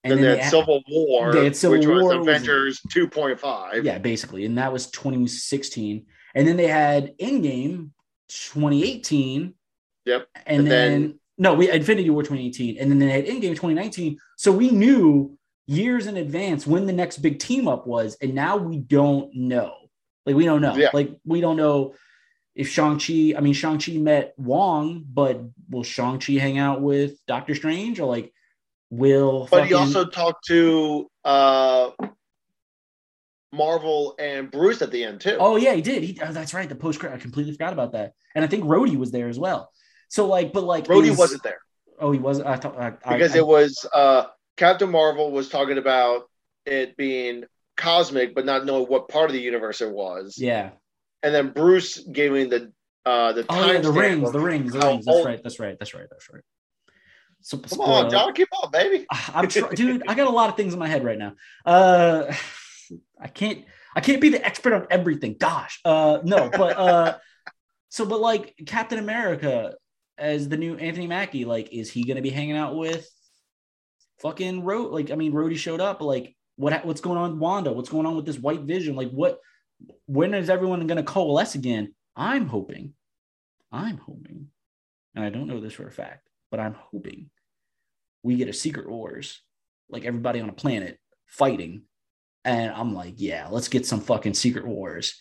And 0.06 0.12
then, 0.12 0.22
then 0.22 0.38
they 0.38 0.44
had 0.44 0.52
Civil 0.52 0.84
War, 0.88 1.34
they 1.34 1.46
had 1.46 1.56
Civil 1.56 1.80
which 1.80 1.88
War, 1.88 2.18
was 2.18 2.28
Avengers 2.28 2.82
2.5. 2.94 3.84
Yeah, 3.84 3.98
basically. 3.98 4.46
And 4.46 4.58
that 4.58 4.72
was 4.72 4.92
2016. 4.92 6.06
And 6.36 6.48
then 6.48 6.58
they 6.58 6.68
had 6.68 7.18
Endgame 7.18 7.92
2018. 8.30 9.54
Yep. 10.06 10.28
And, 10.46 10.60
and 10.60 10.68
then, 10.68 11.02
then 11.02 11.20
no, 11.38 11.54
we 11.54 11.70
Infinity 11.70 12.10
War 12.10 12.22
2018, 12.22 12.78
and 12.78 12.92
then 12.92 13.00
they 13.00 13.10
had 13.10 13.26
Endgame 13.26 13.52
2019. 13.52 14.18
So 14.38 14.52
we 14.52 14.70
knew 14.70 15.38
years 15.66 16.08
in 16.08 16.18
advance 16.18 16.68
when 16.68 16.86
the 16.86 16.94
next 16.94 17.20
big 17.20 17.40
team 17.40 17.68
up 17.68 17.88
was, 17.88 18.18
and 18.22 18.36
now 18.36 18.58
we 18.58 18.78
don't 18.78 19.34
know. 19.34 19.74
Like 20.26 20.36
we 20.36 20.46
don't 20.46 20.62
know. 20.62 20.76
Yeah. 20.76 20.90
Like 20.94 21.12
we 21.26 21.42
don't 21.42 21.58
know 21.58 21.96
if 22.56 22.70
Shang-Chi, 22.70 23.34
I 23.38 23.42
mean 23.42 23.54
Shang-Chi 23.54 23.94
met 23.94 24.34
Wong, 24.38 25.04
but 25.08 25.42
will 25.70 25.84
Shang-Chi 25.84 26.34
hang 26.34 26.58
out 26.58 26.82
with 26.82 27.14
Doctor 27.28 27.56
Strange 27.56 28.00
or 28.00 28.08
like 28.08 28.32
will 28.90 29.48
But 29.50 29.62
fucking... 29.62 29.68
he 29.68 29.74
also 29.74 30.06
talked 30.06 30.46
to 30.48 31.10
uh 31.26 31.92
Marvel 33.52 34.16
and 34.18 34.50
Bruce 34.50 34.82
at 34.82 34.92
the 34.92 35.04
end 35.04 35.22
too. 35.22 35.38
Oh 35.40 35.58
yeah, 35.58 35.74
he 35.74 35.82
did. 35.82 36.04
He, 36.04 36.20
oh, 36.22 36.32
that's 36.32 36.54
right. 36.54 36.68
The 36.68 36.76
post 36.76 37.00
credit. 37.00 37.16
I 37.16 37.20
completely 37.20 37.54
forgot 37.54 37.72
about 37.74 37.92
that. 37.92 38.14
And 38.34 38.44
I 38.44 38.48
think 38.48 38.64
Rhodey 38.64 38.98
was 38.98 39.12
there 39.12 39.30
as 39.30 39.38
well. 39.38 39.72
So 40.10 40.28
like, 40.28 40.54
but 40.54 40.64
like, 40.64 40.86
Rhodey 40.86 41.12
is, 41.12 41.18
wasn't 41.18 41.44
there. 41.44 41.60
Oh, 42.00 42.12
he 42.12 42.20
wasn't. 42.20 42.48
I 42.48 42.56
thought 42.56 42.80
I, 42.80 42.90
because 42.90 43.36
I, 43.36 43.40
it 43.40 43.48
was 43.48 43.86
uh, 43.94 44.26
Captain 44.58 44.90
Marvel 44.90 45.32
was 45.32 45.50
talking 45.50 45.78
about 45.78 46.24
it 46.66 46.98
being 46.98 47.46
cosmic, 47.78 48.36
but 48.36 48.46
not 48.46 48.66
knowing 48.66 48.86
what 48.86 49.10
part 49.10 49.30
of 49.30 49.34
the 49.34 49.42
universe 49.42 49.82
it 49.82 49.92
was. 49.92 50.38
Yeah. 50.38 50.72
And 51.22 51.34
then 51.34 51.50
Bruce 51.50 52.00
gave 52.00 52.32
me 52.32 52.46
the 52.46 52.72
uh 53.06 53.34
the 53.34 53.46
oh, 53.50 53.72
yeah, 53.72 53.80
the 53.80 53.92
rings, 53.92 54.32
the 54.32 54.40
rings, 54.40 54.72
the 54.72 54.80
rings. 54.80 55.06
That's 55.06 55.26
right. 55.26 55.44
That's 55.44 55.60
right. 55.60 55.78
That's 55.80 55.94
right. 55.94 56.08
That's 56.10 56.30
right. 56.32 56.44
So, 57.42 57.58
Come 57.58 57.82
on, 57.82 58.10
John, 58.10 58.34
keep 58.34 58.48
on, 58.64 58.72
baby. 58.72 59.06
I'm 59.12 59.50
trying, 59.50 59.76
dude. 59.76 60.04
I 60.08 60.14
got 60.14 60.28
a 60.28 60.32
lot 60.32 60.50
of 60.50 60.56
things 60.56 60.74
in 60.74 60.80
my 60.80 60.88
head 60.88 61.04
right 61.04 61.18
now. 61.18 61.34
Uh, 61.66 62.34
I 63.20 63.28
can't. 63.28 63.66
I 63.96 64.02
can't 64.02 64.22
be 64.22 64.30
the 64.30 64.44
expert 64.44 64.74
on 64.74 64.88
everything. 64.90 65.36
Gosh, 65.38 65.80
uh, 65.86 66.20
no, 66.24 66.50
but 66.50 66.78
uh, 66.78 67.18
so, 67.90 68.06
but 68.06 68.22
like 68.22 68.56
Captain 68.66 68.98
America, 68.98 69.76
as 70.18 70.48
the 70.48 70.58
new 70.58 70.76
Anthony 70.78 71.08
Mackie? 71.08 71.46
Like, 71.46 71.72
is 71.72 71.90
he 71.90 72.04
going 72.04 72.16
to 72.16 72.22
be 72.22 72.30
hanging 72.30 72.58
out 72.58 72.76
with 72.76 73.10
fucking 74.20 74.64
Ro? 74.64 74.84
Like, 74.84 75.12
I 75.12 75.16
mean, 75.16 75.34
Rhodey 75.34 75.58
showed 75.58 75.82
up. 75.82 76.02
Like, 76.02 76.36
what 76.56 76.86
what's 76.86 77.02
going 77.02 77.18
on 77.18 77.32
with 77.32 77.40
Wanda? 77.40 77.72
What's 77.72 77.90
going 77.90 78.06
on 78.06 78.16
with 78.16 78.26
this 78.26 78.40
White 78.40 78.62
Vision? 78.62 78.96
Like, 78.96 79.12
what? 79.12 79.40
When 80.06 80.34
is 80.34 80.50
everyone 80.50 80.86
going 80.88 80.98
to 80.98 81.04
coalesce 81.04 81.56
again? 81.56 81.94
I'm 82.16 82.48
hoping, 82.48 82.94
I'm 83.72 83.98
hoping, 83.98 84.48
and 85.16 85.26
I 85.26 85.30
don't 85.30 85.48
know 85.48 85.60
this 85.60 85.74
for 85.74 85.88
a 85.88 85.92
fact, 85.92 86.30
but 86.52 86.60
I'm 86.60 86.76
hoping 86.76 87.30
we 88.22 88.36
get 88.36 88.48
a 88.48 88.54
Secret 88.54 88.90
Wars, 88.90 89.42
like 89.90 90.06
everybody 90.06 90.40
on 90.40 90.50
a 90.50 90.54
planet 90.54 91.00
fighting. 91.26 91.84
And 92.46 92.72
I'm 92.72 92.94
like, 92.94 93.16
yeah, 93.18 93.48
let's 93.50 93.68
get 93.68 93.86
some 93.86 94.02
fucking 94.02 94.34
Secret 94.34 94.68
Wars. 94.68 95.16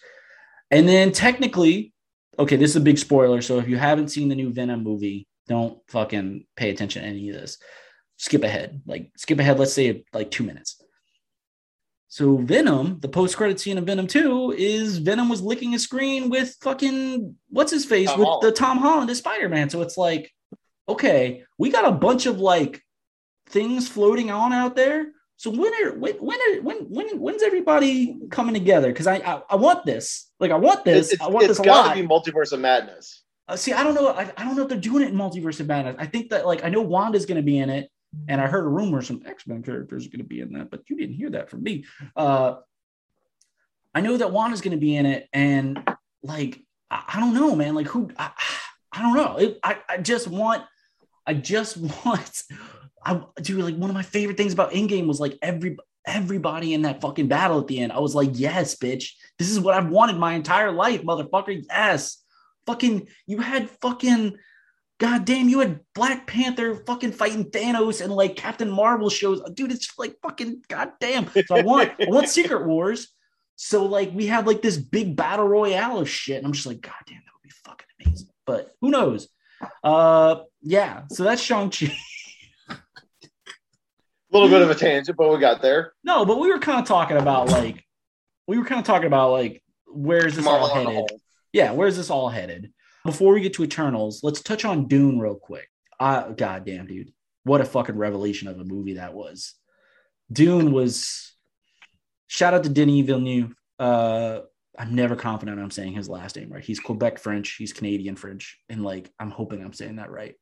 And 0.70 0.88
then 0.88 1.12
technically, 1.12 1.92
okay, 2.38 2.56
this 2.56 2.70
is 2.70 2.76
a 2.76 2.80
big 2.80 2.98
spoiler. 2.98 3.40
So 3.42 3.58
if 3.58 3.68
you 3.68 3.76
haven't 3.76 4.08
seen 4.08 4.28
the 4.28 4.34
new 4.34 4.52
Venom 4.52 4.82
movie, 4.82 5.28
don't 5.48 5.78
fucking 5.88 6.46
pay 6.56 6.70
attention 6.70 7.02
to 7.02 7.08
any 7.08 7.28
of 7.30 7.36
this. 7.36 7.58
Skip 8.16 8.44
ahead, 8.44 8.82
like 8.86 9.10
skip 9.16 9.38
ahead. 9.38 9.58
Let's 9.58 9.72
say 9.72 10.04
like 10.12 10.30
two 10.30 10.44
minutes. 10.44 10.82
So 12.12 12.36
Venom, 12.36 12.98
the 13.00 13.08
post-credit 13.08 13.58
scene 13.58 13.78
of 13.78 13.84
Venom 13.84 14.06
2 14.06 14.54
is 14.58 14.98
Venom 14.98 15.30
was 15.30 15.40
licking 15.40 15.74
a 15.74 15.78
screen 15.78 16.28
with 16.28 16.54
fucking 16.60 17.34
what's 17.48 17.72
his 17.72 17.86
face 17.86 18.10
Tom 18.10 18.18
with 18.18 18.28
Holland. 18.28 18.42
the 18.42 18.52
Tom 18.52 18.78
Holland 18.78 19.10
as 19.10 19.18
Spider-Man. 19.18 19.70
So 19.70 19.80
it's 19.80 19.96
like, 19.96 20.30
okay, 20.88 21.44
we 21.56 21.70
got 21.70 21.88
a 21.88 21.92
bunch 21.92 22.26
of 22.26 22.38
like 22.38 22.82
things 23.48 23.88
floating 23.88 24.30
on 24.30 24.52
out 24.52 24.76
there 24.76 25.06
so 25.42 25.50
when 25.50 25.72
are 25.82 25.98
when 25.98 26.14
when 26.18 26.38
are, 26.38 26.62
when 26.62 26.76
when 26.88 27.18
when's 27.18 27.42
everybody 27.42 28.16
coming 28.30 28.54
together? 28.54 28.92
Because 28.92 29.08
I, 29.08 29.16
I, 29.16 29.42
I 29.50 29.56
want 29.56 29.84
this. 29.84 30.30
Like 30.38 30.52
I 30.52 30.56
want 30.56 30.84
this. 30.84 31.12
It's, 31.12 31.20
I 31.20 31.26
want 31.26 31.48
this 31.48 31.58
a 31.58 31.62
lot. 31.62 31.66
It's 31.66 31.88
got 31.88 31.94
to 31.94 32.00
be 32.00 32.06
multiverse 32.06 32.52
of 32.52 32.60
madness. 32.60 33.24
Uh, 33.48 33.56
see, 33.56 33.72
I 33.72 33.82
don't 33.82 33.94
know. 33.94 34.06
I, 34.06 34.30
I 34.36 34.44
don't 34.44 34.54
know 34.54 34.62
if 34.62 34.68
they're 34.68 34.78
doing 34.78 35.02
it 35.02 35.08
in 35.08 35.16
multiverse 35.16 35.58
of 35.58 35.66
madness. 35.66 35.96
I 35.98 36.06
think 36.06 36.30
that 36.30 36.46
like 36.46 36.64
I 36.64 36.68
know 36.68 36.82
Wanda's 36.82 37.26
going 37.26 37.38
to 37.38 37.42
be 37.42 37.58
in 37.58 37.70
it, 37.70 37.90
and 38.28 38.40
I 38.40 38.46
heard 38.46 38.64
a 38.64 38.68
rumor 38.68 39.02
some 39.02 39.22
X 39.26 39.46
Men 39.46 39.62
characters 39.62 40.06
are 40.06 40.10
going 40.10 40.18
to 40.18 40.24
be 40.24 40.40
in 40.40 40.52
that, 40.52 40.70
but 40.70 40.88
you 40.88 40.96
didn't 40.96 41.16
hear 41.16 41.30
that 41.30 41.50
from 41.50 41.62
me. 41.62 41.84
Uh, 42.16 42.56
I 43.94 44.00
know 44.00 44.16
that 44.16 44.32
Wanda's 44.32 44.60
going 44.60 44.76
to 44.76 44.80
be 44.80 44.96
in 44.96 45.06
it, 45.06 45.28
and 45.32 45.82
like 46.22 46.60
I, 46.90 47.04
I 47.14 47.20
don't 47.20 47.34
know, 47.34 47.54
man. 47.54 47.74
Like 47.74 47.88
who? 47.88 48.10
I, 48.18 48.30
I 48.92 49.02
don't 49.02 49.16
know. 49.16 49.36
It, 49.36 49.58
I 49.62 49.78
I 49.88 49.98
just 49.98 50.28
want. 50.28 50.64
I 51.26 51.34
just 51.34 51.76
want 52.04 52.42
I 53.04 53.22
do 53.40 53.58
like 53.58 53.76
one 53.76 53.90
of 53.90 53.94
my 53.94 54.02
favorite 54.02 54.36
things 54.36 54.52
about 54.52 54.72
Endgame 54.72 55.06
was 55.06 55.20
like 55.20 55.38
every 55.42 55.76
everybody 56.06 56.74
in 56.74 56.82
that 56.82 57.00
fucking 57.00 57.28
battle 57.28 57.60
at 57.60 57.66
the 57.66 57.80
end. 57.80 57.92
I 57.92 58.00
was 58.00 58.14
like, 58.14 58.30
yes, 58.32 58.76
bitch, 58.76 59.10
this 59.38 59.50
is 59.50 59.60
what 59.60 59.74
I've 59.74 59.90
wanted 59.90 60.16
my 60.16 60.34
entire 60.34 60.72
life, 60.72 61.02
motherfucker. 61.02 61.64
Yes, 61.68 62.18
fucking, 62.66 63.08
you 63.26 63.38
had 63.38 63.70
fucking, 63.70 64.36
goddamn, 65.02 65.48
you 65.48 65.58
had 65.58 65.80
Black 65.96 66.28
Panther 66.28 66.76
fucking 66.86 67.10
fighting 67.10 67.50
Thanos 67.50 68.00
and 68.00 68.12
like 68.12 68.36
Captain 68.36 68.70
Marvel 68.70 69.10
shows, 69.10 69.42
dude. 69.52 69.72
It's 69.72 69.98
like 69.98 70.14
fucking 70.22 70.62
goddamn. 70.68 71.28
So 71.46 71.56
I 71.56 71.62
want, 71.62 71.90
I 72.00 72.06
want 72.06 72.28
Secret 72.28 72.64
Wars. 72.68 73.08
So 73.56 73.84
like 73.84 74.12
we 74.14 74.26
have 74.26 74.46
like 74.46 74.62
this 74.62 74.76
big 74.76 75.16
battle 75.16 75.48
royale 75.48 75.98
of 75.98 76.08
shit, 76.08 76.36
and 76.36 76.46
I'm 76.46 76.52
just 76.52 76.66
like, 76.66 76.80
God 76.80 76.94
damn, 77.04 77.16
that 77.16 77.32
would 77.34 77.42
be 77.42 77.50
fucking 77.50 77.86
amazing. 78.00 78.28
But 78.46 78.70
who 78.80 78.90
knows? 78.90 79.28
Uh, 79.82 80.42
yeah. 80.62 81.02
So 81.10 81.24
that's 81.24 81.42
Shang 81.42 81.70
Chi. 81.70 81.92
A 82.68 82.76
little 84.30 84.48
bit 84.48 84.62
of 84.62 84.70
a 84.70 84.74
tangent, 84.76 85.16
but 85.18 85.32
we 85.32 85.40
got 85.40 85.62
there. 85.62 85.94
No, 86.04 86.24
but 86.24 86.38
we 86.38 86.48
were 86.48 86.60
kind 86.60 86.78
of 86.78 86.86
talking 86.86 87.16
about 87.16 87.48
like 87.48 87.84
we 88.46 88.56
were 88.56 88.64
kind 88.64 88.78
of 88.78 88.86
talking 88.86 89.08
about 89.08 89.32
like 89.32 89.64
where's 89.86 90.36
this 90.36 90.44
Marvel 90.44 90.68
all 90.68 90.74
headed? 90.74 91.10
Yeah, 91.52 91.72
where's 91.72 91.96
this 91.96 92.08
all 92.08 92.28
headed? 92.28 92.72
Before 93.04 93.34
we 93.34 93.40
get 93.40 93.54
to 93.54 93.64
Eternals, 93.64 94.20
let's 94.22 94.42
touch 94.42 94.64
on 94.64 94.86
Dune 94.86 95.18
real 95.18 95.34
quick. 95.34 95.68
I 95.98 96.30
goddamn 96.36 96.86
dude, 96.86 97.12
what 97.44 97.60
a 97.60 97.64
fucking 97.64 97.96
revelation 97.96 98.48
of 98.48 98.60
a 98.60 98.64
movie 98.64 98.94
that 98.94 99.14
was. 99.14 99.54
Dune 100.30 100.72
was 100.72 101.34
shout 102.26 102.54
out 102.54 102.64
to 102.64 102.70
Denis 102.70 103.06
Villeneuve. 103.06 103.54
Uh 103.78 104.40
I'm 104.78 104.94
never 104.94 105.16
confident 105.16 105.60
I'm 105.60 105.70
saying 105.70 105.92
his 105.92 106.08
last 106.08 106.36
name 106.36 106.50
right. 106.50 106.64
He's 106.64 106.80
Quebec 106.80 107.18
French, 107.18 107.56
he's 107.56 107.72
Canadian 107.72 108.16
French, 108.16 108.58
and 108.68 108.82
like 108.82 109.10
I'm 109.18 109.30
hoping 109.30 109.62
I'm 109.62 109.72
saying 109.72 109.96
that 109.96 110.10
right. 110.10 110.34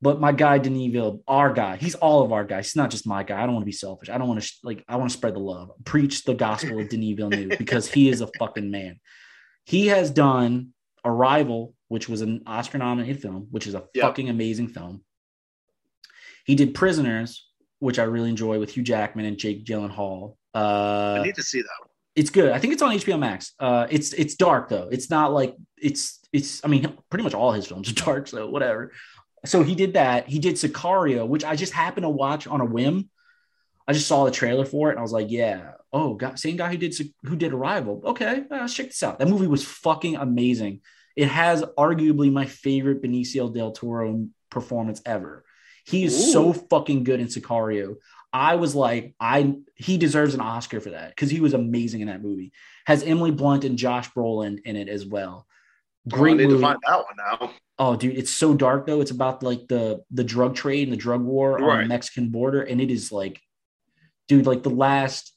But 0.00 0.20
my 0.20 0.32
guy 0.32 0.58
Denis 0.58 0.92
Villeneuve, 0.92 1.20
our 1.28 1.52
guy, 1.52 1.76
he's 1.76 1.94
all 1.94 2.22
of 2.22 2.32
our 2.32 2.44
guys. 2.44 2.66
He's 2.66 2.76
not 2.76 2.90
just 2.90 3.06
my 3.06 3.22
guy. 3.22 3.40
I 3.40 3.46
don't 3.46 3.54
want 3.54 3.62
to 3.62 3.66
be 3.66 3.72
selfish. 3.72 4.08
I 4.08 4.18
don't 4.18 4.28
want 4.28 4.42
to 4.42 4.52
like. 4.64 4.84
I 4.88 4.96
want 4.96 5.10
to 5.10 5.16
spread 5.16 5.34
the 5.34 5.40
love, 5.40 5.70
preach 5.84 6.24
the 6.24 6.34
gospel 6.34 6.80
of 6.80 6.88
Denis 6.88 7.16
Villeneuve 7.16 7.58
because 7.58 7.88
he 7.88 8.08
is 8.08 8.20
a 8.20 8.28
fucking 8.38 8.70
man. 8.70 8.98
He 9.64 9.88
has 9.88 10.10
done 10.10 10.72
Arrival, 11.04 11.74
which 11.88 12.08
was 12.08 12.20
an 12.20 12.42
Oscar-nominated 12.46 13.20
film, 13.20 13.48
which 13.50 13.66
is 13.66 13.74
a 13.74 13.84
Yep. 13.94 14.02
fucking 14.02 14.28
amazing 14.28 14.68
film. 14.68 15.02
He 16.44 16.54
did 16.54 16.74
Prisoners, 16.74 17.46
which 17.78 17.98
I 17.98 18.04
really 18.04 18.30
enjoy 18.30 18.58
with 18.58 18.70
Hugh 18.70 18.82
Jackman 18.82 19.24
and 19.26 19.36
Jake 19.38 19.64
Gyllenhaal. 19.64 20.36
Uh, 20.54 21.18
I 21.20 21.22
need 21.24 21.34
to 21.36 21.42
see 21.42 21.60
that. 21.62 21.68
One. 21.80 21.88
it's 22.14 22.30
good. 22.30 22.52
I 22.52 22.58
think 22.58 22.72
it's 22.72 22.82
on 22.82 22.92
HBO 22.94 23.18
Max. 23.18 23.52
Uh, 23.58 23.86
it's 23.90 24.12
it's 24.12 24.34
dark 24.34 24.68
though. 24.68 24.88
It's 24.92 25.08
not 25.10 25.32
like 25.32 25.56
it's 25.78 26.20
it's. 26.32 26.64
I 26.64 26.68
mean, 26.68 26.96
pretty 27.10 27.22
much 27.24 27.34
all 27.34 27.52
his 27.52 27.66
films 27.66 27.90
are 27.90 27.94
dark, 28.04 28.26
so 28.28 28.48
whatever. 28.48 28.92
So 29.44 29.62
he 29.62 29.74
did 29.74 29.94
that. 29.94 30.28
He 30.28 30.38
did 30.38 30.54
Sicario, 30.56 31.26
which 31.26 31.44
I 31.44 31.56
just 31.56 31.72
happened 31.72 32.04
to 32.04 32.10
watch 32.10 32.46
on 32.46 32.60
a 32.60 32.64
whim. 32.64 33.08
I 33.86 33.92
just 33.92 34.06
saw 34.06 34.24
the 34.24 34.30
trailer 34.30 34.64
for 34.64 34.88
it 34.88 34.92
and 34.92 34.98
I 34.98 35.02
was 35.02 35.12
like, 35.12 35.30
yeah, 35.30 35.72
oh, 35.92 36.14
God, 36.14 36.38
same 36.38 36.56
guy 36.56 36.70
who 36.70 36.76
did 36.76 36.94
who 37.24 37.36
did 37.36 37.52
Arrival. 37.52 38.02
Okay, 38.04 38.44
uh, 38.50 38.56
let's 38.56 38.74
check 38.74 38.86
this 38.86 39.02
out. 39.02 39.18
That 39.18 39.28
movie 39.28 39.46
was 39.46 39.64
fucking 39.64 40.16
amazing. 40.16 40.80
It 41.16 41.28
has 41.28 41.62
arguably 41.76 42.32
my 42.32 42.46
favorite 42.46 43.02
Benicio 43.02 43.52
del 43.52 43.72
Toro 43.72 44.28
performance 44.50 45.02
ever. 45.04 45.44
He 45.84 46.04
is 46.04 46.14
Ooh. 46.14 46.32
so 46.32 46.52
fucking 46.52 47.04
good 47.04 47.20
in 47.20 47.26
Sicario. 47.26 47.96
I 48.32 48.54
was 48.54 48.74
like, 48.74 49.14
I 49.20 49.56
he 49.74 49.98
deserves 49.98 50.34
an 50.34 50.40
Oscar 50.40 50.80
for 50.80 50.90
that 50.90 51.10
because 51.10 51.30
he 51.30 51.40
was 51.40 51.52
amazing 51.52 52.00
in 52.00 52.08
that 52.08 52.22
movie. 52.22 52.52
Has 52.86 53.02
Emily 53.02 53.30
Blunt 53.30 53.64
and 53.64 53.76
Josh 53.76 54.10
Brolin 54.12 54.60
in 54.64 54.76
it 54.76 54.88
as 54.88 55.04
well. 55.04 55.46
Great 56.08 56.32
I 56.32 56.36
need 56.36 56.48
movie. 56.48 56.56
to 56.56 56.60
find 56.60 56.78
that 56.86 56.96
one 56.96 57.16
now. 57.16 57.52
Oh, 57.78 57.96
dude, 57.96 58.16
it's 58.16 58.30
so 58.30 58.54
dark 58.54 58.86
though. 58.86 59.00
It's 59.00 59.10
about 59.10 59.42
like 59.42 59.68
the 59.68 60.02
the 60.10 60.24
drug 60.24 60.54
trade 60.54 60.88
and 60.88 60.92
the 60.92 61.00
drug 61.00 61.22
war 61.22 61.62
on 61.62 61.80
the 61.80 61.86
Mexican 61.86 62.30
border, 62.30 62.62
and 62.62 62.80
it 62.80 62.90
is 62.90 63.12
like, 63.12 63.40
dude, 64.32 64.46
like 64.46 64.62
the 64.62 64.70
last, 64.70 65.34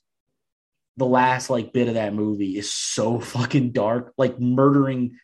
the 0.96 1.06
last 1.06 1.50
like 1.50 1.74
bit 1.74 1.90
of 1.90 1.96
that 1.96 2.14
movie 2.14 2.58
is 2.58 2.74
so 2.74 3.20
fucking 3.20 3.74
dark, 3.74 4.14
like 4.18 4.40
murdering, 4.40 5.18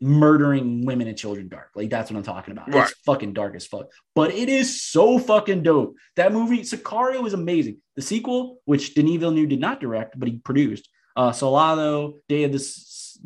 murdering 0.00 0.84
women 0.84 1.06
and 1.06 1.16
children. 1.16 1.46
Dark, 1.46 1.70
like 1.76 1.88
that's 1.88 2.10
what 2.10 2.16
I'm 2.16 2.24
talking 2.24 2.50
about. 2.50 2.74
Right. 2.74 2.82
It's 2.90 2.98
fucking 3.04 3.32
dark 3.32 3.54
as 3.54 3.64
fuck, 3.64 3.86
but 4.16 4.34
it 4.34 4.48
is 4.48 4.82
so 4.82 5.20
fucking 5.20 5.62
dope. 5.62 5.94
That 6.16 6.32
movie, 6.32 6.62
Sicario, 6.62 7.24
is 7.24 7.32
amazing. 7.32 7.78
The 7.94 8.02
sequel, 8.02 8.58
which 8.64 8.94
Denis 8.96 9.18
Villeneuve 9.20 9.50
did 9.50 9.60
not 9.60 9.80
direct, 9.80 10.18
but 10.18 10.26
he 10.26 10.38
produced, 10.38 10.88
uh, 11.14 11.30
Soldado, 11.30 12.16
Day 12.28 12.42
of 12.42 12.50
the 12.50 12.58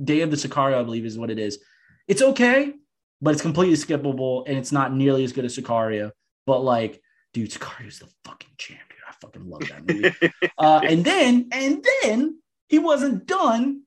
Day 0.04 0.20
of 0.20 0.30
the 0.30 0.36
Sicario, 0.36 0.78
I 0.78 0.82
believe 0.82 1.06
is 1.06 1.18
what 1.18 1.30
it 1.30 1.38
is. 1.38 1.58
It's 2.06 2.20
okay, 2.20 2.74
but 3.22 3.32
it's 3.32 3.42
completely 3.42 3.76
skippable 3.76 4.44
and 4.46 4.58
it's 4.58 4.72
not 4.72 4.92
nearly 4.92 5.24
as 5.24 5.32
good 5.32 5.46
as 5.46 5.56
Sicario. 5.56 6.10
But 6.46 6.60
like, 6.60 7.00
dude, 7.32 7.50
Sicario's 7.50 7.98
the 7.98 8.08
fucking 8.26 8.50
champion. 8.58 8.89
Fucking 9.20 9.48
love 9.48 9.60
that 9.68 9.86
movie. 9.86 10.14
uh, 10.58 10.80
and 10.88 11.04
then, 11.04 11.48
and 11.52 11.84
then 12.02 12.40
he 12.68 12.78
wasn't 12.78 13.26
done. 13.26 13.82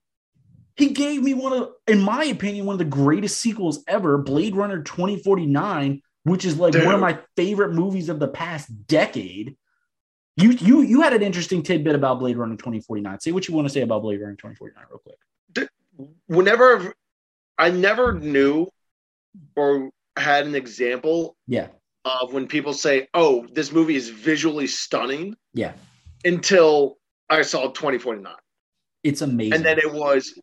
He 0.75 0.89
gave 0.89 1.21
me 1.21 1.33
one 1.33 1.53
of, 1.53 1.69
in 1.87 2.01
my 2.01 2.25
opinion, 2.25 2.65
one 2.65 2.73
of 2.73 2.79
the 2.79 2.85
greatest 2.85 3.39
sequels 3.39 3.83
ever, 3.87 4.17
Blade 4.17 4.55
Runner 4.55 4.81
2049, 4.81 6.01
which 6.23 6.45
is 6.45 6.57
like 6.57 6.73
one 6.73 6.95
of 6.95 6.99
my 6.99 7.19
favorite 7.35 7.73
movies 7.73 8.09
of 8.09 8.19
the 8.19 8.27
past 8.27 8.87
decade. 8.87 9.55
You 10.35 10.49
you 10.51 10.81
you 10.81 11.01
had 11.01 11.13
an 11.13 11.21
interesting 11.21 11.61
tidbit 11.61 11.93
about 11.93 12.19
Blade 12.19 12.37
Runner 12.37 12.55
2049. 12.55 13.19
Say 13.19 13.31
what 13.31 13.47
you 13.47 13.53
want 13.53 13.67
to 13.67 13.73
say 13.73 13.81
about 13.81 14.01
Blade 14.01 14.19
Runner 14.19 14.35
2049 14.35 14.83
real 14.89 14.99
quick. 14.99 15.69
Whenever 16.27 16.95
I 17.57 17.69
never 17.69 18.13
knew 18.13 18.67
or 19.55 19.91
had 20.17 20.47
an 20.47 20.55
example 20.55 21.35
Yeah. 21.47 21.67
Of 22.05 22.33
when 22.33 22.47
people 22.47 22.73
say, 22.73 23.07
"Oh, 23.13 23.45
this 23.51 23.71
movie 23.71 23.95
is 23.95 24.09
visually 24.09 24.67
stunning," 24.67 25.35
Yeah. 25.53 25.73
until 26.25 26.97
I 27.29 27.41
saw 27.41 27.71
2049, 27.71 28.33
It's 29.03 29.21
amazing. 29.21 29.53
and 29.53 29.65
then 29.65 29.79
it 29.79 29.91
was. 29.91 30.37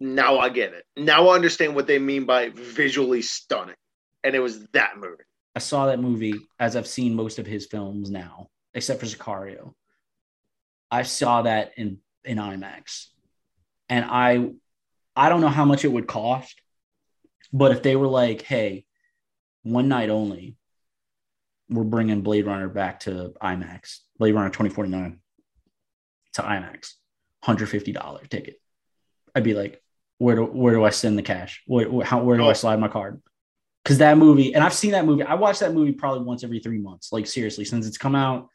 Now 0.00 0.38
I 0.40 0.48
get 0.48 0.72
it. 0.72 0.84
Now 0.96 1.28
I 1.28 1.34
understand 1.36 1.76
what 1.76 1.86
they 1.86 1.98
mean 2.00 2.24
by 2.24 2.48
visually 2.48 3.22
stunning, 3.22 3.76
and 4.24 4.34
it 4.34 4.40
was 4.40 4.66
that 4.72 4.96
movie. 4.98 5.22
I 5.54 5.60
saw 5.60 5.86
that 5.86 6.00
movie 6.00 6.34
as 6.58 6.74
I've 6.74 6.88
seen 6.88 7.14
most 7.14 7.38
of 7.38 7.46
his 7.46 7.66
films 7.66 8.10
now, 8.10 8.48
except 8.74 8.98
for 8.98 9.06
Sicario. 9.06 9.74
I 10.90 11.02
saw 11.02 11.42
that 11.42 11.72
in 11.76 12.00
in 12.24 12.38
IMAX, 12.38 13.08
and 13.88 14.04
I 14.04 14.50
I 15.14 15.28
don't 15.28 15.40
know 15.40 15.48
how 15.48 15.64
much 15.66 15.84
it 15.84 15.92
would 15.92 16.06
cost, 16.08 16.60
but 17.52 17.70
if 17.70 17.82
they 17.82 17.94
were 17.94 18.08
like, 18.08 18.42
"Hey, 18.42 18.86
one 19.62 19.86
night 19.88 20.10
only, 20.10 20.56
we're 21.68 21.84
bringing 21.84 22.22
Blade 22.22 22.46
Runner 22.46 22.68
back 22.68 23.00
to 23.00 23.32
IMAX, 23.42 23.98
Blade 24.18 24.32
Runner 24.34 24.50
twenty 24.50 24.70
forty 24.70 24.90
nine 24.90 25.20
to 26.34 26.42
IMAX, 26.42 26.92
hundred 27.42 27.68
fifty 27.68 27.92
dollar 27.92 28.20
ticket," 28.26 28.60
I'd 29.34 29.44
be 29.44 29.54
like, 29.54 29.82
"Where 30.18 30.36
do 30.36 30.44
where 30.44 30.74
do 30.74 30.84
I 30.84 30.90
send 30.90 31.16
the 31.18 31.22
cash? 31.22 31.62
Where, 31.66 32.04
how 32.04 32.22
where 32.22 32.36
do 32.36 32.44
I 32.44 32.50
Oh. 32.50 32.54
slide 32.54 32.80
my 32.80 32.88
card?" 32.88 33.20
because 33.84 33.98
that 33.98 34.16
movie, 34.16 34.54
and 34.54 34.62
I've 34.62 34.72
seen 34.74 34.92
that 34.92 35.04
movie. 35.04 35.24
I 35.24 35.34
watch 35.34 35.58
that 35.58 35.74
movie 35.74 35.92
probably 35.92 36.24
once 36.24 36.44
every 36.44 36.60
three 36.60 36.78
months. 36.78 37.12
Like 37.12 37.26
seriously, 37.26 37.64
since 37.64 37.84
it's 37.86 37.98
come 37.98 38.14
out, 38.14 38.48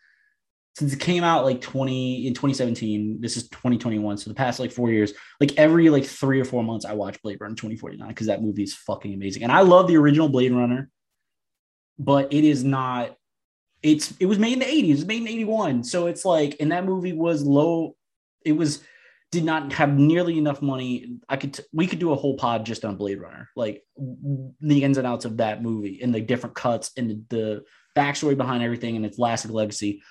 since 0.78 0.94
it 0.94 1.00
came 1.00 1.24
out 1.24 1.44
like 1.44 1.60
twenty 1.60 2.28
in 2.28 2.34
twenty 2.34 2.54
seventeen. 2.54 3.20
This 3.20 3.36
is 3.36 3.50
twenty 3.50 3.78
twenty 3.78 4.00
one. 4.00 4.18
So 4.18 4.30
the 4.30 4.36
past 4.36 4.60
like 4.60 4.72
four 4.72 4.90
years, 4.92 5.14
like 5.42 5.58
every 5.58 5.90
like 5.90 6.06
three 6.06 6.40
or 6.40 6.46
four 6.46 6.64
months, 6.64 6.86
I 6.86 6.94
watch 6.94 7.22
Blade 7.22 7.40
Runner 7.42 7.56
twenty 7.56 7.76
forty 7.76 7.98
nine 7.98 8.10
because 8.10 8.28
that 8.28 8.42
movie 8.42 8.64
is 8.64 8.74
fucking 8.76 9.14
amazing. 9.14 9.44
And 9.44 9.52
I 9.52 9.62
love 9.62 9.88
the 9.88 9.98
original 9.98 10.30
Blade 10.30 10.54
Runner, 10.54 10.90
but 11.98 12.34
it 12.34 12.44
is 12.44 12.64
not. 12.64 13.16
It's 13.84 14.14
it 14.20 14.26
was 14.26 14.40
made 14.40 14.54
in 14.54 14.60
the 14.60 14.68
eighties. 14.68 14.98
It 14.98 15.02
was 15.02 15.06
made 15.08 15.22
in 15.22 15.28
eighty 15.28 15.46
one. 15.46 15.84
So 15.84 16.08
it's 16.08 16.26
like, 16.26 16.56
and 16.60 16.72
that 16.72 16.86
movie 16.86 17.14
was 17.14 17.44
low. 17.44 17.96
It 18.44 18.54
was 18.54 18.84
did 19.32 19.44
not 19.44 19.74
have 19.74 19.98
nearly 19.98 20.38
enough 20.38 20.62
money. 20.62 21.20
I 21.28 21.38
could 21.38 21.60
we 21.74 21.88
could 21.88 22.00
do 22.00 22.12
a 22.12 22.16
whole 22.16 22.38
pod 22.38 22.66
just 22.66 22.86
on 22.86 22.96
Blade 22.96 23.20
Runner, 23.20 23.50
like 23.56 23.84
the 23.98 24.84
ins 24.84 24.98
and 24.98 25.06
outs 25.06 25.26
of 25.26 25.38
that 25.38 25.62
movie 25.62 26.00
and 26.02 26.14
the 26.16 26.22
different 26.22 26.56
cuts 26.56 26.92
and 26.98 27.10
the, 27.10 27.24
the 27.30 27.64
backstory 27.96 28.38
behind 28.38 28.64
everything 28.64 28.96
and 28.96 29.06
its 29.06 29.20
lasting 29.20 29.52
legacy. 29.52 30.02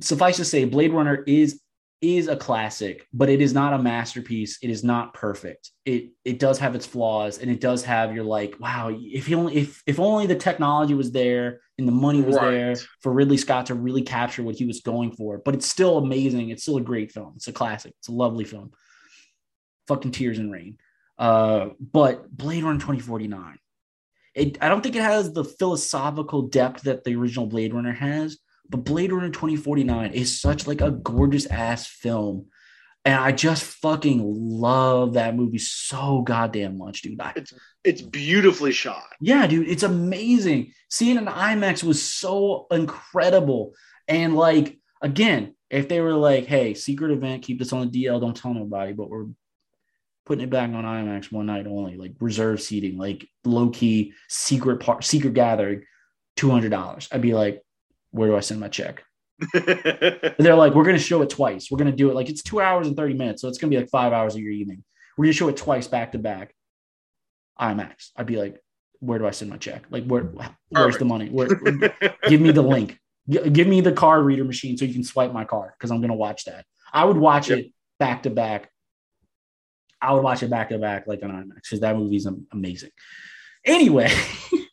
Suffice 0.00 0.36
to 0.36 0.44
say, 0.44 0.64
Blade 0.64 0.92
Runner 0.92 1.22
is 1.26 1.60
is 2.02 2.26
a 2.28 2.36
classic, 2.36 3.06
but 3.14 3.30
it 3.30 3.40
is 3.40 3.54
not 3.54 3.72
a 3.72 3.78
masterpiece. 3.82 4.58
It 4.60 4.68
is 4.70 4.82
not 4.82 5.14
perfect. 5.14 5.70
It 5.86 6.10
it 6.24 6.38
does 6.38 6.58
have 6.58 6.74
its 6.74 6.84
flaws, 6.84 7.38
and 7.38 7.50
it 7.50 7.60
does 7.60 7.84
have 7.84 8.14
your 8.14 8.24
like, 8.24 8.56
wow, 8.58 8.90
if 8.92 9.26
he 9.28 9.34
only 9.34 9.56
if 9.56 9.82
if 9.86 10.00
only 10.00 10.26
the 10.26 10.34
technology 10.34 10.94
was 10.94 11.12
there 11.12 11.60
and 11.78 11.86
the 11.86 11.92
money 11.92 12.20
was 12.20 12.36
Right. 12.36 12.50
there 12.50 12.76
for 13.00 13.12
Ridley 13.12 13.36
Scott 13.36 13.66
to 13.66 13.74
really 13.74 14.02
capture 14.02 14.42
what 14.42 14.56
he 14.56 14.66
was 14.66 14.80
going 14.80 15.12
for. 15.12 15.38
But 15.38 15.54
it's 15.54 15.66
still 15.70 15.96
amazing. 15.98 16.50
It's 16.50 16.62
still 16.62 16.76
a 16.76 16.82
great 16.82 17.12
film. 17.12 17.34
It's 17.36 17.48
a 17.48 17.52
classic. 17.52 17.94
It's 18.00 18.08
a 18.08 18.12
lovely 18.12 18.44
film. 18.44 18.72
Fucking 19.88 20.10
tears 20.10 20.38
and 20.38 20.52
rain. 20.52 20.78
Uh, 21.18 21.70
but 21.80 22.30
Blade 22.36 22.64
Runner 22.64 22.78
2049. 22.80 23.58
It, 24.34 24.58
I 24.62 24.68
don't 24.68 24.82
think 24.82 24.96
it 24.96 25.02
has 25.02 25.32
the 25.32 25.44
philosophical 25.44 26.42
depth 26.42 26.82
that 26.84 27.04
the 27.04 27.14
original 27.16 27.46
Blade 27.46 27.74
Runner 27.74 27.92
has, 27.92 28.38
but 28.72 28.84
Blade 28.84 29.12
Runner 29.12 29.28
2049 29.28 30.12
is 30.12 30.40
such 30.40 30.66
like 30.66 30.80
a 30.80 30.90
gorgeous 30.90 31.46
ass 31.46 31.86
film. 31.86 32.46
And 33.04 33.14
I 33.14 33.32
just 33.32 33.64
fucking 33.64 34.22
love 34.24 35.14
that 35.14 35.34
movie 35.36 35.58
so 35.58 36.22
goddamn 36.22 36.78
much, 36.78 37.02
dude. 37.02 37.20
I, 37.20 37.34
It's 37.84 38.00
beautifully 38.00 38.72
shot. 38.72 39.04
yeah, 39.20 39.46
dude, 39.46 39.68
it's 39.68 39.82
amazing. 39.82 40.72
Seeing 40.88 41.18
an 41.18 41.26
IMAX 41.26 41.82
was 41.82 42.02
so 42.02 42.66
incredible. 42.70 43.74
And 44.06 44.36
like, 44.36 44.78
again, 45.00 45.54
if 45.68 45.88
they 45.88 46.00
were 46.00 46.14
like, 46.14 46.46
hey, 46.46 46.74
secret 46.74 47.10
event, 47.10 47.42
keep 47.42 47.58
this 47.58 47.72
on 47.72 47.90
the 47.90 48.04
DL, 48.04 48.20
don't 48.20 48.36
tell 48.36 48.54
nobody, 48.54 48.92
but 48.92 49.10
we're 49.10 49.26
putting 50.24 50.44
it 50.44 50.50
back 50.50 50.70
on 50.70 50.84
IMAX 50.84 51.32
one 51.32 51.46
night 51.46 51.66
only, 51.66 51.96
like 51.96 52.12
reserve 52.20 52.62
seating, 52.62 52.96
like 52.98 53.26
low 53.44 53.70
key 53.70 54.12
secret 54.28 54.78
part, 54.78 55.02
secret 55.02 55.34
gathering, 55.34 55.82
$200. 56.36 57.08
I'd 57.10 57.20
be 57.20 57.34
like, 57.34 57.62
where 58.12 58.28
do 58.28 58.36
I 58.36 58.40
send 58.40 58.60
my 58.60 58.68
check? 58.68 59.02
They're 59.52 60.54
like, 60.54 60.74
we're 60.74 60.84
going 60.84 60.96
to 60.96 61.02
show 61.02 61.20
it 61.22 61.30
twice. 61.30 61.68
We're 61.70 61.78
going 61.78 61.90
to 61.90 61.96
do 61.96 62.08
it 62.10 62.14
like 62.14 62.28
it's 62.28 62.42
two 62.42 62.60
hours 62.60 62.86
and 62.86 62.96
30 62.96 63.14
minutes. 63.14 63.42
So 63.42 63.48
it's 63.48 63.58
going 63.58 63.70
to 63.70 63.76
be 63.76 63.80
like 63.80 63.90
five 63.90 64.12
hours 64.12 64.34
of 64.34 64.40
your 64.40 64.52
evening. 64.52 64.84
We're 65.18 65.24
going 65.24 65.32
to 65.32 65.38
show 65.38 65.48
it 65.48 65.56
twice 65.56 65.88
back 65.88 66.12
to 66.12 66.18
back. 66.18 66.54
IMAX. 67.60 68.10
I'd 68.16 68.26
be 68.26 68.36
like, 68.36 68.62
where 69.00 69.18
do 69.18 69.26
I 69.26 69.30
send 69.32 69.50
my 69.50 69.56
check? 69.56 69.84
Like, 69.90 70.04
where, 70.04 70.30
where's 70.68 70.96
the 70.98 71.04
money? 71.04 71.28
Where, 71.28 71.48
give 72.28 72.40
me 72.40 72.52
the 72.52 72.62
link. 72.76 72.98
G- 73.28 73.50
give 73.50 73.66
me 73.66 73.80
the 73.80 73.92
card 73.92 74.24
reader 74.24 74.44
machine 74.44 74.76
so 74.76 74.84
you 74.84 74.92
can 74.94 75.04
swipe 75.04 75.32
my 75.32 75.44
card 75.44 75.72
because 75.78 75.90
I'm 75.90 76.00
gonna 76.00 76.14
watch 76.14 76.44
that. 76.46 76.64
I 76.92 77.04
would 77.04 77.16
watch 77.16 77.50
Yep. 77.50 77.58
it 77.58 77.66
back 78.00 78.22
to 78.24 78.30
back. 78.30 78.68
I 80.00 80.12
would 80.12 80.24
watch 80.24 80.42
it 80.42 80.50
back 80.50 80.70
to 80.70 80.78
back 80.78 81.06
like 81.06 81.22
on 81.22 81.30
IMAX 81.30 81.54
because 81.62 81.80
that 81.80 81.96
movie's 81.96 82.26
am- 82.26 82.46
amazing. 82.52 82.90
Anyway, 83.64 84.10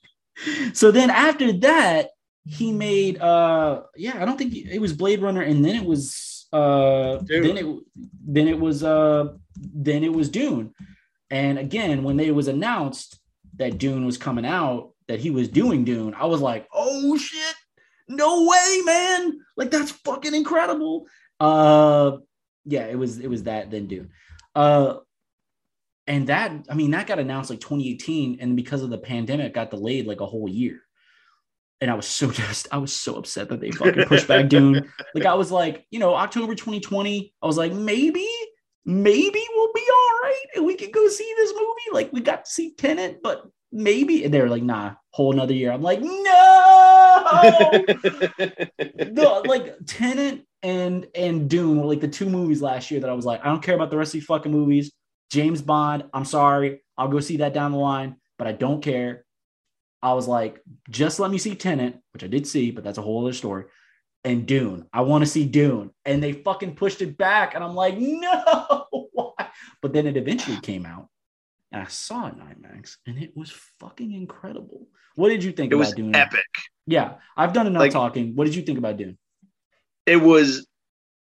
so 0.74 0.90
then 0.92 1.10
after 1.12 1.54
that, 1.60 2.10
he 2.50 2.72
made 2.72 3.22
uh 3.22 3.84
yeah, 3.96 4.22
I 4.22 4.26
don't 4.26 4.38
think 4.38 4.56
it 4.56 4.80
was 4.80 4.94
Blade 4.94 5.22
Runner, 5.22 5.42
and 5.42 5.64
then 5.64 5.76
it 5.76 5.86
was 5.86 6.48
uh 6.52 7.18
Dune. 7.18 7.44
then 7.44 7.58
it 7.58 7.76
then 8.26 8.48
it 8.48 8.60
was 8.60 8.84
uh 8.84 9.34
then 9.56 10.04
it 10.04 10.12
was 10.12 10.30
Dune. 10.30 10.74
And 11.30 11.60
again, 11.60 12.04
when 12.04 12.18
they 12.18 12.32
was 12.32 12.48
announced 12.48 13.20
that 13.58 13.78
Dune 13.78 14.04
was 14.04 14.18
coming 14.18 14.48
out, 14.48 14.94
that 15.08 15.20
he 15.20 15.30
was 15.30 15.48
doing 15.48 15.86
Dune, 15.86 16.16
I 16.16 16.26
was 16.26 16.42
like, 16.42 16.68
oh 16.74 17.16
shit, 17.18 17.56
no 18.08 18.48
way, 18.48 18.82
man. 18.84 19.40
Like 19.56 19.70
that's 19.70 19.92
fucking 19.92 20.34
incredible. 20.34 21.06
Uh 21.40 22.18
yeah, 22.66 22.86
it 22.88 22.98
was 22.98 23.20
it 23.20 23.30
was 23.30 23.44
that 23.44 23.70
then 23.70 23.86
Dune. 23.86 24.10
Uh 24.56 24.96
and 26.08 26.26
that 26.28 26.52
I 26.68 26.74
mean 26.74 26.90
that 26.92 27.06
got 27.06 27.20
announced 27.20 27.52
like 27.52 27.60
2018, 27.60 28.40
and 28.42 28.56
because 28.56 28.82
of 28.82 28.90
the 28.90 28.98
pandemic, 28.98 29.54
got 29.54 29.70
delayed 29.70 30.08
like 30.08 30.22
a 30.22 30.26
whole 30.26 30.50
year. 30.50 30.82
And 31.82 31.90
I 31.90 31.94
was 31.94 32.08
so 32.08 32.32
just 32.32 32.68
I 32.72 32.78
was 32.78 32.94
so 32.94 33.16
upset 33.16 33.50
that 33.50 33.62
they 33.62 33.72
fucking 33.72 34.06
pushed 34.06 34.28
back 34.28 34.50
Dune. 34.50 34.92
Like 35.16 35.26
I 35.26 35.34
was 35.34 35.52
like, 35.52 35.86
you 35.92 36.00
know, 36.00 36.16
October 36.16 36.56
2020, 36.56 37.34
I 37.42 37.46
was 37.46 37.58
like, 37.58 37.74
maybe, 37.74 38.28
maybe 38.86 39.44
we'll 39.56 39.74
be 39.74 39.88
all 39.92 40.20
right 40.24 40.46
and 40.56 40.66
we 40.66 40.76
can 40.76 40.92
go 40.92 41.08
see 41.08 41.34
this 41.38 41.54
movie. 41.54 41.94
Like 41.94 42.12
we 42.14 42.22
got 42.22 42.46
to 42.46 42.52
see 42.52 42.74
Tenet, 42.76 43.22
but 43.24 43.46
maybe. 43.72 44.24
And 44.24 44.34
they 44.34 44.42
were 44.42 44.50
like, 44.50 44.64
nah, 44.64 44.94
whole 45.12 45.34
another 45.34 45.54
year. 45.54 45.72
I'm 45.72 45.82
like, 45.82 46.02
no. 46.02 46.10
the, 48.38 49.44
like 49.46 49.76
Tenet 49.86 50.46
and 50.62 51.08
and 51.16 51.50
Dune 51.50 51.80
were 51.80 51.88
like 51.88 52.02
the 52.02 52.08
two 52.08 52.30
movies 52.30 52.62
last 52.62 52.92
year 52.92 53.00
that 53.00 53.10
I 53.10 53.14
was 53.14 53.26
like, 53.26 53.42
I 53.42 53.46
don't 53.46 53.64
care 53.64 53.76
about 53.76 53.90
the 53.90 53.98
rest 53.98 54.10
of 54.10 54.14
these 54.14 54.26
fucking 54.26 54.52
movies. 54.52 54.92
James 55.32 55.62
Bond, 55.62 56.06
I'm 56.14 56.26
sorry, 56.26 56.82
I'll 56.98 57.08
go 57.08 57.20
see 57.20 57.38
that 57.38 57.54
down 57.54 57.72
the 57.72 57.78
line, 57.78 58.18
but 58.38 58.48
I 58.48 58.52
don't 58.52 58.82
care. 58.82 59.26
I 60.02 60.14
was 60.14 60.28
like, 60.28 60.62
just 60.90 61.20
let 61.20 61.30
me 61.32 61.38
see 61.38 61.56
Tenet, 61.56 62.00
which 62.14 62.24
I 62.24 62.28
did 62.28 62.48
see, 62.48 62.72
but 62.72 62.84
that's 62.84 62.98
a 62.98 63.02
whole 63.02 63.24
other 63.24 63.34
story. 63.34 63.66
And 64.24 64.46
Dune, 64.46 64.86
I 64.94 65.02
want 65.02 65.24
to 65.24 65.30
see 65.30 65.46
Dune, 65.46 65.92
and 66.06 66.22
they 66.22 66.34
fucking 66.34 66.76
pushed 66.76 67.02
it 67.02 67.18
back, 67.18 67.56
and 67.56 67.64
I'm 67.64 67.76
like, 67.76 67.98
no, 67.98 68.86
why? 69.14 69.48
But 69.82 69.94
then 69.94 70.08
it 70.08 70.18
eventually 70.18 70.60
came 70.62 70.86
out, 70.86 71.08
and 71.72 71.82
I 71.82 71.86
saw 71.88 72.28
it 72.28 72.34
in 72.34 72.40
IMAX, 72.40 72.98
and 73.08 73.18
it 73.18 73.36
was 73.36 73.52
fucking 73.80 74.12
incredible. 74.14 74.88
What 75.16 75.30
did 75.30 75.44
you 75.44 75.52
think 75.52 75.72
it 75.72 75.76
about 75.76 75.86
was 75.88 75.94
Dune? 75.94 76.16
epic. 76.16 76.46
Yeah, 76.86 77.16
I've 77.38 77.54
done 77.54 77.68
enough 77.68 77.80
Like- 77.82 77.92
talking. 77.92 78.36
What 78.36 78.46
did 78.46 78.56
you 78.56 78.62
think 78.62 78.78
about 78.78 78.98
Dune? 78.98 79.18
It 80.06 80.18
was 80.18 80.66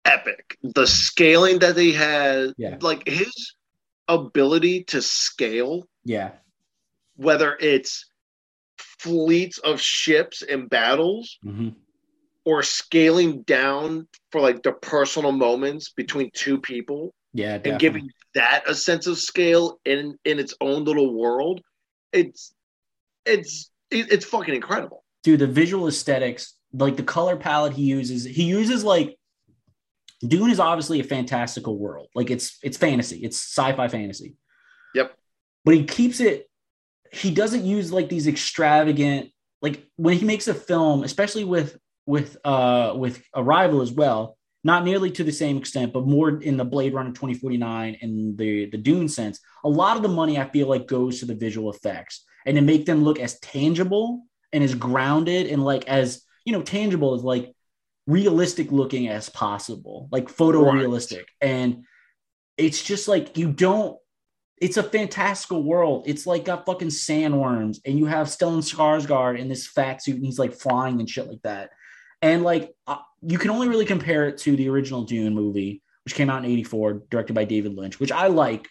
epic. 0.05 0.57
The 0.63 0.85
scaling 0.85 1.59
that 1.59 1.75
they 1.75 1.91
had, 1.91 2.53
Yeah. 2.57 2.77
like 2.81 3.07
his 3.07 3.55
ability 4.07 4.83
to 4.85 5.01
scale, 5.01 5.87
Yeah, 6.03 6.31
whether 7.15 7.57
it's 7.59 8.05
fleets 8.99 9.57
of 9.59 9.81
ships 9.81 10.41
and 10.41 10.69
battles 10.69 11.37
hmm 11.43 11.69
or 12.45 12.61
scaling 12.61 13.41
down 13.41 14.07
for 14.31 14.39
like 14.39 14.61
the 14.61 14.71
personal 14.71 15.31
moments 15.31 15.89
between 15.89 16.29
two 16.35 16.61
people 16.61 17.11
yeah, 17.33 17.59
and 17.65 17.79
giving 17.79 18.09
that 18.35 18.63
a 18.67 18.73
sense 18.73 19.07
of 19.07 19.17
scale 19.17 19.79
in 19.83 20.17
in 20.23 20.39
its 20.39 20.53
own 20.61 20.85
little 20.85 21.13
world 21.19 21.59
it's 22.13 22.53
it's 23.25 23.71
it's 23.91 24.25
fucking 24.25 24.55
incredible. 24.55 25.03
Dude 25.23 25.39
the 25.39 25.47
visual 25.47 25.87
aesthetics 25.87 26.53
like 26.71 26.95
the 26.95 27.03
color 27.03 27.35
palette 27.35 27.73
he 27.73 27.83
uses 27.83 28.23
he 28.23 28.43
uses 28.43 28.83
like 28.83 29.17
dune 30.25 30.49
is 30.49 30.59
obviously 30.59 30.99
a 30.99 31.03
fantastical 31.03 31.77
world. 31.77 32.07
Like 32.15 32.29
it's 32.29 32.57
it's 32.63 32.77
fantasy. 32.77 33.17
It's 33.17 33.37
sci-fi 33.37 33.87
fantasy. 33.87 34.35
Yep. 34.93 35.13
but 35.65 35.73
he 35.73 35.83
keeps 35.83 36.21
it 36.21 36.49
he 37.15 37.31
doesn't 37.31 37.65
use 37.65 37.91
like 37.91 38.09
these 38.09 38.27
extravagant 38.27 39.29
like 39.61 39.85
when 39.95 40.17
he 40.17 40.25
makes 40.25 40.47
a 40.47 40.53
film 40.53 41.03
especially 41.03 41.43
with 41.43 41.77
with 42.05 42.37
uh 42.45 42.93
with 42.95 43.23
arrival 43.35 43.81
as 43.81 43.91
well 43.91 44.37
not 44.63 44.83
nearly 44.83 45.11
to 45.11 45.23
the 45.23 45.31
same 45.31 45.57
extent 45.57 45.93
but 45.93 46.05
more 46.05 46.41
in 46.41 46.57
the 46.57 46.65
blade 46.65 46.93
runner 46.93 47.11
2049 47.11 47.97
and 48.01 48.37
the 48.37 48.69
the 48.69 48.77
dune 48.77 49.07
sense 49.07 49.39
a 49.63 49.69
lot 49.69 49.97
of 49.97 50.03
the 50.03 50.09
money 50.09 50.37
i 50.37 50.45
feel 50.49 50.67
like 50.67 50.87
goes 50.87 51.19
to 51.19 51.25
the 51.25 51.35
visual 51.35 51.71
effects 51.71 52.25
and 52.45 52.55
to 52.55 52.61
make 52.61 52.85
them 52.85 53.03
look 53.03 53.19
as 53.19 53.39
tangible 53.39 54.23
and 54.53 54.63
as 54.63 54.75
grounded 54.75 55.47
and 55.47 55.63
like 55.63 55.87
as 55.87 56.21
you 56.45 56.53
know 56.53 56.61
tangible 56.61 57.13
as 57.13 57.23
like 57.23 57.55
realistic 58.07 58.71
looking 58.71 59.07
as 59.07 59.29
possible 59.29 60.07
like 60.11 60.27
photorealistic. 60.27 61.23
And 61.41 61.85
it's 62.57 62.83
just 62.83 63.07
like 63.07 63.37
you 63.37 63.51
don't 63.51 63.97
it's 64.61 64.77
a 64.77 64.83
fantastical 64.83 65.63
world. 65.63 66.03
It's 66.07 66.25
like 66.25 66.45
got 66.45 66.65
fucking 66.65 66.87
sandworms 66.87 67.79
and 67.85 67.99
you 67.99 68.05
have 68.05 68.27
Stellan 68.27 68.59
Skarsgård 68.59 69.37
in 69.37 69.49
this 69.49 69.67
fat 69.67 70.01
suit 70.01 70.15
and 70.15 70.25
he's 70.25 70.39
like 70.39 70.53
flying 70.53 70.99
and 70.99 71.09
shit 71.09 71.27
like 71.27 71.41
that. 71.43 71.71
And 72.21 72.43
like 72.43 72.73
uh, 72.87 72.97
you 73.21 73.37
can 73.37 73.51
only 73.51 73.67
really 73.67 73.85
compare 73.85 74.27
it 74.27 74.37
to 74.39 74.55
the 74.55 74.69
original 74.69 75.03
Dune 75.03 75.33
movie 75.33 75.81
which 76.05 76.15
came 76.15 76.29
out 76.29 76.45
in 76.45 76.51
84 76.51 77.03
directed 77.09 77.33
by 77.33 77.43
David 77.43 77.75
Lynch 77.75 77.99
which 77.99 78.11
I 78.11 78.27
like. 78.27 78.69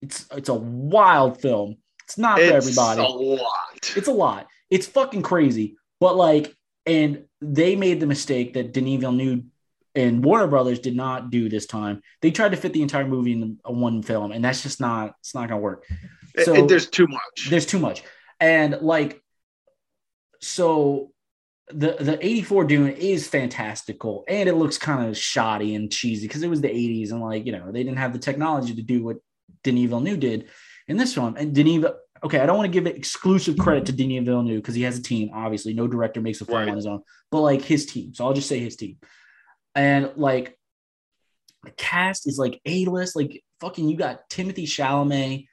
It's 0.00 0.26
it's 0.32 0.48
a 0.48 0.54
wild 0.54 1.40
film. 1.40 1.76
It's 2.04 2.16
not 2.16 2.38
for 2.38 2.44
it's 2.44 2.52
everybody. 2.52 3.02
a 3.02 3.04
lot. 3.04 3.96
It's 3.96 4.08
a 4.08 4.12
lot. 4.12 4.46
It's 4.70 4.86
fucking 4.86 5.22
crazy. 5.22 5.76
But 6.00 6.16
like, 6.16 6.54
and 6.86 7.24
they 7.40 7.76
made 7.76 8.00
the 8.00 8.06
mistake 8.06 8.54
that 8.54 8.72
Denis 8.72 9.00
Villeneuve 9.00 9.42
and 9.98 10.24
Warner 10.24 10.46
Brothers 10.46 10.78
did 10.78 10.96
not 10.96 11.30
do 11.30 11.48
this 11.48 11.66
time. 11.66 12.00
They 12.22 12.30
tried 12.30 12.50
to 12.52 12.56
fit 12.56 12.72
the 12.72 12.82
entire 12.82 13.06
movie 13.06 13.32
in 13.32 13.58
one 13.66 14.02
film, 14.02 14.32
and 14.32 14.44
that's 14.44 14.62
just 14.62 14.80
not. 14.80 15.14
It's 15.20 15.34
not 15.34 15.48
gonna 15.48 15.60
work. 15.60 15.84
It- 16.34 16.44
So- 16.44 16.54
it- 16.54 16.68
there's 16.68 16.88
too 16.88 17.06
much 17.08 17.48
There's 17.50 17.66
too 17.66 17.78
much, 17.78 18.02
and 18.40 18.78
like, 18.80 19.22
so 20.40 21.10
the 21.70 21.96
the 22.00 22.18
84 22.24 22.64
Dune 22.64 22.88
is 22.92 23.28
fantastical, 23.28 24.24
and 24.28 24.48
it 24.48 24.54
looks 24.54 24.78
kind 24.78 25.08
of 25.08 25.16
shoddy 25.16 25.74
and 25.74 25.90
cheesy 25.92 26.26
because 26.26 26.42
it 26.42 26.48
was 26.50 26.60
the 26.60 26.68
80s, 26.68 27.10
and 27.10 27.20
like 27.20 27.44
you 27.46 27.52
know 27.52 27.70
they 27.72 27.82
didn't 27.82 27.98
have 27.98 28.12
the 28.12 28.18
technology 28.18 28.74
to 28.74 28.82
do 28.82 29.04
what 29.04 29.16
Denis 29.64 29.88
Villeneuve 29.90 30.20
did 30.20 30.48
in 30.86 30.96
this 30.96 31.12
film. 31.14 31.34
And 31.36 31.54
Denis, 31.54 31.84
okay, 32.24 32.38
I 32.40 32.46
don't 32.46 32.56
want 32.56 32.66
to 32.72 32.72
give 32.72 32.86
it 32.86 32.96
exclusive 32.96 33.58
credit 33.58 33.86
to 33.86 33.92
Denis 33.92 34.24
Villeneuve 34.24 34.62
because 34.62 34.74
he 34.76 34.82
has 34.82 34.96
a 34.98 35.02
team. 35.02 35.30
Obviously, 35.34 35.74
no 35.74 35.86
director 35.86 36.20
makes 36.20 36.40
a 36.40 36.44
film 36.46 36.58
Right. 36.58 36.68
on 36.68 36.76
his 36.76 36.86
own, 36.86 37.02
but 37.30 37.40
like 37.40 37.62
his 37.62 37.84
team. 37.86 38.14
So 38.14 38.24
I'll 38.24 38.32
just 38.34 38.48
say 38.48 38.60
his 38.60 38.76
team. 38.76 38.96
And 39.78 40.10
like 40.16 40.58
the 41.62 41.70
cast 41.70 42.26
is 42.26 42.36
like 42.36 42.60
A 42.66 42.84
list. 42.86 43.14
Like 43.14 43.44
fucking, 43.60 43.88
you 43.88 43.96
got 43.96 44.28
Timothy 44.28 44.66
Chalamet. 44.66 45.46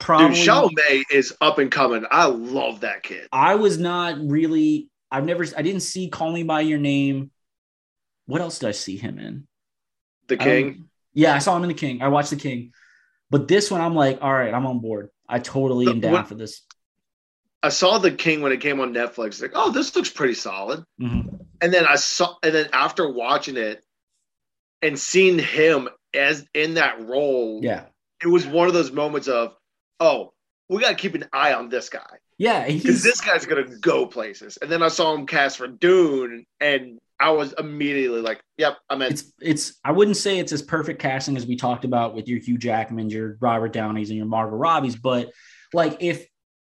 Probably, 0.00 0.36
dude 0.36 0.46
Chalamet 0.46 1.02
is 1.12 1.36
up 1.40 1.58
and 1.58 1.72
coming 1.72 2.04
i 2.12 2.26
love 2.26 2.82
that 2.82 3.02
kid 3.02 3.26
I 3.32 3.56
was 3.56 3.78
not 3.78 4.16
really. 4.20 4.88
I've 5.10 5.24
never. 5.24 5.44
I 5.56 5.62
didn't 5.62 5.80
see 5.80 6.08
Call 6.08 6.32
Me 6.32 6.44
by 6.44 6.60
Your 6.60 6.78
Name. 6.78 7.30
What 8.26 8.40
else 8.40 8.60
did 8.60 8.68
I 8.68 8.72
see 8.72 8.96
him 8.96 9.18
in? 9.18 9.46
the 10.28 10.36
king 10.36 10.88
Yeah, 11.14 11.34
I 11.34 11.38
saw 11.38 11.56
him 11.56 11.64
in 11.64 11.68
The 11.68 11.74
King. 11.74 12.00
I 12.00 12.08
watched 12.08 12.30
The 12.30 12.36
King, 12.36 12.72
but 13.28 13.48
this 13.48 13.70
one 13.70 13.80
I'm 13.80 13.94
like, 13.94 14.18
all 14.22 14.32
right, 14.32 14.54
I'm 14.54 14.66
on 14.66 14.78
board. 14.80 15.08
I 15.28 15.40
totally 15.40 15.86
The- 15.86 15.90
am 15.92 16.00
down 16.00 16.26
for 16.26 16.36
this. 16.36 16.62
I 17.62 17.68
saw 17.68 17.98
the 17.98 18.10
king 18.10 18.40
when 18.40 18.52
it 18.52 18.60
came 18.60 18.80
on 18.80 18.92
netflix 18.94 19.40
like 19.42 19.52
oh 19.54 19.70
this 19.70 19.94
looks 19.96 20.10
pretty 20.10 20.34
solid 20.34 20.82
Mhm. 21.00 21.40
and 21.60 21.72
then 21.72 21.84
i 21.86 21.96
saw 21.96 22.34
and 22.42 22.54
then 22.54 22.68
after 22.72 23.10
watching 23.10 23.56
it 23.56 23.82
and 24.82 24.98
seeing 24.98 25.38
him 25.38 25.88
as 26.14 26.46
in 26.54 26.74
that 26.74 27.00
role 27.06 27.60
Yeah, 27.62 27.84
it 28.22 28.28
was 28.28 28.46
one 28.46 28.68
of 28.68 28.74
those 28.74 28.92
moments 28.92 29.28
of 29.28 29.54
oh 30.00 30.32
we 30.68 30.80
got 30.80 30.90
to 30.90 30.94
keep 30.94 31.14
an 31.14 31.24
eye 31.32 31.54
on 31.54 31.68
this 31.68 31.88
guy 31.88 32.06
yeah. 32.38 32.66
because 32.68 33.02
this 33.02 33.20
guy's 33.20 33.44
gonna 33.46 33.76
go 33.80 34.06
places 34.06 34.56
and 34.58 34.70
then 34.70 34.82
i 34.82 34.88
saw 34.88 35.14
him 35.14 35.26
cast 35.26 35.56
for 35.58 35.66
dune 35.66 36.44
and 36.60 36.98
i 37.20 37.30
was 37.30 37.52
immediately 37.58 38.20
like 38.20 38.40
yep 38.58 38.76
i'm 38.88 39.02
in 39.02 39.10
it's 39.12 39.32
it's. 39.40 39.78
I 39.84 39.90
wouldn't 39.92 40.16
say 40.16 40.38
it's 40.38 40.52
as 40.52 40.62
perfect 40.62 41.00
casting 41.02 41.36
as 41.36 41.46
we 41.46 41.56
talked 41.56 41.84
about 41.84 42.14
with 42.14 42.28
your 42.28 42.38
Hugh 42.38 42.58
Jackman, 42.58 43.10
your 43.10 43.36
Robert 43.40 43.72
Downeys, 43.72 44.10
and 44.10 44.16
your 44.16 44.26
Margot 44.26 44.56
Robbies. 44.56 45.00
But 45.00 45.32
like, 45.72 45.96
if 46.00 46.26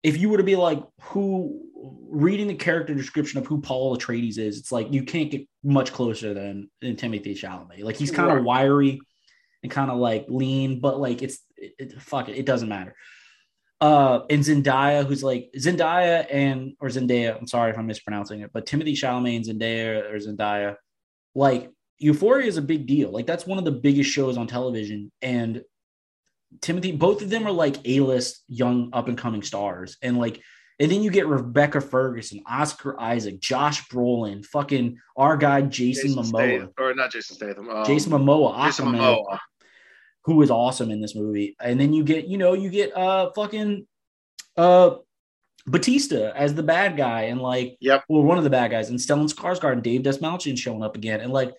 if 0.06 0.16
you 0.18 0.28
were 0.28 0.36
to 0.36 0.44
be 0.44 0.54
like 0.54 0.80
who 1.02 1.60
reading 2.08 2.46
the 2.46 2.54
character 2.54 2.94
description 2.94 3.40
of 3.40 3.46
who 3.46 3.60
Paul 3.60 3.96
Atreides 3.96 4.38
is, 4.38 4.56
it's 4.56 4.70
like 4.70 4.92
you 4.92 5.02
can't 5.02 5.32
get 5.32 5.48
much 5.64 5.92
closer 5.92 6.32
than, 6.32 6.70
than 6.80 6.94
Timothy 6.94 7.34
Chalamet. 7.34 7.82
Like 7.82 7.96
he's 7.96 8.12
kind 8.12 8.30
of 8.38 8.44
wiry 8.44 9.00
and 9.64 9.72
kind 9.72 9.90
of 9.90 9.98
like 9.98 10.26
lean, 10.28 10.78
but 10.78 11.00
like 11.00 11.22
it's 11.22 11.40
it, 11.56 11.74
it- 11.80 12.00
fuck 12.00 12.28
it, 12.28 12.36
it 12.36 12.46
doesn't 12.46 12.68
matter. 12.68 12.94
Uh, 13.80 14.20
and 14.30 14.42
Zendaya, 14.42 15.04
who's 15.04 15.24
like 15.24 15.50
Zendaya 15.58 16.24
and 16.32 16.74
or 16.80 16.88
Zendaya. 16.88 17.36
I'm 17.36 17.48
sorry 17.48 17.72
if 17.72 17.78
I'm 17.78 17.88
mispronouncing 17.88 18.40
it, 18.42 18.50
but 18.54 18.64
Timothy 18.64 18.94
Chalamet 18.94 19.36
and 19.36 19.60
Zendaya 19.60 20.08
or 20.08 20.18
Zendaya, 20.18 20.76
like 21.34 21.68
Euphoria 21.98 22.46
is 22.46 22.58
a 22.58 22.62
big 22.62 22.86
deal. 22.86 23.10
Like 23.10 23.26
that's 23.26 23.44
one 23.44 23.58
of 23.58 23.64
the 23.64 23.72
biggest 23.72 24.08
shows 24.08 24.38
on 24.38 24.46
television, 24.46 25.10
and 25.20 25.62
Timothy, 26.60 26.92
both 26.92 27.22
of 27.22 27.30
them 27.30 27.46
are 27.46 27.52
like 27.52 27.76
A-list 27.84 28.44
young 28.48 28.90
up 28.92 29.08
and 29.08 29.18
coming 29.18 29.42
stars, 29.42 29.96
and 30.02 30.18
like 30.18 30.42
And 30.78 30.90
then 30.90 31.02
you 31.02 31.10
get 31.10 31.26
Rebecca 31.26 31.80
Ferguson, 31.80 32.42
Oscar 32.46 33.00
Isaac, 33.00 33.40
Josh 33.40 33.88
Brolin, 33.88 34.44
fucking 34.44 34.98
our 35.16 35.36
guy 35.36 35.62
Jason, 35.62 36.10
Jason 36.10 36.24
Momoa, 36.24 36.28
Statham, 36.28 36.72
or 36.78 36.94
not 36.94 37.10
Jason 37.10 37.36
Statham, 37.36 37.68
um, 37.70 37.86
Jason 37.86 38.12
Momoa, 38.12 38.66
Jason 38.66 38.86
Momoa, 38.86 39.38
who 40.24 40.42
is 40.42 40.50
awesome 40.50 40.90
in 40.90 41.00
this 41.00 41.14
movie. 41.14 41.56
And 41.60 41.80
then 41.80 41.92
you 41.92 42.04
get, 42.04 42.26
you 42.26 42.36
know, 42.36 42.52
you 42.52 42.68
get 42.68 42.94
uh 42.96 43.30
fucking 43.34 43.86
uh 44.56 44.96
Bautista 45.66 46.32
as 46.36 46.54
the 46.54 46.62
bad 46.62 46.96
guy, 46.96 47.22
and 47.22 47.40
like, 47.40 47.76
yep, 47.80 48.04
well, 48.08 48.22
one 48.22 48.38
of 48.38 48.44
the 48.44 48.50
bad 48.50 48.70
guys, 48.70 48.90
and 48.90 48.98
Stellan 48.98 49.32
Skarsgård 49.32 49.72
and 49.72 49.82
Dave 49.82 50.02
Dastmalchian 50.02 50.56
showing 50.56 50.84
up 50.84 50.94
again, 50.94 51.20
and 51.20 51.32
like, 51.32 51.54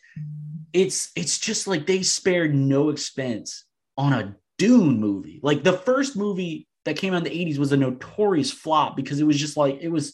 it's 0.72 1.12
it's 1.16 1.40
just 1.40 1.68
like 1.68 1.88
they 1.88 2.04
spared 2.04 2.54
no 2.56 2.90
expense 2.90 3.66
on 3.98 4.14
a 4.14 4.36
Dune 4.58 5.00
movie. 5.00 5.40
Like 5.44 5.64
the 5.64 5.74
first 5.74 6.16
movie 6.16 6.68
that 6.86 6.98
came 6.98 7.14
out 7.14 7.26
in 7.26 7.32
the 7.32 7.46
80s 7.46 7.58
was 7.58 7.72
a 7.72 7.78
notorious 7.78 8.52
flop 8.52 8.96
because 8.96 9.20
it 9.20 9.26
was 9.26 9.38
just 9.38 9.58
like 9.58 9.80
it 9.82 9.90
was 9.90 10.14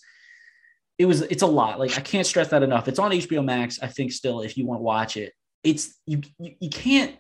it 0.98 1.06
was 1.06 1.22
it's 1.22 1.44
a 1.44 1.48
lot. 1.48 1.80
Like 1.80 1.98
I 1.98 2.02
can't 2.02 2.28
stress 2.28 2.50
that 2.50 2.64
enough. 2.64 2.88
It's 2.88 3.00
on 3.00 3.12
HBO 3.12 3.44
Max, 3.44 3.80
I 3.82 3.88
think 3.88 4.12
still 4.12 4.42
if 4.42 4.58
you 4.58 4.66
want 4.66 4.80
to 4.80 4.84
watch 4.84 5.18
it. 5.18 5.34
It's 5.64 5.98
you 6.06 6.22
you, 6.40 6.56
you 6.60 6.70
can't 6.70 7.16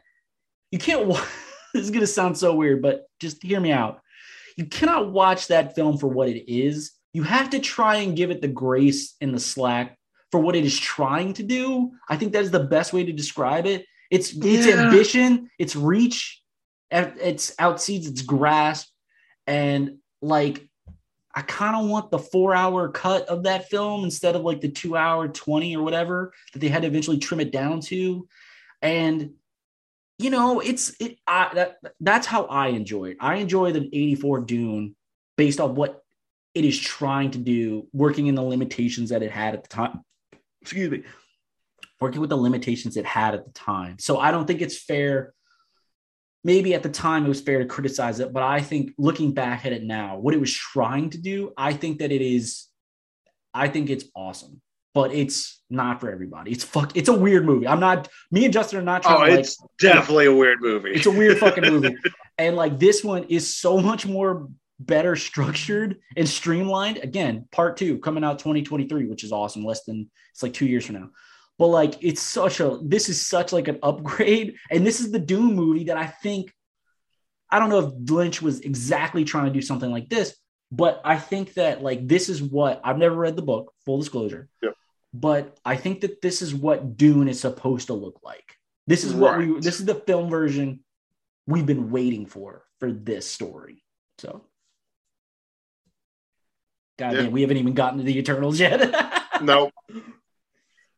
you 0.71 0.79
can't 0.79 1.05
watch 1.05 1.23
this 1.73 1.83
is 1.83 1.89
going 1.89 2.01
to 2.01 2.07
sound 2.07 2.37
so 2.37 2.55
weird, 2.55 2.81
but 2.81 3.05
just 3.19 3.41
hear 3.41 3.59
me 3.59 3.71
out. 3.71 3.99
You 4.57 4.65
cannot 4.65 5.11
watch 5.11 5.47
that 5.47 5.75
film 5.75 5.97
for 5.97 6.07
what 6.07 6.29
it 6.29 6.51
is. 6.51 6.91
You 7.13 7.23
have 7.23 7.49
to 7.51 7.59
try 7.59 7.97
and 7.97 8.15
give 8.15 8.31
it 8.31 8.41
the 8.41 8.47
grace 8.47 9.15
and 9.21 9.33
the 9.33 9.39
slack 9.39 9.97
for 10.31 10.39
what 10.39 10.55
it 10.55 10.65
is 10.65 10.79
trying 10.79 11.33
to 11.33 11.43
do. 11.43 11.91
I 12.09 12.17
think 12.17 12.33
that 12.33 12.43
is 12.43 12.51
the 12.51 12.59
best 12.59 12.93
way 12.93 13.03
to 13.03 13.11
describe 13.11 13.65
it. 13.65 13.85
It's 14.11 14.33
yeah. 14.33 14.59
its 14.59 14.67
ambition, 14.67 15.49
its 15.57 15.75
reach, 15.75 16.43
it's 16.94 17.56
outseeds 17.56 18.07
its 18.07 18.22
grasp, 18.22 18.90
and 19.48 19.98
like 20.22 20.68
I 21.36 21.41
kind 21.41 21.76
of 21.76 21.90
want 21.90 22.11
the 22.11 22.20
four 22.20 22.53
hour 22.53 22.90
cut 22.90 23.26
of 23.28 23.44
that 23.44 23.70
film 23.70 24.03
instead 24.03 24.36
of 24.36 24.44
like 24.44 24.61
the 24.61 24.70
two 24.70 24.95
hour 24.95 25.28
20 25.28 25.76
or 25.76 25.84
whatever 25.84 26.32
that 26.53 26.60
they 26.60 26.68
had 26.68 26.84
to 26.84 26.88
eventually 26.88 27.18
trim 27.18 27.40
it 27.40 27.52
down 27.52 27.82
to. 27.82 28.28
And, 28.84 29.32
you 30.20 30.30
know, 30.30 30.60
it's, 30.60 30.95
it, 30.99 31.18
I, 31.26 31.49
that, 31.56 31.78
that's 31.99 32.28
how 32.28 32.45
I 32.45 32.68
enjoy 32.68 33.06
it. 33.11 33.18
I 33.20 33.36
enjoy 33.36 33.72
the 33.72 33.90
84 33.91 34.41
Dune 34.41 34.95
based 35.36 35.60
on 35.60 35.74
what 35.74 36.03
it 36.53 36.65
is 36.65 36.80
trying 36.80 37.32
to 37.32 37.40
do, 37.40 37.88
working 37.94 38.28
in 38.28 38.36
the 38.36 38.44
limitations 38.44 39.10
that 39.10 39.24
it 39.24 39.32
had 39.32 39.56
at 39.56 39.64
the 39.64 39.70
time. 39.70 40.02
Excuse 40.61 40.91
me. 40.91 41.03
Working 41.99 42.22
with 42.22 42.30
the 42.30 42.38
limitations 42.38 42.95
it 42.95 43.06
had 43.06 43.34
at 43.34 43.45
the 43.45 43.53
time. 43.53 43.98
So 43.98 44.20
I 44.20 44.30
don't 44.30 44.45
think 44.45 44.61
it's 44.61 44.78
fair 44.78 45.34
maybe 46.44 46.74
at 46.74 46.84
the 46.84 46.90
time 46.90 47.26
it 47.26 47.30
was 47.30 47.41
fair 47.41 47.60
to 47.60 47.65
criticize 47.65 48.20
it, 48.20 48.34
but 48.34 48.44
I 48.44 48.61
think 48.61 48.91
looking 48.98 49.34
back 49.34 49.65
at 49.65 49.72
it 49.72 49.84
now, 49.84 50.18
what 50.18 50.34
it 50.34 50.40
was 50.40 50.53
trying 50.53 51.10
to 51.11 51.18
do, 51.18 51.53
I 51.57 51.74
think 51.74 51.99
that 51.99 52.11
it 52.11 52.22
is, 52.22 52.68
I 53.53 53.68
think 53.68 53.90
it's 53.90 54.06
awesome, 54.15 54.61
but 54.94 55.14
it's 55.14 55.61
not 55.70 56.02
for 56.02 56.11
everybody. 56.11 56.52
It's 56.52 56.64
fuck, 56.64 56.95
it's 56.95 57.10
a 57.10 57.14
weird 57.14 57.45
movie. 57.45 57.68
I'm 57.68 57.80
not, 57.80 58.10
me 58.32 58.45
and 58.45 58.53
Justin 58.53 58.80
are 58.80 58.84
not 58.84 59.03
trying 59.03 59.32
oh, 59.32 59.36
to 59.36 59.40
it's 59.40 59.57
definitely 59.80 60.26
a 60.26 60.36
weird 60.36 60.61
movie. 60.61 60.91
It's 60.91 61.06
a 61.06 61.11
weird 61.11 61.38
fucking 61.40 61.64
movie. 61.64 61.95
and 62.38 62.56
like 62.56 62.78
this 62.78 63.03
one 63.03 63.24
is 63.26 63.56
so 63.56 63.80
much 63.80 64.06
more 64.06 64.49
better 64.80 65.15
structured 65.15 65.98
and 66.18 66.28
streamlined. 66.28 66.98
Again, 66.98 67.48
part 67.52 67.78
two 67.78 67.99
coming 67.99 68.24
out 68.24 68.40
2023, 68.40 69.06
which 69.06 69.24
is 69.24 69.32
awesome. 69.32 69.64
Less 69.64 69.86
than, 69.86 70.10
it's 70.32 70.44
like 70.44 70.53
two 70.53 70.65
years 70.65 70.86
from 70.86 70.95
now 70.95 71.10
but 71.64 71.69
like 71.69 72.03
it's 72.03 72.22
such 72.22 72.60
a 72.60 72.77
this 72.81 73.07
is 73.07 73.26
such 73.26 73.53
like 73.53 73.69
an 73.69 73.80
upgrade 73.81 74.57
and 74.69 74.85
this 74.85 74.99
is 74.99 75.14
the 75.14 75.19
Dune 75.19 75.56
movie 75.56 75.85
that 75.85 75.95
i 75.95 76.06
think 76.06 76.53
i 77.49 77.57
don't 77.57 77.69
know 77.69 77.80
if 77.88 78.11
lynch 78.11 78.41
was 78.41 78.60
exactly 78.60 79.23
trying 79.23 79.45
to 79.45 79.49
do 79.49 79.61
something 79.61 79.90
like 79.90 80.10
this 80.10 80.35
but 80.73 80.99
i 81.06 81.15
think 81.15 81.53
that 81.53 81.81
like 81.81 82.06
this 82.06 82.27
is 82.27 82.44
what 82.44 82.81
i've 82.84 82.98
never 82.98 83.15
read 83.15 83.38
the 83.38 83.41
book 83.41 83.72
full 83.85 83.98
disclosure 83.98 84.49
yep. 84.61 84.73
but 85.14 85.57
i 85.64 85.77
think 85.77 86.02
that 86.02 86.22
this 86.22 86.41
is 86.41 86.53
what 86.53 86.98
dune 86.98 87.30
is 87.30 87.40
supposed 87.40 87.88
to 87.88 87.94
look 87.94 88.19
like 88.23 88.57
this 88.88 89.06
is 89.06 89.14
what 89.14 89.38
we 89.38 89.57
this 89.61 89.80
is 89.80 89.85
the 89.85 89.95
film 89.95 90.30
version 90.30 90.81
we've 91.48 91.65
been 91.65 91.91
waiting 91.91 92.26
for 92.26 92.65
for 92.81 92.91
this 92.91 93.26
story 93.26 93.81
so 94.18 94.44
God 96.99 97.14
damn, 97.14 97.31
we 97.31 97.41
haven't 97.41 97.57
even 97.57 97.73
gotten 97.73 97.99
to 97.99 98.03
the 98.03 98.19
Eternals 98.19 98.60
yet. 98.60 98.94
nope. 99.41 99.72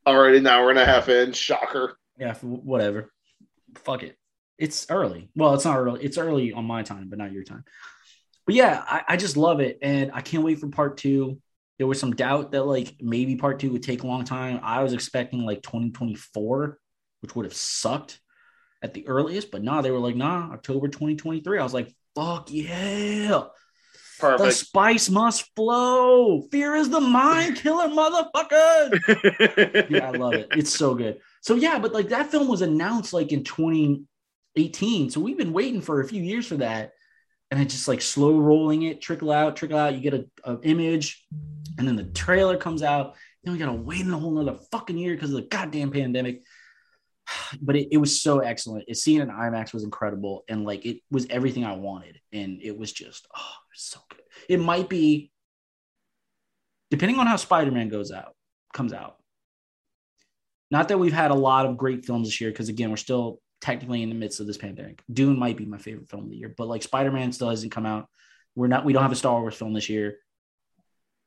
Already 0.08 0.38
an 0.38 0.48
hour 0.48 0.70
and 0.70 0.80
a 0.80 0.86
half 0.86 1.10
in. 1.10 1.34
Shocker. 1.34 1.98
Yeah, 2.18 2.36
whatever. 2.36 3.12
Fuck 3.78 4.04
it. 4.04 4.18
It's 4.58 4.88
early. 4.90 5.30
Well, 5.36 5.54
it's 5.54 5.66
not 5.66 5.78
early. 5.78 6.04
It's 6.04 6.18
early 6.18 6.54
on 6.54 6.66
my 6.66 6.84
time, 6.84 7.10
but 7.10 7.20
not 7.20 7.32
your 7.32 7.44
time. 7.44 7.64
But 8.46 8.56
yeah, 8.56 8.84
I, 8.86 9.04
I 9.10 9.18
just 9.18 9.38
love 9.38 9.60
it. 9.60 9.80
And 9.82 10.12
I 10.14 10.22
can't 10.22 10.44
wait 10.44 10.60
for 10.60 10.68
part 10.70 10.98
two. 10.98 11.42
There 11.78 11.88
was 11.88 12.00
some 12.00 12.16
doubt 12.16 12.52
that 12.52 12.64
like 12.64 12.96
maybe 13.02 13.36
part 13.36 13.60
two 13.60 13.72
would 13.72 13.84
take 13.84 14.04
a 14.04 14.08
long 14.08 14.24
time. 14.24 14.62
I 14.64 14.82
was 14.84 14.94
expecting 14.94 15.42
like 15.42 15.62
2024, 15.64 16.80
which 17.22 17.36
would 17.36 17.46
have 17.46 17.56
sucked 17.56 18.20
at 18.82 18.94
the 18.94 19.08
earliest, 19.08 19.52
but 19.52 19.64
nah, 19.64 19.82
they 19.82 19.92
were 19.92 20.00
like, 20.00 20.16
nah, 20.16 20.52
October 20.54 20.88
2023. 20.88 21.60
I 21.60 21.64
was 21.64 21.74
like, 21.74 21.94
fuck 22.16 22.50
yeah. 22.52 23.46
Perfect. 24.20 24.44
The 24.44 24.52
spice 24.52 25.10
must 25.10 25.54
flow. 25.56 26.42
Fear 26.52 26.76
is 26.76 26.90
the 26.90 27.02
mind 27.02 27.56
killer, 27.58 27.88
motherfucker. 27.88 29.90
yeah, 29.90 30.08
I 30.08 30.12
love 30.12 30.34
it. 30.34 30.48
It's 30.52 30.76
so 30.76 30.96
good. 30.96 31.20
So 31.42 31.56
yeah, 31.56 31.80
but 31.80 31.94
like 31.94 32.10
that 32.10 32.32
film 32.32 32.48
was 32.48 32.62
announced 32.62 33.14
like 33.14 33.32
in 33.32 33.44
2018. 33.44 35.10
So 35.10 35.20
we've 35.20 35.38
been 35.38 35.54
waiting 35.54 35.82
for 35.82 36.02
a 36.02 36.08
few 36.08 36.22
years 36.22 36.48
for 36.48 36.58
that. 36.58 36.94
And 37.52 37.62
it's 37.62 37.74
just 37.74 37.88
like 37.88 38.02
slow 38.02 38.40
rolling 38.40 38.84
it, 38.84 39.02
trickle 39.02 39.32
out, 39.32 39.56
trickle 39.56 39.78
out. 39.78 39.94
You 39.94 40.02
get 40.02 40.14
a, 40.14 40.26
a 40.44 40.60
image, 40.62 41.26
and 41.78 41.88
then 41.88 41.96
the 41.96 42.06
trailer 42.06 42.58
comes 42.58 42.82
out. 42.82 43.16
Then 43.44 43.54
we 43.54 43.60
gotta 43.60 43.74
wait 43.74 44.02
in 44.02 44.12
a 44.12 44.18
whole 44.18 44.40
another 44.40 44.58
fucking 44.72 44.98
year 44.98 45.14
because 45.14 45.30
of 45.30 45.36
the 45.36 45.48
goddamn 45.48 45.92
pandemic. 45.92 46.42
But 47.60 47.76
it, 47.76 47.88
it 47.92 47.98
was 47.98 48.22
so 48.22 48.40
excellent. 48.40 48.86
It 48.88 48.98
seeing 48.98 49.20
in 49.20 49.30
IMAX 49.30 49.74
was 49.74 49.84
incredible, 49.84 50.44
and 50.48 50.64
like 50.64 50.86
it 50.86 51.02
was 51.10 51.26
everything 51.30 51.66
I 51.66 51.76
wanted. 51.76 52.20
And 52.32 52.62
it 52.62 52.78
was 52.78 52.92
just 52.92 53.28
oh, 53.36 53.54
so 53.76 54.00
good. 54.10 54.22
It 54.50 54.60
might 54.60 54.90
be, 54.90 55.32
depending 56.90 57.20
on 57.20 57.28
how 57.28 57.36
Spider 57.36 57.72
Man 57.72 57.90
goes 57.90 58.12
out, 58.12 58.36
comes 58.74 58.94
out. 58.94 59.18
Not 60.72 60.90
that 60.90 60.98
we've 60.98 61.14
had 61.14 61.32
a 61.32 61.36
lot 61.36 61.66
of 61.66 61.78
great 61.78 62.06
films 62.06 62.28
this 62.28 62.42
year, 62.42 62.52
because 62.52 62.70
again, 62.70 62.90
we're 62.90 62.98
still 62.98 63.40
technically 63.62 64.04
in 64.04 64.10
the 64.10 64.16
midst 64.16 64.40
of 64.40 64.48
this 64.48 64.58
pandemic. 64.58 65.02
Dune 65.12 65.40
might 65.40 65.58
be 65.58 65.66
my 65.66 65.78
favorite 65.78 66.10
film 66.10 66.26
of 66.26 66.30
the 66.30 66.36
year, 66.36 66.54
but 66.56 66.68
like 66.68 66.84
Spider 66.84 67.12
Man 67.12 67.32
still 67.32 67.50
hasn't 67.50 67.72
come 67.72 67.86
out. 67.86 68.08
We're 68.56 68.68
not. 68.68 68.86
We 68.86 68.94
don't 68.94 69.04
have 69.04 69.12
a 69.12 69.16
Star 69.16 69.40
Wars 69.40 69.56
film 69.56 69.74
this 69.74 69.90
year. 69.90 70.18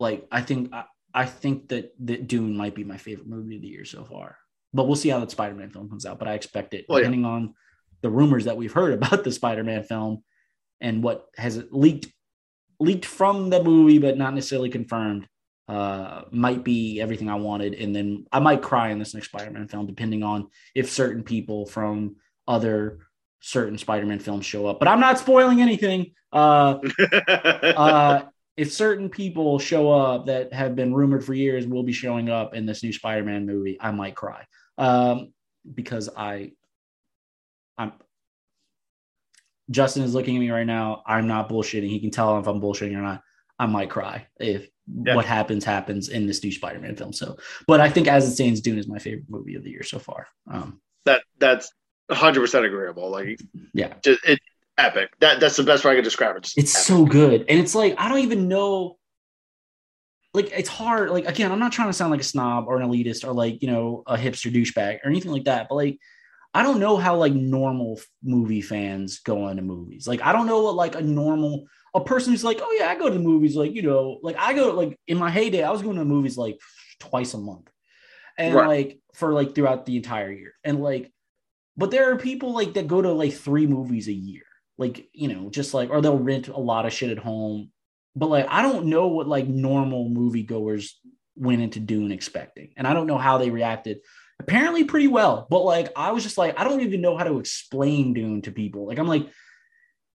Like 0.00 0.26
I 0.30 0.40
think 0.40 0.72
I, 0.72 0.84
I 1.12 1.26
think 1.26 1.68
that 1.68 1.92
that 2.06 2.26
Dune 2.26 2.56
might 2.56 2.74
be 2.74 2.84
my 2.84 2.96
favorite 2.96 3.28
movie 3.28 3.56
of 3.56 3.62
the 3.62 3.68
year 3.68 3.84
so 3.84 4.04
far. 4.04 4.36
But 4.72 4.86
we'll 4.86 4.96
see 4.96 5.08
how 5.08 5.20
that 5.20 5.30
Spider 5.30 5.54
Man 5.54 5.70
film 5.70 5.88
comes 5.88 6.06
out. 6.06 6.18
But 6.18 6.28
I 6.28 6.34
expect 6.34 6.74
it, 6.74 6.84
oh, 6.88 6.94
well, 6.94 6.98
depending 6.98 7.22
yeah. 7.22 7.28
on 7.28 7.54
the 8.02 8.10
rumors 8.10 8.44
that 8.44 8.56
we've 8.56 8.72
heard 8.72 8.92
about 9.02 9.24
the 9.24 9.32
Spider 9.32 9.64
Man 9.64 9.82
film 9.82 10.22
and 10.80 11.02
what 11.02 11.26
has 11.36 11.62
leaked 11.70 12.06
leaked 12.80 13.04
from 13.04 13.50
the 13.50 13.62
movie, 13.62 13.98
but 13.98 14.16
not 14.16 14.34
necessarily 14.34 14.70
confirmed, 14.70 15.26
uh, 15.68 16.22
might 16.30 16.64
be 16.64 17.00
everything 17.00 17.28
I 17.28 17.34
wanted. 17.34 17.74
And 17.74 17.94
then 17.94 18.26
I 18.32 18.38
might 18.38 18.62
cry 18.62 18.90
in 18.90 18.98
this 18.98 19.14
next 19.14 19.28
Spider 19.28 19.50
Man 19.50 19.68
film, 19.68 19.86
depending 19.86 20.22
on 20.22 20.48
if 20.74 20.90
certain 20.90 21.22
people 21.22 21.66
from 21.66 22.16
other 22.46 23.00
certain 23.40 23.78
Spider 23.78 24.06
Man 24.06 24.18
films 24.18 24.46
show 24.46 24.66
up. 24.66 24.78
But 24.78 24.88
I'm 24.88 25.00
not 25.00 25.18
spoiling 25.18 25.60
anything. 25.60 26.12
Uh, 26.32 26.78
uh, 27.28 28.22
if 28.56 28.72
certain 28.72 29.08
people 29.08 29.58
show 29.58 29.90
up 29.92 30.26
that 30.26 30.52
have 30.52 30.74
been 30.74 30.92
rumored 30.94 31.24
for 31.24 31.34
years 31.34 31.66
will 31.66 31.84
be 31.84 31.92
showing 31.92 32.28
up 32.28 32.54
in 32.54 32.66
this 32.66 32.82
new 32.82 32.92
Spider 32.92 33.24
Man 33.24 33.46
movie, 33.46 33.78
I 33.80 33.90
might 33.90 34.16
cry. 34.16 34.44
Um, 34.76 35.32
because 35.74 36.08
I, 36.16 36.52
I'm, 37.76 37.92
Justin 39.70 40.02
is 40.02 40.14
looking 40.14 40.36
at 40.36 40.40
me 40.40 40.50
right 40.50 40.66
now. 40.66 41.02
I'm 41.06 41.26
not 41.26 41.48
bullshitting. 41.48 41.88
He 41.88 42.00
can 42.00 42.10
tell 42.10 42.38
if 42.38 42.46
I'm 42.46 42.60
bullshitting 42.60 42.96
or 42.96 43.02
not. 43.02 43.22
I 43.58 43.66
might 43.66 43.90
cry 43.90 44.26
if 44.38 44.68
yeah. 44.86 45.16
what 45.16 45.24
happens 45.24 45.64
happens 45.64 46.08
in 46.08 46.26
this 46.26 46.42
new 46.42 46.52
Spider-Man 46.52 46.96
film. 46.96 47.12
So, 47.12 47.36
but 47.66 47.80
I 47.80 47.90
think 47.90 48.06
as 48.06 48.26
it 48.26 48.32
stands, 48.32 48.60
Dune 48.60 48.78
is 48.78 48.86
my 48.86 48.98
favorite 48.98 49.28
movie 49.28 49.56
of 49.56 49.64
the 49.64 49.70
year 49.70 49.82
so 49.82 49.98
far. 49.98 50.28
Um, 50.50 50.80
that 51.04 51.22
that's 51.38 51.72
100 52.06 52.40
percent 52.40 52.64
agreeable. 52.64 53.10
Like, 53.10 53.40
yeah, 53.74 53.94
just, 54.02 54.24
it 54.24 54.38
epic. 54.78 55.10
That 55.20 55.40
that's 55.40 55.56
the 55.56 55.64
best 55.64 55.84
way 55.84 55.92
I 55.92 55.94
could 55.96 56.04
describe 56.04 56.36
it. 56.36 56.44
Just 56.44 56.58
it's 56.58 56.74
epic. 56.74 56.86
so 56.86 57.04
good, 57.04 57.44
and 57.48 57.58
it's 57.58 57.74
like 57.74 57.94
I 57.98 58.08
don't 58.08 58.20
even 58.20 58.48
know. 58.48 58.96
Like 60.34 60.50
it's 60.54 60.68
hard. 60.68 61.10
Like 61.10 61.26
again, 61.26 61.50
I'm 61.50 61.58
not 61.58 61.72
trying 61.72 61.88
to 61.88 61.92
sound 61.92 62.10
like 62.10 62.20
a 62.20 62.24
snob 62.24 62.66
or 62.68 62.80
an 62.80 62.88
elitist 62.88 63.26
or 63.26 63.32
like 63.32 63.60
you 63.60 63.70
know 63.70 64.04
a 64.06 64.16
hipster 64.16 64.52
douchebag 64.52 65.00
or 65.04 65.08
anything 65.08 65.32
like 65.32 65.44
that. 65.44 65.66
But 65.68 65.74
like 65.74 65.98
I 66.58 66.62
don't 66.62 66.80
know 66.80 66.96
how 66.96 67.16
like 67.16 67.32
normal 67.32 68.00
movie 68.22 68.60
fans 68.60 69.20
go 69.20 69.48
into 69.48 69.62
movies. 69.62 70.06
Like 70.08 70.22
I 70.22 70.32
don't 70.32 70.46
know 70.46 70.62
what 70.62 70.74
like 70.74 70.94
a 70.94 71.00
normal 71.00 71.66
a 71.94 72.00
person 72.00 72.32
who's 72.32 72.44
like, 72.44 72.58
oh 72.60 72.76
yeah, 72.78 72.88
I 72.88 72.96
go 72.96 73.08
to 73.08 73.14
the 73.14 73.20
movies. 73.20 73.56
Like 73.56 73.74
you 73.74 73.82
know, 73.82 74.18
like 74.22 74.36
I 74.38 74.54
go 74.54 74.72
like 74.72 74.98
in 75.06 75.18
my 75.18 75.30
heyday, 75.30 75.62
I 75.62 75.70
was 75.70 75.82
going 75.82 75.96
to 75.96 76.04
movies 76.04 76.36
like 76.36 76.58
twice 76.98 77.34
a 77.34 77.38
month, 77.38 77.70
and 78.36 78.54
right. 78.54 78.66
like 78.66 79.00
for 79.14 79.32
like 79.32 79.54
throughout 79.54 79.86
the 79.86 79.96
entire 79.96 80.32
year, 80.32 80.54
and 80.64 80.82
like, 80.82 81.12
but 81.76 81.90
there 81.90 82.10
are 82.10 82.16
people 82.16 82.52
like 82.52 82.74
that 82.74 82.88
go 82.88 83.00
to 83.00 83.12
like 83.12 83.34
three 83.34 83.66
movies 83.66 84.08
a 84.08 84.12
year, 84.12 84.44
like 84.78 85.08
you 85.12 85.28
know, 85.28 85.50
just 85.50 85.74
like 85.74 85.90
or 85.90 86.00
they'll 86.00 86.18
rent 86.18 86.48
a 86.48 86.58
lot 86.58 86.86
of 86.86 86.92
shit 86.92 87.10
at 87.10 87.18
home 87.18 87.70
but 88.18 88.28
like 88.28 88.46
I 88.48 88.62
don't 88.62 88.86
know 88.86 89.08
what 89.08 89.28
like 89.28 89.46
normal 89.46 90.10
moviegoers 90.10 90.90
went 91.36 91.62
into 91.62 91.80
Dune 91.80 92.10
expecting, 92.10 92.72
and 92.76 92.86
I 92.86 92.92
don't 92.92 93.06
know 93.06 93.18
how 93.18 93.38
they 93.38 93.50
reacted. 93.50 94.00
Apparently, 94.40 94.84
pretty 94.84 95.08
well. 95.08 95.46
But 95.50 95.60
like 95.60 95.92
I 95.96 96.12
was 96.12 96.22
just 96.22 96.38
like 96.38 96.58
I 96.58 96.64
don't 96.64 96.80
even 96.80 97.00
know 97.00 97.16
how 97.16 97.24
to 97.24 97.38
explain 97.38 98.14
Dune 98.14 98.42
to 98.42 98.52
people. 98.52 98.86
Like 98.86 98.98
I'm 98.98 99.08
like 99.08 99.28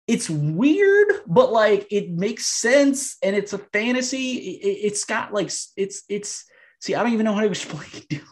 it's 0.06 0.28
weird, 0.28 1.08
but 1.26 1.52
like 1.52 1.86
it 1.90 2.10
makes 2.10 2.46
sense, 2.46 3.16
and 3.22 3.36
it's 3.36 3.52
a 3.52 3.58
fantasy. 3.58 4.36
It, 4.38 4.90
has 4.90 5.04
got 5.04 5.32
like 5.32 5.50
it's 5.76 6.02
it's. 6.08 6.44
See, 6.80 6.96
I 6.96 7.02
don't 7.02 7.12
even 7.12 7.24
know 7.24 7.34
how 7.34 7.42
to 7.42 7.46
explain 7.50 7.88
Dune 8.08 8.22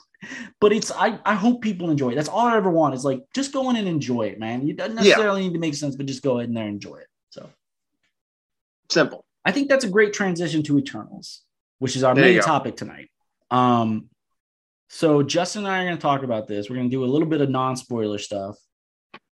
but 0.61 0.73
it's 0.73 0.91
I, 0.91 1.19
I 1.25 1.35
hope 1.35 1.63
people 1.63 1.91
enjoy 1.91 2.11
it. 2.11 2.15
That's 2.15 2.29
all 2.29 2.47
I 2.47 2.57
ever 2.57 2.71
want 2.71 2.95
is 2.95 3.05
like 3.05 3.23
just 3.35 3.53
go 3.53 3.71
in 3.71 3.77
and 3.77 3.89
enjoy 3.89 4.25
it, 4.25 4.39
man. 4.39 4.67
You 4.67 4.75
doesn't 4.75 4.97
necessarily 4.97 5.41
yeah. 5.41 5.49
need 5.49 5.55
to 5.55 5.61
make 5.61 5.75
sense, 5.75 5.97
but 5.97 6.07
just 6.07 6.23
go 6.23 6.39
in 6.39 6.53
there 6.53 6.65
and 6.65 6.75
enjoy 6.75 6.97
it. 6.97 7.07
So 7.31 7.49
simple. 8.91 9.25
I 9.45 9.53
think 9.53 9.69
that's 9.69 9.85
a 9.85 9.89
great 9.89 10.13
transition 10.13 10.63
to 10.65 10.79
Eternals, 10.79 11.43
which 11.79 11.97
is 11.97 12.05
our 12.05 12.15
there 12.15 12.25
main 12.25 12.41
topic 12.41 12.77
tonight. 12.77 13.09
Um, 13.51 14.10
so 14.93 15.23
Justin 15.23 15.65
and 15.65 15.73
I 15.73 15.81
are 15.81 15.87
going 15.87 15.97
to 15.97 16.03
talk 16.03 16.23
about 16.23 16.47
this. 16.47 16.69
We're 16.69 16.77
going 16.77 16.91
to 16.91 16.95
do 16.95 17.05
a 17.05 17.07
little 17.07 17.29
bit 17.29 17.41
of 17.41 17.49
non-spoiler 17.49 18.19
stuff 18.19 18.57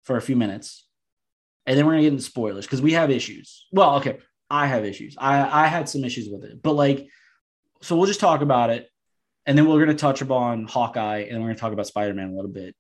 for 0.05 0.17
a 0.17 0.23
few 0.23 0.37
minutes, 0.37 0.87
and 1.67 1.77
then 1.77 1.85
we're 1.87 1.93
going 1.93 2.05
to 2.05 2.11
get 2.11 2.13
into 2.13 2.25
spoilers 2.25 2.65
because 2.65 2.81
we 2.81 2.93
have 2.93 3.11
issues. 3.11 3.67
Well, 3.73 3.97
okay, 3.97 4.19
I 4.49 4.67
have 4.67 4.85
issues. 4.85 5.17
I 5.19 5.65
I 5.65 5.67
had 5.67 5.89
some 5.89 6.05
issues 6.05 6.29
with 6.31 6.45
it, 6.45 6.63
but 6.63 6.75
like, 6.75 7.09
so 7.83 7.97
we'll 7.97 8.07
just 8.07 8.21
talk 8.21 8.43
about 8.43 8.71
it 8.71 8.89
and 9.47 9.57
then 9.57 9.67
we're 9.67 9.77
going 9.77 9.89
to 9.89 9.95
touch 9.95 10.21
upon 10.21 10.65
Hawkeye, 10.65 11.27
and 11.31 11.39
we're 11.39 11.47
going 11.47 11.55
to 11.55 11.61
talk 11.61 11.73
about 11.73 11.87
Spider 11.87 12.13
Man 12.13 12.31
a 12.31 12.35
little 12.35 12.51
bit 12.51 12.75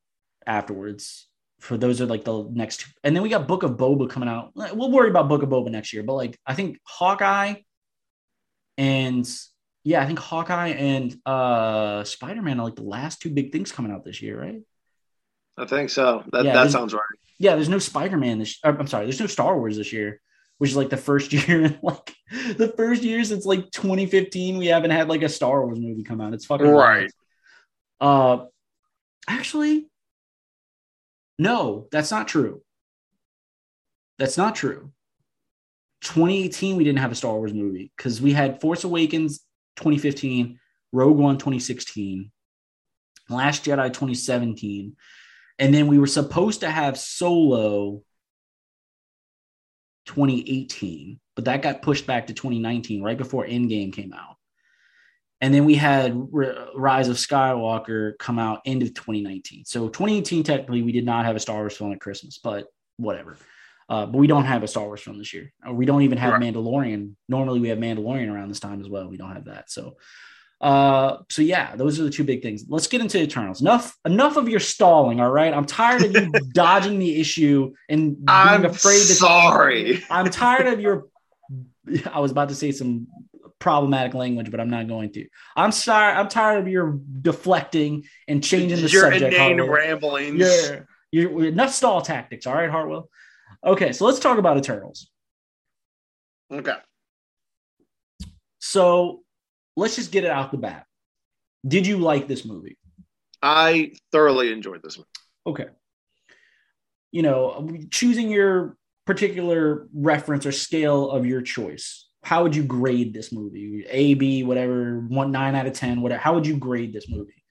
afterwards. 0.46 1.28
For 1.60 1.78
those 1.78 2.00
are 2.00 2.06
like 2.06 2.24
the 2.24 2.48
next, 2.52 2.80
two. 2.80 2.90
and 3.02 3.14
then 3.16 3.22
we 3.22 3.28
got 3.28 3.48
Book 3.48 3.62
of 3.62 3.72
Boba 3.72 4.10
coming 4.10 4.28
out. 4.28 4.50
We'll 4.54 4.90
worry 4.90 5.08
about 5.08 5.28
Book 5.28 5.42
of 5.42 5.48
Boba 5.48 5.70
next 5.70 5.92
year, 5.92 6.02
but 6.02 6.14
like 6.14 6.38
I 6.44 6.54
think 6.54 6.78
Hawkeye 6.84 7.54
and 8.76 9.26
yeah, 9.86 10.02
I 10.02 10.06
think 10.06 10.18
Hawkeye 10.18 10.68
and 10.68 11.16
uh 11.24 12.04
Spider 12.04 12.42
Man 12.42 12.60
are 12.60 12.64
like 12.64 12.76
the 12.76 12.82
last 12.82 13.22
two 13.22 13.30
big 13.30 13.52
things 13.52 13.72
coming 13.72 13.92
out 13.92 14.04
this 14.04 14.20
year, 14.20 14.40
right? 14.40 14.60
I 15.56 15.64
think 15.64 15.90
so. 15.90 16.24
That 16.32 16.44
yeah, 16.44 16.52
that 16.54 16.70
sounds 16.70 16.92
right. 16.92 17.02
Yeah, 17.38 17.54
there's 17.54 17.68
no 17.68 17.78
Spider 17.78 18.16
Man 18.16 18.38
this. 18.38 18.58
I'm 18.64 18.86
sorry, 18.86 19.06
there's 19.06 19.20
no 19.20 19.26
Star 19.26 19.56
Wars 19.56 19.76
this 19.76 19.92
year 19.92 20.20
which 20.58 20.70
is 20.70 20.76
like 20.76 20.90
the 20.90 20.96
first 20.96 21.32
year, 21.48 21.78
like 21.82 22.14
the 22.56 22.72
first 22.76 23.02
year 23.02 23.22
since 23.24 23.44
like 23.44 23.70
2015, 23.70 24.56
we 24.56 24.66
haven't 24.66 24.90
had 24.90 25.08
like 25.08 25.22
a 25.22 25.28
Star 25.28 25.64
Wars 25.64 25.78
movie 25.78 26.02
come 26.02 26.20
out. 26.20 26.34
It's 26.34 26.46
fucking 26.46 26.66
right. 26.66 27.10
Wild. 28.00 28.42
Uh, 28.42 28.46
actually, 29.28 29.88
no, 31.38 31.88
that's 31.90 32.10
not 32.10 32.28
true. 32.28 32.62
That's 34.18 34.38
not 34.38 34.54
true. 34.54 34.92
2018, 36.02 36.76
we 36.76 36.84
didn't 36.84 37.00
have 37.00 37.12
a 37.12 37.16
Star 37.16 37.34
Wars 37.34 37.52
movie 37.52 37.90
because 37.96 38.22
we 38.22 38.32
had 38.32 38.60
Force 38.60 38.84
Awakens 38.84 39.40
2015, 39.76 40.58
Rogue 40.92 41.18
One 41.18 41.38
2016, 41.38 42.30
Last 43.28 43.64
Jedi 43.64 43.88
2017, 43.88 44.96
and 45.58 45.74
then 45.74 45.86
we 45.86 45.98
were 45.98 46.06
supposed 46.06 46.60
to 46.60 46.70
have 46.70 46.98
Solo 46.98 48.02
2018, 50.06 51.18
but 51.34 51.46
that 51.46 51.62
got 51.62 51.82
pushed 51.82 52.06
back 52.06 52.28
to 52.28 52.34
2019, 52.34 53.02
right 53.02 53.18
before 53.18 53.46
Endgame 53.46 53.92
came 53.92 54.12
out. 54.12 54.36
And 55.40 55.52
then 55.52 55.64
we 55.66 55.74
had 55.74 56.16
Rise 56.16 57.08
of 57.08 57.16
Skywalker 57.16 58.16
come 58.18 58.38
out 58.38 58.62
end 58.64 58.82
of 58.82 58.94
2019. 58.94 59.64
So 59.66 59.88
2018, 59.88 60.44
technically, 60.44 60.82
we 60.82 60.92
did 60.92 61.04
not 61.04 61.26
have 61.26 61.36
a 61.36 61.40
Star 61.40 61.56
Wars 61.56 61.76
film 61.76 61.92
at 61.92 62.00
Christmas, 62.00 62.38
but 62.38 62.68
whatever. 62.96 63.36
Uh, 63.88 64.04
but 64.06 64.18
we 64.18 64.26
don't 64.26 64.44
have 64.44 64.62
a 64.62 64.68
Star 64.68 64.84
Wars 64.84 65.00
film 65.00 65.18
this 65.18 65.32
year. 65.32 65.52
Uh, 65.66 65.72
we 65.72 65.86
don't 65.86 66.02
even 66.02 66.18
have 66.18 66.32
right. 66.32 66.42
Mandalorian. 66.42 67.12
Normally, 67.28 67.60
we 67.60 67.68
have 67.68 67.78
Mandalorian 67.78 68.32
around 68.32 68.48
this 68.48 68.60
time 68.60 68.80
as 68.80 68.88
well. 68.88 69.08
We 69.08 69.16
don't 69.16 69.32
have 69.32 69.44
that. 69.44 69.70
So 69.70 69.96
uh, 70.60 71.18
so 71.28 71.42
yeah, 71.42 71.76
those 71.76 72.00
are 72.00 72.04
the 72.04 72.10
two 72.10 72.24
big 72.24 72.42
things. 72.42 72.64
Let's 72.68 72.86
get 72.86 73.00
into 73.00 73.20
Eternals. 73.20 73.60
Enough, 73.60 73.96
enough 74.06 74.36
of 74.36 74.48
your 74.48 74.60
stalling. 74.60 75.20
All 75.20 75.30
right, 75.30 75.52
I'm 75.52 75.66
tired 75.66 76.02
of 76.04 76.14
you 76.14 76.30
dodging 76.52 76.98
the 76.98 77.20
issue 77.20 77.74
and 77.88 78.16
being 78.16 78.24
I'm 78.26 78.64
afraid. 78.64 78.98
To 78.98 79.14
sorry, 79.14 80.02
I'm 80.08 80.30
tired 80.30 80.66
of 80.66 80.80
your. 80.80 81.08
I 82.12 82.20
was 82.20 82.30
about 82.30 82.48
to 82.48 82.54
say 82.54 82.72
some 82.72 83.06
problematic 83.58 84.14
language, 84.14 84.50
but 84.50 84.58
I'm 84.58 84.70
not 84.70 84.88
going 84.88 85.12
to. 85.12 85.26
I'm 85.56 85.72
sorry. 85.72 86.14
I'm 86.14 86.28
tired 86.28 86.60
of 86.60 86.68
your 86.68 86.98
deflecting 87.20 88.04
and 88.26 88.42
changing 88.42 88.80
the 88.80 88.88
your 88.88 89.02
subject. 89.02 89.34
Your 89.34 89.50
inane 89.50 89.60
ramblings. 89.60 90.38
Yeah, 90.38 90.80
you're, 91.10 91.44
enough 91.44 91.74
stall 91.74 92.00
tactics. 92.00 92.46
All 92.46 92.54
right, 92.54 92.70
Hartwell. 92.70 93.10
Okay, 93.64 93.92
so 93.92 94.04
let's 94.04 94.18
talk 94.18 94.38
about 94.38 94.56
Eternals. 94.58 95.08
Okay. 96.52 96.76
So 98.58 99.22
let's 99.76 99.96
just 99.96 100.12
get 100.12 100.24
it 100.24 100.30
out 100.30 100.50
the 100.50 100.58
bat. 100.58 100.86
Did 101.66 101.86
you 101.86 101.98
like 101.98 102.28
this 102.28 102.44
movie? 102.44 102.76
I 103.42 103.92
thoroughly 104.12 104.52
enjoyed 104.52 104.82
this 104.82 104.96
movie. 104.96 105.08
Okay. 105.46 105.66
You 107.12 107.22
know, 107.22 107.68
choosing 107.90 108.30
your 108.30 108.76
particular 109.06 109.86
reference 109.94 110.46
or 110.46 110.52
scale 110.52 111.10
of 111.10 111.26
your 111.26 111.40
choice, 111.40 112.08
how 112.22 112.42
would 112.42 112.56
you 112.56 112.64
grade 112.64 113.14
this 113.14 113.32
movie? 113.32 113.86
A, 113.88 114.14
B, 114.14 114.42
whatever, 114.42 115.00
one, 115.08 115.30
nine 115.30 115.54
out 115.54 115.66
of 115.66 115.72
10, 115.72 116.00
whatever. 116.02 116.20
How 116.20 116.34
would 116.34 116.46
you 116.46 116.56
grade 116.56 116.92
this 116.92 117.08
movie? 117.08 117.44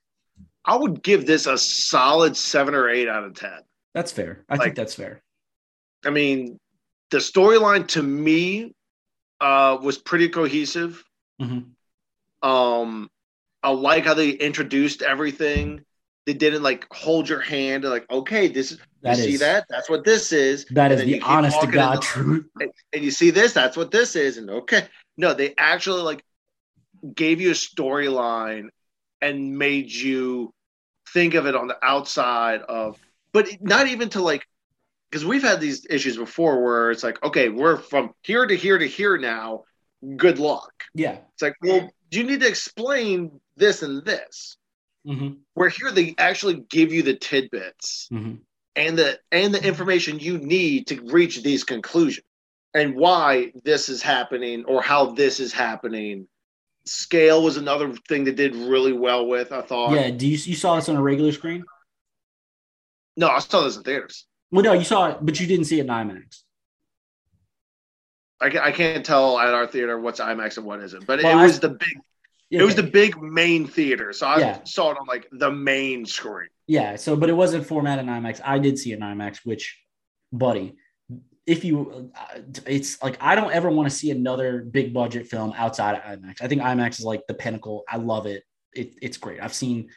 I 0.66 0.76
would 0.76 1.02
give 1.02 1.26
this 1.26 1.46
a 1.46 1.58
solid 1.58 2.36
seven 2.36 2.76
or 2.76 2.90
eight 2.90 3.08
out 3.08 3.24
of 3.24 3.36
10. 3.36 3.52
That's 3.94 4.12
fair. 4.12 4.44
I 4.50 4.56
like, 4.56 4.64
think 4.64 4.76
that's 4.76 4.96
fair. 4.96 5.22
I 6.06 6.10
mean, 6.10 6.60
the 7.12 7.18
storyline 7.18 7.88
to 7.90 8.04
me 8.04 8.74
uh, 9.42 9.78
was 9.82 9.98
pretty 9.98 10.30
cohesive. 10.30 11.04
Mm-hmm. 11.42 12.48
Um, 12.48 13.10
I 13.64 13.70
like 13.72 14.06
how 14.06 14.14
they 14.14 14.30
introduced 14.30 15.02
everything. 15.02 15.84
They 16.26 16.34
didn't 16.34 16.64
like 16.64 16.88
hold 16.92 17.30
your 17.30 17.40
hand 17.40 17.84
and 17.84 17.94
like, 17.94 18.10
okay, 18.10 18.48
this 18.48 18.72
is 18.72 18.80
that 19.02 19.18
you 19.18 19.24
is, 19.24 19.30
see 19.32 19.38
that? 19.38 19.66
That's 19.70 19.90
what 19.90 20.04
this 20.04 20.32
is. 20.32 20.66
That 20.72 20.92
is 20.92 21.02
the 21.02 21.22
honest 21.22 21.62
to 21.62 21.68
God 21.68 22.02
truth. 22.02 22.48
And, 22.60 22.72
and 22.94 23.04
you 23.04 23.12
see 23.12 23.30
this, 23.30 23.54
that's 23.54 23.78
what 23.78 23.92
this 23.92 24.16
is. 24.16 24.38
And 24.38 24.50
okay. 24.50 24.88
No, 25.18 25.34
they 25.34 25.54
actually 25.58 26.02
like 26.02 26.24
gave 27.14 27.42
you 27.42 27.52
a 27.52 27.54
storyline 27.54 28.70
and 29.22 29.58
made 29.58 29.92
you 29.92 30.54
think 31.14 31.36
of 31.36 31.46
it 31.46 31.56
on 31.56 31.68
the 31.68 31.78
outside 31.84 32.62
of 32.62 33.00
but 33.32 33.50
not 33.62 33.88
even 33.88 34.10
to 34.10 34.22
like 34.22 34.48
because 35.10 35.26
we've 35.26 35.44
had 35.44 35.60
these 35.60 35.86
issues 35.90 36.18
before 36.18 36.64
where 36.64 36.92
it's 36.92 37.04
like 37.04 37.22
okay 37.24 37.50
we're 37.50 37.78
from 37.78 38.12
here 38.24 38.46
to 38.46 38.56
here 38.56 38.78
to 38.78 38.88
here 38.88 39.18
now 39.18 39.64
good 40.18 40.40
luck 40.40 40.84
yeah 40.94 41.18
it's 41.34 41.42
like 41.42 41.56
well 41.62 41.90
do 42.10 42.20
you 42.20 42.24
need 42.28 42.42
to 42.42 42.48
explain 42.48 43.40
this 43.58 43.84
and 43.84 44.04
this. 44.06 44.58
Mm-hmm. 45.08 45.36
Where 45.54 45.70
here 45.70 45.92
they 45.92 46.16
actually 46.18 46.64
give 46.70 46.92
you 46.92 47.04
the 47.04 47.16
tidbits 47.16 48.10
mm-hmm. 48.12 48.36
and 48.76 48.98
the 48.98 49.20
and 49.32 49.54
the 49.54 49.64
information 49.64 50.20
you 50.20 50.38
need 50.38 50.88
to 50.88 51.02
reach 51.12 51.44
these 51.44 51.64
conclusions 51.64 52.26
and 52.74 52.96
why 52.96 53.52
this 53.64 53.88
is 53.88 54.02
happening 54.02 54.66
or 54.66 54.82
how 54.82 55.12
this 55.12 55.40
is 55.40 55.54
happening. 55.54 56.28
Scale 56.86 57.44
was 57.44 57.58
another 57.58 57.94
thing 58.08 58.26
that 58.26 58.36
did 58.36 58.56
really 58.56 58.94
well 58.94 59.28
with. 59.28 59.52
I 59.52 59.62
thought. 59.62 59.94
Yeah. 59.94 60.10
Do 60.10 60.28
you 60.28 60.38
you 60.38 60.56
saw 60.56 60.76
this 60.76 60.90
on 60.90 60.96
a 60.96 61.02
regular 61.02 61.32
screen? 61.32 61.64
No, 63.18 63.28
I 63.28 63.40
saw 63.40 63.62
this 63.62 63.78
in 63.78 63.84
theaters. 63.84 64.26
Well, 64.56 64.64
no, 64.64 64.74
you 64.74 64.86
saw 64.86 65.10
it, 65.10 65.18
but 65.22 65.40
you 65.40 65.48
didn't 65.48 65.66
see 65.66 65.80
it 65.80 65.84
in 65.84 65.88
IMAX. 65.88 66.42
I, 68.40 68.68
I 68.68 68.72
can't 68.72 69.06
tell 69.06 69.38
at 69.40 69.54
our 69.54 69.68
theater 69.68 70.00
what's 70.00 70.20
IMAX 70.20 70.58
and 70.58 70.66
what 70.66 70.82
isn't, 70.82 71.06
but 71.06 71.22
well, 71.22 71.40
it 71.40 71.42
was 71.42 71.58
I, 71.58 71.68
the 71.68 71.70
big. 71.70 72.00
Yeah, 72.50 72.62
it 72.62 72.64
was 72.64 72.76
the 72.76 72.84
big 72.84 73.22
main 73.22 73.66
theater, 73.66 74.14
so 74.14 74.28
I 74.28 74.40
yeah. 74.40 74.64
saw 74.66 74.92
it 74.92 74.98
on 74.98 75.08
like 75.08 75.28
the 75.32 75.52
main 75.52 76.06
screen. 76.06 76.50
Yeah, 76.68 76.96
so 76.96 77.16
but 77.16 77.30
it 77.30 77.34
wasn't 77.34 77.66
formatted 77.66 78.06
in 78.06 78.12
IMAX. 78.12 78.40
I 78.44 78.60
did 78.60 78.78
see 78.78 78.92
it 78.92 78.96
in 78.96 79.02
IMAX, 79.02 79.40
which, 79.44 79.82
buddy, 80.32 80.76
if 81.46 81.66
you, 81.66 82.12
uh, 82.16 82.40
it's 82.66 83.02
like 83.02 83.18
I 83.20 83.36
don't 83.36 83.52
ever 83.52 83.70
want 83.70 83.90
to 83.90 83.96
see 83.96 84.12
another 84.12 84.62
big 84.62 84.94
budget 84.94 85.28
film 85.28 85.54
outside 85.58 85.96
of 85.96 86.04
IMAX. 86.04 86.42
I 86.42 86.48
think 86.48 86.62
IMAX 86.62 87.00
is 87.00 87.06
like 87.06 87.22
the 87.28 87.34
pinnacle. 87.34 87.84
I 87.90 87.98
love 87.98 88.26
it. 88.26 88.44
it 88.74 88.96
it's 89.02 89.18
great. 89.18 89.42
I've 89.42 89.54
seen. 89.54 89.90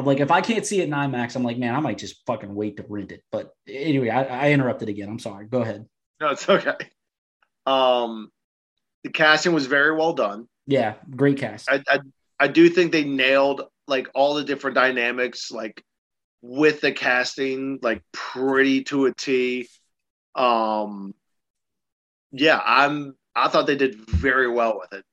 I'm 0.00 0.06
like, 0.06 0.20
if 0.20 0.30
I 0.30 0.40
can't 0.40 0.64
see 0.64 0.80
it 0.80 0.84
in 0.84 0.90
IMAX, 0.92 1.36
I'm 1.36 1.42
like, 1.42 1.58
man, 1.58 1.74
I 1.74 1.80
might 1.80 1.98
just 1.98 2.24
fucking 2.26 2.54
wait 2.54 2.78
to 2.78 2.86
rent 2.88 3.12
it. 3.12 3.22
But 3.30 3.50
anyway, 3.68 4.08
I, 4.08 4.22
I 4.46 4.50
interrupted 4.52 4.88
again. 4.88 5.10
I'm 5.10 5.18
sorry. 5.18 5.44
Go 5.44 5.60
ahead. 5.60 5.86
No, 6.22 6.30
it's 6.30 6.48
okay. 6.48 6.76
Um, 7.66 8.30
the 9.04 9.10
casting 9.10 9.52
was 9.52 9.66
very 9.66 9.94
well 9.94 10.14
done. 10.14 10.48
Yeah, 10.66 10.94
great 11.10 11.36
cast. 11.36 11.70
I, 11.70 11.82
I, 11.86 11.98
I 12.38 12.48
do 12.48 12.70
think 12.70 12.92
they 12.92 13.04
nailed 13.04 13.60
like 13.86 14.08
all 14.14 14.32
the 14.32 14.44
different 14.44 14.74
dynamics, 14.74 15.50
like 15.50 15.84
with 16.40 16.80
the 16.80 16.92
casting, 16.92 17.78
like 17.82 18.02
pretty 18.10 18.84
to 18.84 19.04
a 19.04 19.12
T. 19.12 19.68
Um, 20.34 21.14
yeah, 22.32 22.58
I'm. 22.64 23.16
I 23.36 23.48
thought 23.48 23.66
they 23.66 23.76
did 23.76 23.96
very 23.96 24.48
well 24.48 24.78
with 24.78 24.98
it. 24.98 25.04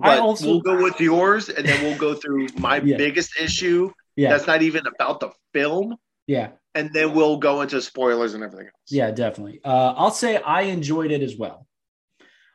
But 0.00 0.18
also, 0.20 0.46
we'll 0.46 0.60
go 0.60 0.82
with 0.82 1.00
yours, 1.00 1.48
and 1.48 1.66
then 1.66 1.82
we'll 1.82 1.98
go 1.98 2.14
through 2.14 2.48
my 2.56 2.76
yeah. 2.80 2.96
biggest 2.96 3.38
issue. 3.40 3.90
Yeah, 4.16 4.30
that's 4.30 4.46
not 4.46 4.62
even 4.62 4.86
about 4.86 5.20
the 5.20 5.30
film. 5.52 5.96
Yeah, 6.26 6.50
and 6.74 6.92
then 6.92 7.14
we'll 7.14 7.38
go 7.38 7.62
into 7.62 7.80
spoilers 7.82 8.34
and 8.34 8.44
everything 8.44 8.66
else. 8.66 8.90
Yeah, 8.90 9.10
definitely. 9.10 9.60
Uh, 9.64 9.94
I'll 9.96 10.10
say 10.10 10.36
I 10.36 10.62
enjoyed 10.62 11.10
it 11.10 11.22
as 11.22 11.36
well. 11.36 11.66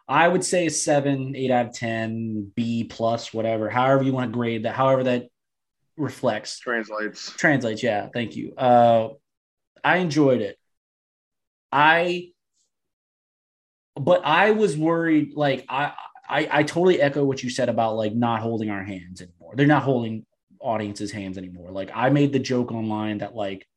I 0.07 0.27
would 0.27 0.43
say 0.43 0.67
a 0.67 0.69
seven, 0.69 1.35
eight 1.35 1.51
out 1.51 1.67
of 1.67 1.73
ten, 1.73 2.51
B 2.55 2.83
plus, 2.83 3.33
whatever, 3.33 3.69
however 3.69 4.03
you 4.03 4.13
want 4.13 4.31
to 4.31 4.33
grade 4.33 4.63
that, 4.63 4.75
however 4.75 5.03
that 5.03 5.27
reflects. 5.97 6.59
Translates. 6.59 7.31
Translates, 7.31 7.83
yeah. 7.83 8.09
Thank 8.13 8.35
you. 8.35 8.53
Uh 8.55 9.09
I 9.83 9.97
enjoyed 9.97 10.41
it. 10.41 10.57
I 11.71 12.31
but 13.95 14.21
I 14.25 14.51
was 14.51 14.75
worried, 14.75 15.33
like 15.35 15.65
I 15.69 15.93
I, 16.27 16.47
I 16.51 16.63
totally 16.63 17.01
echo 17.01 17.23
what 17.23 17.43
you 17.43 17.49
said 17.49 17.69
about 17.69 17.95
like 17.95 18.13
not 18.13 18.41
holding 18.41 18.69
our 18.69 18.83
hands 18.83 19.21
anymore. 19.21 19.53
They're 19.55 19.67
not 19.67 19.83
holding 19.83 20.25
audience's 20.59 21.11
hands 21.11 21.37
anymore. 21.37 21.71
Like 21.71 21.91
I 21.93 22.09
made 22.09 22.33
the 22.33 22.39
joke 22.39 22.71
online 22.71 23.19
that 23.19 23.35
like 23.35 23.67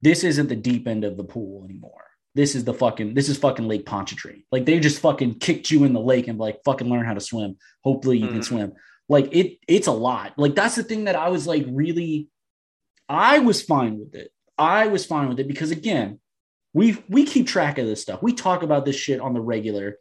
this 0.00 0.24
isn't 0.24 0.48
the 0.48 0.56
deep 0.56 0.88
end 0.88 1.04
of 1.04 1.16
the 1.16 1.24
pool 1.24 1.64
anymore. 1.64 2.04
This 2.34 2.54
is 2.54 2.64
the 2.64 2.74
fucking 2.74 3.14
this 3.14 3.28
is 3.28 3.36
fucking 3.36 3.68
Lake 3.68 3.84
Pontchartrain. 3.84 4.44
Like 4.50 4.64
they 4.64 4.80
just 4.80 5.00
fucking 5.00 5.38
kicked 5.38 5.70
you 5.70 5.84
in 5.84 5.92
the 5.92 6.00
lake 6.00 6.28
and 6.28 6.38
like 6.38 6.60
fucking 6.64 6.88
learn 6.88 7.04
how 7.04 7.14
to 7.14 7.20
swim. 7.20 7.58
Hopefully 7.84 8.18
you 8.18 8.26
mm. 8.26 8.30
can 8.30 8.40
mm-hmm. 8.40 8.56
swim. 8.56 8.72
Like 9.08 9.28
it 9.32 9.58
it's 9.68 9.86
a 9.86 9.92
lot. 9.92 10.32
Like 10.38 10.54
that's 10.54 10.74
the 10.74 10.82
thing 10.82 11.04
that 11.04 11.16
I 11.16 11.28
was 11.28 11.46
like 11.46 11.64
really 11.68 12.28
I 13.08 13.40
was 13.40 13.60
fine 13.60 13.98
with 13.98 14.14
it. 14.14 14.30
I 14.56 14.86
was 14.86 15.04
fine 15.04 15.28
with 15.28 15.40
it 15.40 15.48
because 15.48 15.70
again, 15.70 16.20
we 16.72 16.96
we 17.08 17.24
keep 17.24 17.46
track 17.46 17.76
of 17.78 17.86
this 17.86 18.00
stuff. 18.00 18.22
We 18.22 18.32
talk 18.32 18.62
about 18.62 18.86
this 18.86 18.96
shit 18.96 19.20
on 19.20 19.34
the 19.34 19.40
regular. 19.40 19.98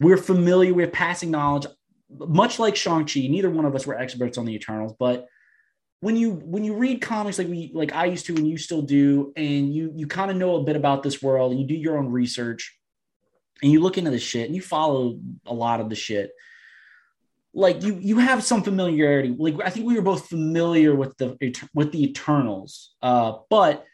We're 0.00 0.16
familiar, 0.16 0.74
we're 0.74 0.88
passing 0.88 1.30
knowledge. 1.30 1.66
Much 2.10 2.58
like 2.58 2.76
Shang-Chi, 2.76 3.26
neither 3.28 3.50
one 3.50 3.64
of 3.64 3.74
us 3.74 3.86
were 3.86 3.98
experts 3.98 4.38
on 4.38 4.44
the 4.44 4.54
Eternals, 4.54 4.94
but 4.98 5.26
when 6.00 6.14
you 6.14 6.32
when 6.32 6.62
you 6.62 6.74
read 6.74 7.00
comics 7.00 7.38
like 7.38 7.48
we 7.48 7.70
like 7.74 7.92
I 7.92 8.04
used 8.04 8.26
to 8.26 8.36
and 8.36 8.46
you 8.46 8.58
still 8.58 8.82
do, 8.82 9.32
and 9.34 9.74
you 9.74 9.92
you 9.96 10.06
kind 10.06 10.30
of 10.30 10.36
know 10.36 10.56
a 10.56 10.62
bit 10.62 10.76
about 10.76 11.02
this 11.02 11.22
world 11.22 11.52
and 11.52 11.60
you 11.60 11.66
do 11.66 11.74
your 11.74 11.98
own 11.98 12.12
research 12.12 12.78
and 13.62 13.72
you 13.72 13.80
look 13.80 13.98
into 13.98 14.10
the 14.10 14.18
shit 14.18 14.46
and 14.46 14.54
you 14.54 14.62
follow 14.62 15.18
a 15.46 15.54
lot 15.54 15.80
of 15.80 15.88
the 15.88 15.96
shit 15.96 16.30
like 17.54 17.82
you 17.82 17.98
you 18.00 18.18
have 18.18 18.44
some 18.44 18.62
familiarity 18.62 19.34
like 19.38 19.54
i 19.64 19.70
think 19.70 19.86
we 19.86 19.94
were 19.94 20.02
both 20.02 20.28
familiar 20.28 20.94
with 20.94 21.16
the 21.16 21.36
with 21.74 21.90
the 21.90 22.04
eternals 22.04 22.94
uh 23.02 23.32
but 23.48 23.84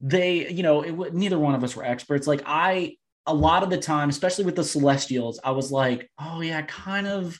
they 0.00 0.50
you 0.50 0.62
know 0.62 0.82
it, 0.82 1.14
neither 1.14 1.38
one 1.38 1.54
of 1.54 1.62
us 1.62 1.76
were 1.76 1.84
experts 1.84 2.26
like 2.26 2.42
i 2.46 2.96
a 3.26 3.34
lot 3.34 3.62
of 3.62 3.70
the 3.70 3.78
time 3.78 4.08
especially 4.08 4.44
with 4.44 4.56
the 4.56 4.64
celestials 4.64 5.40
i 5.44 5.50
was 5.50 5.72
like 5.72 6.10
oh 6.18 6.40
yeah 6.40 6.62
kind 6.62 7.06
of 7.06 7.38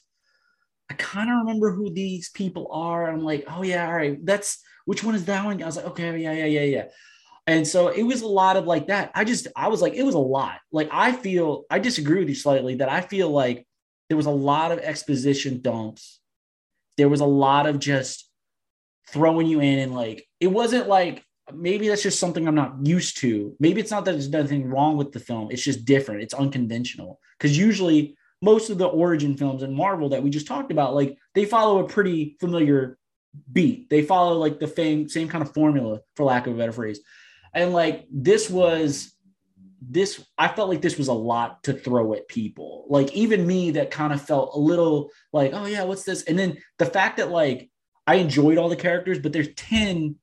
i 0.90 0.94
kind 0.94 1.30
of 1.30 1.38
remember 1.38 1.72
who 1.72 1.92
these 1.92 2.30
people 2.30 2.68
are. 2.72 3.10
I'm 3.10 3.24
like 3.24 3.44
oh 3.48 3.62
yeah 3.62 3.86
all 3.86 3.94
right 3.94 4.24
that's 4.24 4.62
which 4.84 5.02
one 5.02 5.16
is 5.16 5.24
that 5.24 5.44
one? 5.44 5.60
I 5.62 5.66
was 5.66 5.76
like 5.76 5.86
okay 5.86 6.16
yeah 6.18 6.32
yeah 6.32 6.46
yeah 6.46 6.60
yeah. 6.62 6.84
And 7.48 7.66
so 7.66 7.88
it 7.88 8.02
was 8.02 8.22
a 8.22 8.26
lot 8.26 8.56
of 8.56 8.66
like 8.66 8.88
that. 8.88 9.10
I 9.14 9.24
just 9.24 9.48
i 9.56 9.68
was 9.68 9.82
like 9.82 9.94
it 9.94 10.04
was 10.04 10.14
a 10.14 10.18
lot. 10.18 10.58
Like 10.70 10.88
i 10.92 11.12
feel 11.12 11.64
i 11.70 11.78
disagree 11.78 12.20
with 12.20 12.28
you 12.28 12.34
slightly 12.34 12.76
that 12.76 12.88
i 12.88 13.00
feel 13.00 13.30
like 13.30 13.66
there 14.08 14.16
was 14.16 14.26
a 14.26 14.30
lot 14.30 14.72
of 14.72 14.78
exposition 14.78 15.60
dumps. 15.60 16.20
There 16.96 17.08
was 17.08 17.20
a 17.20 17.26
lot 17.26 17.66
of 17.66 17.78
just 17.78 18.30
throwing 19.08 19.46
you 19.46 19.60
in 19.60 19.78
and 19.78 19.94
like 19.94 20.26
it 20.40 20.48
wasn't 20.48 20.88
like 20.88 21.24
maybe 21.54 21.88
that's 21.88 22.02
just 22.02 22.20
something 22.20 22.46
I'm 22.46 22.54
not 22.54 22.74
used 22.84 23.18
to. 23.18 23.54
Maybe 23.60 23.80
it's 23.80 23.90
not 23.90 24.04
that 24.04 24.12
there's 24.12 24.28
nothing 24.28 24.68
wrong 24.68 24.96
with 24.96 25.12
the 25.12 25.20
film. 25.20 25.48
It's 25.50 25.62
just 25.62 25.84
different. 25.84 26.22
It's 26.22 26.34
unconventional. 26.34 27.20
Because 27.38 27.56
usually 27.56 28.16
most 28.42 28.70
of 28.70 28.78
the 28.78 28.86
origin 28.86 29.36
films 29.36 29.62
in 29.62 29.74
Marvel 29.74 30.08
that 30.10 30.22
we 30.22 30.30
just 30.30 30.46
talked 30.46 30.72
about, 30.72 30.94
like 30.94 31.16
they 31.34 31.44
follow 31.44 31.78
a 31.78 31.88
pretty 31.88 32.36
familiar 32.40 32.98
beat. 33.52 33.88
They 33.90 34.02
follow 34.02 34.38
like 34.38 34.58
the 34.58 34.68
same 34.68 35.08
same 35.08 35.28
kind 35.28 35.42
of 35.42 35.54
formula, 35.54 36.00
for 36.14 36.24
lack 36.24 36.46
of 36.46 36.54
a 36.54 36.58
better 36.58 36.72
phrase. 36.72 37.00
And 37.54 37.72
like 37.72 38.06
this 38.10 38.50
was 38.50 39.12
this 39.80 40.24
I 40.36 40.48
felt 40.48 40.68
like 40.68 40.82
this 40.82 40.98
was 40.98 41.08
a 41.08 41.12
lot 41.12 41.62
to 41.64 41.72
throw 41.72 42.14
at 42.14 42.28
people. 42.28 42.86
Like 42.88 43.12
even 43.14 43.46
me 43.46 43.72
that 43.72 43.90
kind 43.90 44.12
of 44.12 44.20
felt 44.20 44.54
a 44.54 44.58
little 44.58 45.10
like, 45.32 45.52
oh 45.54 45.66
yeah, 45.66 45.84
what's 45.84 46.04
this? 46.04 46.24
And 46.24 46.38
then 46.38 46.58
the 46.78 46.86
fact 46.86 47.18
that 47.18 47.30
like 47.30 47.70
I 48.06 48.16
enjoyed 48.16 48.58
all 48.58 48.68
the 48.68 48.76
characters, 48.76 49.18
but 49.18 49.32
there's 49.32 49.52
10 49.54 50.16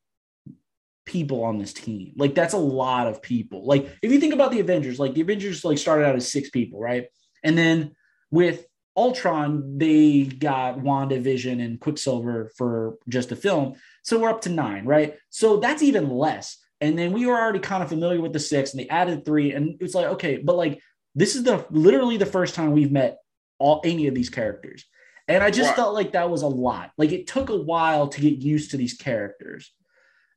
people 1.06 1.44
on 1.44 1.58
this 1.58 1.74
team. 1.74 2.14
Like 2.16 2.36
that's 2.36 2.54
a 2.54 2.58
lot 2.58 3.08
of 3.08 3.22
people. 3.22 3.66
Like 3.66 3.90
if 4.02 4.12
you 4.12 4.20
think 4.20 4.34
about 4.34 4.52
the 4.52 4.60
Avengers, 4.60 5.00
like 5.00 5.14
the 5.14 5.22
Avengers 5.22 5.66
like 5.66 5.78
started 5.78 6.06
out 6.06 6.16
as 6.16 6.32
six 6.32 6.50
people, 6.50 6.80
right? 6.80 7.08
And 7.44 7.58
then 7.58 7.96
with 8.32 8.66
Ultron, 8.96 9.78
they 9.78 10.24
got 10.24 10.80
Wanda, 10.80 11.20
Vision 11.20 11.60
and 11.60 11.80
Quicksilver 11.80 12.52
for 12.56 12.98
just 13.10 13.30
the 13.30 13.36
film. 13.36 13.76
So 14.04 14.20
we're 14.20 14.30
up 14.30 14.42
to 14.42 14.50
nine, 14.50 14.86
right? 14.86 15.18
So 15.30 15.58
that's 15.58 15.82
even 15.82 16.10
less. 16.10 16.58
And 16.80 16.98
then 16.98 17.14
we 17.14 17.26
were 17.26 17.40
already 17.40 17.60
kind 17.60 17.82
of 17.82 17.90
familiar 17.90 18.22
with 18.22 18.34
the 18.34 18.40
six, 18.40 18.72
and 18.72 18.80
they 18.80 18.90
added 18.90 19.24
three, 19.24 19.54
and 19.54 19.78
it's 19.80 19.96
like 19.96 20.08
okay, 20.08 20.38
but 20.38 20.58
like 20.58 20.82
this 21.16 21.36
is 21.36 21.44
the 21.44 21.66
literally 21.70 22.18
the 22.18 22.26
first 22.26 22.56
time 22.56 22.72
we've 22.72 22.92
met 22.92 23.20
all 23.58 23.82
any 23.86 24.08
of 24.08 24.16
these 24.16 24.30
characters. 24.30 24.86
And 25.30 25.42
I 25.42 25.52
just 25.52 25.74
felt 25.76 25.94
like 25.94 26.12
that 26.12 26.30
was 26.30 26.42
a 26.42 26.48
lot. 26.48 26.92
Like 26.98 27.14
it 27.14 27.28
took 27.28 27.50
a 27.50 27.56
while 27.56 28.10
to 28.10 28.20
get 28.20 28.40
used 28.40 28.72
to 28.72 28.78
these 28.78 28.96
characters 28.96 29.72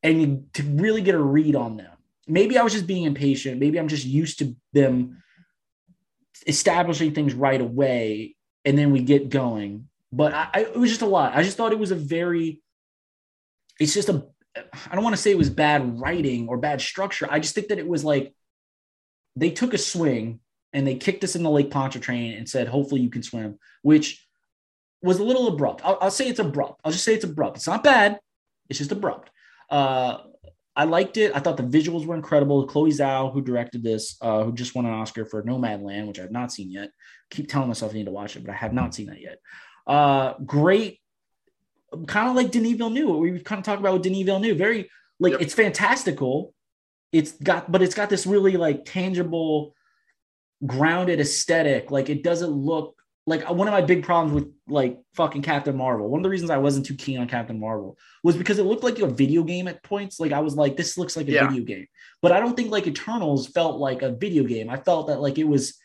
and 0.06 0.52
to 0.54 0.62
really 0.62 1.02
get 1.02 1.14
a 1.14 1.20
read 1.20 1.56
on 1.56 1.76
them. 1.76 1.90
Maybe 2.28 2.56
I 2.56 2.62
was 2.62 2.72
just 2.72 2.86
being 2.86 3.04
impatient. 3.04 3.60
Maybe 3.60 3.78
I'm 3.78 3.88
just 3.88 4.04
used 4.04 4.38
to 4.38 4.56
them 4.72 5.22
establishing 6.46 7.12
things 7.12 7.34
right 7.34 7.60
away 7.60 8.36
and 8.64 8.78
then 8.78 8.92
we 8.92 9.00
get 9.00 9.28
going. 9.28 9.88
But 10.12 10.32
I, 10.32 10.48
I, 10.54 10.60
it 10.60 10.76
was 10.76 10.90
just 10.90 11.02
a 11.02 11.06
lot. 11.06 11.34
I 11.34 11.42
just 11.42 11.56
thought 11.56 11.72
it 11.72 11.78
was 11.78 11.90
a 11.90 11.96
very, 11.96 12.62
it's 13.80 13.94
just 13.94 14.08
a, 14.08 14.26
I 14.56 14.94
don't 14.94 15.04
want 15.04 15.16
to 15.16 15.20
say 15.20 15.30
it 15.30 15.38
was 15.38 15.50
bad 15.50 16.00
writing 16.00 16.48
or 16.48 16.56
bad 16.56 16.80
structure. 16.80 17.26
I 17.30 17.40
just 17.40 17.54
think 17.54 17.68
that 17.68 17.78
it 17.78 17.86
was 17.86 18.04
like 18.04 18.32
they 19.34 19.50
took 19.50 19.74
a 19.74 19.78
swing 19.78 20.40
and 20.72 20.86
they 20.86 20.94
kicked 20.94 21.24
us 21.24 21.36
in 21.36 21.42
the 21.42 21.50
Lake 21.50 21.70
Pontchartrain 21.70 22.34
and 22.34 22.48
said, 22.48 22.68
hopefully 22.68 23.00
you 23.00 23.10
can 23.10 23.22
swim, 23.22 23.58
which 23.82 24.24
was 25.02 25.18
a 25.18 25.24
little 25.24 25.48
abrupt. 25.48 25.82
I'll, 25.84 25.98
I'll 26.00 26.10
say 26.10 26.28
it's 26.28 26.38
abrupt. 26.38 26.80
I'll 26.84 26.92
just 26.92 27.04
say 27.04 27.14
it's 27.14 27.24
abrupt. 27.24 27.56
It's 27.56 27.66
not 27.66 27.84
bad. 27.84 28.20
It's 28.68 28.78
just 28.78 28.92
abrupt. 28.92 29.30
Uh, 29.70 30.18
I 30.76 30.84
liked 30.84 31.16
it. 31.16 31.32
I 31.34 31.40
thought 31.40 31.56
the 31.56 31.62
visuals 31.62 32.04
were 32.04 32.14
incredible. 32.14 32.66
Chloe 32.66 32.90
Zhao, 32.90 33.32
who 33.32 33.40
directed 33.40 33.82
this, 33.82 34.16
uh, 34.20 34.44
who 34.44 34.52
just 34.52 34.74
won 34.74 34.84
an 34.84 34.92
Oscar 34.92 35.24
for 35.24 35.42
Nomadland, 35.42 36.06
which 36.06 36.18
I 36.18 36.22
have 36.22 36.32
not 36.32 36.52
seen 36.52 36.70
yet. 36.70 36.90
keep 37.30 37.48
telling 37.48 37.68
myself 37.68 37.92
I 37.92 37.94
need 37.94 38.04
to 38.04 38.12
watch 38.12 38.36
it, 38.36 38.44
but 38.44 38.52
I 38.52 38.56
have 38.56 38.74
not 38.74 38.94
seen 38.94 39.06
that 39.06 39.20
yet. 39.20 39.38
Uh, 39.86 40.34
great, 40.44 41.00
kind 42.06 42.28
of 42.28 42.36
like 42.36 42.50
Denis 42.50 42.76
Villeneuve. 42.76 43.16
We 43.16 43.40
kind 43.40 43.58
of 43.58 43.64
talked 43.64 43.80
about 43.80 43.94
with 43.94 44.02
Denis 44.02 44.24
Villeneuve. 44.24 44.58
Very 44.58 44.90
like 45.18 45.32
yep. 45.32 45.40
it's 45.40 45.54
fantastical. 45.54 46.52
It's 47.10 47.32
got, 47.32 47.72
but 47.72 47.80
it's 47.80 47.94
got 47.94 48.10
this 48.10 48.26
really 48.26 48.58
like 48.58 48.84
tangible, 48.84 49.74
grounded 50.66 51.20
aesthetic. 51.20 51.90
Like 51.90 52.10
it 52.10 52.22
doesn't 52.22 52.50
look 52.50 52.95
like 53.26 53.48
uh, 53.48 53.52
one 53.52 53.66
of 53.66 53.72
my 53.72 53.82
big 53.82 54.04
problems 54.04 54.34
with 54.34 54.52
like 54.68 54.98
fucking 55.14 55.42
Captain 55.42 55.76
Marvel. 55.76 56.08
One 56.08 56.20
of 56.20 56.22
the 56.22 56.30
reasons 56.30 56.50
I 56.50 56.58
wasn't 56.58 56.86
too 56.86 56.94
keen 56.94 57.18
on 57.18 57.28
Captain 57.28 57.58
Marvel 57.58 57.98
was 58.22 58.36
because 58.36 58.58
it 58.58 58.64
looked 58.64 58.84
like 58.84 58.98
a 59.00 59.08
video 59.08 59.42
game 59.42 59.66
at 59.66 59.82
points. 59.82 60.20
Like 60.20 60.32
I 60.32 60.40
was 60.40 60.54
like, 60.54 60.76
this 60.76 60.96
looks 60.96 61.16
like 61.16 61.28
a 61.28 61.32
yeah. 61.32 61.48
video 61.48 61.64
game, 61.64 61.86
but 62.22 62.32
I 62.32 62.40
don't 62.40 62.56
think 62.56 62.70
like 62.70 62.86
Eternals 62.86 63.48
felt 63.48 63.78
like 63.78 64.02
a 64.02 64.12
video 64.12 64.44
game. 64.44 64.70
I 64.70 64.76
felt 64.76 65.08
that 65.08 65.20
like 65.20 65.38
it 65.38 65.48
was, 65.48 65.76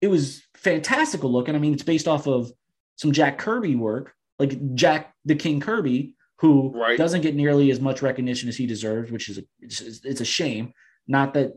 it 0.00 0.08
was 0.08 0.42
fantastical 0.56 1.30
looking. 1.30 1.54
I 1.54 1.58
mean, 1.58 1.72
it's 1.72 1.84
based 1.84 2.08
off 2.08 2.26
of 2.26 2.50
some 2.96 3.12
Jack 3.12 3.38
Kirby 3.38 3.76
work, 3.76 4.14
like 4.40 4.74
Jack 4.74 5.14
the 5.24 5.36
King 5.36 5.60
Kirby, 5.60 6.16
who 6.38 6.72
right. 6.74 6.98
doesn't 6.98 7.20
get 7.20 7.36
nearly 7.36 7.70
as 7.70 7.80
much 7.80 8.02
recognition 8.02 8.48
as 8.48 8.56
he 8.56 8.66
deserves, 8.66 9.12
which 9.12 9.28
is 9.28 9.38
a, 9.38 9.44
it's, 9.60 9.80
it's 9.80 10.20
a 10.20 10.24
shame. 10.24 10.72
Not 11.06 11.34
that 11.34 11.52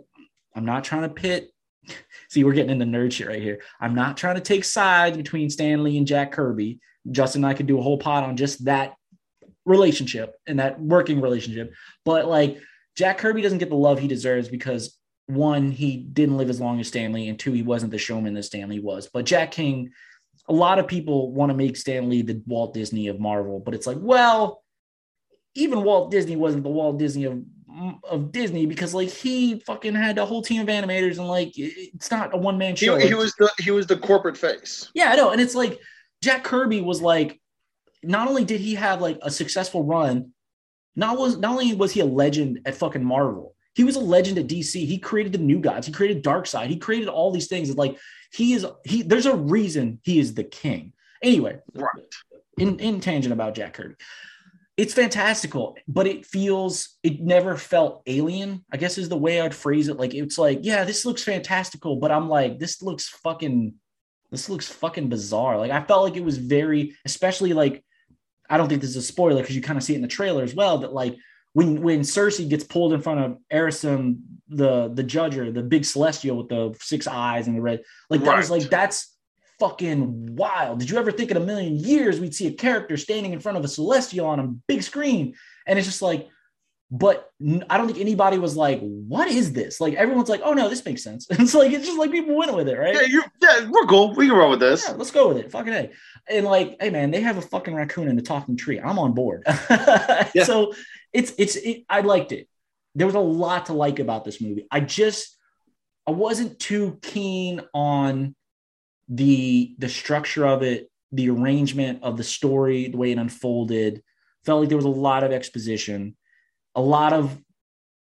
I'm 0.55 0.65
not 0.65 0.83
trying 0.83 1.01
to 1.01 1.09
pit 1.09 1.49
See, 2.29 2.43
we're 2.43 2.53
getting 2.53 2.81
into 2.81 2.85
nerd 2.85 3.11
shit 3.11 3.27
right 3.27 3.41
here. 3.41 3.61
I'm 3.79 3.95
not 3.95 4.17
trying 4.17 4.35
to 4.35 4.41
take 4.41 4.63
sides 4.63 5.17
between 5.17 5.49
Stan 5.49 5.83
Lee 5.83 5.97
and 5.97 6.07
Jack 6.07 6.31
Kirby. 6.31 6.79
Justin 7.11 7.43
and 7.43 7.51
I 7.51 7.53
could 7.53 7.67
do 7.67 7.77
a 7.77 7.81
whole 7.83 7.99
pod 7.99 8.23
on 8.23 8.35
just 8.35 8.65
that 8.65 8.95
relationship 9.65 10.35
and 10.47 10.59
that 10.59 10.79
working 10.79 11.21
relationship. 11.21 11.73
But 12.03 12.27
like 12.27 12.59
Jack 12.95 13.17
Kirby 13.17 13.41
doesn't 13.41 13.59
get 13.59 13.69
the 13.69 13.75
love 13.75 13.99
he 13.99 14.07
deserves 14.07 14.47
because 14.47 14.97
one, 15.27 15.71
he 15.71 15.97
didn't 15.97 16.37
live 16.37 16.49
as 16.49 16.61
long 16.61 16.79
as 16.79 16.87
Stan 16.87 17.11
Lee, 17.11 17.27
and 17.27 17.39
two, 17.39 17.51
he 17.51 17.63
wasn't 17.63 17.91
the 17.91 17.97
showman 17.97 18.33
that 18.35 18.43
Stan 18.43 18.69
Lee 18.69 18.79
was. 18.79 19.09
But 19.11 19.25
Jack 19.25 19.51
King, 19.51 19.91
a 20.47 20.53
lot 20.53 20.79
of 20.79 20.87
people 20.87 21.31
want 21.31 21.49
to 21.49 21.57
make 21.57 21.77
Stan 21.77 22.09
Lee 22.09 22.21
the 22.21 22.41
Walt 22.45 22.73
Disney 22.73 23.07
of 23.07 23.19
Marvel, 23.19 23.59
but 23.59 23.73
it's 23.73 23.87
like, 23.87 23.97
well, 23.99 24.63
even 25.55 25.83
Walt 25.83 26.11
Disney 26.11 26.35
wasn't 26.35 26.63
the 26.63 26.69
Walt 26.69 26.99
Disney 26.99 27.23
of 27.23 27.41
of 28.03 28.31
Disney 28.31 28.65
because 28.65 28.93
like 28.93 29.09
he 29.09 29.59
fucking 29.59 29.95
had 29.95 30.17
a 30.17 30.25
whole 30.25 30.41
team 30.41 30.61
of 30.61 30.67
animators 30.67 31.17
and 31.17 31.27
like 31.27 31.53
it's 31.55 32.11
not 32.11 32.33
a 32.33 32.37
one 32.37 32.57
man 32.57 32.75
show. 32.75 32.97
He, 32.97 33.07
he 33.07 33.13
was 33.13 33.33
the 33.35 33.51
he 33.59 33.71
was 33.71 33.87
the 33.87 33.97
corporate 33.97 34.37
face. 34.37 34.89
Yeah, 34.93 35.11
I 35.11 35.15
know, 35.15 35.31
and 35.31 35.41
it's 35.41 35.55
like 35.55 35.79
Jack 36.21 36.43
Kirby 36.43 36.81
was 36.81 37.01
like, 37.01 37.39
not 38.03 38.27
only 38.27 38.45
did 38.45 38.61
he 38.61 38.75
have 38.75 39.01
like 39.01 39.19
a 39.21 39.31
successful 39.31 39.83
run, 39.83 40.31
not 40.95 41.17
was 41.17 41.37
not 41.37 41.51
only 41.51 41.73
was 41.73 41.91
he 41.91 41.99
a 41.99 42.05
legend 42.05 42.61
at 42.65 42.75
fucking 42.75 43.03
Marvel, 43.03 43.55
he 43.73 43.83
was 43.83 43.95
a 43.95 44.01
legend 44.01 44.37
at 44.37 44.47
DC. 44.47 44.85
He 44.85 44.97
created 44.97 45.33
the 45.33 45.39
New 45.39 45.59
Gods, 45.59 45.87
he 45.87 45.93
created 45.93 46.23
Darkseid, 46.23 46.67
he 46.67 46.77
created 46.77 47.09
all 47.09 47.31
these 47.31 47.47
things. 47.47 47.69
It's 47.69 47.77
like 47.77 47.97
he 48.31 48.53
is 48.53 48.65
he. 48.83 49.01
There's 49.01 49.25
a 49.25 49.35
reason 49.35 49.99
he 50.03 50.19
is 50.19 50.33
the 50.33 50.43
king. 50.43 50.93
Anyway, 51.21 51.59
right. 51.73 51.89
In 52.57 52.79
in 52.79 53.01
tangent 53.01 53.33
about 53.33 53.55
Jack 53.55 53.73
Kirby 53.73 53.95
it's 54.77 54.93
fantastical, 54.93 55.77
but 55.87 56.05
it 56.05 56.25
feels 56.25 56.97
it 57.01 57.21
never 57.21 57.55
felt 57.55 58.03
alien. 58.07 58.65
I 58.71 58.77
guess 58.77 58.97
is 58.97 59.09
the 59.09 59.17
way 59.17 59.39
I'd 59.39 59.55
phrase 59.55 59.87
it. 59.87 59.97
Like 59.97 60.13
it's 60.13 60.37
like, 60.37 60.59
yeah, 60.63 60.83
this 60.83 61.05
looks 61.05 61.23
fantastical, 61.23 61.95
but 61.95 62.11
I'm 62.11 62.27
like, 62.27 62.59
this 62.59 62.81
looks 62.81 63.07
fucking 63.07 63.73
this 64.31 64.49
looks 64.49 64.67
fucking 64.67 65.07
bizarre. 65.07 65.57
Like 65.57 65.71
I 65.71 65.81
felt 65.81 66.03
like 66.03 66.17
it 66.17 66.25
was 66.25 66.37
very, 66.37 66.95
especially 67.05 67.53
like 67.53 67.83
I 68.49 68.57
don't 68.57 68.67
think 68.67 68.81
this 68.81 68.91
is 68.91 68.97
a 68.97 69.01
spoiler 69.01 69.41
because 69.41 69.55
you 69.55 69.61
kind 69.61 69.77
of 69.77 69.83
see 69.83 69.93
it 69.93 69.97
in 69.97 70.01
the 70.01 70.07
trailer 70.09 70.43
as 70.43 70.53
well. 70.53 70.79
That 70.79 70.93
like 70.93 71.15
when 71.53 71.81
when 71.81 72.01
Sersi 72.01 72.47
gets 72.49 72.65
pulled 72.65 72.91
in 72.91 73.01
front 73.01 73.21
of 73.21 73.37
Arishem, 73.53 74.17
the 74.49 74.89
the 74.89 75.03
judger, 75.05 75.53
the 75.53 75.63
big 75.63 75.85
celestial 75.85 76.37
with 76.37 76.49
the 76.49 76.75
six 76.81 77.07
eyes 77.07 77.47
and 77.47 77.55
the 77.55 77.61
red, 77.61 77.81
like 78.09 78.21
that 78.21 78.31
right. 78.31 78.37
was 78.37 78.51
like 78.51 78.69
that's 78.69 79.14
fucking 79.59 80.35
wild. 80.35 80.79
Did 80.79 80.89
you 80.89 80.97
ever 80.97 81.11
think 81.11 81.31
in 81.31 81.37
a 81.37 81.41
million 81.41 81.75
years 81.77 82.19
we'd 82.19 82.35
see 82.35 82.47
a 82.47 82.51
character 82.53 82.97
standing 82.97 83.33
in 83.33 83.39
front 83.39 83.57
of 83.57 83.63
a 83.63 83.67
celestial 83.67 84.27
on 84.27 84.39
a 84.39 84.47
big 84.67 84.83
screen? 84.83 85.35
And 85.67 85.79
it's 85.79 85.87
just 85.87 86.01
like, 86.01 86.29
but 86.91 87.31
I 87.41 87.77
don't 87.77 87.87
think 87.87 87.99
anybody 87.99 88.37
was 88.37 88.55
like, 88.55 88.79
"What 88.79 89.27
is 89.27 89.53
this?" 89.53 89.81
Like 89.81 89.95
everyone's 89.95 90.29
like, 90.29 90.41
"Oh 90.43 90.53
no, 90.53 90.69
this 90.69 90.85
makes 90.85 91.03
sense." 91.03 91.27
It's 91.31 91.55
like 91.55 91.71
it's 91.71 91.85
just 91.85 91.97
like 91.97 92.11
people 92.11 92.35
went 92.35 92.55
with 92.55 92.69
it, 92.69 92.77
right? 92.77 92.93
Yeah, 92.93 93.01
you 93.01 93.23
yeah, 93.41 93.67
we're 93.69 93.87
cool. 93.87 94.13
We 94.13 94.27
can 94.27 94.35
roll 94.35 94.51
with 94.51 94.59
this. 94.59 94.87
Yeah, 94.87 94.93
let's 94.93 95.11
go 95.11 95.29
with 95.29 95.37
it. 95.37 95.51
Fucking 95.51 95.73
a. 95.73 95.89
And 96.29 96.45
like, 96.45 96.77
hey 96.79 96.91
man, 96.91 97.09
they 97.09 97.21
have 97.21 97.37
a 97.37 97.41
fucking 97.41 97.73
raccoon 97.73 98.07
in 98.07 98.15
the 98.15 98.21
talking 98.21 98.55
tree. 98.55 98.79
I'm 98.79 98.99
on 98.99 99.13
board. 99.13 99.43
yeah. 99.69 100.43
So 100.43 100.73
it's 101.11 101.33
it's 101.39 101.55
it, 101.55 101.85
I 101.89 102.01
liked 102.01 102.31
it. 102.31 102.47
There 102.93 103.07
was 103.07 103.15
a 103.15 103.19
lot 103.19 103.65
to 103.65 103.73
like 103.73 103.99
about 103.99 104.23
this 104.23 104.39
movie. 104.39 104.67
I 104.69 104.79
just 104.79 105.35
I 106.07 106.11
wasn't 106.11 106.59
too 106.59 106.99
keen 107.01 107.61
on 107.73 108.35
the 109.07 109.75
the 109.77 109.89
structure 109.89 110.45
of 110.45 110.63
it, 110.63 110.89
the 111.11 111.29
arrangement 111.29 112.03
of 112.03 112.17
the 112.17 112.23
story, 112.23 112.87
the 112.87 112.97
way 112.97 113.11
it 113.11 113.17
unfolded. 113.17 114.01
Felt 114.45 114.61
like 114.61 114.69
there 114.69 114.77
was 114.77 114.85
a 114.85 114.89
lot 114.89 115.23
of 115.23 115.31
exposition 115.31 116.15
a 116.75 116.81
lot 116.81 117.13
of 117.13 117.41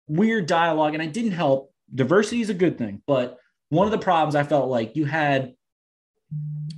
weird 0.08 0.46
dialogue, 0.46 0.94
and 0.94 1.02
it 1.02 1.12
didn't 1.12 1.32
help. 1.32 1.72
Diversity 1.94 2.40
is 2.40 2.50
a 2.50 2.54
good 2.54 2.78
thing, 2.78 3.02
but 3.06 3.38
one 3.68 3.86
of 3.86 3.92
the 3.92 3.98
problems 3.98 4.34
I 4.34 4.42
felt 4.42 4.68
like 4.68 4.96
you 4.96 5.04
had 5.04 5.54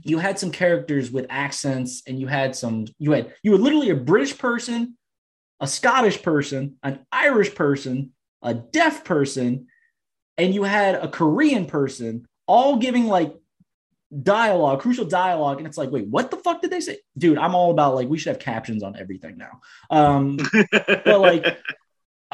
you 0.02 0.18
had 0.18 0.38
some 0.38 0.51
characters 0.51 1.10
with 1.10 1.26
accents 1.30 2.02
and 2.06 2.20
you 2.20 2.26
had 2.26 2.56
some 2.56 2.86
you 2.98 3.12
had 3.12 3.32
you 3.44 3.52
were 3.52 3.59
literally 3.59 3.90
a 3.90 3.94
british 3.94 4.36
person 4.36 4.96
a 5.60 5.66
scottish 5.68 6.20
person 6.22 6.74
an 6.82 6.98
irish 7.12 7.55
person 7.55 8.10
a 8.42 8.52
deaf 8.52 9.05
person 9.05 9.68
and 10.36 10.52
you 10.52 10.64
had 10.64 10.96
a 10.96 11.06
korean 11.06 11.66
person 11.66 12.26
all 12.48 12.78
giving 12.78 13.06
like 13.06 13.32
dialogue 14.23 14.81
crucial 14.81 15.05
dialogue 15.05 15.59
and 15.59 15.66
it's 15.66 15.77
like 15.77 15.91
wait 15.91 16.07
what 16.07 16.31
the 16.31 16.36
fuck 16.36 16.62
did 16.62 16.70
they 16.70 16.81
say 16.81 16.99
dude 17.19 17.36
i'm 17.36 17.55
all 17.55 17.73
about 17.73 17.97
like 17.97 18.09
we 18.09 18.16
should 18.16 18.28
have 18.31 18.39
captions 18.39 18.82
on 18.82 18.97
everything 18.97 19.36
now 19.36 19.61
um 19.91 20.39
but 21.05 21.20
like 21.20 21.59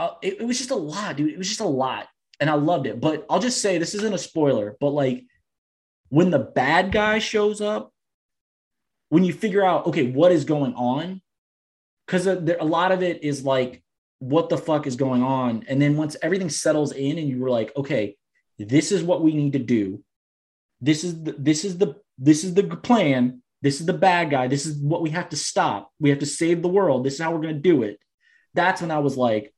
uh, 0.01 0.15
it, 0.23 0.41
it 0.41 0.47
was 0.47 0.57
just 0.57 0.71
a 0.71 0.75
lot, 0.77 1.17
dude. 1.17 1.31
It 1.31 1.37
was 1.37 1.49
just 1.49 1.61
a 1.61 1.65
lot, 1.65 2.09
and 2.41 2.49
I 2.49 2.55
loved 2.55 2.87
it. 2.87 3.01
But 3.01 3.27
I'll 3.29 3.39
just 3.39 3.61
say 3.61 3.77
this 3.77 3.95
isn't 3.95 4.15
a 4.15 4.19
spoiler, 4.19 4.79
but 4.81 4.91
like 4.91 5.27
when 6.09 6.31
the 6.31 6.39
bad 6.39 6.91
guy 6.91 7.19
shows 7.19 7.61
up, 7.61 7.93
when 9.11 9.25
you 9.25 9.35
figure 9.35 9.63
out 9.63 9.87
okay 9.89 10.11
what 10.11 10.33
is 10.33 10.47
going 10.47 10.73
on, 10.73 11.21
because 12.07 12.27
a, 12.27 12.57
a 12.59 12.65
lot 12.65 12.93
of 12.93 13.03
it 13.03 13.23
is 13.23 13.45
like 13.45 13.83
what 14.21 14.49
the 14.49 14.57
fuck 14.57 14.87
is 14.87 14.97
going 14.97 15.23
on, 15.23 15.65
and 15.69 15.83
then 15.83 15.99
once 15.99 16.17
everything 16.23 16.49
settles 16.49 16.93
in, 16.93 17.19
and 17.19 17.29
you 17.29 17.39
were 17.39 17.51
like, 17.51 17.71
okay, 17.77 18.17
this 18.59 18.93
is 18.93 19.03
what 19.03 19.23
we 19.23 19.35
need 19.35 19.53
to 19.53 19.59
do. 19.59 20.03
This 20.81 21.05
is 21.05 21.23
the, 21.23 21.33
this 21.39 21.65
is 21.65 21.79
the 21.79 21.97
this 22.19 22.45
is 22.45 22.55
the 22.55 22.65
plan. 22.65 23.43
This 23.63 23.81
is 23.81 23.87
the 23.87 23.93
bad 23.93 24.31
guy. 24.31 24.49
This 24.49 24.67
is 24.67 24.79
what 24.79 25.03
we 25.03 25.11
have 25.11 25.29
to 25.31 25.37
stop. 25.37 25.91
We 26.01 26.11
have 26.11 26.21
to 26.21 26.27
save 26.27 26.63
the 26.63 26.69
world. 26.69 27.05
This 27.05 27.15
is 27.15 27.21
how 27.21 27.33
we're 27.33 27.43
going 27.43 27.57
to 27.57 27.61
do 27.61 27.83
it. 27.83 27.99
That's 28.55 28.81
when 28.81 28.91
I 28.91 28.99
was 28.99 29.17
like, 29.17 29.55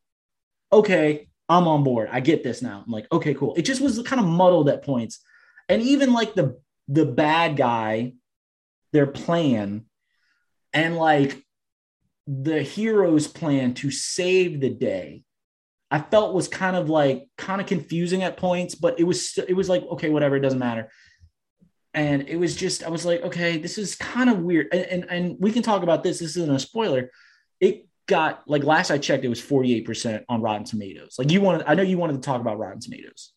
okay, 0.73 1.29
I'm 1.49 1.69
on 1.69 1.85
board. 1.85 2.09
I 2.11 2.21
get 2.21 2.43
this 2.43 2.63
now. 2.63 2.83
I'm 2.85 2.91
like, 2.91 3.07
okay, 3.13 3.35
cool. 3.35 3.55
It 3.55 3.63
just 3.63 3.81
was 3.81 4.03
kind 4.03 4.21
of 4.21 4.27
muddled 4.27 4.69
at 4.69 4.85
points. 4.85 5.21
And 5.69 5.83
even 5.83 6.13
like 6.13 6.35
the 6.35 6.61
the 6.89 7.07
bad 7.07 7.57
guy, 7.57 8.15
their 8.93 9.07
plan, 9.07 9.85
and 10.73 10.97
like 10.97 11.43
the 12.27 12.63
hero's 12.63 13.27
plan 13.27 13.75
to 13.75 13.91
save 13.91 14.61
the 14.61 14.71
day, 14.71 15.25
I 15.91 16.01
felt 16.01 16.35
was 16.35 16.49
kind 16.49 16.77
of 16.77 16.89
like 16.89 17.29
kind 17.37 17.61
of 17.61 17.67
confusing 17.67 18.23
at 18.23 18.37
points, 18.37 18.75
but 18.75 18.99
it 18.99 19.05
was 19.05 19.39
it 19.47 19.55
was 19.55 19.69
like, 19.69 19.83
okay, 19.83 20.09
whatever, 20.09 20.37
it 20.37 20.41
doesn't 20.41 20.59
matter. 20.59 20.91
And 21.95 22.29
it 22.29 22.37
was 22.37 22.57
just, 22.57 22.83
I 22.85 22.89
was 22.89 23.05
like, 23.05 23.23
okay, 23.23 23.59
this 23.59 23.77
is 23.77 23.95
kind 23.95 24.31
of 24.31 24.39
weird. 24.39 24.69
And, 24.73 24.83
and, 24.83 25.07
and 25.11 25.37
we 25.39 25.53
can 25.53 25.63
talk 25.63 25.83
about 25.83 26.03
this. 26.03 26.21
This 26.21 26.37
isn't 26.37 26.51
a 26.51 26.59
spoiler. 26.59 27.11
It 27.61 27.87
got 28.07 28.43
like 28.47 28.65
last 28.65 28.91
I 28.91 28.99
checked, 28.99 29.25
it 29.25 29.29
was 29.29 29.41
48% 29.41 30.25
on 30.29 30.41
Rotten 30.41 30.65
Tomatoes. 30.65 31.17
Like 31.19 31.31
you 31.31 31.41
wanted, 31.41 31.65
I 31.67 31.75
know 31.75 31.83
you 31.83 31.99
wanted 31.99 32.15
to 32.15 32.21
talk 32.21 32.41
about 32.41 32.59
Rotten 32.59 32.81
Tomatoes. 32.81 33.33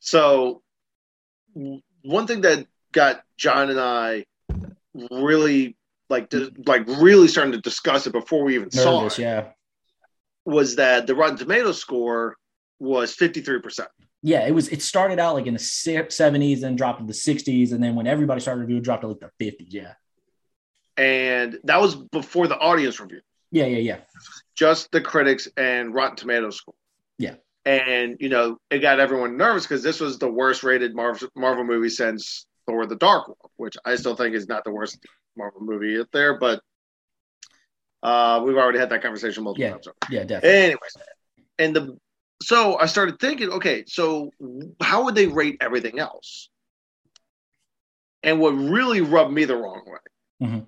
So 0.00 0.62
one 2.02 2.26
thing 2.26 2.40
that 2.42 2.66
got 2.92 3.22
John 3.36 3.70
and 3.70 3.80
I 3.80 4.24
really 5.10 5.76
like 6.08 6.30
to, 6.30 6.52
like 6.66 6.86
really 6.86 7.28
starting 7.28 7.52
to 7.52 7.60
discuss 7.60 8.06
it 8.06 8.12
before 8.12 8.44
we 8.44 8.54
even 8.54 8.70
Nervous, 8.72 8.82
saw 8.82 9.06
it. 9.06 9.18
Yeah. 9.18 9.48
Was 10.46 10.76
that 10.76 11.06
the 11.06 11.14
Rotten 11.14 11.36
Tomatoes 11.36 11.78
score 11.78 12.36
was 12.78 13.14
53%. 13.14 13.86
Yeah, 14.22 14.46
it 14.46 14.52
was. 14.52 14.68
It 14.68 14.82
started 14.82 15.18
out 15.18 15.34
like 15.34 15.46
in 15.46 15.54
the 15.54 15.58
seventies, 15.58 16.60
then 16.60 16.76
dropped 16.76 17.00
to 17.00 17.06
the 17.06 17.14
sixties, 17.14 17.72
and 17.72 17.82
then 17.82 17.94
when 17.94 18.06
everybody 18.06 18.40
started 18.40 18.60
reviewing, 18.60 18.82
dropped 18.82 19.02
to 19.02 19.08
like 19.08 19.20
the 19.20 19.30
fifties. 19.38 19.72
Yeah, 19.72 19.94
and 20.96 21.58
that 21.64 21.80
was 21.80 21.96
before 21.96 22.46
the 22.46 22.58
audience 22.58 23.00
review. 23.00 23.20
Yeah, 23.50 23.66
yeah, 23.66 23.78
yeah. 23.78 23.98
Just 24.54 24.92
the 24.92 25.00
critics 25.00 25.48
and 25.56 25.92
Rotten 25.94 26.16
Tomatoes 26.16 26.56
score. 26.56 26.74
Yeah. 27.18 27.34
And, 27.64 28.16
you 28.20 28.28
know, 28.28 28.58
it 28.70 28.78
got 28.78 29.00
everyone 29.00 29.36
nervous 29.36 29.64
because 29.64 29.82
this 29.82 30.00
was 30.00 30.18
the 30.18 30.30
worst 30.30 30.62
rated 30.62 30.94
Marvel, 30.94 31.28
Marvel 31.34 31.64
movie 31.64 31.88
since 31.88 32.46
Thor 32.66 32.86
the 32.86 32.96
Dark 32.96 33.28
World, 33.28 33.50
which 33.56 33.76
I 33.84 33.96
still 33.96 34.14
think 34.14 34.34
is 34.34 34.48
not 34.48 34.64
the 34.64 34.70
worst 34.70 35.04
Marvel 35.36 35.60
movie 35.60 35.98
out 35.98 36.08
there, 36.12 36.38
but 36.38 36.62
uh, 38.02 38.40
we've 38.44 38.56
already 38.56 38.78
had 38.78 38.90
that 38.90 39.02
conversation 39.02 39.44
multiple 39.44 39.64
yeah. 39.64 39.72
times. 39.72 39.88
Yeah, 40.10 40.24
definitely. 40.24 40.50
Anyways, 40.50 40.96
and 41.58 41.76
the 41.76 41.98
so 42.42 42.78
I 42.78 42.86
started 42.86 43.18
thinking, 43.18 43.50
okay, 43.50 43.84
so 43.86 44.32
how 44.80 45.04
would 45.04 45.14
they 45.14 45.26
rate 45.26 45.58
everything 45.60 45.98
else? 45.98 46.48
And 48.22 48.40
what 48.40 48.50
really 48.50 49.00
rubbed 49.00 49.32
me 49.32 49.44
the 49.44 49.56
wrong 49.56 49.82
way, 49.86 50.46
mm-hmm. 50.46 50.60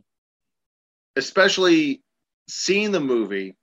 especially 1.17 2.03
seeing 2.49 2.93
the 2.93 3.01
movie 3.01 3.57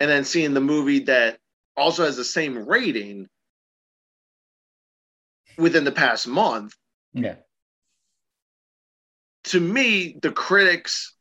and 0.00 0.10
then 0.10 0.24
seeing 0.24 0.54
the 0.54 0.60
movie 0.60 1.00
that 1.00 1.38
also 1.76 2.04
has 2.04 2.16
the 2.16 2.24
same 2.24 2.66
rating 2.66 3.28
within 5.56 5.84
the 5.84 5.92
past 5.92 6.26
month. 6.26 6.74
Yeah. 7.12 7.36
To 9.44 9.60
me, 9.60 10.16
the 10.20 10.32
critics 10.32 11.14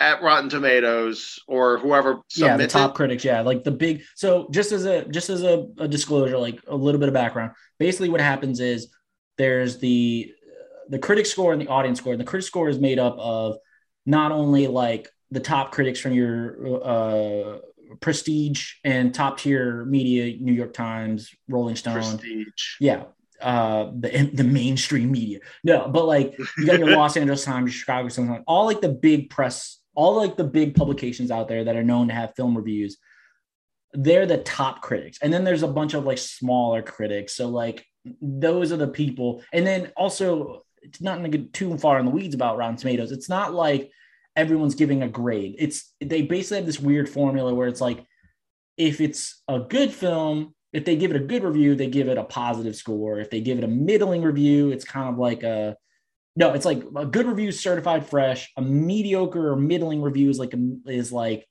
at 0.00 0.22
Rotten 0.22 0.48
Tomatoes 0.48 1.40
or 1.48 1.78
whoever 1.78 2.20
yeah 2.36 2.56
the 2.56 2.66
top 2.66 2.94
critics 2.94 3.24
yeah 3.24 3.40
like 3.40 3.64
the 3.64 3.70
big 3.70 4.02
so 4.14 4.48
just 4.50 4.70
as 4.70 4.84
a 4.84 5.04
just 5.06 5.28
as 5.28 5.42
a, 5.42 5.66
a, 5.78 5.88
disclosure 5.88 6.38
like 6.38 6.60
a 6.68 6.76
little 6.76 7.00
bit 7.00 7.08
of 7.08 7.14
background 7.14 7.52
basically 7.78 8.08
what 8.08 8.20
happens 8.20 8.60
is 8.60 8.94
there's 9.38 9.78
the 9.78 10.32
the 10.88 10.98
critic 10.98 11.26
score 11.26 11.52
and 11.52 11.60
the 11.60 11.66
audience 11.66 11.98
score 11.98 12.12
and 12.12 12.20
the 12.20 12.24
critic 12.24 12.46
score 12.46 12.68
is 12.68 12.78
made 12.78 12.98
up 12.98 13.18
of 13.18 13.56
not 14.06 14.32
only 14.32 14.66
like 14.68 15.10
the 15.30 15.40
top 15.40 15.72
critics 15.72 16.00
from 16.00 16.12
your 16.12 16.82
uh, 16.82 17.58
prestige 18.00 18.74
and 18.84 19.14
top 19.14 19.38
tier 19.38 19.84
media, 19.84 20.36
New 20.40 20.52
York 20.52 20.72
Times, 20.72 21.30
Rolling 21.48 21.76
Stone. 21.76 21.94
Prestige. 21.94 22.76
Yeah. 22.80 23.04
Uh, 23.40 23.92
the 23.96 24.30
the 24.32 24.42
mainstream 24.42 25.12
media. 25.12 25.38
No, 25.62 25.88
but 25.88 26.06
like 26.06 26.36
you 26.56 26.66
got 26.66 26.80
your 26.80 26.90
Los 26.96 27.16
Angeles 27.16 27.44
Times, 27.44 27.66
your 27.66 27.78
Chicago 27.78 28.08
Sun, 28.08 28.42
all 28.48 28.66
like 28.66 28.80
the 28.80 28.88
big 28.88 29.30
press, 29.30 29.77
all 29.98 30.14
like 30.14 30.36
the 30.36 30.44
big 30.44 30.76
publications 30.76 31.32
out 31.32 31.48
there 31.48 31.64
that 31.64 31.74
are 31.74 31.82
known 31.82 32.06
to 32.06 32.14
have 32.14 32.32
film 32.36 32.56
reviews. 32.56 32.98
They're 33.92 34.26
the 34.26 34.38
top 34.38 34.80
critics, 34.80 35.18
and 35.20 35.32
then 35.32 35.42
there's 35.42 35.64
a 35.64 35.68
bunch 35.68 35.94
of 35.94 36.04
like 36.04 36.18
smaller 36.18 36.82
critics. 36.82 37.34
So 37.34 37.48
like 37.48 37.84
those 38.22 38.70
are 38.70 38.76
the 38.76 38.86
people, 38.86 39.42
and 39.52 39.66
then 39.66 39.90
also 39.96 40.62
it's 40.82 41.00
not 41.00 41.18
going 41.18 41.30
to 41.30 41.36
get 41.36 41.52
too 41.52 41.76
far 41.78 41.98
in 41.98 42.04
the 42.04 42.12
weeds 42.12 42.36
about 42.36 42.56
Rotten 42.56 42.76
Tomatoes. 42.76 43.10
It's 43.10 43.28
not 43.28 43.54
like 43.54 43.90
everyone's 44.36 44.76
giving 44.76 45.02
a 45.02 45.08
grade. 45.08 45.56
It's 45.58 45.92
they 46.00 46.22
basically 46.22 46.58
have 46.58 46.66
this 46.66 46.78
weird 46.78 47.08
formula 47.08 47.52
where 47.52 47.66
it's 47.66 47.80
like 47.80 48.04
if 48.76 49.00
it's 49.00 49.42
a 49.48 49.58
good 49.58 49.92
film, 49.92 50.54
if 50.72 50.84
they 50.84 50.94
give 50.94 51.10
it 51.10 51.20
a 51.20 51.26
good 51.26 51.42
review, 51.42 51.74
they 51.74 51.88
give 51.88 52.08
it 52.08 52.18
a 52.18 52.24
positive 52.24 52.76
score. 52.76 53.18
If 53.18 53.30
they 53.30 53.40
give 53.40 53.58
it 53.58 53.64
a 53.64 53.68
middling 53.68 54.22
review, 54.22 54.70
it's 54.70 54.84
kind 54.84 55.08
of 55.08 55.18
like 55.18 55.42
a 55.42 55.76
no, 56.38 56.52
it's 56.52 56.64
like 56.64 56.84
a 56.94 57.04
good 57.04 57.26
review 57.26 57.48
is 57.48 57.58
certified 57.58 58.06
fresh. 58.06 58.52
A 58.56 58.62
mediocre 58.62 59.50
or 59.50 59.56
middling 59.56 60.00
review 60.00 60.30
is 60.30 60.38
like 60.38 60.54
a, 60.54 60.76
is 60.86 61.10
like 61.10 61.44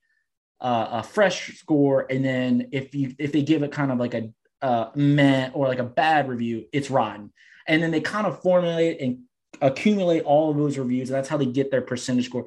a, 0.62 0.88
a 0.92 1.04
fresh 1.04 1.58
score, 1.58 2.08
and 2.10 2.24
then 2.24 2.70
if 2.72 2.96
you 2.96 3.14
if 3.20 3.34
they 3.34 3.42
give 3.42 3.64
it 3.64 3.74
kind 3.74 3.92
of 3.92 3.98
like 3.98 4.14
a 4.14 4.30
uh, 4.62 4.92
meh 4.96 5.50
or 5.54 5.68
like 5.68 5.80
a 5.80 5.84
bad 5.84 6.30
review, 6.30 6.68
it's 6.72 6.90
rotten. 6.90 7.34
And 7.68 7.84
then 7.84 7.92
they 7.92 8.00
kind 8.00 8.26
of 8.26 8.42
formulate 8.42 9.02
and 9.02 9.24
accumulate 9.62 10.24
all 10.24 10.52
of 10.52 10.58
those 10.58 10.78
reviews. 10.78 11.10
And 11.10 11.18
that's 11.18 11.28
how 11.28 11.36
they 11.36 11.48
get 11.48 11.70
their 11.70 11.82
percentage 11.82 12.28
score. 12.28 12.46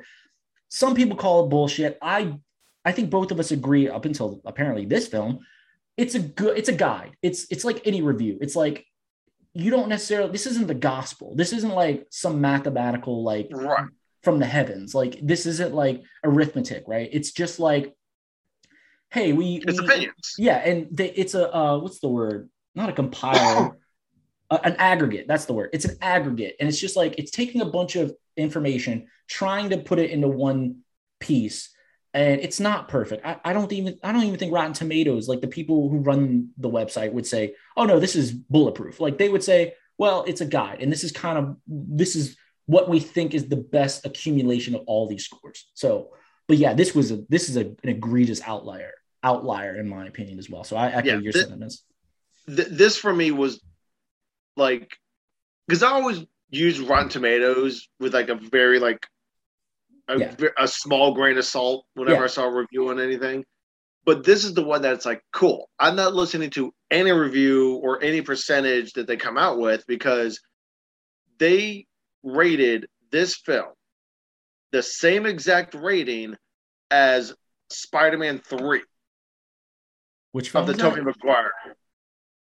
Some 0.71 0.95
people 0.95 1.19
call 1.19 1.45
it 1.45 1.51
bullshit. 1.51 1.99
I 2.01 2.39
I 2.87 2.93
think 2.93 3.11
both 3.11 3.31
of 3.33 3.39
us 3.39 3.51
agree 3.51 3.87
up 3.87 4.07
until 4.07 4.41
apparently 4.47 4.87
this 4.87 5.09
film. 5.09 5.41
It's 5.99 6.15
a 6.15 6.21
good 6.21 6.57
it's 6.57 6.71
a 6.71 6.75
guide. 6.75 7.19
It's 7.21 7.47
it's 7.51 7.67
like 7.67 7.87
any 7.87 8.01
review. 8.01 8.39
It's 8.41 8.57
like 8.57 8.87
you 9.55 9.70
don't 9.70 9.89
necessarily 9.89 10.31
this 10.31 10.47
isn't 10.47 10.66
the 10.66 10.74
gospel. 10.74 11.35
This 11.35 11.52
isn't 11.52 11.70
like 11.70 12.06
some 12.10 12.40
mathematical 12.40 13.22
like 13.22 13.48
right. 13.52 13.86
from 14.22 14.39
the 14.39 14.47
heavens. 14.47 14.94
Like 14.94 15.18
this 15.22 15.47
isn't 15.47 15.74
like 15.74 16.02
arithmetic, 16.24 16.85
right? 16.86 17.09
It's 17.12 17.32
just 17.32 17.59
like 17.59 17.94
hey, 19.10 19.32
we 19.32 19.62
It's 19.66 19.81
we- 19.81 19.86
opinions. 19.86 20.35
Yeah, 20.39 20.56
and 20.56 20.86
they, 20.90 21.10
it's 21.10 21.35
a 21.35 21.55
uh, 21.55 21.78
what's 21.78 22.01
the 22.01 22.09
word? 22.09 22.48
Not 22.74 22.89
a 22.89 22.93
compiler, 22.93 23.77
a- 24.51 24.64
an 24.64 24.77
aggregate. 24.78 25.27
That's 25.27 25.47
the 25.47 25.52
word. 25.52 25.70
It's 25.72 25.85
an 25.85 25.97
aggregate, 26.01 26.56
and 26.60 26.68
it's 26.68 26.78
just 26.78 26.97
like 26.97 27.18
it's 27.18 27.31
taking 27.32 27.60
a 27.60 27.66
bunch 27.66 27.97
of 27.97 28.14
information, 28.36 29.09
trying 29.28 29.70
to 29.70 29.78
put 29.78 29.98
it 29.98 30.10
into 30.10 30.28
one 30.28 30.82
piece, 31.18 31.70
and 32.12 32.41
it's 32.41 32.59
not 32.61 32.89
perfect. 32.89 33.24
I, 33.24 33.39
I 33.45 33.53
don't 33.53 33.73
even 33.73 33.99
I 34.03 34.12
don't 34.12 34.24
even 34.24 34.39
think 34.39 34.53
Rotten 34.53 34.73
Tomatoes, 34.73 35.28
like 35.28 35.41
the 35.41 35.49
people 35.49 35.89
who 35.89 35.99
run 35.99 36.51
the 36.59 36.70
website, 36.70 37.12
would 37.12 37.27
say, 37.27 37.55
"Oh 37.77 37.85
no, 37.85 38.01
this 38.01 38.16
is 38.16 38.32
bulletproof." 38.32 39.01
Like 39.01 39.19
they 39.19 39.28
would 39.28 39.45
say, 39.45 39.74
"Well, 39.99 40.24
it's 40.27 40.41
a 40.41 40.47
guide, 40.47 40.78
and 40.81 40.91
this 40.91 41.05
is 41.05 41.12
kind 41.12 41.39
of 41.39 41.57
this 41.66 42.16
is 42.16 42.37
what 42.66 42.89
we 42.89 43.01
think 43.01 43.35
is 43.35 43.49
the 43.49 43.57
best 43.57 44.05
accumulation 44.05 44.74
of 44.74 44.82
all 44.87 45.09
these 45.09 45.24
scores." 45.24 45.70
So, 45.74 46.11
but 46.49 46.57
yeah, 46.57 46.74
this 46.74 46.95
was 46.95 47.12
a 47.12 47.23
this 47.28 47.49
is 47.49 47.57
a, 47.57 47.61
an 47.61 47.77
egregious 47.85 48.41
outlier 48.43 48.93
outlier 49.23 49.77
in 49.77 49.89
my 49.89 50.07
opinion 50.07 50.39
as 50.39 50.49
well. 50.49 50.65
So 50.65 50.77
I 50.77 50.89
echo 50.89 51.09
Yeah, 51.09 51.19
your 51.19 51.32
sentiments. 51.32 51.85
Th- 52.47 52.69
this 52.69 52.97
for 52.97 53.12
me 53.12 53.31
was 53.31 53.61
like 54.57 54.97
because 55.69 55.82
I 55.82 55.91
always 55.91 56.24
use 56.49 56.81
Rotten 56.81 57.09
Tomatoes 57.09 57.89
with 58.01 58.15
like 58.15 58.28
a 58.28 58.35
very 58.35 58.81
like 58.81 59.07
a, 60.15 60.19
Yeah. 60.19 60.35
a 60.59 60.69
small 60.69 61.15
grain 61.15 61.39
of 61.39 61.45
salt 61.45 61.85
whenever 61.95 62.19
Yeah. 62.20 62.24
I 62.24 62.28
saw 62.28 62.45
a 62.45 62.55
review 62.55 62.89
on 62.89 63.01
anything. 63.01 63.45
But 64.07 64.24
this 64.24 64.45
is 64.45 64.55
the 64.55 64.62
one 64.65 64.81
that's 64.82 65.05
like 65.07 65.20
cool. 65.32 65.69
I'm 65.78 65.95
not 65.97 66.15
listening 66.15 66.51
to 66.51 66.73
any 66.91 67.12
review 67.12 67.74
or 67.82 68.03
any 68.03 68.23
percentage 68.23 68.95
that 68.95 69.07
they 69.07 69.16
come 69.16 69.37
out 69.39 69.59
with 69.59 69.85
because 69.87 70.41
they 71.39 71.87
rated 72.23 72.87
this 73.11 73.37
film 73.37 73.69
the 74.73 74.82
same 74.82 75.27
exact 75.27 75.74
rating 75.74 76.37
as 76.91 77.35
Spider-Man 77.70 78.39
3 78.39 78.82
Which 80.32 80.55
of 80.55 80.66
the 80.66 80.74
Tobey? 80.74 81.01
Maguire. 81.03 81.53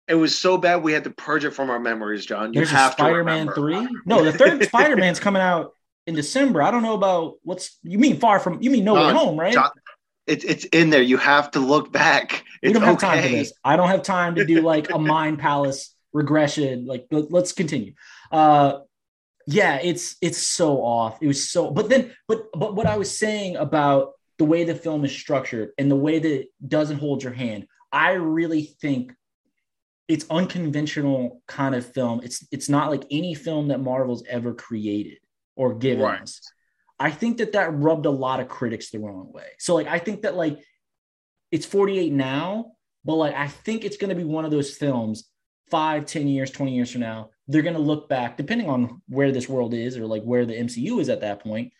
It 0.06 0.14
was 0.14 0.38
so 0.38 0.56
bad 0.58 0.82
we 0.82 0.92
had 0.92 1.04
to 1.04 1.10
purge 1.10 1.44
it 1.44 1.50
from 1.52 1.70
our 1.70 1.80
memories, 1.80 2.24
John. 2.26 2.52
You 2.52 2.60
There's 2.60 2.72
a 2.72 2.76
have 2.76 2.92
Spider-Man 2.92 3.46
to 3.48 3.60
remember. 3.60 3.88
three. 3.88 4.00
No, 4.06 4.22
the 4.22 4.32
third 4.32 4.62
Spider-Man's 4.68 5.18
coming 5.20 5.42
out 5.42 5.72
in 6.06 6.14
December. 6.14 6.62
I 6.62 6.70
don't 6.70 6.82
know 6.82 6.94
about 6.94 7.34
what's 7.42 7.78
you 7.82 7.98
mean 7.98 8.18
far 8.18 8.38
from 8.38 8.62
you 8.62 8.70
mean 8.70 8.84
no 8.84 8.94
way 8.94 9.00
John, 9.00 9.16
home, 9.16 9.40
right? 9.40 9.52
John, 9.52 9.70
it's 10.26 10.44
it's 10.44 10.64
in 10.66 10.90
there. 10.90 11.02
You 11.02 11.16
have 11.16 11.50
to 11.52 11.60
look 11.60 11.92
back. 11.92 12.44
we 12.62 12.72
don't 12.72 12.82
have 12.82 12.96
okay. 12.96 13.06
time 13.06 13.22
for 13.22 13.28
this. 13.28 13.52
I 13.64 13.76
don't 13.76 13.88
have 13.88 14.02
time 14.02 14.34
to 14.36 14.44
do 14.44 14.60
like 14.60 14.90
a 14.90 14.98
mind 14.98 15.38
palace 15.38 15.94
regression. 16.12 16.86
Like 16.86 17.06
let- 17.10 17.30
let's 17.30 17.52
continue. 17.52 17.94
Uh 18.30 18.80
yeah, 19.46 19.78
it's 19.82 20.16
it's 20.22 20.38
so 20.38 20.82
off. 20.82 21.18
It 21.20 21.26
was 21.26 21.50
so 21.50 21.70
but 21.70 21.88
then 21.88 22.14
but 22.28 22.46
but 22.52 22.74
what 22.74 22.86
I 22.86 22.96
was 22.96 23.16
saying 23.16 23.56
about 23.56 24.12
the 24.38 24.44
way 24.44 24.64
the 24.64 24.74
film 24.74 25.04
is 25.04 25.12
structured 25.12 25.70
and 25.78 25.90
the 25.90 25.96
way 25.96 26.18
that 26.18 26.32
it 26.40 26.48
doesn't 26.66 26.98
hold 26.98 27.22
your 27.22 27.32
hand, 27.32 27.66
I 27.92 28.12
really 28.12 28.74
think 28.80 29.12
it's 30.08 30.26
unconventional 30.30 31.42
kind 31.46 31.74
of 31.74 31.86
film. 31.92 32.20
It's 32.22 32.46
it's 32.50 32.68
not 32.68 32.90
like 32.90 33.04
any 33.10 33.34
film 33.34 33.68
that 33.68 33.80
Marvel's 33.80 34.24
ever 34.28 34.54
created 34.54 35.18
or 35.56 35.74
given 35.74 36.04
Right. 36.04 36.22
us. 36.22 36.40
I 36.98 37.10
think 37.10 37.38
that 37.38 37.52
that 37.52 37.74
rubbed 37.74 38.06
a 38.06 38.10
lot 38.10 38.40
of 38.40 38.48
critics 38.48 38.90
the 38.90 38.98
wrong 38.98 39.32
way. 39.32 39.48
So 39.58 39.74
like 39.74 39.88
I 39.88 39.98
think 39.98 40.22
that 40.22 40.36
like 40.36 40.58
it's 41.50 41.66
48 41.66 42.12
now, 42.12 42.72
but 43.04 43.14
like 43.16 43.34
I 43.34 43.48
think 43.48 43.84
it's 43.84 43.96
going 43.96 44.10
to 44.10 44.14
be 44.16 44.24
one 44.24 44.44
of 44.44 44.50
those 44.50 44.76
films 44.76 45.28
five, 45.70 46.06
10 46.06 46.28
years, 46.28 46.50
20 46.50 46.74
years 46.74 46.92
from 46.92 47.00
now. 47.00 47.30
They're 47.48 47.62
going 47.62 47.74
to 47.74 47.80
look 47.80 48.08
back, 48.08 48.36
depending 48.36 48.68
on 48.68 49.02
where 49.08 49.32
this 49.32 49.48
world 49.48 49.74
is 49.74 49.96
or 49.98 50.06
like 50.06 50.22
where 50.22 50.46
the 50.46 50.54
MCU 50.54 51.00
is 51.00 51.08
at 51.08 51.20
that 51.22 51.40
point. 51.40 51.72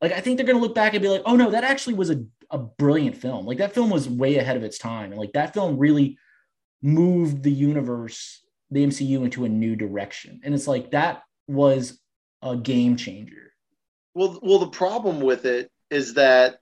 Like 0.00 0.12
I 0.12 0.20
think 0.20 0.36
they're 0.36 0.46
going 0.46 0.58
to 0.58 0.62
look 0.62 0.74
back 0.74 0.94
and 0.94 1.02
be 1.02 1.08
like, 1.08 1.22
oh 1.24 1.36
no, 1.36 1.50
that 1.50 1.64
actually 1.64 1.94
was 1.94 2.10
a, 2.10 2.24
a 2.50 2.58
brilliant 2.58 3.16
film. 3.16 3.46
Like 3.46 3.58
that 3.58 3.74
film 3.74 3.90
was 3.90 4.08
way 4.08 4.36
ahead 4.36 4.56
of 4.56 4.62
its 4.64 4.78
time. 4.78 5.10
And 5.12 5.20
like 5.20 5.32
that 5.32 5.54
film 5.54 5.76
really 5.78 6.18
moved 6.82 7.42
the 7.42 7.52
universe, 7.52 8.42
the 8.70 8.84
MCU 8.86 9.24
into 9.24 9.44
a 9.44 9.48
new 9.48 9.76
direction. 9.76 10.40
And 10.44 10.54
it's 10.54 10.66
like 10.68 10.92
that 10.92 11.22
was 11.46 12.00
a 12.42 12.56
game 12.56 12.96
changer. 12.96 13.52
Well, 14.14 14.38
well, 14.42 14.58
the 14.58 14.68
problem 14.68 15.20
with 15.20 15.44
it 15.44 15.70
is 15.90 16.14
that 16.14 16.58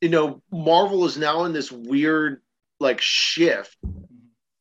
you 0.00 0.08
know 0.08 0.42
Marvel 0.50 1.04
is 1.04 1.16
now 1.16 1.44
in 1.44 1.52
this 1.52 1.70
weird 1.72 2.42
like 2.78 3.00
shift 3.00 3.76
mm-hmm. 3.84 4.04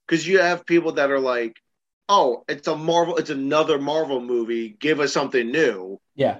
because 0.07 0.27
you 0.27 0.39
have 0.39 0.65
people 0.65 0.93
that 0.93 1.11
are 1.11 1.19
like, 1.19 1.55
"Oh, 2.09 2.43
it's 2.47 2.67
a 2.67 2.75
Marvel, 2.75 3.17
it's 3.17 3.29
another 3.29 3.79
Marvel 3.79 4.21
movie. 4.21 4.69
Give 4.69 4.99
us 4.99 5.13
something 5.13 5.51
new." 5.51 5.99
Yeah, 6.15 6.37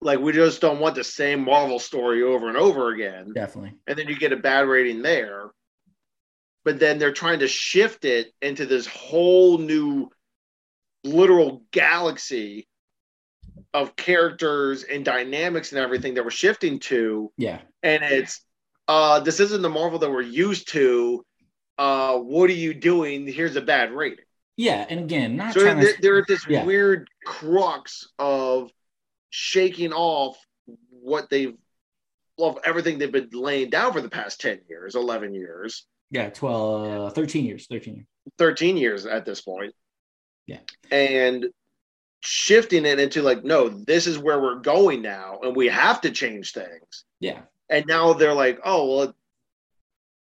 Like 0.00 0.20
we 0.20 0.32
just 0.32 0.60
don't 0.60 0.80
want 0.80 0.94
the 0.94 1.04
same 1.04 1.44
Marvel 1.44 1.78
story 1.78 2.22
over 2.22 2.48
and 2.48 2.56
over 2.56 2.88
again. 2.90 3.32
definitely. 3.34 3.74
and 3.86 3.98
then 3.98 4.08
you 4.08 4.16
get 4.16 4.32
a 4.32 4.36
bad 4.36 4.66
rating 4.66 5.02
there. 5.02 5.50
But 6.62 6.78
then 6.78 6.98
they're 6.98 7.12
trying 7.12 7.38
to 7.38 7.48
shift 7.48 8.04
it 8.04 8.32
into 8.42 8.66
this 8.66 8.86
whole 8.86 9.56
new 9.56 10.10
literal 11.04 11.62
galaxy 11.70 12.66
of 13.72 13.94
characters 13.96 14.82
and 14.82 15.04
dynamics 15.04 15.72
and 15.72 15.80
everything 15.80 16.14
that 16.14 16.24
we're 16.24 16.30
shifting 16.30 16.78
to. 16.80 17.30
Yeah. 17.36 17.60
And 17.82 18.02
it's 18.02 18.44
uh 18.88 19.20
this 19.20 19.40
isn't 19.40 19.62
the 19.62 19.68
Marvel 19.68 19.98
that 20.00 20.10
we're 20.10 20.22
used 20.22 20.68
to. 20.72 21.24
Uh 21.78 22.18
what 22.18 22.50
are 22.50 22.54
you 22.54 22.74
doing? 22.74 23.26
Here's 23.26 23.56
a 23.56 23.60
bad 23.60 23.92
rating. 23.92 24.24
Yeah. 24.56 24.84
And 24.88 25.00
again, 25.00 25.36
not 25.36 25.54
So 25.54 25.60
they're, 25.60 25.74
to 25.74 25.94
they're 26.02 26.18
at 26.18 26.26
this 26.26 26.46
yeah. 26.48 26.64
weird 26.64 27.08
crux 27.24 28.08
of 28.18 28.70
shaking 29.30 29.92
off 29.92 30.36
what 30.90 31.30
they've 31.30 31.54
of 32.38 32.58
everything 32.64 32.98
they've 32.98 33.12
been 33.12 33.28
laying 33.32 33.70
down 33.70 33.92
for 33.92 34.00
the 34.00 34.08
past 34.08 34.40
10 34.40 34.60
years, 34.68 34.94
11 34.94 35.34
years, 35.34 35.86
Yeah, 36.10 36.30
12, 36.30 37.08
uh, 37.08 37.10
13 37.10 37.44
years, 37.44 37.66
13 37.66 37.94
years. 37.96 38.06
13 38.38 38.76
years 38.76 39.06
at 39.06 39.24
this 39.24 39.40
point. 39.42 39.74
Yeah. 40.46 40.60
And 40.90 41.46
shifting 42.20 42.84
it 42.84 43.00
into 43.00 43.22
like, 43.22 43.44
no, 43.44 43.68
this 43.68 44.06
is 44.06 44.18
where 44.18 44.40
we're 44.40 44.60
going 44.60 45.02
now, 45.02 45.40
and 45.42 45.56
we 45.56 45.68
have 45.68 46.00
to 46.02 46.10
change 46.10 46.52
things. 46.52 47.04
Yeah. 47.18 47.40
And 47.68 47.86
now 47.86 48.12
they're 48.12 48.34
like, 48.34 48.60
oh, 48.64 48.96
well, 48.96 49.14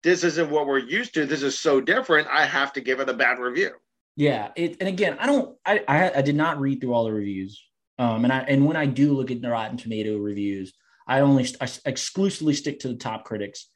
this 0.04 0.24
isn't 0.24 0.50
what 0.50 0.68
we're 0.68 0.78
used 0.78 1.14
to. 1.16 1.26
This 1.26 1.44
is 1.44 1.60
so 1.60 1.82
different. 1.82 2.28
I 2.28 2.46
have 2.46 2.74
to 2.74 2.82
give 2.82 3.00
it 3.00 3.10
a 3.10 3.14
bad 3.14 3.40
review. 3.40 3.72
Yeah. 4.16 4.50
It, 4.56 4.78
and 4.80 4.88
again, 4.88 5.18
I 5.20 5.26
don't, 5.26 5.58
I, 5.66 5.84
I, 5.88 6.12
I 6.18 6.22
did 6.22 6.36
not 6.36 6.60
read 6.60 6.80
through 6.80 6.94
all 6.94 7.06
the 7.06 7.12
reviews. 7.12 7.62
Um, 7.98 8.24
and 8.24 8.32
I, 8.32 8.40
and 8.40 8.66
when 8.66 8.78
I 8.78 8.86
do 8.86 9.14
look 9.14 9.30
at 9.32 9.42
the 9.42 9.50
Rotten 9.50 9.78
Tomato 9.78 10.18
reviews, 10.18 10.74
I 11.08 11.22
only, 11.22 11.48
I 11.60 11.68
exclusively 11.86 12.54
stick 12.54 12.80
to 12.82 12.88
the 12.88 12.96
top 12.96 13.26
critics. 13.26 13.68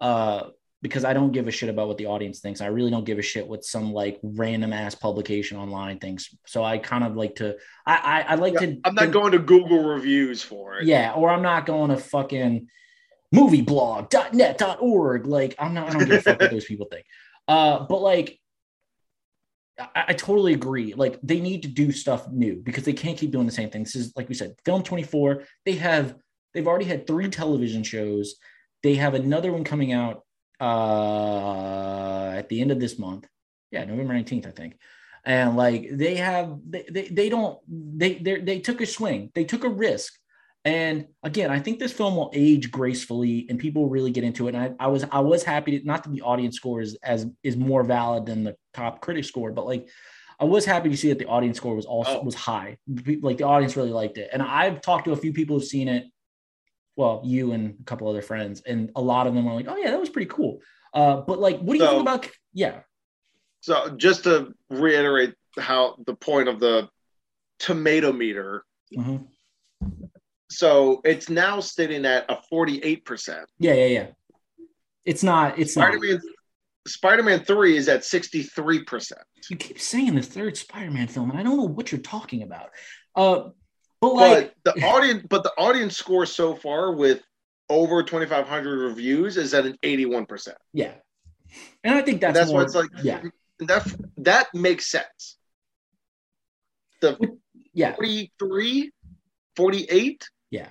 Uh, 0.00 0.48
because 0.82 1.04
I 1.04 1.12
don't 1.14 1.30
give 1.32 1.46
a 1.48 1.50
shit 1.52 1.68
about 1.70 1.86
what 1.88 1.96
the 1.96 2.06
audience 2.06 2.40
thinks. 2.40 2.60
I 2.60 2.66
really 2.66 2.90
don't 2.90 3.04
give 3.04 3.18
a 3.18 3.22
shit 3.22 3.46
what 3.46 3.64
some 3.64 3.92
like 3.92 4.18
random 4.22 4.72
ass 4.72 4.94
publication 4.96 5.56
online 5.56 5.98
thinks. 6.00 6.34
So 6.46 6.64
I 6.64 6.78
kind 6.78 7.04
of 7.04 7.14
like 7.16 7.36
to, 7.36 7.56
I, 7.86 7.96
I, 7.96 8.32
I 8.32 8.34
like 8.34 8.54
Yeah, 8.54 8.60
to, 8.60 8.80
I'm 8.84 8.94
not 8.94 9.02
think- 9.02 9.12
going 9.12 9.32
to 9.32 9.38
Google 9.38 9.84
reviews 9.84 10.42
for 10.42 10.78
it. 10.78 10.84
Yeah, 10.86 11.12
or 11.12 11.30
I'm 11.30 11.42
not 11.42 11.66
going 11.66 11.90
to 11.90 11.96
fucking 11.96 12.66
movieblog.net.org. 13.32 15.26
Like, 15.26 15.54
I'm 15.58 15.74
not, 15.74 15.88
I 15.88 15.92
don't 15.92 16.04
give 16.08 16.18
a 16.18 16.20
fuck 16.22 16.40
what 16.40 16.50
those 16.50 16.64
people 16.64 16.86
think. 16.90 17.06
Uh, 17.48 17.86
but 17.88 18.00
like, 18.02 18.38
I, 19.78 20.04
I 20.08 20.12
totally 20.14 20.52
agree. 20.54 20.94
Like, 20.94 21.18
they 21.22 21.40
need 21.40 21.62
to 21.62 21.68
do 21.68 21.92
stuff 21.92 22.28
new 22.28 22.56
because 22.56 22.84
they 22.84 22.92
can't 22.92 23.16
keep 23.18 23.30
doing 23.30 23.46
the 23.46 23.52
same 23.52 23.70
thing. 23.70 23.84
This 23.84 23.96
is, 23.96 24.12
like 24.16 24.28
we 24.28 24.34
said, 24.34 24.54
Film 24.64 24.82
24. 24.82 25.44
They 25.64 25.72
have, 25.76 26.16
they've 26.54 26.66
already 26.66 26.84
had 26.86 27.06
three 27.06 27.28
television 27.28 27.82
shows. 27.82 28.34
They 28.82 28.96
have 28.96 29.14
another 29.14 29.52
one 29.52 29.64
coming 29.64 29.92
out 29.92 30.22
uh, 30.62 32.30
at 32.36 32.48
the 32.48 32.60
end 32.60 32.70
of 32.70 32.80
this 32.80 32.98
month. 32.98 33.26
Yeah, 33.70 33.84
November 33.84 34.14
19th, 34.14 34.46
I 34.46 34.50
think. 34.50 34.78
And 35.24 35.56
like 35.56 35.88
they 35.92 36.16
have, 36.16 36.58
they, 36.68 36.84
they, 36.90 37.08
they 37.08 37.28
don't, 37.28 37.58
they, 37.68 38.14
they, 38.14 38.40
they 38.40 38.58
took 38.60 38.80
a 38.80 38.86
swing, 38.86 39.30
they 39.34 39.44
took 39.44 39.64
a 39.64 39.68
risk. 39.68 40.12
And 40.64 41.06
again, 41.24 41.50
I 41.50 41.58
think 41.58 41.78
this 41.78 41.92
film 41.92 42.14
will 42.16 42.30
age 42.34 42.70
gracefully 42.70 43.46
and 43.48 43.58
people 43.58 43.82
will 43.82 43.90
really 43.90 44.12
get 44.12 44.24
into 44.24 44.46
it. 44.48 44.54
And 44.54 44.76
I, 44.78 44.84
I 44.84 44.88
was, 44.88 45.04
I 45.10 45.20
was 45.20 45.42
happy 45.42 45.78
to, 45.78 45.86
not 45.86 46.04
that 46.04 46.12
the 46.12 46.22
audience 46.22 46.56
score 46.56 46.80
is 46.80 46.96
as 47.02 47.26
is 47.42 47.56
more 47.56 47.82
valid 47.82 48.26
than 48.26 48.44
the 48.44 48.56
top 48.72 49.00
critic 49.00 49.24
score, 49.24 49.50
but 49.52 49.66
like 49.66 49.88
I 50.38 50.44
was 50.44 50.64
happy 50.64 50.88
to 50.88 50.96
see 50.96 51.08
that 51.08 51.18
the 51.18 51.26
audience 51.26 51.56
score 51.56 51.74
was 51.74 51.86
also 51.86 52.20
Oh. 52.20 52.22
was 52.22 52.34
high. 52.34 52.78
Like 53.20 53.38
the 53.38 53.44
audience 53.44 53.76
really 53.76 53.90
liked 53.90 54.18
it. 54.18 54.30
And 54.32 54.42
I've 54.42 54.80
talked 54.80 55.04
to 55.06 55.12
a 55.12 55.16
few 55.16 55.32
people 55.32 55.56
who've 55.58 55.68
seen 55.68 55.88
it. 55.88 56.04
Well, 56.96 57.22
you 57.24 57.52
and 57.52 57.76
a 57.80 57.84
couple 57.84 58.08
other 58.08 58.22
friends, 58.22 58.62
and 58.66 58.90
a 58.96 59.00
lot 59.00 59.26
of 59.26 59.34
them 59.34 59.44
were 59.46 59.54
like, 59.54 59.66
"Oh 59.68 59.76
yeah, 59.76 59.90
that 59.90 60.00
was 60.00 60.10
pretty 60.10 60.28
cool." 60.30 60.60
Uh, 60.92 61.16
but 61.22 61.38
like, 61.38 61.58
what 61.60 61.72
do 61.74 61.78
you 61.78 61.84
So- 61.86 61.90
think 61.90 62.02
about? 62.02 62.28
Yeah, 62.52 62.80
So 63.60 63.90
just 63.96 64.24
to 64.24 64.52
reiterate 64.68 65.34
how 65.58 65.96
the 66.06 66.14
point 66.14 66.48
of 66.48 66.60
the 66.60 66.88
tomato 67.58 68.12
meter. 68.12 68.64
Mhm. 68.94 69.26
So 70.50 71.00
it's 71.04 71.30
now 71.30 71.60
sitting 71.60 72.04
at 72.04 72.30
a 72.30 72.36
48%. 72.50 73.46
yeah, 73.58 73.72
yeah, 73.72 73.86
yeah. 73.86 74.06
It's 75.06 75.22
not. 75.22 75.58
It's 75.58 75.76
not. 75.76 75.94
Spider-Man 75.94 76.20
Spider-Man 76.86 77.44
3 77.44 77.76
is 77.76 77.88
at 77.88 78.04
63%. 78.04 79.12
You 79.48 79.56
keep 79.56 79.78
saying 79.80 80.14
the 80.16 80.22
third 80.22 80.56
Spider-Man 80.56 81.06
film, 81.08 81.30
and 81.30 81.38
I 81.38 81.42
don't 81.42 81.56
know 81.56 81.64
what 81.68 81.90
you're 81.92 82.00
talking 82.00 82.42
about. 82.42 82.70
Uh, 83.14 83.50
but 84.02 84.14
like 84.14 84.54
but 84.64 84.74
the 84.74 84.84
audience, 84.84 85.24
but 85.28 85.44
the 85.44 85.52
audience 85.56 85.96
score 85.96 86.26
so 86.26 86.56
far 86.56 86.92
with 86.92 87.22
over 87.68 88.02
2,500 88.02 88.88
reviews 88.88 89.36
is 89.36 89.54
at 89.54 89.64
an 89.64 89.78
81%. 89.82 90.54
Yeah, 90.72 90.92
and 91.84 91.94
I 91.94 92.02
think 92.02 92.20
that's 92.20 92.30
And 92.30 92.36
that's 92.36 92.50
more, 92.50 92.60
why 92.60 92.64
it's 92.64 92.74
like 92.74 92.90
yeah, 93.02 93.22
that 93.60 93.94
that 94.18 94.48
makes 94.54 94.90
sense. 94.90 95.38
The 97.00 97.16
yeah, 97.72 97.94
43, 97.94 98.90
48, 99.54 100.28
yeah, 100.50 100.66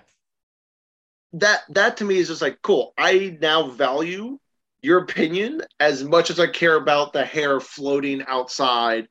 that 1.33 1.61
that 1.69 1.97
to 1.97 2.03
me 2.03 2.17
is 2.17 2.27
just 2.27 2.41
like 2.41 2.61
cool. 2.61 2.93
I 2.97 3.37
now 3.39 3.69
value 3.69 4.39
your 4.81 4.99
opinion 4.99 5.61
as 5.79 6.03
much 6.03 6.29
as 6.29 6.39
I 6.39 6.47
care 6.47 6.75
about 6.75 7.13
the 7.13 7.23
hair 7.23 7.61
floating 7.61 8.23
outside 8.27 9.07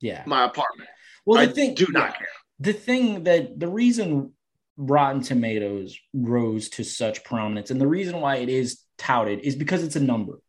yeah. 0.00 0.22
my 0.26 0.44
apartment. 0.44 0.88
Well, 1.24 1.40
I 1.40 1.46
the 1.46 1.52
thing, 1.52 1.74
do 1.74 1.86
not 1.90 2.10
yeah. 2.10 2.18
care. 2.18 2.28
The 2.60 2.72
thing 2.72 3.24
that 3.24 3.58
the 3.58 3.68
reason 3.68 4.32
Rotten 4.76 5.22
Tomatoes 5.22 5.98
rose 6.12 6.68
to 6.70 6.84
such 6.84 7.24
prominence 7.24 7.70
and 7.70 7.80
the 7.80 7.86
reason 7.86 8.20
why 8.20 8.36
it 8.36 8.48
is 8.48 8.80
touted 8.98 9.40
is 9.40 9.56
because 9.56 9.82
it's 9.82 9.96
a 9.96 10.00
number. 10.00 10.40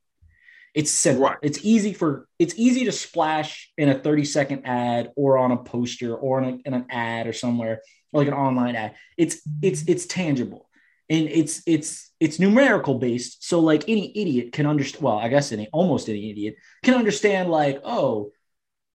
It's 0.74 0.92
simple. 0.92 1.24
Right. 1.24 1.38
It's 1.42 1.60
easy 1.64 1.94
for 1.94 2.28
it's 2.38 2.54
easy 2.56 2.86
to 2.86 2.92
splash 2.92 3.72
in 3.78 3.90
a 3.90 3.98
30 3.98 4.26
second 4.26 4.66
ad 4.66 5.12
or 5.16 5.38
on 5.38 5.52
a 5.52 5.58
poster 5.58 6.16
or 6.16 6.40
in, 6.40 6.46
a, 6.46 6.58
in 6.66 6.74
an 6.74 6.86
ad 6.92 7.26
or 7.26 7.34
somewhere 7.34 7.82
or 8.12 8.22
like 8.22 8.28
an 8.28 8.34
online 8.34 8.76
ad. 8.76 8.96
It's 9.18 9.42
it's 9.62 9.84
it's 9.88 10.06
tangible 10.06 10.70
and 11.10 11.28
it's 11.30 11.64
it's 11.66 12.12
it's 12.20 12.40
numerical 12.40 13.00
based. 13.00 13.48
So 13.48 13.60
like 13.60 13.88
any 13.88 14.12
idiot 14.16 14.52
can 14.52 14.68
understand. 14.68 15.04
Well, 15.04 15.18
I 15.18 15.30
guess 15.30 15.52
any 15.52 15.68
almost 15.72 16.10
any 16.10 16.30
idiot 16.30 16.56
can 16.84 16.94
understand 16.94 17.50
like 17.50 17.82
oh 17.84 18.32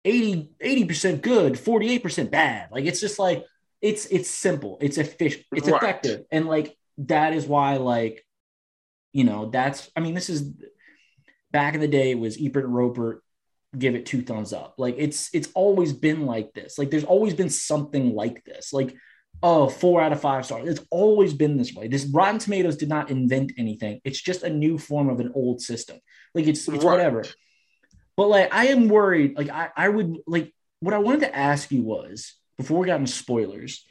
80 0.04 0.84
percent 0.86 1.22
good, 1.22 1.58
48 1.58 2.02
percent 2.02 2.30
bad. 2.30 2.68
Like 2.70 2.84
it's 2.86 3.00
just 3.00 3.18
like 3.18 3.44
it's 3.82 4.06
it's 4.06 4.30
simple, 4.30 4.78
it's 4.80 4.98
efficient, 4.98 5.44
it's 5.52 5.68
Right. 5.68 5.82
effective, 5.82 6.24
and 6.30 6.46
like 6.46 6.76
that 6.98 7.32
is 7.34 7.46
why 7.46 7.76
like 7.76 8.24
you 9.12 9.24
know 9.24 9.50
that's 9.50 9.90
I 9.96 10.00
mean 10.00 10.14
this 10.14 10.30
is 10.30 10.50
back 11.50 11.74
in 11.74 11.80
the 11.80 11.88
day 11.88 12.12
it 12.12 12.18
was 12.18 12.38
Ebert 12.40 12.66
Roeper 12.66 13.22
give 13.78 13.94
it 13.94 14.06
two 14.06 14.22
thumbs 14.22 14.52
up. 14.52 14.74
Like 14.78 14.96
it's 14.98 15.30
it's 15.34 15.48
always 15.54 15.92
been 15.92 16.26
like 16.26 16.52
this. 16.54 16.78
Like 16.78 16.90
there's 16.90 17.04
always 17.04 17.34
been 17.34 17.50
something 17.50 18.14
like 18.14 18.44
this. 18.44 18.72
Like 18.72 18.94
oh 19.42 19.68
four 19.68 20.02
out 20.02 20.12
of 20.12 20.20
five 20.20 20.44
stars. 20.44 20.68
It's 20.68 20.86
always 20.90 21.32
been 21.34 21.56
this 21.56 21.72
way. 21.74 21.88
This 21.88 22.04
Rotten 22.06 22.38
Tomatoes 22.38 22.76
did 22.76 22.88
not 22.88 23.10
invent 23.10 23.52
anything. 23.58 24.00
It's 24.04 24.20
just 24.20 24.42
a 24.42 24.50
new 24.50 24.76
form 24.76 25.08
of 25.08 25.20
an 25.20 25.32
old 25.34 25.60
system. 25.60 25.98
Like 26.34 26.46
it's 26.46 26.60
it's 26.68 26.84
Right. 26.84 26.84
whatever. 26.84 27.24
But 28.20 28.28
like 28.28 28.52
I 28.52 28.66
am 28.66 28.88
worried. 28.88 29.34
Like 29.34 29.48
I 29.48 29.70
I 29.74 29.88
would 29.88 30.18
like 30.26 30.52
what 30.80 30.92
I 30.92 30.98
wanted 30.98 31.20
to 31.20 31.34
ask 31.34 31.72
you 31.72 31.80
was 31.80 32.34
before 32.58 32.78
we 32.78 32.86
got 32.86 33.00
into 33.00 33.10
spoilers. 33.10 33.82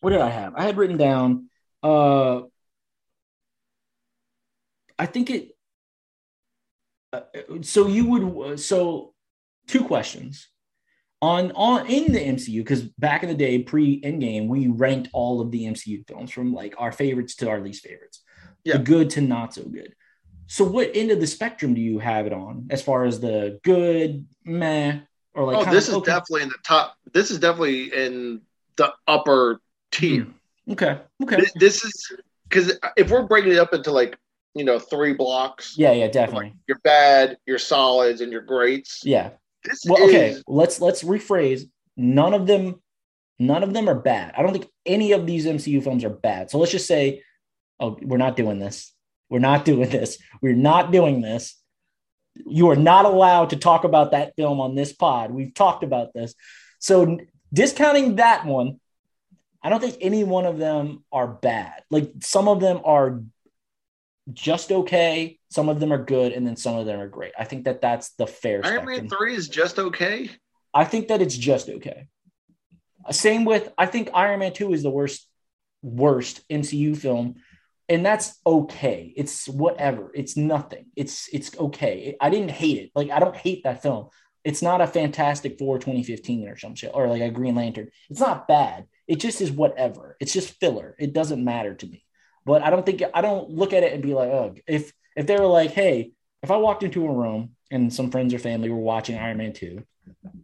What 0.00 0.10
did 0.10 0.20
I 0.20 0.30
have? 0.30 0.54
I 0.54 0.62
had 0.62 0.76
written 0.76 0.96
down. 0.96 1.50
Uh, 1.82 2.42
I 4.96 5.06
think 5.06 5.30
it. 5.30 5.56
uh, 7.12 7.22
so 7.62 7.88
you 7.88 8.06
would 8.06 8.60
so 8.60 9.14
two 9.66 9.82
questions 9.82 10.46
on 11.20 11.50
on 11.56 11.88
in 11.88 12.12
the 12.12 12.20
MCU 12.20 12.58
because 12.60 12.82
back 12.82 13.24
in 13.24 13.28
the 13.28 13.34
day 13.34 13.58
pre 13.58 14.00
Endgame 14.02 14.46
we 14.46 14.68
ranked 14.68 15.08
all 15.12 15.40
of 15.40 15.50
the 15.50 15.64
MCU 15.64 16.06
films 16.06 16.30
from 16.30 16.54
like 16.54 16.76
our 16.78 16.92
favorites 16.92 17.34
to 17.38 17.48
our 17.48 17.58
least 17.58 17.82
favorites, 17.82 18.22
Yeah. 18.62 18.76
the 18.76 18.84
good 18.84 19.10
to 19.10 19.20
not 19.20 19.54
so 19.54 19.64
good. 19.64 19.92
So 20.46 20.64
what 20.64 20.90
end 20.94 21.10
of 21.10 21.20
the 21.20 21.26
spectrum 21.26 21.74
do 21.74 21.80
you 21.80 21.98
have 21.98 22.26
it 22.26 22.32
on 22.32 22.66
as 22.70 22.82
far 22.82 23.04
as 23.04 23.20
the 23.20 23.58
good 23.64 24.26
meh 24.44 25.00
or 25.34 25.44
like 25.44 25.66
oh, 25.66 25.70
this 25.70 25.88
is 25.88 25.94
okay? 25.94 26.06
definitely 26.12 26.42
in 26.42 26.48
the 26.48 26.58
top. 26.64 26.96
This 27.12 27.30
is 27.30 27.38
definitely 27.38 27.92
in 27.92 28.42
the 28.76 28.92
upper 29.06 29.60
tier. 29.90 30.24
Hmm. 30.24 30.72
okay 30.72 30.98
okay 31.22 31.36
This, 31.36 31.52
this 31.56 31.84
is 31.84 32.12
because 32.48 32.72
if 32.96 33.10
we're 33.10 33.22
breaking 33.26 33.52
it 33.52 33.58
up 33.58 33.72
into 33.74 33.90
like 33.90 34.16
you 34.54 34.64
know 34.64 34.78
three 34.78 35.14
blocks, 35.14 35.74
yeah 35.76 35.92
yeah 35.92 36.04
like 36.04 36.12
definitely 36.12 36.54
your 36.68 36.78
bad, 36.84 37.38
your 37.46 37.58
solids, 37.58 38.20
and 38.20 38.30
your 38.30 38.42
greats. 38.42 39.02
yeah 39.04 39.30
This 39.64 39.82
Well, 39.86 40.02
is 40.02 40.08
okay, 40.08 40.42
let's 40.46 40.80
let's 40.80 41.02
rephrase. 41.02 41.62
None 41.96 42.34
of 42.34 42.46
them, 42.46 42.80
none 43.38 43.62
of 43.62 43.72
them 43.72 43.88
are 43.88 43.94
bad. 43.94 44.34
I 44.36 44.42
don't 44.42 44.52
think 44.52 44.68
any 44.84 45.12
of 45.12 45.26
these 45.26 45.46
MCU 45.46 45.82
films 45.82 46.04
are 46.04 46.10
bad. 46.10 46.50
So 46.50 46.58
let's 46.58 46.72
just 46.72 46.86
say, 46.88 47.22
oh, 47.80 47.96
we're 48.02 48.16
not 48.16 48.36
doing 48.36 48.58
this. 48.58 48.93
We're 49.34 49.40
not 49.40 49.64
doing 49.64 49.90
this. 49.90 50.16
We're 50.40 50.54
not 50.54 50.92
doing 50.92 51.20
this. 51.20 51.60
You 52.46 52.70
are 52.70 52.76
not 52.76 53.04
allowed 53.04 53.50
to 53.50 53.56
talk 53.56 53.82
about 53.82 54.12
that 54.12 54.36
film 54.36 54.60
on 54.60 54.76
this 54.76 54.92
pod. 54.92 55.32
We've 55.32 55.52
talked 55.52 55.82
about 55.82 56.14
this. 56.14 56.36
So 56.78 57.18
discounting 57.52 58.14
that 58.14 58.46
one, 58.46 58.78
I 59.60 59.70
don't 59.70 59.80
think 59.80 59.96
any 60.00 60.22
one 60.22 60.46
of 60.46 60.58
them 60.58 61.02
are 61.10 61.26
bad. 61.26 61.82
Like 61.90 62.12
some 62.22 62.46
of 62.46 62.60
them 62.60 62.80
are 62.84 63.22
just 64.32 64.70
okay, 64.70 65.40
some 65.50 65.68
of 65.68 65.80
them 65.80 65.92
are 65.92 66.04
good, 66.04 66.30
and 66.30 66.46
then 66.46 66.54
some 66.54 66.76
of 66.76 66.86
them 66.86 67.00
are 67.00 67.08
great. 67.08 67.32
I 67.36 67.42
think 67.42 67.64
that 67.64 67.80
that's 67.80 68.10
the 68.10 68.28
fair. 68.28 68.60
Iron 68.64 68.82
spectrum. 68.82 68.96
Man 68.98 69.08
three 69.08 69.34
is 69.34 69.48
just 69.48 69.80
okay. 69.80 70.30
I 70.72 70.84
think 70.84 71.08
that 71.08 71.20
it's 71.20 71.36
just 71.36 71.68
okay. 71.68 72.06
Uh, 73.04 73.10
Same 73.10 73.44
with 73.44 73.72
I 73.76 73.86
think 73.86 74.10
Iron 74.14 74.38
Man 74.38 74.52
2 74.52 74.74
is 74.74 74.84
the 74.84 74.90
worst 74.90 75.28
worst 75.82 76.48
MCU 76.48 76.96
film 76.96 77.34
and 77.88 78.04
that's 78.04 78.40
okay. 78.46 79.12
It's 79.16 79.48
whatever. 79.48 80.10
It's 80.14 80.36
nothing. 80.36 80.86
It's 80.96 81.28
it's 81.32 81.56
okay. 81.58 82.16
I 82.20 82.30
didn't 82.30 82.50
hate 82.50 82.78
it. 82.78 82.90
Like 82.94 83.10
I 83.10 83.18
don't 83.18 83.36
hate 83.36 83.64
that 83.64 83.82
film. 83.82 84.08
It's 84.42 84.62
not 84.62 84.80
a 84.80 84.86
Fantastic 84.86 85.58
Four 85.58 85.78
2015 85.78 86.48
or 86.48 86.56
some 86.56 86.74
shit 86.74 86.90
or 86.92 87.08
like 87.08 87.22
a 87.22 87.30
Green 87.30 87.54
Lantern. 87.54 87.90
It's 88.10 88.20
not 88.20 88.46
bad. 88.48 88.86
It 89.06 89.16
just 89.16 89.40
is 89.40 89.50
whatever. 89.50 90.16
It's 90.20 90.32
just 90.32 90.58
filler. 90.60 90.94
It 90.98 91.12
doesn't 91.12 91.44
matter 91.44 91.74
to 91.74 91.86
me. 91.86 92.04
But 92.46 92.62
I 92.62 92.70
don't 92.70 92.84
think 92.84 93.02
I 93.12 93.20
don't 93.20 93.50
look 93.50 93.72
at 93.72 93.82
it 93.82 93.92
and 93.92 94.02
be 94.02 94.14
like, 94.14 94.28
oh, 94.28 94.54
if 94.66 94.92
if 95.16 95.26
they 95.26 95.38
were 95.38 95.46
like, 95.46 95.70
hey, 95.70 96.12
if 96.42 96.50
I 96.50 96.56
walked 96.56 96.82
into 96.82 97.06
a 97.06 97.12
room 97.12 97.50
and 97.70 97.92
some 97.92 98.10
friends 98.10 98.34
or 98.34 98.38
family 98.38 98.70
were 98.70 98.76
watching 98.76 99.16
Iron 99.16 99.38
Man 99.38 99.52
2, 99.52 99.82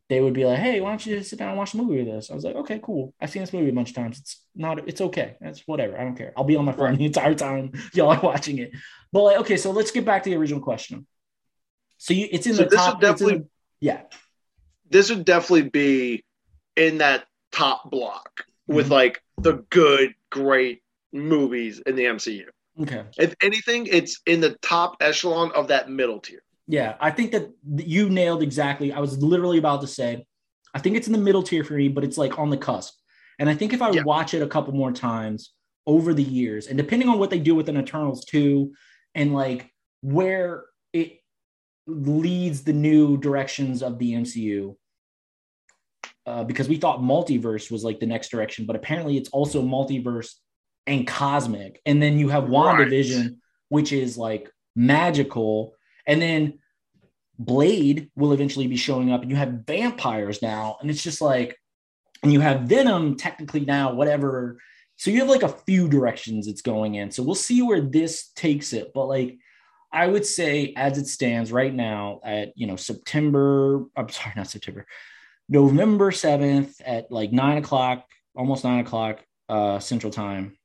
they 0.09 0.21
would 0.21 0.35
be 0.35 0.45
like, 0.45 0.59
"Hey, 0.59 0.81
why 0.81 0.91
don't 0.91 1.07
you 1.07 1.23
sit 1.23 1.39
down 1.39 1.51
and 1.51 1.59
watch 1.59 1.75
a 1.75 1.77
movie 1.77 2.03
with 2.03 2.15
us?" 2.15 2.31
I 2.31 2.35
was 2.35 2.45
like, 2.45 2.57
"Okay, 2.57 2.81
cool. 2.83 3.15
I've 3.21 3.31
seen 3.31 3.43
this 3.43 3.53
movie 3.53 3.71
a 3.71 3.73
bunch 3.73 3.91
of 3.91 3.97
times. 3.97 4.19
It's 4.19 4.45
not. 4.55 4.89
It's 4.89 5.01
okay. 5.01 5.37
That's 5.41 5.61
whatever. 5.67 5.99
I 5.99 6.05
don't 6.05 6.17
care. 6.17 6.33
I'll 6.37 6.45
be 6.45 6.57
on 6.57 6.65
my 6.65 6.73
phone 6.73 6.95
the 6.97 7.05
entire 7.07 7.35
time 7.35 7.73
y'all 7.95 8.11
are 8.11 8.21
watching 8.21 8.59
it." 8.59 8.73
But 9.13 9.23
like, 9.23 9.39
okay, 9.41 9.57
so 9.57 9.71
let's 9.71 9.91
get 9.91 10.05
back 10.05 10.23
to 10.25 10.31
the 10.31 10.37
original 10.37 10.61
question. 10.61 11.07
So 11.99 12.15
you, 12.15 12.29
it's 12.31 12.47
in 12.47 12.55
So 12.55 12.65
the 12.65 12.69
this 12.71 12.79
top. 12.81 12.95
would 12.97 13.05
in 13.05 13.09
the- 13.13 13.19
definitely- 13.19 13.49
yeah, 13.81 14.03
This 14.89 15.11
would 15.11 15.25
definitely 15.25 15.69
be 15.71 16.25
in 16.77 16.99
that 16.99 17.25
top 17.53 17.91
block 17.91 18.47
with 18.67 18.87
Mhm. 18.89 18.91
like 18.91 19.23
the 19.39 19.65
good, 19.71 20.15
great 20.31 20.83
movies 21.13 21.81
in 21.87 21.97
the 21.97 22.05
MCU. 22.07 22.47
okay, 22.83 23.05
If 23.19 23.35
anything, 23.43 23.87
it's 23.87 24.21
in 24.27 24.41
the 24.41 24.55
top 24.63 24.97
echelon 25.01 25.51
of 25.53 25.69
that 25.69 25.91
middle 25.91 26.21
tier. 26.21 26.43
Yeah. 26.71 26.95
I 27.01 27.11
think 27.11 27.33
that 27.33 27.51
you 27.77 28.09
nailed 28.09 28.43
exactly. 28.43 28.93
I 28.93 29.01
was 29.01 29.21
literally 29.23 29.59
about 29.59 29.81
to 29.81 29.87
say, 29.89 30.25
I 30.73 30.79
think 30.79 30.97
it's 30.97 31.09
in 31.09 31.13
the 31.13 31.19
middle 31.19 31.43
tier 31.43 31.65
for 31.65 31.75
me, 31.75 31.89
but 31.89 32.05
it's 32.05 32.17
like 32.17 32.39
on 32.39 32.49
the 32.51 32.57
cusp. 32.57 32.95
And 33.41 33.51
I 33.51 33.55
think 33.55 33.73
if 33.73 33.83
I 33.83 33.91
Yeah. 33.91 34.03
watch 34.05 34.35
it 34.35 34.43
a 34.43 34.47
couple 34.47 34.73
more 34.73 34.93
times 34.93 35.53
over 35.87 36.15
the 36.15 36.23
years, 36.23 36.69
and 36.69 36.79
depending 36.79 37.09
on 37.09 37.19
what 37.19 37.31
they 37.31 37.41
do 37.41 37.55
with 37.57 37.69
an 37.69 37.77
Eternals 37.77 38.25
2 38.27 38.73
and 39.17 39.35
like 39.35 39.69
where 40.03 40.67
it 40.93 41.19
leads 41.89 42.63
the 42.63 42.73
new 42.73 43.17
directions 43.17 43.83
of 43.83 43.99
the 43.99 44.15
MCU. 44.15 44.77
Uh, 46.27 46.45
because 46.45 46.69
we 46.69 46.77
thought 46.77 47.01
multiverse 47.01 47.71
was 47.71 47.83
like 47.83 47.99
the 47.99 48.07
next 48.07 48.29
direction, 48.31 48.65
but 48.67 48.77
apparently 48.77 49.17
it's 49.17 49.31
also 49.31 49.61
multiverse 49.63 50.35
and 50.87 51.07
cosmic. 51.07 51.81
And 51.85 52.01
then 52.01 52.19
you 52.19 52.29
have 52.29 52.45
Right. 52.49 52.53
WandaVision, 52.53 53.39
which 53.71 53.93
is 53.93 54.17
like 54.17 54.49
magical. 54.77 55.75
And 56.11 56.21
then 56.21 56.59
Blade 57.39 58.11
will 58.17 58.33
eventually 58.33 58.67
be 58.67 58.77
showing 58.77 59.13
up, 59.13 59.23
and 59.23 59.31
you 59.31 59.37
have 59.37 59.63
vampires 59.67 60.43
now. 60.43 60.77
And 60.81 60.91
it's 60.91 61.03
just 61.03 61.21
like, 61.21 61.57
and 62.23 62.33
you 62.33 62.41
have 62.41 62.63
Venom 62.63 63.17
technically 63.17 63.65
now, 63.65 63.95
whatever. 63.95 64.59
So 64.97 65.11
you 65.11 65.21
have 65.21 65.29
like 65.29 65.45
a 65.45 65.49
few 65.49 65.89
directions 65.89 66.49
it's 66.49 66.63
going 66.63 66.97
in. 66.97 67.13
So 67.13 67.23
we'll 67.23 67.35
see 67.37 67.63
where 67.63 67.81
this 67.81 68.31
takes 68.35 68.73
it. 68.73 68.93
But 68.93 69.07
like, 69.07 69.39
I 69.93 70.07
would 70.07 70.27
say 70.27 70.75
as 70.77 70.99
it 70.99 71.07
stands 71.07 71.51
right 71.51 71.73
now 71.73 72.21
at, 72.25 72.53
you 72.57 72.67
know, 72.67 72.77
September, 72.77 73.85
I'm 73.97 74.09
sorry, 74.09 74.35
not 74.37 74.49
September, 74.49 74.87
November 75.49 76.11
7th 76.11 76.75
at 76.85 77.11
like 77.11 77.33
nine 77.33 77.59
o'clock, 77.59 78.05
almost 78.35 78.65
nine 78.65 78.81
o'clock 78.81 79.25
uh, 79.49 79.79
central 79.79 80.13
time. 80.13 80.59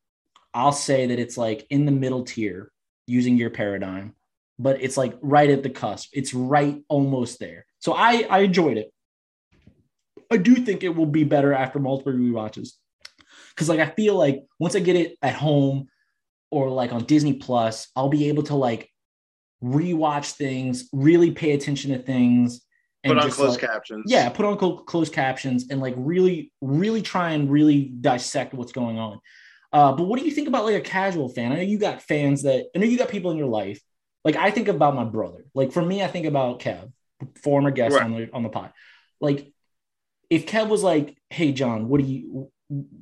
I'll 0.53 0.71
say 0.71 1.07
that 1.07 1.19
it's 1.19 1.37
like 1.37 1.65
in 1.69 1.85
the 1.85 1.91
middle 1.91 2.23
tier 2.23 2.71
using 3.07 3.37
your 3.37 3.49
paradigm, 3.51 4.15
but 4.57 4.81
it's 4.81 4.97
like 4.97 5.15
right 5.21 5.49
at 5.49 5.63
the 5.63 5.69
cusp. 5.69 6.09
It's 6.13 6.33
right 6.33 6.81
almost 6.87 7.39
there. 7.39 7.65
So 7.79 7.93
I, 7.93 8.25
I 8.29 8.39
enjoyed 8.39 8.77
it. 8.77 8.91
I 10.31 10.37
do 10.37 10.55
think 10.55 10.83
it 10.83 10.95
will 10.95 11.05
be 11.05 11.23
better 11.23 11.53
after 11.53 11.79
multiple 11.79 12.13
rewatches. 12.13 12.69
Cause 13.55 13.69
like 13.69 13.79
I 13.79 13.87
feel 13.91 14.15
like 14.15 14.43
once 14.59 14.75
I 14.75 14.79
get 14.79 14.95
it 14.95 15.17
at 15.21 15.35
home 15.35 15.87
or 16.51 16.69
like 16.69 16.91
on 16.91 17.05
Disney 17.05 17.33
Plus, 17.33 17.87
I'll 17.95 18.09
be 18.09 18.29
able 18.29 18.43
to 18.43 18.55
like 18.55 18.89
rewatch 19.63 20.31
things, 20.31 20.89
really 20.91 21.31
pay 21.31 21.51
attention 21.51 21.91
to 21.91 21.99
things. 21.99 22.61
And 23.03 23.13
put 23.13 23.23
on 23.23 23.31
closed 23.31 23.61
like, 23.61 23.71
captions. 23.71 24.05
Yeah, 24.07 24.29
put 24.29 24.45
on 24.45 24.59
cl- 24.59 24.83
closed 24.83 25.13
captions 25.13 25.67
and 25.69 25.79
like 25.79 25.93
really, 25.97 26.51
really 26.59 27.01
try 27.01 27.31
and 27.31 27.49
really 27.51 27.83
dissect 27.85 28.53
what's 28.53 28.71
going 28.71 28.97
on. 28.97 29.19
Uh, 29.71 29.91
but 29.93 30.05
what 30.05 30.19
do 30.19 30.25
you 30.25 30.31
think 30.31 30.47
about 30.47 30.65
like 30.65 30.75
a 30.75 30.81
casual 30.81 31.29
fan? 31.29 31.51
I 31.51 31.55
know 31.55 31.61
you 31.61 31.77
got 31.77 32.01
fans 32.01 32.43
that 32.43 32.65
I 32.75 32.79
know 32.79 32.85
you 32.85 32.97
got 32.97 33.09
people 33.09 33.31
in 33.31 33.37
your 33.37 33.47
life. 33.47 33.81
Like 34.25 34.35
I 34.35 34.49
think 34.49 34.67
about 34.67 34.95
my 34.95 35.05
brother. 35.05 35.45
Like 35.53 35.71
for 35.71 35.85
me, 35.85 36.03
I 36.03 36.07
think 36.07 36.25
about 36.25 36.59
Kev, 36.59 36.91
former 37.43 37.69
guest 37.69 37.95
right. 37.95 38.03
on 38.03 38.11
the 38.11 38.29
on 38.33 38.43
the 38.43 38.49
pod. 38.49 38.73
Like 39.21 39.53
if 40.31 40.47
Kev 40.47 40.67
was 40.67 40.83
like, 40.83 41.15
"Hey 41.29 41.53
John, 41.53 41.87
what 41.87 42.01
do 42.01 42.07
you 42.07 42.51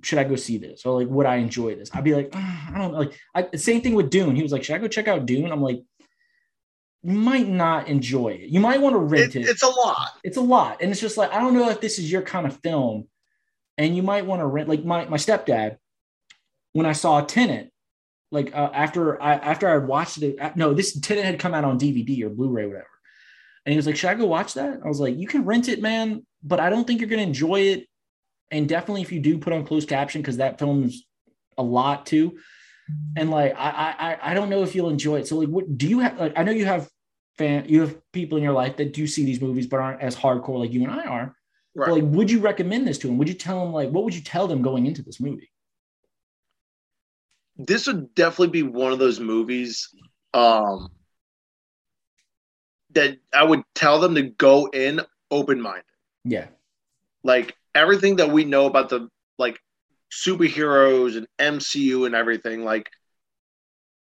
should 0.01 0.19
I 0.19 0.25
go 0.25 0.35
see 0.35 0.57
this 0.57 0.85
or 0.85 0.99
like 0.99 1.07
would 1.09 1.25
I 1.25 1.37
enjoy 1.37 1.75
this?" 1.75 1.89
I'd 1.93 2.03
be 2.03 2.13
like, 2.13 2.31
oh, 2.35 2.67
"I 2.73 2.77
don't 2.77 2.91
know." 2.91 2.99
Like 2.99 3.17
I, 3.33 3.55
same 3.55 3.81
thing 3.81 3.95
with 3.95 4.09
Dune. 4.09 4.35
He 4.35 4.43
was 4.43 4.51
like, 4.51 4.65
"Should 4.65 4.75
I 4.75 4.79
go 4.79 4.89
check 4.89 5.07
out 5.07 5.25
Dune?" 5.25 5.49
I'm 5.49 5.61
like, 5.61 5.81
"You 7.03 7.13
might 7.13 7.47
not 7.47 7.87
enjoy 7.87 8.33
it. 8.33 8.49
You 8.49 8.59
might 8.59 8.81
want 8.81 8.93
to 8.93 8.99
rent 8.99 9.37
it, 9.37 9.43
it. 9.43 9.49
It's 9.49 9.63
a 9.63 9.69
lot. 9.69 10.11
It's 10.25 10.37
a 10.37 10.41
lot, 10.41 10.81
and 10.81 10.91
it's 10.91 11.01
just 11.01 11.15
like 11.15 11.31
I 11.31 11.39
don't 11.39 11.53
know 11.53 11.69
if 11.69 11.79
this 11.79 11.99
is 11.99 12.11
your 12.11 12.21
kind 12.21 12.45
of 12.45 12.59
film, 12.61 13.07
and 13.77 13.95
you 13.95 14.03
might 14.03 14.25
want 14.25 14.41
to 14.41 14.45
rent. 14.45 14.67
Like 14.67 14.83
my 14.83 15.05
my 15.05 15.17
stepdad, 15.17 15.77
when 16.73 16.85
I 16.85 16.91
saw 16.91 17.21
Tenet, 17.21 17.72
like 18.34 18.53
uh, 18.53 18.72
after 18.73 19.22
I 19.22 19.35
after 19.35 19.69
I 19.69 19.77
watched 19.77 20.22
it, 20.22 20.39
uh, 20.39 20.51
no, 20.55 20.73
this 20.73 20.99
Tenet 20.99 21.23
had 21.23 21.39
come 21.39 21.53
out 21.53 21.64
on 21.64 21.80
DVD 21.80 22.23
or 22.23 22.30
Blu-ray, 22.30 22.65
whatever. 22.65 22.88
And 23.65 23.72
he 23.72 23.77
was 23.77 23.85
like, 23.85 23.95
"Should 23.95 24.10
I 24.10 24.15
go 24.15 24.26
watch 24.26 24.55
that?" 24.55 24.80
I 24.84 24.88
was 24.88 24.99
like, 24.99 25.18
"You 25.18 25.27
can 25.27 25.45
rent 25.45 25.69
it, 25.69 25.81
man, 25.81 26.26
but 26.41 26.60
I 26.60 26.69
don't 26.69 26.85
think 26.85 26.99
you're 26.99 27.10
gonna 27.10 27.22
enjoy 27.22 27.61
it. 27.61 27.88
And 28.51 28.68
definitely, 28.68 29.03
if 29.03 29.11
you 29.11 29.19
do 29.19 29.38
put 29.38 29.53
on 29.53 29.65
closed 29.65 29.88
caption, 29.88 30.22
because 30.22 30.38
that 30.38 30.57
film's 30.57 31.05
a 31.57 31.64
lot 31.64 32.07
too. 32.07 32.39
And 33.15 33.30
like, 33.30 33.53
I 33.55 34.18
I 34.22 34.31
I 34.31 34.34
don't 34.34 34.49
know 34.49 34.64
if 34.64 34.73
you'll 34.73 34.89
enjoy 34.89 35.19
it. 35.19 35.27
So 35.27 35.38
like, 35.38 35.49
what 35.49 35.77
do 35.77 35.88
you 35.88 35.99
have? 35.99 36.19
Like, 36.19 36.34
I 36.35 36.43
know 36.43 36.51
you 36.51 36.65
have 36.65 36.89
fan, 37.38 37.65
you 37.69 37.81
have 37.81 37.95
people 38.11 38.38
in 38.38 38.43
your 38.43 38.53
life 38.53 38.77
that 38.77 38.93
do 38.93 39.05
see 39.05 39.26
these 39.26 39.41
movies, 39.41 39.68
but 39.68 39.80
aren't 39.80 40.01
as 40.01 40.15
hardcore 40.15 40.60
like 40.60 40.73
you 40.73 40.84
and 40.84 40.91
I 40.91 41.03
are. 41.03 41.35
Right. 41.76 41.88
But 41.88 41.93
like, 41.93 42.03
would 42.05 42.31
you 42.31 42.39
recommend 42.39 42.88
this 42.88 42.97
to 42.99 43.07
them? 43.07 43.18
Would 43.19 43.30
you 43.30 43.35
tell 43.35 43.64
them 43.64 43.73
like, 43.73 43.89
what 43.89 44.03
would 44.03 44.15
you 44.15 44.22
tell 44.22 44.47
them 44.47 44.61
going 44.64 44.88
into 44.88 45.03
this 45.03 45.19
movie? 45.19 45.52
This 47.57 47.88
would 47.88 48.15
definitely 48.15 48.47
be 48.47 48.63
one 48.63 48.91
of 48.91 48.99
those 48.99 49.19
movies 49.19 49.89
um, 50.34 50.89
that 52.91 53.17
I 53.34 53.43
would 53.43 53.63
tell 53.75 53.99
them 53.99 54.15
to 54.15 54.23
go 54.23 54.67
in 54.67 55.01
open 55.30 55.61
minded. 55.61 55.84
Yeah. 56.23 56.47
Like 57.23 57.55
everything 57.75 58.17
that 58.17 58.31
we 58.31 58.45
know 58.45 58.65
about 58.65 58.89
the 58.89 59.09
like 59.38 59.59
superheroes 60.11 61.17
and 61.17 61.27
MCU 61.39 62.05
and 62.05 62.15
everything, 62.15 62.63
like 62.63 62.89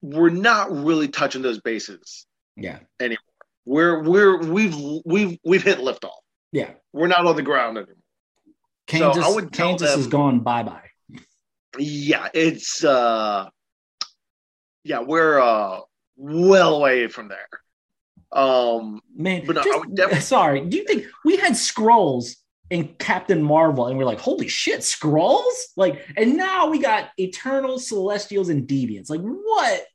we're 0.02 0.30
not 0.30 0.72
really 0.72 1.08
touching 1.08 1.42
those 1.42 1.60
bases. 1.60 2.26
Yeah. 2.56 2.80
Anymore. 3.00 3.18
We're 3.66 4.04
we're 4.04 4.38
we've 4.38 4.76
we've 5.06 5.38
we've 5.44 5.64
hit 5.64 5.80
liftoff. 5.80 6.10
Yeah. 6.52 6.72
We're 6.94 7.08
not 7.08 7.26
on 7.26 7.36
the 7.36 7.44
ground 7.44 7.78
anymore. 7.78 7.96
Kansas, 8.88 9.24
so 9.24 9.32
I 9.32 9.36
would 9.36 9.52
Kansas 9.52 9.92
them, 9.92 10.00
is 10.00 10.08
gone 10.08 10.40
bye 10.40 10.64
bye 10.64 10.91
yeah, 11.78 12.30
it's 12.34 12.84
uh 12.84 13.50
yeah, 14.84 15.00
we're 15.00 15.40
uh 15.40 15.80
well 16.16 16.76
away 16.76 17.08
from 17.08 17.30
there. 17.30 17.48
Um 18.32 19.02
man, 19.16 19.44
but 19.46 19.56
just, 19.58 19.96
definitely... 19.96 20.22
sorry, 20.22 20.62
do 20.66 20.78
you 20.78 20.86
think 20.86 21.06
we 21.26 21.38
had 21.38 21.54
Skrulls 21.54 22.36
in 22.72 22.88
Captain 23.00 23.44
Marvel 23.44 23.88
and 23.88 23.98
we're 23.98 24.06
like, 24.06 24.20
holy 24.20 24.48
shit, 24.48 24.80
Skrulls? 24.80 25.44
Like, 25.76 26.02
and 26.16 26.38
now 26.38 26.70
we 26.70 26.80
got 26.80 27.10
Eternal 27.18 27.78
Celestials 27.78 28.50
and 28.50 28.68
Deviants. 28.68 29.10
Like, 29.10 29.20
what? 29.20 29.86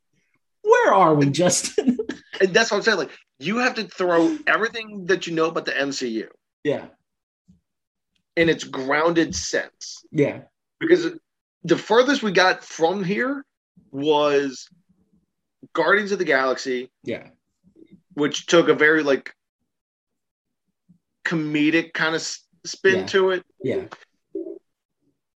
Where 0.61 0.93
are 0.93 1.15
we, 1.15 1.29
Justin? 1.29 1.97
and 2.41 2.53
that's 2.53 2.69
what 2.69 2.77
I'm 2.77 2.83
saying. 2.83 2.99
Like, 2.99 3.11
you 3.39 3.57
have 3.57 3.73
to 3.75 3.85
throw 3.85 4.37
everything 4.45 5.07
that 5.07 5.25
you 5.25 5.33
know 5.33 5.47
about 5.47 5.65
the 5.65 5.71
MCU. 5.71 6.27
Yeah. 6.63 6.85
In 8.35 8.47
its 8.47 8.63
grounded 8.63 9.35
sense. 9.35 10.05
Yeah. 10.11 10.41
Because 10.79 11.07
the 11.67 11.77
furthest 11.77 12.23
we 12.23 12.31
got 12.31 12.63
from 12.63 13.03
here 13.03 13.45
was 13.91 14.69
Guardians 15.73 16.13
of 16.13 16.19
the 16.19 16.25
Galaxy. 16.25 16.89
Yeah. 17.03 17.27
Which 18.13 18.45
took 18.45 18.69
a 18.69 18.73
very 18.73 19.03
like 19.03 19.33
comedic 21.25 21.93
kind 21.93 22.15
of 22.15 22.21
spin 22.65 22.99
yeah. 22.99 23.05
to 23.07 23.29
it. 23.31 23.43
Yeah. 23.61 23.83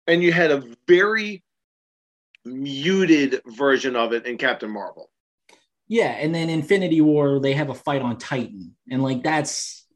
And 0.06 0.22
you 0.22 0.32
had 0.32 0.50
a 0.50 0.64
very 0.86 1.42
muted 2.44 3.40
version 3.46 3.96
of 3.96 4.12
it 4.12 4.26
in 4.26 4.36
Captain 4.36 4.70
Marvel. 4.70 5.10
Yeah, 5.86 6.10
and 6.10 6.34
then 6.34 6.50
Infinity 6.50 7.00
War, 7.00 7.40
they 7.40 7.54
have 7.54 7.70
a 7.70 7.74
fight 7.74 8.02
on 8.02 8.18
Titan, 8.18 8.76
and 8.90 9.02
like 9.02 9.22
that's 9.22 9.86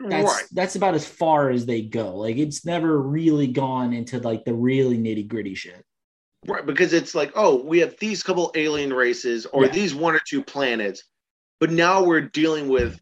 that's 0.00 0.26
right. 0.26 0.44
that's 0.52 0.76
about 0.76 0.94
as 0.94 1.06
far 1.06 1.50
as 1.50 1.66
they 1.66 1.82
go. 1.82 2.16
Like 2.16 2.36
it's 2.36 2.64
never 2.64 3.00
really 3.00 3.48
gone 3.48 3.92
into 3.92 4.18
like 4.20 4.44
the 4.44 4.54
really 4.54 4.96
nitty 4.96 5.26
gritty 5.28 5.54
shit. 5.54 5.84
Right, 6.46 6.64
because 6.64 6.92
it's 6.92 7.14
like, 7.16 7.32
oh, 7.34 7.64
we 7.64 7.80
have 7.80 7.96
these 7.98 8.22
couple 8.22 8.52
alien 8.54 8.92
races 8.92 9.44
or 9.46 9.64
yeah. 9.64 9.72
these 9.72 9.94
one 9.94 10.14
or 10.14 10.20
two 10.24 10.42
planets, 10.42 11.02
but 11.58 11.70
now 11.70 12.04
we're 12.04 12.20
dealing 12.20 12.68
with 12.68 13.00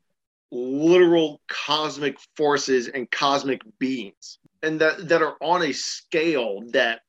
literal 0.50 1.42
cosmic 1.48 2.16
forces 2.36 2.88
and 2.88 3.10
cosmic 3.10 3.60
beings, 3.78 4.38
and 4.62 4.80
that 4.80 5.08
that 5.08 5.22
are 5.22 5.36
on 5.42 5.62
a 5.62 5.72
scale 5.72 6.62
that 6.72 7.00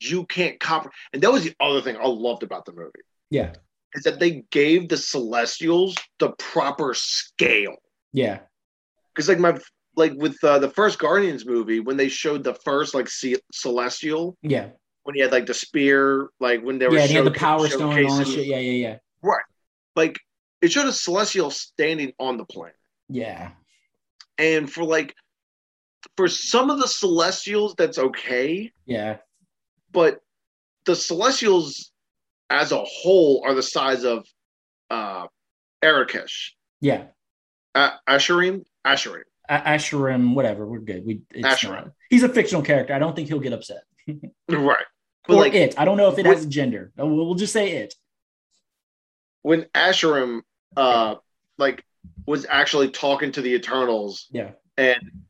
you 0.00 0.26
can't 0.26 0.60
comprehend. 0.60 0.94
And 1.12 1.22
that 1.22 1.32
was 1.32 1.42
the 1.42 1.54
other 1.58 1.80
thing 1.80 1.96
I 1.96 2.06
loved 2.06 2.44
about 2.44 2.64
the 2.64 2.72
movie. 2.72 2.90
Yeah, 3.30 3.52
is 3.94 4.04
that 4.04 4.20
they 4.20 4.44
gave 4.50 4.88
the 4.88 4.96
Celestials 4.96 5.96
the 6.20 6.30
proper 6.38 6.94
scale. 6.94 7.76
Yeah, 8.12 8.40
because 9.14 9.28
like 9.28 9.38
my 9.38 9.58
like 9.96 10.12
with 10.16 10.42
uh, 10.42 10.58
the 10.58 10.70
first 10.70 10.98
Guardians 10.98 11.44
movie 11.46 11.80
when 11.80 11.96
they 11.96 12.08
showed 12.08 12.44
the 12.44 12.54
first 12.54 12.94
like 12.94 13.08
C- 13.08 13.40
Celestial. 13.52 14.36
Yeah. 14.42 14.70
When 15.04 15.16
he 15.16 15.20
had 15.20 15.32
like 15.32 15.46
the 15.46 15.54
spear, 15.54 16.28
like 16.38 16.62
when 16.62 16.78
they 16.78 16.86
were 16.86 16.94
yeah, 16.94 17.06
he 17.06 17.14
had 17.14 17.24
the 17.24 17.32
power 17.32 17.66
stone 17.66 17.98
and 17.98 18.06
all 18.06 18.18
that 18.18 18.26
shit. 18.28 18.46
Yeah, 18.46 18.58
yeah, 18.58 18.88
yeah. 18.88 18.96
Right. 19.20 19.42
Like 19.96 20.20
it 20.60 20.70
showed 20.70 20.86
a 20.86 20.92
celestial 20.92 21.50
standing 21.50 22.12
on 22.20 22.36
the 22.36 22.44
planet. 22.44 22.76
Yeah. 23.08 23.50
And 24.38 24.72
for 24.72 24.84
like 24.84 25.14
for 26.16 26.28
some 26.28 26.70
of 26.70 26.78
the 26.78 26.86
celestials, 26.86 27.74
that's 27.76 27.98
okay. 27.98 28.70
Yeah. 28.86 29.18
But 29.90 30.20
the 30.84 30.94
celestials 30.94 31.90
as 32.48 32.70
a 32.70 32.82
whole 32.84 33.42
are 33.44 33.54
the 33.54 33.62
size 33.62 34.04
of 34.04 34.24
uh 34.88 35.26
Arrakis. 35.82 36.30
Yeah. 36.80 37.06
Uh, 37.74 37.90
Asherim, 38.08 38.64
Asherim. 38.86 39.22
Asherim, 39.50 40.34
whatever. 40.34 40.66
We're 40.66 40.80
good. 40.80 41.04
We 41.04 41.22
Asherim. 41.36 41.92
he's 42.08 42.22
a 42.22 42.28
fictional 42.28 42.62
character. 42.62 42.94
I 42.94 42.98
don't 42.98 43.14
think 43.14 43.28
he'll 43.28 43.40
get 43.40 43.52
upset. 43.52 43.82
right. 44.48 44.84
But 45.26 45.34
or 45.34 45.40
like, 45.40 45.54
it. 45.54 45.78
I 45.78 45.84
don't 45.84 45.96
know 45.96 46.10
if 46.10 46.18
it 46.18 46.26
has 46.26 46.44
a 46.44 46.48
gender. 46.48 46.92
We'll, 46.96 47.08
we'll 47.08 47.34
just 47.34 47.52
say 47.52 47.72
it. 47.72 47.94
When 49.42 49.62
Asherim, 49.74 50.42
uh, 50.76 51.16
like, 51.58 51.84
was 52.26 52.46
actually 52.48 52.90
talking 52.90 53.32
to 53.32 53.42
the 53.42 53.54
Eternals. 53.54 54.26
Yeah. 54.30 54.52
And 54.76 55.22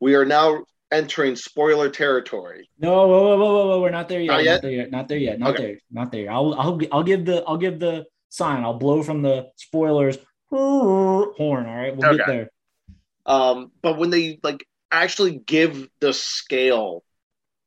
we 0.00 0.14
are 0.14 0.24
now 0.24 0.64
entering 0.90 1.36
spoiler 1.36 1.88
territory. 1.88 2.68
No, 2.78 3.06
whoa, 3.06 3.06
whoa, 3.06 3.36
whoa, 3.38 3.66
whoa, 3.68 3.80
we're 3.80 3.90
not 3.90 4.08
there 4.08 4.20
yet. 4.20 4.32
Not, 4.32 4.44
yet? 4.44 4.52
not 4.54 4.62
there 4.62 4.70
yet. 4.70 4.90
Not 4.90 5.08
there 5.08 5.18
yet. 5.18 5.38
Not 5.38 5.54
okay. 5.54 5.62
there. 5.62 5.78
Not 5.90 6.12
there. 6.12 6.30
I'll, 6.30 6.54
I'll, 6.54 6.80
I'll 6.90 7.02
give 7.02 7.24
the, 7.24 7.42
I'll 7.46 7.56
give 7.56 7.78
the 7.78 8.04
sign. 8.28 8.62
I'll 8.62 8.78
blow 8.78 9.02
from 9.02 9.22
the 9.22 9.48
spoilers 9.56 10.18
horn. 10.58 11.66
All 11.66 11.76
right, 11.76 11.96
we'll 11.96 12.08
okay. 12.08 12.16
get 12.16 12.26
there. 12.26 12.50
Um, 13.26 13.72
but 13.82 13.98
when 13.98 14.10
they 14.10 14.38
like 14.42 14.66
actually 14.90 15.38
give 15.38 15.88
the 16.00 16.12
scale 16.12 17.04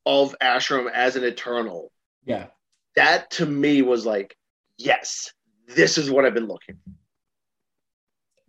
of 0.06 0.36
Ashram 0.41 0.91
as 0.91 1.16
an 1.16 1.24
Eternal, 1.24 1.91
yeah, 2.26 2.48
that 2.95 3.32
to 3.32 3.45
me 3.45 3.82
was 3.82 4.06
like, 4.06 4.36
yes, 4.78 5.32
this 5.68 5.98
is 5.98 6.10
what 6.10 6.26
I've 6.26 6.34
been 6.34 6.48
looking. 6.48 6.78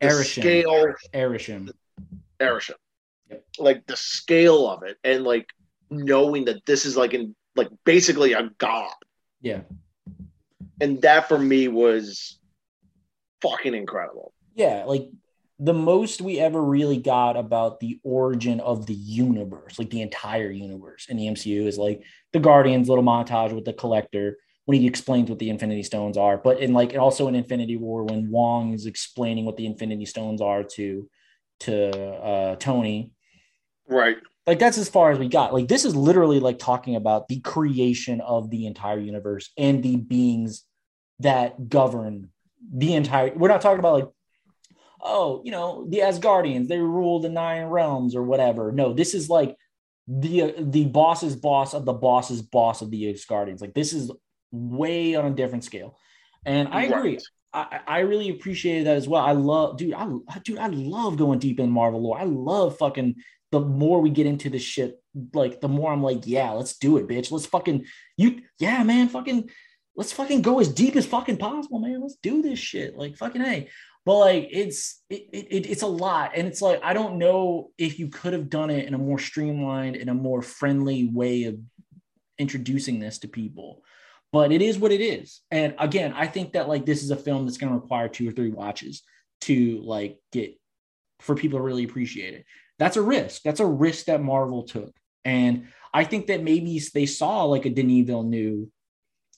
The 0.01 0.11
scale, 0.11 0.95
Arishem, 1.15 1.73
Arishem, 2.39 2.75
yep. 3.31 3.45
like 3.59 3.87
the 3.87 3.97
scale 3.97 4.69
of 4.69 4.83
it, 4.83 4.99
and 5.03 5.25
like 5.25 5.49
knowing 5.91 6.47
that 6.47 6.67
this 6.67 6.85
is 6.85 6.97
like 6.97 7.15
in 7.15 7.35
like 7.55 7.69
basically 7.85 8.35
a 8.35 8.51
god. 8.59 8.93
Yeah, 9.41 9.61
and 10.81 11.01
that 11.03 11.29
for 11.29 11.39
me 11.39 11.69
was 11.69 12.39
fucking 13.51 13.75
incredible. 13.75 14.33
Yeah, 14.55 14.85
like 14.87 15.09
the 15.59 15.75
most 15.75 16.21
we 16.21 16.39
ever 16.39 16.63
really 16.63 16.99
got 16.99 17.37
about 17.37 17.81
the 17.81 17.99
origin 18.03 18.61
of 18.61 18.87
the 18.87 18.95
universe, 18.95 19.79
like 19.79 19.91
the 19.91 20.03
entire 20.03 20.51
universe 20.51 21.07
in 21.09 21.17
the 21.17 21.27
MCU, 21.27 21.67
is 21.67 21.79
like 21.79 22.03
the 22.33 22.41
Guardians 22.41 22.89
little 22.89 23.05
montage 23.05 23.55
with 23.55 23.65
the 23.65 23.73
Collector 23.73 24.37
when 24.67 24.81
he 24.81 24.87
explains 24.87 25.31
what 25.31 25.39
the 25.39 25.49
Infinity 25.49 25.83
Stones 25.83 26.19
are. 26.19 26.37
But 26.37 26.61
in 26.61 26.73
like 26.73 26.95
also 26.97 27.29
in 27.29 27.35
Infinity 27.35 27.77
War 27.77 28.05
when 28.05 28.31
Wong 28.31 28.75
is 28.75 28.87
explaining 28.87 29.45
what 29.45 29.57
the 29.57 29.67
Infinity 29.67 30.05
Stones 30.05 30.43
are 30.43 30.63
to 30.63 31.09
to 31.61 31.91
uh, 31.91 32.57
Tony, 32.57 33.13
right? 33.89 34.17
Like 34.47 34.59
that's 34.59 34.79
as 34.79 34.89
far 34.89 35.11
as 35.11 35.19
we 35.19 35.29
got. 35.29 35.55
Like 35.55 35.69
this 35.69 35.87
is 35.87 35.97
literally 35.97 36.39
like 36.39 36.59
talking 36.59 36.97
about 36.97 37.29
the 37.29 37.41
creation 37.41 38.21
of 38.21 38.51
the 38.51 38.67
entire 38.67 38.99
universe 38.99 39.51
and 39.57 39.83
the 39.83 39.97
beings 39.97 40.65
that 41.21 41.69
govern 41.71 42.31
the 42.73 42.95
entire. 42.95 43.33
We're 43.35 43.49
not 43.49 43.61
talking 43.61 43.79
about 43.79 43.95
like, 43.95 44.09
oh, 45.01 45.43
you 45.45 45.51
know, 45.51 45.87
the 45.89 45.99
Asgardians 45.99 46.69
they 46.69 46.79
rule 46.79 47.21
the 47.21 47.29
nine 47.29 47.65
realms 47.65 48.15
or 48.15 48.23
whatever. 48.23 48.73
No, 48.73 48.93
this 48.93 49.15
is 49.15 49.29
like 49.29 49.57
the 50.09 50.55
the 50.59 50.87
boss's 50.87 51.37
boss 51.37 51.75
of 51.75 51.85
the 51.85 51.93
boss's 51.93 52.43
boss 52.43 52.83
of 52.83 52.91
the 52.91 53.13
Asgardians. 53.13 53.61
Like 53.61 53.75
this 53.75 53.93
is 53.93 54.11
way 54.51 55.15
on 55.15 55.27
a 55.27 55.35
different 55.35 55.65
scale. 55.65 55.99
And 56.45 56.69
I 56.69 56.85
agree. 56.85 57.15
Right. 57.15 57.23
I, 57.53 57.81
I 57.87 57.99
really 58.01 58.29
appreciated 58.29 58.87
that 58.87 58.97
as 58.97 59.09
well. 59.09 59.23
I 59.23 59.33
love, 59.33 59.79
dude. 59.79 59.95
I 59.95 60.07
dude, 60.45 60.59
I 60.59 60.69
love 60.69 61.17
going 61.17 61.39
deep 61.39 61.59
in 61.59 61.71
Marvel 61.71 62.03
lore. 62.03 62.21
I 62.21 62.25
love 62.25 62.79
fucking. 62.79 63.17
The 63.53 63.61
more 63.61 64.01
we 64.01 64.11
get 64.11 64.27
into 64.27 64.51
this 64.51 64.63
shit, 64.63 65.01
like 65.33 65.61
the 65.61 65.69
more 65.69 65.93
I'm 65.93 66.03
like, 66.03 66.27
yeah, 66.27 66.51
let's 66.51 66.77
do 66.79 66.97
it, 66.97 67.07
bitch. 67.07 67.31
Let's 67.31 67.47
fucking 67.47 67.87
you, 68.17 68.43
yeah, 68.59 68.83
man, 68.83 69.09
fucking, 69.09 69.49
let's 69.97 70.13
fucking 70.13 70.43
go 70.43 70.61
as 70.61 70.69
deep 70.69 70.97
as 70.97 71.07
fucking 71.07 71.39
possible, 71.39 71.79
man. 71.79 72.01
Let's 72.01 72.17
do 72.23 72.43
this 72.43 72.59
shit, 72.59 72.97
like 72.97 73.17
fucking 73.17 73.43
hey. 73.43 73.69
But 74.05 74.19
like, 74.19 74.49
it's 74.53 75.03
it, 75.11 75.29
it 75.33 75.67
it's 75.67 75.83
a 75.83 75.89
lot, 75.89 76.33
and 76.37 76.47
it's 76.47 76.63
like 76.63 76.81
I 76.85 76.93
don't 76.93 77.19
know 77.19 77.71
if 77.79 77.99
you 77.99 78.09
could 78.09 78.33
have 78.33 78.49
done 78.49 78.71
it 78.71 78.87
in 78.87 78.95
a 78.95 78.99
more 78.99 79.19
streamlined, 79.19 79.97
in 79.97 80.09
a 80.09 80.15
more 80.15 80.43
friendly 80.43 81.09
way 81.09 81.45
of 81.45 81.59
introducing 82.39 83.01
this 83.01 83.19
to 83.19 83.29
people 83.29 83.83
but 84.37 84.53
it 84.53 84.61
is 84.61 84.79
what 84.79 84.93
it 84.93 85.01
is. 85.01 85.41
And 85.51 85.75
again, 85.79 86.13
I 86.13 86.27
think 86.27 86.53
that 86.53 86.69
like 86.69 86.85
this 86.85 87.03
is 87.03 87.11
a 87.11 87.17
film 87.17 87.47
that's 87.47 87.57
going 87.57 87.73
to 87.73 87.79
require 87.79 88.07
two 88.07 88.29
or 88.29 88.33
three 88.33 88.51
watches 88.51 89.03
to 89.43 89.81
like 89.83 90.19
get 90.31 90.59
for 91.21 91.35
people 91.35 91.59
to 91.59 91.63
really 91.63 91.85
appreciate 91.85 92.35
it. 92.35 92.45
That's 92.79 92.99
a 92.99 93.03
risk. 93.03 93.41
That's 93.43 93.61
a 93.61 93.67
risk 93.67 94.07
that 94.07 94.23
Marvel 94.23 94.65
took. 94.65 94.93
And 95.25 95.69
I 95.95 96.05
think 96.05 96.27
that 96.27 96.43
maybe 96.43 96.81
they 96.93 97.07
saw 97.07 97.45
like 97.45 97.65
a 97.65 97.71
Denis 97.71 98.07
Villeneuve 98.07 98.69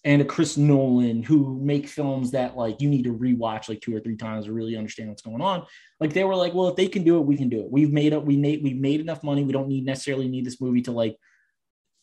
and 0.05 0.23
a 0.23 0.25
Chris 0.25 0.57
Nolan 0.57 1.23
who 1.23 1.59
make 1.61 1.89
films 1.89 2.31
that 2.31 2.57
like 2.57 2.81
you 2.81 2.89
need 2.89 3.05
to 3.05 3.15
rewatch 3.15 3.69
like 3.69 3.81
two 3.81 3.95
or 3.95 4.01
three 4.01 4.16
times 4.16 4.47
to 4.47 4.53
really 4.53 4.77
understand 4.77 5.09
what's 5.09 5.23
going 5.23 5.43
on. 5.43 5.66
Like 5.99 6.12
they 6.12 6.25
were 6.25 6.37
like, 6.37 6.55
well, 6.55 6.69
if 6.69 6.77
they 6.77 6.89
can 6.89 7.03
do 7.03 7.19
it, 7.19 7.27
we 7.27 7.37
can 7.37 7.49
do 7.49 7.61
it. 7.61 7.70
We've 7.70 7.93
made 7.93 8.12
it. 8.12 8.23
We 8.23 8.37
made 8.37 8.62
we 8.62 8.75
made 8.75 9.01
enough 9.01 9.23
money. 9.23 9.45
We 9.45 9.53
don't 9.53 9.69
need 9.69 9.85
necessarily 9.85 10.29
need 10.29 10.45
this 10.45 10.61
movie 10.61 10.83
to 10.83 10.93
like 10.93 11.16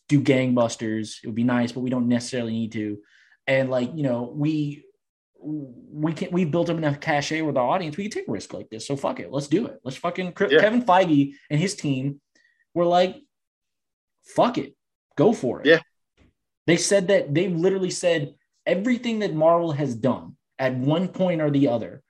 do 0.10 0.22
gangbusters. 0.22 1.18
It 1.24 1.28
would 1.28 1.36
be 1.36 1.44
nice, 1.44 1.72
but 1.72 1.82
we 1.82 1.90
don't 1.90 2.08
necessarily 2.08 2.52
need 2.52 2.74
to. 2.74 3.00
And 3.48 3.70
like, 3.70 3.92
you 3.96 4.04
know, 4.04 4.34
we 4.36 4.84
we 5.42 6.14
can 6.14 6.32
we 6.32 6.44
built 6.44 6.70
up 6.70 6.78
enough 6.78 7.00
cachet 7.00 7.42
with 7.44 7.58
our 7.58 7.68
audience. 7.68 7.96
We 7.96 8.04
can 8.04 8.12
take 8.12 8.28
a 8.28 8.32
risk 8.32 8.54
like 8.54 8.70
this. 8.70 8.88
So 8.88 8.96
fuck 8.96 9.20
it. 9.20 9.32
Let's 9.32 9.48
do 9.48 9.68
it. 9.68 9.80
Let's 9.84 9.98
fucking 9.98 10.34
yeah. 10.50 10.60
Kevin 10.60 10.84
Feige 10.84 11.34
and 11.50 11.60
his 11.60 11.76
team 11.76 12.20
were 12.74 12.86
like, 12.86 13.16
fuck 14.26 14.58
it. 14.58 14.76
Go 15.16 15.34
for 15.34 15.62
it. 15.62 15.68
Yeah. 15.68 15.80
They 16.68 16.78
said 16.78 17.10
that 17.10 17.34
they 17.34 17.48
literally 17.48 17.92
said 17.92 18.36
everything 18.66 19.20
that 19.20 19.34
Marvel 19.34 19.72
has 19.72 19.96
done 19.96 20.36
at 20.58 20.76
one 20.76 21.08
point 21.08 21.42
or 21.42 21.52
the 21.52 21.68
other 21.68 22.02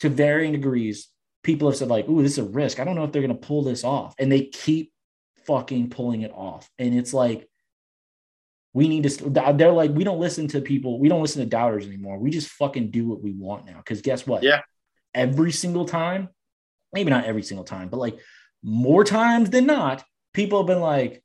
to 0.00 0.08
varying 0.08 0.52
degrees. 0.52 1.08
People 1.42 1.68
have 1.68 1.76
said, 1.76 1.88
like, 1.88 2.08
ooh, 2.08 2.22
this 2.22 2.32
is 2.32 2.38
a 2.38 2.44
risk. 2.44 2.78
I 2.78 2.84
don't 2.84 2.94
know 2.94 3.04
if 3.04 3.12
they're 3.12 3.22
gonna 3.22 3.34
pull 3.34 3.62
this 3.62 3.84
off. 3.84 4.14
And 4.18 4.30
they 4.30 4.42
keep 4.46 4.92
fucking 5.46 5.90
pulling 5.90 6.22
it 6.22 6.32
off. 6.32 6.68
And 6.78 6.96
it's 6.96 7.14
like, 7.14 7.48
we 8.74 8.88
need 8.88 9.02
to, 9.04 9.30
they're 9.30 9.72
like, 9.72 9.90
we 9.90 10.04
don't 10.04 10.20
listen 10.20 10.48
to 10.48 10.60
people, 10.60 10.98
we 10.98 11.08
don't 11.08 11.20
listen 11.20 11.42
to 11.42 11.48
doubters 11.48 11.86
anymore. 11.86 12.18
We 12.18 12.30
just 12.30 12.48
fucking 12.48 12.90
do 12.90 13.06
what 13.06 13.22
we 13.22 13.32
want 13.32 13.66
now. 13.66 13.82
Cause 13.84 14.00
guess 14.00 14.26
what? 14.26 14.42
Yeah. 14.42 14.60
Every 15.14 15.52
single 15.52 15.84
time, 15.84 16.30
maybe 16.92 17.10
not 17.10 17.24
every 17.24 17.42
single 17.42 17.64
time, 17.64 17.88
but 17.88 17.98
like 17.98 18.18
more 18.62 19.04
times 19.04 19.50
than 19.50 19.66
not, 19.66 20.04
people 20.32 20.58
have 20.60 20.66
been 20.66 20.80
like, 20.80 21.21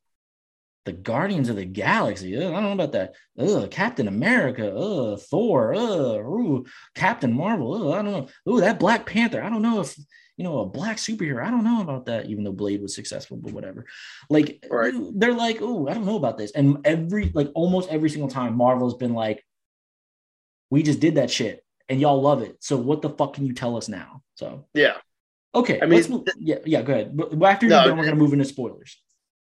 the 0.87 0.93
Guardians 0.93 1.49
of 1.49 1.57
the 1.57 1.65
Galaxy. 1.65 2.35
Ugh, 2.35 2.43
I 2.43 2.51
don't 2.51 2.63
know 2.63 2.83
about 2.83 2.93
that. 2.93 3.13
Ugh, 3.37 3.69
Captain 3.69 4.07
America. 4.07 4.73
Ugh, 4.73 5.19
Thor. 5.19 5.75
Ugh, 5.75 6.25
ooh, 6.25 6.65
Captain 6.95 7.31
Marvel. 7.31 7.75
Ugh, 7.75 7.93
I 7.93 8.01
don't 8.01 8.11
know. 8.11 8.51
Ooh, 8.51 8.61
that 8.61 8.79
Black 8.79 9.05
Panther. 9.05 9.43
I 9.43 9.49
don't 9.49 9.61
know 9.61 9.81
if 9.81 9.95
you 10.37 10.43
know, 10.43 10.59
a 10.59 10.65
black 10.65 10.97
superhero. 10.97 11.43
I 11.43 11.49
don't 11.49 11.63
know 11.63 11.81
about 11.81 12.05
that, 12.05 12.27
even 12.27 12.43
though 12.43 12.51
Blade 12.51 12.81
was 12.81 12.93
successful, 12.93 13.37
but 13.37 13.53
whatever. 13.53 13.85
Like 14.29 14.63
right. 14.69 14.93
they're 15.15 15.33
like, 15.33 15.57
oh, 15.61 15.87
I 15.87 15.95
don't 15.95 16.05
know 16.05 16.15
about 16.15 16.37
this. 16.37 16.51
And 16.51 16.77
every 16.85 17.31
like 17.33 17.49
almost 17.55 17.89
every 17.89 18.09
single 18.09 18.29
time 18.29 18.55
Marvel's 18.55 18.93
been 18.93 19.15
like, 19.15 19.43
we 20.69 20.83
just 20.83 20.99
did 20.99 21.15
that 21.15 21.31
shit 21.31 21.65
and 21.89 21.99
y'all 21.99 22.21
love 22.21 22.43
it. 22.43 22.57
So 22.59 22.77
what 22.77 23.01
the 23.01 23.09
fuck 23.09 23.33
can 23.33 23.47
you 23.47 23.53
tell 23.53 23.77
us 23.77 23.89
now? 23.89 24.21
So 24.35 24.67
yeah. 24.75 24.97
Okay. 25.55 25.79
I 25.81 25.87
mean, 25.87 26.23
yeah, 26.37 26.57
yeah, 26.65 26.83
go 26.83 26.93
ahead. 26.93 27.17
But 27.17 27.43
after 27.43 27.65
you're 27.65 27.75
no, 27.75 27.87
done, 27.87 27.97
we're 27.97 28.05
gonna 28.05 28.15
move 28.15 28.33
into 28.33 28.45
spoilers. 28.45 28.95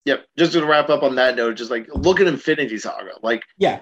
Yep. 0.08 0.26
Just 0.38 0.54
to 0.54 0.66
wrap 0.66 0.90
up 0.90 1.04
on 1.04 1.16
that 1.16 1.36
note, 1.36 1.58
just 1.58 1.70
like 1.70 1.86
look 1.94 2.22
at 2.22 2.28
Infinity 2.28 2.78
Saga. 2.78 3.12
Like, 3.22 3.44
yeah. 3.58 3.82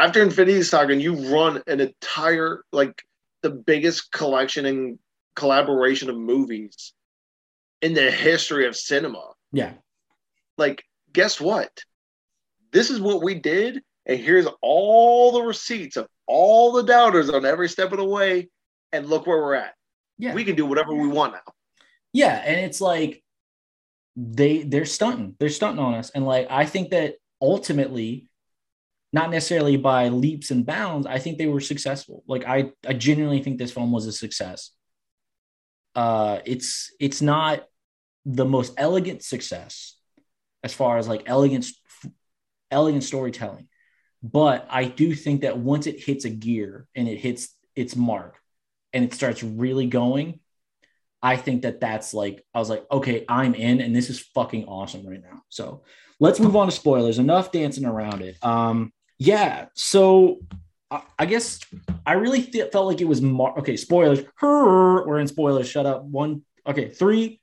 After 0.00 0.20
Infinity 0.20 0.64
Saga, 0.64 0.92
and 0.92 1.00
you 1.00 1.32
run 1.32 1.62
an 1.68 1.80
entire 1.80 2.64
like 2.72 3.00
the 3.42 3.50
biggest 3.50 4.10
collection 4.10 4.66
and 4.66 4.98
collaboration 5.36 6.10
of 6.10 6.16
movies 6.16 6.92
in 7.82 7.94
the 7.94 8.10
history 8.10 8.66
of 8.66 8.74
cinema. 8.74 9.22
Yeah. 9.52 9.74
Like, 10.58 10.82
guess 11.12 11.40
what? 11.40 11.70
This 12.72 12.90
is 12.90 13.00
what 13.00 13.22
we 13.22 13.36
did, 13.36 13.80
and 14.06 14.18
here's 14.18 14.48
all 14.60 15.30
the 15.30 15.42
receipts 15.42 15.96
of 15.96 16.08
all 16.26 16.72
the 16.72 16.82
doubters 16.82 17.30
on 17.30 17.46
every 17.46 17.68
step 17.68 17.92
of 17.92 17.98
the 17.98 18.04
way, 18.04 18.48
and 18.90 19.08
look 19.08 19.28
where 19.28 19.38
we're 19.38 19.54
at. 19.54 19.74
Yeah. 20.18 20.34
We 20.34 20.42
can 20.42 20.56
do 20.56 20.66
whatever 20.66 20.94
we 20.94 21.06
want 21.06 21.34
now. 21.34 21.52
Yeah, 22.12 22.42
and 22.44 22.58
it's 22.58 22.80
like 22.80 23.23
they 24.16 24.62
they're 24.62 24.84
stunting. 24.84 25.36
They're 25.38 25.48
stunting 25.48 25.84
on 25.84 25.94
us. 25.94 26.10
And 26.10 26.24
like 26.26 26.46
I 26.50 26.66
think 26.66 26.90
that 26.90 27.16
ultimately 27.40 28.28
not 29.12 29.30
necessarily 29.30 29.76
by 29.76 30.08
leaps 30.08 30.50
and 30.50 30.66
bounds, 30.66 31.06
I 31.06 31.18
think 31.18 31.38
they 31.38 31.46
were 31.46 31.60
successful. 31.60 32.24
Like 32.26 32.44
I 32.46 32.72
I 32.86 32.94
genuinely 32.94 33.42
think 33.42 33.58
this 33.58 33.72
film 33.72 33.92
was 33.92 34.06
a 34.06 34.12
success 34.12 34.70
uh, 35.94 36.40
it's 36.44 36.92
it's 36.98 37.22
not 37.22 37.64
the 38.24 38.44
most 38.44 38.74
elegant 38.76 39.22
success 39.22 39.96
as 40.62 40.74
far 40.74 40.98
as 40.98 41.06
like 41.06 41.22
elegant 41.26 41.66
elegant 42.70 43.04
storytelling 43.04 43.68
but 44.22 44.66
i 44.70 44.84
do 44.84 45.14
think 45.14 45.42
that 45.42 45.58
once 45.58 45.86
it 45.86 46.00
hits 46.02 46.24
a 46.24 46.30
gear 46.30 46.86
and 46.96 47.06
it 47.06 47.18
hits 47.18 47.54
its 47.76 47.94
mark 47.94 48.38
and 48.94 49.04
it 49.04 49.12
starts 49.12 49.42
really 49.42 49.86
going 49.86 50.40
i 51.24 51.36
think 51.36 51.62
that 51.62 51.80
that's 51.80 52.14
like 52.14 52.44
i 52.54 52.58
was 52.60 52.70
like 52.70 52.84
okay 52.90 53.24
i'm 53.28 53.54
in 53.54 53.80
and 53.80 53.96
this 53.96 54.10
is 54.10 54.20
fucking 54.20 54.64
awesome 54.66 55.04
right 55.04 55.22
now 55.22 55.42
so 55.48 55.82
let's 56.20 56.38
move 56.38 56.54
on 56.54 56.66
to 56.66 56.72
spoilers 56.72 57.18
enough 57.18 57.50
dancing 57.50 57.84
around 57.84 58.22
it 58.22 58.36
um 58.44 58.92
yeah 59.18 59.66
so 59.74 60.38
I 61.18 61.26
guess 61.26 61.60
I 62.06 62.12
really 62.12 62.42
th- 62.42 62.70
felt 62.70 62.86
like 62.86 63.00
it 63.00 63.08
was 63.08 63.20
mar- 63.20 63.58
okay. 63.58 63.76
Spoilers. 63.76 64.20
Her, 64.36 65.06
We're 65.06 65.18
in 65.18 65.26
spoilers. 65.26 65.68
Shut 65.68 65.86
up. 65.86 66.04
One. 66.04 66.42
Okay. 66.66 66.90
Three, 66.90 67.40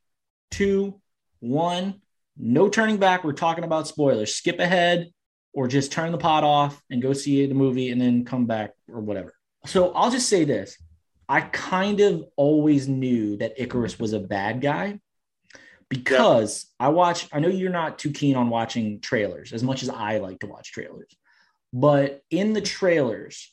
two, 0.51 1.01
one. 1.39 2.01
No 2.37 2.69
turning 2.69 2.97
back. 2.97 3.23
We're 3.23 3.33
talking 3.33 3.63
about 3.63 3.87
spoilers. 3.87 4.35
Skip 4.35 4.59
ahead 4.59 5.11
or 5.53 5.67
just 5.67 5.91
turn 5.91 6.11
the 6.11 6.17
pot 6.17 6.43
off 6.43 6.81
and 6.89 7.01
go 7.01 7.13
see 7.13 7.45
the 7.45 7.53
movie 7.53 7.89
and 7.89 7.99
then 7.99 8.23
come 8.23 8.45
back 8.45 8.71
or 8.87 9.01
whatever. 9.01 9.33
So 9.65 9.91
I'll 9.93 10.11
just 10.11 10.29
say 10.29 10.45
this. 10.45 10.77
I 11.31 11.39
kind 11.39 12.01
of 12.01 12.25
always 12.35 12.89
knew 12.89 13.37
that 13.37 13.57
Ikaris 13.57 13.97
was 13.97 14.11
a 14.11 14.19
bad 14.19 14.59
guy 14.59 14.99
because 15.87 16.65
yeah. 16.77 16.87
I 16.87 16.89
watch, 16.89 17.29
I 17.31 17.39
know 17.39 17.47
you're 17.47 17.71
not 17.71 17.97
too 17.97 18.11
keen 18.11 18.35
on 18.35 18.49
watching 18.49 18.99
trailers 18.99 19.53
as 19.53 19.63
much 19.63 19.81
as 19.81 19.87
I 19.87 20.17
like 20.17 20.39
to 20.39 20.47
watch 20.47 20.73
trailers. 20.73 21.15
But 21.71 22.21
in 22.31 22.51
the 22.51 22.59
trailers, 22.59 23.49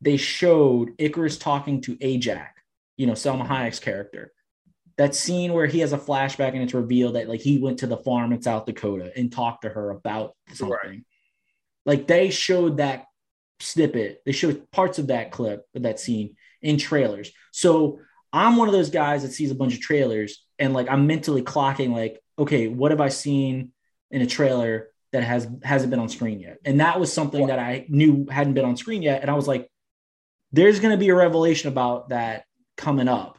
they 0.00 0.16
showed 0.16 0.96
Ikaris 0.96 1.38
talking 1.38 1.82
to 1.82 1.98
Ajax, 2.00 2.58
you 2.96 3.06
know, 3.06 3.12
Salma 3.12 3.46
Hayek's 3.46 3.78
character. 3.78 4.32
That 4.96 5.14
scene 5.14 5.52
where 5.52 5.66
he 5.66 5.80
has 5.80 5.92
a 5.92 5.98
flashback 5.98 6.54
and 6.54 6.62
it's 6.62 6.72
revealed 6.72 7.16
that 7.16 7.28
like 7.28 7.42
he 7.42 7.58
went 7.58 7.80
to 7.80 7.86
the 7.86 7.98
farm 7.98 8.32
in 8.32 8.40
South 8.40 8.64
Dakota 8.64 9.12
and 9.14 9.30
talked 9.30 9.62
to 9.62 9.68
her 9.68 9.90
about 9.90 10.34
something. 10.54 10.78
Right. 10.82 11.04
Like 11.84 12.06
they 12.06 12.30
showed 12.30 12.78
that 12.78 13.04
snippet, 13.60 14.22
they 14.24 14.32
showed 14.32 14.70
parts 14.70 14.98
of 14.98 15.08
that 15.08 15.30
clip 15.30 15.66
of 15.74 15.82
that 15.82 16.00
scene 16.00 16.36
in 16.62 16.78
trailers. 16.78 17.30
So 17.52 18.00
I'm 18.32 18.56
one 18.56 18.68
of 18.68 18.72
those 18.72 18.90
guys 18.90 19.22
that 19.22 19.32
sees 19.32 19.50
a 19.50 19.54
bunch 19.54 19.74
of 19.74 19.80
trailers 19.80 20.44
and 20.58 20.72
like 20.72 20.88
I'm 20.88 21.06
mentally 21.06 21.42
clocking 21.42 21.92
like, 21.92 22.20
okay, 22.38 22.68
what 22.68 22.90
have 22.90 23.00
I 23.00 23.08
seen 23.08 23.72
in 24.10 24.22
a 24.22 24.26
trailer 24.26 24.88
that 25.12 25.22
has 25.22 25.46
hasn't 25.62 25.90
been 25.90 26.00
on 26.00 26.08
screen 26.08 26.40
yet. 26.40 26.58
And 26.64 26.80
that 26.80 26.98
was 26.98 27.12
something 27.12 27.46
that 27.48 27.58
I 27.58 27.86
knew 27.88 28.26
hadn't 28.30 28.54
been 28.54 28.64
on 28.64 28.76
screen 28.76 29.02
yet. 29.02 29.20
And 29.20 29.30
I 29.30 29.34
was 29.34 29.46
like, 29.46 29.70
there's 30.52 30.80
going 30.80 30.92
to 30.92 30.98
be 30.98 31.10
a 31.10 31.14
revelation 31.14 31.68
about 31.68 32.08
that 32.08 32.44
coming 32.76 33.08
up. 33.08 33.38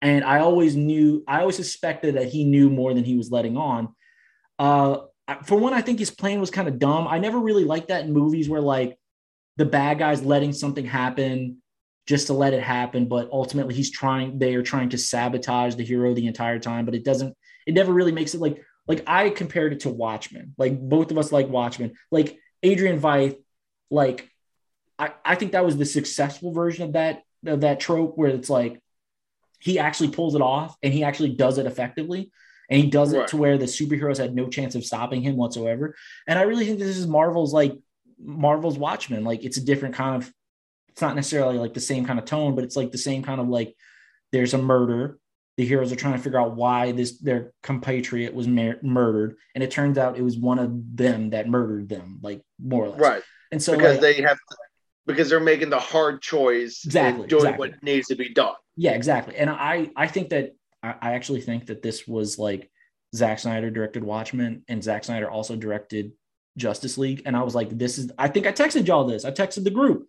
And 0.00 0.24
I 0.24 0.40
always 0.40 0.76
knew, 0.76 1.24
I 1.26 1.40
always 1.40 1.56
suspected 1.56 2.14
that 2.14 2.28
he 2.28 2.44
knew 2.44 2.70
more 2.70 2.94
than 2.94 3.02
he 3.02 3.16
was 3.16 3.32
letting 3.32 3.56
on. 3.56 3.88
Uh, 4.60 4.98
for 5.44 5.58
one, 5.58 5.74
I 5.74 5.82
think 5.82 5.98
his 5.98 6.10
plan 6.10 6.40
was 6.40 6.50
kind 6.50 6.68
of 6.68 6.78
dumb. 6.78 7.08
I 7.08 7.18
never 7.18 7.38
really 7.38 7.64
liked 7.64 7.88
that 7.88 8.04
in 8.04 8.12
movies 8.12 8.48
where 8.48 8.60
like 8.60 8.96
the 9.56 9.64
bad 9.64 9.98
guy's 9.98 10.22
letting 10.22 10.52
something 10.52 10.84
happen 10.84 11.58
just 12.08 12.28
to 12.28 12.32
let 12.32 12.54
it 12.54 12.62
happen, 12.62 13.06
but 13.06 13.28
ultimately 13.30 13.74
he's 13.74 13.90
trying, 13.90 14.38
they 14.38 14.54
are 14.54 14.62
trying 14.62 14.88
to 14.88 14.98
sabotage 14.98 15.74
the 15.74 15.84
hero 15.84 16.14
the 16.14 16.26
entire 16.26 16.58
time, 16.58 16.86
but 16.86 16.94
it 16.94 17.04
doesn't, 17.04 17.36
it 17.66 17.74
never 17.74 17.92
really 17.92 18.12
makes 18.12 18.34
it 18.34 18.40
like 18.40 18.64
like 18.88 19.04
I 19.06 19.28
compared 19.28 19.74
it 19.74 19.80
to 19.80 19.90
Watchmen. 19.90 20.54
Like 20.56 20.80
both 20.80 21.10
of 21.10 21.18
us 21.18 21.30
like 21.30 21.48
Watchmen. 21.48 21.92
Like 22.10 22.38
Adrian 22.62 22.98
Veidt, 22.98 23.36
like 23.90 24.30
I, 24.98 25.12
I 25.22 25.34
think 25.34 25.52
that 25.52 25.64
was 25.64 25.76
the 25.76 25.84
successful 25.84 26.52
version 26.52 26.84
of 26.84 26.94
that 26.94 27.22
of 27.46 27.60
that 27.60 27.80
trope 27.80 28.16
where 28.16 28.30
it's 28.30 28.48
like 28.50 28.80
he 29.60 29.78
actually 29.78 30.10
pulls 30.10 30.34
it 30.34 30.40
off 30.40 30.76
and 30.82 30.92
he 30.92 31.04
actually 31.04 31.34
does 31.34 31.58
it 31.58 31.66
effectively 31.66 32.32
and 32.70 32.82
he 32.82 32.88
does 32.88 33.12
it 33.12 33.28
to 33.28 33.36
where 33.36 33.58
the 33.58 33.66
superheroes 33.66 34.18
had 34.18 34.34
no 34.34 34.48
chance 34.48 34.74
of 34.74 34.84
stopping 34.84 35.20
him 35.22 35.36
whatsoever. 35.36 35.94
And 36.26 36.38
I 36.38 36.42
really 36.42 36.64
think 36.64 36.78
this 36.78 36.96
is 36.96 37.06
Marvel's 37.06 37.52
like 37.52 37.74
Marvel's 38.18 38.78
Watchmen. 38.78 39.24
Like 39.24 39.44
it's 39.44 39.58
a 39.58 39.64
different 39.64 39.94
kind 39.94 40.22
of. 40.22 40.32
It's 40.98 41.02
not 41.02 41.14
necessarily 41.14 41.58
like 41.58 41.74
the 41.74 41.80
same 41.80 42.04
kind 42.04 42.18
of 42.18 42.24
tone, 42.24 42.56
but 42.56 42.64
it's 42.64 42.74
like 42.74 42.90
the 42.90 42.98
same 42.98 43.22
kind 43.22 43.40
of 43.40 43.46
like 43.46 43.76
there's 44.32 44.52
a 44.52 44.58
murder. 44.58 45.20
The 45.56 45.64
heroes 45.64 45.92
are 45.92 45.96
trying 45.96 46.14
to 46.14 46.18
figure 46.18 46.40
out 46.40 46.56
why 46.56 46.90
this 46.90 47.20
their 47.20 47.52
compatriot 47.62 48.34
was 48.34 48.48
mur- 48.48 48.80
murdered, 48.82 49.36
and 49.54 49.62
it 49.62 49.70
turns 49.70 49.96
out 49.96 50.18
it 50.18 50.22
was 50.22 50.36
one 50.36 50.58
of 50.58 50.72
them 50.96 51.30
that 51.30 51.48
murdered 51.48 51.88
them, 51.88 52.18
like 52.20 52.42
more 52.60 52.86
or 52.86 52.88
less. 52.88 53.00
Right. 53.00 53.22
And 53.52 53.62
so 53.62 53.76
because 53.76 53.98
like, 53.98 54.16
they 54.16 54.22
have 54.22 54.38
to, 54.38 54.56
because 55.06 55.30
they're 55.30 55.38
making 55.38 55.70
the 55.70 55.78
hard 55.78 56.20
choice 56.20 56.82
exactly 56.84 57.28
doing 57.28 57.42
exactly. 57.42 57.68
what 57.68 57.80
needs 57.84 58.08
to 58.08 58.16
be 58.16 58.30
done. 58.30 58.54
Yeah, 58.76 58.94
exactly. 58.94 59.36
And 59.36 59.48
I 59.48 59.92
I 59.94 60.08
think 60.08 60.30
that 60.30 60.56
I, 60.82 60.96
I 61.00 61.14
actually 61.14 61.42
think 61.42 61.66
that 61.66 61.80
this 61.80 62.08
was 62.08 62.40
like 62.40 62.72
Zack 63.14 63.38
Snyder 63.38 63.70
directed 63.70 64.02
Watchmen, 64.02 64.64
and 64.66 64.82
Zack 64.82 65.04
Snyder 65.04 65.30
also 65.30 65.54
directed 65.54 66.10
Justice 66.56 66.98
League. 66.98 67.22
And 67.24 67.36
I 67.36 67.44
was 67.44 67.54
like, 67.54 67.70
this 67.70 67.98
is, 67.98 68.10
I 68.18 68.26
think 68.26 68.48
I 68.48 68.52
texted 68.52 68.88
y'all 68.88 69.04
this. 69.04 69.24
I 69.24 69.30
texted 69.30 69.62
the 69.62 69.70
group. 69.70 70.08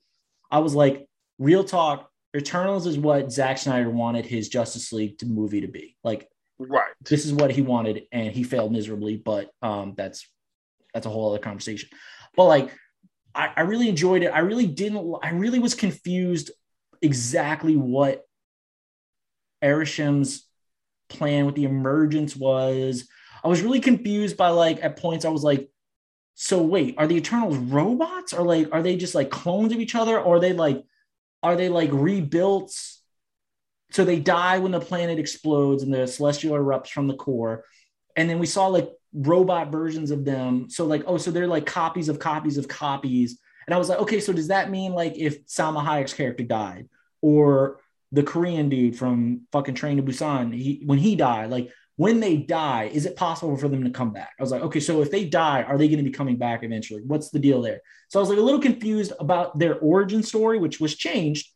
I 0.51 0.59
was 0.59 0.76
like, 0.76 1.07
real 1.38 1.63
talk, 1.63 2.09
Eternals 2.35 2.85
is 2.85 2.97
what 2.97 3.31
Zack 3.31 3.57
Snyder 3.57 3.89
wanted 3.89 4.26
his 4.26 4.49
Justice 4.49 4.91
League 4.91 5.17
to 5.19 5.26
movie 5.26 5.61
to 5.61 5.67
be. 5.67 5.95
Like, 6.03 6.27
right. 6.59 6.91
This 7.03 7.26
is 7.26 7.34
what 7.34 7.51
he 7.51 7.61
wanted, 7.61 8.03
and 8.11 8.31
he 8.31 8.43
failed 8.43 8.71
miserably, 8.71 9.17
but 9.17 9.49
um, 9.61 9.93
that's 9.97 10.27
that's 10.93 11.05
a 11.05 11.09
whole 11.09 11.30
other 11.30 11.41
conversation. 11.41 11.89
But 12.35 12.45
like, 12.45 12.76
I, 13.34 13.51
I 13.55 13.61
really 13.61 13.89
enjoyed 13.89 14.23
it. 14.23 14.27
I 14.27 14.39
really 14.39 14.67
didn't, 14.67 15.15
I 15.23 15.31
really 15.31 15.59
was 15.59 15.76
confused 15.76 16.51
exactly 17.01 17.76
what 17.76 18.26
Arishem's 19.63 20.45
plan 21.09 21.45
with 21.45 21.55
the 21.55 21.65
emergence 21.65 22.35
was. 22.35 23.07
I 23.43 23.47
was 23.47 23.61
really 23.61 23.80
confused 23.80 24.38
by 24.38 24.49
like 24.49 24.84
at 24.84 24.97
points 24.97 25.26
I 25.26 25.30
was 25.30 25.43
like, 25.43 25.69
so 26.35 26.61
wait, 26.61 26.95
are 26.97 27.07
the 27.07 27.18
Eternals 27.18 27.57
robots? 27.57 28.34
Or 28.34 28.43
like 28.43 28.69
are 28.72 28.81
they 28.81 28.95
just 28.95 29.15
like 29.15 29.30
clones 29.30 29.73
of 29.73 29.80
each 29.80 29.95
other? 29.95 30.19
Or 30.19 30.38
are 30.38 30.39
they 30.39 30.53
like 30.53 30.84
are 31.43 31.56
they 31.56 31.69
like 31.69 31.89
rebuilt 31.91 32.73
so 33.91 34.06
they 34.06 34.19
die 34.19 34.60
when 34.60 34.72
the 34.72 34.80
planet 34.80 35.19
explodes 35.19 35.84
and 35.84 35.93
the 35.93 36.07
celestial 36.07 36.56
erupts 36.56 36.89
from 36.89 37.07
the 37.07 37.15
core? 37.15 37.65
And 38.15 38.30
then 38.30 38.39
we 38.39 38.45
saw 38.45 38.68
like 38.68 38.89
robot 39.14 39.72
versions 39.72 40.11
of 40.11 40.26
them. 40.26 40.69
So 40.69 40.85
like 40.85 41.03
oh 41.07 41.18
so 41.18 41.31
they're 41.31 41.47
like 41.47 41.65
copies 41.65 42.10
of 42.10 42.19
copies 42.19 42.57
of 42.57 42.68
copies. 42.68 43.39
And 43.68 43.73
I 43.73 43.77
was 43.77 43.89
like 43.89 43.99
okay 43.99 44.19
so 44.19 44.34
does 44.34 44.47
that 44.47 44.69
mean 44.72 44.93
like 44.93 45.18
if 45.18 45.45
Salma 45.45 45.85
Hayek's 45.85 46.14
character 46.14 46.43
died 46.43 46.89
or 47.22 47.80
the 48.11 48.23
Korean 48.23 48.69
dude 48.69 48.97
from 48.97 49.41
fucking 49.51 49.76
Train 49.76 49.97
to 49.97 50.03
Busan, 50.03 50.53
he 50.53 50.81
when 50.85 50.97
he 50.97 51.15
died, 51.15 51.49
like 51.49 51.72
when 51.99 52.21
they 52.21 52.38
die, 52.38 52.85
is 52.93 53.05
it 53.05 53.17
possible 53.17 53.57
for 53.57 53.67
them 53.67 53.84
to 53.84 53.89
come 53.89 54.13
back? 54.13 54.31
I 54.39 54.41
was 54.41 54.51
like, 54.51 54.61
okay, 54.61 54.80
so 54.80 55.01
if 55.01 55.11
they 55.11 55.26
die, 55.26 55.63
are 55.63 55.77
they 55.77 55.89
going 55.89 55.97
to 55.97 56.09
be 56.09 56.15
coming 56.15 56.38
back 56.38 56.63
eventually? 56.63 57.01
What's 57.05 57.30
the 57.30 57.39
deal 57.39 57.61
there? 57.61 57.81
So 58.07 58.19
I 58.19 58.21
was 58.21 58.30
like 58.30 58.38
a 58.38 58.41
little 58.41 58.61
confused 58.61 59.11
about 59.19 59.59
their 59.59 59.77
origin 59.80 60.23
story, 60.23 60.59
which 60.59 60.80
was 60.80 60.95
changed. 60.95 61.49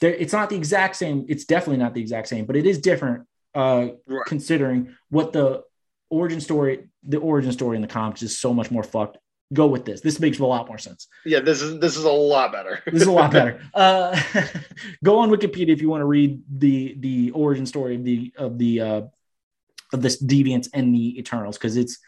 There, 0.00 0.14
it's 0.14 0.32
not 0.32 0.48
the 0.48 0.56
exact 0.56 0.96
same. 0.96 1.26
It's 1.28 1.44
definitely 1.44 1.76
not 1.76 1.92
the 1.92 2.00
exact 2.00 2.28
same, 2.28 2.46
but 2.46 2.56
it 2.56 2.64
is 2.64 2.78
different 2.78 3.26
uh, 3.54 3.88
right. 4.06 4.24
considering 4.26 4.96
what 5.10 5.34
the 5.34 5.64
origin 6.08 6.40
story, 6.40 6.88
the 7.02 7.18
origin 7.18 7.52
story 7.52 7.76
in 7.76 7.82
the 7.82 7.88
comics 7.88 8.22
is 8.22 8.38
so 8.38 8.54
much 8.54 8.70
more 8.70 8.82
fucked 8.82 9.18
go 9.52 9.66
with 9.66 9.84
this. 9.84 10.00
This 10.00 10.20
makes 10.20 10.38
a 10.38 10.46
lot 10.46 10.66
more 10.66 10.78
sense. 10.78 11.08
Yeah, 11.24 11.40
this 11.40 11.62
is 11.62 11.78
this 11.78 11.96
is 11.96 12.04
a 12.04 12.10
lot 12.10 12.52
better. 12.52 12.82
this 12.86 13.02
is 13.02 13.08
a 13.08 13.12
lot 13.12 13.32
better. 13.32 13.60
Uh, 13.74 14.18
go 15.04 15.18
on 15.18 15.30
Wikipedia 15.30 15.70
if 15.70 15.80
you 15.80 15.88
want 15.88 16.00
to 16.00 16.06
read 16.06 16.42
the 16.58 16.96
the 16.98 17.30
origin 17.30 17.66
story 17.66 17.96
of 17.96 18.04
the 18.04 18.32
of 18.36 18.58
the 18.58 18.80
uh, 18.80 19.02
of 19.92 20.02
this 20.02 20.22
deviants 20.22 20.68
and 20.72 20.94
the 20.94 21.18
Eternals 21.18 21.56
because 21.56 21.76
it's 21.76 21.98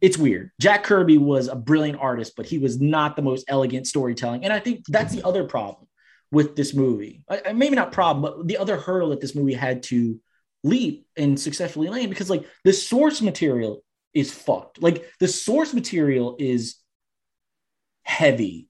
it's 0.00 0.16
weird. 0.16 0.52
Jack 0.60 0.84
Kirby 0.84 1.18
was 1.18 1.48
a 1.48 1.56
brilliant 1.56 1.98
artist, 2.00 2.34
but 2.36 2.46
he 2.46 2.58
was 2.58 2.80
not 2.80 3.16
the 3.16 3.22
most 3.22 3.44
elegant 3.48 3.86
storytelling, 3.86 4.44
and 4.44 4.52
I 4.52 4.60
think 4.60 4.84
that's 4.88 5.14
the 5.14 5.26
other 5.26 5.44
problem 5.44 5.86
with 6.30 6.56
this 6.56 6.74
movie. 6.74 7.24
I, 7.28 7.52
maybe 7.52 7.76
not 7.76 7.92
problem, 7.92 8.22
but 8.22 8.46
the 8.46 8.58
other 8.58 8.76
hurdle 8.76 9.10
that 9.10 9.20
this 9.20 9.34
movie 9.34 9.54
had 9.54 9.82
to 9.84 10.20
leap 10.64 11.06
and 11.16 11.38
successfully 11.38 11.88
land 11.88 12.10
because 12.10 12.30
like 12.30 12.44
the 12.64 12.72
source 12.72 13.22
material 13.22 13.82
is 14.14 14.32
fucked. 14.32 14.82
Like 14.82 15.08
the 15.20 15.28
source 15.28 15.72
material 15.72 16.36
is 16.38 16.76
heavy 18.02 18.68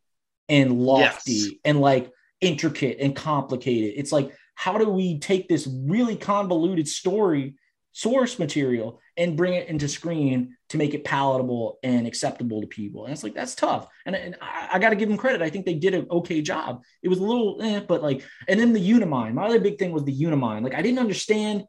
and 0.49 0.81
lofty 0.81 1.33
yes. 1.33 1.51
and 1.65 1.81
like 1.81 2.11
intricate 2.41 2.99
and 3.01 3.15
complicated. 3.15 3.95
It's 3.97 4.13
like, 4.13 4.35
how 4.55 4.79
do 4.79 4.89
we 4.89 5.19
take 5.19 5.49
this 5.49 5.67
really 5.67 6.17
convoluted 6.17 6.89
story 6.89 7.55
source 7.93 8.39
material 8.39 9.01
and 9.17 9.37
bring 9.37 9.55
it 9.55 9.69
into 9.69 9.89
screen 9.89 10.57
to 10.69 10.77
make 10.77 10.95
it 10.95 11.05
palatable 11.05 11.79
and 11.83 12.07
acceptable 12.07 12.61
to 12.61 12.67
people? 12.67 13.05
And 13.05 13.13
it's 13.13 13.23
like, 13.23 13.35
that's 13.35 13.55
tough. 13.55 13.89
And, 14.07 14.15
and 14.15 14.37
I, 14.41 14.69
I 14.73 14.79
got 14.79 14.91
to 14.91 14.97
give 14.97 15.09
them 15.09 15.19
credit. 15.19 15.43
I 15.43 15.51
think 15.51 15.67
they 15.67 15.75
did 15.75 15.95
an 15.95 16.07
okay 16.11 16.43
job. 16.43 16.83
It 17.03 17.09
was 17.09 17.19
a 17.19 17.25
little, 17.25 17.61
eh, 17.63 17.81
but 17.81 18.03
like, 18.03 18.25
and 18.47 18.59
then 18.59 18.73
the 18.73 18.93
Unimind. 18.93 19.35
My 19.35 19.47
other 19.47 19.61
big 19.61 19.79
thing 19.79 19.93
was 19.93 20.05
the 20.05 20.25
Unimind. 20.25 20.65
Like, 20.65 20.75
I 20.75 20.83
didn't 20.83 21.01
understand 21.01 21.65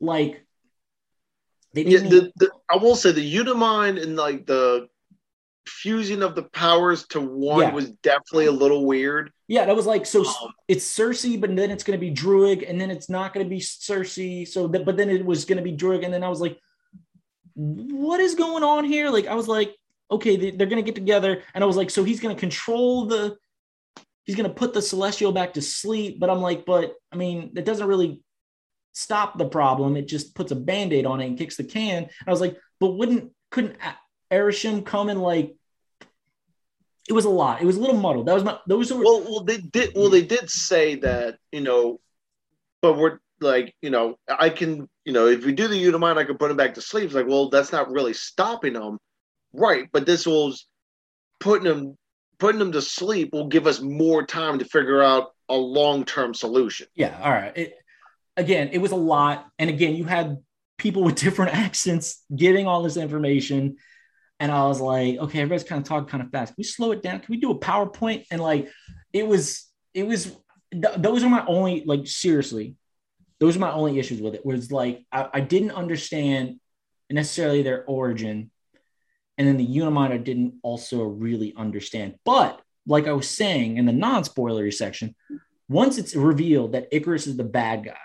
like 0.00 0.46
they 1.72 1.84
yeah, 1.84 1.98
the, 2.00 2.32
the, 2.36 2.50
I 2.70 2.76
will 2.76 2.96
say 2.96 3.12
the 3.12 3.36
Unimind 3.38 3.98
and 3.98 4.16
like 4.16 4.46
the 4.46 4.88
fusing 5.66 6.22
of 6.22 6.34
the 6.34 6.42
powers 6.42 7.06
to 7.08 7.20
one 7.20 7.60
yeah. 7.60 7.72
was 7.72 7.90
definitely 8.02 8.46
a 8.46 8.52
little 8.52 8.86
weird. 8.86 9.30
Yeah, 9.48 9.64
that 9.64 9.76
was 9.76 9.86
like 9.86 10.06
so. 10.06 10.26
Um, 10.26 10.52
it's 10.66 10.84
Sersi, 10.84 11.40
but 11.40 11.54
then 11.54 11.70
it's 11.70 11.84
going 11.84 11.98
to 11.98 12.04
be 12.04 12.12
Druig, 12.12 12.68
and 12.68 12.80
then 12.80 12.90
it's 12.90 13.08
not 13.08 13.32
going 13.32 13.46
to 13.46 13.50
be 13.50 13.60
Sersi. 13.60 14.46
So, 14.46 14.66
that, 14.68 14.84
but 14.84 14.96
then 14.96 15.08
it 15.08 15.24
was 15.24 15.44
going 15.44 15.58
to 15.58 15.62
be 15.62 15.76
Druig, 15.76 16.04
and 16.04 16.12
then 16.12 16.24
I 16.24 16.28
was 16.28 16.40
like, 16.40 16.58
"What 17.54 18.18
is 18.20 18.34
going 18.34 18.64
on 18.64 18.84
here?" 18.84 19.08
Like, 19.08 19.26
I 19.28 19.34
was 19.34 19.46
like, 19.46 19.74
"Okay, 20.10 20.36
they, 20.36 20.50
they're 20.50 20.66
going 20.66 20.82
to 20.82 20.90
get 20.90 20.96
together," 20.96 21.42
and 21.54 21.62
I 21.62 21.66
was 21.66 21.76
like, 21.76 21.90
"So 21.90 22.02
he's 22.02 22.20
going 22.20 22.34
to 22.34 22.40
control 22.40 23.06
the." 23.06 23.36
He's 24.24 24.34
going 24.34 24.48
to 24.48 24.54
put 24.54 24.74
the 24.74 24.82
celestial 24.82 25.30
back 25.30 25.54
to 25.54 25.62
sleep, 25.62 26.18
but 26.18 26.28
I'm 26.28 26.40
like, 26.40 26.66
but 26.66 26.94
I 27.12 27.16
mean, 27.16 27.52
it 27.54 27.64
doesn't 27.64 27.86
really 27.86 28.22
stop 28.92 29.38
the 29.38 29.48
problem. 29.48 29.96
It 29.96 30.08
just 30.08 30.34
puts 30.34 30.50
a 30.50 30.56
band-aid 30.56 31.06
on 31.06 31.20
it 31.20 31.26
and 31.26 31.38
kicks 31.38 31.56
the 31.56 31.62
can. 31.62 32.02
And 32.02 32.10
I 32.26 32.30
was 32.32 32.40
like, 32.40 32.58
but 32.80 32.92
wouldn't 32.92 33.30
couldn't 33.52 33.76
Arishem 34.32 34.84
come 34.84 35.10
and 35.10 35.22
like 35.22 35.54
it 37.08 37.12
was 37.12 37.24
a 37.24 37.30
lot. 37.30 37.62
It 37.62 37.66
was 37.66 37.76
a 37.76 37.80
little 37.80 37.96
muddled. 37.96 38.26
That 38.26 38.34
was 38.34 38.44
my 38.44 38.58
those 38.66 38.92
were 38.92 39.02
well, 39.02 39.22
well 39.22 39.44
they 39.44 39.58
did 39.58 39.92
well 39.94 40.10
they 40.10 40.22
did 40.22 40.50
say 40.50 40.96
that, 40.96 41.38
you 41.52 41.60
know, 41.60 42.00
but 42.82 42.96
we're 42.96 43.18
like, 43.40 43.74
you 43.82 43.90
know, 43.90 44.16
I 44.28 44.48
can, 44.50 44.88
you 45.04 45.12
know, 45.12 45.26
if 45.26 45.44
we 45.44 45.52
do 45.52 45.68
the 45.68 45.84
Unimind, 45.86 46.18
I 46.18 46.24
can 46.24 46.38
put 46.38 46.50
him 46.50 46.56
back 46.56 46.74
to 46.74 46.80
sleep. 46.80 47.04
It's 47.04 47.14
like, 47.14 47.26
well, 47.26 47.50
that's 47.50 47.72
not 47.72 47.90
really 47.90 48.14
stopping 48.14 48.74
him. 48.74 48.98
Right. 49.52 49.88
But 49.92 50.06
this 50.06 50.26
was 50.26 50.66
putting 51.38 51.66
him 51.66 51.96
putting 52.38 52.60
him 52.60 52.72
to 52.72 52.82
sleep 52.82 53.32
will 53.32 53.48
give 53.48 53.66
us 53.66 53.80
more 53.80 54.24
time 54.24 54.58
to 54.58 54.64
figure 54.64 55.02
out 55.02 55.32
a 55.48 55.56
long-term 55.56 56.34
solution. 56.34 56.86
Yeah, 56.94 57.18
all 57.22 57.30
right. 57.30 57.56
It, 57.56 57.74
again, 58.36 58.70
it 58.72 58.78
was 58.78 58.92
a 58.92 58.96
lot. 58.96 59.46
And 59.58 59.70
again, 59.70 59.94
you 59.94 60.04
had 60.04 60.38
people 60.76 61.02
with 61.02 61.14
different 61.14 61.54
accents 61.54 62.22
giving 62.34 62.66
all 62.66 62.82
this 62.82 62.96
information. 62.96 63.76
And 64.38 64.52
I 64.52 64.66
was 64.66 64.80
like, 64.80 65.18
okay, 65.18 65.40
everybody's 65.40 65.66
kind 65.66 65.80
of 65.80 65.88
talking 65.88 66.08
kind 66.08 66.22
of 66.22 66.30
fast. 66.30 66.50
Can 66.50 66.56
we 66.58 66.64
slow 66.64 66.92
it 66.92 67.02
down? 67.02 67.20
Can 67.20 67.32
we 67.32 67.38
do 67.38 67.50
a 67.50 67.58
PowerPoint? 67.58 68.26
And 68.30 68.40
like, 68.40 68.70
it 69.12 69.26
was, 69.26 69.66
it 69.94 70.06
was, 70.06 70.36
th- 70.72 70.96
those 70.98 71.24
are 71.24 71.30
my 71.30 71.44
only, 71.46 71.84
like, 71.86 72.06
seriously, 72.06 72.76
those 73.40 73.56
are 73.56 73.60
my 73.60 73.72
only 73.72 73.98
issues 73.98 74.20
with 74.20 74.34
it. 74.34 74.44
Was 74.44 74.70
like, 74.70 75.04
I, 75.10 75.28
I 75.34 75.40
didn't 75.40 75.72
understand 75.72 76.60
necessarily 77.10 77.62
their 77.62 77.84
origin. 77.84 78.50
And 79.38 79.46
then 79.46 79.56
the 79.56 79.66
Unimind, 79.66 80.24
didn't 80.24 80.54
also 80.62 81.02
really 81.04 81.54
understand. 81.56 82.16
But 82.24 82.60
like 82.86 83.06
I 83.06 83.12
was 83.12 83.28
saying 83.28 83.76
in 83.76 83.84
the 83.84 83.92
non 83.92 84.22
spoilery 84.22 84.72
section, 84.72 85.14
once 85.68 85.98
it's 85.98 86.14
revealed 86.14 86.72
that 86.72 86.90
Ikaris 86.92 87.26
is 87.26 87.36
the 87.36 87.44
bad 87.44 87.84
guy, 87.84 87.96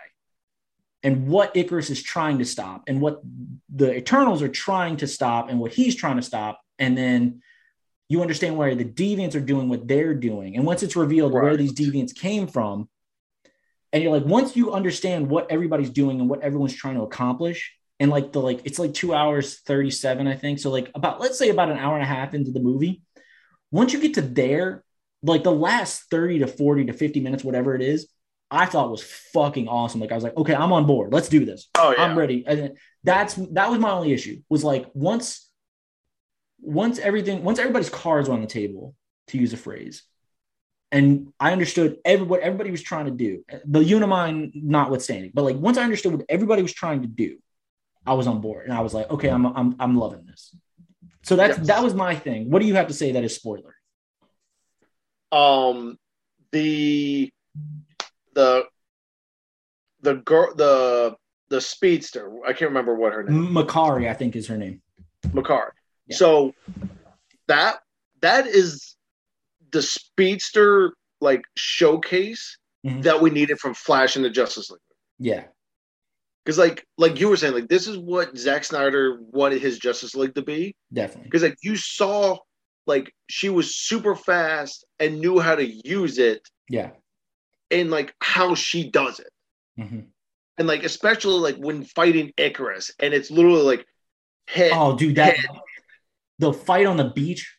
and 1.04 1.28
what 1.28 1.54
Ikaris 1.56 1.90
is 1.90 2.02
trying 2.02 2.40
to 2.40 2.46
stop 2.46 2.84
and 2.88 3.02
what 3.02 3.22
the 3.74 3.96
Eternals 3.96 4.42
are 4.42 4.50
trying 4.50 4.98
to 4.98 5.08
stop 5.08 5.50
and 5.50 5.60
what 5.60 5.74
he's 5.74 5.96
trying 5.96 6.18
to 6.18 6.22
stop. 6.22 6.62
And 6.78 6.98
then 6.98 7.42
you 8.08 8.22
understand 8.22 8.58
why 8.58 8.74
the 8.74 8.86
deviants 8.86 9.36
are 9.36 9.42
doing 9.42 9.70
what 9.70 9.88
they're 9.88 10.14
doing. 10.14 10.56
And 10.56 10.66
once 10.66 10.84
it's 10.84 10.96
revealed 10.96 11.34
right. 11.34 11.44
where 11.44 11.58
these 11.58 11.74
deviants 11.74 12.16
came 12.16 12.48
from, 12.48 12.90
and 13.94 14.04
you're 14.04 14.12
like, 14.12 14.26
once 14.26 14.56
you 14.56 14.72
understand 14.74 15.30
what 15.30 15.52
everybody's 15.52 15.90
doing 15.90 16.20
and 16.20 16.30
what 16.30 16.42
everyone's 16.42 16.76
trying 16.76 16.96
to 16.96 17.02
accomplish, 17.02 17.74
and 18.00 18.10
like 18.10 18.32
the 18.32 18.40
like, 18.40 18.62
it's 18.64 18.80
like 18.80 18.94
two 18.94 19.14
hours 19.14 19.60
37, 19.60 20.28
I 20.28 20.36
think. 20.36 20.60
So, 20.60 20.72
like, 20.72 20.92
about 20.96 21.20
let's 21.20 21.38
say 21.38 21.50
about 21.50 21.70
an 21.70 21.78
hour 21.78 21.96
and 21.96 22.04
a 22.04 22.08
half 22.08 22.34
into 22.34 22.52
the 22.52 22.60
movie, 22.60 23.02
once 23.70 23.94
you 23.94 24.00
get 24.00 24.16
to 24.16 24.22
there, 24.22 24.84
like 25.24 25.44
the 25.44 25.52
last 25.52 26.04
30 26.10 26.40
to 26.40 26.48
40 26.48 26.86
to 26.86 26.94
50 26.94 27.20
minutes, 27.20 27.44
whatever 27.44 27.76
it 27.76 27.82
is, 27.82 28.08
I 28.52 28.66
thought 28.66 28.92
was 28.92 29.02
fucking 29.34 29.70
awesome. 29.70 30.02
Like 30.02 30.12
I 30.12 30.16
was 30.16 30.24
like, 30.26 30.36
okay, 30.36 30.54
I'm 30.54 30.74
on 30.74 30.86
board. 30.86 31.14
Let's 31.14 31.30
do 31.30 31.46
this. 31.46 31.70
Oh, 31.78 31.94
yeah. 31.98 32.04
I'm 32.04 32.18
ready. 32.18 32.44
And 32.46 32.78
that's 33.04 33.36
that 33.36 33.70
was 33.72 33.80
my 33.80 33.92
only 33.92 34.12
issue. 34.12 34.42
Was 34.50 34.64
like 34.64 34.88
once 34.94 35.50
once 36.60 37.00
everything 37.00 37.44
once 37.44 37.60
everybody's 37.60 37.90
cards 37.90 38.28
were 38.28 38.36
on 38.36 38.42
the 38.42 38.48
table, 38.48 38.94
to 39.28 39.38
use 39.38 39.54
a 39.54 39.58
phrase, 39.58 40.04
and 40.92 41.32
I 41.40 41.54
understood 41.54 41.98
every 42.04 42.26
what 42.26 42.42
everybody 42.42 42.70
was 42.72 42.82
trying 42.82 43.06
to 43.06 43.12
do. 43.12 43.44
The 43.66 43.80
Unimind 43.80 44.52
notwithstanding, 44.54 45.32
but 45.34 45.44
like 45.44 45.56
once 45.56 45.78
I 45.78 45.84
understood 45.84 46.14
what 46.14 46.26
everybody 46.28 46.62
was 46.62 46.74
trying 46.74 47.04
to 47.04 47.08
do, 47.08 47.38
I 48.06 48.14
was 48.14 48.28
on 48.28 48.42
board, 48.42 48.66
and 48.66 48.74
I 48.74 48.82
was 48.82 48.94
like, 48.94 49.10
okay, 49.10 49.30
I'm 49.30 49.46
I'm 49.46 49.76
I'm 49.80 49.96
loving 49.98 50.26
this. 50.26 50.54
So 51.24 51.36
that's 51.36 51.58
Yes. 51.58 51.68
that 51.68 51.84
was 51.84 51.94
my 51.94 52.16
thing. 52.16 52.52
What 52.52 52.62
do 52.62 52.68
you 52.68 52.76
have 52.76 52.88
to 52.88 52.94
say 52.94 53.14
that 53.14 53.24
is 53.24 53.34
spoiler? 53.36 53.76
Um, 55.32 55.98
the 56.52 57.32
the 58.34 58.66
the 60.02 60.16
girl 60.16 60.54
the 60.56 61.16
the 61.50 61.62
speedster. 61.62 62.32
I 62.46 62.54
can't 62.54 62.70
remember 62.72 62.96
what 62.96 63.14
her 63.14 63.24
name. 63.24 63.54
Makkari, 63.54 64.10
I 64.10 64.14
think 64.14 64.36
is 64.36 64.48
her 64.48 64.58
name. 64.58 64.82
Makar. 65.34 65.74
Yeah. 66.08 66.16
So 66.18 66.54
that 67.48 67.80
that 68.22 68.48
is 68.48 68.96
the 69.72 69.82
speedster 69.82 70.94
like 71.22 71.42
showcase 71.58 72.58
Mhm. 72.86 73.04
that 73.04 73.22
we 73.22 73.30
needed 73.30 73.60
from 73.60 73.74
Flash 73.76 74.16
and 74.16 74.26
the 74.26 74.30
Justice 74.30 74.72
League. 74.72 74.80
Yeah, 75.20 75.44
Because 76.44 76.58
like 76.58 76.84
like 76.98 77.20
you 77.20 77.30
were 77.30 77.38
saying, 77.38 77.54
like 77.54 77.68
this 77.70 77.88
is 77.88 77.98
what 77.98 78.36
Zack 78.36 78.64
Snyder 78.64 79.20
wanted 79.22 79.62
his 79.62 79.78
Justice 79.78 80.16
League 80.16 80.34
to 80.36 80.42
be. 80.42 80.76
definitely. 80.92 81.26
Because 81.26 81.44
like 81.44 81.58
you 81.62 81.76
saw 81.76 82.38
like 82.88 83.14
she 83.30 83.50
was 83.50 83.76
super 83.76 84.16
fast 84.16 84.84
and 85.00 85.20
knew 85.20 85.40
how 85.40 85.54
to 85.56 85.66
use 85.66 86.18
it 86.18 86.42
Yeah. 86.70 86.92
And 87.72 87.90
like 87.92 88.14
how 88.22 88.56
she 88.56 88.90
does 88.90 89.20
it. 89.20 89.30
Mhm. 89.80 90.06
And 90.58 90.68
like 90.68 90.84
especially 90.84 91.40
like 91.40 91.56
when 91.56 91.84
fighting 91.84 92.34
Ikaris 92.38 92.92
and 93.00 93.14
it's 93.14 93.32
literally 93.32 93.62
like 93.64 93.86
hit 94.48 94.72
Oh, 94.76 94.98
dude, 94.98 95.16
that 95.16 95.38
the 96.40 96.54
fight 96.54 96.86
on 96.86 96.98
the 96.98 97.06
beach. 97.10 97.56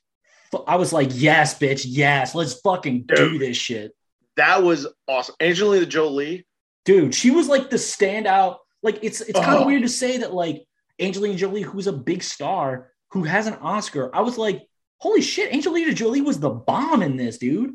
I 0.66 0.76
was 0.76 0.92
like, 0.92 1.08
yes, 1.12 1.58
bitch, 1.58 1.84
yes, 1.86 2.34
let's 2.34 2.60
fucking 2.60 3.04
do 3.06 3.38
this 3.38 3.56
shit. 3.56 3.92
that 4.36 4.62
was 4.62 4.86
awesome. 5.08 5.34
Angelina 5.40 5.86
Jolie. 5.86 6.46
dude 6.84 7.14
she 7.14 7.30
was 7.30 7.48
like 7.48 7.70
the 7.70 7.76
standout 7.76 8.56
like 8.82 8.98
it's 9.02 9.20
it's 9.22 9.38
kind 9.38 9.54
of 9.56 9.62
Oh. 9.62 9.66
weird 9.66 9.82
to 9.82 9.88
say 9.88 10.18
that 10.18 10.34
like 10.34 10.62
angelina 11.00 11.36
jolie 11.36 11.62
who's 11.62 11.86
a 11.86 11.92
big 11.92 12.22
star 12.24 12.90
who 13.12 13.22
has 13.22 13.46
an 13.46 13.54
oscar 13.62 14.10
i 14.14 14.20
was 14.20 14.36
like 14.36 14.62
holy 14.98 15.22
shit 15.22 15.52
angelina 15.52 15.92
jolie 15.94 16.20
was 16.22 16.40
the 16.40 16.50
bomb 16.50 17.02
in 17.02 17.16
this 17.16 17.38
dude 17.38 17.74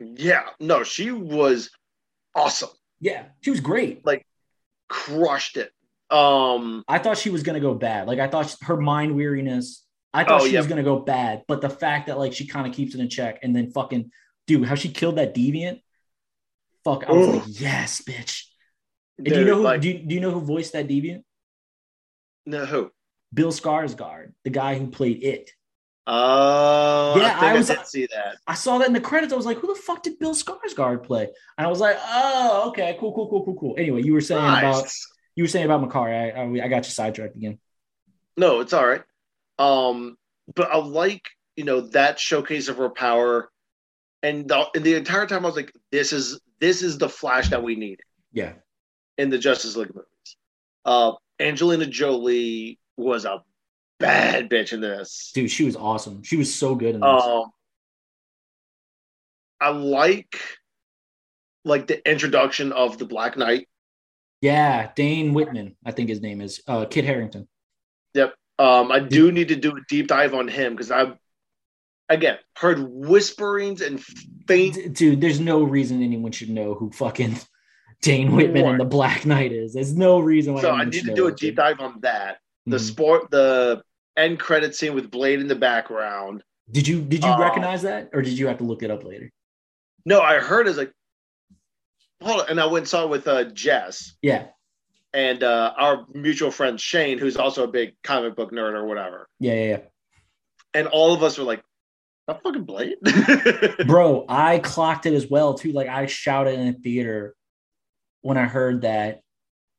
Yeah, 0.00 0.44
no, 0.60 0.82
she 0.84 1.10
was 1.10 1.70
awesome. 2.34 2.70
yeah 3.00 3.24
she 3.40 3.50
was 3.50 3.60
great 3.60 4.04
Like 4.06 4.24
Crushed 4.88 5.56
it. 5.56 5.70
Um 6.10 6.82
i 6.88 6.98
thought 6.98 7.18
she 7.18 7.30
was 7.30 7.42
gonna 7.42 7.60
go 7.60 7.74
bad 7.74 8.06
like 8.06 8.18
i 8.18 8.28
thought 8.28 8.54
her 8.62 8.76
mind 8.76 9.14
weariness 9.14 9.84
i 10.14 10.24
thought 10.24 10.40
Oh, 10.42 10.46
she 10.46 10.52
yeah. 10.54 10.60
was 10.60 10.66
gonna 10.68 10.82
go 10.82 11.00
bad 11.00 11.42
but 11.48 11.60
the 11.60 11.68
fact 11.68 12.06
that 12.06 12.18
like 12.18 12.32
she 12.32 12.46
kind 12.46 12.66
of 12.66 12.72
keeps 12.72 12.94
it 12.94 13.00
in 13.00 13.08
check 13.10 13.40
and 13.42 13.54
then 13.54 13.70
fucking 13.72 14.10
dude 14.46 14.66
how 14.66 14.74
she 14.74 14.88
killed 14.88 15.16
that 15.16 15.34
deviant 15.34 15.82
fuck 16.84 17.04
i 17.06 17.12
was 17.12 17.26
like 17.28 17.60
yes 17.60 18.00
bitch 18.08 18.44
and 19.18 19.26
do 19.26 19.38
you 19.40 19.44
know 19.44 19.56
who 19.56 19.62
like 19.62 19.80
do, 19.82 19.88
you, 19.90 19.98
do 19.98 20.14
you 20.14 20.20
know 20.22 20.30
who 20.30 20.40
voiced 20.40 20.72
that 20.72 20.88
deviant 20.88 21.22
no 22.46 22.64
who? 22.64 22.90
bill 23.34 23.52
skarsgård 23.52 24.32
the 24.44 24.50
guy 24.50 24.78
who 24.78 24.86
played 24.86 25.22
it 25.22 25.50
Uh 26.08 27.14
Yeah, 27.18 27.38
I 27.38 27.48
I 27.48 27.50
I, 27.50 27.54
was- 27.54 27.68
did 27.68 27.86
see 27.86 28.06
that. 28.06 28.36
I 28.46 28.54
saw 28.54 28.78
that 28.78 28.86
in 28.88 28.94
the 28.94 29.00
credits. 29.00 29.32
I 29.32 29.36
was 29.36 29.44
like, 29.46 29.58
who 29.58 29.66
the 29.72 29.80
fuck 29.80 30.02
did 30.02 30.18
Bill 30.18 30.34
Skarsgård 30.34 31.04
play? 31.04 31.28
And 31.58 31.66
I 31.66 31.68
was 31.70 31.80
like, 31.80 31.98
oh, 32.00 32.68
okay, 32.70 32.96
cool, 32.98 33.12
cool, 33.14 33.28
cool, 33.28 33.44
cool, 33.44 33.54
cool. 33.56 33.74
Anyway, 33.78 34.02
you 34.02 34.14
were 34.14 34.22
saying 34.22 34.40
about 34.42 34.90
you 35.36 35.44
were 35.44 35.48
saying 35.48 35.66
about 35.66 35.82
Makkari. 35.86 36.34
I, 36.34 36.40
I 36.40 36.64
I 36.64 36.68
got 36.68 36.86
you 36.86 36.90
sidetracked 36.92 37.36
again. 37.36 37.58
No, 38.38 38.60
it's 38.60 38.72
all 38.72 38.86
right. 38.86 39.02
Um, 39.58 40.16
but 40.54 40.70
I 40.70 40.78
like 40.78 41.28
you 41.56 41.64
know 41.64 41.82
that 41.90 42.18
showcase 42.18 42.68
of 42.68 42.78
her 42.78 42.88
power, 42.88 43.50
and 44.22 44.48
the, 44.48 44.66
and 44.74 44.82
the 44.84 44.94
entire 44.94 45.26
time 45.26 45.44
I 45.44 45.48
was 45.48 45.56
like, 45.56 45.72
this 45.92 46.12
is 46.14 46.40
this 46.60 46.82
is 46.82 46.96
the 46.96 47.08
Flash 47.08 47.50
that 47.50 47.62
we 47.62 47.76
need 47.76 48.00
Yeah, 48.32 48.54
in 49.18 49.28
the 49.28 49.38
Justice 49.38 49.76
League 49.76 49.94
movies. 49.94 50.36
Uh, 50.86 51.12
Angelina 51.38 51.86
Jolie 51.86 52.78
was 52.96 53.24
a 53.26 53.42
bad 53.98 54.48
bitch 54.48 54.72
in 54.72 54.80
this. 54.80 55.30
dude, 55.34 55.50
she 55.50 55.64
was 55.64 55.76
awesome. 55.76 56.22
She 56.22 56.36
was 56.36 56.54
so 56.54 56.74
good 56.74 56.94
in 56.94 57.00
this. 57.00 57.22
Um, 57.22 57.44
I 59.60 59.70
like 59.70 60.40
like 61.64 61.86
the 61.86 62.08
introduction 62.10 62.72
of 62.72 62.98
the 62.98 63.04
Black 63.04 63.36
Knight. 63.36 63.68
yeah, 64.40 64.90
Dane 64.94 65.34
Whitman, 65.34 65.76
I 65.84 65.90
think 65.90 66.08
his 66.08 66.20
name 66.22 66.40
is 66.40 66.62
uh, 66.68 66.84
Kit 66.86 67.04
Harington. 67.04 67.48
Yep. 68.14 68.34
Um, 68.58 68.90
I 68.92 69.00
do 69.00 69.30
need 69.32 69.48
to 69.48 69.56
do 69.56 69.72
a 69.76 69.80
deep 69.88 70.06
dive 70.08 70.34
on 70.34 70.48
him 70.48 70.72
because 70.74 70.90
I've 70.90 71.16
again 72.08 72.38
heard 72.56 72.78
whisperings 72.80 73.80
and 73.82 74.02
faint. 74.46 74.94
Dude, 74.94 75.20
there's 75.20 75.40
no 75.40 75.62
reason 75.62 76.02
anyone 76.02 76.32
should 76.32 76.50
know 76.50 76.74
who 76.74 76.90
fucking 76.92 77.36
Dane 78.02 78.34
Whitman 78.34 78.64
and 78.66 78.80
the 78.80 78.84
Black 78.84 79.26
Knight 79.26 79.52
is. 79.52 79.74
There's 79.74 79.96
no 79.96 80.20
reason 80.20 80.54
why. 80.54 80.60
So 80.62 80.70
I 80.70 80.84
need 80.84 81.04
to 81.04 81.14
do 81.14 81.26
a 81.26 81.32
deep 81.34 81.56
dive 81.56 81.80
on 81.80 82.00
that. 82.02 82.38
The 82.66 82.76
Mhm. 82.76 82.80
sport, 82.80 83.30
the 83.30 83.82
end 84.18 84.38
credit 84.38 84.74
scene 84.74 84.94
with 84.94 85.10
Blade 85.10 85.40
in 85.40 85.48
the 85.48 85.54
background. 85.56 86.42
Did 86.70 86.86
you 86.86 87.00
did 87.00 87.24
you 87.24 87.30
Uh, 87.30 87.38
recognize 87.38 87.82
that, 87.82 88.10
or 88.12 88.20
did 88.22 88.38
you 88.38 88.46
have 88.48 88.58
to 88.58 88.64
look 88.64 88.82
it 88.82 88.90
up 88.90 89.04
later? 89.04 89.30
No, 90.04 90.20
I 90.20 90.38
heard 90.38 90.68
it's 90.68 90.76
like, 90.78 90.92
hold 92.22 92.42
on, 92.42 92.46
and 92.50 92.60
I 92.60 92.66
went 92.66 92.82
and 92.82 92.88
saw 92.88 93.04
it 93.04 93.10
with 93.10 93.26
uh, 93.28 93.44
Jess 93.44 94.16
Yeah, 94.22 94.48
and 95.14 95.42
uh, 95.42 95.72
our 95.76 96.06
mutual 96.12 96.50
friend 96.50 96.80
Shane, 96.80 97.18
who's 97.18 97.36
also 97.36 97.64
a 97.64 97.68
big 97.68 97.94
comic 98.02 98.36
book 98.36 98.52
nerd 98.52 98.74
or 98.74 98.86
whatever. 98.86 99.28
yeah, 99.40 99.54
yeah, 99.54 99.64
yeah. 99.68 99.78
And 100.74 100.86
all 100.88 101.14
of 101.14 101.22
us 101.22 101.38
were 101.38 101.44
like, 101.44 101.62
"That 102.26 102.42
fucking 102.42 102.64
Blade." 102.64 102.96
bro 103.86 104.26
i 104.28 104.58
clocked 104.58 105.06
it 105.06 105.14
as 105.14 105.26
well 105.28 105.54
too 105.54 105.72
like 105.72 105.88
i 105.88 106.04
shouted 106.06 106.58
in 106.58 106.66
the 106.66 106.78
theater 106.78 107.34
when 108.20 108.36
i 108.36 108.44
heard 108.44 108.82
that 108.82 109.20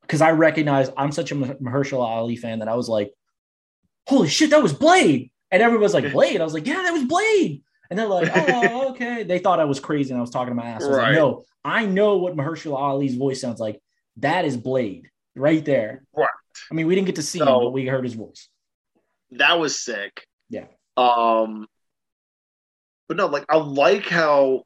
because 0.02 0.22
i 0.22 0.32
recognized 0.32 0.91
i'm 0.98 1.11
such 1.11 1.32
a 1.32 1.36
Mah- 1.36 1.53
mahershala 1.61 2.06
ali 2.07 2.36
fan 2.36 2.60
that 2.60 2.68
i 2.68 2.74
was 2.76 2.90
like 2.90 3.11
holy 4.10 4.27
shit 4.27 4.49
that 4.49 4.64
was 4.64 4.73
blade. 4.73 5.31
And 5.52 5.61
everyone's 5.61 5.94
like 5.94 6.11
blade? 6.18 6.41
I 6.41 6.44
was 6.44 6.53
like 6.53 6.68
yeah 6.68 6.81
that 6.84 6.91
was 6.91 7.06
blade. 7.06 7.64
And 7.90 7.98
they're 7.98 8.07
like 8.07 8.30
oh 8.36 8.91
okay. 8.91 9.23
They 9.23 9.40
thought 9.40 9.60
i 9.60 9.65
was 9.65 9.80
crazy 9.80 10.11
and 10.11 10.18
i 10.18 10.22
was 10.22 10.31
talking 10.31 10.52
to 10.52 10.56
my 10.56 10.68
ass. 10.68 10.84
I 10.84 10.88
was 10.88 10.98
like 10.98 11.15
no 11.15 11.45
i 11.64 11.86
know 11.86 12.18
what 12.18 12.36
mahershala 12.36 12.77
ali's 12.77 13.15
voice 13.15 13.41
sounds 13.41 13.60
like. 13.60 13.81
That 14.18 14.45
is 14.45 14.57
blade 14.57 15.10
right 15.36 15.64
there. 15.64 16.03
Right. 16.15 16.27
i 16.72 16.73
mean 16.73 16.88
we 16.88 16.95
didn't 16.95 17.07
get 17.07 17.15
to 17.15 17.23
see 17.23 17.40
him 17.40 17.45
but 17.45 17.72
we 17.72 17.86
heard 17.86 18.03
his 18.03 18.15
voice. 18.15 18.49
That 19.31 19.60
was 19.60 19.80
sick. 19.80 20.26
Yeah. 20.49 20.65
Um, 20.98 21.68
but 23.07 23.15
no, 23.18 23.27
like 23.27 23.45
I 23.48 23.57
like 23.57 24.07
how 24.07 24.64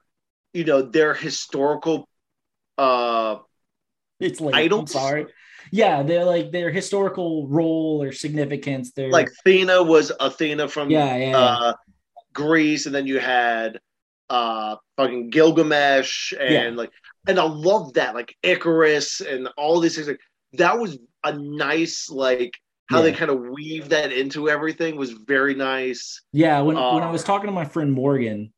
you 0.53 0.63
know 0.63 0.83
their 0.83 1.13
historical 1.13 2.07
uh 2.77 3.37
it's 4.19 4.39
like 4.39 4.71
i'm 4.71 4.87
sorry 4.87 5.25
yeah 5.81 6.03
they're 6.07 6.25
like 6.35 6.51
their 6.51 6.69
historical 6.79 7.47
role 7.59 8.01
or 8.03 8.11
significance 8.11 8.91
they're 8.95 9.09
like 9.19 9.29
Athena 9.39 9.77
was 9.93 10.11
Athena 10.19 10.65
from 10.75 10.89
yeah 10.89 11.15
yeah, 11.15 11.29
yeah. 11.31 11.37
uh 11.37 11.73
Greece, 12.33 12.85
and 12.87 12.95
then 12.95 13.05
you 13.11 13.19
had 13.19 13.79
uh 14.29 14.75
fucking 14.97 15.29
Gilgamesh 15.29 16.33
and 16.39 16.53
Yeah. 16.53 16.69
like 16.81 16.91
and 17.27 17.37
I 17.39 17.43
love 17.43 17.93
that 17.93 18.15
like 18.19 18.35
Icarus 18.43 19.21
and 19.21 19.49
all 19.57 19.79
these 19.79 19.95
things 19.95 20.07
like 20.07 20.19
that 20.53 20.79
was 20.79 20.97
a 21.23 21.33
nice 21.33 22.09
like 22.09 22.53
how 22.89 23.01
they 23.01 23.13
kind 23.13 23.31
of 23.31 23.39
weave 23.39 23.89
that 23.89 24.11
into 24.11 24.49
everything 24.49 24.95
was 24.97 25.11
very 25.11 25.55
nice. 25.55 26.21
Yeah, 26.33 26.59
when 26.61 26.75
when 26.75 27.03
I 27.03 27.09
Uh, 27.09 27.11
was 27.11 27.23
talking 27.23 27.47
to 27.47 27.51
my 27.61 27.65
friend 27.65 27.91
Morgan, 27.91 28.53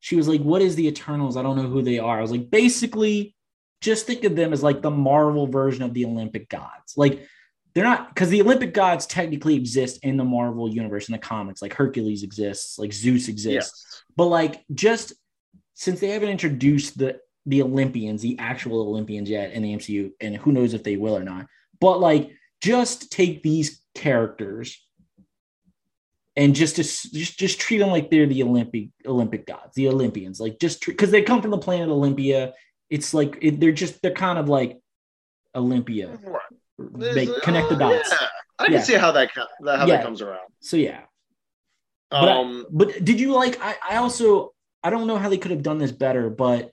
she 0.00 0.16
was 0.16 0.28
like, 0.28 0.40
"What 0.40 0.62
is 0.62 0.76
the 0.76 0.86
Eternals? 0.86 1.36
I 1.36 1.42
don't 1.42 1.56
know 1.56 1.68
who 1.68 1.82
they 1.82 1.98
are." 1.98 2.18
I 2.18 2.22
was 2.22 2.30
like, 2.30 2.48
"Basically, 2.50 3.34
just 3.80 4.06
think 4.06 4.24
of 4.24 4.36
them 4.36 4.52
as 4.52 4.62
like 4.62 4.82
the 4.82 4.90
Marvel 4.90 5.46
version 5.46 5.82
of 5.82 5.94
the 5.94 6.04
Olympic 6.04 6.48
gods. 6.48 6.94
Like 6.96 7.26
they're 7.74 7.84
not 7.84 8.08
because 8.08 8.28
the 8.30 8.42
Olympic 8.42 8.74
gods 8.74 9.06
technically 9.06 9.54
exist 9.54 10.00
in 10.02 10.16
the 10.16 10.24
Marvel 10.24 10.68
universe 10.68 11.08
in 11.08 11.12
the 11.12 11.18
comics. 11.18 11.62
Like 11.62 11.74
Hercules 11.74 12.22
exists, 12.22 12.78
like 12.78 12.92
Zeus 12.92 13.28
exists, 13.28 13.84
Yes. 13.86 14.02
but 14.16 14.26
like 14.26 14.64
just 14.74 15.12
since 15.74 16.00
they 16.00 16.08
haven't 16.08 16.28
introduced 16.30 16.98
the 16.98 17.18
the 17.46 17.62
Olympians, 17.62 18.20
the 18.20 18.38
actual 18.38 18.80
Olympians 18.82 19.30
yet 19.30 19.52
in 19.52 19.62
the 19.62 19.74
MCU, 19.74 20.10
and 20.20 20.36
who 20.36 20.52
knows 20.52 20.74
if 20.74 20.84
they 20.84 20.96
will 20.96 21.16
or 21.16 21.24
not. 21.24 21.46
But 21.80 21.98
like, 22.00 22.30
just 22.60 23.10
take 23.10 23.42
these 23.42 23.80
characters 23.94 24.78
and 26.36 26.54
just 26.54 26.76
to, 26.76 26.82
just 26.82 27.38
just 27.38 27.60
treat 27.60 27.78
them 27.78 27.90
like 27.90 28.10
they're 28.10 28.26
the 28.26 28.42
Olympic 28.42 28.88
Olympic 29.06 29.46
gods, 29.46 29.74
the 29.74 29.88
Olympians. 29.88 30.38
Like 30.38 30.58
just 30.60 30.84
because 30.84 31.10
they 31.10 31.22
come 31.22 31.40
from 31.40 31.50
the 31.50 31.58
planet 31.58 31.88
Olympia, 31.88 32.52
it's 32.90 33.14
like 33.14 33.38
it, 33.40 33.60
they're 33.60 33.72
just 33.72 34.02
they're 34.02 34.12
kind 34.12 34.38
of 34.38 34.48
like 34.48 34.78
Olympia. 35.54 36.18
Right. 36.22 37.14
Make, 37.14 37.42
connect 37.42 37.68
the 37.68 37.76
Uh, 37.76 37.78
dots. 37.78 38.08
Yeah. 38.10 38.26
I 38.58 38.64
can 38.64 38.74
Yeah. 38.74 38.80
see 38.82 38.94
how 38.94 39.12
that 39.12 39.30
how 39.34 39.46
Yeah. 39.64 39.86
that 39.86 40.02
comes 40.04 40.20
around. 40.22 40.48
So 40.60 40.76
yeah, 40.76 41.02
But 42.10 42.28
I- 42.28 42.40
Um, 42.40 42.66
But 42.70 43.04
did 43.04 43.20
you 43.20 43.32
like? 43.32 43.60
I, 43.62 43.76
I 43.90 43.96
also 43.96 44.52
I 44.82 44.90
don't 44.90 45.06
know 45.06 45.16
how 45.18 45.28
they 45.28 45.38
could 45.38 45.50
have 45.52 45.62
done 45.62 45.78
this 45.78 45.92
better, 45.92 46.28
but 46.30 46.70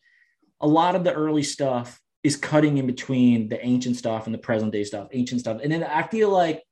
a 0.61 0.68
lot 0.68 0.95
of 0.95 1.03
the 1.03 1.14
early 1.14 1.44
stuff 1.44 2.02
is 2.23 2.35
cutting 2.35 2.77
in 2.77 2.88
between 2.88 3.48
the 3.49 3.64
ancient 3.64 3.95
stuff 3.98 4.26
and 4.26 4.34
the 4.34 4.39
present 4.39 4.72
day 4.72 4.84
stuff, 4.84 5.07
ancient 5.11 5.41
stuff, 5.41 5.60
and 5.61 5.72
then 5.72 5.84
I 5.84 6.03
feel 6.03 6.30
like 6.30 6.64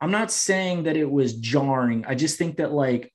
I'm 0.00 0.10
not 0.10 0.30
saying 0.30 0.84
that 0.84 0.96
it 0.96 1.10
was 1.10 1.34
jarring. 1.34 2.04
I 2.06 2.14
just 2.14 2.36
think 2.38 2.56
that 2.58 2.72
like 2.72 3.12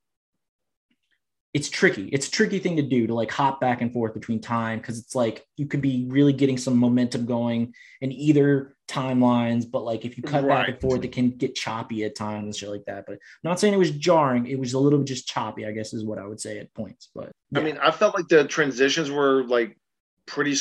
it's 1.54 1.70
tricky. 1.70 2.08
It's 2.10 2.28
a 2.28 2.32
tricky 2.32 2.60
thing 2.60 2.76
to 2.76 2.82
do 2.82 3.08
to 3.08 3.14
like 3.14 3.32
hop 3.32 3.60
back 3.62 3.82
and 3.82 3.92
forth 3.92 4.14
between 4.14 4.40
time 4.40 4.80
because 4.80 5.00
it's 5.00 5.16
like 5.16 5.46
you 5.56 5.66
could 5.66 5.82
be 5.82 6.06
really 6.10 6.34
getting 6.34 6.58
some 6.58 6.78
momentum 6.78 7.26
going 7.26 7.74
in 8.02 8.12
either 8.12 8.76
timelines, 8.88 9.70
but 9.70 9.84
like 9.84 10.06
if 10.06 10.18
you 10.18 10.24
cut 10.24 10.44
right. 10.44 10.60
back 10.60 10.70
and 10.70 10.82
forth, 10.82 11.04
it 11.04 11.12
can 11.12 11.32
get 11.32 11.56
choppy 11.56 12.04
at 12.04 12.16
times 12.16 12.44
and 12.44 12.56
shit 12.56 12.70
like 12.70 12.86
that. 12.86 13.06
But 13.06 13.14
I'm 13.14 13.20
not 13.44 13.60
saying 13.60 13.74
it 13.74 13.78
was 13.78 13.92
jarring, 13.92 14.48
it 14.48 14.60
was 14.60 14.74
a 14.74 14.80
little 14.80 15.00
bit 15.00 15.08
just 15.08 15.28
choppy, 15.28 15.66
I 15.66 15.72
guess 15.72 15.94
is 15.94 16.06
what 16.06 16.20
I 16.20 16.28
would 16.28 16.40
say 16.40 16.60
at 16.60 16.74
points. 16.74 17.10
But 17.16 17.32
yeah. 17.52 17.60
I 17.60 17.64
mean, 17.64 17.78
I 17.78 17.92
felt 17.92 18.16
like 18.16 18.28
the 18.28 18.46
transitions 18.46 19.10
were 19.10 19.44
like 19.44 19.78
pretty 20.26 20.56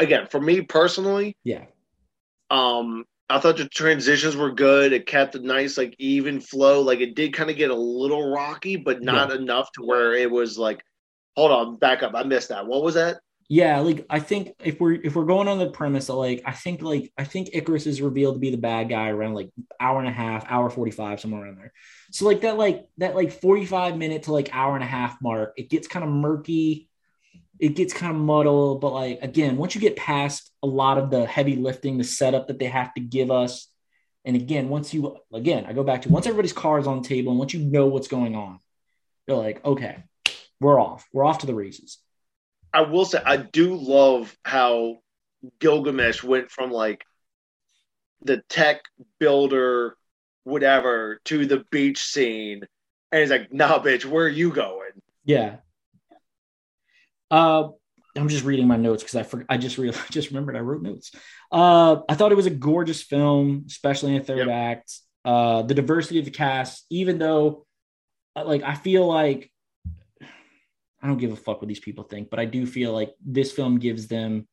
again 0.00 0.26
for 0.28 0.40
me 0.40 0.62
personally. 0.62 1.36
Yeah. 1.44 1.64
Um, 2.50 3.04
I 3.32 3.40
thought 3.40 3.56
the 3.56 3.68
transitions 3.68 4.36
were 4.36 4.52
good. 4.52 4.92
It 4.92 5.06
kept 5.06 5.34
a 5.34 5.40
nice, 5.40 5.78
like, 5.78 5.94
even 5.98 6.40
flow. 6.40 6.82
Like, 6.82 7.00
it 7.00 7.14
did 7.14 7.32
kind 7.32 7.50
of 7.50 7.56
get 7.56 7.70
a 7.70 7.74
little 7.74 8.30
rocky, 8.30 8.76
but 8.76 9.02
not 9.02 9.30
yeah. 9.30 9.36
enough 9.36 9.72
to 9.72 9.82
where 9.82 10.14
it 10.14 10.30
was 10.30 10.58
like, 10.58 10.82
hold 11.36 11.50
on, 11.50 11.76
back 11.76 12.02
up. 12.02 12.12
I 12.14 12.24
missed 12.24 12.50
that. 12.50 12.66
What 12.66 12.82
was 12.82 12.94
that? 12.94 13.18
Yeah, 13.48 13.80
like 13.80 14.06
I 14.08 14.18
think 14.18 14.54
if 14.64 14.80
we're 14.80 14.94
if 14.94 15.14
we're 15.14 15.26
going 15.26 15.46
on 15.46 15.58
the 15.58 15.68
premise 15.68 16.06
that 16.06 16.14
like 16.14 16.40
I 16.46 16.52
think 16.52 16.80
like 16.80 17.12
I 17.18 17.24
think 17.24 17.50
Ikaris 17.50 17.86
is 17.86 18.00
revealed 18.00 18.36
to 18.36 18.40
be 18.40 18.50
the 18.50 18.56
bad 18.56 18.88
guy 18.88 19.10
around 19.10 19.34
like 19.34 19.50
hour 19.78 19.98
and 19.98 20.08
a 20.08 20.12
half, 20.12 20.46
hour 20.48 20.70
45, 20.70 21.20
somewhere 21.20 21.42
around 21.42 21.58
there. 21.58 21.72
So 22.12 22.24
like 22.24 22.40
that 22.42 22.56
like 22.56 22.86
that 22.96 23.14
like 23.14 23.30
45 23.30 23.98
minute 23.98 24.22
to 24.22 24.32
like 24.32 24.48
hour 24.54 24.74
and 24.74 24.82
a 24.82 24.86
half 24.86 25.20
mark, 25.20 25.52
it 25.58 25.68
gets 25.68 25.86
kind 25.86 26.02
of 26.02 26.10
murky 26.10 26.88
it 27.62 27.76
gets 27.76 27.94
kind 27.94 28.14
of 28.14 28.20
muddled. 28.20 28.80
But 28.80 28.92
like 28.92 29.20
again, 29.22 29.56
once 29.56 29.74
you 29.74 29.80
get 29.80 29.96
past 29.96 30.50
a 30.64 30.66
lot 30.66 30.98
of 30.98 31.10
the 31.10 31.24
heavy 31.24 31.54
lifting, 31.54 31.96
the 31.96 32.04
setup 32.04 32.48
that 32.48 32.58
they 32.58 32.66
have 32.66 32.92
to 32.94 33.00
give 33.00 33.30
us, 33.30 33.68
and 34.24 34.34
again, 34.34 34.68
once 34.68 34.92
you 34.92 35.16
again, 35.32 35.64
I 35.64 35.72
go 35.72 35.84
back 35.84 36.02
to 36.02 36.08
once 36.08 36.26
everybody's 36.26 36.52
car 36.52 36.80
is 36.80 36.88
on 36.88 37.00
the 37.00 37.08
table 37.08 37.30
and 37.30 37.38
once 37.38 37.54
you 37.54 37.60
know 37.60 37.86
what's 37.86 38.08
going 38.08 38.34
on, 38.34 38.58
you're 39.28 39.36
like, 39.36 39.64
okay, 39.64 40.02
we're 40.60 40.80
off. 40.80 41.06
We're 41.12 41.24
off 41.24 41.38
to 41.38 41.46
the 41.46 41.54
races. 41.54 41.98
I 42.74 42.82
will 42.82 43.04
say 43.04 43.20
I 43.24 43.36
do 43.36 43.76
love 43.76 44.36
how 44.44 44.98
Gilgamesh 45.60 46.24
went 46.24 46.50
from 46.50 46.72
like 46.72 47.04
the 48.24 48.42
tech 48.48 48.82
builder, 49.20 49.96
whatever, 50.42 51.20
to 51.26 51.46
the 51.46 51.64
beach 51.70 52.02
scene. 52.02 52.66
And 53.12 53.20
he's 53.20 53.30
like, 53.30 53.52
nah, 53.52 53.78
bitch, 53.78 54.04
where 54.04 54.24
are 54.24 54.28
you 54.28 54.50
going? 54.50 54.90
Yeah. 55.24 55.56
Uh, 57.32 57.70
I'm 58.14 58.28
just 58.28 58.44
reading 58.44 58.68
my 58.68 58.76
notes 58.76 59.02
because 59.02 59.16
I 59.16 59.22
for, 59.22 59.44
I 59.48 59.56
just 59.56 59.78
realized, 59.78 60.02
just 60.12 60.28
remembered 60.28 60.54
I 60.54 60.60
wrote 60.60 60.82
notes. 60.82 61.12
Uh, 61.50 61.96
I 62.08 62.14
thought 62.14 62.30
it 62.30 62.36
was 62.36 62.46
a 62.46 62.50
gorgeous 62.50 63.02
film, 63.02 63.64
especially 63.66 64.12
in 64.14 64.18
the 64.18 64.24
third 64.24 64.46
yep. 64.46 64.48
act. 64.48 64.98
Uh, 65.24 65.62
the 65.62 65.74
diversity 65.74 66.18
of 66.18 66.26
the 66.26 66.30
cast, 66.30 66.84
even 66.90 67.18
though, 67.18 67.64
uh, 68.36 68.44
like, 68.44 68.62
I 68.62 68.74
feel 68.74 69.06
like 69.06 69.50
I 70.20 71.06
don't 71.06 71.18
give 71.18 71.32
a 71.32 71.36
fuck 71.36 71.60
what 71.60 71.68
these 71.68 71.80
people 71.80 72.04
think, 72.04 72.28
but 72.28 72.38
I 72.38 72.44
do 72.44 72.66
feel 72.66 72.92
like 72.92 73.14
this 73.24 73.50
film 73.50 73.78
gives 73.78 74.06
them 74.06 74.46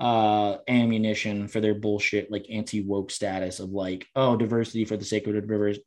uh 0.00 0.56
ammunition 0.66 1.46
for 1.46 1.60
their 1.60 1.74
bullshit 1.74 2.30
like 2.30 2.46
anti 2.50 2.80
woke 2.80 3.10
status 3.10 3.60
of 3.60 3.68
like 3.68 4.06
oh 4.16 4.34
diversity 4.34 4.86
for 4.86 4.96
the 4.96 5.04
sake 5.04 5.26
of 5.26 5.34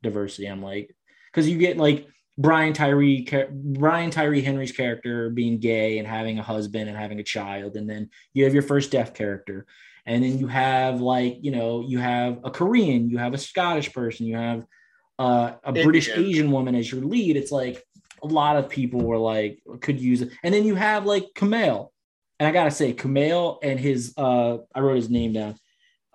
diversity. 0.02 0.46
I'm 0.46 0.62
like 0.62 0.94
because 1.32 1.48
you 1.48 1.58
get 1.58 1.76
like 1.76 2.06
Brian 2.36 2.72
Tyree 2.72 3.26
Brian 3.52 4.10
Tyree 4.10 4.42
Henry's 4.42 4.72
character 4.72 5.30
being 5.30 5.58
gay 5.58 5.98
and 5.98 6.08
having 6.08 6.38
a 6.38 6.42
husband 6.42 6.88
and 6.88 6.98
having 6.98 7.20
a 7.20 7.24
child, 7.24 7.76
and 7.76 7.88
then 7.88 8.10
you 8.32 8.44
have 8.44 8.54
your 8.54 8.62
first 8.62 8.90
deaf 8.90 9.14
character, 9.14 9.66
and 10.04 10.22
then 10.22 10.38
you 10.38 10.48
have 10.48 11.00
like 11.00 11.38
you 11.42 11.52
know 11.52 11.84
you 11.86 11.98
have 11.98 12.40
a 12.44 12.50
Korean, 12.50 13.08
you 13.08 13.18
have 13.18 13.34
a 13.34 13.38
Scottish 13.38 13.92
person, 13.92 14.26
you 14.26 14.36
have 14.36 14.66
uh, 15.18 15.52
a 15.62 15.72
British 15.72 16.08
Asian 16.08 16.50
woman 16.50 16.74
as 16.74 16.90
your 16.90 17.02
lead. 17.02 17.36
It's 17.36 17.52
like 17.52 17.84
a 18.22 18.26
lot 18.26 18.56
of 18.56 18.68
people 18.68 19.00
were 19.00 19.18
like 19.18 19.62
could 19.80 20.00
use 20.00 20.22
it, 20.22 20.32
and 20.42 20.52
then 20.52 20.64
you 20.64 20.74
have 20.74 21.06
like 21.06 21.28
Kumail, 21.36 21.90
and 22.40 22.48
I 22.48 22.50
gotta 22.50 22.72
say 22.72 22.92
Kumail 22.92 23.58
and 23.62 23.78
his 23.78 24.12
uh 24.16 24.58
I 24.74 24.80
wrote 24.80 24.96
his 24.96 25.10
name 25.10 25.34
down. 25.34 25.54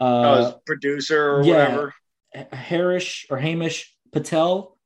Uh, 0.02 0.52
oh, 0.54 0.62
producer 0.66 1.38
or 1.38 1.44
yeah, 1.44 1.76
whatever. 1.76 1.94
Harish 2.52 3.26
or 3.30 3.38
Hamish 3.38 3.96
Patel 4.12 4.78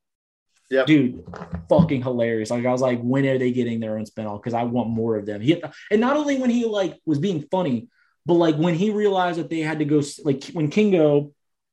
Dude, 0.85 1.23
fucking 1.69 2.01
hilarious. 2.01 2.49
Like 2.49 2.65
I 2.65 2.71
was 2.71 2.81
like, 2.81 2.99
when 3.01 3.25
are 3.25 3.37
they 3.37 3.51
getting 3.51 3.79
their 3.79 3.97
own 3.97 4.05
spinoff? 4.05 4.41
Because 4.41 4.53
I 4.53 4.63
want 4.63 4.89
more 4.89 5.15
of 5.15 5.25
them. 5.25 5.41
He 5.41 5.61
and 5.91 6.01
not 6.01 6.17
only 6.17 6.37
when 6.37 6.49
he 6.49 6.65
like 6.65 6.99
was 7.05 7.19
being 7.19 7.45
funny, 7.51 7.87
but 8.25 8.35
like 8.35 8.55
when 8.55 8.75
he 8.75 8.89
realized 8.89 9.39
that 9.39 9.49
they 9.49 9.59
had 9.59 9.79
to 9.79 9.85
go 9.85 10.01
like 10.23 10.45
when 10.47 10.69
Kingo, 10.69 11.31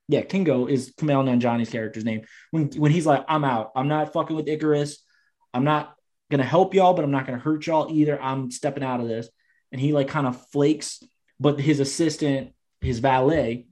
yeah, 0.09 0.23
Kingo 0.23 0.67
is 0.67 0.93
Kumail 0.95 1.25
Nanjiani's 1.25 1.71
character's 1.71 2.05
name. 2.05 2.23
When 2.51 2.69
when 2.71 2.93
he's 2.93 3.07
like, 3.07 3.25
I'm 3.29 3.45
out. 3.45 3.73
I'm 3.75 3.89
not 3.89 4.13
fucking 4.13 4.37
with 4.37 4.47
Ikaris. 4.47 4.97
I'm 5.55 5.65
not 5.65 5.95
gonna 6.31 6.45
help 6.45 6.75
y'all, 6.75 6.95
but 6.95 7.05
I'm 7.05 7.11
not 7.11 7.27
gonna 7.27 7.39
hurt 7.39 7.67
y'all 7.67 7.91
either. 7.91 8.21
I'm 8.21 8.51
stepping 8.51 8.85
out 8.85 9.01
of 9.01 9.09
this. 9.09 9.29
And 9.73 9.81
he 9.81 9.93
like 9.93 10.09
kind 10.09 10.27
of 10.27 10.51
flakes, 10.51 11.03
but 11.39 11.61
his 11.61 11.81
assistant, 11.81 12.53
his 12.81 12.99
valet, 12.99 13.67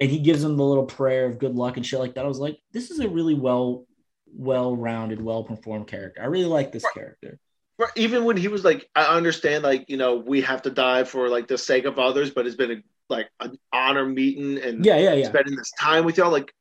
and 0.00 0.10
he 0.10 0.18
gives 0.18 0.42
him 0.42 0.56
the 0.56 0.64
little 0.64 0.86
prayer 0.86 1.26
of 1.26 1.38
good 1.38 1.54
luck 1.54 1.76
and 1.76 1.84
shit 1.84 2.00
like 2.00 2.14
that. 2.14 2.24
I 2.24 2.28
was 2.28 2.38
like, 2.38 2.58
this 2.72 2.90
is 2.90 3.00
a 3.00 3.08
really 3.08 3.34
well, 3.34 3.86
well-rounded, 4.34 5.20
well-performed 5.20 5.86
character. 5.86 6.22
I 6.22 6.26
really 6.26 6.46
like 6.46 6.72
this 6.72 6.84
right. 6.84 6.94
character. 6.94 7.38
Right. 7.78 7.90
Even 7.96 8.24
when 8.24 8.36
he 8.36 8.48
was 8.48 8.64
like, 8.64 8.88
I 8.94 9.04
understand, 9.16 9.64
like 9.64 9.88
you 9.88 9.96
know, 9.96 10.16
we 10.16 10.40
have 10.42 10.62
to 10.62 10.70
die 10.70 11.04
for 11.04 11.28
like 11.28 11.48
the 11.48 11.58
sake 11.58 11.84
of 11.84 11.98
others, 11.98 12.30
but 12.30 12.46
it's 12.46 12.56
been 12.56 12.70
a, 12.70 12.82
like 13.08 13.28
an 13.40 13.58
honor 13.72 14.06
meeting 14.06 14.58
and 14.58 14.84
yeah, 14.84 14.98
yeah, 14.98 15.14
yeah, 15.14 15.28
spending 15.28 15.56
this 15.56 15.72
time 15.80 16.04
with 16.04 16.16
y'all, 16.16 16.30
like, 16.30 16.52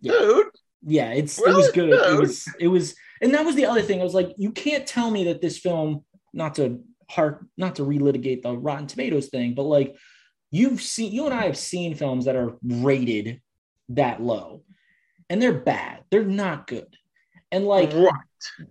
yeah. 0.00 0.12
dude. 0.12 0.46
Yeah, 0.86 1.12
it's 1.12 1.38
really? 1.38 1.52
it 1.52 1.56
was 1.56 1.72
good. 1.72 1.90
Dude. 1.90 2.00
It 2.00 2.20
was 2.20 2.48
it 2.60 2.68
was, 2.68 2.94
and 3.20 3.34
that 3.34 3.44
was 3.44 3.56
the 3.56 3.66
other 3.66 3.82
thing. 3.82 4.00
I 4.00 4.04
was 4.04 4.14
like, 4.14 4.32
you 4.36 4.52
can't 4.52 4.86
tell 4.86 5.10
me 5.10 5.24
that 5.24 5.40
this 5.40 5.58
film, 5.58 6.04
not 6.32 6.54
to 6.56 6.80
hark, 7.10 7.44
not 7.56 7.76
to 7.76 7.82
relitigate 7.82 8.42
the 8.42 8.56
Rotten 8.56 8.86
Tomatoes 8.86 9.28
thing, 9.28 9.54
but 9.54 9.64
like 9.64 9.96
you've 10.50 10.80
seen 10.80 11.12
you 11.12 11.26
and 11.26 11.34
I 11.34 11.44
have 11.44 11.56
seen 11.56 11.94
films 11.94 12.24
that 12.24 12.36
are 12.36 12.56
rated 12.62 13.40
that 13.90 14.22
low 14.22 14.62
and 15.30 15.40
they're 15.40 15.52
bad. 15.52 16.04
They're 16.10 16.24
not 16.24 16.66
good. 16.66 16.96
And 17.50 17.66
like 17.66 17.92
right. 17.92 18.12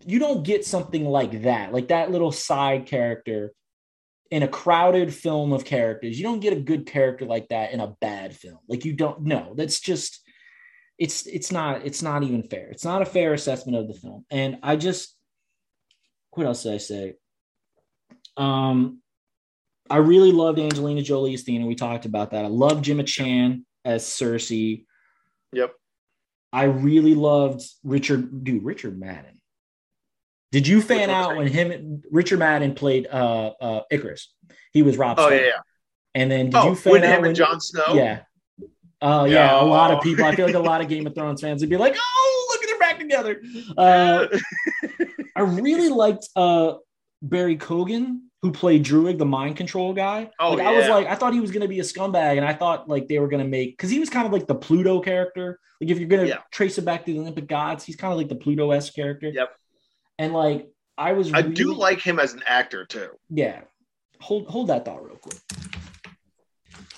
you 0.06 0.20
don't 0.20 0.44
get 0.44 0.66
something 0.66 1.06
like 1.06 1.44
that, 1.44 1.74
like 1.74 1.88
that 1.88 2.12
little 2.12 2.32
side 2.32 2.86
character 2.86 3.54
in 4.30 4.44
a 4.44 4.48
crowded 4.48 5.14
film 5.14 5.54
of 5.54 5.66
characters. 5.66 6.18
You 6.18 6.24
don't 6.24 6.42
get 6.42 6.54
a 6.54 6.60
good 6.60 6.86
character 6.86 7.26
like 7.26 7.48
that 7.50 7.72
in 7.72 7.80
a 7.80 7.96
bad 8.02 8.36
film. 8.36 8.60
Like 8.68 8.86
you 8.86 8.94
don't 8.94 9.22
know. 9.22 9.54
That's 9.56 9.80
just 9.80 10.22
it's 11.00 11.26
it's 11.28 11.52
not 11.52 11.86
it's 11.86 12.02
not 12.02 12.24
even 12.24 12.44
fair. 12.44 12.68
It's 12.70 12.86
not 12.86 13.02
a 13.02 13.06
fair 13.06 13.34
assessment 13.34 13.78
of 13.78 13.88
the 13.88 13.94
film. 13.94 14.26
And 14.30 14.60
I 14.64 14.76
just 14.76 15.16
what 16.32 16.46
else 16.46 16.64
did 16.64 16.74
I 16.74 16.78
say? 16.78 17.14
Um 18.36 19.02
I 19.90 19.98
really 19.98 20.32
loved 20.32 20.60
Angelina 20.60 21.02
Jolie 21.02 21.34
as 21.34 21.42
Athena. 21.42 21.66
We 21.66 21.76
talked 21.76 22.06
about 22.06 22.32
that. 22.32 22.46
I 22.46 22.48
love 22.48 22.82
Gemma 22.82 23.04
Chan 23.04 23.66
as 23.86 24.04
Sersi. 24.04 24.86
Yep. 25.54 25.74
I 26.54 26.64
really 26.64 27.16
loved 27.16 27.64
Richard, 27.84 28.44
dude, 28.44 28.64
Richard 28.64 29.00
Madden. 29.00 29.42
Did 30.52 30.68
you 30.68 30.82
fan 30.82 31.10
out 31.10 31.36
when 31.36 31.48
him 31.48 32.02
Richard 32.10 32.40
Madden 32.40 32.74
played 32.74 33.08
uh 33.08 33.52
uh 33.60 33.82
Ikaris? 33.92 34.28
He 34.72 34.82
was 34.82 34.98
Rob. 34.98 35.20
Oh 35.20 35.30
yeah, 35.30 35.42
yeah. 35.42 35.52
And 36.16 36.32
then 36.32 36.46
did 36.50 36.56
oh, 36.56 36.70
you 36.70 36.76
fan 36.76 37.04
out 37.04 37.22
when 37.22 37.36
Jon 37.36 37.60
Snow? 37.60 37.94
Yeah. 37.94 38.22
Oh 39.02 39.26
yeah, 39.26 39.52
yeah, 39.52 39.62
a 39.62 39.66
lot 39.66 39.92
of 39.92 40.02
people. 40.02 40.26
I 40.26 40.36
feel 40.36 40.46
like 40.46 40.56
a 40.56 40.60
lot 40.60 40.82
of 40.82 40.88
Game 40.88 41.06
of 41.06 41.14
Thrones 41.16 41.42
fans 41.42 41.62
would 41.62 41.70
be 41.70 41.78
like, 41.78 41.96
"Oh, 41.98 42.48
look 42.50 42.64
at 42.64 42.70
they're 42.70 42.80
back 42.80 43.00
together." 43.00 43.42
Uh, 43.78 44.28
I 45.36 45.42
really 45.42 45.90
liked 45.90 46.30
uh, 46.36 46.76
Barry 47.22 47.58
Keoghan 47.58 48.22
who 48.48 48.54
played 48.54 48.86
Druig, 48.86 49.18
the 49.18 49.26
mind 49.26 49.58
control 49.58 49.94
guy. 49.94 50.32
Oh, 50.40 50.52
like, 50.52 50.60
yeah. 50.60 50.70
I 50.70 50.72
was 50.72 50.88
like, 50.88 51.08
I 51.08 51.16
thought 51.16 51.34
he 51.34 51.42
was 51.42 51.52
gonna 51.52 51.68
be 51.68 51.80
a 51.80 51.84
scumbag, 51.84 52.38
and 52.38 52.46
I 52.46 52.54
thought 52.54 52.88
like 52.88 53.08
they 53.08 53.20
were 53.20 53.28
gonna 53.28 53.46
make 53.46 53.78
because 53.78 53.90
he 53.90 54.00
was 54.00 54.10
kind 54.10 54.26
of 54.26 54.32
like 54.32 54.48
the 54.48 54.56
Pluto 54.56 55.02
character. 55.02 55.60
Like 55.82 55.92
if 55.92 56.00
you're 56.00 56.08
gonna 56.08 56.26
yeah. 56.26 56.40
trace 56.52 56.78
it 56.78 56.86
back 56.86 57.06
to 57.06 57.12
the 57.12 57.20
Olympic 57.20 57.48
gods, 57.48 57.84
he's 57.84 57.98
kind 57.98 58.14
of 58.14 58.18
like 58.18 58.30
the 58.30 58.36
Pluto 58.36 58.72
s 58.72 58.90
character. 58.90 59.30
Yep. 59.34 59.50
And 60.18 60.34
like 60.34 60.70
I 60.98 61.14
was, 61.14 61.32
I 61.34 61.40
really, 61.40 61.54
do 61.54 61.74
like 61.74 62.00
him 62.00 62.20
as 62.20 62.34
an 62.34 62.44
actor 62.48 62.86
too. 62.86 63.10
Yeah. 63.30 63.62
Hold 64.22 64.48
hold 64.48 64.68
that 64.70 64.86
thought 64.86 65.06
real 65.06 65.18
quick. 65.18 65.38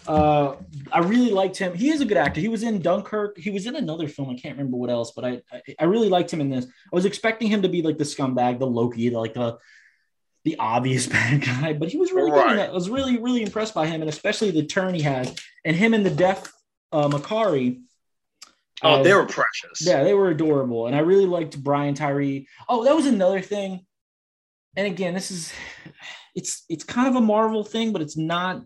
Uh, 0.07 0.55
I 0.91 0.99
really 0.99 1.31
liked 1.31 1.57
him. 1.57 1.75
He 1.75 1.89
is 1.89 2.01
a 2.01 2.05
good 2.05 2.17
actor. 2.17 2.41
He 2.41 2.47
was 2.47 2.63
in 2.63 2.81
Dunkirk. 2.81 3.37
He 3.37 3.51
was 3.51 3.67
in 3.67 3.75
another 3.75 4.07
film. 4.07 4.29
I 4.29 4.35
can't 4.35 4.57
remember 4.57 4.77
what 4.77 4.89
else, 4.89 5.11
but 5.15 5.25
I, 5.25 5.41
I, 5.51 5.61
I 5.81 5.83
really 5.83 6.09
liked 6.09 6.31
him 6.31 6.41
in 6.41 6.49
this. 6.49 6.65
I 6.65 6.95
was 6.95 7.05
expecting 7.05 7.47
him 7.47 7.61
to 7.61 7.69
be 7.69 7.81
like 7.81 7.97
the 7.97 8.05
scumbag, 8.05 8.57
the 8.57 8.65
Loki, 8.65 9.09
the, 9.09 9.19
like 9.19 9.33
the 9.33 9.59
the 10.43 10.55
obvious 10.57 11.07
bad 11.15 11.41
guy, 11.41 11.73
but 11.73 11.89
he 11.89 11.97
was 11.97 12.11
really 12.11 12.31
right. 12.31 12.55
good. 12.55 12.69
I 12.69 12.71
was 12.71 12.89
really, 12.89 13.17
really 13.17 13.43
impressed 13.43 13.73
by 13.73 13.87
him, 13.87 14.01
and 14.01 14.09
especially 14.09 14.51
the 14.51 14.65
turn 14.65 14.93
he 14.93 15.01
had, 15.01 15.39
and 15.65 15.75
him 15.75 15.93
and 15.93 16.05
the 16.05 16.09
deaf 16.09 16.51
uh, 16.91 17.07
Makkari. 17.07 17.81
Oh, 18.81 19.03
they 19.03 19.13
were 19.13 19.25
precious. 19.25 19.85
Yeah, 19.85 20.03
they 20.03 20.13
were 20.13 20.29
adorable, 20.29 20.87
and 20.87 20.95
I 20.95 20.99
really 20.99 21.25
liked 21.25 21.61
Brian 21.61 21.95
Tyree. 21.95 22.47
Oh, 22.67 22.85
that 22.85 22.95
was 22.95 23.07
another 23.07 23.41
thing. 23.41 23.85
And 24.77 24.87
again, 24.87 25.13
this 25.13 25.31
is 25.31 25.51
it's 26.35 26.63
it's 26.69 26.83
kind 26.83 27.07
of 27.09 27.15
a 27.15 27.21
Marvel 27.21 27.63
thing, 27.63 27.91
but 27.91 28.01
it's 28.01 28.17
not. 28.17 28.63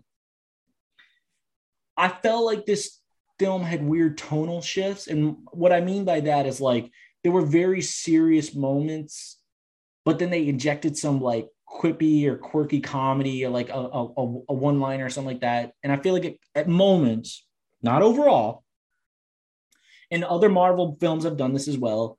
I 1.96 2.08
felt 2.08 2.44
like 2.44 2.66
this 2.66 3.00
film 3.38 3.62
had 3.62 3.82
weird 3.82 4.16
tonal 4.18 4.62
shifts, 4.62 5.08
and 5.08 5.38
what 5.50 5.72
I 5.72 5.80
mean 5.80 6.04
by 6.04 6.20
that 6.20 6.46
is 6.46 6.60
like 6.60 6.90
there 7.24 7.32
were 7.32 7.42
very 7.42 7.82
serious 7.82 8.54
moments, 8.54 9.40
but 10.04 10.20
then 10.20 10.30
they 10.30 10.46
injected 10.46 10.96
some 10.96 11.20
like 11.20 11.48
quippy 11.74 12.26
or 12.26 12.36
quirky 12.36 12.80
comedy 12.80 13.44
or 13.44 13.50
like 13.50 13.68
a, 13.68 13.72
a, 13.72 14.04
a 14.48 14.54
one 14.54 14.78
liner 14.80 15.06
or 15.06 15.10
something 15.10 15.32
like 15.34 15.40
that. 15.40 15.72
And 15.82 15.92
I 15.92 15.96
feel 15.96 16.14
like 16.14 16.24
it, 16.24 16.38
at 16.54 16.68
moments, 16.68 17.44
not 17.82 18.00
overall, 18.02 18.62
and 20.10 20.22
other 20.24 20.48
Marvel 20.48 20.96
films 21.00 21.24
have 21.24 21.36
done 21.36 21.52
this 21.52 21.66
as 21.66 21.76
well, 21.76 22.18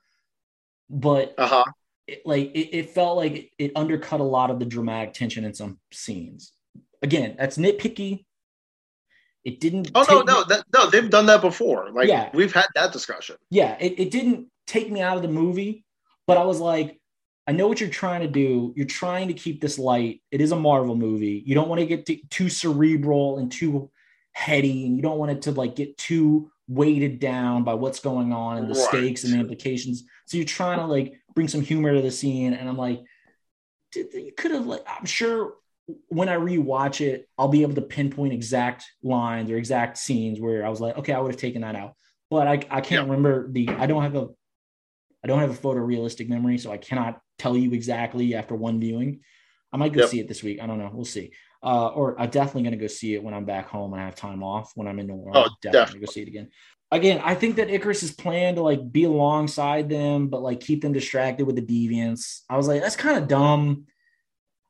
but 0.89 1.33
Uh 1.37 1.47
huh. 1.47 1.63
it, 2.07 2.21
like 2.25 2.51
it, 2.53 2.75
it 2.77 2.89
felt 2.89 3.15
like 3.17 3.33
it, 3.33 3.49
it 3.57 3.71
undercut 3.75 4.19
a 4.19 4.23
lot 4.23 4.51
of 4.51 4.59
the 4.59 4.65
dramatic 4.65 5.13
tension 5.13 5.45
in 5.45 5.53
some 5.53 5.79
scenes. 5.91 6.51
Again, 7.01 7.35
that's 7.37 7.57
nitpicky. 7.57 8.25
It 9.45 9.59
didn't. 9.59 9.91
Oh 9.95 10.05
no, 10.09 10.21
no, 10.23 10.43
that, 10.45 10.65
no, 10.73 10.89
they've 10.89 11.09
done 11.09 11.27
that 11.27 11.41
before. 11.41 11.91
Like 11.91 12.09
Yeah. 12.09 12.29
we've 12.33 12.51
had 12.53 12.65
that 12.75 12.91
discussion. 12.91 13.37
yeah, 13.49 13.77
it, 13.79 13.99
it 13.99 14.11
didn't 14.11 14.47
take 14.67 14.91
me 14.91 15.01
out 15.01 15.15
of 15.17 15.21
the 15.21 15.29
movie, 15.29 15.85
but 16.27 16.37
I 16.37 16.43
was 16.43 16.59
like, 16.59 16.99
I 17.47 17.51
know 17.51 17.67
what 17.67 17.79
you're 17.79 17.89
trying 17.89 18.21
to 18.21 18.27
do. 18.27 18.73
You're 18.75 18.87
trying 18.87 19.27
to 19.27 19.33
keep 19.33 19.61
this 19.61 19.77
light. 19.77 20.21
It 20.31 20.41
is 20.41 20.51
a 20.51 20.55
Marvel 20.55 20.95
movie. 20.95 21.43
You 21.45 21.53
don't 21.53 21.69
want 21.69 21.79
to 21.79 21.85
get 21.85 22.09
too 22.29 22.49
cerebral 22.49 23.37
and 23.37 23.51
too 23.51 23.91
heady, 24.31 24.85
and 24.87 24.95
you 24.95 25.03
don't 25.03 25.19
want 25.19 25.31
it 25.31 25.43
to 25.43 25.51
like 25.51 25.75
get 25.75 25.97
too 25.97 26.51
weighted 26.67 27.19
down 27.19 27.63
by 27.63 27.75
what's 27.75 27.99
going 27.99 28.33
on 28.33 28.57
and 28.57 28.67
the 28.67 28.73
Right. 28.73 28.87
stakes 28.87 29.23
and 29.23 29.33
the 29.33 29.37
implications. 29.39 30.03
So 30.25 30.37
you're 30.37 30.45
trying 30.45 30.79
to 30.79 30.85
like 30.85 31.13
bring 31.35 31.47
some 31.47 31.61
humor 31.61 31.93
to 31.93 32.01
the 32.01 32.11
scene, 32.11 32.53
and 32.53 32.67
I'm 32.67 32.77
like, 32.77 33.03
you 33.95 34.31
could 34.35 34.51
have 34.51 34.65
like, 34.65 34.83
I'm 34.87 35.05
sure 35.05 35.53
when 36.07 36.29
I 36.29 36.35
rewatch 36.35 36.99
it, 36.99 37.29
I'll 37.37 37.47
be 37.47 37.61
able 37.61 37.75
to 37.75 37.81
pinpoint 37.81 38.33
exact 38.33 38.85
lines 39.03 39.51
or 39.51 39.57
exact 39.57 39.99
scenes 39.99 40.41
where 40.41 40.65
I 40.65 40.69
was 40.69 40.81
like, 40.81 40.97
okay, 40.97 41.13
I 41.13 41.19
would 41.19 41.31
have 41.31 41.39
taken 41.39 41.61
that 41.61 41.75
out. 41.75 41.93
But 42.31 42.47
I, 42.47 42.53
I 42.71 42.81
can't 42.81 43.07
remember 43.07 43.51
the 43.51 43.69
I 43.69 43.85
don't 43.85 44.01
have 44.01 44.15
a 44.15 44.29
I 45.23 45.27
don't 45.27 45.39
have 45.39 45.51
a 45.51 45.53
photorealistic 45.61 46.27
memory, 46.27 46.57
so 46.57 46.71
I 46.71 46.77
cannot 46.77 47.21
tell 47.37 47.55
you 47.57 47.71
exactly 47.73 48.35
after 48.35 48.55
one 48.55 48.79
viewing. 48.79 49.19
I 49.73 49.77
might 49.77 49.93
go 49.93 50.01
Yep. 50.01 50.09
see 50.09 50.19
it 50.19 50.27
this 50.27 50.43
week. 50.43 50.61
I 50.61 50.67
don't 50.67 50.77
know. 50.77 50.89
We'll 50.93 51.05
see. 51.05 51.31
Uh, 51.63 51.87
or 51.87 52.19
I'm 52.19 52.29
definitely 52.29 52.63
going 52.63 52.73
to 52.73 52.77
go 52.77 52.87
see 52.87 53.15
it 53.15 53.23
when 53.23 53.33
I'm 53.33 53.45
back 53.45 53.67
home 53.69 53.93
and 53.93 54.01
I 54.01 54.05
have 54.05 54.15
time 54.15 54.43
off. 54.43 54.71
When 54.75 54.87
I'm 54.87 54.99
in 54.99 55.07
New 55.07 55.15
Orleans, 55.15 55.49
Oh, 55.51 55.55
definitely 55.61 55.79
definitely. 55.79 56.05
go 56.05 56.11
see 56.11 56.21
it 56.21 56.27
again. 56.27 56.49
Again, 56.91 57.21
I 57.23 57.33
think 57.33 57.55
that 57.55 57.67
Ikaris 57.69 58.03
is 58.03 58.11
planned 58.11 58.57
to 58.57 58.63
like 58.63 58.91
be 58.91 59.05
alongside 59.05 59.89
them, 59.89 60.27
but 60.27 60.43
like 60.43 60.59
keep 60.59 60.81
them 60.81 60.93
distracted 60.93 61.45
with 61.45 61.55
the 61.55 61.61
deviants. 61.63 62.41
I 62.49 62.55
was 62.57 62.67
like, 62.67 62.81
that's 62.81 62.95
kind 62.95 63.17
of 63.17 63.27
dumb. 63.27 63.85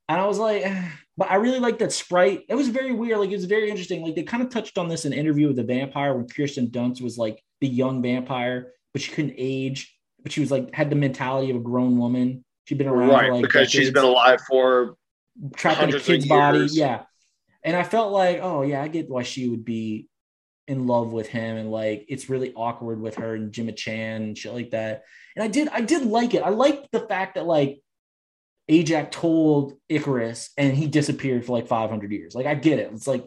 And 0.07 0.19
I 0.21 0.25
was 0.25 0.39
like, 0.39 0.63
but 1.17 1.29
I 1.29 1.35
really 1.35 1.59
like 1.59 1.79
that 1.79 1.91
sprite. 1.91 2.43
It 2.47 2.55
was 2.55 2.69
very 2.69 2.93
weird. 2.93 3.19
Like 3.19 3.29
it 3.31 3.35
was 3.35 3.45
very 3.45 3.69
interesting. 3.69 4.01
Like 4.01 4.15
they 4.15 4.23
kind 4.23 4.41
of 4.41 4.49
touched 4.49 4.77
on 4.77 4.87
this 4.87 5.03
in 5.05 5.11
an 5.13 5.19
interview 5.19 5.47
with 5.47 5.57
the 5.57 5.63
vampire 5.63 6.15
when 6.15 6.27
Kirsten 6.27 6.67
Dunst 6.69 7.01
was 7.01 7.17
like 7.17 7.43
the 7.59 7.67
young 7.67 8.01
vampire, 8.01 8.71
but 8.93 9.01
she 9.01 9.11
couldn't 9.11 9.35
age. 9.37 9.93
But 10.23 10.31
she 10.31 10.39
was 10.39 10.49
like 10.51 10.73
had 10.73 10.89
the 10.89 10.95
mentality 10.95 11.51
of 11.51 11.57
a 11.57 11.59
grown 11.59 11.97
woman. 11.97 12.44
She'd 12.65 12.77
been 12.77 12.87
around 12.87 13.09
Right, 13.09 13.31
like 13.31 13.41
because 13.41 13.69
she's 13.69 13.87
decades 13.87 13.93
been 13.93 14.05
alive 14.05 14.41
for 14.47 14.95
trapped 15.55 15.81
in 15.83 15.95
a 15.95 15.99
kid's 15.99 16.27
body. 16.27 16.67
Yeah. 16.71 17.03
And 17.63 17.75
I 17.75 17.83
felt 17.83 18.11
like, 18.11 18.39
oh 18.41 18.61
yeah, 18.61 18.81
I 18.81 18.87
get 18.87 19.09
why 19.09 19.23
she 19.23 19.47
would 19.49 19.65
be 19.65 20.07
in 20.67 20.87
love 20.87 21.13
with 21.13 21.27
him 21.27 21.57
and 21.57 21.69
like 21.69 22.05
it's 22.09 22.27
really 22.27 22.51
awkward 22.55 22.99
with 22.99 23.15
her 23.15 23.35
and 23.35 23.51
Gemma 23.51 23.71
Chan 23.71 24.23
and 24.23 24.37
shit 24.37 24.53
like 24.53 24.71
that. 24.71 25.03
And 25.35 25.43
I 25.43 25.47
did 25.47 25.67
I 25.69 25.81
did 25.81 26.05
like 26.05 26.33
it. 26.33 26.43
I 26.43 26.49
liked 26.49 26.91
the 26.91 27.01
fact 27.01 27.35
that 27.35 27.45
like 27.45 27.81
Ajak 28.69 29.11
told 29.11 29.73
Ikaris 29.91 30.49
and 30.57 30.75
he 30.75 30.87
disappeared 30.87 31.45
for 31.45 31.51
like 31.51 31.67
500 31.67 32.11
years. 32.11 32.33
Like 32.33 32.47
I 32.47 32.55
get 32.55 32.79
it. 32.79 32.89
It's 32.91 33.07
like 33.07 33.25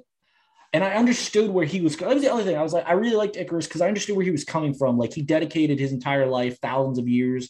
and 0.73 0.85
I 0.85 0.95
understood 0.95 1.51
where 1.51 1.65
he 1.65 1.81
was. 1.81 1.97
That 1.97 2.09
was 2.09 2.23
the 2.23 2.33
other 2.33 2.45
thing. 2.45 2.57
I 2.57 2.63
was 2.63 2.75
like, 2.75 2.87
I 2.87 2.93
really 2.93 3.17
liked 3.17 3.37
Ikaris 3.37 3.65
because 3.65 3.81
I 3.81 3.89
understood 3.89 4.17
where 4.17 4.25
he 4.25 4.31
was 4.31 4.45
coming 4.45 4.75
from. 4.75 4.99
Like 4.99 5.15
he 5.15 5.23
dedicated 5.23 5.79
his 5.79 5.93
entire 5.93 6.27
life, 6.27 6.59
thousands 6.61 6.99
of 6.99 7.09
years. 7.09 7.49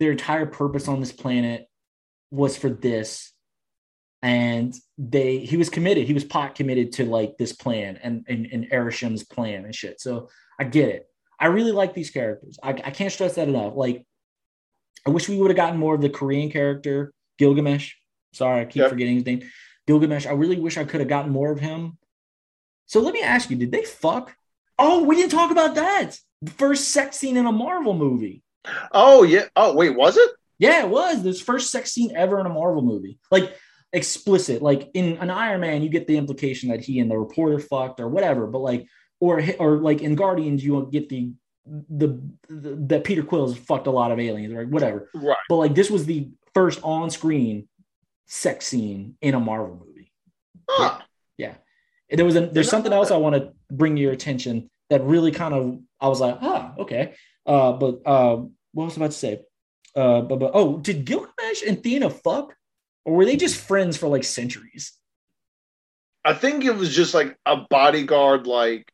Their 0.00 0.10
entire 0.10 0.46
purpose 0.46 0.88
on 0.88 0.98
this 0.98 1.12
planet 1.12 1.66
was 2.30 2.56
for 2.56 2.70
this. 2.70 3.32
And 4.22 4.74
they 4.98 5.38
he 5.38 5.56
was 5.56 5.70
committed 5.70 6.06
he 6.06 6.12
was 6.12 6.24
pot 6.24 6.54
committed 6.54 6.92
to 6.94 7.06
like 7.06 7.38
this 7.38 7.54
plan 7.54 7.98
and 8.02 8.24
and, 8.28 8.46
and 8.52 9.28
plan 9.30 9.64
and 9.64 9.74
shit. 9.74 10.00
So 10.00 10.28
i 10.58 10.64
get 10.64 10.88
it. 10.88 11.06
I 11.38 11.46
really 11.46 11.72
like 11.72 11.94
these 11.94 12.10
characters. 12.10 12.58
I, 12.62 12.70
I 12.70 12.90
can't 12.90 13.12
stress 13.12 13.36
that 13.36 13.48
enough. 13.48 13.74
Like 13.76 14.04
i 15.06 15.10
wish 15.10 15.28
we 15.28 15.38
would 15.38 15.50
have 15.50 15.56
gotten 15.56 15.78
more 15.78 15.94
of 15.94 16.02
the 16.02 16.10
korean 16.10 16.50
character 16.50 17.12
gilgamesh. 17.38 17.94
Sorry 18.34 18.60
i 18.60 18.64
keep 18.66 18.82
Yep. 18.82 18.90
forgetting 18.90 19.14
his 19.14 19.26
name. 19.26 19.42
Gilgamesh 19.86 20.26
i 20.26 20.32
really 20.32 20.60
wish 20.60 20.76
i 20.76 20.84
could 20.84 21.00
have 21.00 21.08
gotten 21.08 21.32
more 21.32 21.50
of 21.52 21.60
him. 21.60 21.96
So 22.86 23.00
let 23.00 23.14
me 23.14 23.22
ask 23.22 23.48
you 23.50 23.56
did 23.56 23.72
they 23.72 23.84
fuck? 23.84 24.34
Oh 24.78 25.02
we 25.04 25.16
didn't 25.16 25.32
talk 25.32 25.50
about 25.50 25.74
that! 25.76 26.18
The 26.42 26.50
first 26.50 26.88
sex 26.88 27.16
scene 27.16 27.38
in 27.38 27.46
a 27.46 27.52
marvel 27.52 27.94
movie 27.94 28.42
Oh 28.92 29.22
yeah. 29.22 29.44
Oh 29.56 29.74
wait, 29.74 29.96
was 29.96 30.16
it? 30.16 30.30
yeah, 30.60 30.82
it 30.82 30.90
was. 30.90 31.22
This 31.22 31.40
first 31.40 31.72
sex 31.72 31.90
scene 31.90 32.14
ever 32.14 32.38
in 32.38 32.44
a 32.44 32.50
Marvel 32.50 32.82
movie. 32.82 33.18
Like 33.30 33.56
explicit. 33.94 34.60
Like 34.60 34.90
in 34.92 35.16
an 35.16 35.30
Iron 35.30 35.62
Man, 35.62 35.82
you 35.82 35.88
get 35.88 36.06
the 36.06 36.18
implication 36.18 36.68
that 36.68 36.80
he 36.80 37.00
and 37.00 37.10
the 37.10 37.18
reporter 37.18 37.58
fucked 37.58 37.98
or 37.98 38.08
whatever, 38.08 38.46
but 38.46 38.58
like 38.58 38.86
or 39.20 39.42
or 39.58 39.78
like 39.78 40.02
in 40.02 40.14
Guardians, 40.14 40.62
you 40.62 40.86
get 40.92 41.08
the 41.08 41.32
the, 41.64 42.20
the 42.48 42.76
that 42.88 43.04
Peter 43.04 43.22
Quill's 43.22 43.56
fucked 43.56 43.86
a 43.86 43.90
lot 43.90 44.12
of 44.12 44.20
aliens 44.20 44.52
or 44.52 44.66
whatever. 44.66 45.08
Right. 45.14 45.36
But 45.48 45.56
like 45.56 45.74
this 45.74 45.90
was 45.90 46.04
the 46.04 46.28
first 46.52 46.80
on-screen 46.82 47.66
sex 48.26 48.66
scene 48.66 49.16
in 49.22 49.34
a 49.34 49.40
Marvel 49.40 49.82
movie. 49.86 50.12
Huh. 50.68 51.00
Yeah. 51.38 51.54
And 52.10 52.18
there 52.18 52.26
was 52.26 52.36
a, 52.36 52.46
there's 52.46 52.68
something 52.68 52.92
else. 52.92 53.10
I 53.10 53.16
want 53.16 53.36
to 53.36 53.52
bring 53.72 53.96
to 53.96 54.02
your 54.02 54.12
attention 54.12 54.68
that 54.90 55.02
really 55.04 55.30
kind 55.30 55.54
of 55.54 55.78
I 56.00 56.08
was 56.08 56.20
like, 56.20 56.36
ah, 56.42 56.74
okay. 56.80 57.14
Uh, 57.46 57.72
but 57.72 58.00
uh, 58.06 58.36
what 58.72 58.84
was 58.84 58.94
I 58.94 59.00
about 59.00 59.10
to 59.12 59.16
say? 59.16 59.40
Uh, 59.96 60.20
but, 60.22 60.36
but 60.38 60.50
oh, 60.54 60.78
did 60.78 61.04
Gilgamesh 61.04 61.62
and 61.66 61.82
Thena 61.82 62.10
fuck, 62.12 62.54
or 63.04 63.14
were 63.16 63.24
they 63.24 63.36
just 63.36 63.56
friends 63.56 63.96
for 63.96 64.08
like 64.08 64.24
centuries? 64.24 64.92
I 66.24 66.34
think 66.34 66.64
it 66.64 66.76
was 66.76 66.94
just 66.94 67.14
like 67.14 67.36
a 67.46 67.56
bodyguard, 67.56 68.46
like 68.46 68.92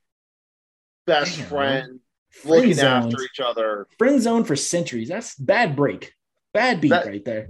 best 1.07 1.39
Damn, 1.39 1.47
friend, 1.49 2.01
Friend 2.31 2.57
looking 2.57 2.75
zoned. 2.75 3.13
after 3.13 3.23
each 3.25 3.41
other. 3.41 3.89
Friend 3.99 4.21
zone 4.23 4.45
for 4.45 4.57
centuries. 4.57 5.09
That's 5.09 5.35
bad 5.35 5.75
break, 5.77 6.13
bad 6.55 6.81
beat 6.81 6.91
That- 6.91 7.07
right 7.07 7.25
there. 7.25 7.49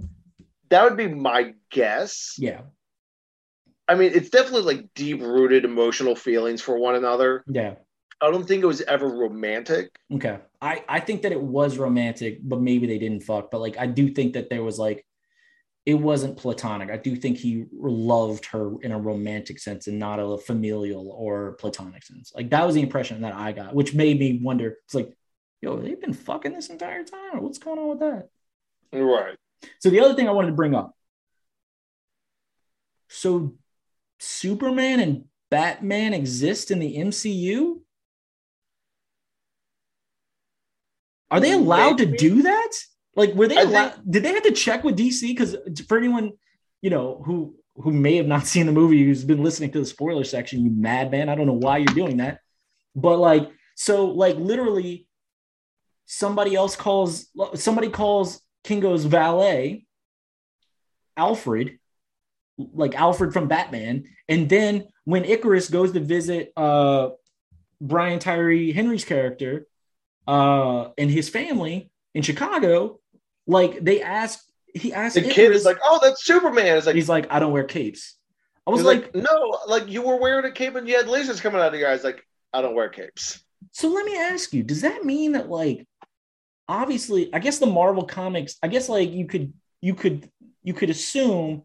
That 0.69 0.83
would 0.83 0.97
be 0.97 1.07
my 1.07 1.53
guess. 1.71 2.35
Yeah, 2.37 2.61
I 3.87 3.95
mean, 3.95 4.11
it's 4.13 4.29
definitely 4.29 4.75
like 4.75 4.93
deep 4.95 5.21
rooted 5.21 5.63
emotional 5.63 6.13
feelings 6.15 6.61
for 6.61 6.77
one 6.77 6.95
another. 6.95 7.45
yeah. 7.47 7.75
I 8.21 8.31
don't 8.31 8.47
think 8.47 8.63
it 8.63 8.67
was 8.67 8.81
ever 8.81 9.07
romantic. 9.07 9.95
Okay. 10.11 10.39
I, 10.61 10.83
I 10.89 10.99
think 10.99 11.21
that 11.21 11.31
it 11.31 11.41
was 11.41 11.77
romantic, 11.77 12.39
but 12.43 12.61
maybe 12.61 12.87
they 12.87 12.97
didn't 12.97 13.23
fuck. 13.23 13.51
But 13.51 13.61
like, 13.61 13.77
I 13.77 13.85
do 13.85 14.09
think 14.09 14.33
that 14.33 14.49
there 14.49 14.63
was 14.63 14.79
like, 14.79 15.05
it 15.85 15.93
wasn't 15.93 16.37
platonic. 16.37 16.89
I 16.89 16.97
do 16.97 17.15
think 17.15 17.37
he 17.37 17.65
loved 17.71 18.45
her 18.47 18.73
in 18.81 18.91
a 18.91 18.99
romantic 18.99 19.59
sense 19.59 19.87
and 19.87 19.99
not 19.99 20.19
a 20.19 20.37
familial 20.37 21.11
or 21.11 21.53
platonic 21.53 22.03
sense. 22.03 22.33
Like, 22.35 22.49
that 22.49 22.65
was 22.65 22.75
the 22.75 22.81
impression 22.81 23.21
that 23.21 23.33
I 23.33 23.53
got, 23.53 23.73
which 23.73 23.93
made 23.93 24.19
me 24.19 24.39
wonder 24.43 24.77
it's 24.83 24.93
like, 24.93 25.13
yo, 25.61 25.77
they've 25.77 26.01
been 26.01 26.13
fucking 26.13 26.53
this 26.53 26.69
entire 26.69 27.03
time. 27.03 27.41
What's 27.41 27.59
going 27.59 27.79
on 27.79 27.87
with 27.87 27.99
that? 27.99 28.27
Right. 28.91 29.37
So, 29.79 29.89
the 29.89 30.01
other 30.01 30.13
thing 30.13 30.27
I 30.27 30.31
wanted 30.31 30.47
to 30.47 30.55
bring 30.55 30.75
up 30.75 30.93
so 33.07 33.55
Superman 34.19 34.99
and 34.99 35.25
Batman 35.49 36.13
exist 36.13 36.71
in 36.71 36.79
the 36.79 36.97
MCU? 36.97 37.79
Are 41.29 41.39
they 41.39 41.51
allowed 41.51 41.99
Maybe. 41.99 42.11
to 42.11 42.17
do 42.17 42.41
that? 42.43 42.71
Like, 43.15 43.33
were 43.33 43.47
they 43.47 43.57
allowed? 43.57 43.95
Did 44.09 44.23
they 44.23 44.33
have 44.33 44.43
to 44.43 44.51
check 44.51 44.83
with 44.83 44.97
DC? 44.97 45.21
Because 45.21 45.55
for 45.87 45.97
anyone, 45.97 46.33
you 46.81 46.89
know, 46.89 47.21
who 47.25 47.55
who 47.75 47.91
may 47.91 48.15
have 48.15 48.27
not 48.27 48.47
seen 48.47 48.65
the 48.65 48.71
movie, 48.71 49.03
who's 49.03 49.23
been 49.23 49.43
listening 49.43 49.71
to 49.71 49.79
the 49.79 49.85
spoiler 49.85 50.23
section, 50.23 50.63
you 50.63 50.71
madman. 50.71 51.29
I 51.29 51.35
don't 51.35 51.47
know 51.47 51.53
why 51.53 51.77
you're 51.77 51.93
doing 51.93 52.17
that, 52.17 52.39
but 52.95 53.17
like, 53.17 53.49
so 53.75 54.05
like 54.05 54.37
literally, 54.37 55.07
somebody 56.05 56.55
else 56.55 56.75
calls 56.75 57.27
somebody 57.55 57.89
calls 57.89 58.41
Kingo's 58.63 59.05
valet, 59.05 59.85
Alfred, 61.17 61.79
like 62.57 62.95
Alfred 62.95 63.33
from 63.33 63.47
Batman, 63.47 64.05
and 64.29 64.47
then 64.47 64.87
when 65.05 65.23
Ikaris 65.23 65.71
goes 65.71 65.91
to 65.91 65.99
visit 65.99 66.53
uh 66.55 67.09
Brian 67.81 68.19
Tyree 68.19 68.71
Henry's 68.71 69.05
character 69.05 69.67
uh 70.27 70.89
and 70.97 71.09
his 71.09 71.29
family 71.29 71.89
in 72.13 72.21
Chicago, 72.23 72.99
like 73.45 73.83
they 73.83 74.01
ask 74.01 74.39
he 74.73 74.93
asked 74.93 75.15
The 75.15 75.21
kid 75.21 75.51
is 75.51 75.65
like, 75.65 75.77
"Oh, 75.83 75.99
that's 76.01 76.23
Superman." 76.23 76.77
It's 76.77 76.85
like 76.85 76.95
he's 76.95 77.09
like, 77.09 77.27
I 77.31 77.39
don't 77.39 77.51
wear 77.51 77.63
capes. 77.63 78.15
I 78.65 78.71
was 78.71 78.83
like, 78.83 79.13
like, 79.13 79.15
"No, 79.15 79.59
like 79.67 79.87
you 79.87 80.01
were 80.01 80.17
wearing 80.17 80.45
a 80.45 80.51
cape 80.51 80.75
and 80.75 80.87
you 80.87 80.97
had 80.97 81.05
lasers 81.07 81.41
coming 81.41 81.61
out 81.61 81.73
of 81.73 81.79
your 81.79 81.89
eyes." 81.89 82.03
Like, 82.03 82.25
I 82.53 82.61
don't 82.61 82.75
wear 82.75 82.89
capes. 82.89 83.41
so 83.71 83.89
let 83.89 84.05
me 84.05 84.17
ask 84.17 84.53
you, 84.53 84.63
does 84.63 84.81
that 84.81 85.05
mean 85.05 85.33
that 85.33 85.49
like 85.49 85.87
obviously 86.67 87.33
I 87.33 87.39
guess 87.39 87.59
the 87.59 87.65
Marvel 87.65 88.03
comics, 88.03 88.57
I 88.61 88.67
guess 88.67 88.89
like 88.89 89.11
you 89.11 89.25
could 89.25 89.53
you 89.81 89.95
could 89.95 90.29
you 90.63 90.73
could 90.73 90.89
assume 90.89 91.63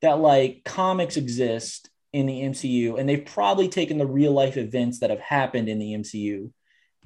that 0.00 0.20
like 0.20 0.62
comics 0.64 1.16
exist 1.16 1.90
in 2.12 2.26
the 2.26 2.40
MCU 2.42 2.98
and 2.98 3.08
they've 3.08 3.24
probably 3.24 3.68
taken 3.68 3.98
the 3.98 4.06
real 4.06 4.32
life 4.32 4.56
events 4.56 5.00
that 5.00 5.10
have 5.10 5.20
happened 5.20 5.68
in 5.68 5.78
the 5.78 5.94
MCU 5.94 6.50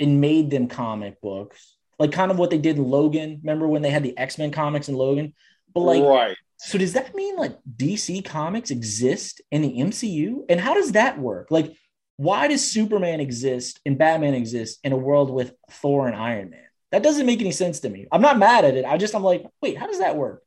and 0.00 0.20
made 0.20 0.50
them 0.50 0.68
comic 0.68 1.20
books. 1.20 1.76
like 1.98 2.12
kind 2.12 2.30
of 2.30 2.38
what 2.38 2.50
they 2.50 2.58
did 2.58 2.76
in 2.76 2.84
Logan. 2.84 3.40
Remember 3.42 3.68
when 3.68 3.82
they 3.82 3.90
had 3.90 4.02
the 4.02 4.16
X 4.18 4.38
Men 4.38 4.50
comics 4.50 4.88
in 4.88 4.94
Logan? 4.94 5.34
But 5.74 5.80
like, 5.80 6.02
right. 6.02 6.36
so 6.56 6.78
does 6.78 6.94
that 6.94 7.14
mean 7.14 7.36
like 7.36 7.56
DC 7.76 8.24
comics 8.24 8.70
exist 8.70 9.40
in 9.50 9.62
the 9.62 9.78
MCU? 9.78 10.44
And 10.48 10.60
how 10.60 10.74
does 10.74 10.92
that 10.92 11.18
work? 11.18 11.50
Like, 11.50 11.74
why 12.16 12.48
does 12.48 12.70
Superman 12.70 13.20
exist 13.20 13.80
and 13.86 13.98
Batman 13.98 14.34
exist 14.34 14.80
in 14.84 14.92
a 14.92 14.96
world 14.96 15.30
with 15.30 15.54
Thor 15.70 16.06
and 16.06 16.16
Iron 16.16 16.50
Man? 16.50 16.60
That 16.90 17.02
doesn't 17.02 17.26
make 17.26 17.40
any 17.40 17.52
sense 17.52 17.80
to 17.80 17.88
me. 17.88 18.06
I'm 18.12 18.20
not 18.20 18.38
mad 18.38 18.64
at 18.64 18.76
it. 18.76 18.84
I 18.84 18.98
just 18.98 19.14
I'm 19.14 19.22
like, 19.22 19.44
wait, 19.62 19.78
how 19.78 19.86
does 19.86 20.00
that 20.00 20.16
work? 20.16 20.42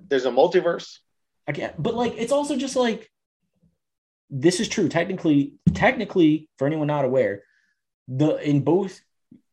There's 0.00 0.24
a 0.24 0.30
multiverse. 0.30 0.98
I 1.46 1.52
can't. 1.52 1.80
But 1.80 1.94
like, 1.94 2.14
it's 2.16 2.32
also 2.32 2.56
just 2.56 2.76
like 2.76 3.10
this 4.30 4.60
is 4.60 4.68
true. 4.68 4.88
Technically, 4.88 5.54
technically, 5.74 6.48
for 6.58 6.66
anyone 6.66 6.86
not 6.86 7.04
aware, 7.04 7.42
the 8.08 8.36
in 8.48 8.62
both 8.62 9.00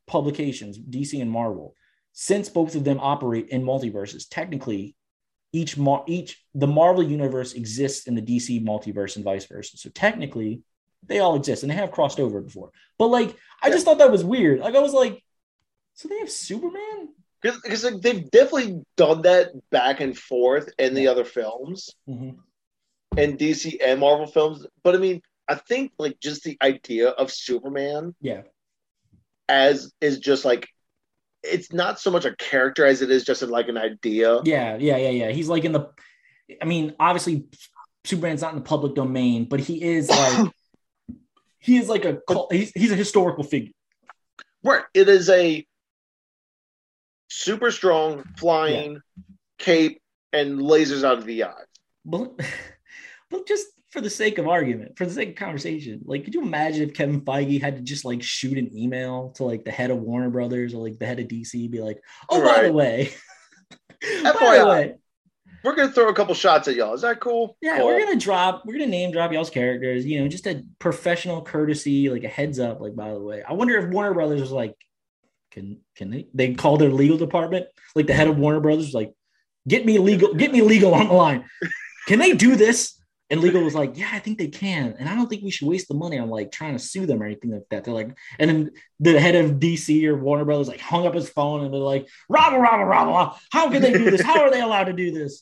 publications, 0.07 0.77
DC 0.77 1.21
and 1.21 1.31
Marvel, 1.31 1.75
since 2.11 2.49
both 2.49 2.75
of 2.75 2.83
them 2.83 2.99
operate 3.01 3.49
in 3.49 3.63
multiverses, 3.63 4.25
technically, 4.29 4.95
each 5.51 5.77
mar- 5.77 6.03
each 6.07 6.43
the 6.53 6.67
Marvel 6.67 7.03
universe 7.03 7.53
exists 7.53 8.07
in 8.07 8.15
the 8.15 8.21
DC 8.21 8.63
multiverse 8.63 9.15
and 9.15 9.25
vice 9.25 9.45
versa. 9.45 9.77
So 9.77 9.89
technically, 9.89 10.61
they 11.05 11.19
all 11.19 11.35
exist 11.35 11.63
and 11.63 11.71
they 11.71 11.75
have 11.75 11.91
crossed 11.91 12.19
over 12.19 12.41
before. 12.41 12.71
But 12.97 13.07
like, 13.07 13.35
I 13.61 13.69
just 13.69 13.85
thought 13.85 13.97
that 13.99 14.11
was 14.11 14.23
weird. 14.23 14.59
Like, 14.59 14.75
I 14.75 14.79
was 14.79 14.93
like, 14.93 15.23
so 15.95 16.07
they 16.07 16.19
have 16.19 16.31
Superman? 16.31 17.09
Because 17.41 17.83
like, 17.83 18.01
they've 18.01 18.29
definitely 18.31 18.81
done 18.95 19.23
that 19.23 19.51
back 19.69 19.99
and 19.99 20.17
forth 20.17 20.69
in 20.79 20.93
the 20.93 21.07
other 21.07 21.25
films, 21.25 21.89
Mhm. 22.07 22.37
in 23.17 23.37
DC 23.37 23.79
and 23.85 23.99
Marvel 23.99 24.27
films. 24.27 24.65
But 24.83 24.95
I 24.95 24.97
mean, 24.99 25.21
I 25.47 25.55
think 25.55 25.91
like 25.99 26.19
just 26.19 26.43
the 26.43 26.57
idea 26.61 27.09
of 27.09 27.31
Superman 27.31 28.15
Yeah, 28.21 28.41
as 29.49 29.91
is 30.01 30.19
just 30.19 30.45
like 30.45 30.67
it's 31.43 31.73
not 31.73 31.99
so 31.99 32.09
much 32.11 32.23
a 32.25 32.35
character 32.37 32.85
as 32.85 33.01
it 33.01 33.11
is 33.11 33.25
just 33.25 33.41
like 33.41 33.67
an 33.67 33.77
idea. 33.77 34.39
yeah, 34.45 34.77
yeah, 34.77 34.95
yeah, 34.97 35.09
yeah. 35.09 35.31
He's 35.31 35.49
like 35.49 35.65
in 35.65 35.73
the. 35.73 35.89
I 36.61 36.65
mean, 36.65 36.93
obviously, 36.99 37.45
Superman's 38.05 38.41
not 38.41 38.53
in 38.53 38.59
the 38.59 38.65
public 38.65 38.95
domain, 38.95 39.45
but 39.49 39.59
he 39.59 39.83
is 39.83 40.09
like. 40.09 40.51
he 41.59 41.77
is 41.77 41.89
like 41.89 42.05
a 42.05 42.19
cult- 42.27 42.53
he's, 42.53 42.71
he's 42.73 42.91
a 42.91 42.95
historical 42.95 43.43
figure. 43.43 43.73
Right. 44.63 44.83
It 44.93 45.09
is 45.09 45.29
a 45.29 45.65
super 47.29 47.71
strong 47.71 48.23
flying 48.37 49.01
cape 49.59 50.01
and 50.31 50.59
lasers 50.59 51.03
out 51.03 51.17
of 51.17 51.25
the 51.25 51.43
eyes. 51.43 51.65
But, 52.05 52.39
but 53.29 53.47
just 53.47 53.65
for 53.93 54.01
the 54.01 54.09
sake 54.09 54.39
of 54.39 54.47
argument, 54.47 54.97
for 54.97 55.05
the 55.05 55.13
sake 55.13 55.29
of 55.29 55.35
conversation, 55.35 56.01
like, 56.05 56.25
could 56.25 56.33
you 56.33 56.41
imagine 56.41 56.81
if 56.89 56.95
Kevin 56.95 57.21
Feige 57.21 57.61
had 57.61 57.75
to 57.77 57.81
just 57.83 58.03
like 58.05 58.23
shoot 58.23 58.57
an 58.57 58.75
email 58.75 59.31
to 59.35 59.43
like 59.45 59.63
the 59.63 59.71
head 59.71 59.91
of 59.91 59.99
Warner 59.99 60.31
Brothers 60.31 60.73
or 60.73 60.77
like 60.83 60.97
the 60.99 61.05
head 61.05 61.19
of 61.19 61.27
DC, 61.27 61.69
be 61.69 61.79
like, 61.79 62.01
"Oh, 62.29 62.41
by 62.43 62.63
the 62.63 62.63
Right. 62.63 62.73
way, 62.73 63.13
by 64.23 64.31
the 64.31 64.65
way, 64.67 64.95
We're 65.63 65.75
gonna 65.75 65.91
throw 65.91 66.09
a 66.09 66.13
couple 66.13 66.33
shots 66.35 66.67
at 66.67 66.75
y'all. 66.75 66.93
Is 66.93 67.01
that 67.01 67.19
cool? 67.21 67.55
yeah, 67.61 67.77
Cool. 67.77 67.85
we're 67.87 67.99
gonna 68.03 68.19
drop, 68.19 68.63
we're 68.65 68.73
gonna 68.73 68.87
name 68.87 69.11
drop 69.11 69.31
y'all's 69.31 69.49
characters, 69.49 70.05
you 70.05 70.19
know, 70.19 70.27
just 70.27 70.47
a 70.47 70.63
professional 70.79 71.41
courtesy, 71.43 72.09
like 72.09 72.23
a 72.23 72.27
heads 72.27 72.59
up, 72.59 72.81
like 72.81 72.95
by 72.95 73.13
the 73.13 73.19
way. 73.21 73.43
I 73.47 73.53
wonder 73.53 73.77
if 73.77 73.89
Warner 73.93 74.13
Brothers 74.13 74.41
was 74.41 74.51
like, 74.51 74.75
can 75.51 75.77
can 75.95 76.09
they 76.09 76.27
they 76.33 76.53
call 76.55 76.77
their 76.77 76.89
legal 76.91 77.17
department, 77.17 77.67
like 77.95 78.07
the 78.07 78.13
head 78.13 78.27
of 78.27 78.37
Warner 78.37 78.59
Brothers, 78.59 78.85
was 78.87 78.93
like, 78.95 79.13
get 79.67 79.85
me 79.85 79.99
legal, 79.99 80.33
get 80.33 80.51
me 80.51 80.61
legal 80.63 80.93
on 80.95 81.07
the 81.07 81.13
line. 81.13 81.45
Can 82.07 82.19
they 82.19 82.33
do 82.33 82.55
this? 82.55 82.99
And 83.33 83.41
legal 83.41 83.63
was 83.63 83.73
like, 83.73 83.97
yeah, 83.97 84.11
I 84.13 84.19
think 84.19 84.37
they 84.37 84.47
can. 84.47 84.95
And 84.99 85.09
I 85.09 85.15
don't 85.15 85.27
think 85.27 85.41
we 85.41 85.49
should 85.49 85.67
waste 85.67 85.87
the 85.87 85.95
money 85.95 86.19
on 86.19 86.29
like 86.29 86.51
trying 86.51 86.73
to 86.73 86.79
sue 86.79 87.07
them 87.07 87.19
or 87.19 87.25
anything 87.25 87.49
like 87.49 87.63
that. 87.71 87.83
They're 87.83 87.91
like, 87.91 88.15
and 88.37 88.47
then 88.47 88.71
the 88.99 89.19
head 89.19 89.33
of 89.33 89.53
DC 89.53 90.05
or 90.05 90.15
Warner 90.15 90.45
Brothers 90.45 90.67
like 90.67 90.79
hung 90.79 91.07
up 91.07 91.15
his 91.15 91.29
phone 91.29 91.65
and 91.65 91.73
they're 91.73 91.81
like, 91.81 92.07
Rabba, 92.29 92.59
Rabba, 92.59 92.85
Rabba, 92.85 93.35
how 93.51 93.71
can 93.71 93.81
they 93.81 93.91
do 93.91 94.11
this? 94.11 94.21
How 94.21 94.41
are 94.41 94.51
they 94.51 94.61
allowed 94.61 94.83
to 94.83 94.93
do 94.93 95.11
this? 95.11 95.41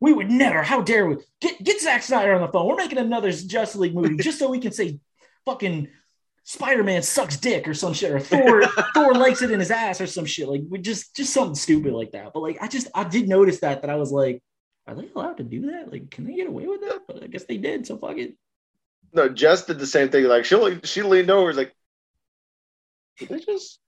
We 0.00 0.12
would 0.12 0.30
never. 0.30 0.62
How 0.62 0.82
dare 0.82 1.06
we? 1.06 1.16
Get 1.40 1.64
get 1.64 1.80
Zack 1.80 2.02
Snyder 2.02 2.34
on 2.34 2.42
the 2.42 2.48
phone. 2.48 2.66
We're 2.66 2.76
making 2.76 2.98
another 2.98 3.32
Justice 3.32 3.76
League 3.76 3.94
movie 3.94 4.16
just 4.16 4.38
so 4.38 4.50
we 4.50 4.60
can 4.60 4.72
say 4.72 5.00
fucking 5.46 5.88
Spider-Man 6.44 7.02
sucks 7.02 7.38
dick 7.38 7.66
or 7.66 7.72
some 7.72 7.94
shit, 7.94 8.12
or 8.12 8.20
Thor 8.20 8.66
Thor 8.94 9.14
likes 9.14 9.40
it 9.40 9.50
in 9.50 9.60
his 9.60 9.70
ass 9.70 9.98
or 9.98 10.06
some 10.06 10.26
shit. 10.26 10.46
Like 10.46 10.60
we 10.68 10.78
just 10.78 11.16
just 11.16 11.32
something 11.32 11.54
stupid 11.54 11.94
like 11.94 12.12
that. 12.12 12.34
But 12.34 12.40
like 12.40 12.58
I 12.60 12.68
just 12.68 12.88
I 12.94 13.04
did 13.04 13.30
notice 13.30 13.60
that 13.60 13.80
that 13.80 13.90
I 13.90 13.96
was 13.96 14.12
like, 14.12 14.42
are 14.86 14.94
they 14.94 15.08
allowed 15.14 15.36
to 15.38 15.44
do 15.44 15.70
that? 15.72 15.90
Like, 15.92 16.10
can 16.10 16.24
they 16.26 16.34
get 16.34 16.48
away 16.48 16.66
with 16.66 16.80
that? 16.82 17.00
But 17.06 17.22
I 17.22 17.26
guess 17.26 17.44
they 17.44 17.58
did. 17.58 17.86
So 17.86 17.96
fuck 17.96 18.16
it. 18.16 18.34
No, 19.12 19.28
Jess 19.28 19.64
did 19.66 19.78
the 19.78 19.86
same 19.86 20.08
thing. 20.08 20.24
Like 20.24 20.44
she 20.44 20.56
she 20.84 21.02
leaned 21.02 21.30
over, 21.30 21.46
was 21.46 21.56
like, 21.56 21.74
did 23.18 23.28
they 23.28 23.40
just 23.40 23.78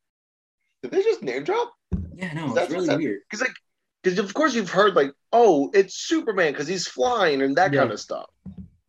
did 0.83 0.91
they 0.91 1.03
just 1.03 1.23
name 1.23 1.45
drop? 1.45 1.73
Yeah, 2.15 2.33
no, 2.35 2.53
That's 2.55 2.73
it's 2.73 2.89
really 2.89 2.97
weird. 2.97 3.21
Because 3.29 3.41
like, 3.41 3.55
because 4.03 4.19
of 4.19 4.35
course 4.35 4.55
you've 4.55 4.71
heard 4.71 4.95
like, 4.95 5.13
oh, 5.33 5.71
it's 5.75 5.95
Superman 5.95 6.53
because 6.53 6.69
he's 6.69 6.89
flying 6.89 7.43
and 7.43 7.57
that 7.57 7.73
Yeah. 7.73 7.81
kind 7.81 7.93
of 7.93 8.01
stuff. 8.01 8.27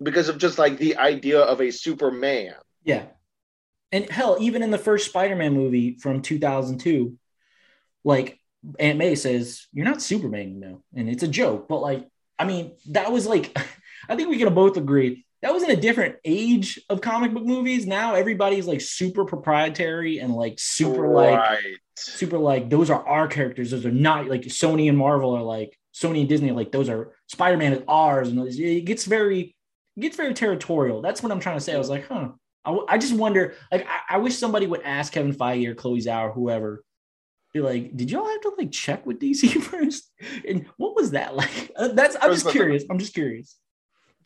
Because 0.01 0.27
of 0.27 0.37
just 0.37 0.57
like 0.57 0.77
the 0.77 0.97
idea 0.97 1.39
of 1.39 1.61
a 1.61 1.71
Superman. 1.71 2.55
Yeah. 2.83 3.05
And 3.91 4.09
hell, 4.09 4.37
even 4.39 4.63
in 4.63 4.71
the 4.71 4.77
first 4.79 5.05
Spider-Man 5.07 5.53
movie 5.53 5.97
from 5.99 6.21
2002, 6.23 7.15
like 8.03 8.39
Aunt 8.79 8.97
May 8.97 9.15
says, 9.15 9.67
"You're 9.73 9.85
not 9.85 10.01
Superman, 10.01 10.53
you 10.53 10.59
know," 10.59 10.83
and 10.95 11.09
it's 11.09 11.23
a 11.23 11.27
joke. 11.27 11.67
But 11.67 11.79
like, 11.79 12.07
I 12.39 12.45
mean, 12.45 12.73
that 12.89 13.11
was 13.11 13.27
like, 13.27 13.57
I 14.09 14.15
think 14.15 14.29
we 14.29 14.37
can 14.37 14.53
both 14.53 14.77
agree 14.77 15.25
that 15.43 15.53
was 15.53 15.61
in 15.61 15.71
a 15.71 15.75
different 15.75 16.15
age 16.23 16.79
of 16.89 17.01
comic 17.01 17.33
book 17.33 17.43
movies. 17.43 17.85
Now 17.85 18.15
everybody's 18.15 18.65
like 18.65 18.79
super 18.79 19.25
proprietary 19.25 20.19
and 20.19 20.33
like 20.33 20.55
super 20.57 21.09
like 21.09 21.59
super 21.97 22.37
like 22.37 22.69
those 22.69 22.89
are 22.89 23.05
our 23.05 23.27
characters. 23.27 23.71
Those 23.71 23.85
are 23.85 23.91
not 23.91 24.27
like 24.27 24.43
Sony 24.43 24.87
and 24.87 24.97
Marvel 24.97 25.35
are 25.35 25.43
like 25.43 25.77
Sony 25.93 26.21
and 26.21 26.29
Disney 26.29 26.51
are 26.51 26.53
like 26.53 26.71
those 26.71 26.87
are 26.87 27.13
Spider 27.27 27.57
Man 27.57 27.73
is 27.73 27.83
ours, 27.89 28.29
and 28.29 28.39
it 28.47 28.85
gets 28.85 29.03
very 29.03 29.53
it 29.97 29.99
gets 29.99 30.15
very 30.15 30.33
territorial. 30.33 31.01
That's 31.01 31.21
what 31.21 31.31
I'm 31.33 31.41
trying 31.41 31.57
to 31.57 31.61
say. 31.61 31.75
I 31.75 31.77
was 31.77 31.89
like, 31.89 32.07
huh. 32.07 32.29
I 32.87 32.97
just 32.97 33.13
wonder. 33.13 33.55
Like, 33.69 33.85
I, 33.85 34.15
I 34.15 34.17
wish 34.19 34.37
somebody 34.37 34.65
would 34.65 34.83
ask 34.83 35.11
Kevin 35.11 35.33
Feige 35.33 35.67
or 35.67 35.75
Chloe 35.75 35.99
Zhao 35.99 36.29
or 36.29 36.31
whoever, 36.31 36.85
be 37.53 37.61
like, 37.61 37.95
did 37.95 38.09
y'all 38.09 38.25
have 38.25 38.41
to 38.41 38.51
like 38.57 38.71
check 38.71 39.05
with 39.05 39.19
DC 39.19 39.61
first? 39.63 40.11
And 40.47 40.65
what 40.77 40.95
was 40.95 41.11
that 41.11 41.35
like? 41.35 41.71
Uh, 41.75 41.89
That's 41.89 42.15
I'm 42.21 42.31
just 42.31 42.49
curious. 42.49 42.83
I'm 42.89 42.99
just 42.99 43.13
curious. 43.13 43.57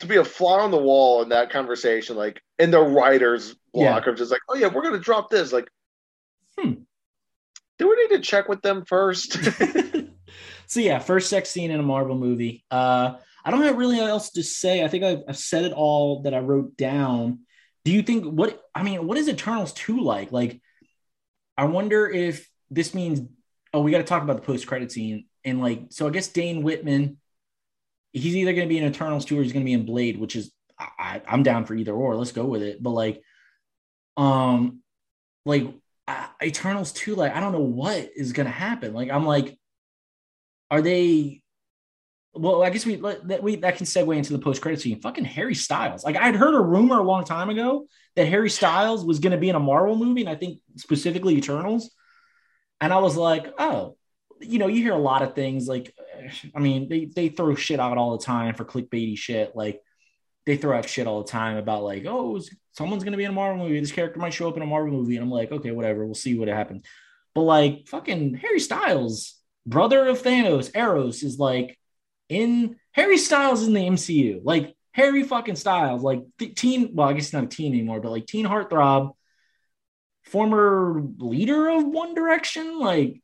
To 0.00 0.06
be 0.06 0.16
a 0.16 0.24
fly 0.24 0.60
on 0.60 0.70
the 0.70 0.76
wall 0.78 1.22
in 1.22 1.30
that 1.30 1.50
conversation, 1.50 2.16
like 2.16 2.40
in 2.58 2.70
the 2.70 2.80
writer's 2.80 3.54
block 3.72 4.06
of 4.06 4.16
just 4.16 4.30
like, 4.30 4.40
oh 4.48 4.54
yeah, 4.54 4.68
we're 4.68 4.82
gonna 4.82 4.98
drop 4.98 5.30
this. 5.30 5.52
Like, 5.52 5.68
Hmm. 6.58 6.72
do 7.78 7.88
we 7.88 7.96
need 7.96 8.16
to 8.16 8.20
check 8.22 8.48
with 8.48 8.62
them 8.62 8.84
first? 8.84 9.32
so 10.66 10.80
yeah, 10.80 10.98
first 10.98 11.30
sex 11.30 11.50
scene 11.50 11.70
in 11.70 11.80
a 11.80 11.82
Marvel 11.84 12.16
movie. 12.16 12.64
Uh, 12.70 13.14
I 13.44 13.50
don't 13.50 13.62
have 13.62 13.76
really 13.76 13.98
else 13.98 14.30
to 14.32 14.42
say. 14.42 14.84
I 14.84 14.88
think 14.88 15.04
I've, 15.04 15.22
I've 15.28 15.38
said 15.38 15.64
it 15.64 15.72
all 15.72 16.22
that 16.22 16.34
I 16.34 16.38
wrote 16.40 16.76
down. 16.76 17.40
Do 17.84 17.92
you 17.92 18.02
think 18.02 18.24
what 18.24 18.60
I 18.74 18.82
mean? 18.82 19.06
What 19.06 19.18
is 19.18 19.28
Eternals 19.28 19.72
two 19.72 20.00
like? 20.00 20.32
Like, 20.32 20.60
I 21.56 21.64
wonder 21.64 22.08
if 22.08 22.47
this 22.70 22.94
means. 22.94 23.28
Oh, 23.74 23.82
we 23.82 23.90
got 23.90 23.98
to 23.98 24.04
talk 24.04 24.22
about 24.22 24.36
the 24.36 24.42
post 24.42 24.66
credit 24.66 24.90
scene 24.90 25.26
and 25.44 25.60
like. 25.60 25.86
So 25.90 26.06
I 26.06 26.10
guess 26.10 26.28
Dane 26.28 26.62
Whitman, 26.62 27.18
he's 28.12 28.36
either 28.36 28.52
going 28.52 28.66
to 28.66 28.72
be 28.72 28.78
in 28.78 28.84
Eternals 28.84 29.24
two 29.24 29.38
or 29.38 29.42
he's 29.42 29.52
going 29.52 29.64
to 29.64 29.68
be 29.68 29.74
in 29.74 29.84
Blade, 29.84 30.18
which 30.18 30.36
is 30.36 30.52
I, 30.78 31.20
I'm 31.26 31.42
down 31.42 31.66
for 31.66 31.74
either 31.74 31.92
or. 31.92 32.16
Let's 32.16 32.32
go 32.32 32.44
with 32.46 32.62
it. 32.62 32.82
But 32.82 32.90
like, 32.90 33.22
um, 34.16 34.80
like 35.44 35.66
Eternals 36.42 36.92
two, 36.92 37.14
like 37.14 37.34
I 37.34 37.40
don't 37.40 37.52
know 37.52 37.60
what 37.60 38.10
is 38.16 38.32
going 38.32 38.46
to 38.46 38.52
happen. 38.52 38.94
Like 38.94 39.10
I'm 39.10 39.26
like 39.26 39.58
are 40.70 40.82
they 40.82 41.42
well 42.34 42.62
i 42.62 42.70
guess 42.70 42.86
we 42.86 42.96
that 42.96 43.42
we 43.42 43.56
that 43.56 43.76
can 43.76 43.86
segue 43.86 44.16
into 44.16 44.32
the 44.32 44.38
post-credit 44.38 44.80
scene 44.80 45.00
fucking 45.00 45.24
harry 45.24 45.54
styles 45.54 46.04
like 46.04 46.16
i'd 46.16 46.36
heard 46.36 46.54
a 46.54 46.60
rumor 46.60 46.98
a 46.98 47.02
long 47.02 47.24
time 47.24 47.50
ago 47.50 47.86
that 48.16 48.26
harry 48.26 48.50
styles 48.50 49.04
was 49.04 49.18
going 49.18 49.32
to 49.32 49.38
be 49.38 49.48
in 49.48 49.56
a 49.56 49.60
marvel 49.60 49.96
movie 49.96 50.20
and 50.20 50.30
i 50.30 50.34
think 50.34 50.60
specifically 50.76 51.36
eternals 51.36 51.90
and 52.80 52.92
i 52.92 52.98
was 52.98 53.16
like 53.16 53.52
oh 53.58 53.96
you 54.40 54.58
know 54.58 54.66
you 54.66 54.82
hear 54.82 54.94
a 54.94 54.98
lot 54.98 55.22
of 55.22 55.34
things 55.34 55.68
like 55.68 55.94
i 56.54 56.58
mean 56.58 56.88
they, 56.88 57.04
they 57.06 57.28
throw 57.28 57.54
shit 57.54 57.80
out 57.80 57.98
all 57.98 58.16
the 58.16 58.24
time 58.24 58.54
for 58.54 58.64
clickbaity 58.64 59.16
shit 59.16 59.54
like 59.54 59.80
they 60.46 60.56
throw 60.56 60.76
out 60.76 60.88
shit 60.88 61.06
all 61.06 61.22
the 61.22 61.30
time 61.30 61.56
about 61.56 61.82
like 61.82 62.04
oh 62.06 62.40
someone's 62.72 63.04
going 63.04 63.12
to 63.12 63.18
be 63.18 63.24
in 63.24 63.30
a 63.30 63.34
marvel 63.34 63.64
movie 63.64 63.80
this 63.80 63.92
character 63.92 64.18
might 64.18 64.32
show 64.32 64.48
up 64.48 64.56
in 64.56 64.62
a 64.62 64.66
marvel 64.66 64.92
movie 64.92 65.16
and 65.16 65.24
i'm 65.24 65.30
like 65.30 65.52
okay 65.52 65.70
whatever 65.70 66.04
we'll 66.04 66.14
see 66.14 66.38
what 66.38 66.48
happens 66.48 66.82
but 67.34 67.42
like 67.42 67.86
fucking 67.88 68.34
harry 68.34 68.60
styles 68.60 69.38
brother 69.68 70.06
of 70.06 70.22
Thanos, 70.22 70.74
Eros, 70.74 71.22
is 71.22 71.38
like 71.38 71.78
in 72.28 72.76
Harry 72.92 73.18
Styles 73.18 73.66
in 73.66 73.74
the 73.74 73.80
MCU. 73.80 74.40
Like 74.42 74.74
Harry 74.92 75.22
fucking 75.22 75.56
Styles, 75.56 76.02
like 76.02 76.24
teen, 76.56 76.90
well, 76.94 77.08
I 77.08 77.12
guess 77.12 77.26
he's 77.26 77.32
not 77.32 77.44
a 77.44 77.48
teen 77.48 77.72
anymore, 77.72 78.00
but 78.00 78.10
like 78.10 78.26
teen 78.26 78.46
heartthrob, 78.46 79.12
former 80.28 81.02
leader 81.18 81.68
of 81.68 81.84
One 81.84 82.14
Direction. 82.14 82.78
Like, 82.78 83.22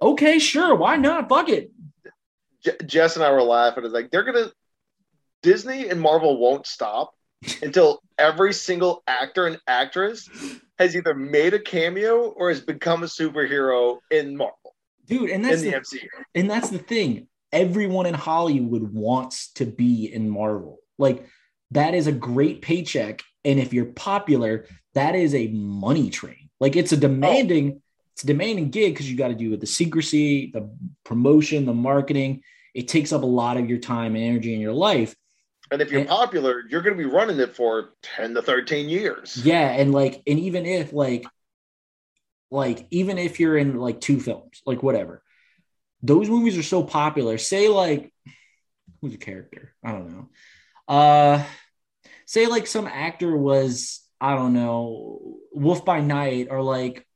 okay, 0.00 0.38
sure, 0.38 0.74
why 0.74 0.96
not? 0.96 1.28
Fuck 1.28 1.48
it. 1.48 1.72
J- 2.64 2.76
Jess 2.86 3.16
and 3.16 3.24
I 3.24 3.30
were 3.32 3.42
laughing. 3.42 3.84
It's 3.84 3.94
like 3.94 4.10
they're 4.10 4.24
gonna 4.24 4.50
Disney 5.42 5.88
and 5.88 6.00
Marvel 6.00 6.38
won't 6.38 6.66
stop 6.66 7.14
until 7.62 8.02
every 8.18 8.52
single 8.52 9.02
actor 9.06 9.46
and 9.46 9.58
actress 9.66 10.28
has 10.78 10.96
either 10.96 11.14
made 11.14 11.54
a 11.54 11.58
cameo 11.58 12.28
or 12.30 12.48
has 12.48 12.60
become 12.60 13.02
a 13.02 13.06
superhero 13.06 13.98
in 14.10 14.36
Marvel. 14.36 14.74
Dude, 15.06 15.30
and 15.30 15.44
that's 15.44 15.62
the, 15.62 15.70
the 15.70 15.76
MCU. 15.76 16.06
And 16.34 16.50
that's 16.50 16.70
the 16.70 16.78
thing. 16.78 17.26
Everyone 17.52 18.06
in 18.06 18.14
Hollywood 18.14 18.92
wants 18.92 19.52
to 19.54 19.66
be 19.66 20.12
in 20.12 20.30
Marvel. 20.30 20.78
Like 20.98 21.26
that 21.72 21.94
is 21.94 22.06
a 22.06 22.12
great 22.12 22.62
paycheck. 22.62 23.22
And 23.44 23.58
if 23.58 23.72
you're 23.72 23.86
popular, 23.86 24.66
that 24.94 25.14
is 25.14 25.34
a 25.34 25.48
money 25.48 26.10
train. 26.10 26.50
Like 26.58 26.76
it's 26.76 26.92
a 26.92 26.96
oh. 26.96 27.00
demanding, 27.00 27.72
oh. 27.76 27.82
it's 28.12 28.24
a 28.24 28.26
demanding 28.26 28.70
gig 28.70 28.94
because 28.94 29.10
you 29.10 29.16
got 29.16 29.28
to 29.28 29.34
do 29.34 29.50
with 29.50 29.60
the 29.60 29.66
secrecy, 29.66 30.50
the 30.52 30.70
promotion, 31.04 31.66
the 31.66 31.74
marketing. 31.74 32.42
It 32.74 32.88
takes 32.88 33.12
up 33.12 33.22
a 33.22 33.26
lot 33.26 33.56
of 33.56 33.68
your 33.68 33.78
time 33.78 34.14
and 34.14 34.24
energy 34.24 34.54
in 34.54 34.60
your 34.60 34.72
life. 34.72 35.14
And 35.72 35.80
if 35.80 35.90
you're 35.90 36.00
and, 36.00 36.08
popular, 36.08 36.64
you're 36.68 36.82
going 36.82 36.96
to 36.96 37.02
be 37.02 37.08
running 37.08 37.38
it 37.38 37.54
for 37.54 37.90
10 38.02 38.34
to 38.34 38.42
13 38.42 38.88
years. 38.88 39.40
Yeah. 39.44 39.70
And 39.70 39.92
like, 39.92 40.22
and 40.26 40.38
even 40.40 40.66
if 40.66 40.92
like, 40.92 41.24
like, 42.50 42.86
even 42.90 43.18
if 43.18 43.38
you're 43.38 43.56
in 43.56 43.76
like 43.76 44.00
two 44.00 44.18
films, 44.18 44.62
like 44.66 44.82
whatever, 44.82 45.22
those 46.02 46.28
movies 46.28 46.58
are 46.58 46.62
so 46.62 46.82
popular. 46.82 47.38
Say, 47.38 47.68
like, 47.68 48.12
who's 49.00 49.14
a 49.14 49.18
character? 49.18 49.74
I 49.84 49.92
don't 49.92 50.10
know. 50.10 50.28
Uh, 50.90 51.44
say 52.26 52.46
like 52.46 52.66
some 52.66 52.86
actor 52.86 53.34
was, 53.36 54.00
I 54.20 54.34
don't 54.34 54.52
know, 54.52 55.38
Wolf 55.52 55.84
by 55.84 56.00
Night 56.00 56.48
or 56.50 56.62
like 56.62 57.06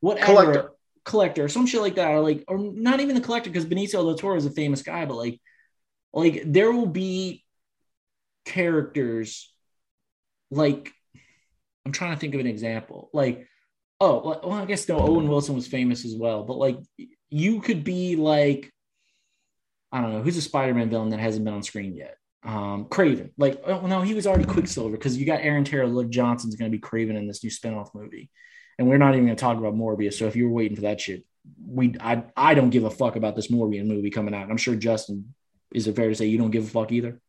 whatever. 0.00 0.26
Collector. 0.26 0.70
Collector 1.04 1.44
or 1.44 1.48
some 1.48 1.66
shit 1.66 1.80
like 1.80 1.94
that, 1.94 2.10
or 2.10 2.20
like, 2.20 2.44
or 2.48 2.58
not 2.58 3.00
even 3.00 3.14
the 3.14 3.22
collector, 3.22 3.48
because 3.48 3.64
Benicio 3.64 3.92
del 3.92 4.14
Toro 4.14 4.36
is 4.36 4.44
a 4.44 4.50
famous 4.50 4.82
guy, 4.82 5.06
but 5.06 5.16
like, 5.16 5.40
like 6.12 6.42
there 6.44 6.70
will 6.70 6.86
be 6.86 7.46
characters 8.44 9.50
like 10.50 10.92
I'm 11.86 11.92
trying 11.92 12.12
to 12.12 12.20
think 12.20 12.34
of 12.34 12.40
an 12.40 12.46
example. 12.46 13.08
Like, 13.14 13.48
oh, 13.98 14.38
well, 14.44 14.52
I 14.52 14.66
guess 14.66 14.86
no, 14.86 14.98
Owen 14.98 15.28
Wilson 15.28 15.54
was 15.54 15.66
famous 15.66 16.04
as 16.04 16.14
well, 16.14 16.42
but 16.42 16.58
like 16.58 16.76
you 17.30 17.62
could 17.62 17.84
be 17.84 18.16
like, 18.16 18.70
I 19.90 20.02
don't 20.02 20.12
know, 20.12 20.20
who's 20.20 20.36
a 20.36 20.42
Spider-Man 20.42 20.90
villain 20.90 21.08
that 21.08 21.20
hasn't 21.20 21.46
been 21.46 21.54
on 21.54 21.62
screen 21.62 21.96
yet? 21.96 22.17
Um, 22.44 22.86
Kraven. 22.86 23.30
Like, 23.36 23.60
oh 23.66 23.86
no, 23.86 24.02
he 24.02 24.14
was 24.14 24.26
already 24.26 24.44
Quicksilver 24.44 24.96
because 24.96 25.16
you 25.16 25.26
got 25.26 25.40
Aaron 25.40 25.64
Taylor 25.64 25.86
Liv 25.86 26.10
Johnson's 26.10 26.56
gonna 26.56 26.70
be 26.70 26.78
Kraven 26.78 27.16
in 27.16 27.26
this 27.26 27.42
new 27.42 27.50
spinoff 27.50 27.94
movie. 27.94 28.30
And 28.78 28.88
we're 28.88 28.98
not 28.98 29.14
even 29.14 29.26
gonna 29.26 29.36
talk 29.36 29.58
about 29.58 29.74
Morbius. 29.74 30.14
So 30.14 30.26
if 30.26 30.36
you 30.36 30.44
were 30.44 30.54
waiting 30.54 30.76
for 30.76 30.82
that 30.82 31.00
shit, 31.00 31.24
we 31.66 31.94
I 32.00 32.24
I 32.36 32.54
don't 32.54 32.70
give 32.70 32.84
a 32.84 32.90
fuck 32.90 33.16
about 33.16 33.36
this 33.36 33.48
Morbius 33.48 33.86
movie 33.86 34.10
coming 34.10 34.34
out. 34.34 34.50
I'm 34.50 34.56
sure 34.56 34.76
Justin 34.76 35.34
is 35.72 35.86
it 35.86 35.96
fair 35.96 36.08
to 36.08 36.14
say 36.14 36.26
you 36.26 36.38
don't 36.38 36.50
give 36.50 36.64
a 36.64 36.70
fuck 36.70 36.92
either? 36.92 37.20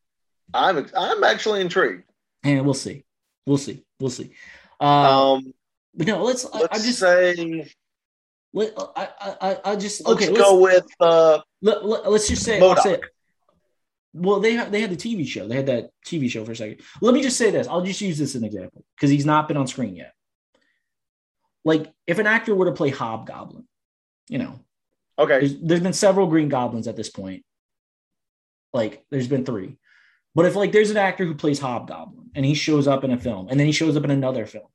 I'm 0.53 0.87
I'm 0.97 1.23
actually 1.23 1.61
intrigued. 1.61 2.03
And 2.43 2.63
we'll 2.65 2.73
see, 2.73 3.03
we'll 3.45 3.57
see, 3.57 3.83
we'll 3.99 4.09
see. 4.09 4.31
Uh, 4.79 5.33
um, 5.33 5.53
but 5.93 6.07
no, 6.07 6.23
let's. 6.23 6.45
let's 6.53 6.79
I, 6.79 6.85
just 6.85 6.99
say. 6.99 7.69
Let, 8.53 8.73
I, 8.95 9.09
I 9.19 9.57
I 9.65 9.75
just 9.75 10.07
let's 10.07 10.23
okay. 10.23 10.29
Let's 10.31 10.41
go 10.41 10.59
with. 10.59 10.85
Uh, 10.99 11.39
let, 11.61 11.85
let, 11.85 12.05
us 12.05 12.27
just 12.27 12.43
say. 12.43 12.59
Well, 14.13 14.39
they 14.39 14.57
they 14.69 14.81
had 14.81 14.89
the 14.89 14.97
TV 14.97 15.27
show. 15.27 15.47
They 15.47 15.55
had 15.55 15.67
that 15.67 15.91
TV 16.05 16.29
show 16.29 16.43
for 16.43 16.51
a 16.51 16.55
second. 16.55 16.81
Let 17.01 17.13
me 17.13 17.21
just 17.21 17.37
say 17.37 17.51
this. 17.51 17.67
I'll 17.67 17.83
just 17.83 18.01
use 18.01 18.17
this 18.17 18.35
as 18.35 18.41
an 18.41 18.45
example 18.45 18.83
because 18.95 19.09
he's 19.09 19.25
not 19.25 19.47
been 19.47 19.57
on 19.57 19.67
screen 19.67 19.95
yet. 19.95 20.13
Like 21.63 21.91
if 22.07 22.17
an 22.19 22.27
actor 22.27 22.55
were 22.55 22.65
to 22.65 22.71
play 22.71 22.89
Hobgoblin, 22.89 23.67
you 24.27 24.39
know, 24.39 24.59
okay. 25.17 25.39
There's, 25.39 25.59
there's 25.61 25.81
been 25.81 25.93
several 25.93 26.27
Green 26.27 26.49
Goblins 26.49 26.87
at 26.87 26.95
this 26.95 27.09
point. 27.09 27.43
Like 28.73 29.05
there's 29.11 29.27
been 29.27 29.45
three. 29.45 29.77
But 30.33 30.45
if 30.45 30.55
like 30.55 30.71
there's 30.71 30.91
an 30.91 30.97
actor 30.97 31.25
who 31.25 31.35
plays 31.35 31.59
Hobgoblin 31.59 32.31
and 32.33 32.45
he 32.45 32.53
shows 32.53 32.87
up 32.87 33.03
in 33.03 33.11
a 33.11 33.17
film 33.17 33.47
and 33.49 33.59
then 33.59 33.67
he 33.67 33.73
shows 33.73 33.95
up 33.95 34.03
in 34.03 34.11
another 34.11 34.45
film, 34.45 34.67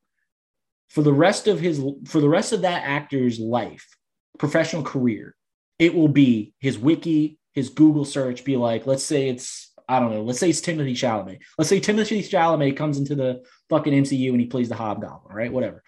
for 0.88 1.02
the 1.02 1.12
rest 1.12 1.48
of 1.48 1.60
his 1.60 1.82
for 2.06 2.20
the 2.20 2.28
rest 2.28 2.52
of 2.52 2.62
that 2.62 2.82
actor's 2.84 3.40
life, 3.40 3.96
professional 4.38 4.82
career, 4.82 5.34
it 5.78 5.94
will 5.94 6.08
be 6.08 6.54
his 6.60 6.78
wiki, 6.78 7.38
his 7.55 7.70
Google 7.70 8.05
search 8.05 8.44
be 8.44 8.57
like, 8.57 8.86
let's 8.86 9.05
say 9.05 9.28
it's 9.28 9.73
I 9.89 10.00
don't 10.00 10.12
know, 10.12 10.23
let's 10.23 10.39
say 10.39 10.49
it's 10.49 10.60
Timothy 10.60 10.94
Chalamet. 10.94 11.41
Let's 11.58 11.68
say 11.68 11.81
Timothy 11.81 12.23
Chalamet 12.23 12.76
comes 12.76 12.99
into 12.99 13.15
the 13.15 13.42
fucking 13.68 13.92
MCU 13.92 14.31
and 14.31 14.41
he 14.41 14.47
plays 14.47 14.68
the 14.68 14.74
Hobgoblin, 14.74 15.34
right? 15.34 15.52
Whatever. 15.52 15.83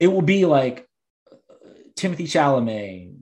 It 0.00 0.08
will 0.08 0.22
be 0.22 0.46
like 0.46 0.88
Timothy 1.94 2.24
Chalamet, 2.24 3.14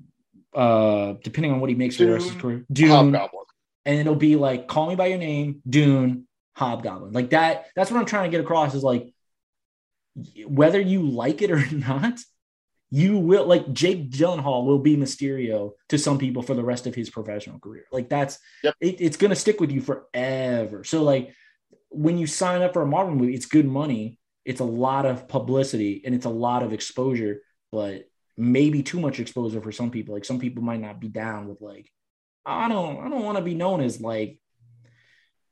uh, 0.55 1.15
depending 1.25 1.52
on 1.52 1.60
what 1.60 1.70
he 1.70 1.76
makes 1.76 1.97
for 1.97 2.05
the 2.05 2.12
rest 2.12 2.28
of 2.28 2.33
his 2.34 2.42
career. 2.42 2.65
Dune, 2.73 2.91
Hobgoblin 2.91 3.41
and 3.84 3.99
it'll 3.99 4.15
be 4.15 4.36
like 4.36 4.67
call 4.67 4.89
me 4.89 4.97
by 4.97 5.07
your 5.07 5.18
name 5.18 5.62
dune 5.68 6.26
hobgoblin 6.57 7.12
like 7.12 7.31
that 7.31 7.67
that's 7.75 7.91
what 7.91 7.99
i'm 7.99 8.07
trying 8.07 8.31
to 8.31 8.36
get 8.36 8.44
across 8.44 8.75
is 8.75 8.83
like 8.83 9.12
whether 10.47 10.81
you 10.81 11.09
like 11.09 11.42
it 11.42 11.50
or 11.50 11.65
not 11.73 12.18
you 12.91 13.19
will 13.19 13.47
like 13.47 13.73
jake 13.73 14.10
gyllenhaal 14.10 14.65
will 14.65 14.78
be 14.78 14.97
mysterio 14.97 15.73
to 15.89 15.99
some 15.99 16.19
people 16.19 16.43
for 16.43 16.55
the 16.55 16.65
rest 16.65 16.86
of 16.86 16.94
his 16.94 17.10
professional 17.10 17.59
career 17.59 17.85
like 17.93 18.09
that's 18.09 18.39
yep. 18.62 18.75
it, 18.81 19.01
it's 19.01 19.17
gonna 19.17 19.36
stick 19.36 19.60
with 19.60 19.70
you 19.70 19.81
forever 19.81 20.85
so 20.85 21.02
like 21.02 21.35
when 21.91 22.19
you 22.19 22.27
sign 22.27 22.62
up 22.62 22.73
for 22.73 22.83
a 22.83 22.86
marvel 22.86 23.15
movie 23.15 23.35
it's 23.35 23.47
good 23.47 23.67
money 23.67 24.19
it's 24.44 24.60
a 24.60 24.65
lot 24.65 25.07
of 25.07 25.28
publicity 25.28 26.02
and 26.05 26.15
it's 26.15 26.27
a 26.27 26.31
lot 26.31 26.62
of 26.62 26.73
exposure 26.73 27.41
but 27.73 28.05
maybe 28.36 28.83
too 28.83 28.99
much 28.99 29.20
exposure 29.20 29.60
for 29.60 29.73
some 29.73 29.91
people 29.91 30.15
like 30.15 30.25
some 30.25 30.39
people 30.39 30.62
might 30.62 30.81
not 30.81 31.01
be 31.01 31.09
down 31.09 31.47
with 31.49 31.60
like 31.60 31.91
I 32.44 32.69
don't 32.69 33.05
I 33.05 33.09
don't 33.09 33.25
want 33.25 33.39
to 33.39 33.44
be 33.44 33.55
known 33.55 33.81
as 33.81 34.01
like 34.01 34.39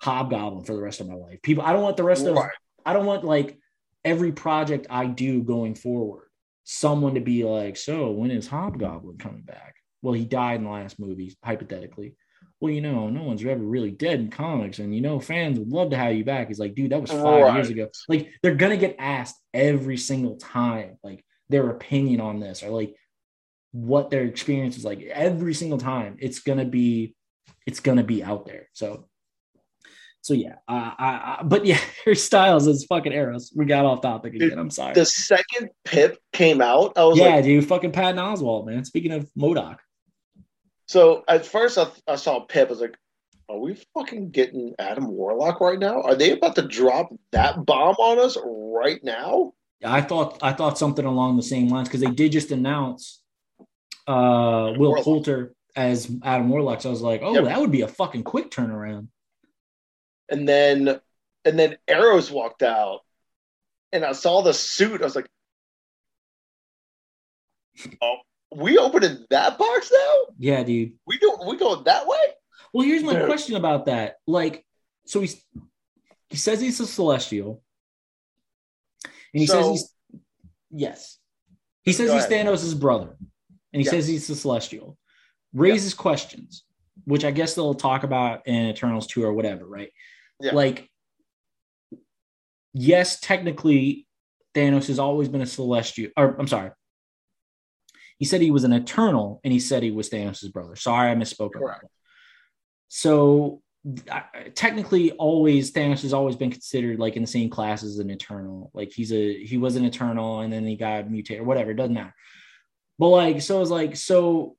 hobgoblin 0.00 0.64
for 0.64 0.74
the 0.74 0.82
rest 0.82 1.00
of 1.00 1.08
my 1.08 1.14
life. 1.14 1.42
People, 1.42 1.64
I 1.64 1.72
don't 1.72 1.82
want 1.82 1.96
the 1.96 2.04
rest 2.04 2.26
right. 2.26 2.36
of 2.36 2.50
I 2.84 2.92
don't 2.92 3.06
want 3.06 3.24
like 3.24 3.58
every 4.04 4.32
project 4.32 4.86
I 4.90 5.06
do 5.06 5.42
going 5.42 5.74
forward, 5.74 6.27
someone 6.70 7.14
to 7.14 7.20
be 7.20 7.44
like, 7.44 7.78
so 7.78 8.10
when 8.10 8.30
is 8.30 8.46
Hobgoblin 8.46 9.16
coming 9.16 9.40
back? 9.40 9.76
Well, 10.02 10.12
he 10.12 10.26
died 10.26 10.56
in 10.56 10.64
the 10.64 10.70
last 10.70 11.00
movie, 11.00 11.34
hypothetically. 11.42 12.14
Well, 12.60 12.72
you 12.72 12.82
know, 12.82 13.08
no 13.08 13.22
one's 13.22 13.44
ever 13.44 13.62
really 13.62 13.90
dead 13.90 14.20
in 14.20 14.30
comics, 14.30 14.78
and 14.78 14.94
you 14.94 15.00
know, 15.00 15.18
fans 15.18 15.58
would 15.58 15.72
love 15.72 15.90
to 15.90 15.96
have 15.96 16.14
you 16.14 16.24
back. 16.24 16.48
He's 16.48 16.58
like, 16.58 16.74
dude, 16.74 16.92
that 16.92 17.00
was 17.00 17.10
five 17.10 17.22
right. 17.22 17.54
years 17.54 17.70
ago. 17.70 17.88
Like, 18.08 18.30
they're 18.42 18.54
gonna 18.54 18.76
get 18.76 18.96
asked 18.98 19.36
every 19.54 19.96
single 19.96 20.36
time, 20.36 20.98
like 21.02 21.24
their 21.48 21.70
opinion 21.70 22.20
on 22.20 22.38
this, 22.38 22.62
or 22.62 22.70
like 22.70 22.94
what 23.72 24.10
their 24.10 24.24
experience 24.24 24.76
is 24.76 24.84
like 24.84 25.02
every 25.02 25.52
single 25.52 25.78
time 25.78 26.16
it's 26.20 26.40
gonna 26.40 26.64
be 26.64 27.14
it's 27.66 27.80
gonna 27.80 28.02
be 28.02 28.24
out 28.24 28.46
there 28.46 28.68
so 28.72 29.07
so 30.28 30.34
yeah 30.34 30.56
uh, 30.68 30.92
I, 30.98 31.06
I, 31.08 31.42
but 31.42 31.64
yeah 31.64 31.80
her 32.04 32.14
styles 32.14 32.66
is 32.66 32.84
fucking 32.84 33.12
Eros 33.12 33.50
we 33.56 33.64
got 33.64 33.86
off 33.86 34.02
topic 34.02 34.34
again 34.34 34.50
dude, 34.50 34.58
i'm 34.58 34.70
sorry 34.70 34.92
the 34.92 35.06
second 35.06 35.70
pip 35.84 36.18
came 36.32 36.60
out 36.60 36.92
i 36.96 37.04
was 37.04 37.18
yeah 37.18 37.36
like, 37.36 37.44
dude 37.44 37.66
fucking 37.66 37.92
patton 37.92 38.20
oswalt 38.20 38.66
man 38.66 38.84
speaking 38.84 39.12
of 39.12 39.28
MODOK 39.36 39.78
so 40.86 41.24
at 41.26 41.46
first 41.46 41.78
I, 41.78 41.86
I 42.06 42.16
saw 42.16 42.40
pip 42.40 42.68
i 42.68 42.70
was 42.70 42.80
like 42.80 42.96
are 43.48 43.58
we 43.58 43.78
fucking 43.94 44.30
getting 44.30 44.74
adam 44.78 45.08
warlock 45.08 45.60
right 45.60 45.78
now 45.78 46.02
are 46.02 46.14
they 46.14 46.32
about 46.32 46.54
to 46.56 46.62
drop 46.62 47.08
that 47.32 47.64
bomb 47.64 47.96
on 47.96 48.18
us 48.18 48.36
right 48.44 49.02
now 49.02 49.54
I 49.84 50.00
thought 50.00 50.40
I 50.42 50.52
thought 50.52 50.76
something 50.76 51.04
along 51.04 51.36
the 51.36 51.42
same 51.44 51.68
lines 51.68 51.86
because 51.86 52.00
they 52.00 52.10
did 52.10 52.32
just 52.32 52.50
announce 52.50 53.22
uh, 54.08 54.74
Will 54.76 54.90
Warlock. 54.90 55.04
Poulter 55.04 55.54
as 55.76 56.10
Adam 56.24 56.48
Warlock. 56.48 56.80
So 56.80 56.88
I 56.88 56.92
was 56.92 57.00
like, 57.00 57.20
oh, 57.22 57.34
yep. 57.34 57.44
that 57.44 57.60
would 57.60 57.70
be 57.70 57.82
a 57.82 57.88
fucking 57.88 58.24
quick 58.24 58.50
turnaround. 58.50 59.06
And 60.30 60.48
then, 60.48 61.00
and 61.44 61.58
then 61.58 61.76
Eros 61.88 62.30
walked 62.30 62.62
out, 62.62 63.00
and 63.92 64.04
I 64.04 64.12
saw 64.12 64.42
the 64.42 64.52
suit. 64.52 65.00
I 65.00 65.04
was 65.04 65.16
like, 65.16 65.28
oh, 68.02 68.16
we 68.54 68.78
opening 68.78 69.24
that 69.30 69.58
box 69.58 69.90
now? 69.92 70.34
Yeah, 70.38 70.62
dude. 70.62 70.92
We 71.06 71.18
do 71.18 71.38
we 71.46 71.56
going 71.56 71.84
that 71.84 72.06
way? 72.06 72.18
Well, 72.72 72.86
here's 72.86 73.02
my 73.02 73.14
dude. 73.14 73.26
question 73.26 73.56
about 73.56 73.86
that. 73.86 74.16
Like, 74.26 74.64
so 75.06 75.20
he's 75.20 75.42
he 76.28 76.36
says 76.36 76.60
he's 76.60 76.80
a 76.80 76.86
celestial, 76.86 77.62
and 79.04 79.40
he 79.40 79.46
so, 79.46 79.62
says 79.62 79.70
he's 79.70 79.94
yes, 80.70 81.18
he 81.82 81.92
says 81.92 82.12
he's 82.12 82.26
Thanos' 82.26 82.78
brother 82.78 83.16
and 83.72 83.80
he 83.80 83.84
yes. 83.84 83.94
says 83.94 84.06
he's 84.06 84.26
the 84.26 84.34
celestial. 84.34 84.96
Raises 85.52 85.94
questions, 85.94 86.64
which 87.04 87.24
I 87.24 87.30
guess 87.30 87.54
they'll 87.54 87.74
talk 87.74 88.02
about 88.02 88.46
in 88.46 88.66
Eternals 88.66 89.06
2 89.06 89.24
or 89.24 89.32
whatever, 89.32 89.66
right? 89.66 89.90
Yeah. 90.40 90.52
Like, 90.54 90.88
yes, 92.72 93.20
technically, 93.20 94.06
Thanos 94.54 94.86
has 94.88 94.98
always 94.98 95.28
been 95.28 95.40
a 95.40 95.46
celestial, 95.46 96.10
or 96.16 96.36
I'm 96.38 96.48
sorry. 96.48 96.70
He 98.18 98.24
said 98.24 98.40
he 98.40 98.50
was 98.50 98.64
an 98.64 98.72
eternal, 98.72 99.40
and 99.44 99.52
he 99.52 99.60
said 99.60 99.82
he 99.82 99.90
was 99.90 100.10
Thanos' 100.10 100.52
brother. 100.52 100.76
Sorry, 100.76 101.10
I 101.10 101.14
misspoke. 101.14 101.52
Correct. 101.52 101.84
So 102.88 103.62
technically 104.54 105.12
always 105.12 105.72
Thanos 105.72 106.02
has 106.02 106.12
always 106.12 106.36
been 106.36 106.50
considered 106.50 106.98
like 106.98 107.16
in 107.16 107.22
the 107.22 107.28
same 107.28 107.48
class 107.48 107.82
as 107.82 107.98
an 107.98 108.10
eternal. 108.10 108.70
Like 108.74 108.92
he's 108.92 109.12
a 109.12 109.44
he 109.44 109.56
was 109.56 109.76
an 109.76 109.84
eternal 109.84 110.40
and 110.40 110.52
then 110.52 110.66
he 110.66 110.76
got 110.76 111.10
mutated 111.10 111.42
or 111.42 111.46
whatever. 111.46 111.70
It 111.70 111.76
doesn't 111.76 111.94
matter. 111.94 112.14
But 112.98 113.08
like, 113.08 113.40
so 113.40 113.62
it's 113.62 113.70
like, 113.70 113.96
so 113.96 114.56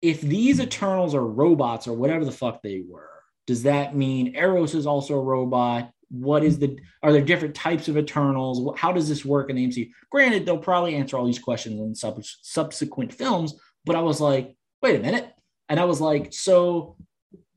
if 0.00 0.20
these 0.20 0.60
Eternals 0.60 1.14
are 1.14 1.26
robots 1.26 1.88
or 1.88 1.94
whatever 1.94 2.24
the 2.24 2.32
fuck 2.32 2.62
they 2.62 2.82
were, 2.88 3.10
does 3.46 3.62
that 3.64 3.94
mean 3.94 4.34
Eros 4.34 4.74
is 4.74 4.86
also 4.86 5.14
a 5.14 5.22
robot? 5.22 5.90
what 6.08 6.44
is 6.44 6.58
the 6.58 6.78
are 7.02 7.12
there 7.12 7.22
different 7.22 7.54
types 7.54 7.88
of 7.88 7.98
Eternals? 7.98 8.74
How 8.78 8.92
does 8.92 9.08
this 9.08 9.24
work 9.24 9.50
in 9.50 9.56
the 9.56 9.66
MCU? 9.66 9.90
Granted, 10.10 10.46
they'll 10.46 10.58
probably 10.58 10.94
answer 10.94 11.16
all 11.16 11.26
these 11.26 11.38
questions 11.38 11.80
in 11.80 11.94
sub- 11.94 12.24
subsequent 12.24 13.12
films, 13.12 13.54
but 13.84 13.96
I 13.96 14.00
was 14.00 14.20
like, 14.20 14.56
wait 14.82 14.96
a 14.96 15.02
minute, 15.02 15.32
and 15.68 15.80
I 15.80 15.84
was 15.84 16.00
like, 16.00 16.32
so 16.32 16.96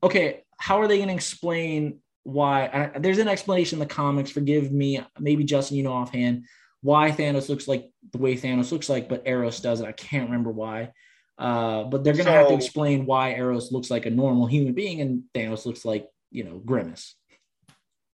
okay, 0.02 0.44
how 0.58 0.80
are 0.80 0.88
they 0.88 0.96
going 0.96 1.08
to 1.08 1.14
explain 1.14 2.00
why? 2.24 2.90
I, 2.94 2.98
there's 2.98 3.18
an 3.18 3.28
explanation 3.28 3.76
in 3.76 3.80
the 3.80 3.94
comics. 3.94 4.30
Forgive 4.30 4.72
me, 4.72 5.00
maybe 5.18 5.44
Justin, 5.44 5.76
you 5.76 5.82
know 5.82 5.92
offhand 5.92 6.46
why 6.82 7.10
Thanos 7.10 7.48
looks 7.48 7.68
like 7.68 7.90
the 8.12 8.18
way 8.18 8.36
Thanos 8.36 8.72
looks 8.72 8.88
like, 8.88 9.08
but 9.08 9.22
Eros 9.26 9.60
doesn't. 9.60 9.86
I 9.86 9.92
can't 9.92 10.28
remember 10.28 10.50
why. 10.50 10.92
Uh, 11.40 11.84
but 11.84 12.04
they're 12.04 12.12
gonna 12.12 12.24
so, 12.24 12.32
have 12.32 12.48
to 12.48 12.54
explain 12.54 13.06
why 13.06 13.32
Eros 13.32 13.72
looks 13.72 13.90
like 13.90 14.04
a 14.04 14.10
normal 14.10 14.46
human 14.46 14.74
being 14.74 15.00
and 15.00 15.22
Thanos 15.34 15.64
looks 15.64 15.86
like 15.86 16.06
you 16.30 16.44
know 16.44 16.58
Grimace. 16.58 17.14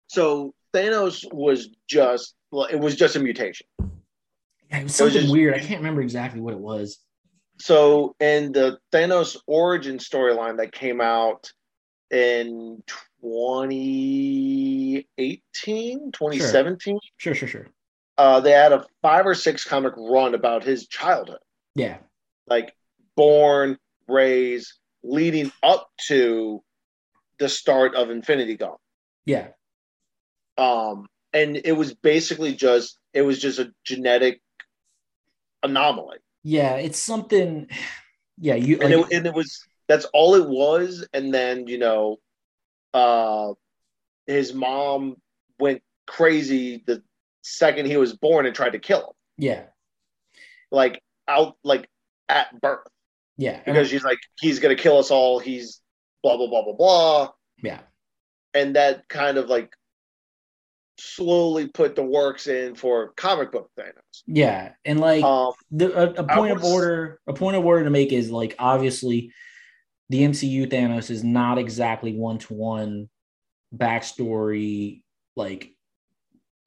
So 0.08 0.54
Thanos 0.74 1.30
was 1.30 1.68
just 1.86 2.34
well, 2.50 2.64
it 2.64 2.80
was 2.80 2.96
just 2.96 3.16
a 3.16 3.20
mutation. 3.20 3.66
Yeah, 4.70 4.78
it 4.78 4.84
was 4.84 4.94
something 4.94 5.14
it 5.14 5.18
was 5.18 5.24
just, 5.24 5.32
weird. 5.32 5.52
I 5.54 5.58
can't 5.58 5.80
remember 5.80 6.00
exactly 6.00 6.40
what 6.40 6.54
it 6.54 6.60
was. 6.60 6.98
So 7.58 8.16
in 8.20 8.52
the 8.52 8.78
Thanos 8.90 9.36
origin 9.46 9.98
storyline 9.98 10.56
that 10.56 10.72
came 10.72 11.02
out 11.02 11.52
in 12.10 12.82
2018, 13.20 16.10
2017. 16.10 16.98
Sure, 17.18 17.34
sure, 17.34 17.46
sure. 17.46 17.64
sure. 17.64 17.70
Uh, 18.16 18.40
they 18.40 18.52
had 18.52 18.72
a 18.72 18.86
five 19.02 19.26
or 19.26 19.34
six 19.34 19.64
comic 19.64 19.92
run 19.98 20.34
about 20.34 20.64
his 20.64 20.86
childhood. 20.86 21.40
Yeah. 21.74 21.98
Like 22.46 22.74
born, 23.20 23.76
raised, 24.08 24.72
leading 25.02 25.52
up 25.62 25.90
to 26.06 26.62
the 27.38 27.50
start 27.50 27.94
of 27.94 28.08
Infinity 28.08 28.56
Gauntlet. 28.56 28.80
Yeah. 29.26 29.48
Um, 30.56 31.06
and 31.34 31.60
it 31.62 31.72
was 31.72 31.92
basically 31.92 32.54
just 32.54 32.98
it 33.12 33.20
was 33.20 33.38
just 33.38 33.58
a 33.58 33.74
genetic 33.84 34.40
anomaly. 35.62 36.16
Yeah, 36.42 36.76
it's 36.76 36.98
something. 36.98 37.68
Yeah, 38.42 38.54
you 38.54 38.78
and, 38.80 38.90
it, 38.90 39.12
and 39.12 39.26
it 39.26 39.34
was 39.34 39.62
that's 39.86 40.06
all 40.14 40.34
it 40.34 40.48
was, 40.48 41.06
and 41.12 41.34
then 41.34 41.66
you 41.66 41.76
know, 41.76 42.16
uh, 42.94 43.52
his 44.26 44.54
mom 44.54 45.16
went 45.58 45.82
crazy 46.06 46.82
the 46.86 47.02
second 47.42 47.84
he 47.84 47.98
was 47.98 48.16
born 48.16 48.46
and 48.46 48.54
tried 48.54 48.70
to 48.70 48.78
kill 48.78 49.00
him. 49.00 49.12
Yeah, 49.36 49.64
like 50.70 51.02
out 51.28 51.58
like 51.62 51.86
at 52.30 52.58
birth. 52.62 52.86
Yeah. 53.40 53.62
Because 53.64 53.88
she's 53.88 54.04
like, 54.04 54.18
he's 54.38 54.58
going 54.58 54.76
to 54.76 54.80
kill 54.80 54.98
us 54.98 55.10
all. 55.10 55.38
He's 55.38 55.80
blah, 56.22 56.36
blah, 56.36 56.46
blah, 56.46 56.62
blah, 56.62 56.74
blah. 56.74 57.30
Yeah. 57.62 57.80
And 58.52 58.76
that 58.76 59.08
kind 59.08 59.38
of 59.38 59.48
like 59.48 59.72
slowly 60.98 61.66
put 61.66 61.96
the 61.96 62.02
works 62.02 62.48
in 62.48 62.74
for 62.74 63.14
comic 63.16 63.50
book 63.50 63.70
Thanos. 63.78 64.22
Yeah. 64.26 64.72
And 64.84 65.00
like 65.00 65.24
um, 65.24 65.54
the, 65.70 65.90
a, 65.90 66.22
a 66.22 66.26
point 66.26 66.54
was, 66.54 66.62
of 66.62 66.70
order, 66.70 67.20
a 67.26 67.32
point 67.32 67.56
of 67.56 67.64
order 67.64 67.84
to 67.84 67.90
make 67.90 68.12
is 68.12 68.30
like, 68.30 68.54
obviously 68.58 69.32
the 70.10 70.20
MCU 70.20 70.70
Thanos 70.70 71.10
is 71.10 71.24
not 71.24 71.56
exactly 71.56 72.14
one 72.14 72.36
to 72.40 72.52
one 72.52 73.08
backstory, 73.74 75.00
like 75.34 75.72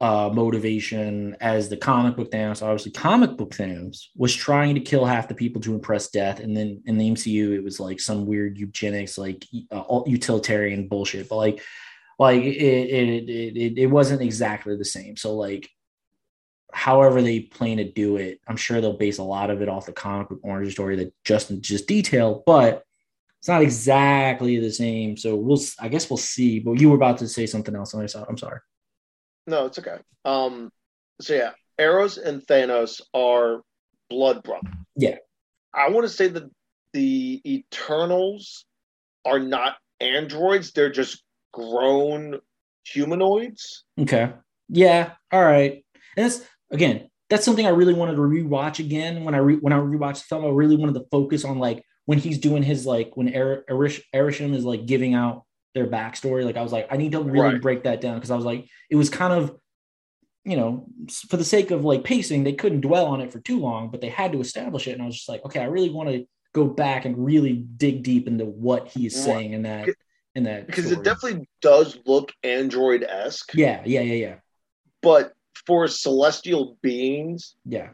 uh, 0.04 0.28
motivation 0.28 1.34
as 1.40 1.70
the 1.70 1.78
comic 1.78 2.14
book 2.14 2.30
Thanos. 2.30 2.60
Obviously, 2.60 2.92
comic 2.92 3.38
book 3.38 3.52
Thanos 3.52 4.08
was 4.14 4.34
trying 4.34 4.74
to 4.74 4.80
kill 4.82 5.06
half 5.06 5.28
the 5.28 5.34
people 5.34 5.62
to 5.62 5.72
impress 5.72 6.10
death, 6.10 6.40
and 6.40 6.54
then 6.54 6.82
in 6.84 6.98
the 6.98 7.10
MCU, 7.10 7.54
it 7.54 7.64
was 7.64 7.80
like 7.80 7.98
some 7.98 8.26
weird 8.26 8.58
eugenics, 8.58 9.16
like 9.16 9.46
uh, 9.70 10.00
utilitarian 10.04 10.88
bullshit. 10.88 11.26
But 11.26 11.36
like, 11.36 11.62
like 12.18 12.42
it, 12.42 12.44
it, 12.44 13.30
it, 13.30 13.78
it 13.78 13.86
wasn't 13.86 14.20
exactly 14.20 14.76
the 14.76 14.84
same. 14.84 15.16
So 15.16 15.36
like, 15.36 15.70
however 16.70 17.22
they 17.22 17.40
plan 17.40 17.78
to 17.78 17.90
do 17.90 18.18
it, 18.18 18.40
I'm 18.46 18.58
sure 18.58 18.82
they'll 18.82 18.98
base 18.98 19.16
a 19.16 19.22
lot 19.22 19.48
of 19.48 19.62
it 19.62 19.70
off 19.70 19.86
the 19.86 19.92
comic 19.94 20.28
book 20.28 20.40
origin 20.42 20.70
story 20.70 20.96
that 20.96 21.14
Justin 21.24 21.62
just 21.62 21.88
detailed, 21.88 22.42
but 22.44 22.84
it's 23.38 23.48
not 23.48 23.62
exactly 23.62 24.58
the 24.58 24.70
same. 24.70 25.16
So 25.16 25.34
we'll, 25.34 25.60
I 25.80 25.88
guess 25.88 26.10
we'll 26.10 26.18
see. 26.18 26.60
But 26.60 26.78
you 26.78 26.90
were 26.90 26.96
about 26.96 27.16
to 27.18 27.28
say 27.28 27.46
something 27.46 27.74
else. 27.74 27.94
I'm 27.94 28.36
sorry. 28.36 28.60
No, 29.46 29.66
it's 29.66 29.78
okay. 29.78 29.98
Um, 30.24 30.70
so 31.20 31.34
yeah, 31.34 31.50
Eros 31.78 32.18
and 32.18 32.42
Thanos 32.46 33.00
are 33.12 33.62
blood 34.10 34.42
brother. 34.42 34.70
Yeah. 34.96 35.16
I 35.72 35.90
want 35.90 36.04
to 36.04 36.12
say 36.12 36.28
that 36.28 36.44
the 36.92 37.42
Eternals 37.46 38.64
are 39.24 39.40
not 39.40 39.76
androids; 40.00 40.72
they're 40.72 40.90
just 40.90 41.22
grown 41.52 42.40
humanoids. 42.84 43.84
Okay. 43.98 44.32
Yeah. 44.68 45.12
All 45.32 45.44
right. 45.44 45.84
And 46.16 46.26
that's 46.26 46.42
again, 46.70 47.08
that's 47.30 47.44
something 47.44 47.66
I 47.66 47.70
really 47.70 47.94
wanted 47.94 48.16
to 48.16 48.22
rewatch 48.22 48.78
again. 48.78 49.24
When 49.24 49.34
I 49.34 49.38
re- 49.38 49.56
when 49.56 49.72
I 49.72 49.78
rewatched 49.78 50.20
the 50.20 50.36
film, 50.36 50.44
I 50.44 50.48
really 50.48 50.76
wanted 50.76 50.94
to 50.94 51.06
focus 51.10 51.44
on 51.44 51.58
like 51.58 51.82
when 52.06 52.18
he's 52.18 52.38
doing 52.38 52.62
his 52.62 52.86
like 52.86 53.16
when 53.16 53.34
er- 53.34 53.64
Erish- 53.68 54.02
Arishem 54.14 54.54
is 54.54 54.64
like 54.64 54.86
giving 54.86 55.14
out 55.14 55.44
their 55.74 55.86
backstory. 55.86 56.44
Like 56.44 56.56
I 56.56 56.62
was 56.62 56.72
like, 56.72 56.88
I 56.90 56.96
need 56.96 57.12
to 57.12 57.20
really 57.20 57.54
right. 57.54 57.62
break 57.62 57.84
that 57.84 58.00
down 58.00 58.14
because 58.14 58.30
I 58.30 58.36
was 58.36 58.44
like, 58.44 58.68
it 58.90 58.96
was 58.96 59.10
kind 59.10 59.32
of, 59.32 59.56
you 60.44 60.56
know, 60.56 60.86
for 61.28 61.36
the 61.36 61.44
sake 61.44 61.70
of 61.70 61.84
like 61.84 62.04
pacing, 62.04 62.44
they 62.44 62.52
couldn't 62.52 62.82
dwell 62.82 63.06
on 63.06 63.20
it 63.20 63.32
for 63.32 63.40
too 63.40 63.58
long, 63.58 63.90
but 63.90 64.00
they 64.00 64.08
had 64.08 64.32
to 64.32 64.40
establish 64.40 64.86
it. 64.86 64.92
And 64.92 65.02
I 65.02 65.06
was 65.06 65.16
just 65.16 65.28
like, 65.28 65.44
okay, 65.44 65.60
I 65.60 65.64
really 65.64 65.90
want 65.90 66.10
to 66.10 66.26
go 66.52 66.64
back 66.64 67.04
and 67.04 67.22
really 67.24 67.52
dig 67.52 68.02
deep 68.02 68.28
into 68.28 68.44
what 68.44 68.88
he's 68.88 69.16
right. 69.16 69.24
saying 69.24 69.52
in 69.52 69.62
that 69.62 69.88
in 70.34 70.44
that 70.44 70.66
because 70.66 70.86
story. 70.86 71.00
it 71.00 71.04
definitely 71.04 71.48
does 71.60 71.98
look 72.06 72.32
android 72.42 73.02
esque. 73.02 73.54
Yeah, 73.54 73.82
yeah, 73.84 74.00
yeah, 74.00 74.14
yeah. 74.14 74.34
But 75.02 75.32
for 75.66 75.86
celestial 75.88 76.78
beings, 76.82 77.56
yeah, 77.64 77.90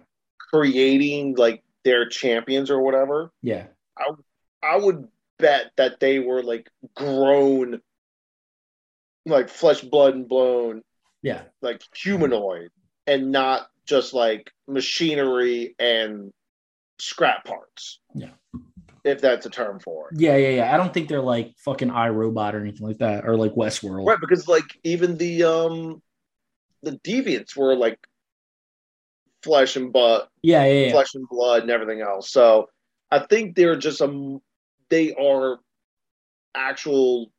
creating 0.53 1.37
like 1.37 1.63
their 1.85 2.09
champions 2.09 2.71
or 2.71 2.81
whatever, 2.81 3.31
yeah, 3.43 3.67
I 3.99 4.13
I 4.63 4.77
would 4.77 5.09
bet 5.41 5.73
that 5.77 6.01
they 6.01 6.19
were 6.19 6.43
like 6.43 6.69
grown, 6.95 7.81
like 9.27 9.49
flesh, 9.49 9.81
blood, 9.81 10.15
and 10.15 10.29
blown. 10.29 10.83
Yeah. 11.23 11.43
Like 11.61 11.83
humanoid 11.95 12.71
and 13.07 13.33
not 13.33 13.69
just 13.85 14.15
like 14.15 14.53
machinery 14.69 15.75
and 15.79 16.33
scrap 16.99 17.45
parts. 17.45 18.01
Yeah. 18.15 18.31
If 19.03 19.21
that's 19.21 19.47
a 19.47 19.51
term 19.51 19.81
for 19.81 20.11
it. 20.11 20.21
Yeah, 20.21 20.37
yeah, 20.37 20.49
yeah. 20.51 20.75
I 20.75 20.77
don't 20.77 20.93
think 20.93 21.09
they're 21.09 21.23
like 21.23 21.55
fucking 21.65 21.89
iRobot 21.89 22.53
or 22.53 22.61
anything 22.61 22.87
like 22.87 22.99
that, 22.99 23.27
or 23.27 23.37
like 23.37 23.53
Westworld. 23.53 24.07
Right, 24.07 24.19
because 24.21 24.47
like 24.47 24.79
even 24.85 25.17
the 25.17 25.45
um 25.45 26.03
the 26.83 26.93
deviants 26.93 27.57
were 27.57 27.75
like 27.75 27.99
flesh 29.43 29.77
and 29.77 29.91
blood. 29.91 30.29
Yeah, 30.43 30.65
yeah, 30.67 30.87
yeah. 30.87 30.93
Flesh 30.93 31.15
and 31.15 31.27
blood 31.29 31.63
and 31.63 31.71
everything 31.71 32.03
else. 32.03 32.31
So 32.31 32.69
I 33.11 33.21
think 33.21 33.57
they're 33.57 33.77
just 33.77 34.03
a 34.03 34.39
they 34.91 35.15
are 35.15 35.59
actual 36.55 37.33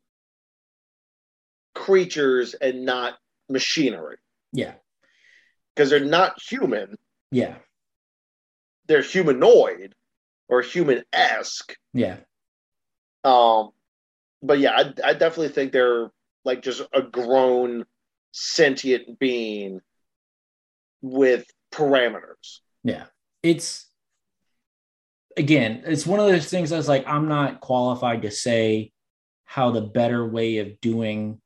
creatures 1.76 2.54
and 2.54 2.86
not 2.86 3.18
machinery. 3.50 4.18
Yeah. 4.54 4.74
Because 5.76 5.90
they're 5.90 6.00
not 6.00 6.42
human. 6.42 6.98
Yeah. 7.32 7.56
They're 8.88 9.02
humanoid 9.02 9.96
or 10.50 10.62
human 10.62 11.04
esque. 11.14 11.76
Yeah. 11.94 12.18
Um, 13.24 13.70
but 14.42 14.60
yeah, 14.60 14.72
I, 14.72 15.10
I 15.10 15.14
definitely 15.14 15.50
think 15.50 15.72
they're 15.72 16.12
like 16.44 16.62
just 16.62 16.82
a 16.94 17.02
grown 17.02 17.86
sentient 18.32 19.20
being 19.20 19.80
with 21.02 21.46
parameters. 21.72 22.60
Yeah. 22.84 23.06
It's 23.44 23.88
again, 25.38 25.84
it's 25.86 26.06
one 26.06 26.20
of 26.20 26.28
those 26.28 26.48
things 26.48 26.70
that's 26.70 26.88
like 26.88 27.08
I'm 27.08 27.28
not 27.28 27.60
qualified 27.60 28.24
to 28.24 28.32
say 28.32 28.92
how 29.46 29.72
the 29.72 29.82
better 29.82 30.26
way 30.26 30.60
of 30.60 30.80
doing 30.82 31.40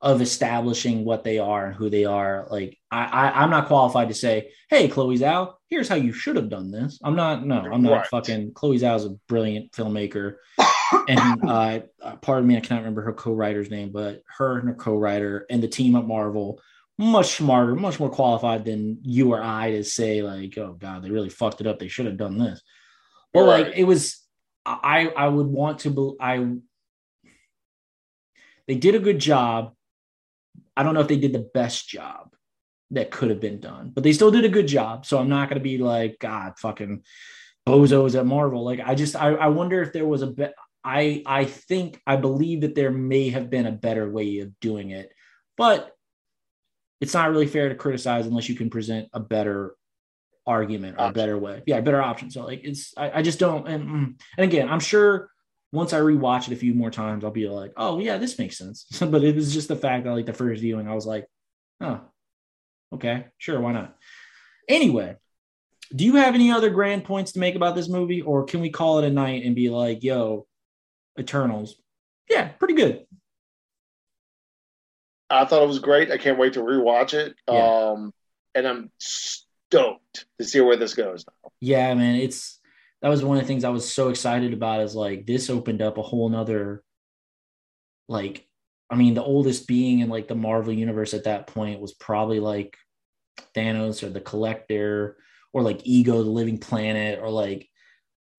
of 0.00 0.20
establishing 0.20 1.02
what 1.02 1.24
they 1.24 1.38
are 1.38 1.66
and 1.66 1.74
who 1.74 1.88
they 1.88 2.04
are. 2.04 2.46
Like 2.50 2.78
I, 2.90 3.04
I 3.30 3.44
am 3.44 3.50
not 3.50 3.68
qualified 3.68 4.08
to 4.08 4.14
say, 4.14 4.50
hey, 4.68 4.88
Chloe 4.88 5.18
Zhao, 5.18 5.54
here's 5.68 5.88
how 5.88 5.94
you 5.94 6.12
should 6.12 6.36
have 6.36 6.50
done 6.50 6.70
this. 6.70 6.98
I'm 7.02 7.16
not. 7.16 7.46
No, 7.46 7.60
I'm 7.60 7.82
not 7.82 7.92
right. 7.92 8.06
fucking. 8.06 8.52
Chloe 8.52 8.78
Zhao 8.78 8.96
is 8.96 9.06
a 9.06 9.16
brilliant 9.28 9.72
filmmaker, 9.72 10.36
and 11.08 11.48
uh, 11.48 11.80
pardon 12.20 12.46
me, 12.46 12.56
I 12.56 12.60
can't 12.60 12.80
remember 12.80 13.02
her 13.02 13.14
co-writer's 13.14 13.70
name, 13.70 13.90
but 13.92 14.22
her 14.36 14.58
and 14.58 14.68
her 14.68 14.74
co-writer 14.74 15.46
and 15.48 15.62
the 15.62 15.68
team 15.68 15.96
at 15.96 16.06
Marvel 16.06 16.60
much 16.98 17.36
smarter, 17.36 17.74
much 17.74 17.98
more 17.98 18.10
qualified 18.10 18.64
than 18.64 18.98
you 19.02 19.32
or 19.32 19.42
I 19.42 19.72
to 19.72 19.84
say 19.84 20.22
like, 20.22 20.56
oh 20.58 20.74
god, 20.78 21.02
they 21.02 21.10
really 21.10 21.28
fucked 21.28 21.60
it 21.60 21.66
up. 21.66 21.78
They 21.78 21.88
should 21.88 22.06
have 22.06 22.16
done 22.16 22.38
this. 22.38 22.62
But 23.34 23.46
right. 23.46 23.66
like 23.66 23.76
it 23.76 23.84
was, 23.84 24.20
I 24.64 25.08
I 25.08 25.28
would 25.28 25.46
want 25.46 25.80
to. 25.80 25.90
Be, 25.90 26.12
I 26.20 26.54
they 28.66 28.76
did 28.76 28.94
a 28.94 29.00
good 29.00 29.18
job. 29.18 29.74
I 30.76 30.82
don't 30.82 30.94
know 30.94 31.00
if 31.00 31.08
they 31.08 31.18
did 31.18 31.32
the 31.32 31.50
best 31.52 31.88
job 31.88 32.34
that 32.92 33.10
could 33.10 33.30
have 33.30 33.40
been 33.40 33.60
done, 33.60 33.90
but 33.92 34.04
they 34.04 34.12
still 34.12 34.30
did 34.30 34.44
a 34.44 34.48
good 34.48 34.66
job. 34.66 35.04
So 35.04 35.18
I'm 35.18 35.28
not 35.28 35.48
going 35.48 35.58
to 35.58 35.64
be 35.64 35.78
like 35.78 36.18
God, 36.18 36.58
fucking 36.58 37.02
bozos 37.68 38.18
at 38.18 38.24
Marvel. 38.24 38.64
Like 38.64 38.80
I 38.80 38.94
just 38.94 39.16
I, 39.16 39.34
I 39.34 39.48
wonder 39.48 39.82
if 39.82 39.92
there 39.92 40.06
was 40.06 40.22
a 40.22 40.28
bit. 40.28 40.54
I 40.82 41.22
I 41.26 41.44
think 41.44 42.00
I 42.06 42.16
believe 42.16 42.62
that 42.62 42.74
there 42.74 42.90
may 42.90 43.30
have 43.30 43.50
been 43.50 43.66
a 43.66 43.72
better 43.72 44.08
way 44.10 44.38
of 44.38 44.58
doing 44.60 44.90
it 44.90 45.10
but 45.56 45.92
it's 47.00 47.14
not 47.14 47.30
really 47.30 47.46
fair 47.46 47.68
to 47.68 47.74
criticize 47.74 48.26
unless 48.26 48.48
you 48.48 48.54
can 48.54 48.70
present 48.70 49.08
a 49.12 49.20
better 49.20 49.74
argument 50.46 50.96
or 50.98 51.06
a 51.06 51.12
better 51.12 51.38
way. 51.38 51.62
Yeah, 51.66 51.80
better 51.80 52.02
option. 52.02 52.30
So 52.30 52.44
like 52.44 52.60
it's 52.64 52.92
I, 52.96 53.18
I 53.18 53.22
just 53.22 53.38
don't 53.38 53.66
and 53.66 53.88
mm, 53.88 54.20
and 54.36 54.44
again, 54.44 54.68
I'm 54.68 54.80
sure 54.80 55.30
once 55.72 55.92
I 55.92 56.00
rewatch 56.00 56.46
it 56.46 56.52
a 56.54 56.56
few 56.56 56.74
more 56.74 56.90
times, 56.90 57.24
I'll 57.24 57.30
be 57.30 57.48
like, 57.48 57.72
oh 57.76 57.98
yeah, 57.98 58.18
this 58.18 58.38
makes 58.38 58.56
sense. 58.56 58.86
but 59.00 59.24
it 59.24 59.34
was 59.34 59.52
just 59.52 59.68
the 59.68 59.76
fact 59.76 60.04
that 60.04 60.12
like 60.12 60.26
the 60.26 60.32
first 60.32 60.60
viewing, 60.60 60.88
I 60.88 60.94
was 60.94 61.06
like, 61.06 61.26
oh, 61.80 62.00
okay, 62.92 63.26
sure, 63.38 63.60
why 63.60 63.72
not? 63.72 63.96
Anyway, 64.68 65.16
do 65.94 66.04
you 66.04 66.16
have 66.16 66.34
any 66.34 66.50
other 66.50 66.70
grand 66.70 67.04
points 67.04 67.32
to 67.32 67.40
make 67.40 67.54
about 67.54 67.74
this 67.74 67.88
movie, 67.88 68.22
or 68.22 68.44
can 68.44 68.60
we 68.60 68.70
call 68.70 68.98
it 68.98 69.04
a 69.04 69.10
night 69.10 69.44
and 69.44 69.54
be 69.54 69.68
like, 69.68 70.02
yo, 70.02 70.46
Eternals? 71.18 71.76
Yeah, 72.30 72.48
pretty 72.48 72.74
good. 72.74 73.06
I 75.28 75.44
thought 75.44 75.62
it 75.62 75.68
was 75.68 75.78
great. 75.78 76.10
I 76.10 76.18
can't 76.18 76.38
wait 76.38 76.54
to 76.54 76.60
rewatch 76.60 77.14
it. 77.14 77.34
Yeah. 77.48 77.90
Um, 77.92 78.12
and 78.54 78.66
I'm 78.66 78.90
stoked 79.74 80.26
to 80.38 80.44
see 80.44 80.60
where 80.60 80.76
this 80.76 80.94
goes 80.94 81.24
now. 81.26 81.50
Yeah, 81.60 81.94
man, 81.94 82.16
it's 82.16 82.60
that 83.02 83.08
was 83.08 83.24
one 83.24 83.36
of 83.36 83.42
the 83.42 83.46
things 83.46 83.64
I 83.64 83.70
was 83.70 83.90
so 83.90 84.08
excited 84.08 84.52
about. 84.52 84.80
Is 84.80 84.94
like 84.94 85.26
this 85.26 85.50
opened 85.50 85.82
up 85.82 85.98
a 85.98 86.02
whole 86.02 86.28
nother, 86.28 86.82
like, 88.08 88.46
I 88.90 88.96
mean, 88.96 89.14
the 89.14 89.22
oldest 89.22 89.66
being 89.66 90.00
in 90.00 90.08
like 90.08 90.28
the 90.28 90.34
Marvel 90.34 90.72
universe 90.72 91.14
at 91.14 91.24
that 91.24 91.46
point 91.46 91.80
was 91.80 91.92
probably 91.92 92.40
like 92.40 92.76
Thanos 93.56 94.02
or 94.02 94.10
the 94.10 94.20
Collector 94.20 95.16
or 95.52 95.62
like 95.62 95.80
Ego, 95.84 96.22
the 96.22 96.30
Living 96.30 96.58
Planet, 96.58 97.18
or 97.20 97.30
like 97.30 97.68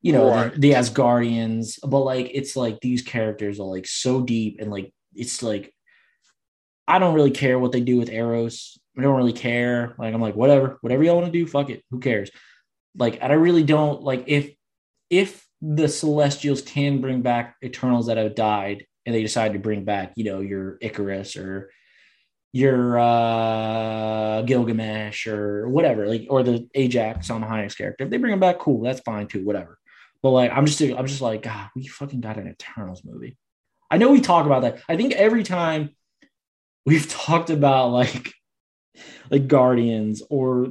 you 0.01 0.13
know 0.13 0.29
right. 0.29 0.53
the, 0.53 0.59
the 0.59 0.71
Asgardians. 0.71 1.79
But 1.81 2.01
like 2.01 2.31
it's 2.33 2.55
like 2.55 2.79
these 2.79 3.01
characters 3.01 3.59
are 3.59 3.67
like 3.67 3.87
so 3.87 4.21
deep 4.21 4.57
and 4.59 4.71
like 4.71 4.93
it's 5.13 5.43
like 5.43 5.73
I 6.87 6.99
don't 6.99 7.15
really 7.15 7.31
care 7.31 7.57
what 7.57 7.71
they 7.71 7.81
do 7.81 7.97
with 7.97 8.09
Eros. 8.09 8.77
I 8.97 9.01
don't 9.01 9.17
really 9.17 9.33
care. 9.33 9.95
Like 9.97 10.13
I'm 10.13 10.21
like 10.21 10.35
whatever, 10.35 10.77
whatever 10.81 11.03
y'all 11.03 11.15
want 11.15 11.31
to 11.31 11.31
do, 11.31 11.47
fuck 11.47 11.69
it. 11.69 11.83
Who 11.91 11.99
cares? 11.99 12.31
Like 12.97 13.21
I 13.21 13.33
really 13.33 13.63
don't 13.63 14.01
like 14.01 14.23
if 14.27 14.51
if 15.09 15.45
the 15.61 15.87
Celestials 15.87 16.61
can 16.61 17.01
bring 17.01 17.21
back 17.21 17.55
Eternals 17.63 18.07
that 18.07 18.17
have 18.17 18.35
died 18.35 18.85
and 19.05 19.13
they 19.13 19.21
decide 19.21 19.53
to 19.53 19.59
bring 19.59 19.83
back, 19.83 20.13
you 20.15 20.23
know, 20.25 20.39
your 20.39 20.77
Ikaris 20.79 21.41
or 21.41 21.71
your 22.53 22.97
uh 22.97 24.41
Gilgamesh 24.43 25.27
or 25.27 25.67
whatever, 25.67 26.07
like 26.07 26.27
or 26.29 26.43
the 26.43 26.67
Ajak 26.75 27.25
Salma 27.25 27.49
Hayek's 27.49 27.75
character. 27.75 28.05
If 28.05 28.09
they 28.09 28.17
bring 28.17 28.33
him 28.33 28.39
back, 28.39 28.59
cool, 28.59 28.81
that's 28.81 29.01
fine 29.01 29.27
too, 29.27 29.45
whatever. 29.45 29.77
But 30.23 30.31
like 30.31 30.51
I'm 30.51 30.65
just 30.65 30.81
I'm 30.81 31.07
just 31.07 31.21
like, 31.21 31.43
God, 31.43 31.69
we 31.75 31.87
fucking 31.87 32.21
got 32.21 32.37
an 32.37 32.47
Eternals 32.47 33.03
movie. 33.03 33.37
I 33.91 33.97
know 33.97 34.11
we 34.11 34.21
talk 34.21 34.45
about 34.45 34.61
that. 34.61 34.81
I 34.87 34.95
think 34.97 35.13
every 35.13 35.43
time 35.43 35.91
we've 36.85 37.07
talked 37.09 37.49
about 37.49 37.89
like 37.91 38.31
like 39.29 39.47
Guardians 39.47 40.21
or 40.29 40.67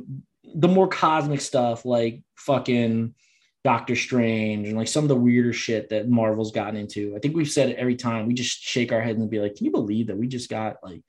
the 0.54 0.68
more 0.68 0.88
cosmic 0.88 1.40
stuff 1.40 1.84
like 1.84 2.22
fucking 2.36 3.14
Doctor 3.64 3.96
Strange 3.96 4.68
and 4.68 4.76
like 4.76 4.88
some 4.88 5.04
of 5.04 5.08
the 5.08 5.16
weirder 5.16 5.52
shit 5.52 5.88
that 5.88 6.08
Marvel's 6.08 6.52
gotten 6.52 6.76
into. 6.76 7.16
I 7.16 7.18
think 7.18 7.34
we've 7.34 7.50
said 7.50 7.70
it 7.70 7.78
every 7.78 7.96
time. 7.96 8.26
We 8.26 8.34
just 8.34 8.60
shake 8.60 8.92
our 8.92 9.00
heads 9.00 9.18
and 9.18 9.30
be 9.30 9.40
like, 9.40 9.56
"Can 9.56 9.64
you 9.64 9.72
believe 9.72 10.08
that 10.08 10.18
we 10.18 10.28
just 10.28 10.50
got 10.50 10.76
like 10.82 11.02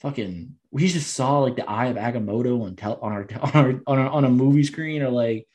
fucking 0.00 0.54
we 0.70 0.86
just 0.86 1.12
saw 1.14 1.40
like 1.40 1.56
the 1.56 1.68
Eye 1.68 1.86
of 1.86 1.96
Agamotto 1.96 2.62
on 2.64 2.76
tel- 2.76 2.98
on 3.02 3.12
our 3.12 3.26
on 3.40 3.50
our 3.52 3.80
on, 3.86 3.98
our, 3.98 4.08
on 4.08 4.24
a 4.24 4.30
movie 4.30 4.64
screen 4.64 5.02
or 5.02 5.10
like 5.10 5.46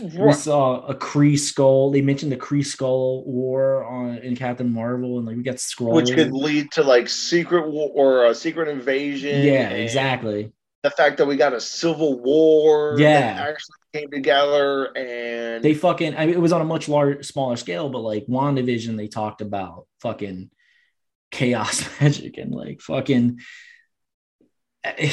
we 0.00 0.32
saw 0.32 0.86
a 0.86 0.94
Kree 0.94 1.34
Skrull. 1.34 1.92
They 1.92 2.00
mentioned 2.00 2.32
the 2.32 2.36
Kree 2.36 2.60
Skrull 2.60 3.26
war 3.26 3.84
on 3.84 4.18
in 4.18 4.36
Captain 4.36 4.72
Marvel, 4.72 5.18
and 5.18 5.26
like 5.26 5.36
we 5.36 5.42
got 5.42 5.56
Skrull, 5.56 5.92
which 5.92 6.12
could 6.12 6.32
lead 6.32 6.70
to 6.72 6.82
like 6.82 7.08
secret 7.08 7.68
war 7.68 7.90
or 7.94 8.26
a 8.26 8.34
secret 8.34 8.68
invasion. 8.68 9.44
Yeah, 9.44 9.70
exactly. 9.70 10.52
The 10.82 10.90
fact 10.90 11.18
that 11.18 11.26
we 11.26 11.36
got 11.36 11.52
a 11.52 11.60
civil 11.60 12.20
war, 12.20 12.96
yeah, 12.98 13.46
actually 13.48 13.76
came 13.92 14.10
together, 14.10 14.96
and 14.96 15.62
they 15.62 15.74
fucking. 15.74 16.16
I 16.16 16.26
mean, 16.26 16.34
it 16.34 16.40
was 16.40 16.52
on 16.52 16.62
a 16.62 16.64
much 16.64 16.88
larger, 16.88 17.22
smaller 17.22 17.56
scale, 17.56 17.90
but 17.90 18.00
like 18.00 18.26
WandaVision, 18.26 18.96
they 18.96 19.08
talked 19.08 19.42
about 19.42 19.86
fucking 20.00 20.50
chaos 21.30 21.86
magic 22.00 22.38
and 22.38 22.54
like 22.54 22.80
fucking 22.80 23.40
eh, 24.84 25.12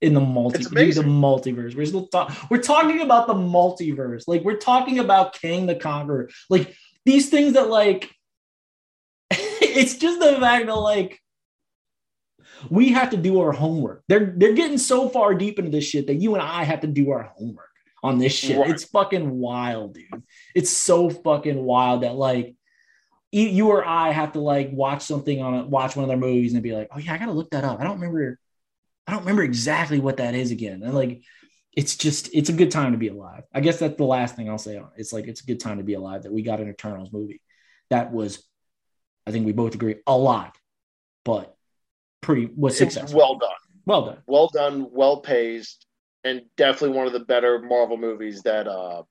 in 0.00 0.14
the 0.14 0.20
multi 0.20 0.58
the 0.58 1.02
multiverse. 1.02 1.74
We're 1.74 1.86
still 1.86 2.06
talk- 2.08 2.32
we're 2.50 2.62
talking 2.62 3.00
about 3.00 3.26
the 3.26 3.34
multiverse. 3.34 4.24
Like 4.26 4.44
we're 4.44 4.58
talking 4.58 4.98
about 4.98 5.34
Kang 5.34 5.66
the 5.66 5.74
Conqueror. 5.74 6.30
Like 6.50 6.74
these 7.04 7.30
things 7.30 7.54
that 7.54 7.70
like 7.70 8.10
it's 9.30 9.96
just 9.96 10.20
the 10.20 10.36
fact 10.38 10.66
that 10.66 10.74
like 10.74 11.20
we 12.70 12.90
have 12.92 13.10
to 13.10 13.16
do 13.16 13.40
our 13.40 13.52
homework. 13.52 14.02
They're 14.08 14.34
they're 14.36 14.54
getting 14.54 14.78
so 14.78 15.08
far 15.08 15.34
deep 15.34 15.58
into 15.58 15.70
this 15.70 15.84
shit 15.84 16.06
that 16.08 16.16
you 16.16 16.34
and 16.34 16.42
I 16.42 16.64
have 16.64 16.80
to 16.80 16.86
do 16.86 17.10
our 17.10 17.32
homework 17.36 17.70
on 18.02 18.18
this 18.18 18.32
shit. 18.32 18.58
Right. 18.58 18.70
It's 18.70 18.84
fucking 18.84 19.38
wild, 19.38 19.94
dude. 19.94 20.22
It's 20.54 20.70
so 20.70 21.10
fucking 21.10 21.62
wild 21.62 22.02
that 22.02 22.14
like 22.14 22.54
you 23.32 23.68
or 23.68 23.84
I 23.84 24.12
have 24.12 24.32
to 24.32 24.40
like 24.40 24.70
watch 24.72 25.02
something 25.02 25.42
on 25.42 25.54
a, 25.54 25.66
watch 25.66 25.96
one 25.96 26.04
of 26.04 26.08
their 26.08 26.16
movies 26.16 26.54
and 26.54 26.62
be 26.62 26.72
like, 26.72 26.88
oh 26.94 26.98
yeah, 26.98 27.14
I 27.14 27.18
gotta 27.18 27.32
look 27.32 27.50
that 27.50 27.64
up. 27.64 27.80
I 27.80 27.84
don't 27.84 28.00
remember 28.00 28.38
I 29.06 29.12
don't 29.12 29.20
remember 29.20 29.42
exactly 29.42 30.00
what 30.00 30.16
that 30.16 30.34
is 30.34 30.50
again. 30.50 30.82
And 30.82 30.94
like, 30.94 31.22
it's 31.72 31.96
just, 31.96 32.30
it's 32.34 32.48
a 32.48 32.54
good 32.54 32.70
time 32.70 32.92
to 32.92 32.98
be 32.98 33.08
alive. 33.08 33.44
I 33.52 33.60
guess 33.60 33.78
that's 33.78 33.96
the 33.96 34.04
last 34.04 34.34
thing 34.34 34.48
I'll 34.48 34.58
say 34.58 34.76
on 34.76 34.84
it. 34.84 35.00
It's 35.00 35.12
like, 35.12 35.26
it's 35.26 35.42
a 35.42 35.46
good 35.46 35.60
time 35.60 35.78
to 35.78 35.84
be 35.84 35.94
alive 35.94 36.22
that 36.22 36.32
we 36.32 36.42
got 36.42 36.60
an 36.60 36.68
Eternals 36.68 37.12
movie. 37.12 37.40
That 37.90 38.12
was, 38.12 38.42
I 39.26 39.30
think 39.30 39.46
we 39.46 39.52
both 39.52 39.74
agree, 39.74 39.96
a 40.06 40.16
lot, 40.16 40.56
but 41.24 41.54
pretty, 42.20 42.48
was 42.56 42.78
successful. 42.78 43.18
Well 43.18 43.38
done. 43.38 43.50
Well 43.84 44.06
done. 44.06 44.18
Well 44.26 44.48
done, 44.52 44.88
well 44.90 45.20
paced, 45.20 45.86
and 46.24 46.42
definitely 46.56 46.96
one 46.96 47.06
of 47.06 47.12
the 47.12 47.20
better 47.20 47.60
Marvel 47.60 47.98
movies 47.98 48.42
that, 48.42 48.66
uh, 48.66 49.02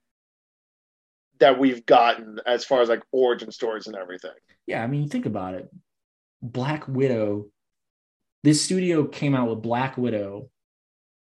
that 1.39 1.59
we've 1.59 1.85
gotten 1.85 2.39
as 2.45 2.65
far 2.65 2.81
as 2.81 2.89
like 2.89 3.03
origin 3.11 3.51
stories 3.51 3.87
and 3.87 3.95
everything. 3.95 4.31
Yeah, 4.65 4.83
I 4.83 4.87
mean, 4.87 5.07
think 5.07 5.25
about 5.25 5.53
it. 5.53 5.69
Black 6.41 6.87
Widow 6.87 7.47
this 8.45 8.63
studio 8.63 9.05
came 9.05 9.33
out 9.33 9.49
with 9.49 9.63
Black 9.63 9.97
Widow 9.97 10.49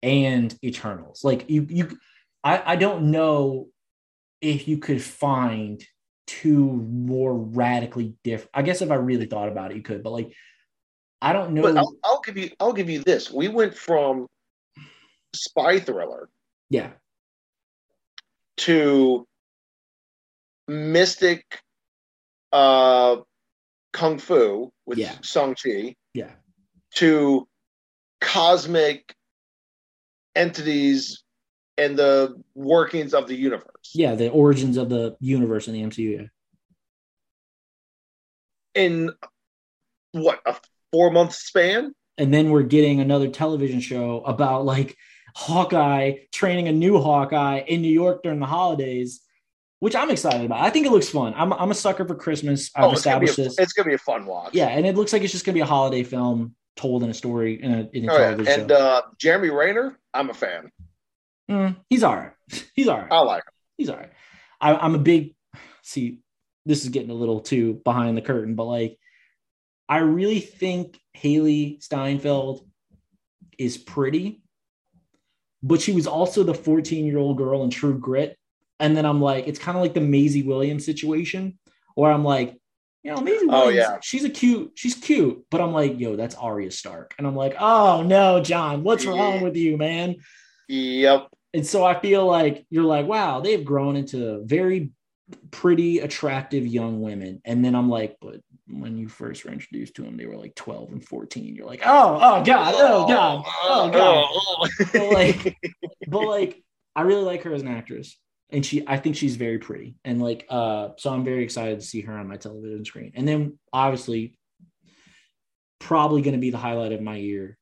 and 0.02 0.54
Eternals. 0.62 1.24
Like 1.24 1.48
you, 1.48 1.66
you, 1.70 1.98
I, 2.44 2.74
I 2.74 2.76
don't 2.76 3.10
know 3.10 3.68
if 4.42 4.68
you 4.68 4.76
could 4.76 5.02
find 5.02 5.82
two 6.26 6.70
more 6.70 7.34
radically 7.34 8.14
different. 8.22 8.50
I 8.52 8.60
guess 8.60 8.82
if 8.82 8.90
I 8.90 8.96
really 8.96 9.24
thought 9.24 9.48
about 9.48 9.70
it, 9.70 9.78
you 9.78 9.82
could, 9.82 10.02
but 10.02 10.10
like, 10.10 10.34
I 11.22 11.32
don't 11.32 11.52
know. 11.52 11.62
But 11.62 11.78
I'll, 11.78 11.96
I'll 12.04 12.20
give 12.20 12.36
you, 12.36 12.50
I'll 12.60 12.74
give 12.74 12.90
you 12.90 13.02
this. 13.02 13.30
We 13.30 13.48
went 13.48 13.74
from 13.74 14.26
spy 15.34 15.80
thriller, 15.80 16.28
yeah, 16.68 16.90
to 18.58 19.26
mystic, 20.68 21.42
uh, 22.52 23.16
kung 23.94 24.18
fu 24.18 24.70
with 24.84 24.98
yeah. 24.98 25.14
Shang 25.22 25.54
Chi. 25.54 25.96
Yeah 26.12 26.32
to 26.98 27.46
cosmic 28.20 29.14
entities 30.34 31.22
and 31.76 31.96
the 31.96 32.42
workings 32.56 33.14
of 33.14 33.28
the 33.28 33.36
universe. 33.36 33.92
Yeah, 33.94 34.16
the 34.16 34.30
origins 34.30 34.76
of 34.76 34.88
the 34.88 35.16
universe 35.20 35.68
in 35.68 35.74
the 35.74 35.82
MCU. 35.82 36.28
In 38.74 39.12
what 40.10 40.40
a 40.44 40.56
four 40.92 41.12
month 41.12 41.34
span, 41.34 41.94
and 42.16 42.34
then 42.34 42.50
we're 42.50 42.62
getting 42.62 43.00
another 43.00 43.28
television 43.28 43.78
show 43.80 44.22
about 44.24 44.64
like 44.64 44.96
Hawkeye 45.36 46.14
training 46.32 46.66
a 46.66 46.72
new 46.72 47.00
Hawkeye 47.00 47.58
in 47.58 47.80
New 47.80 47.92
York 47.92 48.24
during 48.24 48.40
the 48.40 48.46
holidays, 48.46 49.20
which 49.78 49.94
I'm 49.94 50.10
excited 50.10 50.46
about. 50.46 50.60
I 50.62 50.70
think 50.70 50.86
it 50.86 50.90
looks 50.90 51.08
fun. 51.08 51.32
I'm, 51.36 51.52
I'm 51.52 51.70
a 51.70 51.74
sucker 51.74 52.04
for 52.04 52.16
Christmas. 52.16 52.70
I've 52.74 52.84
oh, 52.86 52.92
established 52.92 53.38
a, 53.38 53.44
this. 53.44 53.58
It's 53.58 53.72
gonna 53.72 53.88
be 53.88 53.94
a 53.94 53.98
fun 53.98 54.26
watch. 54.26 54.52
Yeah, 54.52 54.66
and 54.66 54.84
it 54.84 54.96
looks 54.96 55.12
like 55.12 55.22
it's 55.22 55.32
just 55.32 55.44
gonna 55.44 55.54
be 55.54 55.60
a 55.60 55.66
holiday 55.66 56.02
film 56.02 56.56
told 56.78 57.02
in 57.02 57.10
a 57.10 57.14
story 57.14 57.62
in 57.62 57.72
a, 57.72 57.88
in 57.92 58.08
a 58.08 58.12
oh, 58.12 58.16
television 58.16 58.60
And 58.60 58.72
uh, 58.72 59.02
Jeremy 59.18 59.50
Renner, 59.50 59.98
I'm 60.14 60.30
a 60.30 60.34
fan. 60.34 60.70
Mm, 61.50 61.76
he's 61.90 62.02
all 62.02 62.16
right. 62.16 62.32
He's 62.74 62.88
all 62.88 62.98
right. 62.98 63.12
I 63.12 63.20
like 63.20 63.42
him. 63.42 63.52
He's 63.76 63.90
all 63.90 63.96
right. 63.96 64.10
I, 64.60 64.74
I'm 64.74 64.94
a 64.94 64.98
big 64.98 65.34
see. 65.82 66.20
This 66.64 66.82
is 66.82 66.90
getting 66.90 67.10
a 67.10 67.14
little 67.14 67.40
too 67.40 67.80
behind 67.84 68.16
the 68.16 68.22
curtain, 68.22 68.54
but 68.54 68.64
like, 68.64 68.98
I 69.88 69.98
really 69.98 70.40
think 70.40 70.98
Hailee 71.16 71.82
Steinfeld 71.82 72.66
is 73.58 73.78
pretty, 73.78 74.42
but 75.62 75.80
she 75.80 75.92
was 75.92 76.06
also 76.06 76.42
the 76.42 76.54
14 76.54 77.06
year 77.06 77.18
old 77.18 77.38
girl 77.38 77.64
in 77.64 77.70
True 77.70 77.98
Grit. 77.98 78.36
And 78.80 78.96
then 78.96 79.06
I'm 79.06 79.20
like, 79.20 79.48
it's 79.48 79.58
kind 79.58 79.76
of 79.76 79.82
like 79.82 79.94
the 79.94 80.00
Maisie 80.00 80.42
Williams 80.42 80.84
situation, 80.84 81.58
where 81.94 82.12
I'm 82.12 82.24
like, 82.24 82.58
you 83.02 83.14
know, 83.14 83.20
Williams, 83.20 83.50
oh, 83.52 83.68
yeah. 83.68 83.98
she's 84.02 84.24
a 84.24 84.30
cute, 84.30 84.72
she's 84.74 84.94
cute, 84.94 85.44
but 85.50 85.60
I'm 85.60 85.72
like, 85.72 85.98
yo, 85.98 86.16
that's 86.16 86.34
Arya 86.34 86.70
Stark. 86.70 87.14
And 87.18 87.26
I'm 87.26 87.36
like, 87.36 87.54
oh 87.58 88.02
no, 88.02 88.42
John, 88.42 88.82
what's 88.82 89.04
yeah. 89.04 89.12
wrong 89.12 89.40
with 89.40 89.56
you, 89.56 89.76
man? 89.76 90.16
Yep. 90.68 91.28
And 91.54 91.66
so 91.66 91.84
I 91.84 91.98
feel 91.98 92.26
like 92.26 92.66
you're 92.70 92.84
like, 92.84 93.06
wow, 93.06 93.40
they've 93.40 93.64
grown 93.64 93.96
into 93.96 94.42
very 94.44 94.90
pretty, 95.50 96.00
attractive 96.00 96.66
young 96.66 97.00
women. 97.00 97.40
And 97.44 97.64
then 97.64 97.74
I'm 97.74 97.88
like, 97.88 98.16
but 98.20 98.40
when 98.66 98.98
you 98.98 99.08
first 99.08 99.44
were 99.44 99.52
introduced 99.52 99.94
to 99.96 100.02
them, 100.02 100.16
they 100.16 100.26
were 100.26 100.36
like 100.36 100.54
12 100.54 100.92
and 100.92 101.04
14. 101.04 101.54
You're 101.54 101.66
like, 101.66 101.82
oh, 101.84 102.18
oh 102.20 102.44
God, 102.44 102.74
oh, 102.76 103.04
oh 103.04 103.08
God, 103.08 103.44
oh 103.46 103.90
God. 103.90 104.26
Oh, 104.28 104.68
oh. 104.80 104.84
but 104.92 105.12
like, 105.12 105.56
but 106.08 106.26
like, 106.26 106.62
I 106.94 107.02
really 107.02 107.22
like 107.22 107.44
her 107.44 107.54
as 107.54 107.62
an 107.62 107.68
actress. 107.68 108.18
And 108.50 108.64
she 108.64 108.82
I 108.86 108.96
think 108.96 109.16
she's 109.16 109.36
very 109.36 109.58
pretty. 109.58 109.96
And 110.04 110.22
like, 110.22 110.46
uh, 110.48 110.90
so 110.96 111.10
I'm 111.12 111.24
very 111.24 111.44
excited 111.44 111.80
to 111.80 111.86
see 111.86 112.00
her 112.02 112.16
on 112.16 112.28
my 112.28 112.36
television 112.36 112.84
screen. 112.84 113.12
And 113.14 113.28
then 113.28 113.58
obviously, 113.72 114.38
probably 115.80 116.22
gonna 116.22 116.38
be 116.38 116.50
the 116.50 116.56
highlight 116.58 116.92
of 116.92 117.00
my 117.02 117.16
year, 117.16 117.58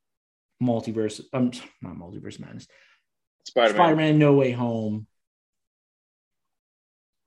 multiverse, 0.63 1.21
i'm 1.33 1.47
um, 1.47 1.51
not 1.83 1.97
multiverse 1.97 2.39
madness. 2.39 2.67
Spider-Man. 3.47 3.75
Spider-Man 3.77 4.19
No 4.19 4.35
Way 4.35 4.53
Home. 4.53 5.07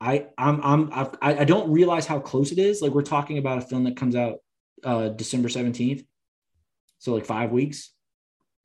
I 0.01 0.27
I'm 0.37 0.61
I'm 0.63 0.89
I've, 0.93 1.15
I 1.21 1.39
I 1.39 1.43
don't 1.43 1.71
realize 1.71 2.05
how 2.05 2.19
close 2.19 2.51
it 2.51 2.59
is. 2.59 2.81
Like 2.81 2.91
we're 2.91 3.01
talking 3.01 3.37
about 3.37 3.57
a 3.57 3.61
film 3.61 3.83
that 3.83 3.97
comes 3.97 4.15
out 4.15 4.37
uh 4.83 5.09
December 5.09 5.49
17th. 5.49 6.05
So 6.99 7.13
like 7.13 7.25
5 7.25 7.51
weeks. 7.51 7.91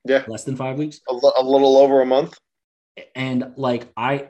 Yeah. 0.05 0.25
Less 0.29 0.45
than 0.45 0.57
5 0.57 0.79
weeks. 0.79 1.01
A, 1.09 1.13
l- 1.13 1.35
a 1.37 1.43
little 1.43 1.77
over 1.77 2.01
a 2.03 2.07
month. 2.07 2.37
And 3.17 3.53
like 3.57 3.89
I- 3.97 4.29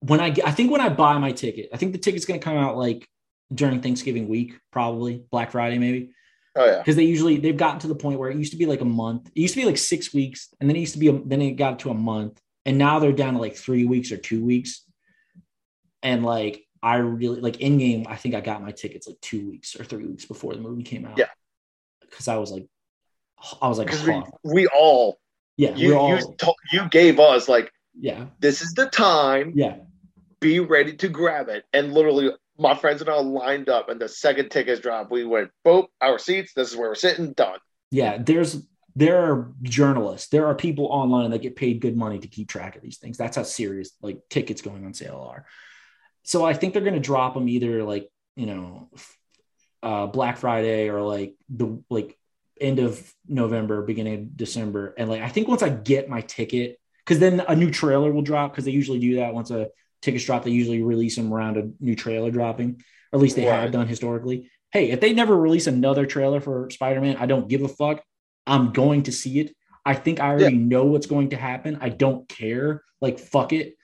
when 0.00 0.20
I 0.20 0.30
get 0.30 0.46
I 0.46 0.50
think 0.52 0.70
when 0.70 0.80
I 0.80 0.88
buy 0.88 1.18
my 1.18 1.32
ticket, 1.32 1.70
I 1.72 1.76
think 1.76 1.92
the 1.92 1.98
ticket's 1.98 2.24
going 2.24 2.40
to 2.40 2.44
come 2.44 2.56
out 2.56 2.76
like 2.76 3.08
during 3.52 3.80
Thanksgiving 3.80 4.28
week, 4.28 4.58
probably 4.70 5.22
Black 5.30 5.52
Friday 5.52 5.78
maybe. 5.78 6.10
Oh 6.58 6.64
yeah. 6.64 6.78
because 6.78 6.96
they 6.96 7.04
usually 7.04 7.36
they've 7.36 7.56
gotten 7.56 7.80
to 7.80 7.86
the 7.86 7.94
point 7.94 8.18
where 8.18 8.30
it 8.30 8.36
used 8.36 8.52
to 8.52 8.58
be 8.58 8.66
like 8.66 8.80
a 8.80 8.86
month. 8.86 9.28
It 9.34 9.40
used 9.40 9.54
to 9.54 9.60
be 9.60 9.66
like 9.66 9.76
six 9.76 10.14
weeks, 10.14 10.48
and 10.60 10.68
then 10.68 10.76
it 10.76 10.80
used 10.80 10.94
to 10.94 10.98
be 10.98 11.08
a, 11.08 11.12
then 11.12 11.42
it 11.42 11.52
got 11.52 11.80
to 11.80 11.90
a 11.90 11.94
month, 11.94 12.40
and 12.64 12.78
now 12.78 12.98
they're 12.98 13.12
down 13.12 13.34
to 13.34 13.40
like 13.40 13.56
three 13.56 13.84
weeks 13.84 14.10
or 14.10 14.16
two 14.16 14.42
weeks. 14.42 14.82
And 16.02 16.24
like 16.24 16.64
I 16.82 16.96
really 16.96 17.40
like 17.40 17.58
Endgame, 17.58 18.06
I 18.08 18.16
think 18.16 18.34
I 18.34 18.40
got 18.40 18.62
my 18.62 18.70
tickets 18.70 19.06
like 19.06 19.20
two 19.20 19.50
weeks 19.50 19.78
or 19.78 19.84
three 19.84 20.06
weeks 20.06 20.24
before 20.24 20.54
the 20.54 20.60
movie 20.60 20.82
came 20.82 21.04
out. 21.04 21.18
Yeah. 21.18 21.26
because 22.00 22.28
I 22.28 22.36
was 22.36 22.50
like, 22.50 22.66
I 23.60 23.68
was 23.68 23.78
like, 23.78 23.90
we, 24.44 24.52
we 24.54 24.66
all 24.68 25.18
yeah, 25.56 25.74
you 25.74 25.94
all, 25.94 26.10
you 26.10 26.34
to, 26.38 26.52
you 26.72 26.88
gave 26.90 27.18
us 27.18 27.48
like 27.48 27.72
yeah, 27.98 28.26
this 28.40 28.62
is 28.62 28.72
the 28.74 28.86
time. 28.86 29.52
yeah, 29.54 29.76
Be 30.40 30.60
ready 30.60 30.94
to 30.96 31.08
grab 31.08 31.48
it. 31.48 31.64
And 31.72 31.92
literally, 31.92 32.30
my 32.58 32.74
friends 32.74 33.00
and 33.00 33.10
I 33.10 33.20
lined 33.20 33.68
up, 33.68 33.88
and 33.88 34.00
the 34.00 34.08
second 34.08 34.50
tickets 34.50 34.80
dropped. 34.80 35.10
We 35.10 35.24
went, 35.24 35.50
boop, 35.66 35.86
our 36.00 36.18
seats. 36.18 36.52
This 36.54 36.70
is 36.70 36.76
where 36.76 36.88
we're 36.90 36.94
sitting. 36.94 37.32
Done. 37.32 37.58
yeah. 37.90 38.18
There's 38.18 38.62
there 38.98 39.30
are 39.30 39.52
journalists, 39.62 40.30
there 40.30 40.46
are 40.46 40.54
people 40.54 40.86
online 40.86 41.30
that 41.30 41.42
get 41.42 41.54
paid 41.54 41.80
good 41.82 41.96
money 41.96 42.18
to 42.18 42.28
keep 42.28 42.48
track 42.48 42.76
of 42.76 42.82
these 42.82 42.96
things. 42.96 43.18
That's 43.18 43.36
how 43.36 43.42
serious 43.42 43.90
like 44.00 44.20
tickets 44.30 44.62
going 44.62 44.86
on 44.86 44.94
sale 44.94 45.28
are. 45.30 45.44
So 46.22 46.46
I 46.46 46.54
think 46.54 46.72
they're 46.72 46.82
going 46.82 46.94
to 46.94 47.00
drop 47.00 47.34
them 47.34 47.48
either 47.48 47.84
like 47.84 48.08
you 48.36 48.46
know 48.46 48.90
uh, 49.82 50.06
Black 50.06 50.38
Friday 50.38 50.88
or 50.88 51.02
like 51.02 51.34
the 51.50 51.82
like 51.90 52.18
end 52.58 52.78
of 52.78 53.14
November, 53.28 53.82
beginning 53.82 54.14
of 54.14 54.36
December, 54.36 54.94
and 54.96 55.10
like 55.10 55.20
I 55.20 55.28
think 55.28 55.46
once 55.46 55.62
I 55.62 55.68
get 55.68 56.08
my 56.08 56.22
ticket, 56.22 56.80
because 57.06 57.20
then 57.20 57.40
a 57.46 57.54
new 57.54 57.70
trailer 57.70 58.12
will 58.12 58.22
drop 58.22 58.50
because 58.52 58.64
they 58.64 58.72
usually 58.72 58.98
do 58.98 59.16
that 59.16 59.32
once 59.32 59.50
a 59.52 59.68
tickets 60.02 60.24
drop. 60.24 60.42
They 60.44 60.50
usually 60.50 60.82
release 60.82 61.14
them 61.16 61.32
around 61.32 61.56
a 61.56 61.70
new 61.80 61.94
trailer 61.94 62.30
dropping, 62.32 62.82
or 63.12 63.16
at 63.18 63.22
least 63.22 63.36
they 63.36 63.46
Right. 63.46 63.60
have 63.60 63.70
done 63.72 63.86
historically. 63.86 64.50
Hey, 64.72 64.90
if 64.90 65.00
they 65.00 65.12
never 65.12 65.36
release 65.36 65.68
another 65.68 66.04
trailer 66.04 66.40
for 66.40 66.68
Spider 66.70 67.00
Man, 67.00 67.16
I 67.18 67.26
don't 67.26 67.48
give 67.48 67.62
a 67.62 67.68
fuck. 67.68 68.02
I'm 68.46 68.72
going 68.72 69.04
to 69.04 69.12
see 69.12 69.38
it. 69.40 69.54
I 69.84 69.94
think 69.94 70.18
I 70.18 70.28
already 70.30 70.56
know 70.58 70.84
what's 70.86 71.06
going 71.06 71.30
to 71.30 71.36
happen. 71.36 71.78
I 71.80 71.88
don't 71.90 72.28
care. 72.28 72.82
Like 73.00 73.18
fuck 73.20 73.52
it. 73.52 73.74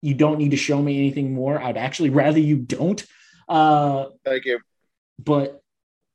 You 0.00 0.14
don't 0.14 0.38
need 0.38 0.52
to 0.52 0.56
show 0.56 0.80
me 0.80 0.96
anything 0.98 1.34
more. 1.34 1.60
I'd 1.60 1.76
actually 1.76 2.10
rather 2.10 2.38
you 2.38 2.56
don't. 2.56 3.04
Uh, 3.48 4.06
Thank 4.24 4.44
you. 4.44 4.60
but 5.18 5.59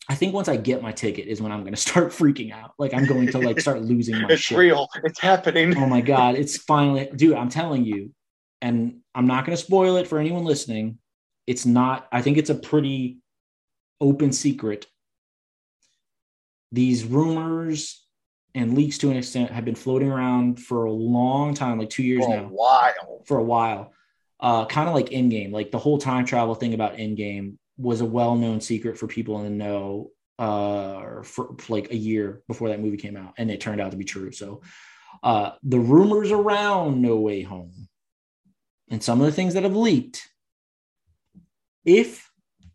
I 0.10 0.16
think 0.16 0.34
once 0.34 0.48
I 0.48 0.56
get 0.58 0.82
my 0.84 0.92
ticket 0.92 1.28
is 1.28 1.42
when 1.42 1.52
I'm 1.52 1.62
going 1.62 1.74
to 1.80 1.80
start 1.80 2.10
freaking 2.12 2.52
out. 2.52 2.74
Like 2.78 2.94
I'm 2.94 3.06
going 3.06 3.28
to 3.32 3.40
like 3.40 3.60
start 3.60 3.82
losing 3.82 4.22
my 4.22 4.28
It's 4.30 4.42
shit. 4.44 4.58
real. 4.58 4.88
It's 5.04 5.20
happening. 5.20 5.76
Oh 5.78 5.88
my 5.88 6.02
god, 6.02 6.36
it's 6.36 6.58
finally, 6.58 7.10
dude. 7.16 7.36
I'm 7.36 7.50
telling 7.50 7.86
you, 7.86 8.12
and 8.62 9.00
I'm 9.14 9.28
not 9.28 9.46
going 9.46 9.58
to 9.58 9.64
spoil 9.64 9.98
it 9.98 10.08
for 10.08 10.20
anyone 10.20 10.44
listening. 10.46 11.00
It's 11.48 11.66
not. 11.66 12.08
I 12.12 12.22
think 12.22 12.38
it's 12.38 12.50
a 12.50 12.56
pretty 12.56 13.18
open 14.02 14.32
secret. 14.32 14.88
These 16.72 17.06
rumors 17.06 18.04
and 18.54 18.74
leaks, 18.76 18.98
to 19.00 19.10
an 19.12 19.18
extent, 19.18 19.52
have 19.52 19.66
been 19.66 19.76
floating 19.76 20.12
around 20.12 20.60
for 20.60 20.86
a 20.86 20.92
long 20.92 21.54
time, 21.54 21.78
like 21.80 21.90
two 21.90 22.04
years 22.04 22.26
For 22.26 22.34
a 22.34 22.42
now 22.42 22.48
while. 22.48 23.22
for 23.26 23.38
a 23.38 23.44
while. 23.44 23.94
Uh, 24.40 24.66
kind 24.66 24.90
of 24.90 24.96
like 24.96 25.10
Endgame, 25.10 25.52
like 25.52 25.72
the 25.72 25.78
whole 25.78 25.98
time 25.98 26.26
travel 26.26 26.56
thing 26.56 26.74
about 26.74 26.96
Endgame 26.98 27.58
was 27.78 28.02
a 28.02 28.06
well-known 28.06 28.62
secret 28.62 28.98
for 28.98 29.08
people 29.08 29.40
in 29.40 29.44
the 29.44 29.50
know 29.66 30.12
uh, 30.40 31.22
for, 31.24 31.56
for 31.58 31.74
like 31.74 31.92
a 31.92 31.96
year 31.96 32.42
before 32.48 32.70
that 32.70 32.82
movie 32.82 32.98
came 32.98 33.16
out, 33.16 33.34
and 33.38 33.50
it 33.50 33.62
turned 33.62 33.82
out 33.82 33.92
to 33.92 33.98
be 33.98 34.04
true. 34.04 34.32
So, 34.32 34.62
uh, 35.24 35.52
the 35.64 35.80
rumors 35.80 36.32
around 36.32 37.02
No 37.02 37.18
Way 37.18 37.42
Home 37.42 37.88
and 38.90 39.02
some 39.02 39.22
of 39.22 39.26
the 39.26 39.32
things 39.32 39.54
that 39.54 39.64
have 39.64 39.76
leaked, 39.76 40.28
if 41.86 42.30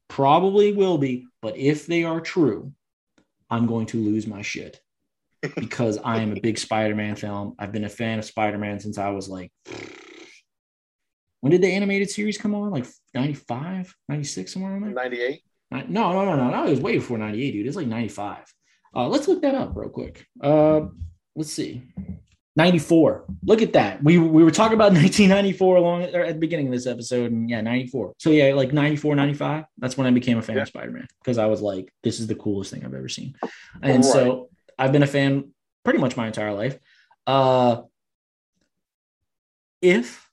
probably 0.09 0.73
will 0.73 0.99
be, 0.99 1.27
but 1.43 1.57
if 1.57 1.87
they 1.87 2.05
are 2.05 2.21
true, 2.21 2.73
I'm 3.51 3.67
going 3.67 3.87
to 3.87 3.99
lose 3.99 4.27
my 4.27 4.43
shit 4.43 4.81
because 5.57 5.99
I 5.99 6.21
am 6.21 6.33
a 6.33 6.41
big 6.41 6.59
Spider-Man 6.59 7.17
film. 7.17 7.55
I've 7.59 7.73
been 7.73 7.85
a 7.85 7.91
fan 7.91 8.19
of 8.19 8.25
Spider-Man 8.25 8.81
since 8.81 8.99
I 8.99 9.11
was 9.11 9.29
like 9.29 9.53
when 11.41 11.51
did 11.51 11.63
the 11.63 11.69
animated 11.73 12.11
series 12.11 12.39
come 12.39 12.55
on? 12.55 12.71
Like 12.71 12.87
95, 13.15 13.95
96, 14.09 14.53
somewhere 14.53 14.73
around 14.73 14.83
there? 14.83 14.91
98. 14.93 15.43
No, 15.71 16.13
no, 16.13 16.25
no, 16.25 16.37
no. 16.37 16.51
No, 16.51 16.67
it 16.67 16.71
was 16.71 16.81
way 16.81 16.97
before 16.97 17.19
98, 17.19 17.51
dude. 17.53 17.67
It's 17.67 17.77
like 17.77 17.87
95. 17.87 18.39
Uh, 18.95 19.07
let's 19.09 19.29
look 19.29 19.41
that 19.43 19.55
up 19.55 19.73
real 19.75 19.89
quick. 19.89 20.27
Uh, 20.43 20.81
let's 21.37 21.53
see. 21.53 21.83
94. 22.57 23.25
Look 23.45 23.63
at 23.63 23.73
that. 23.75 24.03
We, 24.03 24.19
we 24.19 24.43
were 24.43 24.51
talking 24.51 24.75
about 24.75 24.93
1994 24.93 25.77
along 25.77 26.03
at 26.03 26.13
the 26.27 26.35
beginning 26.35 26.67
of 26.67 26.73
this 26.73 26.87
episode. 26.89 27.31
And 27.31 27.49
yeah, 27.49 27.61
94. 27.61 28.15
So 28.19 28.31
yeah, 28.31 28.53
like 28.55 28.73
94, 28.73 29.15
95. 29.15 29.65
That's 29.79 29.97
when 29.97 30.09
I 30.09 30.11
became 30.11 30.39
a 30.39 30.43
fan 30.43 30.57
Yeah. 30.57 30.63
of 30.63 30.69
Spider-Man 30.69 31.07
because 31.23 31.39
I 31.39 31.47
was 31.47 31.63
like, 31.63 31.93
this 32.03 32.19
is 32.19 32.27
the 32.27 32.35
coolest 32.35 32.73
thing 32.73 32.85
I've 32.85 32.93
ever 32.93 33.09
seen. 33.09 33.35
And 33.81 34.03
Right. 34.03 34.05
so 34.05 34.49
I've 34.77 34.91
been 34.93 35.05
a 35.05 35.07
fan 35.07 35.53
pretty 35.85 36.01
much 36.01 36.17
my 36.17 36.27
entire 36.27 36.53
life. 36.53 36.77
Uh, 37.27 37.83
if 39.81 40.29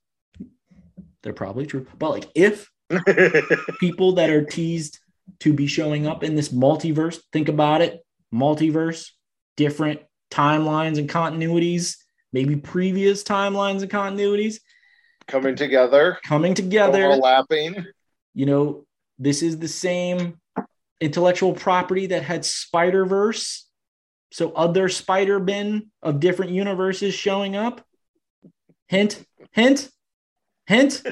they're 1.23 1.33
probably 1.33 1.65
true, 1.65 1.87
but 1.97 2.09
like 2.11 2.29
if 2.35 2.69
people 3.79 4.13
that 4.13 4.29
are 4.29 4.45
teased 4.45 4.99
to 5.39 5.53
be 5.53 5.67
showing 5.67 6.07
up 6.07 6.23
in 6.23 6.35
this 6.35 6.49
multiverse. 6.49 7.19
Think 7.31 7.49
about 7.49 7.81
it 7.81 8.05
multiverse, 8.33 9.09
different 9.55 10.01
timelines 10.31 10.97
and 10.97 11.09
continuities, 11.09 11.97
maybe 12.33 12.55
previous 12.55 13.23
timelines 13.23 13.81
and 13.81 13.91
continuities 13.91 14.59
Coming 15.27 15.55
together. 15.55 16.17
coming 16.25 16.53
together. 16.53 17.07
Overlapping. 17.07 17.85
You 18.33 18.45
know, 18.45 18.85
this 19.19 19.41
is 19.41 19.59
the 19.59 19.67
same 19.67 20.39
intellectual 21.01 21.53
property 21.53 22.07
that 22.07 22.23
had 22.23 22.45
Spider 22.45 23.05
Verse. 23.05 23.67
So, 24.31 24.51
other 24.53 24.87
Spider 24.87 25.39
Men 25.39 25.91
of 26.01 26.19
different 26.19 26.51
universes 26.51 27.13
showing 27.13 27.55
up. 27.55 27.83
Hint, 28.87 29.21
hint, 29.51 29.89
hint. 30.67 31.03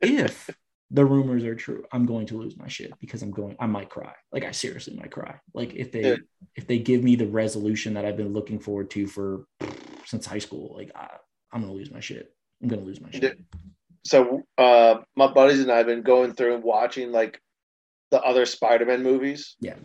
if 0.00 0.50
the 0.90 1.04
rumors 1.04 1.44
are 1.44 1.54
true, 1.54 1.84
I'm 1.92 2.04
going 2.06 2.26
to 2.26 2.36
lose 2.36 2.56
my 2.56 2.68
shit 2.68 2.92
because 2.98 3.22
I'm 3.22 3.30
going, 3.30 3.56
I 3.58 3.66
might 3.66 3.88
cry. 3.88 4.12
Like 4.32 4.44
I 4.44 4.50
seriously 4.50 4.94
might 4.94 5.10
cry. 5.10 5.36
Like 5.54 5.74
if 5.74 5.92
they 5.92 6.02
Yeah. 6.10 6.16
if 6.56 6.66
they 6.66 6.78
give 6.78 7.02
me 7.02 7.16
the 7.16 7.26
resolution 7.26 7.94
that 7.94 8.04
I've 8.04 8.16
been 8.16 8.32
looking 8.32 8.58
forward 8.58 8.90
to 8.90 9.06
for 9.06 9.44
since 10.04 10.26
high 10.26 10.38
school, 10.38 10.74
like 10.76 10.90
I, 10.94 11.08
I'm 11.52 11.60
gonna 11.62 11.72
lose 11.72 11.90
my 11.90 12.00
shit. 12.00 12.34
I'm 12.62 12.68
gonna 12.68 12.82
lose 12.82 13.00
my 13.00 13.10
shit. 13.10 13.38
So 14.04 14.42
uh, 14.58 14.96
my 15.16 15.32
buddies 15.32 15.60
and 15.60 15.70
I 15.70 15.78
have 15.78 15.86
been 15.86 16.02
going 16.02 16.34
through 16.34 16.56
and 16.56 16.64
watching 16.64 17.12
like 17.12 17.40
the 18.10 18.20
other 18.20 18.44
Spider-Man 18.46 19.02
movies. 19.02 19.56
Yeah. 19.60 19.76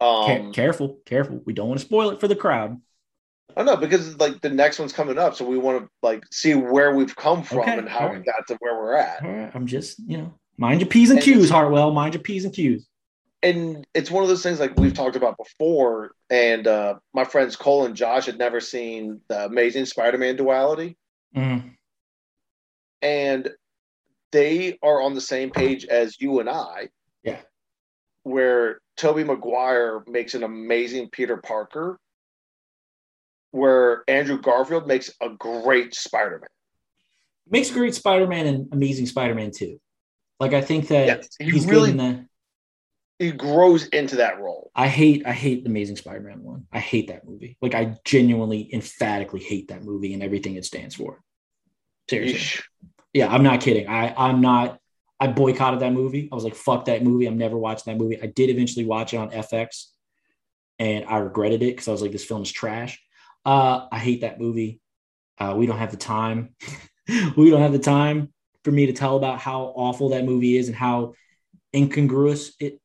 Um, 0.00 0.26
Ca- 0.26 0.50
careful, 0.52 0.98
careful. 1.06 1.40
We 1.44 1.52
don't 1.54 1.68
want 1.68 1.80
to 1.80 1.86
spoil 1.86 2.10
it 2.10 2.20
for 2.20 2.28
the 2.28 2.36
crowd. 2.36 2.80
I 3.56 3.62
don't 3.62 3.66
know 3.66 3.76
because 3.76 4.18
like 4.18 4.40
the 4.40 4.50
next 4.50 4.78
one's 4.78 4.92
coming 4.92 5.18
up, 5.18 5.34
so 5.36 5.44
we 5.44 5.58
want 5.58 5.82
to 5.84 5.90
like 6.02 6.24
see 6.32 6.54
where 6.54 6.94
we've 6.94 7.14
come 7.14 7.42
from 7.42 7.60
Okay, 7.60 7.78
and 7.78 7.88
how 7.88 8.12
we 8.12 8.18
got 8.18 8.46
to 8.48 8.56
where 8.60 8.74
we're 8.76 8.94
at. 8.96 9.22
All 9.24 9.30
right, 9.30 9.50
I'm 9.54 9.66
just, 9.66 9.98
you 10.06 10.16
know, 10.18 10.34
mind 10.56 10.80
your 10.80 10.88
P's 10.88 11.10
and 11.10 11.18
And 11.18 11.24
Q's, 11.24 11.50
Hartwell. 11.50 11.92
Mind 11.92 12.14
your 12.14 12.22
P's 12.22 12.44
and 12.44 12.52
Q's. 12.54 12.86
And 13.42 13.86
it's 13.94 14.10
one 14.10 14.22
of 14.22 14.28
those 14.28 14.42
things 14.42 14.58
like 14.58 14.76
we've 14.78 14.94
talked 14.94 15.16
about 15.16 15.36
before. 15.36 16.12
And 16.30 16.66
uh, 16.66 16.94
my 17.12 17.24
friends 17.24 17.54
Cole 17.56 17.84
and 17.84 17.94
Josh 17.94 18.26
had 18.26 18.38
never 18.38 18.58
seen 18.60 19.20
the 19.28 19.44
Amazing 19.44 19.84
Spider-Man 19.86 20.36
duality, 20.36 20.96
Mhm. 21.36 21.74
and 23.02 23.50
they 24.32 24.78
are 24.82 25.00
on 25.00 25.14
the 25.14 25.20
same 25.20 25.50
page 25.50 25.84
as 25.84 26.20
you 26.20 26.40
and 26.40 26.48
I. 26.48 26.88
Yeah. 27.22 27.40
Where 28.24 28.80
Tobey 28.96 29.22
Maguire 29.24 30.02
makes 30.08 30.34
an 30.34 30.42
amazing 30.42 31.10
Peter 31.10 31.36
Parker, 31.36 31.98
where 33.54 34.02
Andrew 34.08 34.40
Garfield 34.40 34.88
makes 34.88 35.12
a 35.20 35.28
great 35.28 35.94
Spider-Man. 35.94 36.48
Makes 37.48 37.70
a 37.70 37.74
great 37.74 37.94
Spider-Man 37.94 38.46
and 38.48 38.68
Amazing 38.72 39.06
Spider-Man 39.06 39.52
too. 39.52 39.80
Like 40.40 40.54
I 40.54 40.60
think 40.60 40.88
that 40.88 41.26
he 41.38 41.50
he's 41.50 41.66
really- 41.66 41.92
the. 41.92 42.26
He 43.20 43.30
grows 43.30 43.86
into 43.86 44.16
that 44.16 44.40
role. 44.40 44.72
I 44.74 44.88
hate 44.88 45.24
I 45.24 45.30
hate 45.30 45.62
the 45.62 45.70
Amazing 45.70 45.96
Spider-Man 45.96 46.42
one. 46.42 46.66
I 46.72 46.80
hate 46.80 47.06
that 47.08 47.24
movie. 47.24 47.56
Like 47.62 47.76
I 47.76 47.94
genuinely, 48.04 48.68
emphatically 48.74 49.38
hate 49.38 49.68
that 49.68 49.84
movie 49.84 50.14
and 50.14 50.22
everything 50.22 50.56
it 50.56 50.64
stands 50.64 50.96
for. 50.96 51.22
Seriously. 52.10 52.60
Yeah, 53.12 53.28
I'm 53.28 53.44
not 53.44 53.60
kidding. 53.60 53.86
I 53.86 54.12
I'm 54.16 54.40
not. 54.40 54.80
I 55.20 55.28
boycotted 55.28 55.78
that 55.78 55.92
movie. 55.92 56.28
I 56.30 56.34
was 56.34 56.42
like, 56.42 56.56
fuck 56.56 56.86
that 56.86 57.04
movie. 57.04 57.26
I'm 57.26 57.38
never 57.38 57.56
watching 57.56 57.92
that 57.92 58.02
movie. 58.02 58.20
I 58.20 58.26
did 58.26 58.50
eventually 58.50 58.84
watch 58.84 59.14
it 59.14 59.18
on 59.18 59.30
FX, 59.30 59.84
and 60.80 61.04
I 61.04 61.18
regretted 61.18 61.62
it 61.62 61.76
because 61.76 61.86
I 61.86 61.92
was 61.92 62.02
like, 62.02 62.10
this 62.10 62.24
film 62.24 62.42
is 62.42 62.50
trash. 62.50 63.00
Uh, 63.44 63.86
I 63.90 63.98
hate 63.98 64.22
that 64.22 64.40
movie. 64.40 64.80
Uh, 65.38 65.54
we 65.56 65.66
don't 65.66 65.78
have 65.78 65.90
the 65.90 65.96
time. 65.96 66.54
we 67.36 67.50
don't 67.50 67.60
have 67.60 67.72
the 67.72 67.78
time 67.78 68.32
for 68.62 68.70
me 68.70 68.86
to 68.86 68.92
tell 68.92 69.16
about 69.16 69.38
how 69.38 69.72
awful 69.76 70.10
that 70.10 70.24
movie 70.24 70.56
is 70.56 70.68
and 70.68 70.76
how 70.76 71.14
incongruous 71.74 72.54
it 72.60 72.80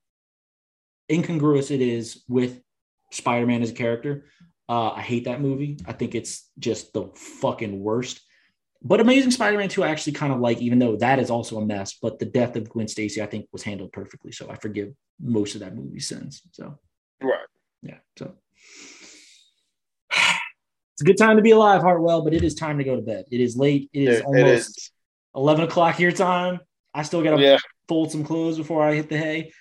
incongruous 1.11 1.71
it 1.71 1.81
is 1.81 2.23
with 2.27 2.61
Spider-Man 3.11 3.61
as 3.61 3.71
a 3.71 3.73
character. 3.73 4.25
Uh, 4.67 4.91
I 4.91 5.01
hate 5.01 5.25
that 5.25 5.41
movie. 5.41 5.79
I 5.85 5.93
think 5.93 6.13
it's 6.13 6.49
just 6.59 6.93
the 6.93 7.07
fucking 7.15 7.79
worst. 7.79 8.21
But 8.83 8.99
Amazing 9.01 9.31
Spider-Man 9.31 9.69
2, 9.69 9.83
I 9.83 9.89
actually 9.89 10.13
kind 10.13 10.31
of 10.31 10.39
like, 10.39 10.59
even 10.59 10.77
though 10.77 10.95
that 10.97 11.19
is 11.19 11.31
also 11.31 11.57
a 11.57 11.65
mess. 11.65 11.97
But 11.99 12.19
the 12.19 12.25
death 12.25 12.55
of 12.55 12.69
Gwen 12.69 12.87
Stacy, 12.87 13.21
I 13.21 13.25
think, 13.25 13.47
was 13.51 13.63
handled 13.63 13.91
perfectly. 13.91 14.31
So 14.31 14.49
I 14.49 14.55
forgive 14.55 14.93
most 15.19 15.55
of 15.55 15.61
that 15.61 15.75
movie's 15.75 16.07
sins. 16.07 16.41
So 16.51 16.77
Right. 17.21 17.47
yeah. 17.81 17.97
So 18.17 18.35
it's 20.99 21.03
a 21.03 21.05
good 21.05 21.17
time 21.17 21.37
to 21.37 21.41
be 21.41 21.51
alive, 21.51 21.81
Hartwell, 21.81 22.21
but 22.23 22.33
it 22.33 22.43
is 22.43 22.53
time 22.55 22.77
to 22.77 22.83
go 22.83 22.97
to 22.97 23.01
bed. 23.01 23.23
It 23.31 23.39
is 23.39 23.55
late. 23.55 23.89
It 23.93 24.03
is 24.03 24.17
It- 24.17 24.19
it 24.19 24.25
almost 24.25 24.77
is. 24.77 24.91
11 25.33 25.63
o'clock 25.63 25.97
your 25.97 26.11
time. 26.11 26.59
I 26.93 27.03
still 27.03 27.23
got 27.23 27.37
to 27.37 27.41
Yeah. 27.41 27.57
fold 27.87 28.11
some 28.11 28.25
clothes 28.25 28.57
before 28.57 28.83
I 28.83 28.95
hit 28.95 29.07
the 29.07 29.17
hay. 29.17 29.53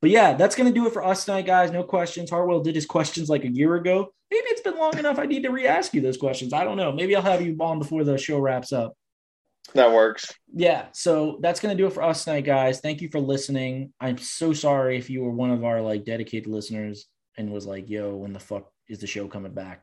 But 0.00 0.08
yeah, 0.08 0.32
that's 0.34 0.56
going 0.56 0.72
to 0.72 0.74
do 0.74 0.86
it 0.86 0.94
for 0.94 1.04
us 1.04 1.26
tonight, 1.26 1.44
guys. 1.44 1.70
No 1.70 1.82
questions. 1.82 2.30
Hartwell 2.30 2.60
did 2.60 2.74
his 2.74 2.86
questions 2.86 3.28
like 3.28 3.44
a 3.44 3.48
year 3.52 3.74
ago. 3.74 4.10
Maybe 4.30 4.44
it's 4.46 4.62
been 4.62 4.78
long 4.78 4.96
enough. 4.98 5.18
I 5.18 5.26
need 5.26 5.42
to 5.42 5.50
re 5.50 5.66
ask 5.66 5.92
you 5.92 6.00
those 6.00 6.16
questions. 6.16 6.54
I 6.54 6.64
don't 6.64 6.78
know. 6.78 6.92
Maybe 6.92 7.14
I'll 7.14 7.20
have 7.22 7.42
you 7.44 7.54
on 7.60 7.78
before 7.78 8.02
the 8.04 8.16
show 8.16 8.38
wraps 8.38 8.72
up. 8.72 8.94
That 9.74 9.92
works. 9.92 10.32
Yeah. 10.54 10.86
So 10.92 11.38
that's 11.42 11.60
going 11.60 11.76
to 11.76 11.82
do 11.82 11.86
it 11.86 11.92
for 11.92 12.02
us 12.02 12.24
tonight, 12.24 12.46
guys. 12.46 12.80
Thank 12.80 13.02
you 13.02 13.10
for 13.10 13.20
listening. 13.20 13.92
I'm 14.00 14.16
so 14.16 14.54
sorry 14.54 14.96
if 14.96 15.10
you 15.10 15.22
were 15.22 15.30
one 15.32 15.50
of 15.50 15.62
our 15.62 15.82
like 15.82 16.04
dedicated 16.04 16.46
listeners 16.46 17.06
and 17.36 17.52
was 17.52 17.66
like, 17.66 17.90
yo, 17.90 18.14
when 18.16 18.32
the 18.32 18.38
fuck 18.40 18.70
is 18.88 19.00
the 19.00 19.06
show 19.06 19.26
coming 19.28 19.52
back? 19.52 19.82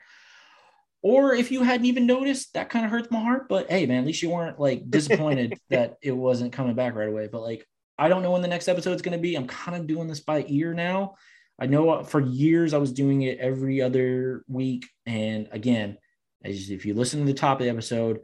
Or 1.04 1.36
if 1.36 1.52
you 1.52 1.64
hadn't 1.64 1.86
even 1.86 2.08
noticed, 2.08 2.54
that 2.54 2.70
kind 2.70 2.86
of 2.86 2.92
hurts 2.92 3.12
my 3.12 3.22
heart. 3.22 3.50
But 3.50 3.70
hey, 3.70 3.86
man, 3.86 4.00
at 4.00 4.06
least 4.06 4.24
you 4.24 4.30
weren't 4.30 4.60
like 4.60 4.90
disappointed 4.90 5.60
that 5.70 5.98
it 6.02 6.14
wasn't 6.14 6.54
coming 6.54 6.76
back 6.76 6.96
right 6.96 7.10
away. 7.10 7.28
But 7.28 7.42
like, 7.42 7.68
I 8.00 8.08
don't 8.08 8.24
know 8.24 8.32
when 8.32 8.42
the 8.42 8.48
next 8.48 8.70
episode 8.70 8.94
is 8.94 9.02
going 9.02 9.18
to 9.18 9.22
be. 9.22 9.36
I'm 9.36 9.46
kind 9.46 9.78
of 9.78 9.86
doing 9.86 10.08
this 10.08 10.22
by 10.22 10.46
ear 10.48 10.74
now. 10.74 11.16
I 11.60 11.68
know 11.68 12.04
for 12.04 12.20
years 12.20 12.74
I 12.74 12.80
was 12.80 12.94
doing 12.94 13.22
it 13.22 13.38
every 13.38 13.82
other 13.82 14.44
week. 14.48 14.88
And 15.06 15.48
again, 15.52 15.98
as 16.44 16.70
if 16.70 16.86
you 16.86 16.94
listen 16.94 17.20
to 17.20 17.26
the 17.26 17.34
top 17.34 17.60
of 17.60 17.66
the 17.66 17.70
episode, 17.70 18.22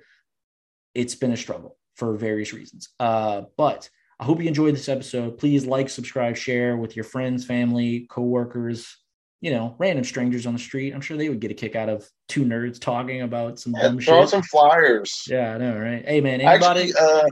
it's 0.96 1.16
been 1.16 1.34
a 1.34 1.38
struggle 1.38 1.78
for 1.96 2.16
various 2.16 2.54
reasons. 2.54 2.90
Uh, 3.00 3.44
but 3.58 3.90
I 4.20 4.24
hope 4.24 4.42
you 4.42 4.48
enjoyed 4.48 4.74
this 4.74 4.90
episode. 4.90 5.38
Please 5.38 5.66
like, 5.66 5.90
subscribe, 5.90 6.36
share 6.38 6.76
with 6.76 6.96
your 6.96 7.06
friends, 7.06 7.46
family, 7.46 8.08
coworkers, 8.10 8.98
you 9.42 9.52
know, 9.52 9.76
random 9.78 10.04
strangers 10.04 10.46
on 10.46 10.54
the 10.54 10.60
street. 10.60 10.94
I'm 10.94 11.02
sure 11.02 11.16
they 11.18 11.30
would 11.30 11.40
get 11.40 11.52
a 11.52 11.54
kick 11.54 11.76
out 11.76 11.90
of 11.90 12.08
two 12.28 12.44
nerds 12.44 12.80
talking 12.80 13.22
about 13.22 13.60
some 13.60 13.74
Yeah, 13.74 13.84
dumb 13.84 14.00
throw 14.00 14.22
shit. 14.22 14.30
some 14.30 14.44
flyers. 14.44 15.24
Yeah, 15.30 15.56
I 15.56 15.58
know, 15.58 15.78
right? 15.78 16.06
Hey, 16.06 16.20
man, 16.22 16.42
anybody? 16.42 16.90
Actually, 16.90 16.94
uh, 17.00 17.30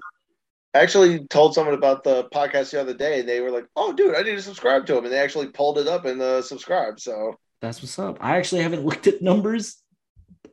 I 0.74 0.80
actually 0.80 1.26
told 1.28 1.54
someone 1.54 1.74
about 1.74 2.04
the 2.04 2.26
podcast 2.34 2.72
the 2.72 2.80
other 2.80 2.94
day, 2.94 3.20
and 3.20 3.28
they 3.28 3.42
were 3.42 3.52
like, 3.52 3.66
"Oh, 3.76 3.92
dude, 3.94 4.16
I 4.16 4.22
need 4.22 4.36
to 4.36 4.42
subscribe 4.42 4.86
to 4.86 4.98
him," 4.98 5.04
and 5.06 5.14
they 5.14 5.18
actually 5.20 5.48
pulled 5.48 5.80
it 5.80 5.88
up 5.88 6.06
and 6.06 6.22
uh, 6.22 6.42
subscribed. 6.42 7.02
So 7.02 7.36
That's 7.62 7.82
what's 7.82 7.98
up. 8.00 8.18
I 8.22 8.38
actually 8.38 8.62
haven't 8.62 8.86
looked 8.86 9.08
at 9.08 9.22
numbers 9.22 9.82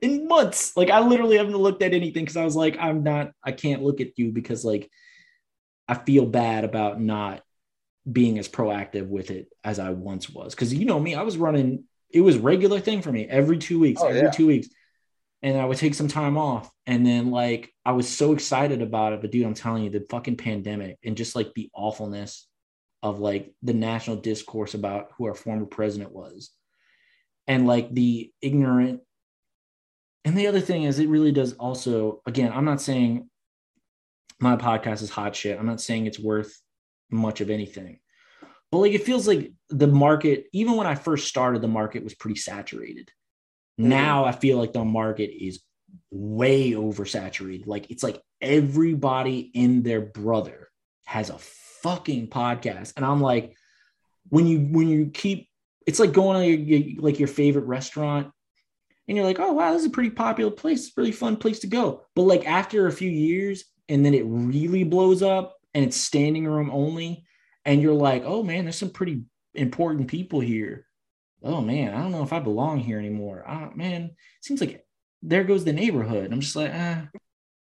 in 0.00 0.26
months. 0.26 0.76
Like 0.76 0.90
I 0.90 1.00
literally 1.00 1.36
haven't 1.36 1.56
looked 1.56 1.82
at 1.82 1.92
anything 1.94 2.24
because 2.24 2.36
I 2.36 2.44
was 2.44 2.56
like, 2.56 2.76
I'm 2.80 3.02
not, 3.04 3.30
I 3.44 3.52
can't 3.52 3.82
look 3.82 4.00
at 4.00 4.18
you 4.18 4.32
because 4.32 4.64
like 4.64 4.90
I 5.86 5.94
feel 5.94 6.26
bad 6.26 6.64
about 6.64 7.00
not 7.00 7.42
being 8.10 8.38
as 8.38 8.48
proactive 8.48 9.08
with 9.08 9.30
it 9.30 9.48
as 9.62 9.78
I 9.78 9.90
once 9.90 10.28
was. 10.28 10.54
Cause 10.54 10.72
you 10.72 10.84
know 10.84 11.00
me, 11.00 11.14
I 11.14 11.22
was 11.22 11.36
running, 11.38 11.84
it 12.10 12.20
was 12.20 12.36
regular 12.36 12.80
thing 12.80 13.02
for 13.02 13.10
me 13.10 13.26
every 13.28 13.58
two 13.58 13.80
weeks, 13.80 14.02
Oh, 14.02 14.08
every 14.08 14.22
yeah. 14.22 14.30
two 14.30 14.46
weeks. 14.46 14.68
And 15.42 15.58
I 15.58 15.64
would 15.64 15.78
take 15.78 15.94
some 15.94 16.08
time 16.08 16.38
off. 16.38 16.70
And 16.86 17.06
then 17.06 17.30
like 17.30 17.72
I 17.84 17.92
was 17.92 18.08
so 18.08 18.32
excited 18.32 18.82
about 18.82 19.12
it. 19.12 19.20
But 19.20 19.30
dude, 19.30 19.44
I'm 19.46 19.54
telling 19.54 19.84
you, 19.84 19.90
the 19.90 20.06
fucking 20.10 20.36
pandemic 20.36 20.98
and 21.04 21.16
just 21.16 21.34
like 21.36 21.52
the 21.54 21.70
awfulness 21.74 22.46
of 23.02 23.20
like 23.20 23.52
the 23.62 23.74
national 23.74 24.16
discourse 24.16 24.72
about 24.72 25.10
who 25.16 25.26
our 25.26 25.34
former 25.34 25.66
president 25.66 26.12
was 26.12 26.50
and 27.46 27.66
like 27.66 27.92
the 27.92 28.32
ignorant 28.40 29.00
and 30.24 30.34
the 30.38 30.46
other 30.46 30.60
thing 30.60 30.84
is 30.84 30.98
it 30.98 31.10
really 31.10 31.30
does 31.30 31.52
also 31.54 32.22
again 32.26 32.50
i'm 32.54 32.64
not 32.64 32.80
saying 32.80 33.28
my 34.40 34.56
podcast 34.56 35.02
is 35.02 35.10
hot 35.10 35.36
shit 35.36 35.58
i'm 35.58 35.66
not 35.66 35.82
saying 35.82 36.06
it's 36.06 36.18
worth 36.18 36.58
much 37.10 37.40
of 37.40 37.50
anything. 37.50 37.98
But 38.70 38.78
like 38.78 38.92
it 38.92 39.04
feels 39.04 39.26
like 39.28 39.52
the 39.68 39.86
market 39.86 40.46
even 40.52 40.76
when 40.76 40.86
i 40.86 40.94
first 40.96 41.28
started 41.28 41.62
the 41.62 41.68
market 41.68 42.02
was 42.04 42.14
pretty 42.14 42.36
saturated. 42.40 43.10
Mhm. 43.80 43.86
now 43.86 44.24
i 44.24 44.32
feel 44.32 44.58
like 44.58 44.72
the 44.72 44.84
market 44.84 45.30
is 45.32 45.60
way 46.10 46.72
oversaturated. 46.72 47.66
Like 47.66 47.90
it's 47.90 48.02
like 48.02 48.20
everybody 48.40 49.38
in 49.54 49.82
their 49.82 50.00
brother 50.00 50.68
has 51.06 51.30
a 51.30 51.38
fucking 51.38 52.28
podcast. 52.28 52.94
And 52.96 53.04
i'm 53.04 53.20
like 53.20 53.54
when 54.30 54.46
you 54.46 54.58
when 54.60 54.88
you 54.88 55.10
keep 55.12 55.48
it's 55.86 56.00
like 56.00 56.12
going 56.12 56.40
to 56.40 56.48
your, 56.48 56.78
your- 56.80 57.02
like 57.02 57.18
your 57.18 57.28
favorite 57.28 57.66
restaurant 57.66 58.30
and 59.06 59.16
you're 59.16 59.26
like 59.26 59.38
oh 59.38 59.52
wow 59.52 59.72
this 59.72 59.82
is 59.82 59.88
a 59.88 59.90
pretty 59.90 60.10
popular 60.10 60.50
place. 60.50 60.90
Really 60.96 61.12
fun 61.12 61.36
place 61.36 61.60
to 61.60 61.66
go. 61.66 62.02
But 62.16 62.22
like 62.22 62.46
after 62.46 62.86
a 62.86 62.92
few 62.92 63.10
years 63.10 63.64
and 63.88 64.04
then 64.04 64.14
it 64.14 64.24
really 64.26 64.82
blows 64.84 65.22
up 65.22 65.56
and 65.74 65.84
it's 65.84 65.96
standing 65.96 66.46
room 66.46 66.70
only 66.72 67.24
and 67.64 67.82
you're 67.82 67.94
like 67.94 68.22
oh 68.24 68.42
man 68.42 68.64
there's 68.64 68.76
some 68.76 68.90
pretty 68.90 69.22
important 69.54 70.08
people 70.08 70.40
here. 70.40 70.86
Oh 71.42 71.60
man 71.60 71.94
i 71.94 71.98
don't 71.98 72.12
know 72.12 72.22
if 72.22 72.32
i 72.32 72.38
belong 72.38 72.78
here 72.78 72.98
anymore. 72.98 73.44
I 73.46 73.60
don't, 73.60 73.76
man 73.76 74.02
it 74.02 74.14
seems 74.42 74.60
like 74.60 74.84
there 75.22 75.44
goes 75.44 75.64
the 75.64 75.72
neighborhood. 75.72 76.32
I'm 76.32 76.40
just 76.40 76.56
like 76.56 76.70
ah, 76.72 77.02
i'm 77.02 77.10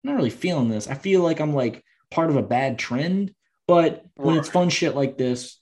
not 0.04 0.16
really 0.16 0.30
feeling 0.30 0.70
this. 0.70 0.88
I 0.88 0.94
feel 0.94 1.22
like 1.22 1.40
i'm 1.40 1.54
like 1.54 1.84
part 2.12 2.30
of 2.30 2.36
a 2.36 2.44
bad 2.44 2.78
trend 2.78 3.34
but 3.68 4.04
when 4.16 4.38
it's 4.38 4.50
fun 4.50 4.70
shit 4.70 4.96
like 4.96 5.18
this 5.18 5.60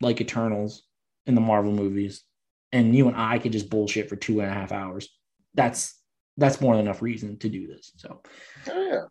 like 0.00 0.20
eternals 0.20 0.82
in 1.26 1.36
the 1.36 1.40
marvel 1.40 1.72
movies 1.72 2.24
and 2.72 2.94
you 2.94 3.06
and 3.06 3.16
i 3.16 3.38
could 3.38 3.52
just 3.52 3.70
bullshit 3.70 4.08
for 4.08 4.16
two 4.16 4.40
and 4.40 4.50
a 4.50 4.52
half 4.52 4.72
hours 4.72 5.08
that's 5.54 5.96
that's 6.36 6.60
more 6.60 6.74
than 6.74 6.86
enough 6.86 7.02
reason 7.02 7.38
to 7.38 7.48
do 7.48 7.68
this 7.68 7.92
so. 7.96 8.20
Yeah, 8.66 9.02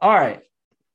all 0.00 0.14
right 0.14 0.40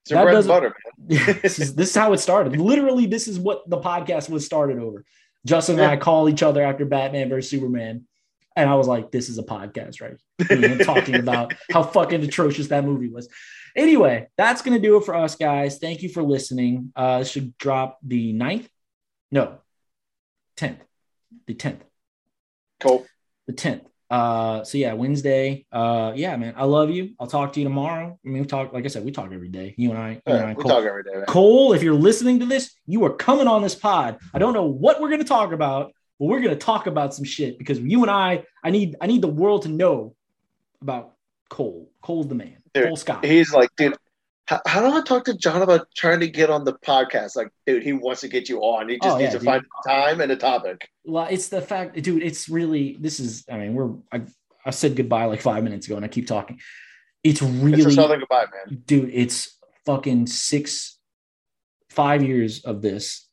it's 0.05 0.11
That 0.11 0.23
bread 0.23 0.35
and 0.35 0.47
butter, 0.47 0.75
man. 0.99 1.39
this 1.41 1.57
is 1.57 1.73
this 1.73 1.89
is 1.89 1.95
how 1.95 2.13
it 2.13 2.19
started. 2.19 2.57
Literally, 2.57 3.07
this 3.07 3.27
is 3.27 3.39
what 3.39 3.67
the 3.67 3.79
podcast 3.79 4.29
was 4.29 4.45
started 4.45 4.77
over. 4.77 5.03
Justin 5.47 5.79
and 5.79 5.89
I 5.89 5.97
call 5.97 6.29
each 6.29 6.43
other 6.43 6.61
after 6.63 6.85
Batman 6.85 7.27
versus 7.29 7.49
Superman, 7.49 8.05
and 8.55 8.69
I 8.69 8.75
was 8.75 8.87
like, 8.87 9.11
"This 9.11 9.29
is 9.29 9.39
a 9.39 9.43
podcast, 9.43 9.99
right?" 10.01 10.83
Talking 10.85 11.15
about 11.15 11.55
how 11.71 11.81
fucking 11.81 12.23
atrocious 12.23 12.67
that 12.67 12.85
movie 12.85 13.09
was. 13.09 13.27
Anyway, 13.75 14.27
that's 14.37 14.61
gonna 14.61 14.77
do 14.79 14.97
it 14.97 15.05
for 15.05 15.15
us, 15.15 15.35
guys. 15.35 15.79
Thank 15.79 16.03
you 16.03 16.09
for 16.09 16.21
listening. 16.21 16.91
Uh, 16.95 17.19
this 17.19 17.31
should 17.31 17.57
drop 17.57 17.97
the 18.03 18.31
9th. 18.33 18.67
No, 19.31 19.57
tenth, 20.55 20.83
the 21.47 21.55
tenth 21.55 21.83
Cool. 22.79 23.07
the 23.47 23.53
10th. 23.53 23.85
Uh, 24.09 24.63
so 24.63 24.77
yeah, 24.77 24.93
Wednesday. 24.93 25.65
Uh, 25.71 26.13
yeah, 26.15 26.35
man, 26.37 26.53
I 26.57 26.65
love 26.65 26.89
you. 26.91 27.11
I'll 27.19 27.27
talk 27.27 27.53
to 27.53 27.59
you 27.59 27.65
tomorrow. 27.65 28.17
I 28.23 28.27
mean, 28.27 28.41
we 28.41 28.47
talk, 28.47 28.71
like 28.73 28.85
I 28.85 28.87
said, 28.87 29.03
we 29.03 29.11
talk 29.11 29.31
every 29.33 29.47
day. 29.49 29.73
You 29.77 29.89
and 29.91 29.99
I, 29.99 30.09
you 30.11 30.21
and 30.27 30.37
Yeah, 30.39 30.45
I, 30.45 30.53
we 30.53 30.61
Cole. 30.61 30.71
talk 30.71 30.85
every 30.85 31.03
day, 31.03 31.13
man. 31.13 31.25
Cole, 31.25 31.73
if 31.73 31.81
you're 31.81 31.93
listening 31.95 32.39
to 32.41 32.45
this, 32.45 32.75
you 32.85 33.03
are 33.05 33.13
coming 33.13 33.47
on 33.47 33.61
this 33.63 33.75
pod. 33.75 34.17
I 34.33 34.39
don't 34.39 34.53
know 34.53 34.65
what 34.65 35.01
we're 35.01 35.09
going 35.09 35.21
to 35.21 35.27
talk 35.27 35.51
about, 35.53 35.91
but 36.19 36.25
we're 36.25 36.39
going 36.41 36.53
to 36.57 36.63
talk 36.63 36.87
about 36.87 37.13
some 37.13 37.25
shit 37.25 37.57
because 37.57 37.79
you 37.79 38.01
and 38.03 38.11
I, 38.11 38.43
I 38.63 38.69
need, 38.69 38.95
I 39.01 39.07
need 39.07 39.21
the 39.21 39.27
world 39.27 39.63
to 39.63 39.69
know 39.69 40.15
about 40.81 41.13
Cole. 41.49 41.89
Cole's 42.01 42.27
the 42.27 42.35
man. 42.35 42.57
Dude, 42.73 42.87
Cole 42.87 42.95
Scott. 42.97 43.25
He's 43.25 43.53
like, 43.53 43.69
dude, 43.75 43.95
how, 44.47 44.61
how 44.67 44.81
do 44.81 44.95
I 44.95 45.01
talk 45.01 45.25
to 45.25 45.33
John 45.35 45.61
about 45.61 45.87
trying 45.95 46.19
to 46.19 46.27
get 46.27 46.49
on 46.49 46.63
the 46.65 46.73
podcast? 46.73 47.35
Like, 47.35 47.49
dude, 47.65 47.83
he 47.83 47.93
wants 47.93 48.21
to 48.21 48.27
get 48.27 48.47
you 48.47 48.59
on. 48.61 48.89
He 48.89 48.99
just 48.99 49.15
Oh, 49.15 49.17
needs 49.17 49.33
yeah, 49.33 49.39
to 49.39 49.45
find 49.45 49.63
time 49.87 50.21
and 50.21 50.31
a 50.31 50.35
topic. 50.35 50.87
Well, 51.03 51.27
it's 51.29 51.47
the 51.49 51.61
fact, 51.61 51.99
dude. 52.01 52.21
It's 52.23 52.47
really 52.49 52.97
this 52.99 53.19
is. 53.19 53.43
I 53.51 53.57
mean, 53.57 53.73
we're. 53.73 53.91
I, 54.11 54.21
I 54.65 54.71
said 54.71 54.95
goodbye 54.95 55.25
like 55.25 55.41
five 55.41 55.63
minutes 55.63 55.87
ago, 55.87 55.95
and 55.95 56.05
I 56.05 56.07
keep 56.07 56.27
talking. 56.27 56.59
It's 57.23 57.41
It's 57.41 57.51
really, 57.51 57.93
southern 57.93 58.19
goodbye, 58.19 58.45
man. 58.67 58.83
dude. 58.85 59.09
It's 59.13 59.57
fucking 59.85 60.27
six, 60.27 60.99
five 61.89 62.23
years 62.23 62.63
of 62.65 62.81
this. 62.81 63.27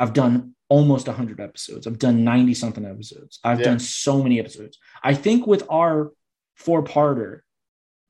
I've 0.00 0.12
done 0.12 0.54
almost 0.68 1.06
hundred 1.06 1.40
episodes. 1.40 1.86
I've 1.86 1.98
done 1.98 2.24
ninety 2.24 2.54
something 2.54 2.84
episodes. 2.84 3.38
I've 3.44 3.60
Yeah. 3.60 3.66
done 3.66 3.78
so 3.78 4.22
many 4.22 4.38
episodes. 4.40 4.78
I 5.02 5.14
think 5.14 5.46
with 5.46 5.64
our 5.70 6.12
four 6.56 6.82
parter, 6.82 7.40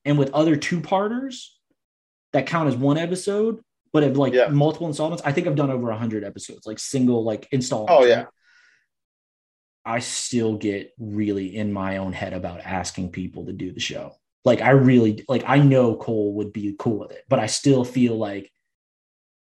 and 0.06 0.18
with 0.18 0.30
other 0.32 0.56
two 0.56 0.80
parters 0.80 1.57
that 2.32 2.46
count 2.46 2.68
as 2.68 2.76
one 2.76 2.98
episode, 2.98 3.60
but 3.92 4.02
of 4.02 4.16
like 4.16 4.32
Yeah. 4.32 4.48
multiple 4.48 4.86
installments. 4.86 5.22
I 5.24 5.32
think 5.32 5.46
I've 5.46 5.56
done 5.56 5.70
over 5.70 5.90
hundred 5.92 6.24
episodes, 6.24 6.66
like 6.66 6.78
single 6.78 7.24
like 7.24 7.48
installments. 7.52 7.94
Oh, 7.96 8.04
yeah. 8.04 8.26
I 9.84 10.00
still 10.00 10.56
get 10.56 10.92
really 10.98 11.56
in 11.56 11.72
my 11.72 11.96
own 11.96 12.12
head 12.12 12.34
about 12.34 12.60
asking 12.60 13.10
people 13.10 13.46
to 13.46 13.52
do 13.52 13.72
the 13.72 13.80
show. 13.80 14.14
Like 14.44 14.60
I 14.60 14.70
really 14.70 15.24
like 15.28 15.44
I 15.46 15.58
know 15.58 15.96
Cole 15.96 16.34
would 16.34 16.52
be 16.52 16.74
cool 16.78 16.98
with 16.98 17.12
it, 17.12 17.24
but 17.28 17.38
I 17.38 17.46
still 17.46 17.84
feel 17.84 18.16
like 18.16 18.50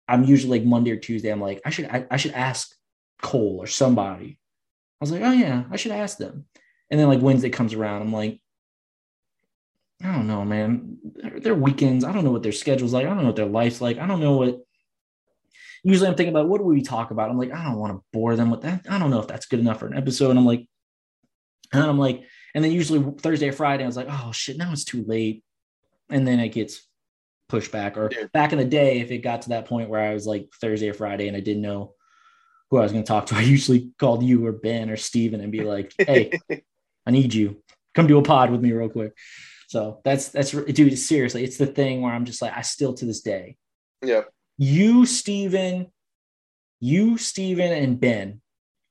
I'm 0.08 0.24
usually 0.24 0.58
like 0.58 0.66
Monday 0.66 0.90
or 0.90 0.96
Tuesday. 0.96 1.30
I'm 1.30 1.40
like 1.40 1.60
I 1.64 1.70
should 1.70 1.86
I, 1.86 2.06
I 2.10 2.16
should 2.16 2.32
ask 2.32 2.74
Cole 3.20 3.58
or 3.60 3.66
somebody. 3.66 4.38
I 5.00 5.04
was 5.04 5.12
like, 5.12 5.22
oh 5.22 5.32
yeah, 5.32 5.64
I 5.70 5.76
should 5.76 5.92
ask 5.92 6.18
them. 6.18 6.46
And 6.90 6.98
then 7.00 7.08
like 7.08 7.20
Wednesday 7.22 7.48
comes 7.50 7.74
around, 7.74 8.02
I'm 8.02 8.12
like, 8.12 8.40
I 10.02 10.12
don't 10.12 10.26
know, 10.26 10.44
man. 10.44 10.98
Their, 11.14 11.40
their 11.40 11.54
weekends, 11.54 12.04
I 12.04 12.12
don't 12.12 12.24
know 12.24 12.32
what 12.32 12.42
their 12.42 12.52
schedule's 12.52 12.92
like. 12.92 13.06
I 13.06 13.08
don't 13.08 13.18
know 13.18 13.26
what 13.26 13.36
their 13.36 13.46
life's 13.46 13.80
like. 13.80 13.98
I 13.98 14.06
don't 14.06 14.20
know 14.20 14.36
what. 14.36 14.60
Usually, 15.84 16.08
I'm 16.08 16.14
thinking 16.14 16.34
about 16.34 16.48
what 16.48 16.58
do 16.58 16.64
we 16.64 16.82
talk 16.82 17.10
about. 17.10 17.30
I'm 17.30 17.38
like, 17.38 17.52
I 17.52 17.64
don't 17.64 17.78
want 17.78 17.92
to 17.92 18.04
bore 18.12 18.36
them 18.36 18.50
with 18.50 18.62
that. 18.62 18.86
I 18.88 18.98
don't 18.98 19.10
know 19.10 19.20
if 19.20 19.28
that's 19.28 19.46
good 19.46 19.60
enough 19.60 19.80
for 19.80 19.86
an 19.86 19.96
episode. 19.96 20.30
And 20.30 20.38
I'm 20.38 20.46
like, 20.46 20.66
and 21.72 21.82
I'm 21.82 21.98
like, 21.98 22.24
and 22.54 22.62
then 22.62 22.72
usually 22.72 23.02
Thursday 23.18 23.48
or 23.48 23.52
Friday, 23.52 23.84
I 23.84 23.86
was 23.86 23.96
like, 23.96 24.08
oh 24.10 24.32
shit, 24.32 24.56
now 24.56 24.72
it's 24.72 24.84
too 24.84 25.04
late. 25.06 25.42
And 26.10 26.26
then 26.26 26.40
it 26.40 26.50
gets 26.50 26.86
pushed 27.48 27.72
back. 27.72 27.96
Or 27.96 28.10
back 28.32 28.52
in 28.52 28.58
the 28.58 28.64
day, 28.64 29.00
if 29.00 29.10
it 29.10 29.18
got 29.18 29.42
to 29.42 29.50
that 29.50 29.66
point 29.66 29.88
where 29.88 30.00
I 30.00 30.14
was 30.14 30.26
like 30.26 30.48
Thursday 30.60 30.88
or 30.88 30.94
Friday 30.94 31.28
and 31.28 31.36
I 31.36 31.40
didn't 31.40 31.62
know 31.62 31.94
who 32.70 32.78
I 32.78 32.82
was 32.82 32.92
going 32.92 33.04
to 33.04 33.08
talk 33.08 33.26
to, 33.26 33.34
I 33.36 33.42
usually 33.42 33.90
called 33.98 34.22
you 34.22 34.46
or 34.46 34.52
Ben 34.52 34.90
or 34.90 34.96
Steven 34.96 35.40
and 35.40 35.52
be 35.52 35.62
like, 35.62 35.92
hey, 35.98 36.38
I 37.06 37.10
need 37.10 37.34
you. 37.34 37.62
Come 37.94 38.06
do 38.06 38.18
a 38.18 38.22
pod 38.22 38.50
with 38.50 38.60
me 38.60 38.72
real 38.72 38.88
quick. 38.88 39.12
So 39.72 40.02
that's 40.04 40.28
that's 40.28 40.50
dude. 40.50 40.98
Seriously, 40.98 41.44
it's 41.44 41.56
the 41.56 41.64
thing 41.64 42.02
where 42.02 42.12
I'm 42.12 42.26
just 42.26 42.42
like, 42.42 42.54
I 42.54 42.60
still 42.60 42.92
to 42.92 43.06
this 43.06 43.22
day, 43.22 43.56
Yeah. 44.04 44.24
you, 44.58 45.06
Steven, 45.06 45.90
you, 46.78 47.16
Steven, 47.16 47.72
and 47.72 47.98
Ben 47.98 48.42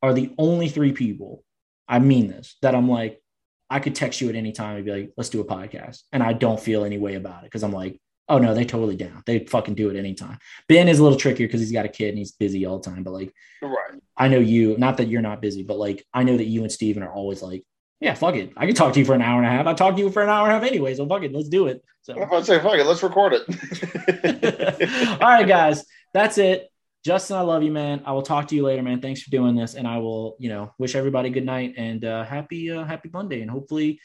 are 0.01 0.11
the 0.11 0.33
only 0.39 0.69
three 0.69 0.91
people. 0.91 1.43
I 1.87 1.99
mean 1.99 2.29
this 2.29 2.55
that 2.63 2.73
I'm 2.73 2.89
like, 2.89 3.21
I 3.69 3.79
could 3.79 3.93
text 3.93 4.21
you 4.21 4.29
at 4.29 4.35
any 4.35 4.53
time 4.53 4.77
and 4.77 4.83
be 4.85 4.91
like, 4.91 5.13
let's 5.17 5.29
do 5.29 5.39
a 5.39 5.45
podcast, 5.45 6.01
and 6.11 6.23
I 6.23 6.33
don't 6.33 6.59
feel 6.59 6.83
any 6.83 6.97
way 6.97 7.13
about 7.13 7.43
it 7.43 7.51
because 7.51 7.61
I'm 7.61 7.73
like, 7.73 8.01
oh 8.27 8.39
no, 8.39 8.55
they 8.55 8.65
totally 8.65 8.95
down. 8.95 9.21
They 9.27 9.45
fucking 9.45 9.75
do 9.75 9.91
it 9.91 9.95
anytime. 9.95 10.39
Ben 10.67 10.87
is 10.87 10.97
a 10.97 11.03
little 11.03 11.19
trickier 11.19 11.45
because 11.45 11.61
he's 11.61 11.71
got 11.71 11.85
a 11.85 11.89
kid 11.89 12.09
and 12.09 12.17
he's 12.17 12.31
busy 12.31 12.65
all 12.65 12.79
the 12.79 12.89
time, 12.89 13.03
but 13.03 13.13
like. 13.13 13.31
Right. 13.61 14.01
I 14.17 14.29
know 14.29 14.39
you, 14.39 14.77
not 14.79 14.97
that 14.97 15.09
you're 15.09 15.21
not 15.21 15.43
busy, 15.43 15.61
but 15.61 15.77
like 15.77 16.03
I 16.11 16.23
know 16.23 16.37
that 16.37 16.45
you 16.45 16.63
and 16.63 16.71
Steven 16.71 17.03
are 17.03 17.13
always 17.13 17.43
like, 17.43 17.63
yeah, 18.01 18.15
fuck 18.15 18.35
it. 18.35 18.51
I 18.57 18.65
can 18.65 18.73
talk 18.73 18.93
to 18.93 18.99
you 18.99 19.05
for 19.05 19.13
an 19.13 19.21
hour 19.21 19.37
and 19.37 19.45
a 19.45 19.49
half. 19.49 19.67
I 19.67 19.73
talked 19.75 19.95
to 19.97 20.03
you 20.03 20.09
for 20.09 20.23
an 20.23 20.29
hour 20.29 20.47
and 20.47 20.51
a 20.51 20.59
half 20.59 20.67
anyway, 20.67 20.95
so 20.95 21.07
fuck 21.07 21.21
it, 21.21 21.31
let's 21.31 21.47
do 21.49 21.67
it. 21.67 21.83
So 22.01 22.19
If 22.19 22.31
I 22.31 22.41
say 22.41 22.59
fuck 22.59 22.73
it, 22.73 22.85
let's 22.85 23.03
record 23.03 23.33
it. 23.33 23.43
all 25.21 25.29
right, 25.29 25.47
guys, 25.47 25.85
that's 26.11 26.39
it. 26.39 26.67
Justin, 27.05 27.37
I 27.37 27.41
love 27.41 27.61
you, 27.61 27.71
man. 27.71 28.01
I 28.05 28.11
will 28.11 28.23
talk 28.23 28.47
to 28.47 28.55
you 28.55 28.63
later, 28.63 28.81
man. 28.81 29.01
Thanks 29.01 29.21
for 29.21 29.29
doing 29.29 29.55
this, 29.55 29.75
and 29.75 29.87
I 29.87 29.99
will, 29.99 30.35
you 30.39 30.49
know, 30.49 30.73
wish 30.79 30.95
everybody 30.95 31.29
good 31.29 31.45
night 31.45 31.75
and 31.77 32.03
uh, 32.03 32.23
happy, 32.23 32.71
uh, 32.71 32.83
happy 32.83 33.09
Monday. 33.13 33.41
And 33.41 33.49
hopefully, 33.49 33.99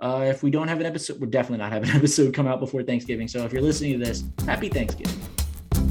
uh, 0.00 0.26
if 0.28 0.42
we 0.42 0.50
don't 0.50 0.68
have 0.68 0.80
an 0.80 0.86
episode, 0.86 1.20
we're 1.20 1.28
definitely 1.28 1.58
not 1.58 1.72
having 1.72 1.90
an 1.90 1.96
episode 2.02 2.34
come 2.34 2.48
out 2.48 2.58
before 2.58 2.82
Thanksgiving. 2.82 3.28
So 3.28 3.44
if 3.44 3.52
you're 3.52 3.62
listening 3.62 4.00
to 4.00 4.04
this, 4.04 4.24
happy 4.46 4.68
Thanksgiving. 4.68 5.20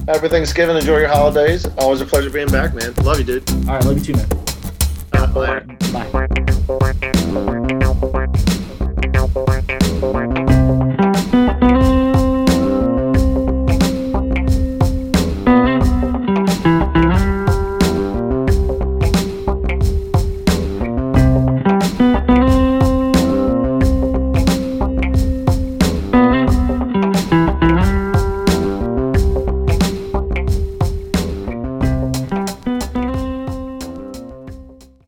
Happy 0.06 0.28
Thanksgiving. 0.28 0.76
Enjoy 0.76 1.00
your 1.00 1.08
holidays. 1.08 1.66
Always 1.78 2.02
a 2.02 2.06
pleasure 2.06 2.30
being 2.30 2.50
back, 2.50 2.74
man. 2.74 2.94
Love 3.04 3.20
you, 3.20 3.26
dude. 3.26 3.50
All 3.50 3.76
right, 3.76 3.84
love 3.86 3.98
you 3.98 4.04
too, 4.04 4.14
man. 4.14 4.57
Later. 5.36 5.66
Bye. 5.92 6.10
Bye. 10.12 10.94